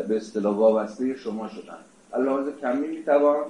به 0.08 0.16
اصطلاح 0.16 0.56
وابسته 0.56 1.16
شما 1.16 1.48
شدن. 1.48 1.78
لحاظ 2.24 2.48
کمی 2.60 2.86
می‌توان 2.86 3.44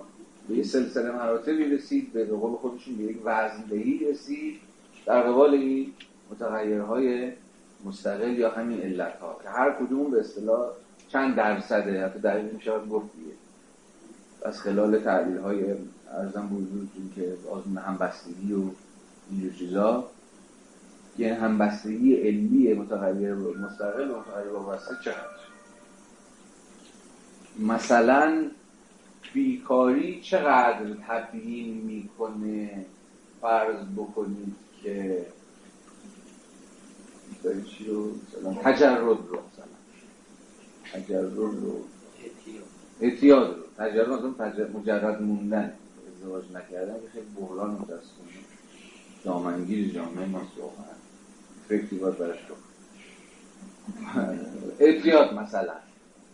به 0.49 0.55
یه 0.55 0.63
سلسله 0.63 1.11
مراتبی 1.11 1.65
رسید 1.65 2.13
به 2.13 2.25
قول 2.25 2.57
خودشون 2.57 2.97
به 2.97 3.03
یک 3.03 3.19
وزندهی 3.25 4.11
رسید. 4.11 4.72
در 5.07 5.23
قبال 5.23 5.55
این 5.55 5.93
متغیرهای 6.31 7.33
مستقل 7.85 8.39
یا 8.39 8.51
همین 8.51 8.81
علت 8.81 9.19
ها 9.21 9.37
که 9.43 9.49
هر 9.49 9.71
کدوم 9.73 10.11
به 10.11 10.21
اصطلاح 10.21 10.71
چند 11.09 11.37
درصده 11.37 12.05
حتی 12.07 12.19
دقیق 12.19 12.53
میشه 12.53 12.79
گفت 12.79 13.11
از 14.45 14.61
خلال 14.61 14.99
تحلیل 14.99 15.39
های 15.39 15.65
ارزم 16.13 16.49
بزرگتون 16.49 17.13
که 17.15 17.35
آزمون 17.51 17.79
همبستگی 17.79 18.53
و 18.53 18.63
این 19.31 19.55
چیزا. 19.59 20.05
که 21.17 21.35
همبستگی 21.35 22.15
علمی 22.15 22.75
متغیر 22.75 23.35
مستقل 23.35 24.11
و 24.11 24.19
متغیر 24.19 24.53
وابسته 24.53 24.95
چقدر 25.05 25.43
مثلا 27.59 28.51
بیکاری 29.33 30.21
چقدر 30.21 30.95
تبیین 31.09 31.75
می‌کنه؟ 31.75 32.87
فرض 33.41 33.77
بکنید 33.97 34.55
که 34.83 35.27
چی 37.69 37.87
رو 37.87 38.11
مثلا؟ 38.11 38.73
تجرد 38.73 39.01
رو 39.01 39.15
مثلا. 39.15 39.67
تجرد 40.93 41.37
رو 41.37 41.85
اعتیاد 43.01 43.57
رو. 43.57 43.63
تجرد 44.39 44.77
مجرد 44.77 45.23
موندن. 45.23 45.73
ازدواج 46.17 46.45
نکردن. 46.55 46.95
که 46.95 47.09
خیلی 47.13 47.27
بحران 47.37 47.71
متاسفانه 47.71 48.31
دامنگیر 49.25 49.95
جامعه 49.95 50.27
ماست 50.27 50.59
واقعا 50.59 50.85
فکری 51.69 51.99
باید 51.99 52.19
برش 52.19 52.39
اعتیاد 54.79 55.35
مثلا. 55.35 55.75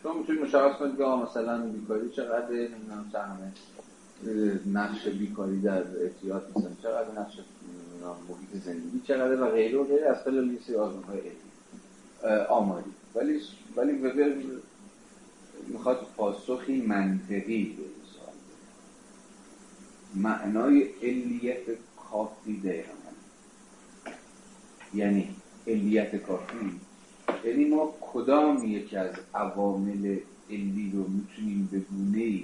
شما 0.03 0.13
می‌تونید 0.15 0.43
مشخص 0.43 0.79
کنید 0.79 0.97
که 0.97 1.03
مثلا 1.05 1.67
بیکاری 1.67 2.11
چقدر 2.11 2.51
نمی‌دونم 2.51 3.11
سهم. 3.13 3.53
نقش 4.73 5.09
بیکاری 5.09 5.61
در 5.61 5.83
اعتیاد 5.97 6.51
مثلا 6.57 6.71
چقدر 6.83 7.21
نقش 7.21 7.35
محیط 8.07 8.65
زندگی 8.65 9.01
چقدر 9.05 9.43
و 9.43 9.51
غیره 9.51 9.79
و 9.79 9.85
غیره 9.85 10.07
از 10.07 10.23
خلال 10.23 10.53
یه 10.53 10.59
سری 10.67 10.77
آزمون 10.77 11.05
های 11.05 11.21
آماری. 12.49 12.91
ولی 13.15 13.41
ولی 13.77 13.93
وبر 13.93 14.35
می‌خواد 15.69 16.07
پاسخی 16.17 16.83
منطقی 16.83 17.65
به 17.65 17.83
سوال 18.13 18.35
معنای 20.15 20.83
علیت 21.03 21.63
کافی 22.11 22.61
دقیقا. 22.61 22.93
یعنی 24.95 25.37
علیت 25.67 26.17
کافی. 26.17 26.81
یعنی 27.45 27.65
ما 27.65 27.95
کدام 28.01 28.65
یکی 28.65 28.97
از 28.97 29.15
عوامل 29.35 30.19
علی 30.51 30.93
رو 30.95 31.09
می‌تونیم 31.09 31.69
به 31.73 31.79
گونه 31.79 32.43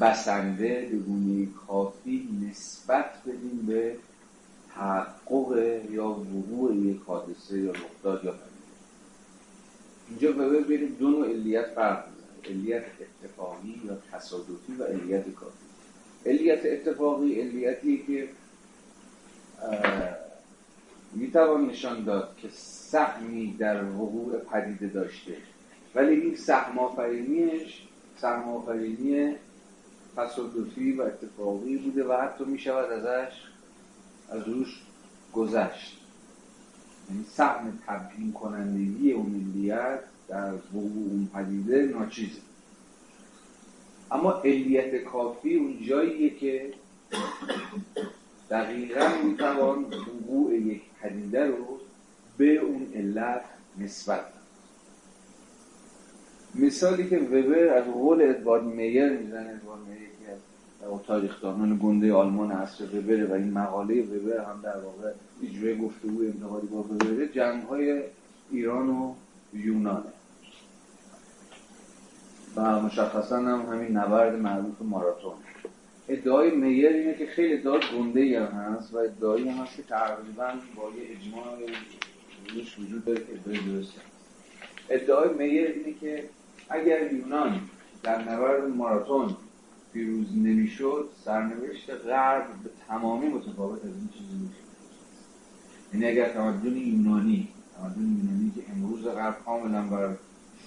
بسنده 0.00 0.88
به 0.90 0.96
گونه 0.96 1.48
کافی 1.66 2.28
نسبت 2.50 3.10
بدیم 3.26 3.64
به 3.66 3.96
تحقق 4.74 5.80
یا 5.90 6.08
وقوع 6.08 6.74
یک 6.74 7.00
حادثه 7.06 7.58
یا 7.58 7.70
رخداد 7.70 8.24
یا 8.24 8.34
اینجا 10.08 10.32
به 10.32 10.60
بریم 10.60 10.96
دو 10.98 11.10
نوع 11.10 11.28
علیت 11.28 11.66
فرق 11.66 12.04
علیت 12.44 12.84
اتفاقی 13.00 13.80
یا 13.84 13.98
تصادفی 14.12 14.72
و 14.78 14.84
علیت 14.84 15.34
کافی. 15.34 15.66
علیت 16.26 16.66
اتفاقی 16.66 17.40
علیتی 17.40 18.04
که 18.06 18.28
می‌توان 21.12 21.66
نشان 21.66 22.04
داد 22.04 22.36
که 22.36 22.48
سهمی 22.52 23.56
در 23.58 23.84
وقوع 23.84 24.38
پدیده 24.38 24.86
داشته. 24.86 25.36
ولی 25.94 26.20
این 26.20 26.36
سهم 26.36 26.78
آفرینیش 26.78 27.82
سهم 28.16 28.48
آفرینی 28.48 29.34
تصادفی 30.16 30.92
و 30.92 31.02
اتفاقی 31.02 31.76
بوده 31.76 32.04
و 32.04 32.12
حتی 32.12 32.44
می‌شود 32.44 32.92
ازش 32.92 33.32
از 34.28 34.48
روش 34.48 34.82
گذشت. 35.32 35.96
یعنی 37.10 37.24
سهم 37.32 37.78
تبیین 37.86 38.32
کنندگی 38.32 39.12
اون 39.12 39.26
ملیت 39.26 40.00
در 40.28 40.54
وقوع 40.54 41.08
اون 41.10 41.30
پدیده 41.34 41.82
ناچیزه. 41.82 42.40
اما 44.10 44.32
علیت 44.32 45.04
کافی 45.04 45.54
اون 45.54 45.82
جاییه 45.82 46.30
که 46.30 46.74
دقیقا 48.50 49.08
می‌توان 49.24 49.84
وقوع 49.84 50.54
یک 50.54 50.82
پدیده 51.02 51.46
رو 51.46 51.80
به 52.38 52.56
اون 52.56 52.86
علت 52.94 53.44
نسبت 53.78 54.24
مثالی 56.58 57.08
که 57.08 57.18
وبر 57.18 57.68
از 57.68 57.84
قول 57.84 58.22
ادوارد 58.22 58.64
میر 58.64 59.08
می‌زنه 59.08 59.50
ادوارد 59.50 59.80
میر 59.88 60.02
یکی 60.02 60.30
از 60.30 61.40
دانان 61.42 61.80
گنده 61.82 62.12
آلمان 62.12 62.52
عصر 62.52 62.84
وبر 62.84 63.26
و 63.26 63.32
این 63.32 63.52
مقاله 63.52 64.02
وبر 64.02 64.44
هم 64.44 64.60
در 64.62 64.76
واقع 64.78 65.12
اجرای 65.42 65.78
گفتگو 65.78 66.22
انتقادی 66.22 66.66
با 66.66 66.78
وبر 66.78 67.26
جنگ 67.26 67.62
های 67.62 68.02
ایران 68.50 68.88
و 68.88 69.14
یونانه. 69.52 70.12
و 72.56 72.80
مشخصا 72.80 73.36
هم 73.36 73.72
همین 73.72 73.96
نبرد 73.96 74.34
معروف 74.34 74.82
ماراتون. 74.82 75.32
ادعای 76.08 76.50
میر 76.50 76.88
اینه 76.88 77.14
که 77.14 77.26
خیلی 77.26 77.54
ادعای 77.54 77.80
گنده 77.98 78.40
هم 78.40 78.46
هست 78.46 78.94
و 78.94 78.96
ادعایی 78.96 79.48
هم 79.48 79.62
هست 79.62 79.76
که 79.76 79.82
تقریبا 79.82 80.52
با 80.76 80.82
یه 80.82 81.16
اجماع 81.16 81.44
روش 82.54 82.78
وجود 82.78 83.04
داره 83.04 83.20
ادعای 83.20 83.58
درست 83.58 83.92
ادعای 84.90 85.28
میر 85.34 85.66
اینه 85.66 85.92
که 86.00 86.24
اگر 86.70 87.12
یونان 87.12 87.60
در 88.02 88.32
نبرد 88.32 88.68
ماراتون 88.68 89.36
پیروز 89.92 90.36
نمی‌شد 90.36 91.08
سرنوشت 91.24 91.90
غرب 91.90 92.46
به 92.64 92.70
تمامی 92.88 93.28
متفاوت 93.28 93.84
از 93.84 93.90
این 93.90 94.08
چیزی 94.12 94.34
میشه 94.34 94.60
یعنی 95.92 96.06
اگر 96.06 96.32
تمدن 96.32 96.76
یونانی 96.76 97.48
تمدن 97.76 98.00
یونانی 98.00 98.52
که 98.56 98.62
امروز 98.72 99.04
غرب 99.04 99.36
کاملا 99.44 99.82
بر 99.82 100.14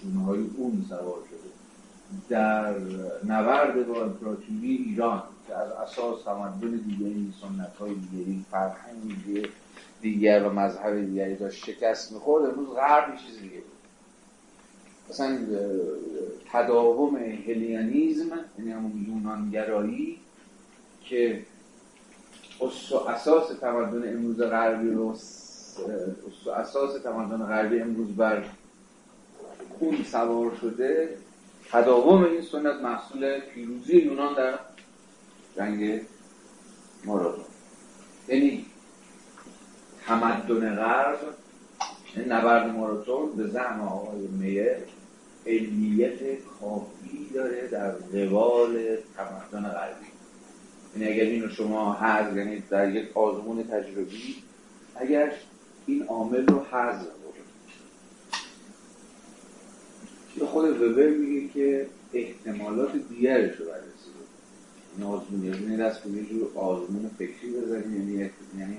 شونه 0.02 0.26
های 0.26 0.46
اون 0.58 0.86
سوار 0.90 1.20
شده 1.30 1.50
در 2.30 2.76
نبرد 3.28 3.88
با 3.88 4.04
امپراتوری 4.04 4.86
ایران 4.88 5.24
که 5.48 5.56
از 5.56 5.72
اساس 5.72 6.24
تمدن 6.24 6.72
دیگری 6.72 7.34
سنت 7.42 7.76
های 7.76 7.94
دیگری 7.94 8.46
فرهنگ 8.52 9.48
دیگر 10.02 10.44
و 10.44 10.54
مذهب 10.54 11.06
دیگری 11.06 11.36
داشت 11.36 11.66
شکست 11.66 12.12
می‌خورد 12.12 12.46
امروز 12.46 12.70
غرب 12.70 13.18
چیز 13.18 13.40
دیگه. 13.42 13.62
مثلا 15.10 15.38
تداوم 16.52 17.16
هلیانیزم 17.18 18.32
یعنی 18.60 18.72
همون 18.72 19.06
یونانگرایی 19.08 20.20
که 21.04 21.46
اساس 23.08 23.60
تمدن 23.62 24.16
امروز 24.16 24.42
غربی 24.42 24.90
رو 24.90 25.16
اساس 26.56 27.02
تمدن 27.04 27.46
غربی 27.46 27.80
امروز 27.80 28.16
بر 28.16 28.44
اون 29.80 30.04
سوار 30.04 30.56
شده 30.62 31.18
تداوم 31.72 32.24
این 32.24 32.42
سنت 32.42 32.82
محصول 32.82 33.40
پیروزی 33.40 33.98
یونان 33.98 34.36
در 34.36 34.60
جنگ 35.58 36.02
ماراتون 37.06 37.46
یعنی 38.28 38.66
تمدن 40.06 40.76
غرب 40.76 41.20
یعنی 42.16 42.30
نبرد 42.30 42.76
ماراتون 42.76 43.32
به 43.36 43.48
زعم 43.48 43.82
آقای 43.82 44.28
میر 44.28 44.78
علمیت 45.46 46.20
کافی 46.60 47.30
داره 47.34 47.68
در 47.68 47.92
قبال 47.92 48.98
تمدن 49.18 49.70
غربی. 49.70 50.06
یعنی 50.96 51.14
اگر 51.14 51.24
اینو 51.24 51.50
شما 51.50 51.94
حذف 51.94 52.38
یعنی 52.38 52.64
در 52.70 52.96
یک 52.96 53.18
آزمون 53.18 53.64
تجربی 53.64 54.36
اگر 54.96 55.32
این 55.86 56.04
عامل 56.04 56.48
رو 56.48 56.60
حذف 56.72 57.08
که 60.40 60.46
خود 60.46 60.82
وبر 60.82 61.10
میگه 61.10 61.48
که 61.54 61.88
احتمالات 62.14 62.92
دیگرش 63.10 63.56
رو 63.56 63.66
بررسی 63.66 64.10
این 64.98 65.08
آزمون 65.08 65.44
یعنی 65.44 65.78
دست 65.78 66.06
یه 66.06 66.26
جور 66.26 66.48
آزمون 66.56 67.10
فکری 67.18 67.52
بزنیم 67.52 68.10
یعنی 68.10 68.30
یعنی 68.60 68.78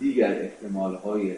دیگر 0.00 0.40
احتمال 0.42 0.94
های 0.94 1.36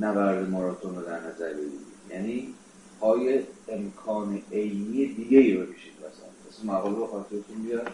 نبرد 0.00 0.50
ماراتون 0.50 0.96
رو 0.96 1.02
در 1.02 1.20
نظر 1.20 1.52
بگیریم 1.52 1.80
یعنی 2.10 2.54
های 3.04 3.40
امکان 3.68 4.42
عینی 4.52 5.06
دیگه 5.06 5.38
ای 5.38 5.54
رو 5.54 5.60
بشید 5.60 5.92
مثلا 5.98 6.28
مثل 6.48 6.66
مقاله 6.66 6.96
رو 6.96 7.06
خاطرتون 7.06 7.56
بیاد 7.64 7.90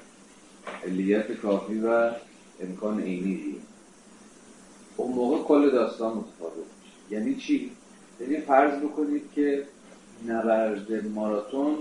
علیت 0.84 1.32
کافی 1.32 1.78
و 1.78 2.10
امکان 2.60 3.00
عینی 3.00 3.36
دیگه. 3.36 3.58
اون 4.97 5.12
موقع 5.12 5.42
کل 5.42 5.70
داستان 5.70 6.16
متفاوت 6.16 6.55
میشه. 6.55 7.14
یعنی 7.14 7.34
چی؟ 7.34 7.70
یعنی 8.20 8.36
فرض 8.40 8.82
بکنید 8.82 9.22
که 9.34 9.66
نبرد 10.26 11.06
ماراتون 11.06 11.76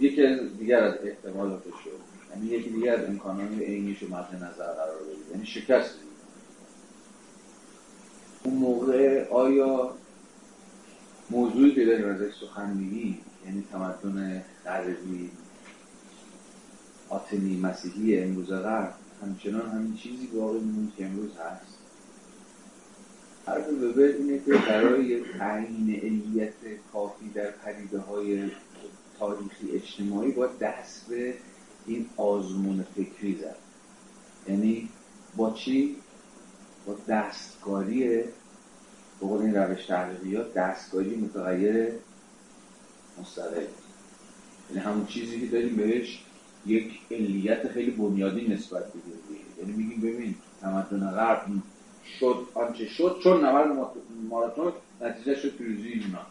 یکی 0.00 0.36
دیگر 0.58 0.84
از 0.84 0.94
احتمالاتش 1.04 1.64
رو 1.66 1.92
یعنی 2.30 2.46
یکی 2.50 2.70
دیگه 2.70 2.90
از 2.90 3.04
امکانات 3.04 3.58
عینیش 3.60 4.02
رو 4.02 4.08
مد 4.08 4.34
نظر 4.34 4.72
قرار 4.72 4.98
بدید. 5.02 5.30
یعنی 5.32 5.46
شکست. 5.46 5.94
اون 8.44 8.54
موقع 8.54 9.28
آیا 9.28 9.94
موضوعی 11.30 11.74
که 11.74 11.84
داریم 11.84 12.08
ازش 12.08 12.32
سخن 12.40 12.76
میگیم 12.76 13.18
یعنی 13.46 13.64
تمدن 13.72 14.44
غربی 14.64 15.30
آتنی 17.08 17.56
مسیحی 17.56 18.18
امروز 18.18 18.48
غرب 18.48 18.94
همچنان 19.22 19.70
همین 19.70 19.96
چیزی 19.96 20.26
باقی 20.26 20.58
میمون 20.58 20.92
که 20.96 21.06
امروز 21.06 21.30
هست 21.36 21.78
حرف 23.46 23.68
وبر 23.68 24.02
اینه 24.02 24.38
که 24.38 24.52
برای 24.52 25.20
تعیین 25.38 25.94
علیت 25.94 26.54
کافی 26.92 27.28
در 27.28 27.50
پدیده 27.50 27.98
های 27.98 28.50
تاریخی 29.18 29.70
اجتماعی 29.72 30.32
باید 30.32 30.58
دست 30.58 31.06
به 31.08 31.34
این 31.86 32.06
آزمون 32.16 32.84
فکری 32.96 33.34
زد 33.34 33.56
یعنی 34.48 34.88
با 35.36 35.50
چی؟ 35.50 35.96
با 36.86 36.96
دستکاری 37.08 38.24
به 39.24 39.30
قول 39.30 39.42
این 39.42 39.54
روش 39.54 39.86
تحقیقیات 39.86 40.54
دستکاری 40.54 41.16
متغیر 41.16 41.92
مستقل. 43.20 43.66
یعنی 44.70 44.82
همون 44.82 45.06
چیزی 45.06 45.40
که 45.40 45.46
داریم 45.46 45.76
بهش 45.76 46.24
یک 46.66 47.00
علیت 47.10 47.68
خیلی 47.68 47.90
بنیادی 47.90 48.48
نسبت 48.48 48.88
بدیم 48.88 49.02
یعنی 49.58 49.72
میگیم 49.72 50.00
ببین 50.00 50.34
تمدن 50.60 51.10
غرب 51.10 51.46
شد 52.20 52.46
آنچه 52.54 52.86
شد 52.86 53.20
چون 53.22 53.44
نبرد 53.44 53.68
ماراتون 54.30 54.72
نتیجه 55.00 55.34
شد 55.34 55.56
پیروزی 55.56 55.88
یونان 55.88 56.26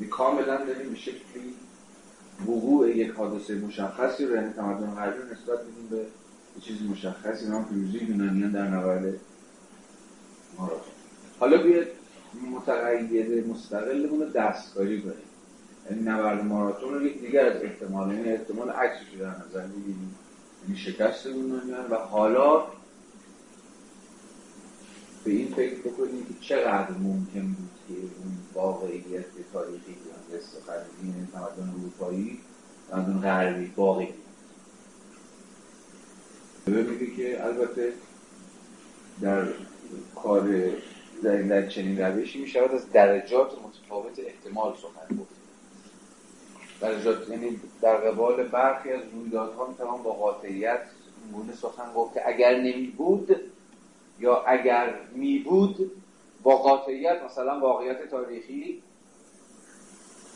یعنی 0.00 0.10
کاملا 0.10 0.64
داریم 0.64 0.90
به 0.90 0.96
شکلی 0.96 1.54
وقوع 2.40 2.96
یک 2.96 3.10
حادثه 3.10 3.54
مشخصی 3.54 4.24
رو 4.24 4.34
یعنی 4.34 4.52
تمدن 4.52 4.94
غربی 4.94 5.22
نسبت 5.32 5.60
بدیم 5.60 5.88
به 5.90 6.06
چیزی 6.60 6.84
مشخصی 6.84 7.46
نام 7.46 7.64
پیروزی 7.64 7.98
یونانیان 7.98 8.50
در 8.50 8.68
نبرد 8.68 9.14
ماراتون. 10.58 10.99
حالا 11.40 11.62
بیاید 11.62 11.88
متغیر 12.52 13.46
مستقلمون 13.46 14.20
رو 14.20 14.28
دستکاری 14.28 15.02
کنیم. 15.02 15.14
یعنی 15.90 16.02
نبرد 16.02 16.44
ماراتون 16.44 16.94
رو 16.94 17.06
یک 17.06 17.20
دیگر 17.20 17.46
از 17.46 17.62
احتمال 17.62 18.14
یعنی 18.14 18.28
احتمال 18.28 18.70
عکسش 18.70 19.14
در 19.20 19.26
نظر 19.26 19.66
بگیریم 19.66 20.14
یعنی 20.62 20.78
شکست 20.78 21.26
یونانیان 21.26 21.90
و 21.90 21.94
حالا 21.94 22.64
به 25.24 25.30
این 25.30 25.54
فکر 25.54 25.74
بکنیم 25.74 26.24
که 26.24 26.34
چقدر 26.40 26.90
ممکن 26.90 27.46
بود 27.46 27.70
که 27.88 27.94
اون 27.94 28.38
واقعیت 28.54 29.24
تاریخی 29.52 29.96
سخن 30.40 30.82
دین 31.02 31.28
تمدن 31.32 31.70
اروپایی 31.70 32.40
تمدن 32.90 33.20
غربی 33.20 33.72
باقی 33.76 34.08
میگه 36.66 37.16
که 37.16 37.46
البته 37.46 37.92
در 39.20 39.44
کار 40.14 40.72
در, 41.22 41.42
در 41.42 41.68
چنین 41.68 42.00
روشی 42.00 42.40
می 42.40 42.48
شود 42.48 42.70
از 42.72 42.92
درجات 42.92 43.52
متفاوت 43.52 44.18
احتمال 44.18 44.74
سخن 44.74 45.16
گفت. 45.16 45.40
درجات 46.80 47.28
یعنی 47.28 47.60
در 47.80 47.96
قبال 47.96 48.48
برخی 48.48 48.92
از 48.92 49.02
رویدادها 49.12 49.66
می 49.66 49.74
توان 49.74 50.02
با 50.02 50.12
قاطعیت 50.12 50.80
گونه 51.32 51.52
سخن 51.52 51.92
گفت 51.94 52.14
که 52.14 52.28
اگر 52.28 52.58
نمی 52.58 52.86
بود 52.86 53.36
یا 54.20 54.42
اگر 54.42 54.94
می 55.14 55.38
بود 55.38 55.90
با 56.42 56.56
قاطعیت 56.56 57.22
مثلا 57.22 57.60
واقعیت 57.60 58.10
تاریخی 58.10 58.82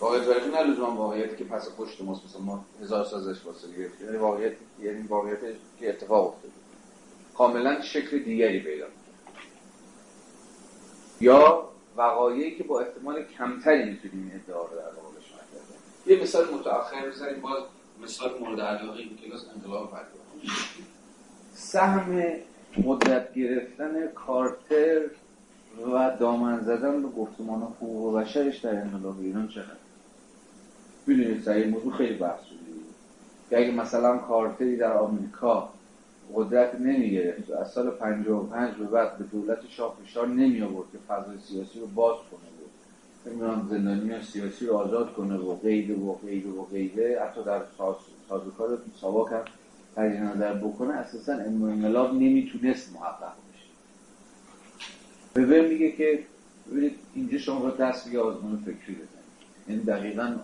واقعیت 0.01 0.25
تاریخی 0.25 0.51
نه 0.51 0.63
لزوما 0.63 0.97
واقعیتی 0.97 1.37
که 1.37 1.45
پس 1.45 1.69
پشت 1.79 2.01
ماست 2.01 2.25
مثلا 2.25 2.41
ما 2.41 2.65
هزار 2.83 3.05
سازش 3.05 3.47
واسه 3.47 3.69
گرفتیم. 3.79 4.07
یعنی 4.07 4.19
واقعیت 4.19 4.53
یعنی 4.83 5.07
واقعیت 5.07 5.39
که 5.81 5.89
اتفاق 5.89 6.27
افتاده. 6.27 6.53
کاملا 7.35 7.83
شکل 7.83 8.19
دیگری 8.19 8.61
پیدا 8.61 8.87
یا 11.25 11.69
وقایعی 11.97 12.57
که 12.57 12.65
با 12.65 12.81
احتمال 12.81 13.25
کمتری 13.39 13.91
می‌تونیم 13.91 14.31
این 14.33 14.41
ادعا 14.47 14.63
رو 14.63 14.77
در 14.77 14.91
قبالش 14.91 15.25
یه 16.07 16.23
مثال 16.23 16.55
متأخر 16.55 17.09
بزنیم 17.09 17.41
باز 17.41 17.63
مثال 18.03 18.31
مورد 18.41 18.61
علاقه 18.61 18.99
این 18.99 19.17
کلاس 19.25 19.47
انقلاب 19.55 19.93
سهم 21.55 22.23
مدت 22.85 23.35
گرفتن 23.35 24.07
کارتر 24.15 25.01
و 25.93 26.17
دامن 26.21 26.61
زدن 26.61 27.03
به 27.03 27.09
گفتمان 27.09 27.63
حقوق 27.63 28.15
و 28.15 28.19
بشرش 28.19 28.59
در 28.59 28.77
انقلاب 28.81 29.21
ایران 29.21 29.49
چقدر؟ 29.49 29.85
می‌دونید 31.07 31.43
سعی 31.43 31.65
موضوع 31.65 31.93
خیلی 31.93 32.15
بحث 32.15 32.45
شده 32.45 32.59
که 33.51 33.59
اگه 33.59 33.71
مثلا 33.71 34.19
کارتری 34.19 34.77
در 34.77 34.93
آمریکا 34.93 35.74
قدرت 36.35 36.75
نمی 36.75 37.11
گرفت 37.11 37.51
از 37.51 37.71
سال 37.71 37.91
55 37.91 38.75
به 38.75 38.85
بعد 38.85 39.19
به 39.19 39.25
دولت 39.25 39.59
شاه 39.69 39.97
فشار 40.05 40.29
نمی 40.29 40.63
آورد 40.63 40.87
که 40.93 40.99
فضای 40.99 41.39
سیاسی 41.39 41.81
رو 41.81 41.87
باز 41.87 42.17
کنه 42.31 42.55
نمی‌دونم 43.27 43.69
زندانی 43.71 44.23
سیاسی 44.23 44.67
رو 44.67 44.77
آزاد 44.77 45.13
کنه 45.13 45.37
و 45.37 45.55
غیره 45.55 45.95
و 45.95 46.13
غیره 46.13 46.51
و 46.51 46.65
غیره. 46.65 47.21
حتی 47.23 47.45
در 47.45 47.63
سازوکار 48.29 48.79
ساواک 49.01 49.33
هم 49.33 49.45
تجدید 49.97 50.21
نظر 50.21 50.55
بکنه. 50.55 50.95
اساسا 50.95 51.33
انقلاب 51.33 52.15
نمی‌تونست 52.15 52.93
محقق 52.95 53.33
بشه. 53.53 53.69
وبر 55.43 55.69
میگه 55.69 55.93
که 55.93 56.19
ببینید 56.71 56.93
اینجا 57.15 57.39
شما 57.39 57.61
با 57.61 57.71
دست 57.71 58.13
به 58.13 58.21
آزمون 58.21 58.57
فکری 58.57 58.95
بزنید. 58.95 59.09
یعنی 59.69 59.83
دقیقا 59.83 60.37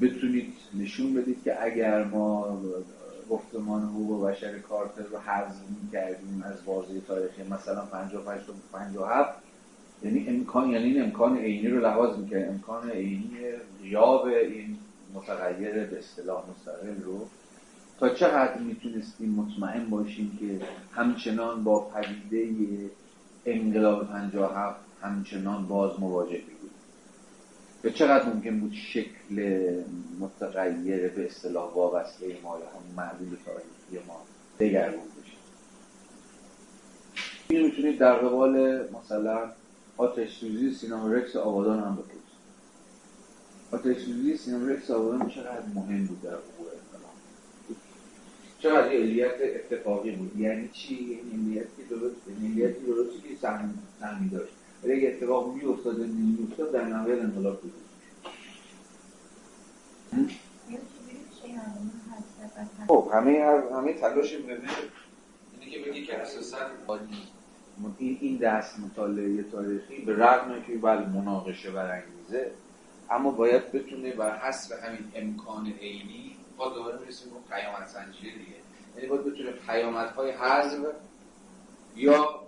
بتونید 0.00 0.52
نشون 0.74 1.14
بدید 1.14 1.42
که 1.44 1.64
اگر 1.64 2.04
ما 2.04 2.58
گفتمان 3.30 3.82
حقوق 3.82 4.28
بشر 4.28 4.58
کارتر 4.58 5.02
رو 5.02 5.18
حذف 5.18 5.60
کردیم 5.92 6.44
از 6.46 6.64
بازی 6.64 7.00
تاریخی. 7.00 7.42
مثلا 7.42 7.84
58 7.84 8.46
تا 8.46 8.52
57 8.72 9.38
یعنی 10.02 10.28
امکان 10.28 10.70
یعنی 10.70 10.84
این 10.84 11.02
امکان 11.02 11.38
عینی 11.38 11.68
رو 11.68 11.80
لحاظ 11.80 12.18
می‌کنه 12.18 12.46
امکان 12.50 12.90
عینی 12.90 13.38
غیاب 13.82 14.24
این 14.24 14.76
متغیر 15.14 15.86
به 15.86 15.98
اصطلاح 15.98 16.44
مستقل 16.50 17.02
رو. 17.02 17.26
تا 18.00 18.08
چقدر 18.08 18.58
می‌تونستیم 18.58 19.30
مطمئن 19.30 19.90
باشیم 19.90 20.38
که 20.40 20.66
همچنان 20.92 21.64
با 21.64 21.80
پدیده 21.80 22.90
انقلاب 23.46 24.08
57 24.08 24.80
همچنان 25.02 25.66
باز 25.66 26.00
مواجه 26.00 26.40
یا 27.86 27.92
چقدر 27.92 28.24
ممکن 28.24 28.60
بود 28.60 28.72
شکل 28.72 29.36
متغیر 30.20 31.08
به 31.08 31.26
اصطلاح 31.26 31.74
وابسته 31.74 32.26
ما 32.42 32.58
یا 32.58 32.64
هم 32.64 32.94
معلول 32.96 33.36
تاریخی 33.44 34.06
ما 34.08 34.22
دگرگون 34.60 35.00
بشه؟ 35.00 35.36
این 37.48 37.66
می‌تونید 37.66 37.98
در 37.98 38.14
قبال 38.14 38.84
مثلا 38.92 39.50
آتش 39.96 40.38
سوزی 40.38 40.74
سینما 40.74 41.12
رکس 41.12 41.36
آبادان 41.36 41.78
هم 41.78 41.94
بپرسید. 41.96 42.16
آتش 43.72 44.04
سوزی 44.04 44.36
سینما 44.36 44.66
رکس 44.66 44.90
آبادان 44.90 45.28
چقدر 45.28 45.66
مهم 45.74 46.06
بود 46.06 46.22
در 46.22 46.30
حقوق 46.30 46.66
چقدر 48.58 48.88
علیت 48.88 49.34
اتفاقی 49.42 50.10
بود؟ 50.10 50.40
یعنی 50.40 50.68
چی؟ 50.72 50.94
این 50.94 51.48
علیت 51.48 51.66
که 51.76 51.82
درست 51.90 52.16
علیتی 52.40 52.86
درستی 52.86 53.28
که 53.28 53.34
سهمی 54.00 54.28
داشت. 54.28 54.52
ولی 54.84 54.92
اگه 54.92 55.08
اتفاق 55.08 55.54
می 55.54 55.64
افتاد 55.64 56.00
نمی 56.00 56.48
افتاد 56.50 56.72
در 56.72 56.84
نهایت 56.84 57.22
انقلاب 57.22 57.60
بود. 57.60 57.72
خب 62.88 63.10
همه 63.14 63.60
همه 63.72 63.92
تلاش 63.92 64.34
وبر 64.34 64.50
اینه 65.60 65.70
که 65.70 65.78
بگی 65.78 66.06
که 66.06 66.18
اساسا 66.18 66.56
این 67.98 68.18
این 68.20 68.36
دست 68.36 68.80
مطالعه 68.80 69.42
تاریخی 69.42 69.98
به 70.04 70.16
رغم 70.16 70.62
که 70.62 70.76
بله 70.76 71.06
مناقشه 71.06 71.70
برانگیزه 71.70 72.50
اما 73.10 73.30
باید 73.30 73.72
بتونه 73.72 74.12
بر 74.12 74.38
حسب 74.38 74.72
همین 74.84 75.12
امکان 75.14 75.66
عینی 75.66 76.36
با 76.56 76.68
دوباره 76.68 76.98
می‌رسیم 76.98 77.32
به 77.32 77.54
پیامد 77.54 77.86
سنجی 77.86 78.20
دیگه. 78.20 78.56
یعنی 78.96 79.08
باید 79.08 79.24
بتونه 79.24 79.50
پیامدهای 79.50 80.30
حذف 80.30 80.86
یا 81.96 82.40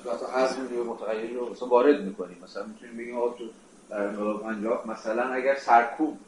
اطلاعات 0.00 0.30
حذف 0.34 0.58
رو 0.70 0.84
متغیر 0.84 1.30
رو 1.34 1.50
مثلا 1.50 1.68
وارد 1.68 2.00
می‌کنیم 2.04 2.36
مثلا 2.44 2.66
می‌تونیم 2.66 2.96
بگیم 2.96 3.16
آقا 3.16 3.28
تو 3.28 3.44
در 3.90 4.00
انقلاب 4.06 4.42
50 4.42 4.90
مثلا 4.90 5.22
اگر 5.22 5.54
سرکوب 5.54 6.18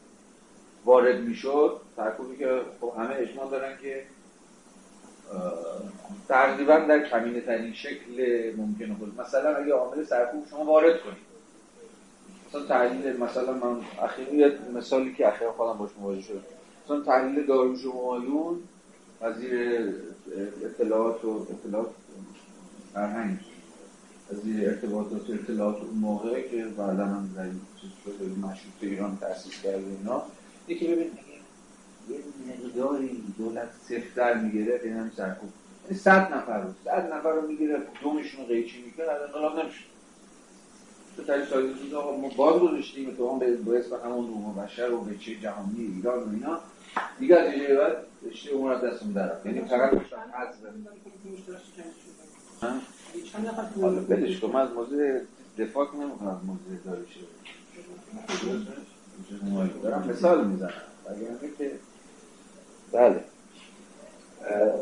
وارد 0.85 1.19
می‌شد 1.19 1.81
سرکوبی 1.95 2.37
که 2.37 2.61
خب 2.81 2.93
همه 2.97 3.15
اجماع 3.15 3.51
دارن 3.51 3.77
که 3.81 4.03
تقریبا 6.27 6.77
در 6.77 7.09
کمینه 7.09 7.41
ترین 7.41 7.73
شکل 7.73 8.53
ممکن 8.57 8.93
بود. 8.93 9.21
مثلا 9.21 9.55
اگه 9.55 9.73
عامل 9.73 10.03
سرکوب 10.03 10.47
شما 10.49 10.65
وارد 10.65 11.01
کنید 11.01 11.33
مثلا 12.49 12.65
تحلیل 12.65 13.17
مثلا 13.17 13.53
من 13.53 13.81
اخیری 14.01 14.51
مثالی 14.75 15.13
که 15.13 15.27
اخیرا 15.27 15.51
خودم 15.51 15.77
باش 15.77 15.89
مواجه 15.99 16.21
شد 16.21 16.43
مثلا 16.85 17.01
تحلیل 17.01 17.45
داروش 17.45 17.85
همایون 17.85 18.59
وزیر 19.21 19.93
اطلاعات 20.63 21.25
و 21.25 21.47
اطلاعات 21.49 21.89
فرهنگ 22.93 23.39
وزیر 24.33 24.69
ارتباطات 24.69 25.29
و 25.29 25.33
اطلاعات 25.33 25.81
اون 25.81 25.97
موقع 25.97 26.41
که 26.41 26.65
بعدا 26.65 27.05
هم 27.05 27.33
در 27.35 27.45
چیز 27.81 27.91
شده 28.05 28.25
مشروط 28.25 28.73
ایران 28.81 29.17
تأسیس 29.21 29.61
کرده 29.61 29.85
اینا. 29.99 30.23
یکی 30.67 30.87
ببین 30.87 31.11
یه 32.09 32.17
مقداری 32.47 33.23
دولت 33.37 33.69
سفتر 33.89 34.33
می‌گرفت 34.33 34.85
این 34.85 34.93
هم 34.93 35.11
سرکوب. 35.17 35.49
یعنی 35.85 35.97
صد 35.97 36.33
نفر 36.33 36.61
رو 36.61 36.69
صد 36.85 37.13
نفر 37.13 37.31
رو 37.31 37.47
می‌گرفت 37.47 37.85
دومشون 38.03 38.41
رو 38.41 38.47
قیچی 38.47 38.81
می‌کرد 38.85 39.09
از 39.09 39.21
انقلاب 39.21 39.59
نمی‌شد 39.59 39.93
تو 41.17 41.23
تری 41.23 41.67
بود 41.67 41.93
آقا 41.93 42.17
ما 42.17 42.29
باد 42.29 42.61
گذاشتیم 42.61 43.11
تو 43.11 43.31
هم 43.31 43.39
به 43.39 43.79
اسم 43.79 43.95
همون 44.05 44.27
روم 44.27 44.55
بشر 44.55 44.91
و 44.91 45.01
به 45.01 45.17
چه 45.17 45.35
جهانی 45.35 45.85
ایران 45.95 46.23
و 46.23 46.29
اینا. 46.33 46.59
دیگه 47.19 47.35
از 47.35 47.51
اینجای 47.51 47.77
بعد 47.77 47.97
رشته 48.23 48.55
امور 48.55 48.71
از 48.71 48.81
دستمون 48.83 49.13
در 49.13 49.31
رفت. 49.31 49.45
یعنی 49.45 49.61
فقط 49.61 49.91
داشتن 49.91 50.17
حالا 53.81 54.01
بدش 54.01 54.39
کن 54.39 54.47
من 54.51 54.61
از 54.61 54.71
موضوع 54.71 55.19
دفاع 55.57 55.91
که 55.91 55.97
نمی‌کنم 55.97 56.27
از 56.27 56.45
موضوع 56.45 56.77
داروشه 56.85 57.19
دارم 59.83 60.07
مثال 60.07 60.47
می‌زنم. 60.47 60.73
وگرنه 61.05 61.57
که 61.57 61.71
بله. 62.91 63.23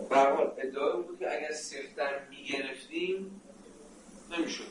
به 0.09 0.15
هر 0.15 0.35
حال 0.35 0.51
ادعای 0.57 1.03
بود 1.03 1.19
که 1.19 1.37
اگر 1.37 1.51
سفتر 1.51 2.19
می‌گرفتیم 2.29 3.41
نمی‌شد. 4.37 4.63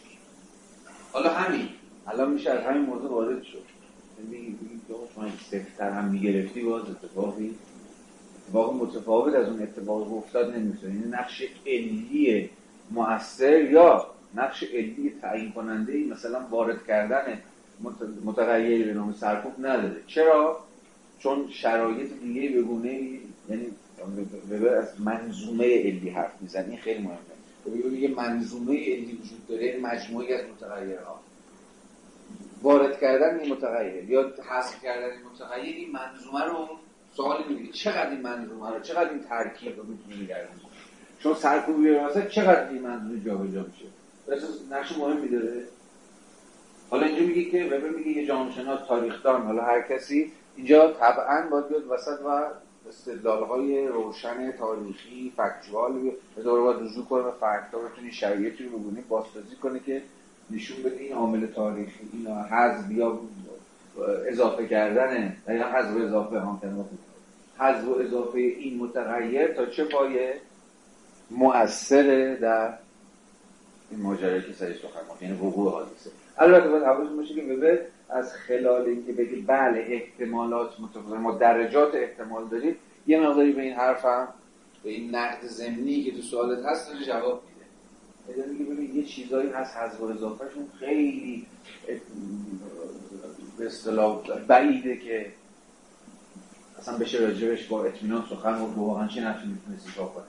حالا 1.13 1.31
همین. 1.31 1.69
الان 2.07 2.33
میشه 2.33 2.51
از 2.51 2.61
همین 2.65 2.83
موضوع 2.83 3.11
وارد 3.11 3.43
شد. 3.43 3.63
آقا 4.95 5.07
شما 5.15 5.29
سفتر 5.51 5.91
هم 5.91 6.05
می‌گرفتی 6.05 6.63
باز 6.63 6.83
اتفاقی 6.91 7.55
اتفاق 8.47 8.75
متفاوت 8.83 9.35
از 9.35 9.49
اون 9.49 9.63
اتفاق 9.63 10.17
افتاد 10.17 10.55
نمیشه 10.55 10.87
یعنی 10.87 11.05
نقش 11.05 11.43
علی 11.67 12.51
مؤثر 12.91 13.60
یا 13.60 14.07
نقش 14.35 14.62
علی 14.62 15.15
تعیین 15.23 15.52
کننده 15.52 15.93
ای 15.93 16.05
مثلا 16.05 16.41
وارد 16.51 16.86
کردن 16.86 17.41
مت- 17.85 18.25
متغیری 18.25 18.85
به 18.85 18.94
نام 18.94 19.12
سرکوب 19.12 19.52
نداره. 19.59 20.02
چرا؟ 20.07 20.60
چون 21.19 21.49
شرایط 21.51 22.12
دیگه 22.23 22.49
به 22.49 22.62
گونه 22.62 22.93
یعنی 23.49 23.67
از 24.78 25.01
منظومه 25.01 25.65
علی 25.65 26.10
حرف 26.10 26.33
میزن 26.41 26.65
این 26.70 26.78
خیلی 26.78 27.02
مهمه. 27.02 27.19
بگه 27.67 27.99
یه 27.99 28.09
منظومه 28.09 28.73
علی 28.73 29.19
وجود 29.23 29.47
داره 29.49 29.81
مجموعی 29.83 30.35
از 30.35 30.44
متغیرها. 30.57 31.20
وارد 32.62 33.01
کردن 33.01 33.41
این 33.41 33.52
متغیر 33.52 34.10
یا 34.10 34.33
حذف 34.51 34.83
کردن 34.83 35.10
این 35.10 35.20
متغیر 35.33 35.77
این 35.77 35.91
منظومه 35.93 36.44
رو 36.44 36.69
سوال 37.17 37.44
میگه 37.49 37.73
چقدر 37.73 38.10
این 38.10 38.20
منظومه 38.20 38.70
رو 38.70 38.81
چقدر 38.81 39.10
این 39.10 39.23
ترکیب 39.23 39.77
رو 39.77 39.83
می‌تونه 39.85 40.23
نگرد 40.25 40.49
چون 41.23 41.34
سرکوبی 41.34 41.90
مثلا 41.90 42.26
چقدر 42.26 42.68
این 42.68 42.82
منظومه 42.82 43.24
جابجا 43.24 43.66
میشه؟ 43.73 43.84
نقش 44.70 44.99
مهمی 44.99 45.28
داره. 45.28 45.65
حالا 46.90 47.07
اینجا 47.07 47.23
میگه 47.23 47.50
که 47.50 47.65
وبر 47.65 47.89
میگه 47.89 48.10
یه 48.10 48.26
جامعه 48.26 48.52
شناس 48.52 48.81
تاریخدان. 48.89 49.42
حالا 49.42 49.62
هر 49.62 49.82
کسی 49.82 50.32
اینجا 50.57 50.92
طبعا 50.92 51.49
باید 51.50 51.68
بیاد 51.68 51.86
وسط 51.90 52.20
و 52.26 52.44
استدلال 52.89 53.44
های 53.44 53.89
روشن 53.89 54.52
تاریخی 54.52 55.32
فکتوال 55.36 55.92
به 56.36 56.42
دور 56.42 56.60
باید 56.60 56.90
رجوع 56.90 57.05
کنه 57.05 57.23
و 57.23 57.31
فکت 57.31 57.74
ها 57.74 57.78
بتونی 57.78 58.12
شرایطی 58.12 58.65
رو 58.65 58.78
بگونی 58.78 59.00
بازسازی 59.08 59.57
کنه 59.62 59.81
که 59.86 60.02
نشون 60.50 60.82
بده 60.82 60.97
این 60.97 61.12
عامل 61.12 61.47
تاریخی 61.47 62.08
اینا 62.12 62.42
حذف 62.42 62.90
یا 62.90 63.20
اضافه 64.28 64.66
کردن 64.66 65.36
یا 65.49 65.68
حذف 65.68 65.97
اضافه 65.97 66.40
هم 66.40 66.60
حذف 67.58 67.89
اضافه 68.00 68.39
این 68.39 68.78
متغیر 68.78 69.55
تا 69.55 69.66
چه 69.66 69.84
پایه؟ 69.84 70.34
مؤثره 71.31 72.36
در 72.36 72.75
این 73.91 74.00
ماجرایی 74.00 74.42
که 74.42 74.52
سرش 74.52 74.76
سخن 74.76 75.00
گفت. 75.10 75.23
یعنی 75.23 75.34
وقوع 75.34 75.73
حادثه. 75.73 76.10
البته 76.39 76.68
باید 76.68 76.83
حواستون 76.83 77.17
باشه 77.17 77.34
که 77.34 77.42
وبر 77.42 77.78
از 78.10 78.33
خلال 78.33 78.83
اینکه 78.83 79.12
بگه 79.12 79.36
بله 79.36 79.86
احتمالات 79.89 80.81
متفاوت 80.81 81.18
ما 81.18 81.33
درجات 81.33 81.94
احتمال 81.94 82.49
داریم. 82.49 82.76
یه 83.07 83.20
مقداری 83.20 83.52
به 83.52 83.62
این 83.62 83.73
حرف 83.73 84.05
هم 84.05 84.28
به 84.84 84.91
این 84.91 85.15
نقد 85.15 85.47
ضمنی 85.47 86.05
که 86.05 86.17
تو 86.17 86.23
سوالت 86.23 86.65
هست 86.65 86.92
داره 86.92 87.05
جواب 87.05 87.42
میده. 88.26 88.49
میگه 88.49 88.65
ببین 88.65 88.97
یه 88.97 89.05
چیزایی 89.05 89.50
هست 89.50 89.76
حذف 89.76 90.00
و 90.00 90.05
اضافهشون 90.05 90.67
خیلی 90.78 91.47
به 93.59 93.67
اصطلاح 93.67 94.23
بعیده 94.49 94.97
که 94.97 95.33
اصلا 96.78 96.99
بشه 96.99 97.18
راجبش 97.18 97.67
با 97.67 97.84
اطمینان 97.84 98.25
سخن 98.31 98.55
و 98.55 98.67
واقعا 98.67 99.09
چه 99.09 99.20
نقشی 99.20 99.47
می‌تونه 99.47 99.97
کنه 99.97 100.25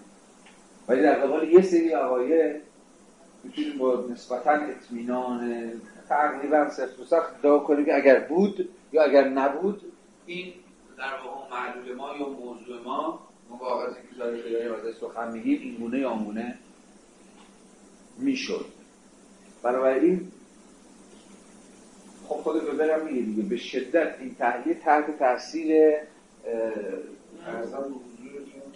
ولی 0.91 1.01
در 1.01 1.15
قبال 1.15 1.49
یه 1.49 1.61
سری 1.61 1.89
عقاید 1.89 2.61
می‌تونیم 3.43 3.77
با 3.77 4.05
نسبتا 4.11 4.51
اطمینان 4.51 5.71
تقریبا 6.09 6.69
صفر 6.69 7.01
و 7.01 7.05
سخت 7.05 7.35
ادعا 7.39 7.59
کنیم 7.59 7.85
که 7.85 7.95
اگر 7.95 8.19
بود 8.19 8.69
یا 8.93 9.03
اگر 9.03 9.29
نبود 9.29 9.81
این 10.25 10.53
در 10.97 11.13
واقع 11.25 11.55
معلول 11.55 11.95
ما 11.95 12.17
یا 12.19 12.29
موضوع 12.29 12.81
ما 12.85 13.19
ما 13.49 13.55
با 13.55 13.65
آغاز 13.65 13.95
اینکه 13.95 14.15
داره 14.15 14.77
ازش 14.79 14.97
سخن 14.97 15.31
میگیم 15.31 15.61
این 15.61 15.75
گونه 15.75 15.99
یا 15.99 16.15
گونه 16.15 16.57
می‌شد. 18.17 18.65
بنابراین 19.63 20.31
خب 22.27 22.35
خود 22.35 22.55
وبر 22.55 23.03
میگه 23.03 23.21
دیگه. 23.21 23.43
به 23.43 23.57
شدت 23.57 24.15
این 24.19 24.35
تحلیل 24.35 24.73
تحت 24.73 25.19
تاثیر 25.19 25.93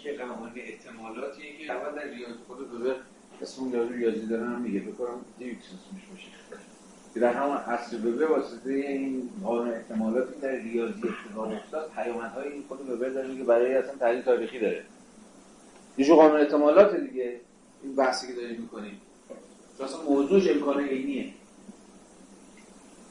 که 0.05 0.13
قوانین 0.13 0.63
احتمالاتیه 0.63 1.57
که 1.57 1.73
اول 1.73 1.95
در 1.95 2.07
ریاضی 2.07 2.33
خود 2.47 2.73
وبر 2.73 2.95
اسم 3.41 3.69
یارو 3.69 3.89
ریاضی 3.89 4.27
دارن 4.27 4.61
میگه. 4.61 4.79
بکنم 4.79 5.25
دیویکس 5.39 5.63
اسمش 5.63 6.05
باشه. 6.11 6.27
در 7.15 7.33
همون 7.33 7.57
اصل 7.57 8.07
وبر 8.07 8.31
واسطه 8.31 8.73
این 8.73 9.29
قانون 9.43 9.73
احتمالاتی 9.73 10.39
در 10.41 10.55
ریاضی 10.55 11.01
اتفاق 11.07 11.51
افتاد 11.51 11.91
پیامدهای 11.95 12.51
این 12.51 12.63
خود 12.67 12.89
وبر 12.89 13.09
داره 13.09 13.27
میگه 13.27 13.43
برای 13.43 13.75
اصلا 13.75 13.95
تحلیل 13.95 14.21
تاریخی 14.21 14.59
داره. 14.59 14.83
یه 15.97 16.15
قانون 16.15 16.39
احتمالات 16.41 16.95
دیگه 16.95 17.39
این 17.83 17.95
بحثی 17.95 18.27
که 18.27 18.33
داریم 18.33 18.61
می‌کنیم. 18.61 19.01
اصلا 19.83 20.01
موضوعش 20.01 20.47
امکان 20.47 20.83
عینیه. 20.83 21.33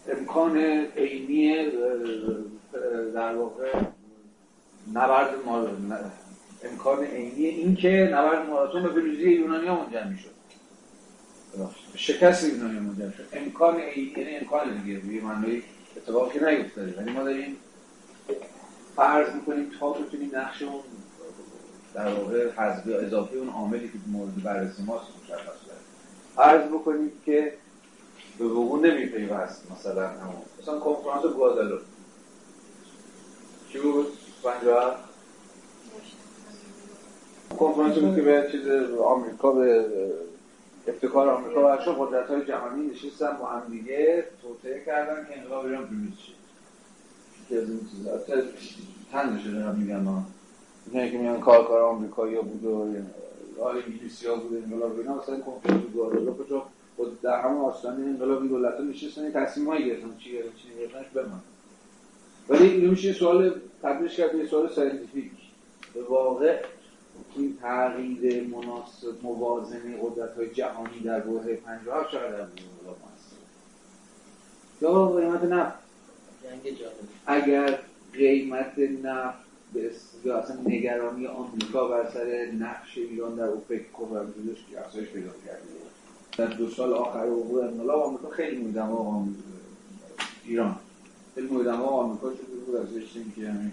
امکان 0.09 0.57
عینی 0.97 1.71
در 3.15 3.35
واقع 3.35 3.83
نبرد 4.95 5.45
مار... 5.47 5.77
امکان 6.65 7.05
عینی 7.05 7.47
این 7.47 7.76
که 7.76 8.10
نبرد 8.12 8.49
ماراتون 8.49 8.83
به 8.83 8.89
پیروزی 8.89 9.31
یونانی 9.31 9.67
ها 9.67 9.84
منجر 9.84 10.05
می‌شد. 10.05 10.31
شکست 11.94 12.44
یونانی 12.44 12.78
منجر 12.78 13.10
شد 13.10 13.25
امکان 13.33 13.81
عینی 13.81 14.12
یعنی 14.17 14.36
امکان 14.36 14.83
دیگه 14.83 15.01
روی 15.01 15.20
معنای 15.20 15.62
اتفاقی 15.97 16.39
نیفتاده. 16.39 16.94
ولی 17.01 17.12
ما 17.12 17.23
داریم 17.23 17.57
فرض 18.97 19.34
می‌کنیم 19.34 19.70
تا 19.81 19.93
بتونیم 19.93 20.31
نقش 20.34 20.62
اون 20.62 20.81
در 21.94 22.09
واقع 22.09 22.51
حذف 22.51 22.83
اضافه 22.86 23.36
اون 23.36 23.49
عاملی 23.49 23.89
که 23.89 23.99
مورد 24.07 24.43
بررسی 24.43 24.83
ماست 24.83 25.07
مشخص 25.25 25.57
فرض 26.36 26.68
بکنیم 26.68 27.12
که 27.26 27.52
به 28.39 28.44
وقوع 28.44 28.86
نمیپیوست 28.86 29.70
مثلا 29.70 30.09
همون. 30.09 30.43
مثلا 30.62 30.78
کنفرانس 30.78 31.34
گوادالو. 31.34 31.78
چی 33.73 33.78
بود؟ 33.78 34.07
57 34.43 35.14
کنفرانس 37.51 37.95
که 37.95 38.23
به 38.23 38.49
چیز 38.53 38.69
آمریکا 39.05 39.53
به 39.53 39.87
افتخار 40.89 41.29
آمریکا 41.29 41.63
و 41.63 41.67
اشو 41.67 41.93
قدرت 41.93 42.27
های 42.27 42.45
جهانی 42.45 42.87
نشستن 42.87 43.37
با 43.41 43.47
هم 43.47 43.63
دیگه 43.71 44.25
توطعه 44.43 44.85
کردن 44.87 45.27
که 45.29 45.39
انقلاب 45.39 45.65
ایران 45.65 45.89
پیروز 45.89 46.19
شد 46.19 46.33
که 47.49 47.59
از 47.59 47.71
این 47.71 47.81
چیزا. 47.91 48.19
تن 49.13 49.39
شده 49.39 49.73
میگن 49.73 50.01
ما 50.01 50.27
اینه 50.93 51.11
که 51.11 51.19
میگن 51.19 51.41
کار 51.41 51.83
آمریکایی 51.83 52.37
بود 52.37 52.65
و 52.65 52.95
کار 53.59 53.75
انگلیسی 53.75 54.27
ها 54.27 54.37
بود 54.37 54.57
انقلاب 54.57 54.99
اینا 54.99 55.15
مثلا 55.15 55.41
کنفرانس 55.41 55.83
گوادالاپ 55.95 56.49
تو 56.49 56.63
خود 56.97 57.21
در 57.21 57.41
همه 57.41 57.61
آستانه 57.61 58.05
انقلاب 58.05 58.39
این 58.39 58.49
دولت 58.49 58.75
ها 58.75 58.83
نشستن. 58.83 59.33
تصمیم 59.33 59.69
هایی 59.69 59.87
گرفتن 59.87 60.17
چی 60.19 60.33
گرفتن 60.33 60.57
چی 60.57 60.69
نگرفتنش 60.75 61.07
بمانه 61.15 61.43
ولی 62.49 62.69
اینو 62.69 62.91
میشه 62.91 63.13
سوال 63.13 63.55
تبدیلش 63.83 64.17
کرد 64.17 64.33
به 64.33 64.47
سوال 64.47 64.69
scientific. 64.69 65.33
به 65.95 66.03
واقع 66.03 66.63
این 67.37 67.57
تغییر 67.63 68.47
مناسب 68.49 69.15
موازنه 69.23 69.99
قدرت 70.03 70.37
های 70.37 70.51
جهانی 70.51 71.01
در 71.01 71.21
بهمن 71.20 71.55
57 71.55 72.11
چقدر 72.11 72.31
در 72.31 72.47
یا 74.81 75.09
قیمت 75.09 75.43
نفت. 75.45 75.79
اگر 77.27 77.79
قیمت 78.13 78.79
نفت 78.79 79.39
به 79.73 79.91
یا 80.25 80.39
اصلا 80.39 80.57
نگرانی 80.67 81.27
آمریکا 81.27 81.89
بر 81.89 82.11
سر 82.11 82.47
نقش 82.59 82.99
ایران 82.99 83.35
در 83.35 83.47
اوپک 83.47 83.83
بودش 83.97 84.59
که 84.71 84.81
افزایش 84.81 85.09
پیدا 85.09 85.31
کرده. 85.47 85.65
در 86.39 86.47
دو 86.47 86.71
سال 86.71 86.93
آخر 86.93 87.27
وقوع 87.27 87.65
انقلاب 87.65 88.03
آمریکا 88.03 88.29
خیلی 88.29 88.57
مورد 88.59 88.75
دماغ 88.75 89.27
ایران. 90.45 90.77
خیلی 91.35 91.47
مورد 91.47 91.67
آمریکا 91.69 92.31
شده 92.35 92.57
بود 92.67 92.77
از 92.77 92.89
که 93.37 93.49
همین 93.49 93.73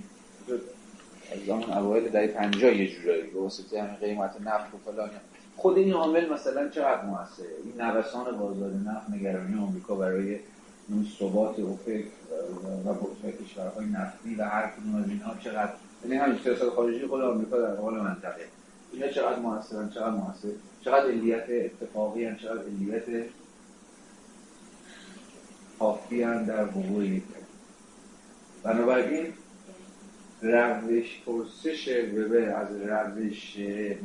زمان 1.38 1.64
اوایل 1.64 2.10
دهه 2.10 2.28
50 2.28 2.74
یه 2.74 2.88
جورایی 2.88 3.22
به 3.22 3.40
واسطه 3.40 3.82
همین 3.82 3.96
قیمت 3.96 4.42
نفت 4.42 4.74
و 4.74 4.92
فلان 4.92 5.10
خود 5.58 5.78
این 5.78 5.94
عامل 5.94 6.30
مثلا 6.30 6.70
چقدر 6.70 7.06
موثره؟ 7.06 7.46
این 7.64 7.82
نوسان 7.82 8.38
بازار 8.38 8.72
نفت 8.72 9.10
نگرانی 9.10 9.60
آمریکا 9.60 9.96
برای 9.96 10.40
اون 10.90 11.08
ثبات 11.20 11.60
اوپک 11.60 12.06
و 12.86 12.94
بطفه 12.94 13.44
کشورهای 13.44 13.86
نفتی 13.86 14.36
و 14.36 14.44
هر 14.44 14.68
کدوم 14.68 14.96
از 14.96 15.10
اینها 15.10 15.36
چقدر؟ 15.40 15.74
یعنی 16.04 16.16
همین 16.16 16.40
سیاست 16.44 16.70
خارجی 16.70 17.08
خود 17.08 17.22
آمریکا 17.22 17.58
در 17.58 17.74
قبال 17.74 17.94
منطقه. 17.94 18.46
اینا 18.94 19.08
چقدر 19.08 19.40
موثرن 19.40 19.90
چقدر 19.90 20.10
موثر؟ 20.10 20.48
چقدر 20.82 21.06
علیت 21.06 21.46
اتفاقی 21.50 22.26
هم 22.26 22.36
چقدر 22.36 22.62
علیت 22.62 23.26
کافی 25.80 26.24
هم 26.24 26.46
در 26.46 26.66
وقوع 26.66 27.22
بنابراین 28.64 29.34
روش 30.42 31.22
پرسش 31.26 31.88
وبر 32.14 32.50
از 32.50 32.68
روش 32.72 33.58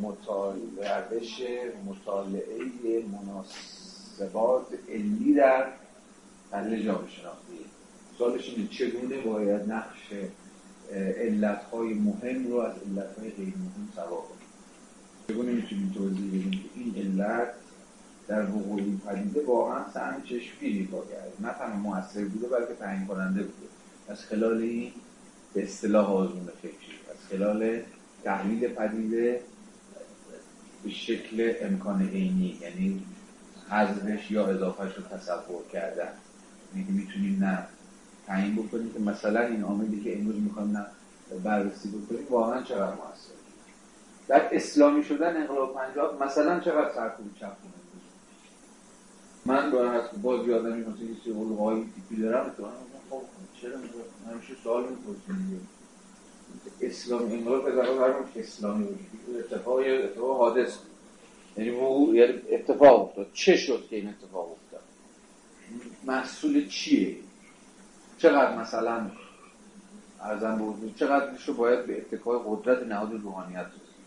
مطالعه 0.02 1.08
روش 1.10 1.40
مطالعه 1.86 3.02
مناسبات 3.12 4.66
علمی 4.88 5.34
در 5.34 5.66
تحلیل 6.50 6.84
جامعه 6.84 7.10
شناختی 7.10 7.58
سوالش 8.18 8.48
اینه 8.48 8.68
چگونه 8.68 9.20
باید 9.20 9.72
نقش 9.72 10.12
علتهای 11.18 11.94
مهم 11.94 12.46
رو 12.46 12.56
از 12.56 12.72
علتهای 12.72 13.30
غیر 13.30 13.54
مهم 13.56 13.88
سوا 13.94 14.16
کنیم؟ 14.16 14.48
چگونه 15.28 15.52
می‌تونیم 15.52 15.92
توضیح 15.94 16.28
بدیم 16.28 16.50
که 16.50 16.68
این 16.74 16.94
علت 16.96 17.48
در 18.28 18.42
وقوع 18.42 18.78
این 18.78 19.00
پدیده 19.06 19.44
واقعا 19.44 19.90
سهم 19.94 20.22
چشمگیری 20.22 20.82
با 20.82 21.04
کرده؟ 21.04 21.32
نه 21.40 21.52
تنها 21.58 21.78
موثر 21.78 22.24
بوده 22.24 22.48
بلکه 22.48 22.74
تعیین 22.74 23.06
کننده 23.06 23.42
بوده. 23.42 23.66
از 24.08 24.24
خلال 24.24 24.62
این 24.62 24.92
به 25.56 25.62
اصطلاح 25.62 26.12
آزمون 26.12 26.48
فکری. 26.62 26.96
از 27.10 27.16
خلال 27.30 27.80
تحلیل 28.24 28.68
پدیده 28.68 29.40
به 30.84 30.90
شکل 30.90 31.52
امکان 31.60 32.08
عینی 32.08 32.58
یعنی 32.60 33.02
حذفش 33.70 34.30
یا 34.30 34.46
اضافهش 34.46 34.94
رو 34.94 35.02
تصور 35.02 35.62
کردن. 35.72 36.08
یعنی 36.76 36.90
می‌تونیم 36.90 37.44
نه 37.44 37.66
تعیین 38.26 38.54
بکنیم 38.56 38.92
که 38.92 39.00
مثلا 39.00 39.40
این 39.40 39.62
عاملی 39.62 40.00
که 40.00 40.18
امروز 40.18 40.36
می‌خوایم 40.36 40.76
نه 40.76 40.86
بررسی 41.44 41.88
بکنیم 41.88 42.26
واقعا 42.30 42.62
چقدر 42.62 42.94
موثر. 42.94 43.36
در 44.28 44.48
اسلامی 44.52 45.04
شدن 45.04 45.36
انقلاب 45.36 45.74
پنجاب 45.74 46.22
مثلا 46.22 46.60
چقدر 46.60 46.94
سرکوب 46.94 47.26
چپ 47.40 47.52
من 49.46 49.70
با 49.70 50.00
باز 50.22 50.46
یادم 50.46 50.68
مثلا 50.68 51.74
یه 51.76 51.84
تیپی 51.94 52.22
دارم 52.22 52.50
چرا 53.62 53.78
همیشه 54.30 54.54
سوال 54.64 54.84
می‌پرسیم 54.88 55.68
اسلام 56.80 57.22
انقلاب 57.22 57.70
پدرها 57.70 57.94
برمون 57.94 58.28
اسلامی 58.36 58.84
بود. 58.84 59.36
اتفاق 59.38 59.78
اتفاق 59.78 60.38
حادث 60.38 60.76
یعنی 61.56 61.70
یعنی 62.14 62.40
اتفاق 62.50 63.08
افتاد. 63.08 63.30
چه 63.32 63.56
شد 63.56 63.86
که 63.90 63.96
این 63.96 64.08
اتفاق 64.08 64.52
افتاد؟ 64.52 64.82
محصول 66.04 66.68
چیه؟ 66.68 67.16
چقدر 68.18 68.58
مثلا 68.58 69.10
ارزم 70.20 70.56
بود 70.56 70.94
چقدرشو 70.96 71.54
باید 71.54 71.86
به 71.86 71.98
اتکای 71.98 72.38
قدرت 72.46 72.82
نهاد 72.82 73.12
روحانیت 73.22 73.66
رسید 73.66 74.06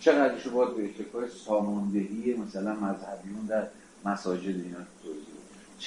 چقدرشو 0.00 0.50
باید 0.50 0.76
به 0.76 0.84
اتکای 0.84 1.28
ساماندهی 1.28 2.34
مثلا 2.34 2.74
مذهبیون 2.74 3.46
در 3.48 3.66
مساجد 4.04 4.46
اینا 4.46 4.78
توضیح 5.02 5.33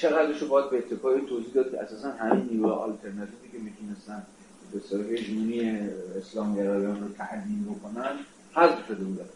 چقدرشو 0.01 0.47
باید 0.47 0.69
به 0.69 0.77
اتکای 0.77 1.21
توضیح 1.21 1.53
داد 1.53 1.71
که 1.71 1.81
اساسا 1.81 2.11
همین 2.11 2.49
نیروی 2.51 2.71
آلترناتیوی 2.71 3.49
که 3.51 3.57
می‌تونستن 3.57 4.25
به 4.73 4.79
صورت 4.79 5.05
هژمونی 5.05 5.89
اسلام 6.17 6.55
گرایان 6.55 7.01
رو 7.01 7.13
تعدیل 7.13 7.63
بکنن 7.63 8.19
حذف 8.53 8.87
شده 8.87 9.03
بودن. 9.03 9.29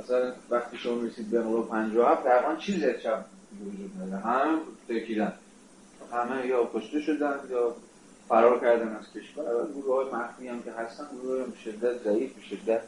مثلا 0.00 0.32
وقتی 0.50 0.76
شما 0.76 1.02
رسید 1.02 1.30
به 1.30 1.38
انقلاب 1.38 1.68
57 1.68 2.24
تقریبا 2.24 2.56
چیزی 2.56 2.84
از 2.84 3.02
چپ 3.02 3.24
وجود 3.60 4.02
نداره. 4.02 4.22
هم 4.22 4.60
تکیدن. 4.88 5.32
همه 6.12 6.46
یا 6.46 6.70
کشته 6.74 7.00
شدن 7.00 7.40
یا 7.50 7.74
فرار 8.28 8.60
کردن 8.60 8.96
از 8.96 9.04
کشور. 9.14 9.44
گروه 9.74 9.94
های 9.94 10.14
مخفی 10.14 10.48
هم 10.48 10.62
که 10.62 10.72
هستن 10.72 11.04
گروه 11.22 11.42
های 11.42 11.52
شدت 11.64 12.04
ضعیف 12.04 12.32
به 12.32 12.42
شدت 12.42 12.80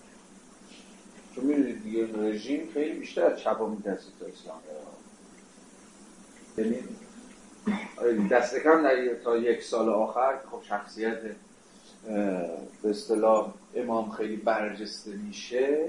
چون 1.35 1.45
می‌دونید 1.45 1.83
دیگه 1.83 2.09
رژیم 2.19 2.69
خیلی 2.75 2.99
بیشتر 2.99 3.25
از 3.25 3.39
چپ 3.39 3.59
ها 3.59 3.67
میترسید 3.67 4.13
تا 4.21 4.27
اسلام 4.27 4.59
یعنی 6.59 6.77
دست 8.31 8.57
کم 8.59 8.83
در 8.83 9.15
تا 9.25 9.37
یک 9.37 9.63
سال 9.63 9.89
آخر 9.89 10.35
خب 10.51 10.63
شخصیت 10.63 11.19
به 12.83 12.91
اصطلاح 12.91 13.53
امام 13.75 14.11
خیلی 14.11 14.37
برجسته 14.37 15.11
میشه. 15.11 15.89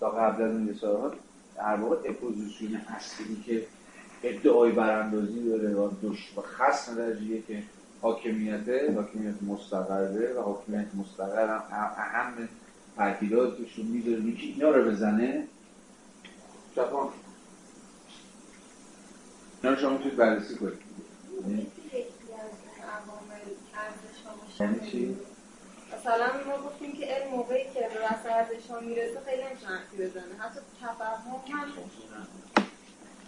تا 0.00 0.10
قبل 0.10 0.42
از 0.42 0.50
اون 0.50 0.74
سال 0.80 1.16
در 1.56 1.76
واقع 1.76 1.96
اپوزیسیون 2.04 2.80
اصلی 2.96 3.42
که 3.46 3.66
ادعای 4.22 4.72
براندازی 4.72 5.48
داره 5.48 5.74
و 5.74 5.90
دوش 6.02 6.32
و 6.36 6.40
خصم 6.40 6.94
درجیه 6.94 7.42
که 7.42 7.62
حاکمیته 8.02 8.92
حاکمیت 8.96 9.42
مستقره 9.42 10.32
و 10.32 10.42
حاکمیت 10.42 10.86
مستقر 10.94 11.48
هم 11.48 11.62
اهم 11.96 12.48
تاکیداتشون 12.96 13.86
می‌ذاره. 13.86 14.32
که 14.32 14.46
اینا 14.46 14.70
رو 14.70 14.90
بزنه. 14.90 15.44
جوان 16.76 17.08
اینا 19.62 19.76
شما 19.76 19.90
می‌تونید 19.90 20.16
بررسی 20.16 20.54
کنید. 20.54 20.78
یعنی 24.60 24.90
چی؟ 24.90 25.16
مثلا 25.92 26.26
ما 26.46 26.58
گفتیم 26.62 26.92
که 26.92 27.06
علم 27.06 27.30
موقعی 27.30 27.64
که 27.64 27.80
به 27.80 28.06
رس 28.06 28.26
ارزش 28.26 28.70
ها 28.70 28.80
می‌رسه 28.80 29.20
خیلی 29.26 29.42
نمی‌تونه 29.42 29.72
حرفی 29.78 29.96
بزنه. 29.96 30.38
حتی 30.38 30.60
تفهم 30.82 31.22
هم 31.48 31.72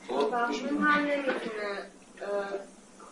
تفهم 0.09 0.79
هم 0.79 1.07
نمی‌تونه 1.07 1.87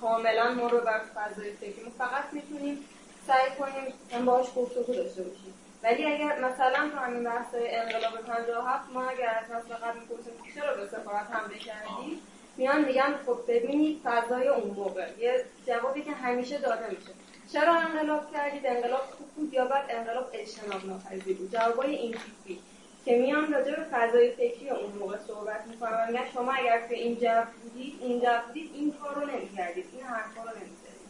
کاملا 0.01 0.55
ما 0.55 0.67
رو 0.67 0.81
بر 0.81 1.01
فضای 1.15 1.53
فکری 1.53 1.83
ما. 1.85 1.91
فقط 1.99 2.25
می‌تونیم 2.33 2.85
سعی 3.27 3.51
کنیم 3.59 3.95
هم 4.13 4.25
باهاش 4.25 4.47
گفتگو 4.57 4.95
داشته 4.95 5.23
باشیم. 5.23 5.55
ولی 5.83 6.05
اگر 6.05 6.39
مثلا 6.39 6.89
تو 6.91 6.97
همین 6.97 7.25
بحثای 7.25 7.77
انقلاب 7.77 8.21
57 8.21 8.93
ما 8.93 9.09
اگر 9.09 9.29
از 9.29 9.51
مثلا 9.51 9.77
قبل 9.77 9.99
می‌پرسیم 10.01 10.33
چرا 10.55 10.75
به 10.75 10.87
سفارت 10.87 11.27
حمله 11.31 11.59
کردی 11.59 12.21
میان 12.59 12.85
میگن 12.85 13.15
خب 13.27 13.39
ببینید 13.49 14.01
فضای 14.05 14.49
اون 14.49 14.71
موقع. 14.71 15.09
یه 15.19 15.45
جوابی 15.67 16.03
که 16.03 16.13
همیشه 16.13 16.59
داده 16.59 16.91
میشه. 16.91 17.11
چرا 17.53 17.75
انقلاب 17.75 18.33
کردید؟ 18.33 18.67
انقلاب 18.67 19.01
خوب 19.01 19.27
بود 19.37 19.55
یا 19.55 19.65
بعد 19.65 19.85
انقلاب 19.89 20.31
اجتناب 20.33 20.87
ناپذیر 20.87 21.37
بود. 21.37 21.53
جوابای 21.53 21.95
این 21.95 22.13
تیپی 22.13 22.61
که 23.05 23.19
میان 23.19 23.53
راجع 23.53 23.77
به 23.77 23.83
فضای 23.91 24.31
فکری 24.31 24.71
اون 24.71 24.93
موقع 24.93 25.17
صحبت 25.27 25.67
می‌کنن 25.67 26.07
میگن 26.07 26.25
شما 26.35 26.53
اگر 26.53 26.89
که 26.89 26.95
این 26.95 27.15
جو 27.15 27.43
بودید 27.63 27.95
این 28.01 28.21
جو 28.21 28.27
بودید 28.47 28.71
این 28.75 28.93
کار 28.93 29.15
رو 29.15 29.27
نمی‌کردید 29.31 29.85
این 29.93 30.03
حرفا 30.03 30.43
رو 30.43 30.49
نمی‌زدید. 30.49 31.09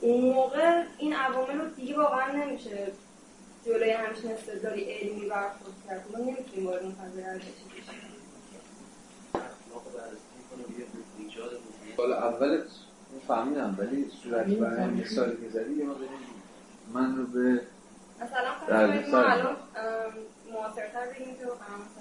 اون 0.00 0.20
موقع 0.20 0.82
این 0.98 1.12
عوامل 1.12 1.58
رو 1.58 1.68
دیگه 1.68 1.96
واقعا 1.96 2.32
نمیشه 2.32 2.92
جلوی 3.66 3.90
همچین 3.90 4.32
استدلالی 4.32 4.84
علمی 4.84 5.28
برخورد 5.28 5.74
کرد. 5.88 6.04
ما 6.12 6.18
نمی‌تونیم 6.18 6.66
وارد 6.66 6.82
اون 6.82 6.92
فضای 6.94 7.24
ارزشی 7.24 7.64
بشیم. 7.70 8.18
سال 11.98 12.12
اول 12.12 12.62
فهمیدم 13.28 13.76
ولی 13.78 14.10
صورت 14.22 14.46
برای 14.46 14.86
مثالی 14.86 15.36
که 15.36 15.48
زدی 15.48 15.74
یه 15.74 15.86
من 16.94 17.16
رو 17.16 17.26
به 17.26 17.60
مثلا 18.20 18.50
فرض 18.66 19.08
ما 19.14 19.18
الان 19.18 19.56
معاصرتر 20.52 21.06
بگیم 21.06 21.34
که 21.34 21.44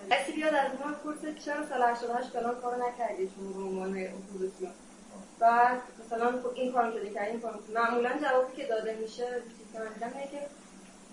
کسی 0.10 0.32
بیاد 0.32 0.54
از 0.54 0.72
ما 0.80 0.92
پرسه 1.04 1.34
چرا 1.34 1.66
سال 1.66 1.82
88 1.82 2.30
فلان 2.30 2.56
کارو 2.56 2.78
نکردی 2.88 3.28
چون 3.36 3.54
به 3.54 3.60
عنوان 3.60 3.98
اپوزیسیون؟ 3.98 4.72
بعد 5.40 5.82
مثلا 6.06 6.32
خب 6.32 6.52
این 6.54 6.72
کارو 6.72 6.92
شده 6.92 7.10
کردی 7.10 7.32
این 7.32 7.40
کارو 7.40 7.60
معمولا 7.76 8.10
جوابی 8.22 8.56
که 8.56 8.68
داده 8.68 8.98
میشه 9.02 9.26
چیزی 9.26 9.74
که 9.74 9.80
من 9.80 9.94
دیدم 9.94 10.12
اینه 10.18 10.32
که 10.32 10.48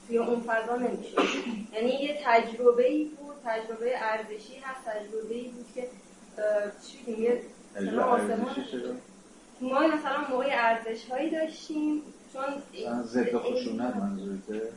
توی 0.07 0.19
اون 0.19 0.41
فضا 0.41 0.77
نمیشه. 0.77 1.17
یعنی 1.73 1.91
یه 1.91 2.21
تجربه 2.25 2.89
ای 2.89 3.05
بود 3.05 3.37
تجربه 3.45 3.93
ارزشی 3.95 4.57
هست 4.63 4.85
تجربه 4.87 5.35
ای 5.35 5.49
بود 5.49 5.67
که 5.75 5.89
چی 6.87 7.13
یه 7.13 7.43
ما 9.61 9.87
مثلا 9.87 10.29
موقع 10.31 10.49
ارزش 10.51 11.05
هایی 11.11 11.31
داشتیم 11.31 12.03
چون 12.33 12.45
ضد 13.03 13.37
خشونت 13.37 13.97
منظورته. 13.97 14.73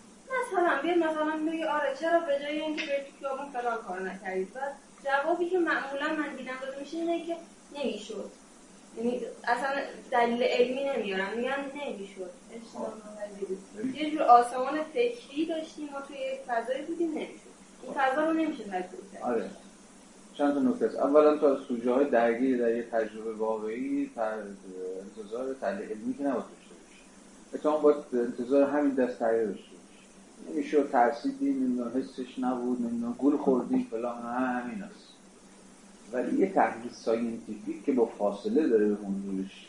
مثلا 0.47 0.81
بیاد 0.81 0.97
مثلا 0.97 1.51
بگی 1.51 1.63
آره 1.63 1.95
چرا 1.99 2.19
به 2.19 2.39
جای 2.41 2.61
اینکه 2.61 2.85
به 2.85 3.05
خیابون 3.19 3.45
فلان 3.53 3.77
کار 3.77 4.01
نکردید؟ 4.01 4.47
و 4.55 4.59
جوابی 5.05 5.49
که 5.49 5.59
معمولا 5.59 6.13
من 6.13 6.35
دیدم 6.35 6.53
داده 6.61 6.79
میشه 6.79 6.97
اینه 6.97 7.25
که 7.25 7.35
نمی‌شد. 7.75 8.31
یعنی 8.97 9.21
اصلا 9.43 9.69
دلیل 10.11 10.43
علمی 10.43 10.83
نمیارن 10.83 11.33
میگن 11.37 11.71
نمی‌شد. 11.75 12.31
یه 13.93 14.11
جور 14.11 14.21
آسمان 14.21 14.83
فکری 14.83 15.45
داشتیم 15.45 15.89
ما 15.93 16.01
توی 16.01 16.17
فضایی 16.47 16.81
بودیم 16.81 17.11
نمی‌شد. 17.11 17.57
این 17.83 17.93
فضا 17.93 18.25
رو 18.25 18.33
نمیشه 18.33 18.63
تجربه 18.63 19.23
آره. 19.23 19.49
چند 20.37 20.53
تا 20.53 20.59
نکته 20.59 20.85
است. 20.85 20.95
اولا 20.95 21.37
تا 21.37 21.57
سوژه 21.67 21.91
های 21.91 22.09
درگیر 22.09 22.57
در 22.57 22.75
یه 22.75 22.83
تجربه 22.83 23.33
واقعی 23.33 24.11
تر 24.15 24.33
انتظار 25.01 25.53
تحلیل 25.53 25.89
علمی 25.89 26.13
که 26.13 26.23
نباید 26.23 26.43
داشته 26.43 26.75
باشه 26.75 27.01
اتفاقا 27.53 27.77
باید 27.77 27.97
انتظار 28.13 28.69
همین 28.69 28.93
دست 28.93 29.19
تغییر 29.19 29.45
داشته 29.45 29.63
باشه 29.63 30.53
نمیشه 30.53 30.83
ترسیدی 30.83 31.53
نمی‌دونم 31.53 31.91
حسش 31.95 32.39
نبود 32.39 32.81
نمی‌دونم 32.81 33.15
گول 33.17 33.37
خوردی 33.37 33.87
فلان 33.91 34.21
همین 34.21 34.83
است. 34.83 35.07
ولی 36.13 36.37
یه 36.37 36.53
تحلیل 36.53 36.91
scientific 36.91 37.85
که 37.85 37.91
با 37.91 38.05
فاصله 38.05 38.67
داره 38.67 38.87
به 38.87 38.97
موضوعش 39.01 39.67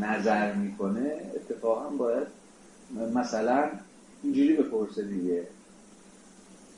نظر 0.00 0.54
می‌کنه 0.54 1.20
اتفاقا 1.34 1.88
باید 1.88 2.26
مثلا 3.14 3.70
اینجوری 4.22 4.56
بپرسه 4.56 5.02
دیگه. 5.02 5.46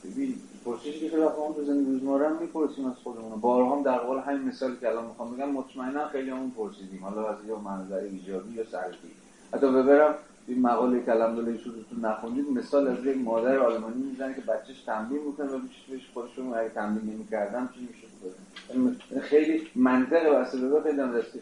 ببین 0.05 0.35
پرسشی 0.67 0.99
که 0.99 1.09
خیلی 1.09 1.21
ما 1.21 1.53
تو 1.55 1.65
زندگی 1.65 1.91
روزمره 1.91 2.29
هم 2.29 2.37
می‌پرسیم 2.41 2.85
از 2.85 2.95
خودمون. 3.03 3.41
بارها 3.41 3.75
هم 3.75 3.83
در 3.83 3.97
قول 3.97 4.19
همین 4.19 4.41
مثالی 4.41 4.77
که 4.81 4.89
الان 4.89 5.05
می‌خوام 5.05 5.35
بگم 5.35 5.49
مطمئنا 5.49 6.07
خیلی 6.07 6.29
همون 6.29 6.51
پرسیدیم. 6.51 7.03
حالا 7.03 7.29
از 7.29 7.35
یه 7.47 7.55
منظر 7.55 7.95
ایجابی 7.95 8.53
یا 8.53 8.65
سلبی 8.65 9.11
حتی 9.53 9.67
ببرم 9.67 10.15
این 10.47 10.61
مقاله 10.61 11.03
الحمدلله 11.07 11.51
ایشون 11.51 11.73
تو 11.89 12.07
نخوندید 12.07 12.51
مثال 12.51 12.87
از 12.87 13.05
یک 13.05 13.17
مادر 13.17 13.57
آلمانی 13.57 14.03
می‌زنه 14.03 14.33
که 14.33 14.41
بچهش 14.41 14.83
تمرین 14.85 15.23
می‌کنه 15.23 15.47
و 15.47 15.59
بهش 15.89 16.09
خودشون 16.13 16.53
اگه 16.53 16.69
تمرین 16.69 17.13
نمی‌کردم 17.13 17.69
چی 17.73 17.87
میشه 17.87 19.21
خیلی 19.21 19.67
منطق 19.75 20.31
واسه 20.31 20.69
به 20.69 20.81
خیلی 20.81 21.01
هم 21.01 21.19
درسته 21.19 21.39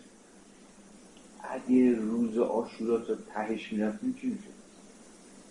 اگه 1.41 1.95
روز 1.95 2.37
عاشورا 2.38 2.98
تا 2.97 3.13
تهش 3.33 3.73
می‌رفتیم 3.73 4.15
چی 4.21 4.27
میشه 4.27 4.49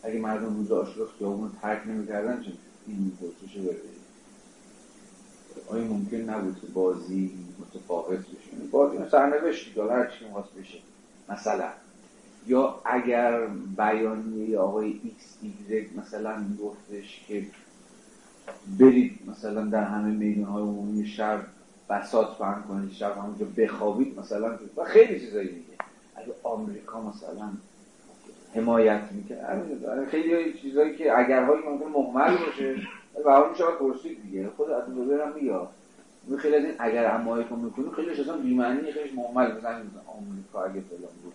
اگه 0.03 0.21
مردم 0.21 0.57
روز 0.57 0.73
عاشورا 0.73 1.07
خیابون 1.19 1.51
ترک 1.63 1.87
نمی‌کردن 1.87 2.43
چی 2.43 2.59
این 2.87 3.13
پرسش 3.21 3.57
آیا 5.69 5.85
ممکن 5.85 6.17
نبود 6.17 6.61
که 6.61 6.67
بازی 6.67 7.33
متفاوت 7.61 8.19
بشه؟ 8.19 8.67
بازی 8.71 8.99
سرنوشتی 9.11 9.73
داره 9.73 9.93
هر 9.93 10.07
چی 10.07 10.25
می‌خواست 10.25 10.55
بشه. 10.59 10.79
مثلا. 11.29 11.69
یا 12.47 12.81
اگر 12.85 13.47
بیانیه 13.77 14.59
آقای 14.59 15.01
ایکس 15.05 15.39
ایگرگ 15.43 15.99
مثلا 15.99 16.39
میگفتش 16.39 17.25
که 17.29 17.47
برید 18.79 19.19
مثلا 19.27 19.65
در 19.65 19.85
همه 19.85 20.11
میدان 20.11 20.45
های 20.45 20.63
عمومی 20.63 21.07
شهر 21.07 21.45
بسات 21.91 22.37
فهم 22.39 22.63
کنید 22.69 22.93
شب 22.93 23.19
همونجا 23.19 23.47
بخوابید 23.57 24.19
مثلا. 24.19 24.59
و 24.77 24.85
خیلی 24.85 25.21
چیزایی 25.21 25.49
دیگه. 25.49 25.79
اگه 26.17 26.35
آمریکا 26.43 27.03
مثلا 27.03 27.51
حمایت 28.55 29.03
می‌کرد. 29.13 30.09
خیلی 30.11 30.53
چیزایی 30.53 30.97
که 30.97 31.19
اگرهایی 31.19 31.63
ممکن 31.63 31.87
مهمل 31.87 32.37
باشه 32.37 32.77
و 33.25 33.31
حال 33.31 33.51
میشه 33.51 33.65
پرسید 33.65 34.23
دیگه. 34.23 34.49
خود 34.57 34.71
از 34.71 34.89
اون 34.89 35.09
ببرم 35.09 35.33
میاد 35.41 35.69
خیلی 36.39 36.57
از 36.57 36.65
این 36.65 36.75
اگر 36.79 37.15
امایی 37.15 37.45
که 37.45 37.55
می‌کنیم 37.55 37.91
خیلی 37.91 38.11
اصلا 38.11 38.37
بیمعنی 38.37 38.93
خیلی 38.93 39.13
مهمل 39.17 39.57
مثلا 39.57 39.71
آمریکا 40.07 40.65
اگه 40.65 40.81
فلان 40.81 41.13
بود. 41.23 41.35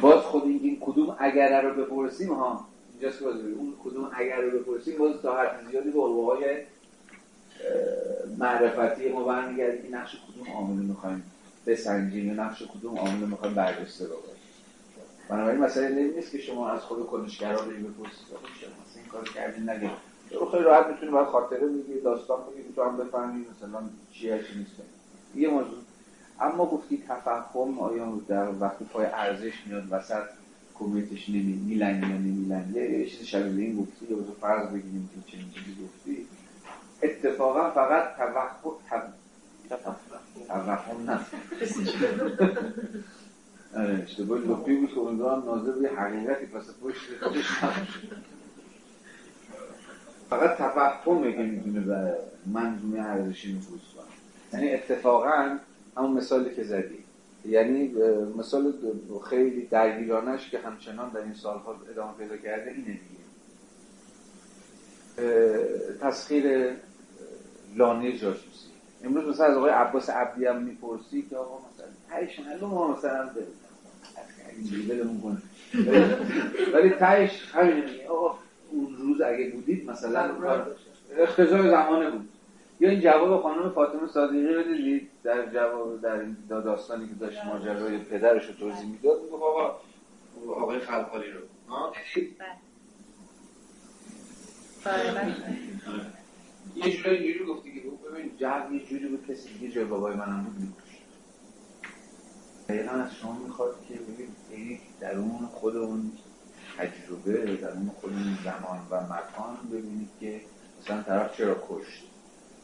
باز 0.00 0.20
خود 0.20 0.44
این 0.44 0.78
کدوم 0.80 1.16
اگر 1.18 1.62
رو 1.62 1.84
بپرسیم 1.84 2.32
ها 2.32 2.66
اینجاست 2.92 3.18
که 3.18 3.24
اون 3.24 3.72
کدوم 3.84 4.10
اگر 4.16 4.40
رو 4.40 4.58
بپرسیم 4.58 4.98
باز 4.98 5.22
تا 5.22 5.36
حد 5.36 5.70
زیادی 5.70 5.90
به 5.90 6.02
های 6.02 6.56
معرفتی 8.38 9.08
ما 9.08 9.24
برمیگردیم 9.24 9.82
که 9.82 9.96
نقش 9.96 10.16
کدوم 10.16 10.54
عامل 10.54 10.82
می‌خوایم 10.82 11.22
بسنجیم 11.66 12.26
یا 12.26 12.44
نقش 12.44 12.62
کدوم 12.62 12.98
عامل 12.98 13.26
می‌خوایم 13.26 13.54
برجسته 13.54 14.04
بکنیم 14.04 14.35
بنابراین 15.28 15.60
مسئله 15.60 16.04
نیست 16.04 16.30
که 16.30 16.38
شما 16.38 16.70
از 16.70 16.80
خود 16.80 17.06
کنشگرا 17.06 17.60
رو 17.60 17.70
بپرسید. 17.70 18.26
شما 18.60 18.70
این 18.96 19.06
کار 19.12 19.24
کردین 19.24 19.70
نگه 19.70 19.90
رو 20.30 20.50
خیلی 20.50 20.62
راحت 20.62 20.86
می‌تونی 20.86 21.12
باید 21.12 21.26
خاطره 21.26 21.66
بگی 21.66 22.00
داستان 22.04 22.38
بگی 22.40 22.72
تو 22.76 22.82
هم 22.82 22.96
بفهمی 22.96 23.46
مثلا 23.56 23.78
چیه 24.12 24.38
چی 24.38 24.58
نیست. 24.58 24.72
یه 25.34 25.48
موضوع. 25.48 25.78
اما 26.40 26.66
گفتی 26.66 27.02
تفهم 27.08 27.78
آیا 27.78 28.20
در 28.28 28.48
وقتی 28.60 28.84
پای 28.84 29.06
ارزش 29.06 29.52
میاد 29.66 29.84
وسط 29.90 30.22
کمیتش 30.74 31.28
نمی 31.28 31.62
میلنگه 31.66 32.08
یا 32.08 32.16
نمیلنگه؟ 32.16 32.90
یه 32.90 33.06
چیز 33.06 33.26
شبیه 33.26 33.64
این 33.64 33.76
گفتی 33.76 34.06
یا 34.10 34.16
فرض 34.40 34.68
بگیریم 34.68 35.10
که 35.14 35.32
چنین 35.32 35.50
چیزی 35.50 35.76
گفتی. 35.84 36.26
اتفاقا 37.02 37.70
فقط 37.70 38.16
توهم 38.16 39.12
توهم 40.48 41.10
نه. 41.10 41.20
آره 43.74 44.02
اشتباه 44.02 44.38
لپی 44.38 44.76
بود 44.76 44.90
که 44.94 45.00
امیدوارم 45.00 45.44
ناظر 45.44 45.82
یه 45.82 45.88
حقیقتی 45.88 46.46
پس 46.46 46.64
پشت 46.82 47.24
خودش 47.24 47.46
فقط 50.30 50.56
تفهمه 50.56 51.32
که 51.32 51.42
می‌تونه 51.42 51.80
به 51.80 52.14
منظومه 52.46 53.00
ارزشی 53.00 53.52
نفوذ 53.56 53.80
کنه 53.80 54.06
یعنی 54.52 54.74
اتفاقا 54.74 55.58
همون 55.96 56.12
مثالی 56.12 56.54
که 56.54 56.64
زدی. 56.64 57.04
یعنی 57.44 57.94
مثال 58.36 58.72
خیلی 59.30 59.66
درگیرانش 59.66 60.50
که 60.50 60.58
همچنان 60.58 61.10
در 61.10 61.20
این 61.20 61.34
سالها 61.34 61.80
ادامه 61.90 62.12
پیدا 62.18 62.36
کرده 62.36 62.70
اینه 62.70 62.84
دیگه. 62.84 63.26
تسخیر 66.00 66.72
لانه 67.76 68.12
جاسوسی. 68.12 68.66
امروز 69.04 69.24
مثلا 69.28 69.46
از 69.46 69.56
آقای 69.56 69.70
عباس 69.70 70.10
عبدی 70.10 70.44
هم 70.44 70.62
می‌پرسی 70.62 71.22
که 71.22 71.36
آقا 71.36 71.58
تایش 72.16 72.40
معلوم 72.40 72.70
ما 72.70 72.96
مثلا 72.96 73.30
کنه. 75.22 75.42
ولی 76.72 76.90
تایش 76.90 77.30
همینه 77.52 78.06
آقا 78.08 78.38
اون 78.70 78.96
روز 78.96 79.20
اگه 79.20 79.50
بودید 79.50 79.90
مثلا 79.90 80.34
اختزای 81.18 81.70
زمانه 81.70 82.10
بود. 82.10 82.28
یا 82.80 82.90
این 82.90 83.00
جواب 83.00 83.42
خانم 83.42 83.70
فاطمه 83.70 84.08
صادقی 84.08 84.54
رو 84.54 84.62
دیدید؟ 84.62 85.08
در 85.24 85.46
جواب 85.46 86.00
در 86.00 86.20
این 86.20 86.36
داستانی 86.48 87.08
که 87.08 87.14
داشت 87.14 87.44
ماجرای 87.44 87.98
پدرش 87.98 88.46
رو 88.46 88.54
توضیح 88.54 88.90
می‌داد 88.90 89.22
می‌گفت 89.22 89.42
آقا 89.42 89.76
آقای 90.56 90.78
خلقالی 90.78 91.30
رو. 91.30 91.40
یه 96.76 96.96
جوری 96.96 97.16
اینجوری 97.16 97.44
گفتی 97.44 97.74
که 97.74 97.80
ببین 98.10 98.30
جو 98.40 98.74
یه 98.74 98.86
جوری 98.86 99.08
بود 99.08 99.26
کسی 99.28 99.58
دیگه 99.58 99.74
جای 99.74 99.84
بابای 99.84 100.14
منم 100.14 100.44
بود. 100.44 100.85
دقیقا 102.68 102.90
از 102.90 103.14
شما 103.14 103.32
می‌خواد 103.32 103.74
که 103.88 103.94
ببین 103.94 104.28
یعنی 104.50 104.80
درون 105.00 105.46
خود 105.46 105.76
اون 105.76 106.12
تجربه 106.78 107.56
درون 107.56 107.90
خود 108.00 108.12
اون 108.12 108.38
زمان 108.44 108.78
و 108.90 109.00
مکان 109.00 109.56
ببینید 109.72 110.08
که 110.20 110.40
مثلا 110.80 111.02
طرف 111.02 111.36
چرا 111.36 111.56
کشت؟ 111.68 112.04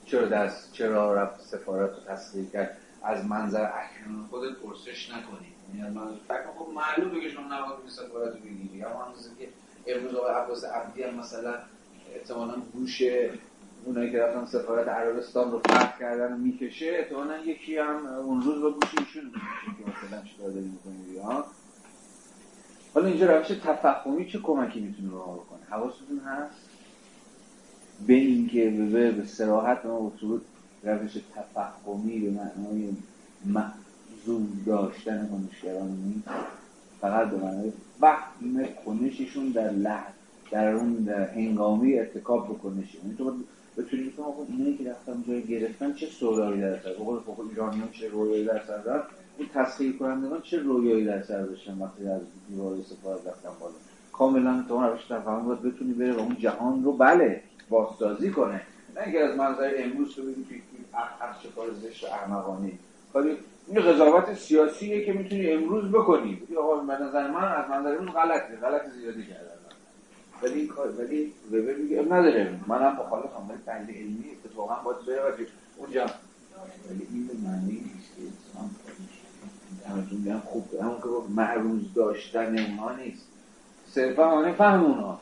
چرا 0.07 0.29
دست 0.29 0.73
چرا 0.73 1.15
رفت 1.15 1.41
سفارت 1.41 1.91
رو 1.91 2.15
تصدیق 2.15 2.51
کرد؟ 2.53 2.77
از 3.03 3.25
منظر 3.25 3.65
اکنون 3.65 4.27
خودت 4.31 4.57
پرسش 4.57 5.11
نکنی. 5.11 5.53
یعنی 5.75 5.95
منظر 5.95 6.15
فکر 6.29 6.47
خب 6.59 6.69
معلومه 6.75 7.21
که 7.21 7.29
شما 7.29 7.45
نباید 7.45 7.89
سفارت 7.89 8.35
رو 8.35 8.41
بگیری. 8.41 8.85
اما 8.85 9.05
همونطور 9.05 9.35
که 9.39 9.49
امروز 9.87 10.15
آقای 10.15 10.35
عباس 10.35 10.65
عبدی 10.65 11.03
هم 11.03 11.15
مثلا 11.15 11.55
احتمالا 12.15 12.55
گوش 12.73 13.03
اونایی 13.85 14.13
که 14.13 14.19
رفتن 14.19 14.45
سفارت 14.47 14.89
عربستان 14.89 15.53
رو 15.53 15.59
فتح 15.59 15.99
کردن 15.99 16.41
می‌کشه 16.41 16.87
احتمالا 16.99 17.39
یکی 17.39 17.79
هم 17.79 18.07
اون 18.07 18.43
روز 18.43 18.63
با 18.63 18.71
گوش 18.71 18.91
ایشون 18.99 19.31
که 19.79 19.91
مثلا 19.91 20.23
چیکار 20.23 20.51
داری 20.51 20.67
می‌کنی 20.67 21.19
ها 21.19 21.45
حالا 22.95 23.07
اینجا 23.07 23.37
روش 23.37 23.49
تفهمی 23.49 24.27
چه 24.27 24.39
کمکی 24.39 24.81
می‌تونه 24.81 25.09
به 25.09 25.17
ما 25.17 25.35
بکنه؟ 25.35 25.61
حواستون 25.71 26.19
هست؟ 26.19 26.55
به 28.07 28.15
اینکه 28.15 28.71
به 28.71 29.11
به 29.11 29.25
سراحت 29.25 29.87
ما 29.87 30.13
صورت 30.21 30.43
روش 30.83 31.13
تفهمی 31.35 32.19
به 32.19 32.31
معنای 32.31 32.91
محضور 33.45 34.47
داشتن 34.67 35.29
کنشگران 35.29 35.89
نیست. 35.89 36.29
فقط 37.01 37.31
به 37.31 37.37
معنای 37.37 37.73
فهم 38.01 38.67
کنششون 38.85 39.49
در 39.49 39.71
لحظ 39.71 40.13
در 40.51 40.73
اون 40.73 41.09
هنگامی 41.09 41.99
ارتکاب 41.99 42.49
بکنشی 42.49 42.99
یعنی 42.99 43.15
بتونی 43.77 44.03
بکنم 44.03 44.33
خب 44.33 44.47
اینایی 44.49 44.77
که 44.77 44.91
رفتم 44.91 45.25
جای 45.29 45.43
گرفتن 45.43 45.93
چه 45.93 46.07
سودایی 46.07 46.61
در 46.61 46.79
سر؟ 46.79 46.93
بقول 46.93 47.21
فقط 47.21 47.39
ایرانیان 47.51 47.91
چه 47.93 48.09
رویایی 48.09 48.45
در 48.45 48.63
سر 48.67 48.79
دارن؟ 48.79 49.03
این 49.39 49.49
تسخیر 49.55 49.97
کنندگان 49.97 50.43
چه 50.43 50.59
رویایی 50.59 51.05
در 51.05 51.23
سر 51.23 51.43
داشتن 51.43 51.79
وقتی 51.79 52.09
از 52.09 52.21
دیوار 52.49 52.77
سفارت 52.77 53.27
رفتن 53.27 53.51
بالا؟ 53.61 53.75
کاملا 54.13 54.65
تو 54.69 54.83
روش 54.83 55.05
تفاهم 55.05 55.45
باید 55.45 55.63
بتونی 55.63 55.93
بره 55.93 56.13
و 56.13 56.19
اون 56.19 56.37
جهان 56.37 56.85
رو 56.85 56.93
بله 56.93 57.43
بازسازی 57.69 58.31
کنه. 58.31 58.61
نه 58.97 59.03
اینکه 59.03 59.21
از 59.21 59.37
منظر 59.37 59.73
امروز 59.77 60.15
تو 60.15 60.23
بگی 60.23 60.45
توی 60.49 60.61
چه 61.43 61.49
کار 61.57 61.73
زشت 61.73 62.05
احمقانه. 62.05 62.73
ولی 63.15 63.37
این 63.69 63.83
قضاوت 63.83 64.35
سیاسیه 64.35 65.05
که 65.05 65.13
می‌تونی 65.13 65.51
امروز 65.51 65.91
بکنی. 65.93 66.43
آقا 66.59 66.77
به 66.77 66.93
نظر 66.93 67.31
من 67.31 67.45
از 67.45 67.71
منظر 67.71 67.95
اون 67.95 68.11
غلطه 68.11 68.57
غلط 68.57 68.83
زیادی 69.01 69.23
کردن. 69.23 69.52
ولی 70.43 70.71
ولی 70.99 71.33
وبر 71.53 71.75
میگه 71.75 72.03
نداره. 72.03 72.61
منم 72.67 72.93
مخالفم 72.93 73.49
ولی 73.49 73.59
تحلیل 73.67 73.97
علمی 73.97 74.25
اتفاقا 74.45 74.75
باید 74.75 75.07
بره 75.07 75.47
اونجا 75.77 76.07
ولی 76.91 77.07
این 77.13 77.27
به 77.27 77.35
معنی 77.49 77.73
نیست 77.73 78.17
که 78.17 78.23
انسان 78.23 78.71
همتون 79.89 80.41
خوب 80.41 80.75
همون 80.81 81.01
که 81.01 81.33
معروض 81.33 81.83
داشتن 81.95 82.59
اونها 82.59 82.97
نیست. 82.97 83.27
صرفا 83.89 84.25
آنه 84.25 84.53
فهم 84.53 84.85
اونها 84.85 85.21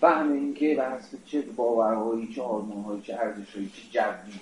فهم 0.00 0.32
این 0.32 0.54
که 0.54 0.74
به 0.74 1.18
چه 1.26 1.42
باورهایی 1.42 2.34
چه 2.34 2.42
آرمانهایی 2.42 3.02
چه 3.02 3.14
ارزشهایی 3.14 3.68
چه 3.68 3.82
جوی. 3.90 4.40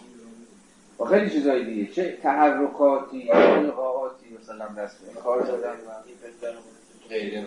و 0.98 1.04
خیلی 1.04 1.30
چیزایی 1.30 1.64
دیگه. 1.64 1.92
چه 1.92 2.18
تحرکاتی 2.22 3.30
القاعاتی 3.32 4.26
مثلا 4.42 4.68
دست 4.68 5.14
به 5.14 5.20
کار 5.20 5.40
دادن 5.42 5.70
و 5.70 5.90
غیره. 7.08 7.46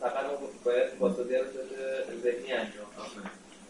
فقط 0.00 0.24
باید 0.64 0.88
فاصله 0.88 1.38
رو 1.38 1.46
ذهنی 2.22 2.52
انجام 2.52 2.86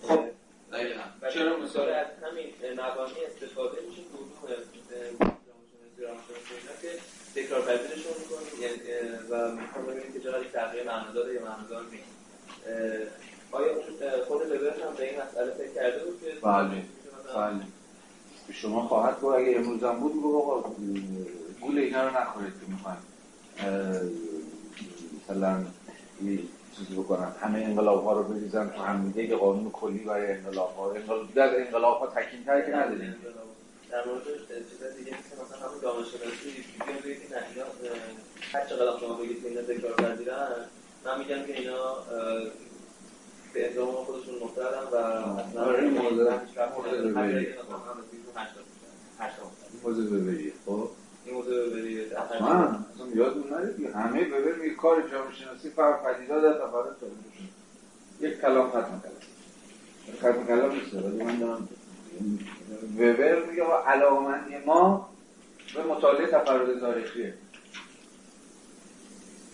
خب. 0.02 0.24
دقیقا 0.72 1.30
چرا 1.32 1.56
مثال 1.56 1.88
از 1.88 2.06
همین 2.22 2.80
مبانی 2.80 3.24
استفاده 3.26 3.78
میشه 3.88 4.02
که 6.82 6.88
تکرار 7.34 7.62
پذیرشون 7.62 8.12
می‌کنیم 8.18 8.62
یعنی 8.62 8.78
و 9.30 9.50
می‌خوام 9.50 9.86
ببینیم 9.86 10.12
که 10.12 10.20
چقدر 10.20 10.44
تغییر 10.52 10.84
معنا 10.84 11.12
داره 11.12 11.34
یا 11.34 11.40
معنا 11.40 11.68
دار 11.70 11.84
نیست 11.92 12.04
آیا 13.52 13.74
خود 14.28 14.40
وبر 14.40 14.86
هم 14.86 14.94
به 14.96 15.10
این 15.10 15.20
مسئله 15.22 15.50
فکر 15.54 15.74
کرده 15.74 16.04
بود 16.04 16.20
که 16.20 16.40
بله. 16.42 16.82
بله. 17.36 17.66
به 18.48 18.52
شما 18.52 18.88
خواهد 18.88 19.20
گفت 19.20 19.38
اگه 19.38 19.56
امروز 19.56 19.82
هم 19.84 20.00
بود 20.00 20.22
گفت 20.22 20.36
آقا 20.36 20.74
گول 21.60 21.78
اینا 21.78 22.08
رو 22.08 22.16
نخورید 22.16 22.52
که 22.52 22.72
می‌خواین 22.72 22.98
مثلا 25.20 25.64
یه 26.24 26.38
چیزی 26.76 26.94
بکنن. 26.94 27.32
همه 27.40 27.58
انقلاب 27.58 28.04
ها 28.04 28.12
رو 28.12 28.22
بریزن 28.22 28.68
تو 28.68 28.82
هم 28.82 29.10
دیگه 29.10 29.36
قانون 29.36 29.70
کلی 29.70 29.98
برای 29.98 30.32
انقلاب 30.32 30.76
ها 30.76 30.92
انقلاب 30.92 31.26
دیگه 31.26 31.42
از 31.42 31.54
انقلاب 31.54 31.98
ها 32.00 32.06
تکین 32.06 32.44
تر 32.44 32.60
که 32.60 32.76
نداریم. 32.76 33.16
در 33.90 34.06
مورد 34.06 34.24
چیز 34.48 34.96
دیگه 34.98 35.16
مثلا 35.16 35.68
همون 35.68 35.80
میگم 35.80 37.00
بگید 37.04 37.28
که 37.28 37.36
اینا 37.36 37.66
هر 38.52 38.66
چقدر 38.66 39.00
شما 39.00 39.14
بگید 39.14 39.46
اینا 39.46 39.62
تکرار 39.62 39.92
پذیرن 39.92 40.48
من 41.04 41.18
میگم 41.18 41.46
که 41.46 41.58
اینا 41.58 41.94
به 43.54 43.68
احترام 43.68 43.94
خودشون 43.94 44.34
محترم 44.42 44.88
و 44.92 44.96
اصلا 44.96 45.76
این 45.76 45.90
موضوع 45.90 46.32
موضوع 49.84 50.20
ببریه 50.20 50.52
خب؟ 50.66 50.88
این 51.24 51.34
موضوع 51.34 51.68
ببریه 51.68 52.06
من 52.40 52.84
اصلا 52.94 53.06
یادمون 53.14 53.50
نره 53.50 53.72
دیگه 53.72 53.92
همه 53.92 54.24
ببر 54.24 54.52
میگه 54.62 54.74
کار 54.74 55.02
جامعه 55.08 55.32
شناسی 55.32 55.70
فرق 55.70 56.04
پدیدار 56.04 56.40
در 56.40 56.66
تفاوت 56.66 56.96
یک 58.20 58.40
کلام 58.40 58.68
ختم 58.68 59.02
کلام 59.02 60.16
ختم 60.18 60.46
کلام 60.46 60.72
نیست 60.72 60.94
ولی 60.94 61.24
من 61.24 61.38
دارم 61.38 61.68
وبر 62.98 63.44
میگه 63.50 63.62
علاقمندی 63.86 64.54
ما 64.66 65.08
به 65.74 65.82
مطالعه 65.82 66.26
تفرد 66.26 66.80
تاریخیه. 66.80 67.34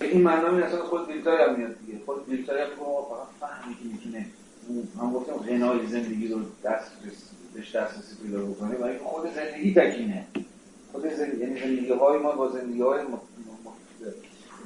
این 0.01 0.23
معنی 0.23 0.63
اصلا 0.63 0.83
خود 0.85 1.07
بیلتای 1.07 1.43
هم 1.43 1.55
میاد 1.55 1.77
دیگه. 1.87 1.99
خود 2.07 2.27
بیلتای 2.27 2.63
هم 2.63 2.69
فقط 2.69 3.51
فهمی 3.51 3.75
که 3.75 3.85
می‌تونه. 3.85 4.27
هم 5.01 5.13
گفتم 5.13 5.33
غنای 5.33 5.87
زندگی 5.87 6.29
رو 6.29 6.41
دست 6.65 6.91
بهش 7.55 7.77
دسترسی 7.77 8.17
پیدا 8.23 8.45
بکنه 8.45 8.77
و 8.77 8.85
این 8.85 8.99
خود 8.99 9.35
زندگی 9.35 9.75
تکینه. 9.75 10.27
خود 11.01 11.15
زندگی 11.15 11.41
یعنی 11.41 11.61
زندگی 11.61 11.93
های 11.93 12.19
ما 12.19 12.33
با 12.33 12.49
زندگی 12.49 12.83
های 12.83 13.01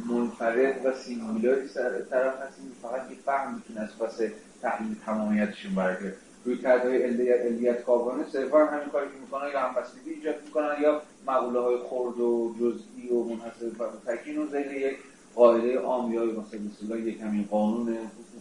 منفرد 0.09 0.87
و 0.87 0.93
سینگولاری 0.93 1.69
طرف 2.11 2.41
هستیم. 2.41 2.73
فقط 2.83 3.11
یک 3.11 3.19
فهم 3.19 3.55
می‌تونه 3.55 3.81
از 3.81 3.99
پس 3.99 4.21
تحلیل 4.63 4.97
تمامیتشون 5.07 5.75
برگرد 5.75 6.17
روی 6.45 6.59
کردهای 6.59 7.03
علیت 7.03 7.83
کارگانه 7.83 8.25
صرفا 8.33 8.67
همین 8.67 8.89
کاری 8.89 9.07
که 9.07 9.19
می‌کنن 9.21 9.49
یا 9.53 9.61
همبستگی 9.61 10.11
ایجاد 10.11 10.35
می‌کنن 10.45 10.75
یا 10.83 11.03
مقوله 11.27 11.61
های 11.61 11.79
خرد 11.79 12.21
و 12.21 12.55
جزئی 12.61 13.09
و 13.09 13.25
منحصر 13.25 13.67
و 13.79 14.13
تکین 14.13 14.39
و 14.39 14.47
زیر 14.47 14.73
یک 14.73 14.97
قاعده 15.35 15.79
عام 15.79 16.13
یا 16.13 16.25
مثلا 16.25 16.61
مثلا 16.85 16.97
یک 16.97 17.21
همین 17.21 17.49
قانون 17.51 17.97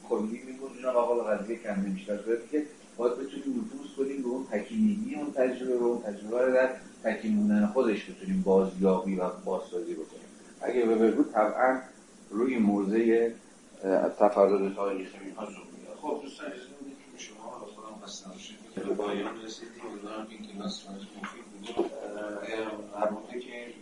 کلی 0.09 0.41
میگوجونه 0.47 0.87
و 0.87 0.91
قابل 0.91 1.23
قضیه 1.23 1.57
کم 1.57 1.81
نمیشه. 1.81 2.19
که 2.51 2.65
باید 3.01 3.13
بتونیم 3.13 3.59
نفوذ 3.59 3.95
کنیم 3.97 4.21
به 4.21 4.27
اون 4.27 4.45
تکینگی 4.45 5.15
اون 5.15 5.31
تجربه 5.31 5.75
رو 5.79 5.85
اون 5.85 6.01
تجربه 6.01 6.45
رو 6.45 6.53
در 6.53 6.69
تکین 7.03 7.65
خودش 7.65 8.09
بتونیم 8.09 8.41
بازیابی 8.41 9.15
و 9.15 9.29
بازسازی 9.45 9.93
بکنیم. 9.93 10.29
اگه 10.61 10.85
به 10.85 11.11
بود 11.11 11.31
طبعا 11.31 11.81
روی 12.29 12.57
موضع 12.57 13.29
تفرد 14.19 14.75
تاریخی 14.75 15.17
می‌خواد 15.25 15.49
خب 16.01 16.19
دوستان 16.23 16.47
شما 17.17 17.49
خودم 17.75 18.05
خسته 18.05 18.29
نباشید 18.29 18.57
که 18.75 18.81
به 18.81 18.93
پایان 18.93 19.41
رسیدیم 19.43 19.71
امیدوارم 19.89 20.27
این 20.29 20.39
کلاس 20.47 20.83
براتون 20.83 21.07
مفید 21.21 21.75
بوده 21.75 21.89
اگر 22.41 23.11
مورد 23.11 23.39
که 23.39 23.73